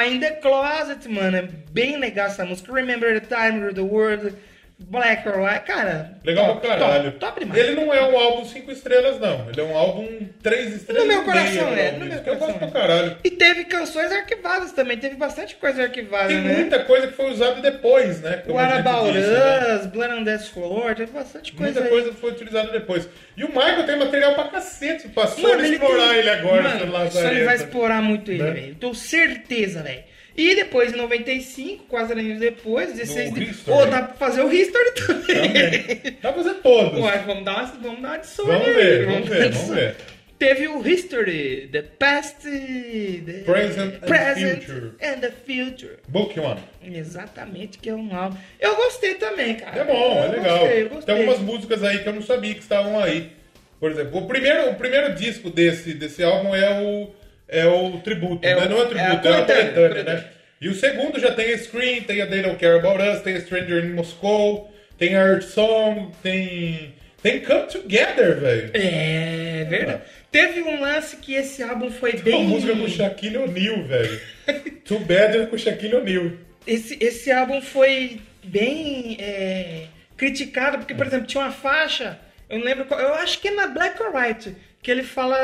In 0.05 0.19
the 0.19 0.31
Closet, 0.31 1.07
mano, 1.07 1.37
é 1.37 1.41
bem 1.71 1.97
legal 1.97 2.27
essa 2.27 2.43
música. 2.43 2.73
Remember 2.73 3.17
the 3.17 3.25
time, 3.25 3.73
the 3.73 3.81
world, 3.81 4.35
Black 4.81 5.27
or 5.27 5.39
White. 5.41 5.65
Cara, 5.65 6.17
Legal 6.23 6.47
top, 6.47 6.61
pra 6.67 6.77
caralho. 6.77 7.11
Top, 7.11 7.19
top 7.19 7.39
demais. 7.41 7.59
Ele 7.61 7.75
não 7.75 7.93
é 7.93 8.01
um 8.07 8.17
álbum 8.17 8.45
5 8.45 8.71
estrelas, 8.71 9.19
não. 9.19 9.47
Ele 9.49 9.59
é 9.61 9.63
um 9.63 9.77
álbum 9.77 10.07
3 10.41 10.75
estrelas. 10.75 11.03
No 11.03 11.07
meu 11.07 11.21
e 11.21 11.25
meia, 11.27 11.33
coração, 11.43 11.73
é. 11.75 11.87
eu 11.89 11.99
No 11.99 12.05
meu 12.05 12.17
Eu 12.17 12.23
gosto 12.23 12.39
coração. 12.39 12.57
pra 12.57 12.67
caralho. 12.81 13.17
E 13.23 13.29
teve 13.31 13.65
canções 13.65 14.11
arquivadas 14.11 14.71
também. 14.71 14.97
Teve 14.97 15.15
bastante 15.15 15.55
coisa 15.57 15.83
arquivada, 15.83 16.29
Tem 16.29 16.41
né? 16.41 16.53
muita 16.55 16.79
coisa 16.85 17.07
que 17.07 17.13
foi 17.13 17.29
usada 17.31 17.61
depois, 17.61 18.21
né? 18.21 18.41
Disse, 18.45 19.29
né? 19.29 19.89
Blood 19.91 20.13
on 20.13 20.23
Dance 20.23 20.49
Floor, 20.49 20.95
teve 20.95 21.11
bastante 21.11 21.53
coisa 21.53 21.73
Muita 21.81 21.85
aí. 21.85 21.89
coisa 21.89 22.13
foi 22.17 22.31
utilizada 22.31 22.71
depois. 22.71 23.07
E 23.37 23.43
o 23.43 23.49
Michael 23.49 23.85
tem 23.85 23.97
material 23.97 24.33
pra 24.33 24.45
cacete. 24.45 25.07
Passou 25.09 25.41
Mano, 25.49 25.61
a 25.61 25.65
ele 25.65 25.75
explorar 25.75 26.09
tem- 26.09 26.17
ele 26.17 26.29
agora. 26.29 26.61
Mano, 26.63 27.11
só 27.11 27.19
ele 27.29 27.43
vai 27.43 27.55
explorar 27.55 28.01
muito 28.01 28.31
ele, 28.31 28.43
Né? 28.43 28.51
velho. 28.51 28.75
Tô 28.75 28.93
certeza, 28.93 29.83
velho. 29.83 30.03
E 30.37 30.55
depois, 30.55 30.93
em 30.93 30.95
95, 30.95 31.85
quase 31.85 32.13
anos 32.13 32.39
depois, 32.39 32.93
16 32.93 33.33
de... 33.33 33.45
Pô, 33.65 33.85
dá 33.85 34.03
pra 34.03 34.15
fazer 34.15 34.41
o 34.41 34.51
History 34.51 34.91
também. 34.95 36.17
Dá 36.21 36.31
pra 36.31 36.43
fazer 36.43 36.55
todos. 36.61 36.99
Ué, 36.99 37.23
vamos 37.25 37.43
dar 37.43 37.57
uma, 37.57 37.65
vamos 37.81 38.01
dar 38.01 38.17
de 38.17 38.27
sorte 38.27 38.51
Vamos 38.51 38.75
ver, 38.75 39.05
vamos 39.05 39.29
ver, 39.29 39.49
vamos 39.51 39.69
ver. 39.69 39.95
Teve 40.37 40.69
o 40.69 40.87
History, 40.87 41.67
The 41.69 41.81
Past, 41.81 42.43
the 42.43 43.43
Present 43.45 43.95
and 43.95 43.99
present 44.07 44.63
Future. 44.63 44.91
and 45.01 45.19
the 45.19 45.31
Future. 45.31 45.97
Book 46.07 46.39
One. 46.39 46.61
Exatamente, 46.81 47.77
que 47.77 47.89
é 47.89 47.93
um 47.93 48.15
álbum. 48.15 48.37
Eu 48.57 48.73
gostei 48.77 49.15
também, 49.15 49.55
cara. 49.55 49.81
É 49.81 49.83
bom, 49.83 49.93
é 49.93 50.27
Eu 50.27 50.31
legal. 50.31 50.59
Gostei, 50.59 50.81
eu 50.83 50.89
gostei. 50.89 51.15
Tem 51.15 51.25
algumas 51.27 51.45
músicas 51.45 51.83
aí 51.83 51.99
que 51.99 52.07
eu 52.07 52.13
não 52.13 52.21
sabia 52.21 52.53
que 52.53 52.61
estavam 52.61 52.97
aí. 52.97 53.33
Por 53.81 53.91
exemplo, 53.91 54.17
o 54.17 54.27
primeiro, 54.27 54.69
o 54.69 54.75
primeiro 54.75 55.13
disco 55.13 55.49
desse, 55.49 55.93
desse 55.93 56.23
álbum 56.23 56.55
é 56.55 56.81
o, 56.81 57.09
é 57.49 57.65
o 57.67 57.97
tributo, 57.99 58.45
É 58.47 58.55
né? 58.55 58.65
o- 58.65 58.69
Não 58.69 58.77
é 58.77 58.79
o 58.79 58.83
é 58.83 58.85
a 58.85 58.87
tributo, 58.87 59.27
é, 59.27 59.31
a 59.31 59.33
coletânea, 59.33 59.73
coletânea, 59.73 60.03
né? 60.03 60.23
E 60.61 60.67
o 60.69 60.75
segundo 60.75 61.19
já 61.19 61.31
tem 61.33 61.53
a 61.53 61.57
Scream, 61.57 62.01
tem 62.03 62.21
a 62.21 62.27
They 62.27 62.41
Don't 62.41 62.57
Care 62.57 62.77
About 62.79 63.01
Us, 63.01 63.21
tem 63.21 63.35
a 63.35 63.41
Stranger 63.41 63.83
in 63.85 63.93
Moscow, 63.93 64.69
tem 64.97 65.15
a 65.15 65.21
Earth 65.25 65.43
Song, 65.43 66.11
tem... 66.21 66.95
Tem 67.21 67.41
Come 67.41 67.63
Together, 67.67 68.39
velho. 68.39 68.71
É 68.73 69.65
verdade. 69.69 70.01
Teve 70.31 70.61
um 70.61 70.79
lance 70.79 71.17
que 71.17 71.33
esse 71.33 71.61
álbum 71.61 71.91
foi 71.91 72.13
Tem 72.13 72.21
bem. 72.23 72.33
uma 72.35 72.49
música 72.49 72.73
com 72.73 72.87
Shaquille 72.87 73.37
O'Neal, 73.37 73.83
velho. 73.83 74.21
Too 74.85 74.99
Bad 74.99 75.37
é 75.37 75.45
com 75.45 75.57
Shaquille 75.57 75.95
O'Neal. 75.95 76.31
Esse, 76.65 76.97
esse 77.01 77.29
álbum 77.29 77.61
foi 77.61 78.21
bem 78.41 79.17
é, 79.19 79.83
criticado, 80.15 80.77
porque, 80.77 80.93
por 80.95 81.05
exemplo, 81.07 81.27
tinha 81.27 81.43
uma 81.43 81.51
faixa, 81.51 82.17
eu 82.49 82.59
não 82.59 82.65
lembro 82.65 82.85
qual, 82.85 82.99
eu 83.01 83.13
acho 83.15 83.39
que 83.41 83.49
é 83.49 83.51
na 83.51 83.67
Black 83.67 84.01
or 84.01 84.15
White, 84.15 84.55
que 84.81 84.89
ele 84.89 85.03
fala 85.03 85.35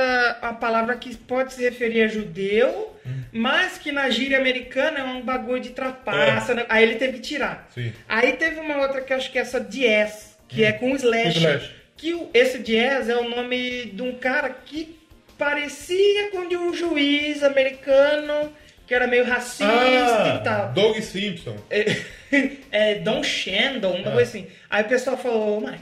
a 0.42 0.54
palavra 0.54 0.96
que 0.96 1.16
pode 1.16 1.54
se 1.54 1.62
referir 1.64 2.04
a 2.04 2.08
judeu, 2.08 2.96
mas 3.32 3.78
que 3.78 3.92
na 3.92 4.10
gíria 4.10 4.38
americana 4.38 5.00
é 5.00 5.04
um 5.04 5.22
bagulho 5.22 5.62
de 5.62 5.70
trapaça, 5.70 6.54
É. 6.54 6.56
né? 6.56 6.66
aí 6.70 6.84
ele 6.84 6.96
teve 6.96 7.14
que 7.14 7.20
tirar. 7.22 7.68
Sim. 7.74 7.92
Aí 8.08 8.34
teve 8.34 8.60
uma 8.60 8.78
outra 8.78 9.02
que 9.02 9.14
acho 9.14 9.32
que 9.32 9.38
é 9.38 9.42
essa 9.42 9.60
Diez, 9.60 10.38
que 10.48 10.64
é 10.64 10.72
com 10.72 10.96
Slash. 10.96 11.38
Slash. 11.38 11.76
Que 11.98 12.14
o- 12.14 12.30
esse 12.34 12.60
Diez 12.60 13.10
é 13.10 13.16
o 13.18 13.30
nome 13.30 13.86
de 13.88 14.02
um 14.02 14.16
cara 14.16 14.50
que 14.50 14.98
parecia 15.38 16.32
com 16.32 16.48
de 16.48 16.56
um 16.56 16.74
juiz 16.74 17.44
americano 17.44 18.52
que 18.88 18.94
era 18.94 19.08
meio 19.08 19.26
racista 19.26 19.66
Ah, 19.68 20.38
e 20.40 20.44
tal. 20.44 20.72
Doug 20.74 20.98
Simpson. 21.00 21.58
É, 21.70 21.86
é 22.72 22.96
Don 22.96 23.22
Shandon, 23.24 23.96
um 23.98 24.04
bagulho 24.04 24.20
Ah. 24.20 24.24
assim. 24.24 24.48
Aí 24.70 24.84
o 24.84 24.88
pessoal 24.88 25.18
falou, 25.18 25.60
mas 25.60 25.80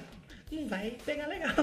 não 0.52 0.66
vai 0.68 0.94
pegar 1.06 1.28
legal. 1.28 1.54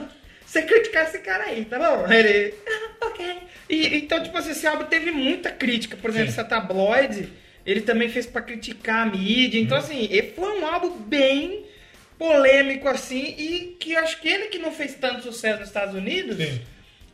Você 0.50 0.62
criticar 0.62 1.04
esse 1.04 1.20
cara 1.20 1.44
aí, 1.44 1.64
tá 1.64 1.78
bom? 1.78 2.06
Ele, 2.12 2.52
ah, 2.66 3.06
ok. 3.06 3.36
E, 3.68 3.98
então, 3.98 4.20
tipo 4.20 4.36
assim, 4.36 4.50
esse 4.50 4.66
álbum 4.66 4.84
teve 4.86 5.12
muita 5.12 5.48
crítica. 5.52 5.96
Por 5.96 6.10
exemplo, 6.10 6.30
essa 6.30 6.42
tabloide, 6.42 7.28
ele 7.64 7.82
também 7.82 8.08
fez 8.08 8.26
pra 8.26 8.42
criticar 8.42 9.06
a 9.06 9.10
mídia. 9.10 9.60
Então, 9.60 9.78
assim, 9.78 10.08
ele 10.10 10.32
foi 10.34 10.60
um 10.60 10.66
álbum 10.66 10.90
bem 11.02 11.66
polêmico, 12.18 12.88
assim, 12.88 13.32
e 13.38 13.76
que 13.78 13.92
eu 13.92 14.00
acho 14.00 14.20
que 14.20 14.28
ele 14.28 14.46
que 14.46 14.58
não 14.58 14.72
fez 14.72 14.94
tanto 14.94 15.22
sucesso 15.22 15.60
nos 15.60 15.68
Estados 15.68 15.94
Unidos, 15.94 16.36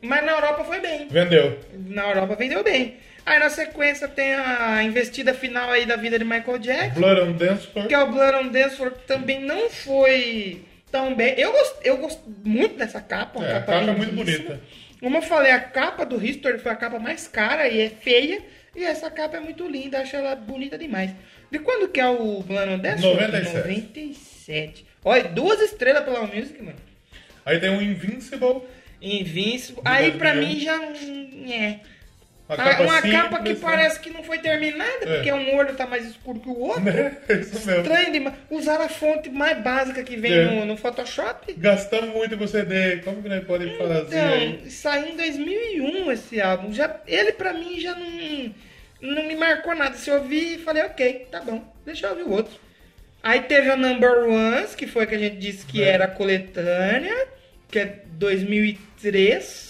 mas 0.00 0.24
na 0.24 0.32
Europa 0.32 0.64
foi 0.64 0.80
bem. 0.80 1.06
Vendeu. 1.06 1.58
Na 1.74 2.08
Europa 2.08 2.36
vendeu 2.36 2.64
bem. 2.64 2.96
Aí 3.26 3.38
na 3.38 3.50
sequência 3.50 4.08
tem 4.08 4.32
a 4.32 4.82
investida 4.82 5.34
final 5.34 5.70
aí 5.70 5.84
da 5.84 5.96
vida 5.96 6.18
de 6.18 6.24
Michael 6.24 6.58
Jackson. 6.58 7.00
Blood 7.00 7.20
on 7.20 7.32
Dance 7.32 7.66
Floor. 7.66 7.86
Que 7.86 7.94
é 7.94 7.98
o 7.98 8.10
Blood 8.10 8.46
on 8.46 8.48
Dance 8.48 8.76
Floor, 8.76 8.92
que 8.92 9.06
também 9.06 9.42
não 9.42 9.68
foi 9.68 10.64
tão 10.90 11.14
bem. 11.14 11.34
Eu 11.38 11.52
gosto, 11.52 11.76
eu 11.82 11.96
gosto 11.98 12.22
muito 12.44 12.76
dessa 12.76 13.00
capa. 13.00 13.38
Uma 13.38 13.48
É, 13.48 13.52
a 13.52 13.60
capa, 13.60 13.72
capa 13.72 13.90
é 13.90 13.94
muito 13.94 14.14
bonita. 14.14 14.60
Como 15.00 15.16
eu 15.16 15.22
falei, 15.22 15.52
a 15.52 15.60
capa 15.60 16.04
do 16.04 16.24
History 16.24 16.58
foi 16.58 16.72
a 16.72 16.76
capa 16.76 16.98
mais 16.98 17.28
cara 17.28 17.68
e 17.68 17.80
é 17.80 17.90
feia. 17.90 18.42
E 18.74 18.84
essa 18.84 19.10
capa 19.10 19.38
é 19.38 19.40
muito 19.40 19.66
linda, 19.66 20.00
acho 20.00 20.14
ela 20.16 20.34
bonita 20.34 20.76
demais. 20.76 21.10
De 21.50 21.58
quando 21.58 21.88
que 21.88 22.00
é 22.00 22.08
o 22.08 22.42
Dance 22.42 23.00
Floor? 23.00 23.20
97. 23.20 23.54
97. 23.54 24.86
Olha, 25.04 25.24
duas 25.24 25.60
estrelas 25.60 26.04
pela 26.04 26.26
Music, 26.26 26.60
mano. 26.62 26.76
Aí 27.44 27.60
tem 27.60 27.70
o 27.70 27.80
Invincible. 27.80 28.62
Invincible. 29.00 29.82
Aí 29.84 30.12
pra 30.12 30.34
2001. 30.34 30.48
mim 30.48 30.60
já 30.60 30.76
não 30.78 31.52
é. 31.52 31.80
Uma 32.48 32.54
Ah, 32.54 32.64
capa 32.70 32.82
uma 32.84 32.94
simples, 33.00 33.12
capa 33.12 33.42
que 33.42 33.48
né? 33.54 33.58
parece 33.60 33.98
que 34.00 34.10
não 34.10 34.22
foi 34.22 34.38
terminada, 34.38 34.98
É. 35.04 35.14
porque 35.16 35.32
um 35.32 35.56
olho 35.56 35.74
tá 35.74 35.84
mais 35.84 36.06
escuro 36.06 36.38
que 36.38 36.48
o 36.48 36.56
outro. 36.56 36.84
É, 37.28 37.34
isso 37.40 37.66
mesmo. 37.66 37.82
Estranho 37.82 38.12
demais. 38.12 38.36
Usaram 38.48 38.84
a 38.84 38.88
fonte 38.88 39.28
mais 39.30 39.58
básica 39.62 40.04
que 40.04 40.16
vem 40.16 40.32
É. 40.32 40.44
no, 40.44 40.64
no 40.64 40.76
Photoshop. 40.76 41.52
Gastamos 41.54 42.14
muito 42.14 42.38
com 42.38 42.46
CD. 42.46 42.98
Como 42.98 43.20
que 43.20 43.28
nós 43.28 43.44
podemos 43.44 43.76
fazer 43.76 44.18
aí? 44.20 44.46
Então, 44.60 44.70
saiu 44.70 45.08
em 45.08 45.16
2001 45.16 46.12
esse 46.12 46.40
álbum. 46.40 46.72
Já, 46.72 47.00
ele 47.08 47.32
pra 47.32 47.52
mim 47.52 47.80
já 47.80 47.96
não, 47.96 48.54
não 49.00 49.26
me 49.26 49.34
marcou 49.34 49.74
nada. 49.74 49.96
Se 49.96 50.08
eu 50.08 50.18
ouvi 50.18 50.54
e 50.54 50.58
falei, 50.58 50.84
ok, 50.84 51.26
tá 51.30 51.40
bom, 51.40 51.64
deixa 51.84 52.06
eu 52.06 52.10
ouvir 52.10 52.22
o 52.22 52.30
outro. 52.30 52.54
Aí 53.24 53.40
teve 53.42 53.68
a 53.70 53.76
Number 53.76 54.28
Ones, 54.28 54.76
que 54.76 54.86
foi 54.86 55.02
a 55.02 55.06
que 55.06 55.16
a 55.16 55.18
gente 55.18 55.36
disse 55.38 55.66
que 55.66 55.82
É. 55.82 55.88
era 55.88 56.04
a 56.04 56.08
coletânea, 56.08 57.26
que 57.68 57.80
é 57.80 58.02
2003. 58.12 59.65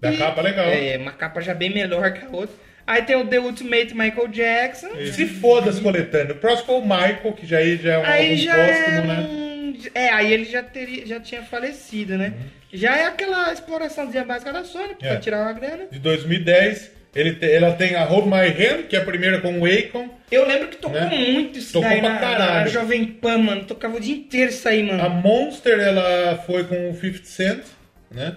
Da 0.00 0.12
capa 0.16 0.40
legal. 0.42 0.66
É, 0.68 0.96
uma 0.96 1.12
capa 1.12 1.40
já 1.40 1.54
bem 1.54 1.70
melhor 1.70 2.12
que 2.12 2.24
a 2.24 2.28
outra. 2.30 2.54
Aí 2.86 3.02
tem 3.02 3.16
o 3.16 3.26
The 3.26 3.38
Ultimate 3.40 3.94
Michael 3.94 4.28
Jackson. 4.28 4.88
Se 5.12 5.26
foda 5.26 5.68
as 5.70 5.78
coletâneas. 5.78 6.30
O 6.30 6.40
próximo 6.40 6.66
foi 6.66 6.76
o 6.76 6.82
Michael, 6.82 7.32
que 7.34 7.46
já, 7.46 7.58
aí 7.58 7.76
já 7.76 7.92
é 7.94 7.98
um 7.98 8.04
Aí 8.04 8.36
já 8.38 8.54
póstumo, 8.54 8.96
é, 8.96 9.02
né? 9.02 9.28
um- 9.30 9.78
é, 9.94 10.10
aí 10.10 10.32
ele 10.32 10.44
já, 10.44 10.62
teria, 10.62 11.06
já 11.06 11.20
tinha 11.20 11.42
falecido, 11.42 12.16
né? 12.16 12.32
Já 12.72 12.96
é 12.96 13.04
aquela 13.04 13.52
exploraçãozinha 13.52 14.24
básica 14.24 14.52
da 14.52 14.64
Sony, 14.64 14.94
pra 14.98 15.08
É. 15.08 15.16
tirar 15.16 15.42
uma 15.42 15.52
grana. 15.52 15.86
De 15.90 15.98
2010, 15.98 16.90
ele 17.14 17.34
te- 17.34 17.50
ela 17.50 17.72
tem 17.72 17.94
a 17.94 18.04
Hold 18.04 18.26
My 18.26 18.48
Hand, 18.48 18.84
que 18.88 18.96
é 18.96 19.00
a 19.00 19.04
primeira 19.04 19.40
com 19.40 19.58
o 19.60 19.66
Akon. 19.66 20.08
Eu 20.30 20.46
lembro 20.46 20.68
que 20.68 20.76
tocou 20.76 20.98
Né? 20.98 21.08
muito 21.14 21.58
isso 21.58 21.74
Tocou 21.74 21.88
daí 21.88 22.00
pra 22.00 22.10
na, 22.14 22.18
caralho. 22.18 22.54
na 22.60 22.66
Jovem 22.68 23.04
Pan, 23.06 23.38
mano. 23.38 23.64
Tocava 23.64 23.96
o 23.96 24.00
dia 24.00 24.14
inteiro 24.16 24.50
isso 24.50 24.66
aí, 24.68 24.82
mano. 24.82 25.02
A 25.04 25.08
Monster, 25.08 25.78
ela 25.78 26.36
foi 26.46 26.64
com 26.64 26.90
o 26.90 26.94
50 26.94 27.24
Cent, 27.24 27.64
né? 28.10 28.34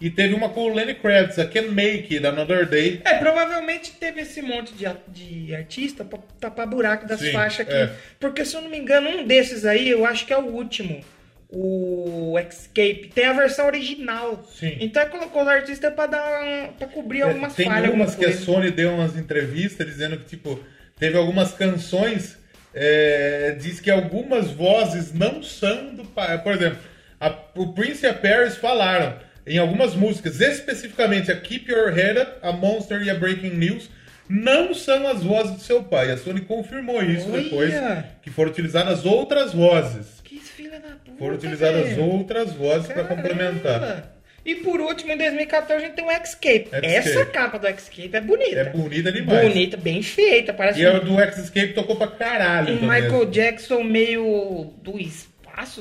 E 0.00 0.08
teve 0.08 0.32
uma 0.34 0.48
com 0.48 0.60
o 0.62 0.74
Lenny 0.74 0.94
Kravitz, 0.94 1.38
a 1.38 1.44
Can 1.46 1.68
Make 1.72 2.14
It, 2.16 2.26
Another 2.26 2.66
Day. 2.66 3.02
É, 3.04 3.14
provavelmente 3.18 3.92
teve 3.92 4.22
esse 4.22 4.40
monte 4.40 4.72
de, 4.72 4.86
de 5.08 5.54
artista 5.54 6.04
pra 6.04 6.18
tapar 6.40 6.66
buraco 6.66 7.06
das 7.06 7.20
Sim, 7.20 7.32
faixas 7.32 7.60
aqui. 7.60 7.72
é. 7.76 7.90
Porque, 8.18 8.44
se 8.44 8.56
eu 8.56 8.62
não 8.62 8.70
me 8.70 8.78
engano, 8.78 9.10
um 9.10 9.26
desses 9.26 9.66
aí, 9.66 9.88
eu 9.90 10.06
acho 10.06 10.24
que 10.24 10.32
é 10.32 10.38
o 10.38 10.46
último. 10.46 11.04
O 11.52 12.38
Escape. 12.38 13.10
Tem 13.14 13.26
a 13.26 13.32
versão 13.32 13.66
original. 13.66 14.42
Sim. 14.54 14.76
Então 14.80 15.06
colocou 15.08 15.42
os 15.42 15.48
artistas 15.48 15.92
pra, 15.92 16.06
dar, 16.06 16.68
pra 16.78 16.86
cobrir 16.88 17.22
algumas 17.22 17.52
É, 17.52 17.56
Tem 17.56 17.66
falhas. 17.66 17.84
algumas 17.86 18.10
alguma 18.12 18.28
que 18.32 18.34
a. 18.34 18.40
Sony 18.40 18.70
deu 18.70 18.94
umas 18.94 19.16
entrevistas 19.16 19.86
dizendo 19.86 20.16
que, 20.16 20.24
tipo, 20.24 20.58
teve 20.98 21.16
algumas 21.18 21.52
canções, 21.52 22.38
é, 22.72 23.56
diz 23.60 23.80
que 23.80 23.90
algumas 23.90 24.50
vozes 24.50 25.12
não 25.12 25.42
são 25.42 25.94
do 25.94 26.04
pai. 26.04 26.40
Por 26.42 26.54
exemplo, 26.54 26.78
a- 27.20 27.36
o 27.56 27.72
Prince 27.74 28.06
e 28.06 28.08
a 28.08 28.14
Paris 28.14 28.56
falaram 28.56 29.14
em 29.54 29.58
algumas 29.58 29.94
músicas, 29.94 30.40
especificamente 30.40 31.30
a 31.30 31.36
Keep 31.36 31.70
Your 31.70 31.92
Head 31.92 32.20
Up, 32.20 32.32
a 32.42 32.52
Monster 32.52 33.02
e 33.02 33.10
a 33.10 33.14
Breaking 33.14 33.50
News, 33.56 33.90
não 34.28 34.72
são 34.72 35.08
as 35.08 35.22
vozes 35.22 35.52
do 35.56 35.60
seu 35.60 35.82
pai. 35.82 36.10
A 36.10 36.16
Sony 36.16 36.40
confirmou 36.42 37.02
isso 37.02 37.28
Olha! 37.32 37.42
depois, 37.42 37.74
que 38.22 38.30
foram 38.30 38.50
utilizadas 38.50 39.04
outras 39.04 39.52
vozes. 39.52 40.06
Que 40.22 40.36
filha 40.38 40.78
da 40.78 40.90
puta. 40.90 41.18
Foram 41.18 41.34
utilizadas 41.34 41.88
velho. 41.88 42.04
outras 42.04 42.52
vozes 42.52 42.86
para 42.92 43.04
complementar. 43.04 44.14
E 44.46 44.54
por 44.54 44.80
último, 44.80 45.12
em 45.12 45.18
2014, 45.18 45.74
a 45.74 45.86
gente 45.86 45.96
tem 45.96 46.04
o 46.06 46.10
Escape. 46.10 46.68
Escape. 46.72 46.86
Essa 46.86 47.26
capa 47.26 47.58
do 47.58 47.66
Escape 47.68 48.10
é 48.16 48.20
bonita. 48.22 48.56
É 48.60 48.64
bonita 48.70 49.12
demais. 49.12 49.46
Bonita, 49.48 49.76
bem 49.76 50.00
feita. 50.02 50.54
Parece 50.54 50.80
E 50.80 50.86
a 50.86 50.92
um- 50.94 51.00
do 51.04 51.20
X-Escape 51.20 51.74
tocou 51.74 51.96
pra 51.96 52.06
caralho. 52.06 52.74
um. 52.74 52.80
Michael 52.80 53.26
Jackson 53.26 53.82
meio 53.82 54.72
do 54.82 54.98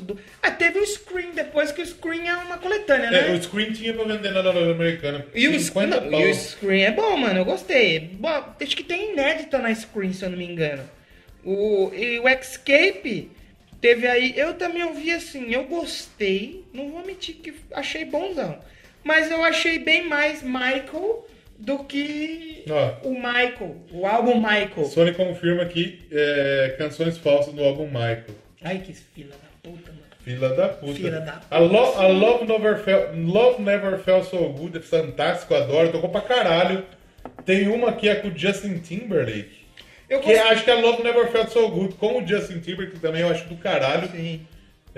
Do... 0.01 0.19
Ah, 0.41 0.51
teve 0.51 0.79
o 0.79 0.85
Scream 0.85 1.31
depois, 1.33 1.71
que 1.71 1.81
o 1.81 1.85
Scream 1.85 2.27
é 2.27 2.35
uma 2.37 2.57
coletânea, 2.57 3.07
É, 3.07 3.29
né? 3.29 3.33
o 3.37 3.41
Screen 3.41 3.71
tinha 3.71 3.93
pra 3.93 4.03
vender 4.03 4.31
na 4.31 4.41
loja 4.41 4.71
americana. 4.71 5.25
E 5.33 5.47
o, 5.47 5.59
50 5.59 6.01
não, 6.01 6.11
pau. 6.11 6.19
e 6.21 6.31
o 6.31 6.35
Scream 6.35 6.87
é 6.87 6.91
bom, 6.91 7.17
mano. 7.17 7.39
Eu 7.39 7.45
gostei. 7.45 7.99
Bom, 8.13 8.27
acho 8.61 8.75
que 8.75 8.83
tem 8.83 9.13
inédita 9.13 9.57
na 9.59 9.73
Scream, 9.73 10.11
se 10.13 10.23
eu 10.25 10.29
não 10.29 10.37
me 10.37 10.45
engano. 10.45 10.83
O, 11.43 11.91
e 11.93 12.19
o 12.19 12.27
Escape 12.27 13.31
teve 13.79 14.05
aí. 14.07 14.33
Eu 14.37 14.53
também 14.55 14.83
ouvi 14.83 15.11
assim, 15.11 15.53
eu 15.53 15.63
gostei. 15.63 16.65
Não 16.73 16.89
vou 16.89 17.05
mentir 17.05 17.35
que 17.35 17.53
achei 17.73 18.03
bonzão. 18.05 18.59
Mas 19.03 19.31
eu 19.31 19.43
achei 19.43 19.79
bem 19.79 20.05
mais 20.07 20.43
Michael 20.43 21.25
do 21.57 21.79
que 21.85 22.63
Ó. 22.69 23.07
o 23.07 23.13
Michael, 23.15 23.75
o 23.91 24.05
álbum 24.05 24.35
Michael. 24.35 24.85
Sony 24.85 25.13
confirma 25.13 25.63
aqui 25.63 25.99
é, 26.11 26.75
canções 26.77 27.17
falsas 27.17 27.53
do 27.53 27.63
álbum 27.63 27.85
Michael. 27.87 28.25
Ai, 28.61 28.79
que 28.79 28.93
filha 28.93 29.29
da 29.29 29.48
puta, 29.71 29.91
mano. 29.91 30.03
Fila 30.23 30.49
da 30.49 30.67
puta. 30.69 30.93
Fila 30.93 31.19
da 31.21 31.41
A, 31.49 31.57
Lo- 31.59 31.95
a 31.97 32.07
Love, 32.07 32.45
Never 32.45 32.77
Felt, 32.77 33.09
Love 33.15 33.61
Never 33.61 33.97
Felt 33.99 34.25
So 34.25 34.37
Good 34.49 34.77
é 34.77 34.81
fantástico, 34.81 35.55
adoro, 35.55 35.91
tocou 35.91 36.09
pra 36.09 36.21
caralho. 36.21 36.83
Tem 37.45 37.67
uma 37.67 37.93
que 37.93 38.07
é 38.09 38.15
com 38.15 38.27
o 38.29 38.37
Justin 38.37 38.79
Timberlake. 38.79 39.59
Eu 40.09 40.19
que 40.19 40.33
gost- 40.33 40.51
acho 40.51 40.63
que 40.63 40.71
é 40.71 40.73
a 40.73 40.81
Love 40.81 41.03
Never 41.03 41.27
Felt 41.31 41.49
So 41.49 41.69
Good 41.69 41.95
com 41.95 42.21
o 42.21 42.27
Justin 42.27 42.59
Timberlake, 42.59 42.93
que 42.93 42.99
também 42.99 43.21
eu 43.21 43.29
acho 43.29 43.47
do 43.47 43.55
caralho. 43.55 44.09
Sim. 44.09 44.45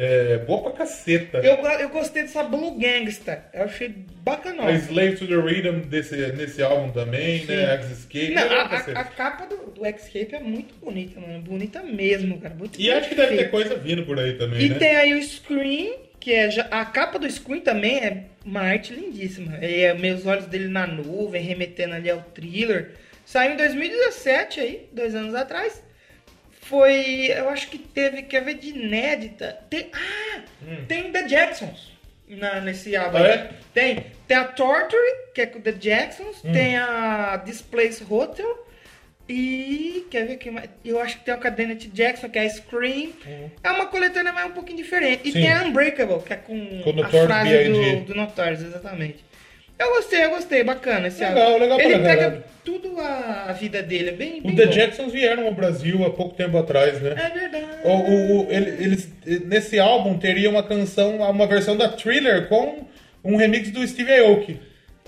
É, 0.04 0.38
boa 0.40 0.64
pra 0.64 0.72
caceta. 0.80 1.38
Eu, 1.40 1.58
eu 1.80 1.90
gostei 1.90 2.24
dessa 2.24 2.42
Blue 2.42 2.76
Gangsta. 2.80 3.46
Eu 3.54 3.66
achei 3.66 3.90
bacanona. 4.24 4.70
A 4.70 4.72
Slave 4.74 5.16
to 5.18 5.28
the 5.28 5.36
Rhythm 5.36 5.82
desse, 5.82 6.16
nesse 6.32 6.64
álbum 6.64 6.92
também, 6.92 7.46
né? 7.46 7.74
X-Escape. 7.76 8.32
Não, 8.32 8.42
é 8.42 8.62
a, 8.62 8.64
a- 8.64 9.00
a 9.02 9.04
capa 9.04 9.46
do, 9.46 9.58
do 9.72 9.86
Escape 9.86 10.34
é 10.34 10.40
muito 10.40 10.74
bonita, 10.84 11.20
mano. 11.20 11.40
Bonita 11.42 11.84
mesmo, 11.84 12.40
cara. 12.42 12.56
Muito 12.56 12.82
E 12.82 12.90
acho 12.92 13.10
que 13.10 13.16
deve 13.16 13.38
ter 13.38 13.52
coisa 13.52 13.76
vindo 13.76 14.04
por 14.04 14.18
aí 14.20 14.34
também, 14.34 14.62
E 14.66 14.70
né? 14.70 14.76
tem 14.80 14.96
aí 14.96 15.14
o 15.14 15.22
Screen, 15.24 15.94
que 16.20 16.34
é 16.34 16.50
já, 16.50 16.64
a 16.72 16.84
capa 16.84 17.20
do 17.20 17.30
Screen 17.30 17.62
também 17.62 17.98
é 18.00 18.24
uma 18.44 18.62
arte 18.62 18.94
lindíssima. 18.94 19.58
É 19.62 19.94
meus 19.94 20.26
olhos 20.26 20.48
dele 20.48 20.68
na 20.68 20.88
nuvem, 20.88 21.44
remetendo 21.44 21.94
ali 21.94 22.10
ao 22.10 22.22
thriller. 22.22 22.94
Saiu 23.24 23.54
em 23.54 23.58
2017 23.58 24.60
aí, 24.60 24.90
dois 24.92 25.14
anos 25.14 25.36
atrás. 25.36 25.84
Foi, 26.62 27.28
eu 27.32 27.50
acho 27.50 27.70
que 27.70 27.78
teve, 27.78 28.22
quer 28.24 28.44
ver 28.44 28.54
de 28.56 28.70
inédita. 28.70 29.58
Tem, 29.70 29.90
ah, 29.94 30.42
tem 30.88 31.12
The 31.12 31.28
Jacksons 31.28 31.92
na, 32.28 32.62
nesse 32.62 32.96
álbum. 32.96 33.18
Hum. 33.18 33.22
Ah, 33.24 33.28
é? 33.28 33.50
Tem, 33.74 34.06
tem 34.28 34.38
a 34.38 34.46
Torture, 34.46 35.02
que 35.34 35.42
é 35.42 35.46
com 35.48 35.60
The 35.60 35.74
Jacksons, 35.74 36.38
Hum. 36.46 36.52
tem 36.54 36.78
a 36.78 37.38
Displace 37.44 38.04
Hotel. 38.10 38.68
E 39.30 40.08
quer 40.12 40.26
ver 40.28 40.38
que 40.38 40.52
mais? 40.52 40.70
Eu 40.84 41.00
acho 41.00 41.18
que 41.20 41.24
tem 41.26 41.34
a 41.34 41.38
Cadence 41.38 41.88
Jackson, 41.88 42.28
que 42.30 42.38
é 42.38 42.42
a 42.44 42.50
Scream. 42.50 43.12
É 43.64 43.70
uma 43.72 43.86
coletânea 43.86 44.34
mais 44.34 44.48
um 44.50 44.54
pouquinho 44.54 44.78
diferente. 44.78 45.22
E 45.26 45.30
Hum. 45.30 45.34
Sim. 45.34 45.42
tem 45.42 45.54
a 45.54 45.64
Unbreakable, 45.64 46.20
que 46.22 46.34
é 46.34 46.36
com, 46.36 46.82
Com 46.84 47.02
a 47.02 47.08
frase 47.10 47.70
do, 47.70 48.06
do 48.06 48.16
Notorious, 48.16 48.62
exatamente. 48.62 49.24
Eu 49.82 49.90
gostei, 49.96 50.24
eu 50.26 50.30
gostei, 50.30 50.64
bacana 50.64 51.08
esse 51.08 51.24
Legal, 51.24 51.44
álbum. 51.54 51.60
legal 51.60 51.78
pra 51.78 51.86
Ele 51.88 52.00
pega 52.00 52.16
caralho. 52.24 52.44
tudo 52.64 53.00
a, 53.00 53.52
vida 53.54 53.82
dele, 53.82 54.10
é 54.10 54.14
bem, 54.14 54.40
O 54.40 54.44
bem 54.48 54.56
The 54.56 54.66
bom. 54.68 54.72
Jacksons 54.72 55.12
vieram 55.14 55.46
ao 55.48 55.54
Brasil 55.54 56.06
há 56.06 56.10
pouco 56.12 56.36
tempo 56.36 56.58
atrás, 56.58 57.02
né? 57.02 57.16
É 57.18 57.30
verdade. 57.30 57.66
O, 57.84 57.90
o- 57.90 58.42
o- 58.48 58.52
ele- 58.52 58.84
eles, 58.84 59.10
nesse 59.46 59.80
álbum 59.80 60.18
teria 60.18 60.50
uma 60.50 60.62
canção, 60.64 61.18
uma 61.18 61.48
versão 61.48 61.76
da 61.76 61.90
Thriller 61.90 62.48
com 62.48 62.86
um 63.24 63.36
remix 63.36 63.72
do 63.72 63.86
Steve 63.88 64.14
Aoki. 64.20 64.60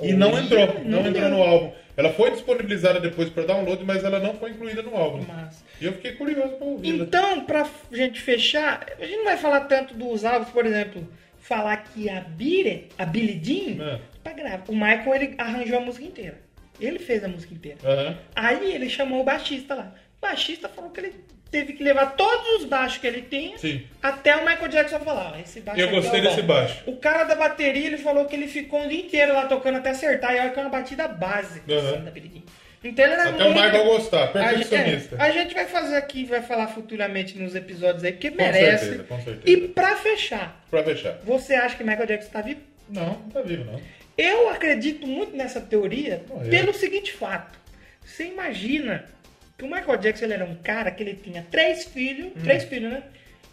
E 0.02 0.12
não 0.14 0.38
entrou, 0.40 0.66
não 0.86 1.04
não 1.04 1.10
entrou 1.10 1.30
no 1.30 1.44
álbum. 1.44 1.72
Ela 1.96 2.12
foi 2.12 2.32
disponibilizada 2.32 3.00
depois 3.00 3.30
para 3.30 3.44
download, 3.46 3.84
mas 3.86 4.04
ela 4.04 4.20
não 4.20 4.34
foi 4.34 4.50
incluída 4.50 4.82
no 4.82 4.96
álbum. 4.98 5.24
Massa. 5.28 5.64
E 5.80 5.86
eu 5.86 5.94
fiquei 5.94 6.14
curioso 6.14 6.54
pra 6.54 6.66
ouvi-la. 6.66 7.04
Então, 7.04 7.42
pra 7.46 7.68
gente 7.92 8.20
fechar, 8.20 8.84
a 9.00 9.06
gente 9.06 9.18
não 9.18 9.26
vai 9.26 9.38
falar 9.38 9.62
tanto 9.62 9.94
dos 9.94 10.26
álbuns, 10.26 10.50
por 10.50 10.66
exemplo, 10.66 11.08
falar 11.40 11.78
que 11.78 12.10
a 12.10 12.22
Bire, 12.22 12.88
a 12.98 13.06
Billie 13.06 13.40
Jean, 13.44 13.84
É. 13.84 14.00
pra 14.24 14.34
gravar. 14.34 14.64
O 14.68 14.74
Michael, 14.74 15.16
ele 15.16 15.36
arranjou 15.38 15.78
a 15.78 15.82
música 15.82 16.06
inteira. 16.06 16.40
Ele 16.80 17.00
fez 17.00 17.24
a 17.24 17.28
música 17.28 17.54
inteira. 17.54 17.78
Aham. 17.84 18.18
Aí 18.36 18.74
ele 18.74 18.90
chamou 18.90 19.22
o 19.22 19.24
baixista 19.24 19.76
lá. 19.76 19.94
O 20.18 20.22
baixista 20.26 20.68
falou 20.70 20.90
que 20.92 21.00
ele 21.02 21.14
teve 21.52 21.74
que 21.74 21.84
levar 21.84 22.16
todos 22.16 22.62
os 22.62 22.66
baixos 22.66 22.98
que 22.98 23.06
ele 23.06 23.22
tinha 23.22 23.58
Sim. 23.60 23.84
até 24.02 24.36
o 24.36 24.40
Michael 24.44 24.70
Jackson 24.70 25.00
falar. 25.02 25.34
"Ó, 25.36 25.40
Esse 25.40 25.60
baixo 25.62 25.80
Eu 25.80 25.90
gostei 25.92 26.20
é 26.20 26.24
o 26.24 26.26
desse 26.26 26.42
bom." 26.42 26.48
baixo. 26.48 26.84
O 26.88 26.98
cara 26.98 27.26
da 27.26 27.36
bateria, 27.36 27.86
ele 27.86 27.98
falou 28.00 28.26
que 28.26 28.36
ele 28.36 28.48
ficou 28.48 28.84
o 28.86 28.90
dia 28.90 29.02
inteiro 29.02 29.34
lá 29.34 29.46
tocando 29.46 29.78
até 29.78 29.92
acertar. 29.92 30.34
E 30.36 30.40
olha 30.40 30.50
que 30.50 30.60
é 30.60 30.64
uma 30.64 30.70
batida 30.72 31.08
básica 31.08 31.72
Aham. 31.72 31.90
assim, 31.90 32.02
da. 32.06 32.54
Então 32.86 33.06
ele 33.06 33.14
era 33.14 33.30
Até 33.30 33.44
o 33.44 33.46
muito... 33.46 33.62
Michael 33.62 33.86
gostar, 33.86 34.24
A 34.24 34.26
gente- 34.56 34.68
perfeccionista. 34.68 35.16
é, 35.16 35.22
A 35.22 35.30
gente 35.32 35.54
vai 35.54 35.66
fazer 35.68 35.96
aqui, 35.96 36.26
vai 36.26 36.42
falar 36.42 36.68
futuramente 36.68 37.38
nos 37.38 37.56
episódios 37.56 38.04
aí, 38.04 38.12
porque 38.12 38.32
Com 38.32 38.38
merece. 38.44 38.86
certeza, 38.86 39.04
com 39.04 39.22
certeza. 39.22 39.42
E 39.46 39.68
pra 39.70 39.96
fechar, 39.96 40.66
Pra 40.70 40.84
fechar. 40.84 41.14
você 41.24 41.54
acha 41.54 41.78
que 41.78 41.84
Michael 41.84 42.08
Jackson 42.08 42.30
tá 42.32 42.42
vivo? 42.42 42.60
Não, 42.90 43.06
não 43.06 43.30
tá 43.30 43.42
vivo, 43.42 43.64
não. 43.64 43.80
Eu 44.18 44.50
acredito 44.50 45.08
muito 45.08 45.36
nessa 45.36 45.60
teoria 45.60 46.24
pelo 46.50 46.74
seguinte 46.74 47.14
fato. 47.14 47.60
Você 48.06 48.26
imagina 48.26 49.06
que 49.58 49.64
o 49.64 49.68
Michael 49.68 49.98
Jackson 49.98 50.26
era 50.26 50.46
um 50.46 50.56
cara 50.56 50.92
que 50.92 51.02
ele 51.04 51.16
tinha 51.16 51.46
três 51.50 51.86
filhos, 51.86 52.28
Hum. 52.28 52.42
três 52.44 52.64
filhos, 52.66 52.92
né? 52.92 53.04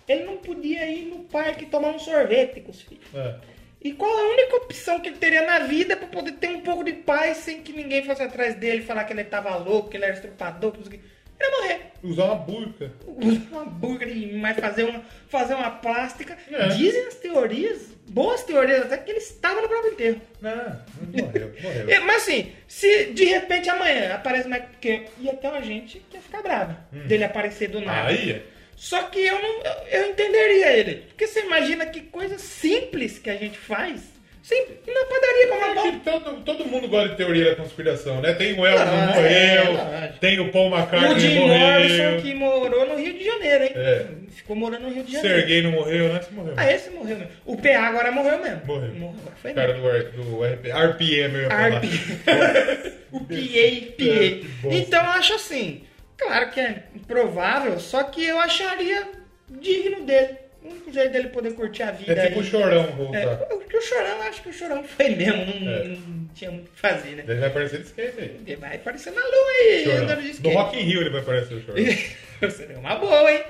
Ele 0.09 0.25
não 0.25 0.39
podia 0.39 0.87
ir 0.87 1.07
no 1.07 1.21
parque 1.21 1.67
tomar 1.67 1.91
um 1.91 1.99
sorvete 1.99 2.61
com 2.61 2.71
os 2.73 2.83
filhos. 2.83 3.05
É. 3.15 3.35
E 3.83 3.93
qual 3.93 4.11
a 4.11 4.29
única 4.33 4.57
opção 4.57 5.01
que 5.01 5.09
ele 5.09 5.17
teria 5.17 5.47
na 5.47 5.61
vida 5.61 5.97
para 5.97 6.09
poder 6.09 6.33
ter 6.33 6.49
um 6.51 6.61
pouco 6.61 6.85
de 6.85 6.93
paz 6.93 7.39
sem 7.39 7.63
que 7.63 7.73
ninguém 7.73 8.05
fosse 8.05 8.23
atrás 8.23 8.55
dele 8.57 8.83
falar 8.83 9.05
que 9.05 9.13
ele 9.13 9.25
tava 9.25 9.57
louco, 9.57 9.89
que 9.89 9.97
ele 9.97 10.05
era 10.05 10.15
estrupador, 10.15 10.73
que 10.73 10.79
não 10.79 10.87
sei 10.87 10.99
o? 10.99 11.03
Era 11.41 11.51
morrer. 11.63 11.81
Usar 12.03 12.25
uma 12.25 12.35
burca. 12.37 12.93
Usar 13.07 13.41
uma 13.53 13.65
burca 13.65 14.05
e 14.07 14.33
mais 14.37 14.59
fazer 14.59 14.85
uma, 14.85 15.03
fazer 15.29 15.55
uma 15.55 15.71
plástica. 15.71 16.37
É. 16.51 16.69
Dizem 16.69 17.07
as 17.07 17.15
teorias, 17.15 17.89
boas 18.09 18.43
teorias 18.45 18.83
até, 18.85 18.99
que 18.99 19.11
ele 19.11 19.19
estava 19.19 19.61
no 19.63 19.69
próprio 19.69 19.93
enterro. 19.93 20.21
Não, 20.41 20.83
morreu, 21.19 21.53
morreu. 21.63 21.89
É, 21.91 21.99
Mas 22.01 22.23
assim, 22.23 22.53
se 22.69 23.07
de 23.07 23.25
repente 23.25 23.69
amanhã 23.71 24.15
aparece 24.15 24.49
mais. 24.49 24.65
Porque 24.65 25.07
ia 25.19 25.35
ter 25.35 25.49
uma 25.49 25.63
gente 25.63 25.99
que 26.11 26.17
ia 26.17 26.23
ficar 26.23 26.43
brava 26.43 26.79
Hum. 26.93 27.07
dele 27.07 27.25
aparecer 27.25 27.69
do 27.69 27.81
nada. 27.81 28.09
Aí 28.09 28.33
é. 28.33 28.43
Só 28.77 29.03
que 29.05 29.21
eu 29.21 29.41
não. 29.41 29.63
Eu, 29.63 29.73
eu 30.01 30.11
entenderia 30.11 30.73
ele. 30.73 30.95
Porque 31.09 31.27
você 31.27 31.41
imagina 31.41 31.85
que 31.87 32.01
coisa 32.03 32.39
simples 32.39 33.19
que 33.19 33.29
a 33.31 33.37
gente 33.37 33.59
faz 33.59 34.03
Sempre. 34.43 34.81
Na 34.87 35.05
padaria 35.05 35.45
é 35.45 35.75
bom. 35.75 35.99
Todo, 36.01 36.41
todo 36.45 36.65
mundo 36.65 36.89
gosta 36.89 37.11
de 37.11 37.17
teoria 37.17 37.51
da 37.51 37.57
conspiração, 37.57 38.21
né? 38.23 38.33
Tem 38.33 38.59
o 38.59 38.65
Elvis 38.67 38.81
Ah, 38.81 38.87
que 39.13 39.19
morreu, 39.19 39.23
é, 39.31 40.05
é. 40.05 40.13
tem 40.21 40.41
o 40.41 40.51
Paul 40.51 40.71
McCartney 40.75 41.13
O 41.15 41.19
Jim 41.19 41.35
morreu. 41.39 41.59
Morrison 41.59 42.21
que 42.23 42.35
morou 42.35 42.87
no 42.89 42.97
Rio 42.97 43.13
de 43.19 43.25
Janeiro, 43.25 43.65
hein? 43.65 43.73
É. 43.75 44.07
Ficou 44.31 44.57
morando 44.57 44.83
no 44.89 44.93
Rio 44.95 45.05
de 45.05 45.13
Janeiro. 45.13 45.37
Serguei 45.39 45.63
não 45.63 45.73
morreu, 45.73 46.13
né? 46.13 46.21
Você 46.23 46.31
morreu. 46.35 46.55
Ah, 46.57 46.73
esse 46.73 46.91
morreu 46.91 47.19
mesmo. 47.19 47.33
O 47.45 47.57
PA 47.57 47.79
agora 47.81 48.11
morreu 48.11 48.43
mesmo. 48.43 48.61
Morreu. 48.67 48.95
Morreu, 48.95 49.15
agora 49.21 49.37
foi 49.43 49.51
O 49.51 49.55
cara 49.55 49.75
mesmo. 49.75 50.23
do, 50.25 50.31
do 50.39 50.45
RP, 50.45 50.69
RPM, 50.71 51.35
eu 51.35 51.41
ia 51.43 51.51
falar. 51.51 51.83
o 53.13 53.21
PA, 53.21 53.35
É, 53.35 53.81
PA. 53.97 54.49
bosta. 54.63 54.79
Então 54.79 55.05
eu 55.05 55.11
acho 55.11 55.35
assim, 55.35 55.83
claro 56.17 56.51
que 56.51 56.61
é 56.61 56.85
improvável, 56.97 57.79
só 57.79 58.03
que 58.05 58.25
eu 58.25 58.39
acharia 58.39 59.07
digno 59.49 60.05
dele. 60.07 60.39
O 60.63 60.69
único 60.69 60.93
jeito 60.93 61.13
dele 61.13 61.29
poder 61.29 61.55
curtir 61.55 61.83
a 61.85 61.91
vida 61.91 62.13
É 62.13 62.27
tipo 62.29 62.41
o 62.41 62.45
Chorão 62.45 62.85
voltar. 62.93 63.19
É, 63.19 63.49
o 63.55 63.81
Chorão, 63.81 64.23
acho 64.23 64.43
que 64.43 64.49
o 64.51 64.53
Chorão 64.53 64.85
foi 64.85 65.09
mesmo, 65.11 65.47
não, 65.47 65.71
É. 65.73 65.85
não 65.85 66.29
tinha 66.35 66.51
muito 66.51 66.69
o 66.69 66.71
que 66.73 66.81
fazer, 66.81 67.17
né? 67.17 67.25
Ele 67.27 67.41
vai 67.41 67.49
aparecer 67.49 67.79
de 67.81 67.87
skate 67.87 68.21
aí. 68.21 68.41
Ele 68.47 68.57
vai 68.57 68.77
aparecer 68.77 69.11
na 69.13 69.21
lua 69.23 69.51
aí, 69.63 69.91
andando 69.93 70.23
de 70.23 70.43
No. 70.43 70.51
Rock 70.51 70.77
in 70.79 70.83
Rio 70.83 71.01
ele 71.01 71.11
vai 71.11 71.21
aparecer 71.23 71.55
o 71.55 71.63
Chorão. 71.65 71.77
Seria 72.51 72.79
uma 72.79 72.97
boa, 72.97 73.31
hein? 73.31 73.43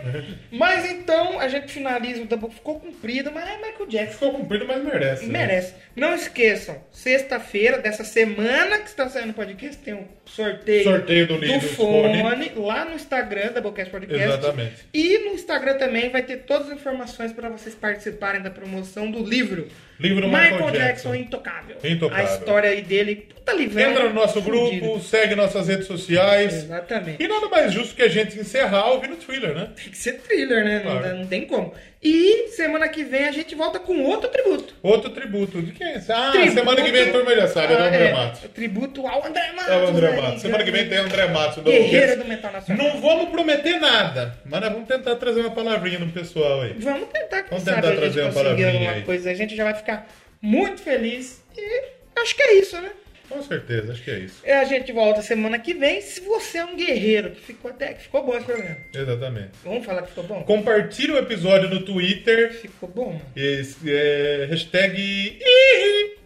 Mas 0.50 0.90
então 0.90 1.38
a 1.38 1.48
gente 1.48 1.72
finaliza 1.72 2.22
o 2.22 2.24
Double. 2.26 2.50
Ficou 2.50 2.80
comprido, 2.80 3.30
mas 3.32 3.48
é 3.48 3.56
Michael 3.56 3.86
Jackson. 3.86 4.12
Ficou 4.12 4.32
comprido, 4.32 4.66
mas 4.66 4.82
merece. 4.82 5.26
né? 5.26 5.46
Merece. 5.46 5.74
Não 5.94 6.14
esqueçam, 6.14 6.82
sexta-feira 6.90 7.78
dessa 7.78 8.04
semana 8.04 8.78
que 8.78 8.86
está 8.88 9.08
saindo 9.08 9.30
o 9.30 9.34
podcast, 9.34 9.76
tem 9.82 9.94
um 9.94 10.06
sorteio, 10.24 10.84
Sorteio 10.84 11.26
do 11.26 11.36
livro, 11.36 11.60
fone, 11.68 12.20
fone. 12.22 12.52
lá 12.56 12.84
no 12.84 12.94
Instagram 12.94 13.52
da 13.52 13.60
Bocast 13.60 13.90
Podcast. 13.90 14.24
Exatamente. 14.24 14.76
E 14.94 15.18
no 15.18 15.34
Instagram 15.34 15.76
também 15.78 16.08
vai 16.10 16.22
ter 16.22 16.38
todas 16.38 16.68
as 16.68 16.74
informações 16.74 17.32
para 17.32 17.48
vocês 17.48 17.74
participarem 17.74 18.40
da 18.42 18.50
promoção 18.50 19.10
do 19.10 19.22
livro. 19.24 19.68
Livro 20.00 20.22
do 20.22 20.28
Michael 20.28 20.70
Jackson. 20.70 21.14
Intocável. 21.14 21.76
Intocável. 21.84 22.26
A 22.26 22.28
história 22.34 22.70
aí 22.70 22.82
dele, 22.82 23.16
puta 23.34 23.52
livrão. 23.52 23.90
Entra 23.90 24.04
no 24.08 24.14
nosso 24.14 24.40
fudido. 24.42 24.80
grupo, 24.86 25.00
segue 25.00 25.34
nossas 25.34 25.68
redes 25.68 25.86
sociais. 25.86 26.54
Exatamente. 26.54 27.22
E 27.22 27.28
nada 27.28 27.48
mais 27.48 27.72
justo 27.72 27.94
que 27.94 28.02
a 28.02 28.08
gente 28.08 28.38
encerrar 28.38 28.90
ouvindo 28.90 29.16
thriller, 29.16 29.54
né? 29.54 29.68
Tem 29.76 29.90
que 29.90 29.98
ser 29.98 30.14
thriller, 30.20 30.64
né? 30.64 30.76
Não, 30.76 30.82
Claro. 30.82 31.02
dá- 31.02 31.14
não 31.14 31.26
tem 31.26 31.46
como. 31.46 31.74
E 32.02 32.48
semana 32.48 32.88
que 32.88 33.04
vem 33.04 33.28
a 33.28 33.30
gente 33.32 33.54
volta 33.54 33.78
com 33.78 34.02
outro 34.04 34.30
tributo. 34.30 34.74
Outro 34.82 35.10
tributo. 35.10 35.60
De 35.60 35.72
quem 35.72 35.86
é 35.86 35.96
esse? 35.98 36.10
Ah, 36.10 36.30
Tributo- 36.30 36.52
semana 36.54 36.82
que 36.82 36.90
vem 36.90 37.02
a 37.02 37.12
turma 37.12 37.46
sabe, 37.48 37.74
é 37.74 37.76
do 37.76 37.82
Ah, 37.82 37.86
André 37.88 38.04
é, 38.08 38.12
Matos. 38.14 38.40
Tributo 38.54 39.06
ao 39.06 39.26
André 39.26 39.52
Matos. 39.52 39.70
É 39.70 39.76
o 39.76 39.86
André 39.88 40.10
Matos. 40.20 40.40
Semana 40.42 40.64
que 40.64 40.70
vem 40.70 40.88
tem 40.88 40.96
André 40.98 41.26
Matos. 41.26 41.56
do 41.56 41.70
Guerreiro 41.70 42.22
do 42.22 42.24
Metal 42.24 42.50
Nacional. 42.50 42.86
Não 42.86 43.00
vamos 43.02 43.28
prometer 43.28 43.78
nada, 43.78 44.34
mas 44.46 44.60
nós 44.62 44.72
vamos 44.72 44.88
tentar 44.88 45.16
trazer 45.16 45.40
uma 45.40 45.50
palavrinha 45.50 45.98
no 45.98 46.10
pessoal 46.10 46.62
aí. 46.62 46.72
Vamos 46.78 47.08
tentar, 47.10 47.44
Vamos 47.50 47.64
sabe 47.64 47.76
tentar 47.76 47.88
gente 47.90 48.00
trazer 48.00 48.22
uma 48.22 48.32
palavrinha 48.32 48.68
alguma 48.72 48.92
aí. 48.92 49.02
coisa. 49.02 49.30
A 49.30 49.34
gente 49.34 49.54
já 49.54 49.64
vai 49.64 49.74
ficar 49.74 50.08
muito 50.40 50.80
feliz. 50.80 51.44
E 51.54 51.82
acho 52.18 52.34
que 52.34 52.42
é 52.42 52.54
isso, 52.54 52.80
né? 52.80 52.90
Com 53.30 53.42
certeza, 53.42 53.92
acho 53.92 54.02
que 54.02 54.10
é 54.10 54.18
isso. 54.18 54.42
E 54.44 54.50
a 54.50 54.64
gente 54.64 54.92
volta 54.92 55.22
semana 55.22 55.56
que 55.56 55.72
vem. 55.72 56.00
Se 56.00 56.20
você 56.20 56.58
é 56.58 56.64
um 56.64 56.76
guerreiro, 56.76 57.30
que 57.30 57.40
ficou 57.40 57.70
até 57.70 57.94
que 57.94 58.02
ficou 58.02 58.24
bom 58.24 58.36
esse 58.36 58.44
programa. 58.44 58.76
Exatamente. 58.92 59.50
Vamos 59.64 59.86
falar 59.86 60.02
que 60.02 60.08
ficou 60.08 60.24
bom? 60.24 60.42
Compartilhe 60.42 61.12
o 61.12 61.18
episódio 61.18 61.70
no 61.70 61.84
Twitter. 61.84 62.52
Ficou 62.52 62.88
bom. 62.88 63.22
Esse, 63.36 63.76
é, 63.88 64.46
hashtag. 64.50 65.38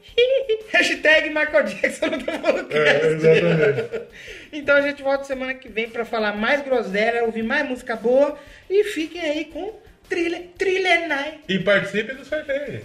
Hashtag 0.73 1.29
Michael 1.29 1.65
Jackson 1.65 2.07
no 2.07 2.19
Doublecast. 2.19 2.75
É, 2.75 3.07
exatamente. 3.07 4.03
então 4.53 4.77
a 4.77 4.81
gente 4.81 5.03
volta 5.03 5.25
semana 5.25 5.55
que 5.55 5.69
vem 5.69 5.89
pra 5.89 6.05
falar 6.05 6.37
mais 6.37 6.63
groselha, 6.65 7.25
ouvir 7.25 7.43
mais 7.43 7.69
música 7.69 7.97
boa. 7.97 8.39
E 8.71 8.85
fiquem 8.85 9.21
aí 9.21 9.45
com 9.47 9.79
thriller 10.09 11.09
Night. 11.09 11.41
E 11.49 11.59
participe 11.59 12.15
do 12.15 12.25
sorteio. 12.25 12.83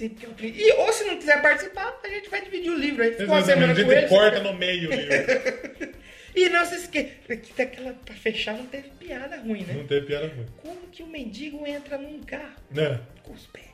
E 0.00 0.06
é 0.06 0.08
tri- 0.36 0.54
E, 0.56 0.72
ou 0.72 0.92
se 0.92 1.04
não 1.04 1.16
quiser 1.16 1.40
participar, 1.40 2.00
a 2.02 2.08
gente 2.08 2.28
vai 2.28 2.42
dividir 2.42 2.70
o 2.70 2.76
livro 2.76 3.02
aí. 3.02 3.12
Ficou 3.12 3.26
uma 3.34 3.42
semana. 3.44 3.72
A 3.72 3.74
com 3.74 3.80
gente 3.82 3.92
ele. 3.92 4.06
corta 4.08 4.40
no 4.40 4.54
meio 4.54 4.90
o 4.90 4.94
livro. 4.94 5.94
E 6.36 6.48
não 6.48 6.66
se 6.66 6.74
esqueça, 6.74 7.36
que 7.36 7.52
daquela 7.56 7.92
pra 8.04 8.12
fechar 8.12 8.54
não 8.56 8.66
teve 8.66 8.88
piada 8.98 9.36
ruim, 9.36 9.60
né? 9.62 9.74
Não 9.74 9.86
teve 9.86 10.06
piada 10.06 10.26
ruim. 10.26 10.44
Como 10.56 10.80
que 10.90 11.00
o 11.04 11.06
mendigo 11.06 11.64
entra 11.64 11.96
num 11.96 12.20
carro 12.24 12.56
Né? 12.72 12.98
com 13.22 13.32
os 13.34 13.46
pés? 13.46 13.66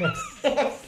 Nossa. 0.00 0.86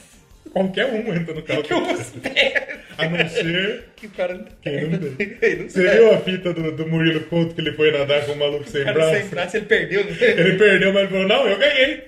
Qualquer 0.50 0.86
um 0.86 1.14
entra 1.14 1.34
no 1.34 1.42
carro. 1.42 1.62
Com 1.68 1.92
os 1.92 2.10
pés. 2.12 2.78
A 2.96 3.06
não 3.10 3.28
ser 3.28 3.84
Que 3.94 4.06
o 4.06 4.10
cara 4.10 4.32
não 4.32 4.44
tem. 4.64 5.68
Você 5.68 5.86
viu 5.96 6.14
a 6.14 6.18
fita 6.20 6.54
do, 6.54 6.72
do 6.74 6.88
Murilo 6.88 7.20
Couto 7.24 7.54
que 7.54 7.60
ele 7.60 7.72
foi 7.72 7.92
nadar 7.92 8.24
com 8.24 8.32
o 8.32 8.36
maluco 8.36 8.66
sem 8.66 8.80
O 8.80 8.84
cara 8.86 8.94
braço? 8.98 9.20
sem 9.20 9.28
braço, 9.28 9.56
ele 9.58 9.66
perdeu. 9.66 10.04
né? 10.06 10.16
Ele 10.20 10.56
perdeu, 10.56 10.92
mas 10.94 11.02
ele 11.02 11.12
falou, 11.12 11.28
não, 11.28 11.46
eu 11.46 11.58
ganhei. 11.58 12.04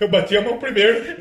Eu 0.00 0.08
bati 0.08 0.36
a 0.36 0.40
mão 0.40 0.58
primeiro. 0.58 1.16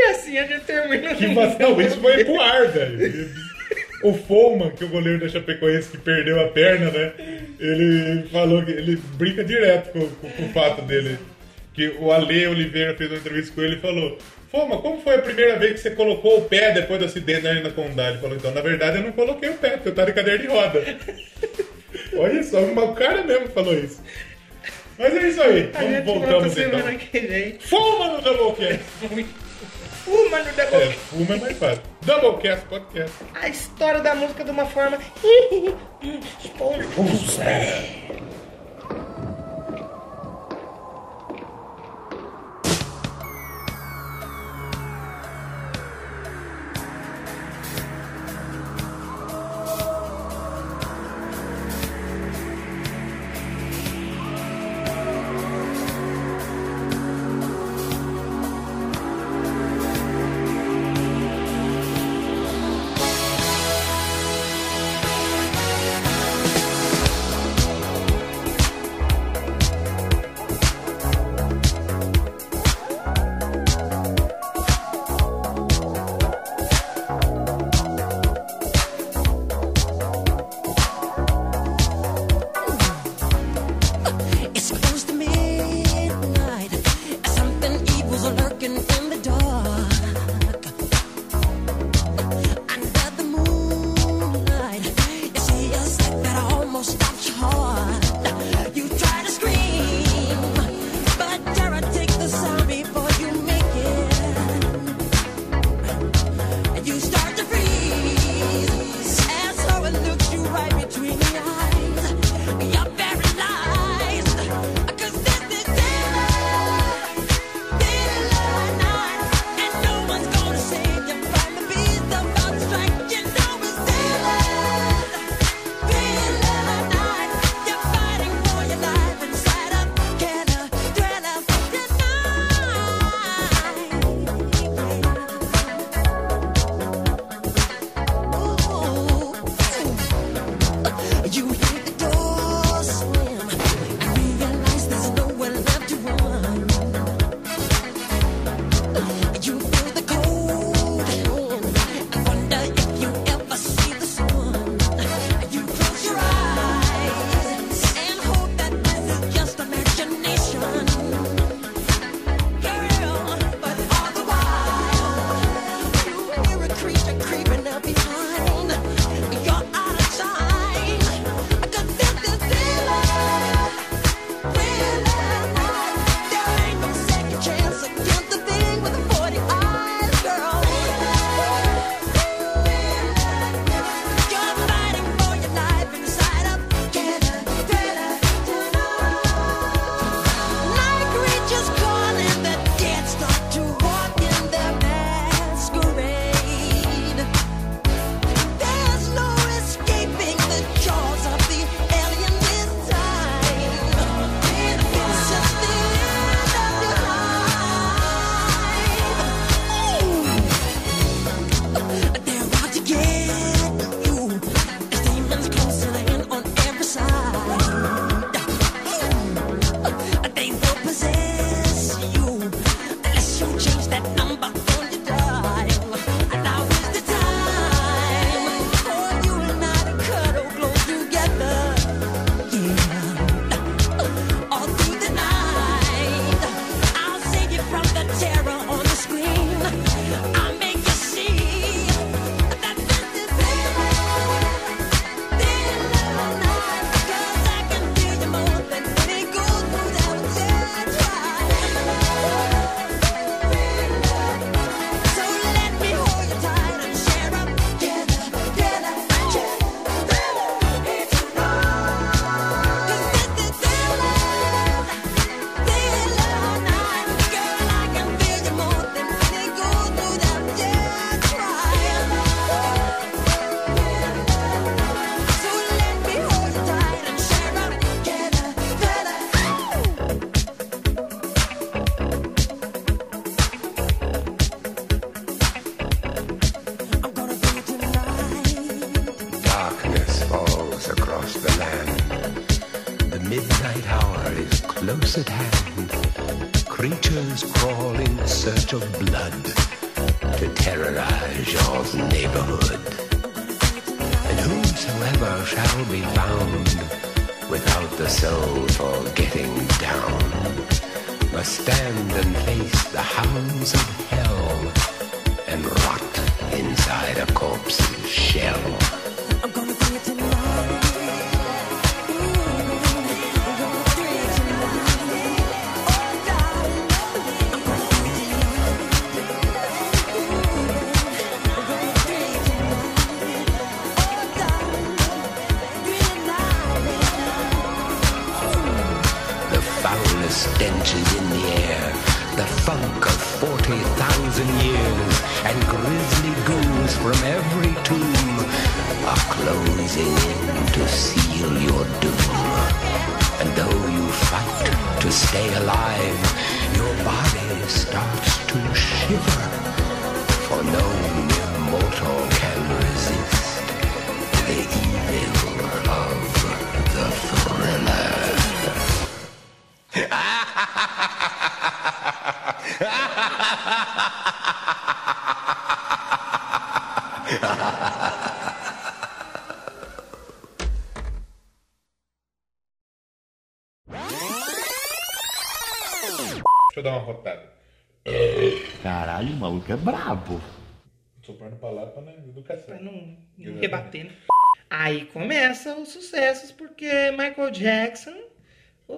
E 0.00 0.10
assim 0.10 0.38
a 0.38 0.46
gente 0.46 0.64
termina. 0.64 1.14
Que 1.14 1.26
vacilo, 1.34 1.82
isso 1.82 2.00
foi 2.00 2.24
pro 2.24 2.40
ar, 2.40 2.68
velho. 2.72 3.28
O 4.02 4.14
Foman, 4.14 4.70
que 4.70 4.82
é 4.82 4.86
o 4.86 4.90
goleiro 4.90 5.18
da 5.20 5.28
Chapecoense 5.28 5.90
que 5.90 5.98
perdeu 5.98 6.40
a 6.40 6.48
perna, 6.48 6.90
né? 6.90 7.12
Ele 7.60 8.26
falou 8.28 8.64
que 8.64 8.70
ele 8.70 8.96
brinca 9.16 9.44
direto 9.44 9.92
com, 9.92 10.08
com- 10.08 10.30
com 10.30 10.44
o 10.46 10.48
fato 10.54 10.80
dele. 10.82 11.18
Que 11.74 11.88
o 12.00 12.10
Ale 12.10 12.46
Oliveira 12.46 12.94
fez 12.94 13.10
uma 13.10 13.18
entrevista 13.18 13.54
com 13.54 13.60
ele 13.62 13.76
e 13.76 13.80
falou: 13.80 14.16
Foma, 14.50 14.78
como 14.80 15.02
foi 15.02 15.16
a 15.16 15.22
primeira 15.22 15.56
vez 15.58 15.72
que 15.74 15.78
você 15.80 15.90
colocou 15.90 16.38
o 16.38 16.44
pé 16.46 16.72
depois 16.72 16.98
do 16.98 17.04
acidente 17.04 17.42
na 17.42 17.50
Arena 17.50 17.70
Condá? 17.70 18.08
Ele 18.08 18.18
falou: 18.18 18.36
então, 18.36 18.50
na 18.52 18.60
verdade, 18.62 18.96
eu 18.98 19.02
não 19.04 19.12
coloquei 19.12 19.50
o 19.50 19.54
pé, 19.54 19.70
porque 19.72 19.90
eu 19.90 19.94
tava 19.94 20.06
de 20.08 20.14
cadeira 20.14 20.38
de 20.38 20.46
roda. 20.46 20.82
Olha 22.16 22.42
só, 22.42 22.60
o 22.62 22.94
cara 22.94 23.22
mesmo 23.22 23.48
falou 23.48 23.74
isso. 23.74 24.02
Mas 24.98 25.14
é 25.16 25.28
isso 25.28 25.42
aí, 25.42 25.70
A 25.74 25.78
vamos 25.80 26.04
voltamos 26.04 26.28
volta 26.30 26.46
então. 26.48 26.78
semana 26.80 26.94
que 26.98 27.20
vem. 27.20 27.58
Fuma 27.60 28.08
no 28.08 28.22
Doublecast! 28.22 28.80
Fuma 30.04 30.38
no 30.38 30.48
É, 30.48 30.52
Doublecast. 30.52 30.98
fuma 31.10 31.34
é 31.34 31.38
mais 31.38 31.58
fácil. 31.58 31.82
Doublecast 32.02 32.66
Podcast. 32.66 33.12
A 33.34 33.48
história 33.48 34.00
da 34.00 34.14
música 34.14 34.44
de 34.44 34.50
uma 34.50 34.66
forma. 34.66 34.98
esponjosa. 36.44 37.44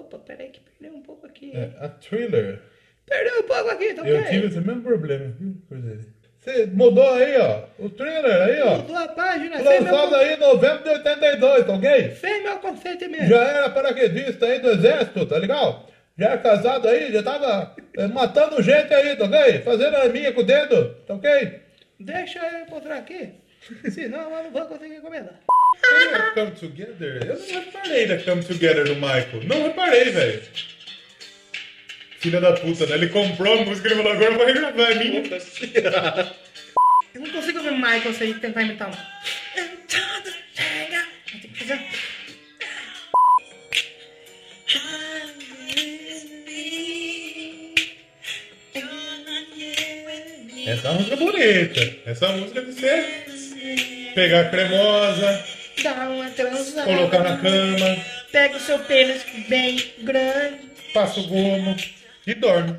Opa, 0.03 0.19
peraí 0.19 0.49
que 0.49 0.59
perdeu 0.59 0.97
um 0.97 1.01
pouco 1.01 1.25
aqui. 1.25 1.51
É, 1.55 1.71
a 1.79 1.89
thriller. 1.89 2.61
Perdeu 3.05 3.39
um 3.39 3.43
pouco 3.43 3.69
aqui, 3.69 3.85
então 3.89 4.05
Eu 4.05 4.17
peraí. 4.17 4.31
tive 4.33 4.47
esse 4.47 4.59
mesmo 4.61 4.81
problema. 4.81 5.35
coisa. 5.67 5.99
Você 6.39 6.65
mudou 6.67 7.09
aí, 7.13 7.37
ó. 7.37 7.63
O 7.79 7.89
thriller 7.89 8.41
aí, 8.41 8.61
ó. 8.61 8.77
Mudou 8.77 8.97
a 8.97 9.07
página, 9.07 9.59
fez 9.59 9.81
meu, 9.83 9.93
Lançado 9.93 10.15
aí 10.15 10.33
em 10.33 10.37
novembro 10.37 10.83
de 10.83 10.89
82, 10.89 11.65
tá 11.65 11.73
ok? 11.73 12.09
fez 12.09 12.43
meu 12.43 12.57
consentimento. 12.59 13.27
Já 13.27 13.43
era 13.43 13.69
paraquedista 13.69 14.45
aí 14.45 14.59
do 14.59 14.71
exército, 14.71 15.25
tá 15.25 15.37
legal? 15.37 15.89
Já 16.17 16.25
era 16.27 16.37
casado 16.37 16.87
aí, 16.89 17.11
já 17.11 17.23
tava 17.23 17.75
eh, 17.97 18.07
matando 18.07 18.61
gente 18.61 18.93
aí, 18.93 19.15
tá 19.15 19.23
ok? 19.25 19.59
Fazendo 19.61 19.95
arminha 19.95 20.31
com 20.33 20.41
o 20.41 20.45
dedo, 20.45 20.95
tá 21.07 21.13
ok? 21.15 21.61
Deixa 21.99 22.39
eu 22.45 22.61
encontrar 22.61 22.97
aqui. 22.97 23.33
Senão 23.91 24.29
eu 24.29 24.43
não 24.43 24.51
vou 24.51 24.65
conseguir 24.65 25.01
comentar. 25.01 25.39
Come 26.33 26.51
Together? 26.51 27.27
Eu 27.27 27.39
não 27.39 27.47
reparei 27.47 28.07
da 28.07 28.17
Come 28.17 28.43
Together 28.43 28.85
do 28.85 28.95
Michael. 28.95 29.43
Não 29.45 29.63
reparei, 29.63 30.11
velho. 30.11 30.41
Filha 32.19 32.39
da 32.39 32.53
puta, 32.53 32.85
né? 32.85 32.95
Ele 32.95 33.09
comprou 33.09 33.59
a 33.59 33.65
música 33.65 33.87
e 33.87 33.95
falou, 33.95 34.11
agora 34.11 34.31
eu 34.31 34.37
vou 34.37 34.45
regravar, 34.45 34.91
é 34.91 34.95
minha. 34.95 35.23
Eu 37.13 37.21
não 37.21 37.29
consigo 37.29 37.61
ver 37.61 37.71
o 37.71 37.75
Michael 37.75 38.13
sem 38.13 38.33
tentar 38.39 38.63
imitar 38.63 38.89
um. 38.89 38.93
Tem 41.41 41.51
que 41.51 41.59
fazer. 41.59 41.79
Essa 50.65 50.87
é 50.87 50.91
uma 50.91 50.99
música 50.99 51.15
bonita. 51.17 51.95
Essa 52.05 52.27
música 52.29 52.61
de 52.61 52.73
ser 52.73 53.32
pegar 54.15 54.41
a 54.41 54.49
cremosa, 54.49 55.45
Dá 55.83 55.91
uma 56.09 56.29
transada. 56.29 56.85
colocar 56.85 57.19
na 57.19 57.37
cama, 57.37 57.97
Pega 58.31 58.57
o 58.57 58.59
seu 58.59 58.79
pênis 58.79 59.23
bem 59.47 59.93
grande. 60.01 60.59
passa 60.93 61.19
o 61.19 61.27
gomo 61.27 61.75
e 62.25 62.33
dorme. 62.33 62.77